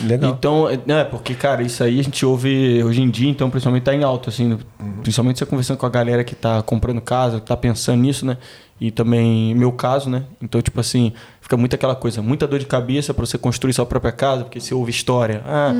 Legal. 0.03 0.31
Então, 0.31 0.69
é, 0.69 0.79
né, 0.87 1.05
porque, 1.05 1.35
cara, 1.35 1.63
isso 1.63 1.83
aí 1.83 1.99
a 1.99 2.03
gente 2.03 2.25
ouve 2.25 2.83
hoje 2.85 3.03
em 3.03 3.11
dia, 3.11 3.29
então, 3.29 3.51
principalmente 3.51 3.83
tá 3.83 3.95
em 3.95 4.05
alta, 4.05 4.31
assim, 4.31 4.59
principalmente 5.03 5.39
você 5.39 5.47
conversando 5.47 5.79
com 5.79 5.87
a 5.87 5.91
galera 5.91 6.23
que 6.23 6.35
tá 6.35 6.63
comprando 6.63 7.01
casa, 7.01 7.41
que 7.41 7.47
tá 7.47 7.57
pensando 7.57 8.01
nisso, 8.01 8.25
né? 8.25 8.37
E 8.81 8.91
também 8.91 9.55
meu 9.55 9.73
caso, 9.73 10.09
né? 10.09 10.23
Então, 10.41 10.63
tipo 10.63 10.81
assim, 10.81 11.13
fica 11.41 11.57
muito 11.57 11.75
aquela 11.75 11.95
coisa, 11.95 12.23
muita 12.23 12.47
dor 12.47 12.59
de 12.59 12.67
cabeça 12.67 13.13
pra 13.13 13.27
você 13.27 13.37
construir 13.37 13.73
sua 13.75 13.85
própria 13.85 14.13
casa, 14.13 14.45
porque 14.45 14.61
você 14.61 14.73
ouve 14.73 14.91
história. 14.91 15.43
Ah, 15.45 15.75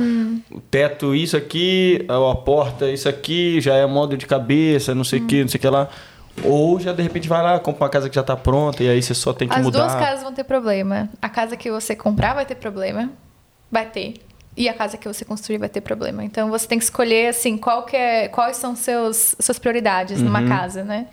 o 0.51 0.59
teto, 0.59 1.15
isso 1.15 1.35
aqui, 1.35 2.05
a 2.07 2.35
porta, 2.35 2.91
isso 2.91 3.09
aqui, 3.09 3.59
já 3.61 3.75
é 3.75 3.85
modo 3.87 4.15
de 4.17 4.27
cabeça, 4.27 4.93
não 4.93 5.03
sei 5.03 5.19
o 5.19 5.25
que, 5.25 5.41
não 5.41 5.47
sei 5.47 5.57
o 5.57 5.61
que 5.61 5.67
lá. 5.67 5.89
Ou 6.43 6.79
já 6.79 6.93
de 6.93 7.01
repente 7.01 7.27
vai 7.27 7.41
lá, 7.41 7.59
compra 7.59 7.85
uma 7.85 7.89
casa 7.89 8.07
que 8.09 8.15
já 8.15 8.23
tá 8.23 8.35
pronta 8.35 8.83
e 8.83 8.89
aí 8.89 9.01
você 9.01 9.13
só 9.13 9.33
tem 9.33 9.47
que 9.47 9.55
As 9.55 9.63
mudar. 9.63 9.79
duas 9.79 9.95
casas 9.95 10.23
vão 10.23 10.33
ter 10.33 10.43
problema. 10.43 11.09
A 11.21 11.27
casa 11.29 11.57
que 11.57 11.71
você 11.71 11.95
comprar 11.95 12.33
vai 12.35 12.45
ter 12.45 12.55
problema, 12.55 13.09
vai 13.71 13.85
ter. 13.89 14.15
E 14.55 14.67
a 14.67 14.73
casa 14.73 14.97
que 14.97 15.07
você 15.07 15.23
construir 15.23 15.57
vai 15.57 15.69
ter 15.69 15.79
problema. 15.81 16.23
Então 16.25 16.49
você 16.49 16.67
tem 16.67 16.77
que 16.77 16.83
escolher 16.83 17.27
assim, 17.29 17.57
qual 17.57 17.85
que 17.85 17.95
é, 17.95 18.27
quais 18.27 18.57
são 18.57 18.75
seus 18.75 19.35
suas 19.39 19.57
prioridades 19.57 20.19
Uhum. 20.19 20.25
numa 20.25 20.45
casa, 20.47 20.83
né? 20.83 21.07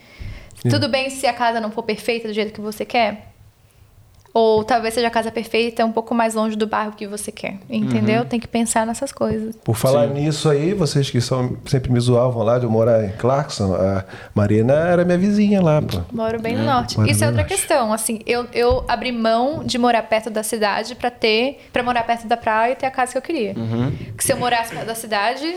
Tudo 0.69 0.89
bem 0.89 1.09
se 1.09 1.25
a 1.27 1.33
casa 1.33 1.61
não 1.61 1.71
for 1.71 1.85
perfeita 1.85 2.27
do 2.27 2.35
jeito 2.35 2.53
que 2.53 2.61
você 2.61 2.85
quer? 2.85 3.28
Ou 4.33 4.63
talvez 4.63 4.95
seja 4.95 5.09
a 5.09 5.11
casa 5.11 5.31
perfeita 5.31 5.85
um 5.85 5.93
pouco 5.93 6.15
mais 6.15 6.35
longe 6.35 6.55
do 6.55 6.67
bairro 6.67 6.93
que 6.93 7.07
você 7.07 7.33
quer. 7.33 7.59
Entendeu? 7.69 8.25
Tem 8.25 8.39
que 8.39 8.47
pensar 8.47 8.87
nessas 8.87 9.11
coisas. 9.11 9.57
Por 9.65 9.75
falar 9.75 10.09
Sim. 10.09 10.15
nisso 10.15 10.49
aí, 10.49 10.75
vocês 10.75 11.11
que 11.11 11.21
são, 11.21 11.57
sempre 11.67 11.91
me 11.91 11.99
zoavam 11.99 12.43
lá 12.43 12.59
de 12.59 12.65
eu 12.65 12.71
morar 12.71 13.05
em 13.05 13.13
Clarkson, 13.13 13.75
a 13.75 14.05
Marina 14.35 14.75
era 14.75 15.05
minha 15.05 15.19
vizinha 15.19 15.63
lá, 15.63 15.81
pô. 15.81 16.01
Moro 16.13 16.41
bem 16.41 16.57
no 16.57 16.65
norte. 16.65 16.97
Moro 16.99 17.11
Isso 17.11 17.25
é 17.25 17.27
outra 17.27 17.43
norte. 17.43 17.55
questão. 17.55 17.93
Assim, 17.93 18.21
eu, 18.27 18.47
eu 18.53 18.85
abri 18.87 19.13
mão 19.13 19.65
de 19.65 19.79
morar 19.79 20.03
perto 20.03 20.31
da 20.31 20.43
cidade 20.43 20.95
para 20.95 21.11
ter, 21.11 21.61
para 21.73 21.83
morar 21.83 22.05
perto 22.05 22.27
da 22.27 22.37
praia 22.37 22.73
e 22.73 22.77
ter 22.77 22.87
a 22.87 22.91
casa 22.91 23.13
que 23.13 23.19
eu 23.19 23.23
queria. 23.23 23.55
Uhum. 23.57 23.93
Porque 24.09 24.23
se 24.23 24.33
eu 24.33 24.37
morasse 24.37 24.73
perto 24.73 24.87
da 24.87 24.95
cidade, 24.95 25.57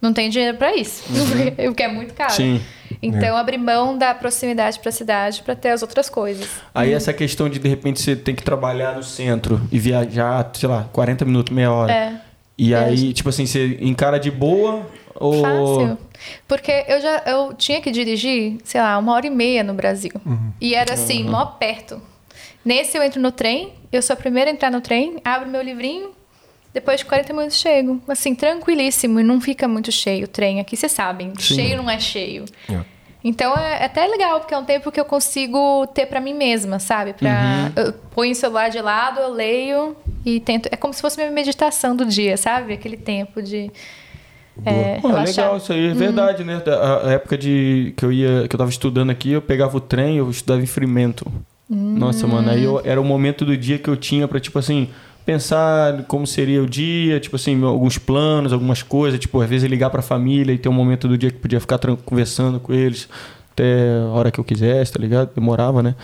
não 0.00 0.12
tem 0.12 0.30
dinheiro 0.30 0.56
para 0.56 0.74
isso, 0.76 1.02
porque 1.66 1.82
é 1.82 1.88
muito 1.88 2.14
caro. 2.14 2.32
Sim. 2.32 2.60
Então, 3.02 3.22
eu 3.28 3.36
abri 3.36 3.58
mão 3.58 3.96
da 3.96 4.14
proximidade 4.14 4.78
para 4.80 4.88
a 4.88 4.92
cidade 4.92 5.42
para 5.42 5.54
ter 5.54 5.70
as 5.70 5.82
outras 5.82 6.08
coisas. 6.08 6.48
Aí 6.74 6.92
essa 6.92 7.12
questão 7.12 7.48
de 7.48 7.58
de 7.58 7.68
repente 7.68 8.00
você 8.00 8.16
tem 8.16 8.34
que 8.34 8.42
trabalhar 8.42 8.94
no 8.96 9.02
centro 9.02 9.60
e 9.70 9.78
viajar, 9.78 10.50
sei 10.54 10.68
lá, 10.68 10.88
40 10.92 11.24
minutos, 11.24 11.54
meia 11.54 11.70
hora. 11.70 11.92
É. 11.92 12.20
E 12.56 12.74
É. 12.74 12.78
aí, 12.78 13.12
tipo 13.12 13.28
assim, 13.28 13.46
você 13.46 13.78
encara 13.80 14.18
de 14.18 14.30
boa 14.30 14.84
ou. 15.14 15.42
Fácil. 15.42 15.98
Porque 16.48 16.84
eu 16.88 17.00
já 17.00 17.22
eu 17.26 17.54
tinha 17.54 17.80
que 17.80 17.92
dirigir, 17.92 18.56
sei 18.64 18.80
lá, 18.80 18.98
uma 18.98 19.12
hora 19.12 19.26
e 19.26 19.30
meia 19.30 19.62
no 19.62 19.74
Brasil. 19.74 20.10
E 20.60 20.74
era 20.74 20.94
assim, 20.94 21.22
mó 21.22 21.44
perto. 21.44 22.02
Nesse 22.64 22.98
eu 22.98 23.02
entro 23.04 23.20
no 23.20 23.30
trem, 23.30 23.72
eu 23.92 24.02
sou 24.02 24.14
a 24.14 24.16
primeira 24.16 24.50
a 24.50 24.52
entrar 24.52 24.70
no 24.72 24.80
trem, 24.80 25.18
abro 25.24 25.48
meu 25.48 25.62
livrinho, 25.62 26.10
depois 26.72 27.00
de 27.00 27.06
40 27.06 27.32
minutos 27.32 27.58
chego. 27.58 28.00
Assim, 28.08 28.34
tranquilíssimo 28.34 29.20
e 29.20 29.22
não 29.22 29.40
fica 29.40 29.66
muito 29.66 29.90
cheio 29.90 30.24
o 30.24 30.28
trem. 30.28 30.60
Aqui 30.60 30.76
vocês 30.76 30.92
sabem, 30.92 31.32
Sim. 31.38 31.54
cheio 31.54 31.76
não 31.76 31.90
é 31.90 31.98
cheio. 31.98 32.44
É. 32.68 32.80
Então 33.22 33.52
é 33.56 33.84
até 33.84 34.06
legal, 34.06 34.40
porque 34.40 34.54
é 34.54 34.58
um 34.58 34.64
tempo 34.64 34.92
que 34.92 35.00
eu 35.00 35.04
consigo 35.04 35.86
ter 35.88 36.06
pra 36.06 36.20
mim 36.20 36.34
mesma, 36.34 36.78
sabe? 36.78 37.12
Pra, 37.14 37.72
Eu 37.74 37.92
ponho 37.92 38.32
o 38.32 38.34
celular 38.34 38.68
de 38.68 38.80
lado, 38.80 39.20
eu 39.20 39.32
leio 39.32 39.96
e 40.24 40.38
tento. 40.38 40.68
É 40.70 40.76
como 40.76 40.94
se 40.94 41.00
fosse 41.00 41.16
minha 41.16 41.30
meditação 41.30 41.96
do 41.96 42.04
dia, 42.04 42.36
sabe? 42.36 42.74
Aquele 42.74 42.96
tempo 42.96 43.42
de. 43.42 43.70
É, 44.64 44.98
Pô, 45.00 45.08
relaxar. 45.08 45.44
legal, 45.44 45.56
isso 45.56 45.72
aí 45.72 45.88
é 45.88 45.94
verdade, 45.94 46.44
né? 46.44 46.62
A, 47.04 47.12
época 47.12 47.38
de 47.38 47.92
que 47.96 48.04
eu 48.04 48.12
ia, 48.12 48.48
que 48.48 48.54
eu 48.54 48.58
tava 48.58 48.70
estudando 48.70 49.10
aqui, 49.10 49.32
eu 49.32 49.42
pegava 49.42 49.76
o 49.76 49.80
trem, 49.80 50.16
eu 50.16 50.28
estudava 50.30 50.60
em 50.60 50.66
Fremantle. 50.66 51.30
Nossa, 51.70 52.26
mano, 52.26 52.50
aí 52.50 52.64
eu, 52.64 52.80
era 52.82 53.00
o 53.00 53.04
momento 53.04 53.44
do 53.44 53.56
dia 53.56 53.78
que 53.78 53.88
eu 53.90 53.96
tinha 53.96 54.26
pra, 54.26 54.40
tipo 54.40 54.58
assim, 54.58 54.88
pensar 55.28 56.04
como 56.04 56.26
seria 56.26 56.62
o 56.62 56.66
dia, 56.66 57.20
tipo 57.20 57.36
assim, 57.36 57.62
alguns 57.62 57.98
planos, 57.98 58.50
algumas 58.50 58.82
coisas, 58.82 59.20
tipo, 59.20 59.38
às 59.42 59.50
vezes 59.50 59.68
ligar 59.68 59.90
pra 59.90 60.00
família 60.00 60.54
e 60.54 60.58
ter 60.58 60.70
um 60.70 60.72
momento 60.72 61.06
do 61.06 61.18
dia 61.18 61.30
que 61.30 61.36
podia 61.36 61.60
ficar 61.60 61.78
conversando 62.02 62.58
com 62.58 62.72
eles 62.72 63.06
até 63.52 63.98
a 64.06 64.08
hora 64.08 64.30
que 64.30 64.40
eu 64.40 64.44
quisesse, 64.44 64.90
tá 64.90 64.98
ligado? 64.98 65.34
Demorava, 65.34 65.82
né? 65.82 65.94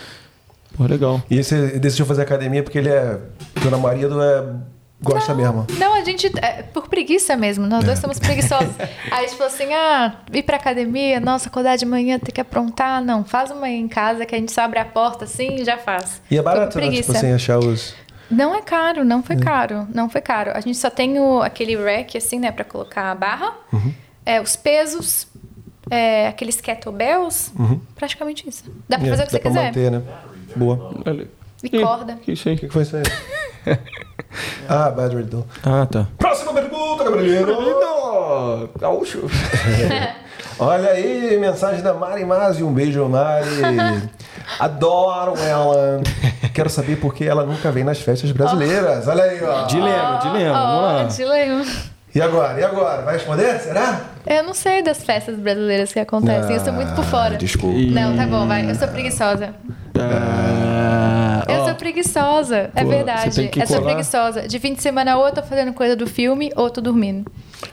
Pô, 0.77 0.85
legal. 0.85 1.23
E 1.31 1.43
você 1.43 1.79
decidiu 1.79 2.05
fazer 2.05 2.21
academia 2.21 2.63
porque 2.63 2.77
ele 2.77 2.91
é. 2.91 3.19
Teu 3.63 3.79
marido 3.79 4.21
é. 4.23 4.45
Gosta 5.01 5.35
mesmo. 5.35 5.67
Não, 5.79 5.95
a 5.95 6.05
gente. 6.05 6.31
É, 6.43 6.63
por 6.63 6.89
preguiça 6.89 7.35
mesmo, 7.35 7.67
nós 7.67 7.83
dois 7.83 7.99
somos 7.99 8.19
preguiçosos. 8.19 8.75
Aí 9.11 9.25
a 9.25 9.27
gente 9.27 9.37
falou 9.37 9.53
assim: 9.53 9.73
ah, 9.73 10.17
ir 10.33 10.43
pra 10.43 10.57
academia, 10.57 11.19
nossa, 11.19 11.49
acordar 11.49 11.77
de 11.77 11.87
manhã, 11.87 12.19
ter 12.19 12.33
que 12.33 12.41
aprontar. 12.41 13.03
Não, 13.03 13.25
faz 13.25 13.51
uma 13.51 13.71
em 13.71 13.89
casa 13.89 14.27
que 14.27 14.35
a 14.35 14.39
gente 14.39 14.53
só 14.53 14.63
abre 14.63 14.79
a 14.79 14.85
porta 14.85 15.25
assim 15.25 15.57
e 15.57 15.65
já 15.65 15.79
faz. 15.79 16.21
E 16.31 16.37
é 16.37 16.43
barato, 16.43 16.61
né? 16.61 16.67
Tipo 16.67 16.79
preguiça. 16.81 17.13
assim, 17.17 17.33
achar 17.33 17.59
os. 17.59 17.95
Não 18.35 18.55
é 18.55 18.61
caro, 18.63 19.05
não 19.05 19.23
foi 19.23 19.37
caro. 19.37 19.87
Não 19.95 20.09
foi 20.11 20.21
caro. 20.21 20.51
A 20.55 20.61
gente 20.61 20.77
só 20.77 20.91
tem 20.91 21.19
o, 21.19 21.41
aquele 21.43 21.77
rack, 21.77 22.17
assim, 22.19 22.39
né, 22.39 22.51
pra 22.53 22.65
colocar 22.65 23.11
a 23.11 23.15
barra, 23.15 23.53
é, 24.27 24.41
os 24.41 24.57
pesos, 24.57 25.27
é, 25.91 26.29
aqueles 26.29 26.61
kettlebells, 26.61 27.53
praticamente 27.95 28.49
isso. 28.49 28.65
Dá 28.89 28.99
pra 28.99 29.07
É, 29.07 29.11
fazer 29.11 29.23
o 29.23 29.27
que 29.27 29.33
dá 29.33 29.39
você 29.39 29.39
pra 29.41 29.51
quiser. 29.51 29.65
manter, 29.67 29.91
né? 29.91 30.03
Boa. 30.57 30.95
Olha. 31.07 31.29
E 31.63 31.71
corda. 31.81 32.17
Que 32.23 32.33
isso 32.33 32.49
aí? 32.49 32.55
O 32.55 32.59
que 32.59 32.67
que 32.67 32.73
foi 32.73 32.83
isso 32.83 32.97
aí? 32.97 33.03
ah, 34.69 34.91
Bad 34.91 35.17
Riddle. 35.17 35.47
Ah, 35.65 35.87
tá. 35.91 36.07
Próxima 36.19 36.53
pergunta, 36.53 37.05
Gabrielino. 37.05 37.57
Gaúcho. 38.79 39.23
Olha 40.59 40.91
aí, 40.91 41.37
mensagem 41.39 41.83
da 41.83 41.95
Mari 41.95 42.25
Masi. 42.25 42.63
Um 42.63 42.73
beijo, 42.73 43.09
Mari. 43.09 43.47
Adoro 44.59 45.35
ela. 45.39 46.01
Quero 46.53 46.71
saber 46.71 46.97
por 46.97 47.15
que 47.15 47.25
ela 47.25 47.45
nunca 47.45 47.71
vem 47.71 47.85
nas 47.85 48.01
festas 48.01 48.31
brasileiras. 48.31 49.07
Olha 49.09 49.25
aí, 49.25 49.43
ó. 49.43 49.67
Dilema, 49.67 50.19
dilema, 50.23 50.53
vamos 50.53 50.83
lá. 50.83 51.03
Ó, 51.03 51.05
dilema. 51.05 51.65
E 52.15 52.21
agora? 52.23 52.61
E 52.61 52.63
agora? 52.65 53.03
Vai 53.03 53.15
responder? 53.15 53.59
Será? 53.59 54.01
Eu 54.25 54.45
não 54.45 54.55
sei 54.55 54.83
das 54.83 55.03
festas 55.03 55.37
brasileiras 55.37 55.93
que 55.93 55.99
acontecem, 55.99 56.55
eu 56.55 56.65
sou 56.65 56.73
muito 56.73 56.95
por 56.95 57.05
fora. 57.05 57.37
Desculpa. 57.37 57.77
Não, 57.91 58.17
tá 58.17 58.25
bom, 58.27 58.47
vai. 58.47 58.71
Eu 58.71 58.75
sou 58.77 58.87
preguiçosa. 58.87 59.51
Ah, 59.99 61.43
Eu 61.49 61.61
ó, 61.61 61.64
sou 61.75 61.79
preguiçosa, 61.79 62.71
é 62.75 62.85
verdade. 62.85 63.35
você 63.35 63.43
tem 63.43 63.51
que 63.51 63.63
eu 63.63 63.67
sou 63.67 63.83
preguiçosa. 63.83 64.49
De 64.49 64.59
fim 64.59 64.75
de 64.75 64.83
semana, 64.83 65.17
ou 65.17 65.27
eu 65.27 65.33
tô 65.33 65.43
fazendo 65.43 65.73
coisa 65.73 65.95
do 65.97 66.07
filme, 66.07 66.53
ou 66.57 66.65
eu 66.67 66.71
tô 66.71 66.81
dormindo. 66.81 67.31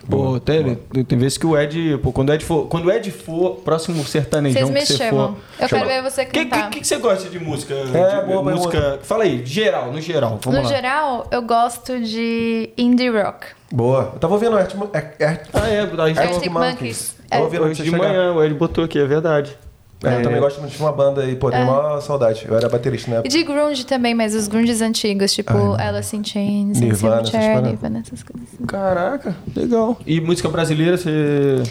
Pô, 0.10 0.40
tem, 0.40 0.76
tem 1.06 1.18
vezes 1.18 1.38
que 1.38 1.46
o 1.46 1.58
Ed, 1.58 1.98
pô, 2.02 2.12
quando 2.12 2.30
o 2.30 2.34
Ed 2.34 2.44
for, 2.46 2.68
quando 2.68 2.86
o 2.86 2.92
Ed 2.92 3.12
for, 3.12 3.58
próximo 3.58 4.04
sertanejão 4.06 4.62
Vocês 4.62 4.70
me 4.74 4.80
que 4.80 4.86
você 4.86 4.98
chamam. 4.98 5.36
for. 5.36 5.64
Eu 5.64 5.70
quero 5.70 5.88
ver 5.88 6.02
você 6.02 6.22
O 6.22 6.26
que, 6.28 6.46
cantar. 6.46 6.70
que, 6.70 6.80
que 6.80 6.88
você 6.88 6.98
gosta 6.98 7.30
de 7.30 7.40
música? 7.40 7.74
É, 7.74 8.22
de, 8.22 8.26
boa 8.28 8.42
música. 8.42 9.00
Fala 9.04 9.24
aí, 9.26 9.46
geral, 9.46 9.92
no 9.92 10.00
geral. 10.02 10.40
Vamos 10.42 10.60
no 10.60 10.66
lá. 10.66 10.74
geral, 10.74 11.28
eu 11.30 11.42
gosto 11.42 12.00
de 12.00 12.70
indie 12.78 13.10
rock. 13.10 13.48
Boa. 13.72 14.12
Eu 14.14 14.20
tava 14.20 14.34
ouvindo 14.34 14.58
Art, 14.58 14.74
Art, 14.76 15.22
Art, 15.22 15.42
Ah, 15.54 15.68
é, 15.70 15.82
a 15.82 16.08
gente 16.08 16.20
Arctic 16.20 16.44
tava- 16.46 16.60
Monkeys. 16.60 16.72
Monkeys. 16.72 17.16
Tava 17.30 17.42
É. 17.42 17.46
ouvindo 17.46 17.64
antes 17.66 17.80
hoje 17.80 17.84
de 17.90 17.90
de 17.90 17.96
chegar. 18.02 18.08
manhã, 18.14 18.34
o 18.34 18.44
Ed 18.44 18.54
botou 18.54 18.84
aqui, 18.84 18.98
é 19.00 19.06
verdade. 19.06 19.58
É, 20.04 20.16
eu 20.18 20.24
também 20.24 20.40
gosto 20.40 20.60
muito 20.60 20.74
de 20.76 20.80
uma 20.82 20.92
banda 20.92 21.22
aí, 21.22 21.36
pô, 21.36 21.52
tenho 21.52 21.66
maior 21.66 22.02
saudade. 22.02 22.46
Eu 22.48 22.56
era 22.58 22.68
baterista 22.68 23.10
na 23.12 23.18
E 23.18 23.20
época. 23.20 23.30
de 23.30 23.44
grunge 23.44 23.86
também, 23.86 24.16
mas 24.16 24.34
os 24.34 24.48
grunges 24.48 24.82
antigos, 24.82 25.32
tipo 25.34 25.54
Alice 25.78 26.16
in 26.16 26.24
Chains, 26.24 26.80
Nirvana, 26.80 27.16
essas 27.18 27.30
Silverchair, 27.30 27.44
paradas. 27.54 27.70
Nirvana, 27.72 28.00
essas 28.00 28.24
coisas. 28.24 28.50
assim. 28.54 28.66
Caraca, 28.66 29.36
legal. 29.56 29.98
E 30.06 30.20
música 30.20 30.50
brasileira, 30.50 30.98
você 30.98 31.62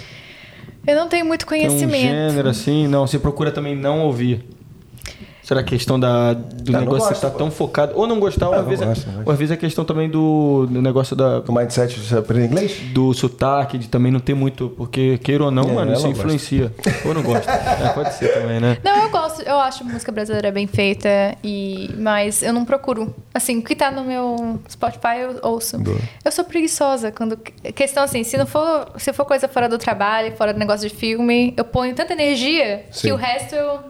Eu 0.86 0.96
não 0.96 1.08
tenho 1.08 1.24
muito 1.26 1.44
tem 1.46 1.66
um 1.66 1.68
conhecimento. 1.68 2.02
gênero 2.02 2.48
assim? 2.48 2.86
Não, 2.86 3.06
você 3.06 3.18
procura 3.18 3.50
também 3.50 3.74
não 3.76 4.00
ouvir. 4.00 4.44
Será 5.50 5.62
a 5.62 5.64
questão 5.64 5.98
da, 5.98 6.32
do 6.32 6.68
Ah, 6.68 6.72
não 6.74 6.80
negócio 6.82 6.98
gosto, 7.08 7.12
estar 7.14 7.30
pô. 7.30 7.38
tão 7.38 7.50
focado? 7.50 7.92
Ou 7.96 8.06
não 8.06 8.20
gostar, 8.20 8.46
ou, 8.46 8.54
Ah, 8.54 8.60
às 8.60 8.66
vezes, 8.68 8.86
gosto, 8.86 9.02
é, 9.02 9.12
gosto. 9.14 9.26
ou 9.26 9.32
às 9.32 9.38
vezes 9.40 9.50
é 9.50 9.56
questão 9.56 9.84
também 9.84 10.08
do, 10.08 10.64
do 10.70 10.80
negócio 10.80 11.16
da, 11.16 11.40
O 11.40 11.52
mindset, 11.52 11.98
você 11.98 12.16
aprende 12.18 12.46
inglês? 12.46 12.78
do 12.94 13.12
sotaque, 13.12 13.76
de 13.76 13.88
também 13.88 14.12
não 14.12 14.20
ter 14.20 14.32
muito, 14.34 14.68
porque 14.76 15.18
queira 15.18 15.42
ou 15.42 15.50
não, 15.50 15.64
É, 15.64 15.72
mano, 15.72 15.92
isso 15.92 16.06
influencia. 16.06 16.72
Ou 17.04 17.12
não 17.12 17.24
gosta. 17.24 17.50
É, 17.50 17.88
pode 17.88 18.14
ser 18.14 18.32
também, 18.32 18.60
né? 18.60 18.78
Não, 18.84 18.96
eu 19.02 19.10
gosto, 19.10 19.42
eu 19.42 19.58
acho 19.58 19.84
música 19.84 20.12
brasileira 20.12 20.52
bem 20.52 20.68
feita, 20.68 21.08
e 21.42 21.90
mas 21.98 22.44
eu 22.44 22.52
não 22.52 22.64
procuro. 22.64 23.12
Assim, 23.34 23.58
o 23.58 23.62
que 23.64 23.74
tá 23.74 23.90
no 23.90 24.04
meu 24.04 24.60
Spotify 24.70 25.18
eu 25.22 25.40
ouço. 25.50 25.80
Boa. 25.80 25.98
Eu 26.24 26.30
sou 26.30 26.44
preguiçosa 26.44 27.10
quando. 27.10 27.36
Questão 27.74 28.04
assim, 28.04 28.22
se 28.22 28.36
não 28.38 28.46
for, 28.46 28.86
se 28.98 29.12
for 29.12 29.24
coisa 29.24 29.48
fora 29.48 29.68
do 29.68 29.78
trabalho, 29.78 30.30
fora 30.36 30.52
do 30.52 30.60
negócio 30.60 30.88
de 30.88 30.94
filme, 30.94 31.52
eu 31.56 31.64
ponho 31.64 31.92
tanta 31.92 32.12
energia 32.12 32.84
Sim. 32.92 33.08
que 33.08 33.12
o 33.12 33.16
resto 33.16 33.56
eu. 33.56 33.80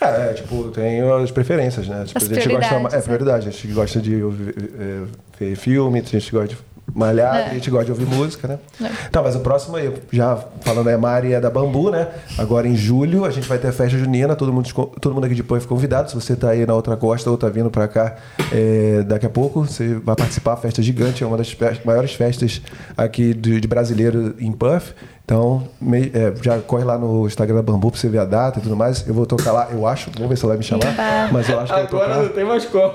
É, 0.00 0.30
é, 0.30 0.32
tipo, 0.34 0.64
tem 0.70 1.00
as 1.00 1.30
preferências, 1.30 1.88
né? 1.88 2.04
Tipo, 2.06 2.18
As 2.18 2.30
a 2.30 2.34
gente 2.34 2.48
gosta, 2.48 2.74
é 2.74 2.80
né? 2.80 3.00
prioridade. 3.02 3.48
A 3.48 3.50
gente 3.50 3.66
gosta 3.68 4.00
de 4.00 4.22
ouvir, 4.22 4.54
é, 4.78 5.02
ver 5.38 5.56
filme, 5.56 5.98
a 5.98 6.02
gente 6.02 6.30
gosta 6.32 6.48
de 6.48 6.58
malhar, 6.94 7.36
É. 7.36 7.44
a 7.50 7.54
gente 7.54 7.68
gosta 7.70 7.84
de 7.86 7.90
ouvir 7.92 8.06
música, 8.06 8.48
né? 8.48 8.58
É. 8.82 9.08
Tá, 9.10 9.22
mas 9.22 9.36
o 9.36 9.40
próximo 9.40 9.76
aí, 9.76 9.92
já 10.10 10.36
falando 10.62 10.88
a 10.88 10.96
Mari 10.96 11.34
é 11.34 11.40
da 11.40 11.50
Bambu, 11.50 11.90
né? 11.90 12.08
Agora 12.38 12.66
em 12.66 12.74
julho 12.76 13.24
a 13.24 13.30
gente 13.30 13.46
vai 13.46 13.58
ter 13.58 13.68
a 13.68 13.72
festa 13.72 13.98
junina, 13.98 14.34
todo 14.34 14.52
mundo, 14.52 14.68
todo 15.00 15.14
mundo 15.14 15.24
aqui 15.24 15.34
de 15.34 15.42
Pão 15.42 15.58
é 15.58 15.60
convidado. 15.60 16.08
Se 16.08 16.14
você 16.14 16.34
tá 16.34 16.50
aí 16.50 16.64
na 16.64 16.74
outra 16.74 16.96
costa 16.96 17.30
ou 17.30 17.36
tá 17.36 17.48
vindo 17.48 17.70
pra 17.70 17.86
cá 17.88 18.16
é, 18.52 19.02
daqui 19.02 19.26
a 19.26 19.30
pouco, 19.30 19.66
você 19.66 19.94
vai 19.96 20.16
participar, 20.16 20.56
festa 20.56 20.80
gigante, 20.80 21.22
é 21.22 21.26
uma 21.26 21.36
das 21.36 21.54
maiores 21.84 22.14
festas 22.14 22.62
aqui 22.96 23.34
de, 23.34 23.60
de 23.60 23.68
brasileiro 23.68 24.34
em 24.38 24.50
Puff. 24.52 24.94
Então, 25.28 25.62
me- 25.78 26.10
é, 26.14 26.32
já 26.42 26.58
corre 26.58 26.84
lá 26.84 26.96
no 26.96 27.26
Instagram 27.26 27.56
da 27.56 27.62
Bambu 27.62 27.90
pra 27.90 28.00
você 28.00 28.08
ver 28.08 28.16
a 28.20 28.24
data 28.24 28.60
e 28.60 28.62
tudo 28.62 28.74
mais. 28.74 29.06
Eu 29.06 29.12
vou 29.12 29.26
tocar 29.26 29.52
lá, 29.52 29.68
eu 29.70 29.86
acho. 29.86 30.10
Vamos 30.14 30.30
ver 30.30 30.36
se 30.38 30.42
ela 30.42 30.52
vai 30.54 30.56
me 30.56 30.64
chamar. 30.64 30.96
Tá. 30.96 31.28
Mas 31.30 31.46
eu 31.50 31.60
acho 31.60 31.74
que 31.74 31.80
eu 31.80 31.86
vou 31.86 32.00
Agora 32.00 32.14
tocar. 32.14 32.22
não 32.28 32.34
tem 32.34 32.44
mais 32.46 32.64
como. 32.64 32.94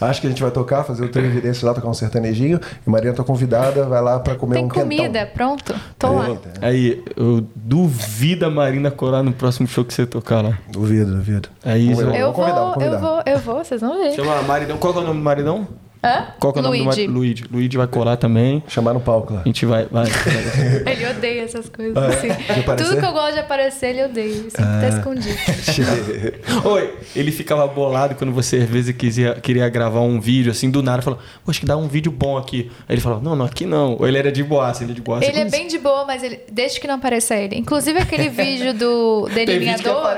Acho 0.00 0.20
que 0.22 0.26
a 0.26 0.30
gente 0.30 0.40
vai 0.40 0.50
tocar, 0.50 0.82
fazer 0.84 1.04
o 1.04 1.10
treino 1.10 1.28
evidência 1.30 1.68
lá, 1.68 1.74
tocar 1.74 1.86
um 1.88 1.92
sertanejinho. 1.92 2.58
E 2.86 2.88
Marina, 2.90 3.12
tua 3.12 3.22
convidada, 3.22 3.84
vai 3.84 4.00
lá 4.00 4.18
pra 4.18 4.34
comer 4.34 4.54
Tem 4.54 4.64
um 4.64 4.68
comida, 4.70 5.02
quentão. 5.26 5.34
pronto. 5.34 5.74
Tô 5.98 6.10
lá. 6.14 6.30
Eita, 6.30 6.52
Aí, 6.62 7.04
eu 7.18 7.46
duvido 7.54 8.46
a 8.46 8.50
Marina 8.50 8.90
colar 8.90 9.22
no 9.22 9.34
próximo 9.34 9.68
show 9.68 9.84
que 9.84 9.92
você 9.92 10.06
tocar 10.06 10.42
lá. 10.42 10.56
Duvido, 10.72 11.14
duvido. 11.14 11.50
É 11.62 11.76
isso. 11.76 12.00
Ver, 12.06 12.18
Eu 12.18 12.32
vamos 12.32 12.36
convidar, 12.36 12.60
vou, 12.60 12.72
convidar. 12.72 12.92
eu 12.94 12.98
vou, 13.00 13.22
eu 13.26 13.38
vou, 13.40 13.62
vocês 13.62 13.82
vão 13.82 14.02
ver. 14.02 14.12
Chama 14.12 14.40
Maridão. 14.44 14.78
Qual 14.78 14.90
que 14.94 15.00
é 15.00 15.02
o 15.02 15.04
nome 15.06 15.18
do 15.18 15.22
Maridão? 15.24 15.68
Hã? 16.04 16.26
Qual 16.38 16.52
que 16.52 16.58
é 16.58 16.60
o 16.60 16.64
nome 16.64 16.78
do 16.78 16.84
Luigi. 16.84 17.06
Luigi. 17.06 17.44
Luigi 17.50 17.76
vai 17.78 17.86
colar 17.86 18.16
também. 18.16 18.62
Chamar 18.68 18.92
no 18.92 19.00
palco 19.00 19.32
lá. 19.32 19.40
A 19.40 19.44
gente 19.48 19.64
vai. 19.64 19.86
vai. 19.90 20.04
Ele 20.86 21.06
odeia 21.08 21.42
essas 21.44 21.68
coisas. 21.68 21.96
Ah, 21.96 22.06
é? 22.06 22.08
assim. 22.08 22.28
Tudo 22.76 23.00
que 23.00 23.06
eu 23.06 23.12
gosto 23.12 23.32
de 23.34 23.38
aparecer, 23.40 23.86
ele 23.90 24.04
odeia. 24.04 24.34
Sempre 24.34 24.80
tá 24.80 24.88
escondido. 24.88 25.34
Oi, 26.64 26.94
ele 27.16 27.32
ficava 27.32 27.66
bolado 27.66 28.14
quando 28.14 28.32
você 28.32 28.56
às 28.58 28.68
vezes 28.68 28.94
quisia, 28.96 29.34
queria 29.34 29.68
gravar 29.68 30.00
um 30.00 30.20
vídeo 30.20 30.50
assim 30.50 30.70
do 30.70 30.82
nada. 30.82 31.02
Falou, 31.02 31.18
"Pô, 31.44 31.50
acho 31.50 31.60
que 31.60 31.66
dá 31.66 31.76
um 31.76 31.88
vídeo 31.88 32.12
bom 32.12 32.36
aqui. 32.36 32.70
Aí 32.88 32.94
ele 32.94 33.00
falou, 33.00 33.20
não, 33.20 33.34
não, 33.34 33.46
aqui 33.46 33.64
não. 33.66 33.96
Ou 33.98 34.06
ele 34.06 34.18
era 34.18 34.30
de 34.30 34.42
boaça, 34.42 34.82
ele 34.84 34.92
é 34.92 34.94
de 34.94 35.00
boaça. 35.02 35.24
Ele 35.24 35.40
é 35.40 35.44
bem 35.46 35.66
de 35.66 35.78
boa, 35.78 36.04
mas 36.04 36.22
ele, 36.22 36.40
desde 36.52 36.80
que 36.80 36.86
não 36.86 36.96
apareça 36.96 37.34
ele. 37.34 37.56
Inclusive 37.56 37.98
aquele 37.98 38.28
vídeo 38.30 38.74
do 38.74 39.28
delineador. 39.34 40.14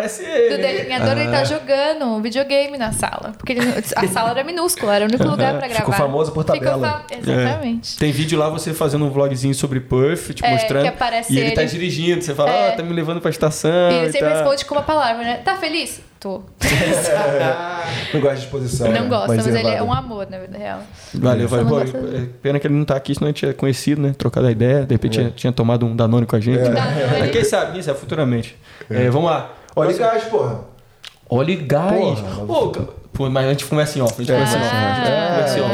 Do 0.50 0.56
delineador, 0.58 1.18
ele 1.18 1.30
tá 1.30 1.44
jogando 1.44 2.04
um 2.06 2.20
videogame 2.22 2.76
na 2.76 2.92
sala. 2.92 3.32
Porque 3.36 3.52
ele- 3.52 3.60
a 3.96 4.08
sala 4.08 4.30
era 4.30 4.44
minúscula, 4.44 4.96
era 4.96 5.04
o 5.04 5.08
único 5.08 5.24
lugar 5.24 5.58
pra 5.58 5.68
gravar. 5.68 5.76
Ficou 5.77 5.94
famoso 5.94 6.32
por 6.32 6.44
Ficou 6.44 6.59
tabela. 6.61 7.05
fa- 7.09 7.16
Exatamente. 7.16 7.97
Tem 7.98 8.12
vídeo 8.12 8.39
lá 8.39 8.48
você 8.48 8.73
fazendo 8.74 9.05
um 9.05 9.11
vlogzinho 9.11 9.55
sobre 9.55 9.81
Puff, 9.81 10.35
tipo, 10.35 10.47
É, 10.48 10.53
mostrando. 10.53 10.82
que 10.82 10.89
aparece 10.89 11.32
e 11.32 11.39
ele, 11.39 11.51
tá 11.53 11.62
ele. 11.62 11.70
dirigindo. 11.70 12.23
Você 12.23 12.35
fala, 12.35 12.51
É. 12.51 12.69
ah, 12.69 12.77
tá 12.77 12.82
me 12.82 12.93
levando 12.93 13.20
pra 13.20 13.31
estação. 13.31 13.70
E 13.90 13.94
ele 13.94 14.09
e 14.09 14.12
sempre 14.12 14.28
tal. 14.28 14.39
responde 14.39 14.65
com 14.65 14.74
uma 14.74 14.82
palavra, 14.82 15.23
né? 15.24 15.36
Tá 15.44 15.57
feliz? 15.57 16.01
Tô. 16.19 16.43
Não 18.12 18.20
gosta 18.20 18.36
de 18.36 18.43
exposição. 18.44 18.86
não 18.90 19.03
né? 19.03 19.09
gosta, 19.09 19.35
mas 19.35 19.47
ele 19.47 19.69
é 19.69 19.82
um 19.82 19.93
amor 19.93 20.27
na 20.31 20.39
vida 20.39 20.57
real. 20.59 20.81
Valeu, 21.15 21.48
valeu. 21.48 21.66
Pô, 21.66 21.74
gosta 21.77 21.97
é 21.98 22.27
Pena 22.43 22.59
que 22.59 22.66
ele 22.66 22.74
não 22.74 22.85
tá 22.85 22.97
aqui, 22.97 23.15
senão 23.15 23.27
a 23.27 23.28
gente 23.31 23.39
tinha 23.39 23.53
conhecido, 23.55 24.01
né? 24.01 24.15
Trocado 24.16 24.47
a 24.47 24.51
ideia. 24.51 24.85
De 24.86 24.94
repente 24.94 25.12
tinha, 25.19 25.31
tinha 25.31 25.53
tomado 25.53 25.85
um 25.86 25.94
Danone 25.94 26.27
com 26.27 26.36
a 26.36 26.40
gente. 26.40 26.62
Mas 27.19 27.31
Quem 27.31 27.44
sabe, 27.44 27.78
isso 27.78 27.90
é 27.90 27.94
futuramente. 27.94 28.57
É, 28.90 29.09
vamos 29.11 29.31
lá. 29.31 29.53
Olha 29.74 29.94
o 29.94 29.98
gás, 29.98 30.24
porra. 30.24 30.61
Óleo 31.28 31.51
e 31.51 31.57
gás. 31.57 32.19
Porra, 32.47 32.89
pô, 33.16 33.30
mas 33.30 33.47
a 33.47 33.51
gente 33.51 33.64
conversa 33.64 33.98
em 33.98 34.02
off. 34.02 34.14
A 34.14 34.18
gente 34.24 34.32
conversa 34.32 34.56
em 34.56 34.60
off. 34.60 34.74
A 34.76 34.94
gente 34.94 35.30
conversa 35.30 35.59
em 35.59 35.62
off. 35.62 35.72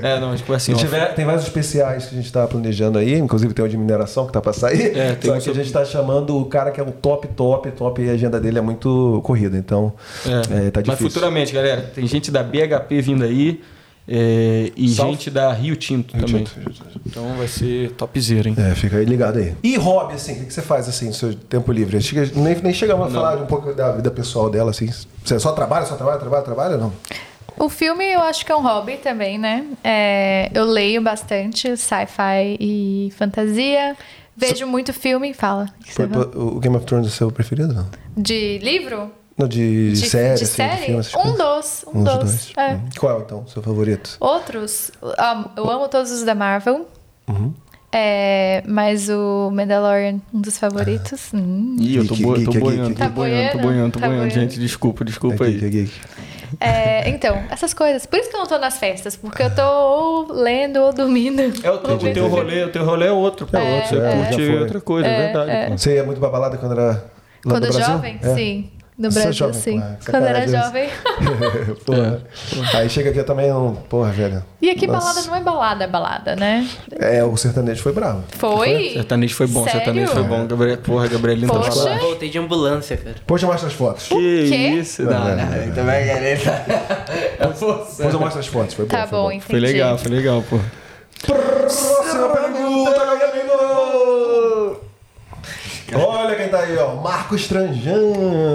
Pô. 0.00 0.06
É, 0.06 0.20
não, 0.20 0.28
a 0.28 0.36
gente 0.36 0.44
conversa 0.46 0.70
em 0.70 0.74
off. 0.74 0.84
tiver, 0.84 1.14
tem 1.14 1.24
vários 1.24 1.44
especiais 1.44 2.06
que 2.06 2.14
a 2.14 2.18
gente 2.18 2.32
tá 2.32 2.46
planejando 2.46 2.98
aí, 2.98 3.14
inclusive 3.18 3.52
tem 3.52 3.64
o 3.64 3.68
de 3.68 3.76
mineração 3.76 4.26
que 4.26 4.32
tá 4.32 4.40
pra 4.40 4.52
sair. 4.52 4.96
É, 4.96 5.12
tem 5.14 5.30
Só 5.30 5.36
um 5.36 5.40
que 5.40 5.50
a 5.50 5.54
gente 5.54 5.72
tá 5.72 5.84
chamando 5.84 6.36
o 6.38 6.44
cara 6.46 6.70
que 6.70 6.80
é 6.80 6.82
o 6.82 6.90
top, 6.92 7.26
top, 7.28 7.70
top 7.72 8.02
e 8.02 8.08
a 8.10 8.12
agenda 8.12 8.38
dele 8.40 8.58
é 8.58 8.62
muito 8.62 9.20
corrida. 9.24 9.56
Então, 9.56 9.92
É. 10.26 10.66
é, 10.66 10.70
tá 10.70 10.80
Mas 10.86 10.90
difícil. 10.98 11.10
futuramente, 11.10 11.52
galera, 11.52 11.90
tem 11.94 12.06
gente 12.06 12.30
da 12.30 12.42
BHP 12.42 13.00
vindo 13.00 13.24
aí 13.24 13.60
é, 14.06 14.70
e 14.76 14.88
South- 14.90 15.10
gente 15.12 15.30
da 15.30 15.52
Rio 15.52 15.76
Tinto 15.76 16.14
Rio 16.16 16.26
também. 16.26 16.44
Tinto. 16.44 17.00
Então 17.06 17.34
vai 17.36 17.48
ser 17.48 17.92
topzera, 17.92 18.48
hein? 18.48 18.54
É, 18.58 18.74
fica 18.74 18.96
aí 18.98 19.04
ligado 19.04 19.38
aí. 19.38 19.54
E 19.62 19.76
hobby, 19.76 20.14
assim, 20.14 20.42
o 20.42 20.46
que 20.46 20.52
você 20.52 20.60
faz 20.62 20.88
assim 20.88 21.06
no 21.08 21.14
seu 21.14 21.34
tempo 21.34 21.72
livre? 21.72 22.00
Chega- 22.02 22.30
nem, 22.38 22.54
nem 22.56 22.72
chegamos 22.74 23.08
a 23.08 23.10
falar 23.10 23.36
um 23.42 23.46
pouco 23.46 23.72
da 23.72 23.92
vida 23.92 24.10
pessoal 24.10 24.50
dela, 24.50 24.70
assim. 24.70 24.90
Você 25.24 25.38
só 25.38 25.52
trabalha, 25.52 25.86
só 25.86 25.96
trabalha, 25.96 26.18
trabalha, 26.18 26.42
trabalha, 26.42 26.76
não? 26.76 26.92
O 27.56 27.68
filme 27.68 28.04
eu 28.12 28.20
acho 28.20 28.44
que 28.44 28.50
é 28.50 28.56
um 28.56 28.62
hobby 28.62 28.96
também, 28.96 29.38
né? 29.38 29.64
É, 29.82 30.50
eu 30.52 30.64
leio 30.64 31.00
bastante 31.00 31.76
sci-fi 31.76 32.56
e 32.58 33.12
fantasia. 33.16 33.96
Vejo 34.36 34.66
muito 34.66 34.92
filme. 34.92 35.32
Fala. 35.32 35.72
o 36.34 36.56
o 36.56 36.60
Game 36.60 36.76
of 36.76 36.84
Thrones 36.84 37.06
é 37.06 37.10
o 37.10 37.12
seu 37.12 37.30
preferido, 37.30 37.72
não? 37.72 37.86
De 38.16 38.58
livro? 38.58 39.10
Não, 39.36 39.48
de, 39.48 39.90
De, 39.92 40.08
série, 40.08 40.36
de 40.36 40.44
assim, 40.44 40.46
série? 40.54 40.76
de 40.76 40.82
filme, 40.82 41.00
essas 41.00 41.14
um 41.14 41.32
dos. 41.36 41.84
Um, 41.92 41.98
Um 42.00 42.04
dos. 42.04 42.14
dois. 42.18 42.52
É. 42.56 42.74
Hum. 42.74 42.80
Qual 42.98 43.18
é, 43.18 43.22
então, 43.22 43.46
seu 43.48 43.62
favorito? 43.62 44.16
Outros, 44.20 44.90
eu 45.56 45.70
amo 45.70 45.88
todos 45.88 46.10
os 46.12 46.22
da 46.22 46.34
Marvel. 46.34 46.86
Uhum. 47.28 47.52
É, 47.96 48.62
mas 48.66 49.08
o 49.08 49.50
Mandalorian, 49.52 50.20
um 50.32 50.40
dos 50.40 50.58
favoritos. 50.58 51.30
Ah. 51.32 51.36
Hum. 51.36 51.76
Ih, 51.80 51.96
eu 51.96 52.06
tô, 52.06 52.14
Geek, 52.14 52.22
bo 52.26 52.32
geek, 52.34 52.44
tô 52.44 52.50
geek, 52.52 52.64
boiando, 52.64 52.88
geek. 52.88 52.94
tô 52.98 53.04
Tá 53.04 53.08
boiando, 53.10 53.52
tô 53.52 53.58
boiando? 53.58 53.92
tô 53.92 54.00
Tá 54.00 54.06
boiando. 54.06 54.28
boiando? 54.28 54.40
Gente, 54.40 54.58
desculpa, 54.60 55.04
desculpa 55.04 55.44
É 55.44 55.46
aí. 55.48 55.52
geek, 55.54 55.64
é 55.66 55.68
geek. 55.70 55.92
É, 56.60 57.08
então, 57.10 57.36
essas 57.50 57.74
coisas. 57.74 58.06
Por 58.06 58.18
isso 58.18 58.30
que 58.30 58.36
eu 58.36 58.40
não 58.40 58.46
tô 58.46 58.58
nas 58.58 58.78
festas, 58.78 59.16
porque 59.16 59.42
eu 59.42 59.52
tô 59.52 59.62
ou 59.62 60.32
lendo 60.32 60.76
ou 60.80 60.92
dormindo. 60.92 61.40
É 61.64 61.70
o 61.70 61.78
teu, 61.78 61.96
o 61.96 62.12
teu 62.12 62.28
rolê, 62.28 62.64
o 62.64 62.68
teu 62.70 62.84
rolê 62.84 63.06
é 63.06 63.12
outro. 63.12 63.46
pô. 63.46 63.56
É 63.56 63.76
outro, 63.76 63.88
Você 63.88 63.96
é, 63.98 64.12
curte 64.26 64.56
outra 64.58 64.80
coisa, 64.80 65.08
é, 65.08 65.22
verdade. 65.32 65.70
pô. 65.72 65.78
Você 65.78 65.94
ia 65.96 66.04
muito 66.04 66.20
pra 66.20 66.28
balada 66.28 66.56
quando 66.56 66.72
era 66.72 66.84
lá 66.92 67.02
Quando 67.44 67.72
jovem? 67.72 68.18
É. 68.22 68.34
Sim. 68.34 68.70
No 68.96 69.08
é 69.08 69.10
Brasil, 69.10 69.32
jovem, 69.32 69.60
sim. 69.60 69.80
pô, 69.80 70.12
Quando 70.12 70.24
era 70.24 70.46
jovem. 70.46 70.88
porra. 71.84 72.22
Aí 72.74 72.88
chega 72.88 73.10
aqui 73.10 73.24
também 73.24 73.52
um. 73.52 73.74
Porra, 73.74 74.12
velho. 74.12 74.44
E 74.62 74.70
aqui 74.70 74.86
Nossa. 74.86 75.00
balada 75.06 75.22
não 75.26 75.34
é 75.36 75.40
balada, 75.42 75.84
é 75.84 75.86
balada, 75.88 76.36
né? 76.36 76.68
É, 76.92 77.24
o 77.24 77.36
sertanejo 77.36 77.82
foi 77.82 77.92
bravo. 77.92 78.22
Foi? 78.38 78.90
Sertanejo 78.92 79.34
foi 79.34 79.48
bom, 79.48 79.64
Sério? 79.64 79.78
sertanejo 79.80 80.12
foi 80.12 80.22
bom. 80.22 80.46
Gabriel, 80.46 80.78
porra, 80.78 81.08
Gabrielino 81.08 81.52
tá 81.52 81.58
Poxa. 81.58 81.72
falando. 81.72 82.00
Voltei 82.02 82.30
de 82.30 82.38
ambulância, 82.38 82.96
cara. 82.96 83.14
Depois 83.14 83.42
eu 83.42 83.48
mostro 83.48 83.66
as 83.66 83.74
fotos. 83.74 84.06
Que 84.06 84.16
isso? 84.16 85.02
Não, 85.02 85.10
Não, 85.10 85.18
não, 85.18 85.36
não, 85.36 85.66
não, 85.66 85.74
também, 85.74 86.06
galera. 86.06 86.64
Depois 87.40 88.14
eu 88.14 88.20
mostro 88.20 88.38
as 88.40 88.46
fotos. 88.46 88.74
Foi 88.74 88.84
bom. 88.84 88.90
Tá 88.96 89.06
foi 89.08 89.18
bom, 89.18 89.24
bom. 89.24 89.32
entendi. 89.32 89.50
Foi 89.50 89.58
legal, 89.58 89.98
foi 89.98 90.10
legal, 90.12 90.44
pô. 90.48 90.60
Próxima 91.26 92.28
pergunta, 92.28 93.04
Gabrielino! 93.16 94.76
Olha 95.94 96.34
quem 96.36 96.48
tá 96.48 96.60
aí, 96.60 96.76
ó. 96.78 96.94
Marcos 96.96 97.46
Tranjan. 97.46 98.00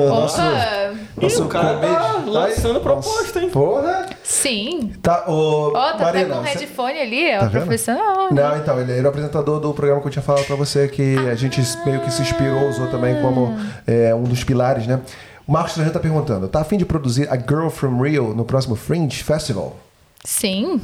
Nosso, 0.07 0.41
Opa! 0.41 0.93
nosso 1.21 1.43
o 1.43 1.47
cara 1.47 1.77
tá 1.77 2.23
lançando 2.25 2.79
proposta, 2.79 3.39
hein? 3.41 3.49
Porra. 3.49 4.07
Sim. 4.23 4.93
Tá, 5.01 5.25
ô, 5.27 5.69
Ó, 5.69 5.71
tá 5.71 5.91
até 5.93 6.03
Marina, 6.03 6.35
com 6.35 6.41
um 6.41 6.43
você- 6.43 6.49
headphone 6.49 6.99
ali, 6.99 7.25
é 7.29 7.37
Tá 7.39 7.45
o 7.45 7.49
vendo? 7.49 7.61
profissional. 7.65 8.33
né? 8.33 8.41
Não, 8.41 8.57
então, 8.57 8.79
ele 8.81 8.93
era 8.97 9.05
o 9.05 9.09
apresentador 9.09 9.59
do 9.59 9.73
programa 9.73 10.01
que 10.01 10.07
eu 10.07 10.11
tinha 10.11 10.23
falado 10.23 10.45
pra 10.45 10.55
você, 10.55 10.87
que 10.87 11.15
a 11.29 11.35
gente 11.35 11.61
meio 11.85 11.99
que 12.01 12.11
se 12.11 12.21
inspirou, 12.21 12.67
usou 12.69 12.87
também 12.87 13.21
como 13.21 13.55
é, 13.85 14.13
um 14.15 14.23
dos 14.23 14.43
pilares, 14.43 14.87
né? 14.87 14.99
O 15.47 15.51
Marcos 15.51 15.73
Trajan 15.73 15.89
tá 15.91 15.99
perguntando, 15.99 16.47
tá 16.47 16.61
afim 16.61 16.77
de 16.77 16.85
produzir 16.85 17.27
a 17.31 17.35
Girl 17.35 17.69
from 17.69 18.01
Rio 18.03 18.33
no 18.35 18.45
próximo 18.45 18.75
Fringe 18.75 19.23
Festival? 19.23 19.75
Sim. 20.23 20.81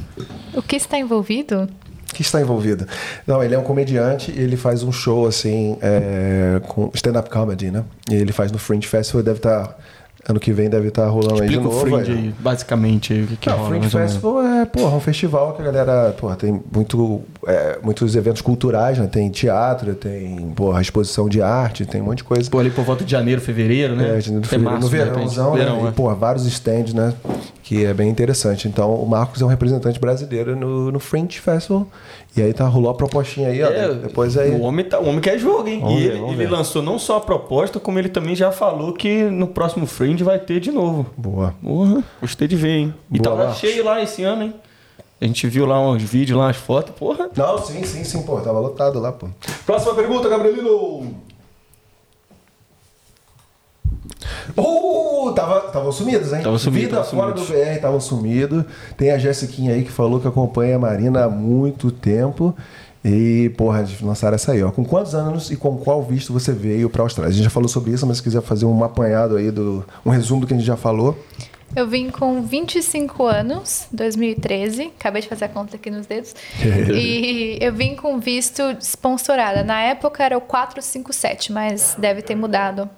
O 0.54 0.62
que 0.62 0.74
está 0.76 0.98
envolvido? 0.98 1.68
Que 2.16 2.22
está 2.22 2.40
envolvido? 2.40 2.86
Não, 3.26 3.42
ele 3.44 3.54
é 3.54 3.58
um 3.58 3.62
comediante 3.62 4.32
e 4.34 4.40
ele 4.40 4.56
faz 4.56 4.82
um 4.82 4.90
show 4.90 5.26
assim, 5.26 5.76
é, 5.82 6.60
com 6.66 6.90
stand-up 6.94 7.28
comedy, 7.28 7.70
né? 7.70 7.84
E 8.10 8.14
ele 8.14 8.32
faz 8.32 8.50
no 8.50 8.58
Fringe 8.58 8.86
Festival, 8.86 9.22
deve 9.22 9.38
estar. 9.38 9.76
ano 10.28 10.40
que 10.40 10.52
vem 10.52 10.68
deve 10.68 10.88
estar 10.88 11.06
rolando 11.06 11.42
aí 11.42 11.48
de 11.48 11.54
Explica 11.56 11.68
o 11.68 11.72
novo. 11.72 11.80
Fringe 11.80 12.10
aí. 12.10 12.18
aí, 12.18 12.34
basicamente, 12.38 13.12
o 13.12 13.26
que, 13.26 13.36
que 13.36 13.48
Não, 13.48 13.56
rola, 13.58 13.68
Fringe. 13.70 13.90
Festival 13.90 14.42
é, 14.42 14.64
porra, 14.64 14.96
um 14.96 15.00
festival 15.00 15.52
que 15.54 15.62
a 15.62 15.64
galera, 15.64 16.12
porra, 16.18 16.36
tem 16.36 16.60
muito, 16.72 17.20
é, 17.46 17.78
muitos 17.82 18.16
eventos 18.16 18.42
culturais, 18.42 18.98
né? 18.98 19.06
Tem 19.06 19.30
teatro, 19.30 19.94
tem, 19.94 20.52
porra, 20.56 20.80
exposição 20.80 21.28
de 21.28 21.40
arte, 21.40 21.86
tem 21.86 22.02
um 22.02 22.06
monte 22.06 22.18
de 22.18 22.24
coisa. 22.24 22.50
Pô, 22.50 22.58
ali 22.58 22.70
por 22.70 22.84
volta 22.84 23.04
de 23.04 23.12
janeiro, 23.12 23.40
fevereiro, 23.40 23.94
né? 23.94 24.16
É, 24.16 24.20
janeiro, 24.20 24.46
fevereiro, 24.46 24.80
março, 24.80 24.80
no 24.80 24.88
verãozão, 24.88 25.54
né? 25.54 25.58
Verão, 25.58 25.84
e, 25.84 25.88
é. 25.88 25.90
porra, 25.92 26.14
vários 26.14 26.44
stands, 26.46 26.92
né? 26.92 27.14
Que 27.62 27.84
é 27.84 27.94
bem 27.94 28.08
interessante. 28.08 28.68
Então, 28.68 28.94
o 28.94 29.08
Marcos 29.08 29.40
é 29.40 29.44
um 29.44 29.48
representante 29.48 29.98
brasileiro 29.98 30.56
no, 30.56 30.90
no 30.90 31.00
Fringe 31.00 31.40
Festival. 31.40 31.86
E 32.36 32.42
aí 32.42 32.52
tá, 32.52 32.66
rolou 32.66 32.90
a 32.90 32.94
propostinha 32.94 33.48
aí, 33.48 33.62
ó. 33.62 33.68
É, 33.68 33.94
depois 33.94 34.36
aí... 34.36 34.50
O 34.50 34.62
homem, 34.62 34.84
tá, 34.84 35.00
o 35.00 35.08
homem 35.08 35.20
quer 35.20 35.38
jogo, 35.38 35.66
hein? 35.68 35.80
Vamos 35.80 36.00
e 36.00 36.08
ver, 36.08 36.16
ele, 36.16 36.32
ele 36.32 36.46
lançou 36.48 36.82
não 36.82 36.98
só 36.98 37.16
a 37.16 37.20
proposta, 37.20 37.80
como 37.80 37.98
ele 37.98 38.08
também 38.08 38.36
já 38.36 38.52
falou 38.52 38.92
que 38.92 39.22
no 39.22 39.46
próximo 39.46 39.86
Fringe 39.86 40.22
vai 40.22 40.38
ter 40.38 40.60
de 40.60 40.70
novo. 40.70 41.06
Boa. 41.16 41.54
Porra, 41.62 42.04
gostei 42.20 42.46
de 42.46 42.56
ver, 42.56 42.76
hein? 42.76 42.94
E 43.10 43.18
Boa, 43.18 43.30
tava 43.30 43.44
Marcos. 43.44 43.60
cheio 43.60 43.84
lá 43.84 44.02
esse 44.02 44.22
ano, 44.22 44.42
hein? 44.44 44.54
A 45.20 45.24
gente 45.24 45.46
viu 45.48 45.64
lá 45.64 45.80
uns 45.80 46.02
vídeos, 46.02 46.38
lá 46.38 46.46
umas 46.46 46.56
fotos, 46.56 46.94
porra. 46.94 47.30
Não, 47.34 47.58
sim, 47.64 47.82
sim, 47.84 48.04
sim, 48.04 48.22
pô. 48.22 48.38
Tava 48.40 48.58
lotado 48.60 49.00
lá, 49.00 49.12
pô. 49.12 49.28
Próxima 49.64 49.94
pergunta, 49.94 50.28
Gabrielino. 50.28 51.14
Oh, 54.56 55.32
tava, 55.34 55.66
estavam 55.66 55.90
sumidos, 55.90 56.32
hein? 56.32 56.42
Tava 56.42 56.58
sumido, 56.58 56.82
Vida 56.86 56.96
tava 56.96 57.08
fora 57.08 57.36
sumidos. 57.36 57.48
do 57.48 57.54
VR, 57.54 57.74
estavam 57.76 58.00
sumidos. 58.00 58.64
Tem 58.96 59.10
a 59.10 59.18
Jessiquinha 59.18 59.72
aí 59.74 59.84
que 59.84 59.90
falou 59.90 60.20
que 60.20 60.28
acompanha 60.28 60.76
a 60.76 60.78
Marina 60.78 61.24
há 61.24 61.28
muito 61.28 61.90
tempo. 61.90 62.54
E, 63.04 63.50
porra, 63.56 63.80
eles 63.80 64.00
lançaram 64.00 64.34
essa 64.34 64.52
aí, 64.52 64.62
ó. 64.62 64.70
Com 64.70 64.84
quantos 64.84 65.14
anos 65.14 65.50
e 65.50 65.56
com 65.56 65.76
qual 65.78 66.02
visto 66.02 66.32
você 66.32 66.52
veio 66.52 66.90
pra 66.90 67.02
Austrália? 67.02 67.30
A 67.30 67.32
gente 67.32 67.44
já 67.44 67.50
falou 67.50 67.68
sobre 67.68 67.92
isso, 67.92 68.06
mas 68.06 68.18
se 68.18 68.22
quiser 68.22 68.42
fazer 68.42 68.66
um 68.66 68.82
apanhado 68.82 69.36
aí, 69.36 69.50
do, 69.50 69.84
um 70.04 70.10
resumo 70.10 70.40
do 70.40 70.46
que 70.46 70.54
a 70.54 70.56
gente 70.56 70.66
já 70.66 70.76
falou. 70.76 71.16
Eu 71.74 71.86
vim 71.86 72.10
com 72.10 72.42
25 72.42 73.24
anos, 73.26 73.86
2013. 73.92 74.92
Acabei 74.98 75.20
de 75.22 75.28
fazer 75.28 75.46
a 75.46 75.48
conta 75.48 75.76
aqui 75.76 75.90
nos 75.90 76.06
dedos. 76.06 76.34
e 76.94 77.58
eu 77.60 77.72
vim 77.72 77.94
com 77.96 78.18
visto 78.18 78.62
sponsorada. 78.80 79.62
Na 79.62 79.80
época 79.82 80.24
era 80.24 80.38
o 80.38 80.40
457, 80.40 81.52
mas 81.52 81.94
deve 81.98 82.22
ter 82.22 82.34
mudado 82.34 82.88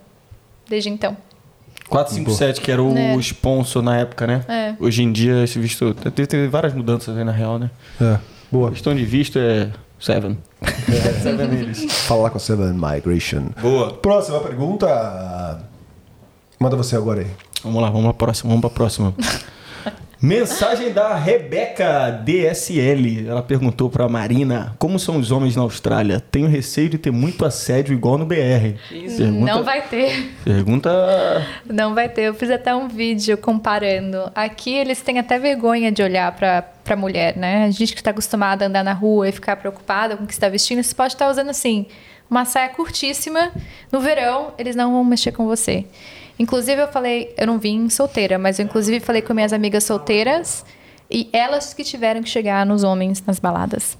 desde 0.69 0.91
então. 0.91 1.17
457, 1.89 2.61
que 2.61 2.71
era 2.71 2.83
o 2.83 2.97
É. 2.97 3.15
sponsor 3.17 3.83
na 3.83 3.97
época, 3.97 4.27
né? 4.27 4.45
É. 4.47 4.75
Hoje 4.79 5.03
em 5.03 5.11
dia, 5.11 5.43
esse 5.43 5.59
visto. 5.59 5.95
Teve, 5.95 6.27
teve 6.27 6.47
várias 6.49 6.75
mudanças 6.75 7.17
aí 7.17 7.25
na 7.25 7.33
real, 7.33 7.59
né? 7.59 7.71
É, 8.01 8.19
boa. 8.53 8.69
A 8.69 8.73
questão 8.73 8.95
de 8.95 9.05
visto 9.05 9.39
é. 9.39 9.71
Seven. 9.99 10.39
Seven 11.23 11.51
eles. 11.59 11.85
Falar 12.07 12.31
com 12.31 12.37
a 12.37 12.41
Seven 12.41 12.75
Migration. 12.75 13.47
Boa. 13.61 13.95
Próxima 13.95 14.39
pergunta. 14.41 15.65
Manda 16.61 16.77
você 16.77 16.95
agora 16.95 17.23
aí. 17.23 17.27
Vamos 17.63 17.83
lá, 17.83 17.91
vamos 17.91 18.05
pra 18.05 18.15
próxima, 18.15 18.49
vamos 18.49 18.61
pra 18.61 18.71
próxima. 18.71 19.15
Mensagem 20.21 20.93
da 20.93 21.15
Rebeca 21.15 22.11
DSL. 22.25 23.29
Ela 23.29 23.41
perguntou 23.41 23.89
pra 23.89 24.09
Marina: 24.09 24.75
Como 24.77 24.99
são 24.99 25.17
os 25.17 25.31
homens 25.31 25.55
na 25.55 25.63
Austrália? 25.63 26.19
Tenho 26.19 26.49
receio 26.49 26.89
de 26.89 26.99
ter 26.99 27.13
muito 27.13 27.45
assédio 27.45 27.95
igual 27.95 28.19
no 28.19 28.27
BR. 28.27 28.75
Pergunta, 28.89 29.31
Não 29.31 29.63
vai 29.63 29.83
ter. 29.83 30.35
Pergunta. 30.45 31.47
Não 31.65 31.95
vai 31.95 32.09
ter. 32.09 32.23
Eu 32.23 32.35
fiz 32.35 32.51
até 32.51 32.75
um 32.75 32.89
vídeo 32.89 33.39
comparando. 33.39 34.29
Aqui 34.35 34.75
eles 34.75 35.01
têm 35.01 35.21
até 35.21 35.39
vergonha 35.39 35.93
de 35.93 36.03
olhar 36.03 36.33
pra, 36.33 36.63
pra 36.63 36.97
mulher, 36.97 37.37
né? 37.37 37.67
A 37.67 37.71
gente 37.71 37.95
que 37.95 38.01
está 38.01 38.11
acostumada 38.11 38.65
a 38.65 38.69
andar 38.69 38.83
na 38.83 38.93
rua 38.93 39.29
e 39.29 39.33
ficar 39.33 39.55
preocupada 39.55 40.17
com 40.17 40.25
o 40.25 40.27
que 40.27 40.33
está 40.33 40.49
vestindo, 40.49 40.83
você 40.83 40.97
pode 40.97 41.13
estar 41.13 41.31
usando 41.31 41.51
assim, 41.51 41.87
uma 42.29 42.45
saia 42.45 42.69
curtíssima. 42.71 43.53
No 43.93 44.01
verão, 44.01 44.53
eles 44.59 44.75
não 44.75 44.91
vão 44.91 45.05
mexer 45.05 45.31
com 45.31 45.47
você. 45.47 45.87
Inclusive, 46.39 46.81
eu 46.83 46.89
falei, 46.89 47.35
eu 47.37 47.47
não 47.47 47.59
vim 47.59 47.89
solteira, 47.89 48.39
mas 48.39 48.59
eu 48.59 48.65
inclusive 48.65 49.01
falei 49.01 49.23
com 49.23 49.35
minhas 49.35 49.53
amigas 49.53 49.85
solteiras 49.85 50.65
e 51.11 51.29
elas 51.33 51.73
que 51.75 51.83
tiveram 51.83 52.23
que 52.23 52.29
chegar 52.29 52.65
nos 52.67 52.85
homens 52.85 53.23
nas 53.27 53.39
baladas. 53.39 53.97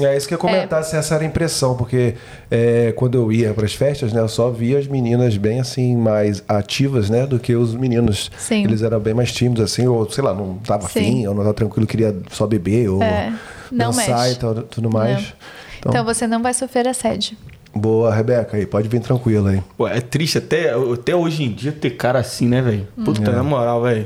É 0.00 0.16
isso 0.16 0.28
que 0.28 0.34
eu 0.34 0.36
ia 0.36 0.40
comentar, 0.40 0.84
se 0.84 0.96
essa 0.96 1.14
era 1.16 1.24
a 1.24 1.26
impressão, 1.26 1.76
porque 1.76 2.14
é, 2.50 2.92
quando 2.92 3.16
eu 3.16 3.32
ia 3.32 3.52
para 3.52 3.64
as 3.66 3.74
festas, 3.74 4.12
né, 4.12 4.20
eu 4.20 4.28
só 4.28 4.48
via 4.50 4.78
as 4.78 4.86
meninas 4.86 5.36
bem 5.36 5.60
assim, 5.60 5.96
mais 5.96 6.44
ativas, 6.48 7.10
né, 7.10 7.26
do 7.26 7.38
que 7.40 7.54
os 7.56 7.74
meninos. 7.74 8.30
Sim. 8.38 8.64
Eles 8.64 8.82
eram 8.82 9.00
bem 9.00 9.14
mais 9.14 9.32
tímidos, 9.32 9.64
assim, 9.64 9.86
ou 9.88 10.08
sei 10.08 10.22
lá, 10.22 10.32
não 10.32 10.58
tava 10.58 10.88
Sim. 10.88 11.00
afim, 11.00 11.26
ou 11.26 11.34
não 11.34 11.42
tava 11.42 11.54
tranquilo, 11.54 11.86
queria 11.86 12.16
só 12.30 12.46
beber, 12.46 12.88
ou 12.88 13.02
É, 13.02 13.32
não 13.70 13.86
dançar 13.86 14.20
mexe. 14.20 14.32
e 14.34 14.36
tal, 14.36 14.54
tudo 14.62 14.88
mais. 14.90 15.34
Então, 15.78 15.90
Então 15.90 16.04
você 16.04 16.26
não 16.26 16.40
vai 16.42 16.54
sofrer 16.54 16.86
assédio. 16.86 17.36
Boa, 17.74 18.14
Rebeca, 18.14 18.56
aí, 18.56 18.66
pode 18.66 18.88
vir 18.88 19.00
tranquilo 19.00 19.46
aí. 19.48 19.62
Pô, 19.76 19.86
é 19.88 20.00
triste 20.00 20.38
até, 20.38 20.72
até 20.72 21.14
hoje 21.14 21.44
em 21.44 21.52
dia 21.52 21.72
ter 21.72 21.90
cara 21.90 22.18
assim, 22.18 22.48
né, 22.48 22.60
velho? 22.62 22.86
Puta, 23.04 23.30
É. 23.30 23.34
na 23.34 23.42
moral, 23.42 23.82
velho. 23.82 24.04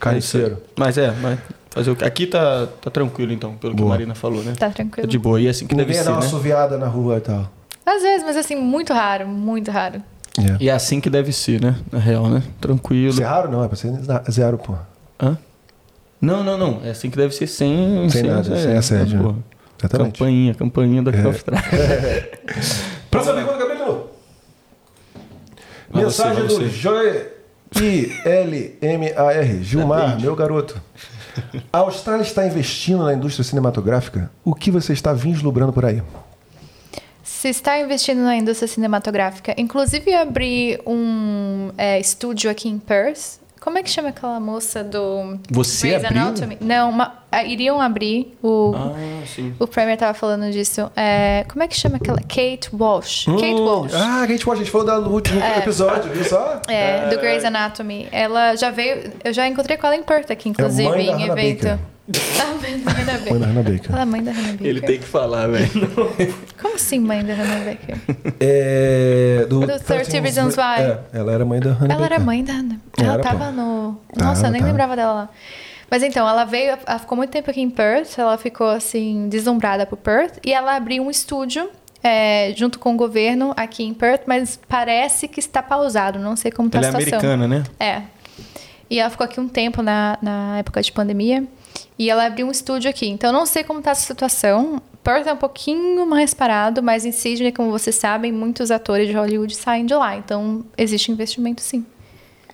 Carniceiro. 0.00 0.58
Mas 0.76 0.98
é, 0.98 1.12
mas 1.22 1.38
fazer 1.70 1.90
o 1.90 1.96
quê? 1.96 2.04
Aqui 2.04 2.26
tá, 2.26 2.66
tá 2.82 2.90
tranquilo, 2.90 3.32
então, 3.32 3.54
pelo 3.56 3.74
que 3.74 3.80
Boa. 3.80 3.90
a 3.92 3.94
Marina 3.94 4.14
falou, 4.14 4.42
né? 4.42 4.52
Tá 4.58 4.66
Tá 4.68 4.74
tranquilo. 4.74 5.08
de 5.08 5.18
boa. 5.18 5.40
E 5.40 5.46
é 5.46 5.50
assim 5.50 5.66
que 5.66 5.74
deve 5.74 5.88
Ninguém 5.88 6.02
ser, 6.02 6.08
dá 6.08 6.14
uma 6.14 6.20
né? 6.20 6.26
assoviada 6.26 6.76
na 6.78 6.86
rua 6.86 7.16
e 7.16 7.20
tal. 7.20 7.50
Às 7.84 8.02
vezes, 8.02 8.24
mas 8.26 8.36
assim, 8.36 8.56
muito 8.56 8.92
raro, 8.92 9.26
muito 9.26 9.70
raro. 9.70 10.02
É. 10.38 10.56
E 10.60 10.68
é 10.68 10.72
assim 10.72 11.00
que 11.00 11.08
deve 11.08 11.32
ser, 11.32 11.60
né? 11.62 11.76
Na 11.90 11.98
real, 11.98 12.28
né? 12.28 12.42
Tranquilo. 12.60 13.08
Isso 13.10 13.22
é 13.22 13.24
raro? 13.24 13.50
Não, 13.50 13.64
é 13.64 13.68
pra 13.68 13.76
ser 13.76 13.92
zero, 14.30 14.58
pô. 14.58 14.74
Hã? 15.18 15.38
Não, 16.20 16.42
não, 16.44 16.58
não. 16.58 16.80
É 16.84 16.90
assim 16.90 17.08
que 17.08 17.16
deve 17.16 17.34
ser 17.34 17.46
sem... 17.46 18.06
Sem 18.10 18.22
nada, 18.24 18.42
sem 18.60 18.76
assédio, 18.76 19.22
né? 19.22 19.34
Exatamente. 19.78 20.18
Campainha, 20.18 20.54
campainha 20.54 21.02
daqui 21.02 21.18
É. 21.18 21.22
da 21.22 21.28
Austrália. 21.28 21.64
Próxima 23.10 23.34
pergunta, 23.34 23.58
Gabriel. 23.58 24.10
Vai 25.88 26.04
Mensagem 26.04 26.34
vai 26.34 26.46
do 26.48 26.54
você. 26.54 26.68
Joy 26.68 27.36
I-L-M-A-R. 27.74 29.62
Gilmar, 29.62 30.06
Depende. 30.06 30.24
meu 30.24 30.36
garoto. 30.36 30.80
A 31.72 31.78
Austrália 31.78 32.22
está 32.22 32.46
investindo 32.46 33.04
na 33.04 33.12
indústria 33.12 33.44
cinematográfica? 33.44 34.30
O 34.44 34.54
que 34.54 34.70
você 34.70 34.92
está 34.92 35.12
vislumbrando 35.12 35.72
por 35.72 35.84
aí? 35.84 36.02
Se 37.22 37.48
está 37.48 37.78
investindo 37.78 38.22
na 38.22 38.36
indústria 38.36 38.68
cinematográfica, 38.68 39.54
inclusive 39.58 40.10
eu 40.10 40.18
abri 40.18 40.80
um 40.86 41.70
é, 41.76 42.00
estúdio 42.00 42.50
aqui 42.50 42.68
em 42.68 42.78
Perth. 42.78 43.38
Como 43.66 43.78
é 43.78 43.82
que 43.82 43.90
chama 43.90 44.10
aquela 44.10 44.38
moça 44.38 44.84
do 44.84 45.40
Você 45.50 45.88
Grey's 45.88 46.04
abriu? 46.04 46.22
Anatomy? 46.22 46.56
Não, 46.60 46.88
uma- 46.88 47.14
ah, 47.32 47.42
iriam 47.42 47.80
abrir. 47.80 48.38
O, 48.40 48.72
Ah, 48.76 49.26
sim. 49.26 49.56
o 49.58 49.66
Premier 49.66 49.98
tava 49.98 50.14
falando 50.14 50.52
disso. 50.52 50.88
É, 50.94 51.44
como 51.48 51.64
é 51.64 51.66
que 51.66 51.74
chama 51.74 51.96
aquela? 51.96 52.18
Kate 52.20 52.70
Walsh. 52.72 53.24
Kate 53.24 53.54
Walsh. 53.60 53.92
Ah, 53.92 54.20
a 54.22 54.26
gente, 54.28 54.48
a 54.48 54.54
gente 54.54 54.70
falou 54.70 54.86
da- 54.86 55.00
no 55.00 55.10
último 55.10 55.40
episódio, 55.58 56.12
viu 56.12 56.24
só? 56.24 56.60
É, 56.68 57.08
do 57.08 57.16
Grey's 57.18 57.44
Anatomy. 57.44 58.06
Ela 58.12 58.54
já 58.54 58.70
veio. 58.70 59.10
Eu 59.24 59.32
já 59.32 59.48
encontrei 59.48 59.76
com 59.76 59.84
ela 59.88 59.96
em 59.96 60.02
Perth 60.04 60.30
aqui, 60.30 60.48
inclusive, 60.48 60.86
É 60.88 60.88
mãe 60.88 61.06
da 61.06 61.12
em 61.20 61.22
evento. 61.28 61.62
Baker. 61.64 61.78
A 62.08 62.54
mãe 62.60 62.78
da 62.78 62.92
Hannah 62.92 63.18
Baker. 63.18 63.32
Mãe 63.32 63.40
da 63.40 63.46
Hannah 63.46 63.62
Baker. 63.62 63.90
Ela 63.92 64.00
é 64.00 64.04
mãe 64.04 64.22
da 64.22 64.30
Hannah 64.32 64.52
Baker. 64.52 64.66
Ele 64.66 64.80
tem 64.80 64.98
que 64.98 65.04
falar, 65.06 65.46
velho. 65.48 65.68
Como 66.60 66.74
assim, 66.76 66.98
mãe 67.00 67.24
da 67.24 67.34
Hannah 67.34 67.64
Baker? 67.64 67.96
É, 68.38 69.46
do, 69.48 69.60
Do 69.66 69.80
30 69.80 70.20
Reasons 70.20 70.56
Why. 70.56 70.82
É, 70.82 71.00
ela 71.12 71.32
era 71.32 71.44
mãe 71.44 71.58
da 71.60 71.72
Hannah 71.72 71.94
Ela 71.94 72.04
era 72.04 72.14
Baker. 72.14 72.26
mãe 72.26 72.44
da 72.44 72.52
Hannah. 72.52 72.76
Ela 72.98 73.12
Era, 73.14 73.22
tava 73.22 73.44
pô. 73.46 73.50
no. 73.52 74.00
Tava, 74.14 74.28
Nossa, 74.28 74.46
eu 74.46 74.50
nem 74.52 74.60
tava. 74.60 74.70
lembrava 74.70 74.96
dela 74.96 75.12
lá. 75.12 75.28
Mas 75.90 76.02
então, 76.02 76.28
ela 76.28 76.44
veio, 76.44 76.76
ela 76.86 76.98
ficou 76.98 77.16
muito 77.16 77.30
tempo 77.30 77.50
aqui 77.50 77.60
em 77.60 77.70
Perth, 77.70 78.18
ela 78.18 78.36
ficou 78.36 78.68
assim, 78.70 79.28
deslumbrada 79.28 79.86
por 79.86 79.96
Perth, 79.96 80.38
e 80.44 80.52
ela 80.52 80.74
abriu 80.74 81.02
um 81.04 81.10
estúdio 81.10 81.70
é, 82.02 82.52
junto 82.56 82.78
com 82.80 82.94
o 82.94 82.96
governo 82.96 83.52
aqui 83.56 83.84
em 83.84 83.94
Perth, 83.94 84.22
mas 84.26 84.58
parece 84.68 85.28
que 85.28 85.38
está 85.38 85.62
pausado, 85.62 86.18
não 86.18 86.34
sei 86.34 86.50
como 86.50 86.66
está 86.68 86.78
Ela 86.78 86.86
é 86.86 86.90
a 86.90 87.00
situação. 87.00 87.30
americana, 87.32 87.46
né? 87.48 87.64
É. 87.78 88.02
E 88.90 88.98
ela 88.98 89.10
ficou 89.10 89.24
aqui 89.24 89.38
um 89.40 89.48
tempo 89.48 89.80
na, 89.82 90.18
na 90.20 90.58
época 90.58 90.82
de 90.82 90.90
pandemia. 90.90 91.44
E 91.98 92.10
ela 92.10 92.26
abriu 92.26 92.46
um 92.46 92.50
estúdio 92.50 92.88
aqui. 92.90 93.06
Então, 93.08 93.30
eu 93.30 93.34
não 93.34 93.46
sei 93.46 93.64
como 93.64 93.78
está 93.78 93.90
essa 93.92 94.06
situação. 94.06 94.80
Perth 95.02 95.26
é 95.26 95.32
um 95.32 95.36
pouquinho 95.36 96.06
mais 96.06 96.34
parado, 96.34 96.82
mas 96.82 97.04
em 97.04 97.12
Sydney, 97.12 97.52
como 97.52 97.70
vocês 97.70 97.94
sabem, 97.96 98.32
muitos 98.32 98.70
atores 98.70 99.06
de 99.08 99.14
Hollywood 99.14 99.54
saem 99.56 99.86
de 99.86 99.94
lá. 99.94 100.16
Então, 100.16 100.64
existe 100.76 101.10
investimento 101.12 101.62
sim. 101.62 101.84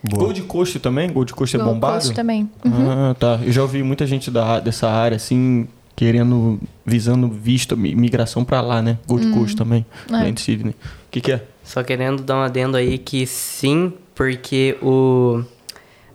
Boa. 0.05 0.25
Gold 0.25 0.43
Coast 0.43 0.79
também? 0.81 1.11
Gold 1.11 1.33
Coast 1.33 1.55
é 1.57 1.59
Gold 1.59 1.75
bombado? 1.75 1.95
Coast 1.95 2.15
também. 2.15 2.51
Ah, 2.67 3.15
tá. 3.19 3.39
Eu 3.43 3.53
já 3.53 3.63
ouvi 3.63 3.83
muita 3.83 4.07
gente 4.07 4.31
da, 4.31 4.59
dessa 4.61 4.89
área, 4.91 5.17
assim, 5.17 5.67
querendo, 5.95 6.61
visando 6.85 7.29
visto, 7.29 7.77
mi- 7.77 7.95
migração 7.95 8.45
pra 8.45 8.61
lá, 8.61 8.83
né? 8.83 8.99
Gold 9.07 9.31
Coast 9.33 9.57
também, 9.57 9.87
É. 10.09 10.13
lá 10.13 10.29
em 10.29 10.37
Sydney. 10.37 10.73
O 11.07 11.11
que 11.11 11.21
que 11.21 11.33
é? 11.33 11.43
Só 11.65 11.83
querendo 11.85 12.23
dar 12.23 12.37
um 12.37 12.43
adendo 12.43 12.77
aí 12.77 12.99
que 12.99 13.25
sim, 13.27 13.93
porque 14.15 14.77
o. 14.83 15.43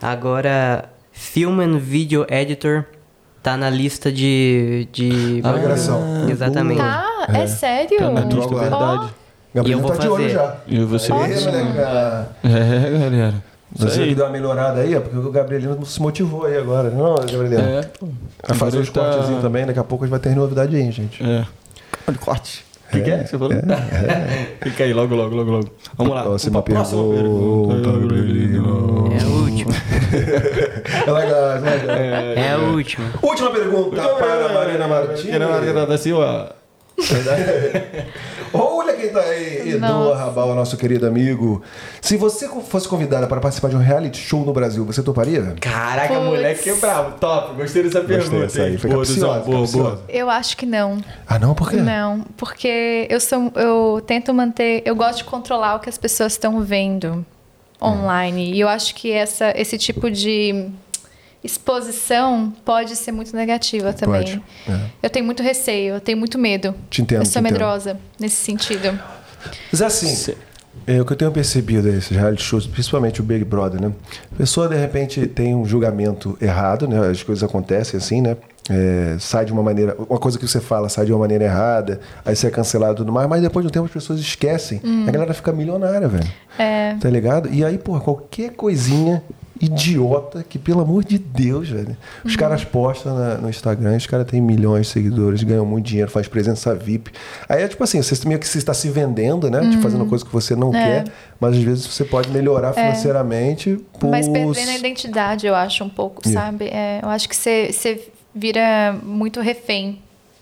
Agora 0.02 0.90
Film 1.12 1.60
and 1.62 1.78
Video 1.80 2.26
Editor. 2.30 2.86
Tá 3.48 3.56
na 3.56 3.70
lista 3.70 4.12
de. 4.12 4.90
de... 4.92 5.40
Ah, 5.42 5.54
migração. 5.54 6.30
Exatamente. 6.30 6.80
Tá, 6.80 7.28
é, 7.34 7.48
sério? 7.48 7.98
Tá 7.98 8.12
na 8.12 8.22
lista, 8.26 8.56
verdade. 8.56 9.10
Gabriel 9.56 9.66
E 9.66 9.72
eu 9.72 9.88
vou 9.88 9.92
tá 9.92 10.02
de 10.02 10.08
olho 10.10 10.24
fazer. 10.24 10.36
já. 10.36 10.56
E 10.68 10.80
você. 10.84 11.14
Aê, 11.14 11.40
moleca. 11.40 12.30
É, 12.44 13.00
galera. 13.00 13.36
Você 13.74 14.00
que 14.00 14.04
aí. 14.10 14.16
deu 14.16 14.26
uma 14.26 14.32
melhorada 14.34 14.82
aí, 14.82 14.94
é 14.96 15.00
porque 15.00 15.18
o 15.18 15.32
Gabrielino 15.32 15.86
se 15.86 16.02
motivou 16.02 16.46
aí 16.46 16.58
agora. 16.58 16.90
Não, 16.90 17.16
Gabrielino. 17.16 17.62
É. 17.62 17.90
Vai 18.46 18.58
fazer 18.58 18.80
os 18.80 18.90
tá- 18.90 19.00
cortezinhos 19.00 19.42
também, 19.42 19.66
daqui 19.66 19.80
a 19.80 19.84
pouco 19.86 20.06
vai 20.08 20.20
ter 20.20 20.36
novidade 20.36 20.76
aí, 20.76 20.92
gente. 20.92 21.24
É. 21.24 21.46
Olha 22.06 22.18
o 22.18 22.20
corte. 22.20 22.66
O 22.88 22.92
que, 22.92 23.02
que 23.02 23.12
é 23.12 23.24
que 23.24 23.30
você 23.30 23.38
falou? 23.38 23.54
Fica 24.62 24.84
aí, 24.84 24.94
logo, 24.94 25.16
logo, 25.16 25.36
logo, 25.36 25.52
logo. 25.52 25.70
Vamos 25.98 26.14
lá. 26.14 26.24
Próxima 26.24 26.62
próxima 26.62 27.02
pergunta. 27.14 27.90
É 29.14 29.24
a 29.24 29.28
última. 29.28 29.72
É 30.86 31.12
legal, 31.12 31.52
é 31.52 31.60
legal. 31.60 31.96
É 32.36 32.52
a 32.54 32.58
última. 32.58 33.06
Última 33.22 33.52
pergunta 33.52 34.02
para 34.02 34.46
a 34.46 34.54
Marina 34.54 34.88
Martins. 34.88 35.26
Marina 35.26 35.48
Marina 35.48 35.86
da 35.86 35.98
Silva. 35.98 36.56
Olha 38.54 38.94
quem 38.94 39.10
tá 39.10 39.20
aí, 39.20 39.70
Edu 39.70 39.80
Nossa. 39.80 40.16
Arrabal, 40.22 40.56
nosso 40.56 40.78
querido 40.78 41.06
amigo. 41.06 41.62
Se 42.02 42.18
você 42.18 42.48
fosse 42.48 42.88
convidada 42.88 43.28
para 43.28 43.40
participar 43.40 43.70
de 43.70 43.76
um 43.76 43.80
reality 43.80 44.18
show 44.18 44.44
no 44.46 44.54
Brasil, 44.54 44.84
você 44.86 45.04
toparia? 45.04 45.54
Caraca, 45.60 46.14
Puts. 46.16 46.26
moleque 46.26 46.70
é 46.70 46.74
bravo. 46.76 47.20
Top. 47.20 47.56
Gostei 47.56 47.84
dessa 47.84 48.00
Gostei 48.00 48.18
pergunta. 48.18 48.42
dessa 48.44 48.64
aí. 48.64 48.78
Foi 48.78 48.90
Boa, 48.90 49.04
capciosa, 49.06 49.40
boa, 49.42 49.60
capciosa. 49.60 49.78
boa. 49.78 50.02
Eu 50.10 50.30
acho 50.30 50.58
que 50.58 50.66
não. 50.66 50.98
Ah, 51.28 51.38
não? 51.38 51.54
Por 51.54 51.70
quê? 51.70 51.76
Não, 51.78 52.22
porque 52.36 53.06
eu 53.10 53.20
sou, 53.20 53.52
eu 53.56 54.02
tento 54.08 54.34
manter, 54.34 54.82
eu 54.86 54.96
gosto 54.96 55.18
de 55.20 55.24
controlar 55.26 55.76
o 55.76 55.80
que 55.80 55.90
as 55.90 55.98
pessoas 55.98 56.32
estão 56.34 56.62
vendo 56.62 57.26
online. 57.82 58.54
E 58.54 58.60
eu 58.60 58.68
acho 58.68 58.96
que 58.96 59.12
essa, 59.12 59.54
esse 59.56 59.78
tipo 59.78 60.10
de 60.10 60.70
exposição 61.44 62.54
pode 62.66 62.96
ser 62.96 63.12
muito 63.12 63.36
negativa 63.36 63.94
também. 63.94 64.22
Pode, 64.22 64.44
é. 64.68 64.80
Eu 65.04 65.10
tenho 65.10 65.26
muito 65.26 65.42
receio, 65.44 65.96
eu 65.96 66.02
tenho 66.02 66.18
muito 66.18 66.38
medo. 66.38 66.74
Te 66.90 67.02
entendo, 67.02 67.22
Eu 67.22 67.26
sou 67.26 67.40
entendo. 67.40 67.54
medrosa 67.54 68.00
nesse 68.20 68.38
sentido. 68.38 69.00
Mas 69.72 69.82
assim, 69.82 70.34
é, 70.86 71.02
o 71.02 71.06
que 71.06 71.14
eu 71.14 71.18
tenho 71.18 71.32
percebido 71.32 71.88
esses 71.90 72.10
reality 72.10 72.44
shows, 72.44 72.66
principalmente 72.68 73.22
o 73.22 73.24
Big 73.24 73.44
Brother, 73.46 73.82
né? 73.82 73.92
A 74.34 74.36
pessoa, 74.38 74.68
de 74.68 74.76
repente, 74.76 75.26
tem 75.28 75.56
um 75.56 75.66
julgamento 75.66 76.38
errado, 76.42 76.88
né? 76.88 77.10
As 77.10 77.24
coisas 77.24 77.44
acontecem 77.44 77.98
assim, 77.98 78.22
né? 78.22 78.36
É, 78.70 79.16
sai 79.20 79.46
de 79.46 79.54
uma 79.54 79.64
maneira... 79.64 79.96
Uma 80.10 80.20
coisa 80.20 80.38
que 80.38 80.48
você 80.48 80.60
fala 80.60 80.90
sai 80.90 81.06
de 81.06 81.12
uma 81.14 81.20
maneira 81.20 81.46
errada, 81.46 82.00
aí 82.26 82.36
você 82.36 82.48
é 82.48 82.50
cancelado 82.50 82.94
e 82.94 82.98
tudo 82.98 83.12
mais, 83.12 83.28
mas 83.30 83.42
depois 83.42 83.64
de 83.64 83.68
um 83.70 83.72
tempo 83.72 83.86
as 83.86 83.92
pessoas 83.92 84.20
esquecem. 84.20 84.82
A 85.08 85.12
galera 85.12 85.34
fica 85.34 85.52
milionária, 85.54 86.08
velho. 86.08 86.30
É. 86.60 86.96
Tá 87.00 87.10
ligado? 87.10 87.50
E 87.52 87.64
aí, 87.64 87.78
porra, 87.78 88.00
qualquer 88.02 88.52
coisinha 88.52 89.24
idiota 89.60 90.46
que, 90.48 90.60
pelo 90.60 90.82
amor 90.82 91.04
de 91.04 91.18
Deus, 91.18 91.68
velho. 91.70 91.98
Os 92.24 92.34
Uhum. 92.34 92.38
caras 92.38 92.64
postam 92.64 93.18
na- 93.18 93.36
no 93.40 93.50
Instagram, 93.50 93.98
os 93.98 94.06
caras 94.06 94.28
têm 94.28 94.40
milhões 94.40 94.86
de 94.88 94.94
seguidores, 94.94 95.42
ganham 95.42 95.66
muito 95.66 95.86
dinheiro, 95.88 96.12
faz 96.12 96.28
presença 96.28 96.76
VIP. 96.76 97.12
Aí 97.50 97.64
é 97.64 97.68
tipo 97.68 97.84
assim, 97.84 98.00
você 98.02 98.28
meio 98.28 98.40
que 98.40 98.48
se 98.48 98.60
está 98.60 98.72
se 98.74 98.88
vendendo, 98.90 99.50
né? 99.50 99.62
Tipo, 99.62 99.82
fazendo 99.82 100.06
coisa 100.06 100.24
que 100.24 100.32
você 100.32 100.56
não 100.56 100.68
Uhum. 100.70 100.76
É. 100.76 101.04
quer, 101.04 101.12
mas 101.40 101.56
às 101.56 101.64
vezes 101.64 101.88
você 101.88 102.04
pode 102.04 102.30
melhorar 102.30 102.74
financeiramente 102.74 103.80
por... 104.00 104.10
Mas 104.12 104.28
perdendo 104.28 104.70
a 104.70 104.76
identidade, 104.78 105.48
eu 105.48 105.56
acho, 105.56 105.84
um 105.84 105.90
pouco, 105.90 106.22
Yeah. 106.28 106.52
sabe? 106.52 106.66
É, 106.66 107.00
eu 107.02 107.10
acho 107.10 107.28
que 107.28 107.36
você 107.36 108.00
vira 108.38 108.98
muito 109.04 109.42
refém. 109.42 110.00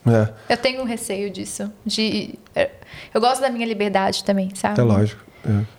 É, 0.08 0.30
Eu 0.54 0.58
tenho 0.58 0.82
um 0.82 0.86
receio 0.86 1.32
disso. 1.32 1.72
De, 1.86 2.36
eu 3.14 3.20
gosto 3.20 3.42
da 3.42 3.50
minha 3.50 3.66
liberdade 3.66 4.24
também, 4.24 4.52
sabe? 4.54 4.80
é 4.80 4.84
lógico. 4.84 5.22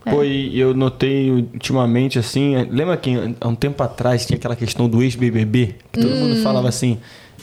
é. 0.05 0.11
Pô, 0.11 0.25
e 0.25 0.59
eu 0.59 0.75
notei 0.75 1.31
ultimamente 1.31 2.19
assim. 2.19 2.57
Lembra 2.71 2.97
que 2.97 3.15
há 3.41 3.47
um 3.49 3.55
tempo 3.55 3.83
atrás 3.83 4.27
tinha 4.27 4.37
aquela 4.37 4.57
questão 4.57 4.89
do 4.89 5.03
ex-BBB? 5.03 5.77
Que 5.93 6.01
todo 6.01 6.15
mundo 6.17 6.43
falava 6.43 6.69
assim. 6.69 6.99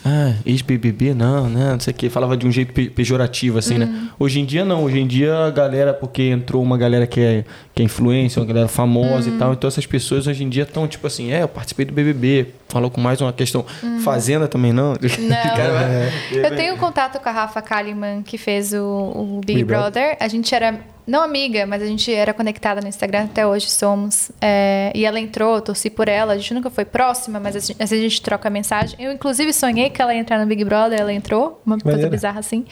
Ah, 0.06 0.34
ex-BBB, 0.46 1.14
não, 1.14 1.48
né? 1.50 1.72
Não 1.74 1.80
sei 1.80 1.92
o 1.94 1.96
que. 1.96 2.10
Falava 2.10 2.36
de 2.36 2.46
um 2.46 2.52
jeito 2.52 2.74
pe- 2.74 2.90
pejorativo, 2.90 3.58
assim, 3.58 3.78
né? 3.78 4.10
Hoje 4.20 4.40
em 4.42 4.46
dia, 4.46 4.66
não. 4.66 4.84
Hoje 4.84 5.00
em 5.00 5.08
dia, 5.08 5.34
a 5.46 5.50
galera, 5.50 5.94
porque 5.94 6.24
entrou 6.24 6.62
uma 6.62 6.78
galera 6.78 7.08
que 7.08 7.22
é, 7.22 7.46
que 7.74 7.82
é 7.82 7.86
influência, 7.86 8.42
uma 8.42 8.46
galera 8.46 8.68
famosa 8.68 9.30
e 9.30 9.34
tal. 9.38 9.54
Então, 9.54 9.68
essas 9.68 9.86
pessoas 9.86 10.28
hoje 10.28 10.44
em 10.44 10.50
dia 10.50 10.64
estão, 10.64 10.88
tipo 10.88 11.08
assim, 11.08 11.32
é, 11.32 11.44
eu 11.44 11.48
participei 11.48 11.86
do 11.86 11.94
BBB. 11.94 12.48
Falou 12.68 12.90
com 12.90 13.00
mais 13.00 13.22
uma 13.22 13.32
questão. 13.32 13.66
Fazenda 14.04 14.48
também, 14.48 14.74
não? 14.74 14.90
Não. 14.94 14.98
Vai- 15.00 16.12
Eu 16.32 16.56
tenho 16.56 16.76
contato 16.78 17.20
com 17.22 17.30
a 17.30 17.32
Rafa 17.32 17.62
Kalimann, 17.62 18.24
que 18.24 18.38
fez 18.38 18.74
o, 18.74 18.84
o 18.84 19.42
Big 19.46 19.60
Big 19.60 19.64
Brother. 19.64 19.92
Brother. 20.10 20.18
A 20.20 20.28
gente 20.28 20.54
era, 20.54 20.80
não 21.06 21.22
amiga, 21.22 21.66
mas 21.66 21.82
a 21.82 21.86
gente 21.86 22.12
era 22.12 22.34
conectada 22.34 22.82
no 22.82 22.88
Instagram, 22.88 23.26
até 23.26 23.46
hoje 23.46 23.70
somos. 23.70 24.32
É, 24.42 24.92
e 24.96 25.06
ela 25.06 25.20
entrou, 25.20 25.56
eu 25.56 25.62
torci 25.62 25.90
por 25.90 26.08
ela. 26.08 26.34
A 26.34 26.38
gente 26.38 26.54
nunca 26.54 26.70
foi 26.70 26.86
próxima, 26.86 27.40
mas 27.40 27.56
a 27.56 27.60
gente, 27.60 27.82
às 27.82 27.90
vezes 27.90 28.06
a 28.06 28.10
gente 28.10 28.22
troca 28.22 28.50
mensagem. 28.50 28.96
Eu, 29.00 29.12
inclusive, 29.12 29.52
sonhei 29.52 29.90
que 29.90 30.02
ela 30.02 30.14
ia 30.14 30.20
entrar 30.20 30.40
no 30.40 30.46
Big 30.46 30.64
Brother, 30.64 31.00
ela 31.00 31.14
entrou, 31.14 31.62
uma 31.66 31.78
coisa 31.78 32.10
bizarra 32.10 32.40
assim. 32.40 32.66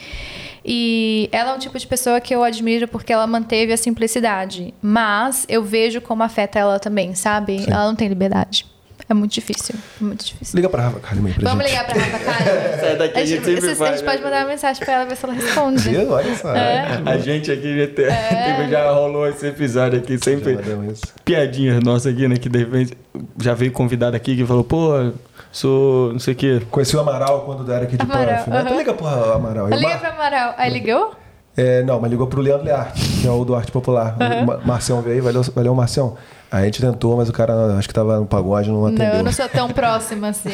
E 0.64 1.28
ela 1.32 1.50
é 1.50 1.54
um 1.54 1.58
tipo 1.58 1.78
de 1.78 1.86
pessoa 1.86 2.20
que 2.20 2.34
eu 2.34 2.42
admiro 2.42 2.86
porque 2.88 3.12
ela 3.12 3.26
manteve 3.26 3.72
a 3.72 3.76
simplicidade. 3.76 4.72
Mas 4.80 5.44
eu 5.48 5.62
vejo 5.62 6.00
como 6.00 6.22
afeta 6.22 6.58
ela 6.58 6.78
também, 6.78 7.14
sabe? 7.14 7.64
Ela 7.68 7.86
não 7.86 7.94
tem 7.94 8.08
liberdade. 8.08 8.71
É 9.08 9.14
muito 9.14 9.32
difícil, 9.32 9.74
é 10.00 10.04
muito 10.04 10.24
difícil. 10.24 10.56
Liga 10.56 10.68
pra 10.68 10.82
Rafa 10.84 11.00
Kalimann 11.00 11.32
aí 11.32 11.34
pra 11.38 11.50
Vamos 11.50 11.64
gente. 11.66 11.72
ligar 11.74 11.86
pra 11.86 12.00
Rafa 12.00 12.18
Kalimann? 12.18 12.78
Sai 12.80 12.96
daqui, 12.96 13.18
A 13.18 13.24
gente, 13.26 13.44
sempre 13.44 13.60
vocês- 13.60 13.72
a 13.80 13.84
faz, 13.84 13.96
gente 14.00 14.04
pode 14.04 14.18
né? 14.18 14.24
mandar 14.24 14.38
uma 14.42 14.48
mensagem 14.48 14.84
pra 14.84 14.94
ela 14.94 15.04
ver 15.04 15.16
se 15.16 15.24
ela 15.24 15.34
responde. 15.34 15.88
Viu? 15.90 16.10
Olha 16.12 16.36
só. 16.36 16.54
É. 16.54 17.02
A 17.04 17.18
gente 17.18 17.50
aqui 17.52 17.78
já, 17.78 17.86
tem, 17.88 18.06
teve- 18.56 18.70
já 18.70 18.90
rolou 18.90 19.28
esse 19.28 19.46
episódio 19.46 19.98
aqui, 19.98 20.18
sempre 20.22 20.54
Já 20.54 20.60
deu 20.60 20.84
isso. 20.84 21.02
piadinha 21.24 21.80
nossa 21.80 22.08
aqui, 22.10 22.26
né? 22.28 22.36
Que 22.36 22.48
de 22.48 22.58
repente 22.60 22.96
já 23.40 23.54
veio 23.54 23.72
convidado 23.72 24.16
aqui 24.16 24.36
que 24.36 24.46
falou, 24.46 24.64
pô, 24.64 24.92
sou 25.50 26.12
não 26.12 26.18
sei 26.18 26.32
o 26.34 26.36
quê. 26.36 26.62
Conheci 26.70 26.96
o 26.96 27.00
Amaral 27.00 27.42
quando 27.42 27.70
era 27.70 27.84
aqui 27.84 27.96
de 27.96 28.02
Amaral, 28.02 28.24
né? 28.24 28.44
aham. 28.48 28.76
Liga 28.76 28.94
pro 28.94 29.06
Amaral. 29.06 29.66
aí. 29.66 29.74
Liga 29.74 29.88
Mar- 29.88 30.00
pra 30.00 30.08
Amaral. 30.10 30.54
Aí 30.56 30.72
ligou? 30.72 31.12
É, 31.56 31.82
não, 31.82 32.00
mas 32.00 32.10
ligou 32.10 32.26
pro 32.26 32.40
Leandro 32.40 32.64
Learte, 32.64 33.02
que 33.20 33.26
é 33.26 33.30
o 33.30 33.44
do 33.44 33.54
Arte 33.54 33.70
Popular. 33.70 34.16
Ma- 34.46 34.58
Marcião 34.64 35.02
veio 35.02 35.16
aí, 35.16 35.20
valeu, 35.20 35.42
valeu 35.42 35.74
Marcião. 35.74 36.16
A 36.52 36.62
gente 36.64 36.82
tentou, 36.82 37.16
mas 37.16 37.30
o 37.30 37.32
cara 37.32 37.54
acho 37.78 37.88
que 37.88 37.94
tava 37.94 38.18
no 38.20 38.26
pagode, 38.26 38.70
não 38.70 38.84
atendeu. 38.84 39.06
Não, 39.08 39.14
eu 39.16 39.24
não 39.24 39.32
sou 39.32 39.48
tão 39.48 39.70
próxima 39.72 40.28
assim. 40.28 40.50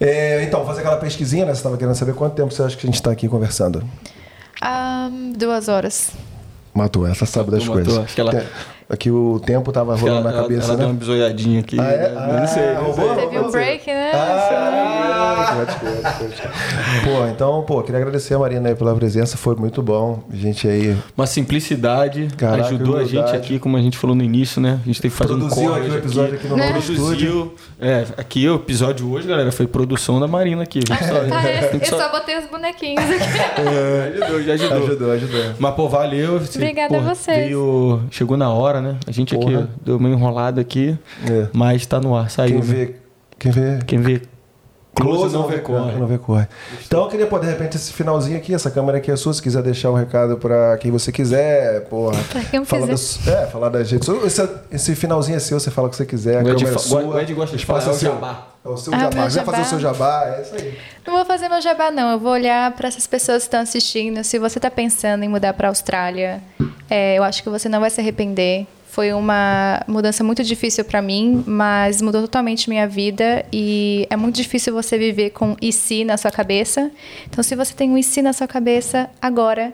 É, 0.00 0.44
então, 0.44 0.64
fazer 0.64 0.80
aquela 0.80 0.96
pesquisinha, 0.96 1.44
né? 1.44 1.54
Você 1.54 1.62
tava 1.62 1.76
querendo 1.76 1.94
saber 1.96 2.14
quanto 2.14 2.34
tempo 2.34 2.52
você 2.54 2.62
acha 2.62 2.76
que 2.76 2.86
a 2.86 2.90
gente 2.90 3.02
tá 3.02 3.10
aqui 3.10 3.28
conversando? 3.28 3.82
Ah, 4.62 5.10
duas 5.36 5.68
horas. 5.68 6.12
Matou, 6.72 7.04
essa 7.06 7.26
sabe 7.26 7.50
das 7.50 7.60
Matou, 7.66 7.82
coisas. 7.82 7.98
acho 8.04 8.14
que 8.14 8.20
ela- 8.20 8.30
Tem- 8.30 8.46
Aqui 8.88 9.08
o 9.08 9.38
tempo 9.38 9.70
tava 9.70 9.94
rolando 9.94 10.24
na 10.24 10.30
ela, 10.32 10.42
cabeça, 10.42 10.64
ela 10.66 10.72
né? 10.72 10.78
deu 10.78 10.86
uma 10.88 10.94
bisoiadinha 10.94 11.60
aqui. 11.60 11.78
Ah, 11.78 11.84
é? 11.92 12.08
né? 12.08 12.26
Eu 12.34 12.40
não 12.40 12.46
sei. 12.48 12.68
Ah, 12.70 12.74
não 12.74 12.84
roubou? 12.86 13.14
sei. 13.14 13.24
Teve 13.28 13.38
um 13.38 13.50
break, 13.52 13.86
né? 13.86 14.10
Ah, 14.12 14.48
crer. 14.48 14.99
Pô, 17.04 17.26
então, 17.28 17.62
pô, 17.62 17.82
queria 17.82 17.98
agradecer 18.00 18.34
a 18.34 18.38
Marina 18.38 18.68
aí 18.68 18.74
pela 18.74 18.94
presença, 18.94 19.36
foi 19.36 19.54
muito 19.56 19.82
bom. 19.82 20.22
A 20.32 20.36
gente 20.36 20.66
aí 20.68 20.96
Uma 21.16 21.26
simplicidade, 21.26 22.28
Caraca, 22.36 22.64
ajudou 22.66 22.96
a 22.96 23.04
gente 23.04 23.34
aqui, 23.34 23.58
como 23.58 23.76
a 23.76 23.80
gente 23.82 23.96
falou 23.98 24.14
no 24.16 24.22
início, 24.22 24.60
né? 24.60 24.78
A 24.82 24.86
gente 24.86 25.00
teve 25.00 25.12
que 25.12 25.18
fazer 25.18 25.32
produziu 25.34 25.62
um 25.70 25.74
aqui 25.74 25.80
corte 25.80 25.90
o 25.94 25.98
episódio 25.98 26.34
aqui 26.34 26.48
no 26.48 26.56
Né? 26.56 26.78
estúdio. 26.78 26.96
Produziu. 27.04 27.54
É, 27.80 28.04
aqui 28.16 28.48
o 28.48 28.54
episódio 28.56 29.10
hoje, 29.10 29.26
galera, 29.28 29.50
foi 29.52 29.66
produção 29.66 30.20
da 30.20 30.26
Marina 30.28 30.62
aqui. 30.62 30.80
Só, 30.86 30.94
Ah, 31.34 31.48
é? 31.48 31.70
Eu 31.80 31.84
só- 31.86 31.98
só 31.98 32.10
botei 32.10 32.38
os 32.38 32.46
bonequinhos 32.46 33.04
aqui. 33.04 33.60
É, 33.60 34.12
ajudou, 34.24 34.42
já 34.42 34.52
ajudou. 34.54 34.76
Ajudou, 34.84 35.10
ajudou. 35.12 35.44
Mas, 35.58 35.74
pô, 35.74 35.88
valeu. 35.88 36.38
Você, 36.40 36.58
Obrigada 36.58 36.88
pô, 36.94 37.00
a 37.00 37.14
vocês. 37.14 37.36
Veio, 37.46 38.00
chegou 38.10 38.36
na 38.36 38.50
hora, 38.50 38.80
né? 38.80 38.96
A 39.06 39.10
gente 39.12 39.34
Porra. 39.34 39.60
aqui 39.60 39.68
deu 39.84 39.96
uma 39.96 40.08
enrolada 40.08 40.60
aqui, 40.60 40.96
É. 41.28 41.46
mas 41.52 41.84
tá 41.86 42.00
no 42.00 42.14
ar, 42.16 42.30
saiu. 42.30 42.60
Quem 42.60 42.68
né? 42.68 42.74
vê, 42.74 42.94
quem 43.38 43.50
vê 43.52 43.78
Quem 43.86 43.98
vê 44.00 44.22
close, 44.94 45.34
não 45.34 45.46
vê 45.46 45.58
corre. 45.58 45.92
Não 45.98 46.06
vê 46.06 46.18
corre. 46.18 46.46
Então 46.86 47.02
eu 47.04 47.08
queria 47.08 47.26
poder, 47.26 47.46
de 47.46 47.52
repente, 47.52 47.76
esse 47.76 47.92
finalzinho 47.92 48.36
aqui, 48.36 48.52
essa 48.54 48.70
câmera 48.70 48.98
aqui 48.98 49.10
é 49.10 49.16
sua, 49.16 49.32
se 49.32 49.40
quiser 49.42 49.62
deixar 49.62 49.90
um 49.90 49.94
recado 49.94 50.36
pra 50.36 50.76
quem 50.78 50.90
você 50.90 51.10
quiser, 51.12 51.82
porra. 51.88 52.18
Pra 52.30 52.42
quem 52.42 52.58
eu 52.60 52.64
falar 52.66 52.86
quiser. 52.88 53.24
das- 53.24 53.42
é, 53.42 53.46
falar 53.46 53.68
das 53.70 53.90
redes 53.90 54.06
sociais. 54.06 54.38
Esse, 54.38 54.48
esse 54.70 54.94
finalzinho 54.94 55.36
é 55.36 55.40
seu, 55.40 55.58
você 55.58 55.70
fala 55.70 55.88
o 55.88 55.90
que 55.90 55.96
você 55.96 56.06
quiser, 56.06 56.38
a 56.38 56.40
O 56.42 56.44
câmera 56.44 56.74
é 56.74 56.78
sua. 56.78 57.02
o 57.02 57.18
Ed 57.18 57.32
gosta 57.34 57.56
de 57.56 57.64
é 57.70 57.74
o 57.74 57.80
seu. 57.80 57.94
jabá. 58.12 58.46
É 58.62 58.68
o 58.68 58.76
seu 58.76 58.92
Ah, 58.94 58.98
jabá. 58.98 59.24
Quiser 59.24 59.44
fazer 59.44 59.60
o 59.62 59.64
seu 59.64 59.80
jabá, 59.80 60.34
é 60.36 60.42
isso 60.42 60.54
aí. 60.54 60.78
Não 61.06 61.14
vou 61.14 61.24
fazer 61.24 61.48
meu 61.48 61.62
jabá, 61.62 61.90
não. 61.90 62.10
Eu 62.12 62.18
vou 62.18 62.32
olhar 62.32 62.70
para 62.72 62.88
essas 62.88 63.06
pessoas 63.06 63.38
que 63.44 63.46
estão 63.48 63.60
assistindo. 63.60 64.22
Se 64.22 64.38
você 64.38 64.58
está 64.58 64.70
pensando 64.70 65.22
em 65.24 65.28
mudar 65.28 65.54
para 65.54 65.68
a 65.68 65.70
Austrália, 65.70 66.42
é, 66.90 67.16
eu 67.16 67.22
acho 67.22 67.42
que 67.42 67.48
você 67.48 67.68
não 67.70 67.80
vai 67.80 67.88
se 67.88 68.00
arrepender. 68.02 68.66
Foi 68.90 69.12
uma 69.12 69.80
mudança 69.86 70.24
muito 70.24 70.42
difícil 70.42 70.84
para 70.84 71.00
mim, 71.00 71.44
mas 71.46 72.02
mudou 72.02 72.22
totalmente 72.22 72.68
minha 72.68 72.88
vida. 72.88 73.46
E 73.52 74.04
é 74.10 74.16
muito 74.16 74.34
difícil 74.34 74.72
você 74.72 74.98
viver 74.98 75.30
com 75.30 75.56
e 75.62 75.72
se 75.72 76.04
na 76.04 76.16
sua 76.16 76.32
cabeça. 76.32 76.90
Então, 77.28 77.42
se 77.42 77.54
você 77.54 77.72
tem 77.72 77.88
um 77.88 77.96
e 77.96 78.02
se 78.02 78.20
na 78.20 78.32
sua 78.32 78.48
cabeça, 78.48 79.08
agora, 79.22 79.72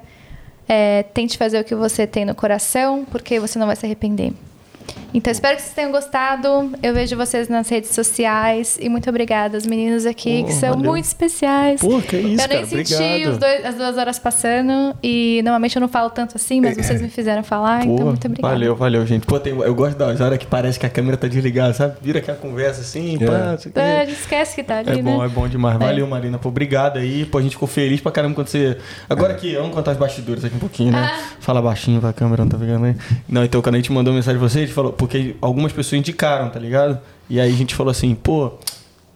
é, 0.68 1.02
tente 1.02 1.38
fazer 1.38 1.58
o 1.58 1.64
que 1.64 1.74
você 1.74 2.06
tem 2.06 2.26
no 2.26 2.34
coração, 2.34 3.06
porque 3.10 3.40
você 3.40 3.58
não 3.58 3.66
vai 3.66 3.74
se 3.74 3.86
arrepender. 3.86 4.34
Então, 5.14 5.30
espero 5.30 5.56
que 5.56 5.62
vocês 5.62 5.74
tenham 5.74 5.90
gostado. 5.90 6.72
Eu 6.82 6.92
vejo 6.92 7.16
vocês 7.16 7.48
nas 7.48 7.68
redes 7.70 7.90
sociais. 7.94 8.76
E 8.80 8.88
muito 8.88 9.08
obrigada, 9.08 9.56
os 9.56 9.64
meninos 9.66 10.04
aqui, 10.04 10.40
Pô, 10.42 10.46
que 10.48 10.52
são 10.52 10.74
valeu. 10.74 10.90
muito 10.90 11.04
especiais. 11.06 11.80
Pô, 11.80 12.00
que 12.02 12.16
isso, 12.16 12.26
Eu 12.26 12.28
nem 12.28 12.36
cara, 12.36 12.66
senti 12.66 13.24
dois- 13.38 13.64
as 13.64 13.74
duas 13.76 13.96
horas 13.96 14.18
passando. 14.18 14.94
E 15.02 15.40
normalmente 15.42 15.74
eu 15.76 15.80
não 15.80 15.88
falo 15.88 16.10
tanto 16.10 16.36
assim, 16.36 16.60
mas 16.60 16.76
vocês 16.76 17.00
me 17.00 17.08
fizeram 17.08 17.42
falar. 17.42 17.84
Pô, 17.86 17.94
então, 17.94 18.06
muito 18.08 18.26
obrigada. 18.26 18.52
valeu, 18.54 18.76
valeu, 18.76 19.06
gente. 19.06 19.24
Pô, 19.26 19.40
tem- 19.40 19.56
eu 19.58 19.74
gosto 19.74 19.96
das 19.96 20.20
horas 20.20 20.38
que 20.38 20.46
parece 20.46 20.78
que 20.78 20.84
a 20.84 20.90
câmera 20.90 21.16
tá 21.16 21.26
desligada, 21.28 21.72
sabe? 21.72 21.94
Vira 22.02 22.18
aquela 22.18 22.36
conversa 22.36 22.82
assim, 22.82 23.16
É. 23.18 23.26
pá, 23.26 23.38
não 23.52 23.58
sei 23.58 23.70
o 23.70 23.74
quê. 23.74 23.80
Ah, 23.80 24.04
esquece 24.04 24.54
que 24.54 24.62
tá 24.62 24.78
ali, 24.78 24.98
É 24.98 25.02
bom, 25.02 25.18
né? 25.20 25.24
é 25.24 25.28
bom 25.28 25.48
demais. 25.48 25.76
É. 25.76 25.78
Valeu, 25.78 26.06
Marina. 26.06 26.38
Pô, 26.38 26.50
obrigado 26.50 26.98
aí. 26.98 27.24
Pô, 27.24 27.38
a 27.38 27.42
gente 27.42 27.52
ficou 27.52 27.68
feliz 27.68 28.00
pra 28.02 28.12
caramba 28.12 28.34
quando 28.34 28.48
você. 28.48 28.76
Agora 29.08 29.32
aqui, 29.32 29.54
vamos 29.54 29.74
contar 29.74 29.92
os 29.92 29.96
bastidores 29.98 30.44
aqui 30.44 30.56
um 30.56 30.58
pouquinho, 30.60 30.92
né? 30.92 31.10
Ah. 31.10 31.36
Fala 31.40 31.62
baixinho 31.62 32.00
pra 32.02 32.12
câmera, 32.12 32.42
não 32.44 32.50
tá 32.50 32.58
pegando 32.58 32.84
aí. 32.84 32.94
Não, 33.26 33.44
então 33.44 33.62
quando 33.62 33.76
a 33.76 33.78
gente 33.78 33.90
mandou 33.92 34.12
mensagem 34.12 34.38
pra 34.38 34.48
você, 34.48 34.58
a 34.58 34.62
gente 34.62 34.72
falou, 34.76 34.92
porque 34.92 35.34
algumas 35.40 35.72
pessoas 35.72 35.98
indicaram, 35.98 36.48
tá 36.50 36.60
ligado? 36.60 37.00
E 37.28 37.40
aí 37.40 37.52
a 37.52 37.56
gente 37.56 37.74
falou 37.74 37.90
assim, 37.90 38.14
pô. 38.14 38.52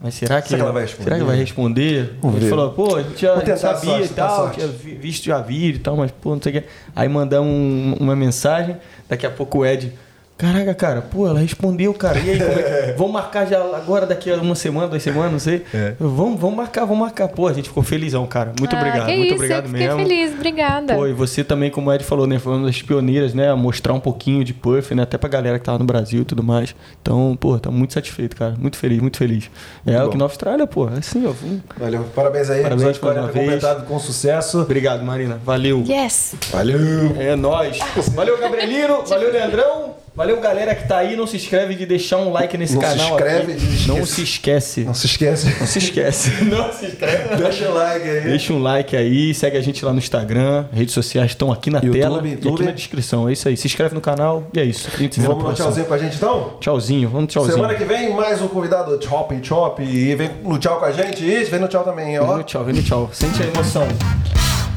Mas 0.03 0.15
será 0.15 0.41
que, 0.41 0.49
Será 0.49 0.57
que 0.57 0.63
ela 0.63 0.71
vai 0.73 0.81
responder? 0.81 1.03
será 1.03 1.17
que 1.19 1.23
vai 1.23 1.35
responder? 1.37 2.13
Vamos 2.21 2.37
a 2.37 2.39
gente 2.39 2.49
ver. 2.49 2.55
falou, 2.55 2.71
pô, 2.71 2.95
a 2.95 3.03
gente 3.03 3.21
já 3.21 3.33
a 3.35 3.55
sabia 3.55 3.79
sorte, 3.91 4.05
e 4.05 4.15
tal, 4.15 4.49
tinha 4.49 4.67
vi- 4.67 4.95
visto 4.95 5.23
já 5.25 5.39
vídeo 5.39 5.75
e 5.77 5.79
tal, 5.79 5.95
mas 5.95 6.09
pô, 6.11 6.33
não 6.33 6.41
sei 6.41 6.57
o 6.57 6.61
que. 6.61 6.67
Aí 6.95 7.07
mandamos 7.07 7.47
um- 7.53 7.93
uma 7.99 8.15
mensagem, 8.15 8.77
daqui 9.07 9.25
a 9.27 9.29
pouco 9.29 9.59
o 9.59 9.65
Ed. 9.65 9.93
Caraca, 10.41 10.73
cara, 10.73 11.01
pô, 11.03 11.27
ela 11.27 11.39
respondeu, 11.39 11.93
cara. 11.93 12.17
E 12.19 12.31
aí, 12.31 12.39
como 12.39 12.51
é 12.51 12.93
vamos 12.97 13.13
marcar 13.13 13.45
já 13.45 13.61
agora, 13.61 14.07
daqui 14.07 14.31
a 14.31 14.35
uma 14.37 14.55
semana, 14.55 14.87
duas 14.87 15.03
semanas, 15.03 15.31
não 15.31 15.39
sei. 15.39 15.63
É. 15.71 15.93
Vamos, 15.99 16.39
vamos 16.39 16.55
marcar, 16.57 16.83
vamos 16.85 16.99
marcar. 16.99 17.27
Pô, 17.27 17.47
a 17.47 17.53
gente 17.53 17.69
ficou 17.69 17.83
felizão, 17.83 18.25
cara. 18.25 18.51
Muito 18.59 18.75
Ah, 18.75 18.79
obrigado, 18.79 19.05
que 19.05 19.11
muito 19.15 19.25
isso, 19.27 19.35
obrigado 19.35 19.65
eu 19.65 19.69
fiquei 19.69 19.87
mesmo. 19.87 20.01
feliz, 20.01 20.33
obrigada. 20.33 20.95
Pô, 20.95 21.05
e 21.05 21.13
você 21.13 21.43
também, 21.43 21.69
como 21.69 21.91
o 21.91 21.93
Ed 21.93 22.03
falou, 22.03 22.25
né? 22.25 22.39
Foi 22.39 22.53
uma 22.53 22.65
das 22.65 22.81
pioneiras, 22.81 23.35
né? 23.35 23.51
A 23.51 23.55
mostrar 23.55 23.93
um 23.93 23.99
pouquinho 23.99 24.43
de 24.43 24.51
Puff, 24.53 24.95
né? 24.95 25.03
Até 25.03 25.15
pra 25.17 25.29
galera 25.29 25.59
que 25.59 25.65
tava 25.65 25.77
no 25.77 25.85
Brasil 25.85 26.21
e 26.21 26.25
tudo 26.25 26.41
mais. 26.41 26.73
Então, 27.01 27.37
pô, 27.39 27.59
tá 27.59 27.69
muito 27.69 27.93
satisfeito, 27.93 28.35
cara. 28.35 28.55
Muito 28.57 28.77
feliz, 28.77 28.99
muito 28.99 29.17
feliz. 29.17 29.51
É 29.85 29.91
Muito 29.91 30.07
o 30.07 30.09
que 30.11 30.17
na 30.17 30.25
Austrália, 30.25 30.65
pô. 30.65 30.89
É 30.89 30.97
assim, 30.97 31.23
ó. 31.25 31.33
Valeu. 31.77 32.03
Parabéns 32.15 32.49
aí. 32.49 32.63
Parabéns 32.63 32.97
40 32.97 33.27
vez. 33.27 33.45
completado 33.45 33.85
com 33.85 33.99
sucesso. 33.99 34.59
Obrigado, 34.61 35.03
Marina. 35.03 35.39
Valeu. 35.45 35.83
Yes! 35.87 36.33
Valeu. 36.51 36.79
É 37.19 37.35
nóis. 37.35 37.77
Valeu, 38.15 38.39
Gabrielino. 38.39 39.03
Valeu, 39.07 39.31
Leandrão. 39.31 40.00
Valeu, 40.21 40.39
galera 40.39 40.75
que 40.75 40.87
tá 40.87 40.97
aí. 40.99 41.15
Não 41.15 41.25
se 41.25 41.35
inscreve 41.35 41.73
de 41.73 41.83
deixar 41.83 42.17
um 42.17 42.31
like 42.31 42.55
nesse 42.55 42.75
Não 42.75 42.81
se 42.81 42.87
canal. 42.87 43.09
inscreve, 43.09 43.53
aqui. 43.53 43.63
esquece. 43.63 43.87
Não 43.87 44.05
se 44.05 44.21
esquece. 44.21 44.81
Não 44.83 44.93
se 44.93 45.07
esquece. 45.07 45.49
Não 45.59 45.65
se 45.65 45.79
esquece. 45.79 46.31
Não 46.45 46.71
se 46.71 46.85
inscreve. 46.85 47.35
Deixa 47.37 47.67
o 47.67 47.73
like 47.73 48.07
aí. 48.07 48.21
Deixa 48.21 48.53
um 48.53 48.61
like 48.61 48.95
aí, 48.95 49.33
segue 49.33 49.57
a 49.57 49.61
gente 49.61 49.83
lá 49.83 49.91
no 49.91 49.97
Instagram, 49.97 50.65
redes 50.71 50.93
sociais 50.93 51.31
estão 51.31 51.51
aqui 51.51 51.71
na 51.71 51.79
YouTube, 51.79 51.99
tela 51.99 52.21
e 52.23 52.31
YouTube. 52.33 52.53
aqui 52.53 52.63
na 52.65 52.71
descrição. 52.71 53.27
É 53.27 53.33
isso 53.33 53.47
aí. 53.47 53.57
Se 53.57 53.65
inscreve 53.65 53.95
no 53.95 54.01
canal 54.01 54.43
e 54.53 54.59
é 54.59 54.63
isso. 54.63 54.91
Se 54.91 55.07
Vamos 55.21 55.27
no 55.27 55.35
próxima. 55.37 55.55
tchauzinho 55.55 55.85
com 55.87 55.93
a 55.95 55.97
gente 55.97 56.15
então? 56.17 56.57
Tchauzinho, 56.59 57.09
vamos 57.09 57.33
tchauzinho. 57.33 57.55
Semana 57.55 57.73
que 57.73 57.83
vem, 57.83 58.13
mais 58.13 58.39
um 58.43 58.47
convidado 58.47 59.03
Chop 59.03 59.39
Chop. 59.41 59.81
E 59.81 60.13
vem 60.13 60.29
no 60.43 60.59
tchau 60.59 60.77
com 60.77 60.85
a 60.85 60.91
gente. 60.91 61.25
E 61.25 61.45
vem 61.45 61.59
no 61.59 61.67
tchau 61.67 61.83
também, 61.83 62.19
ó. 62.19 62.27
Vem 62.27 62.37
no 62.37 62.43
tchau, 62.43 62.63
vem 62.63 62.75
no 62.75 62.83
tchau. 62.83 63.09
Sente 63.11 63.41
a 63.41 63.47
emoção. 63.47 63.87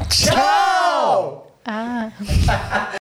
Tchau! 0.09 1.51
Ah. 1.66 2.09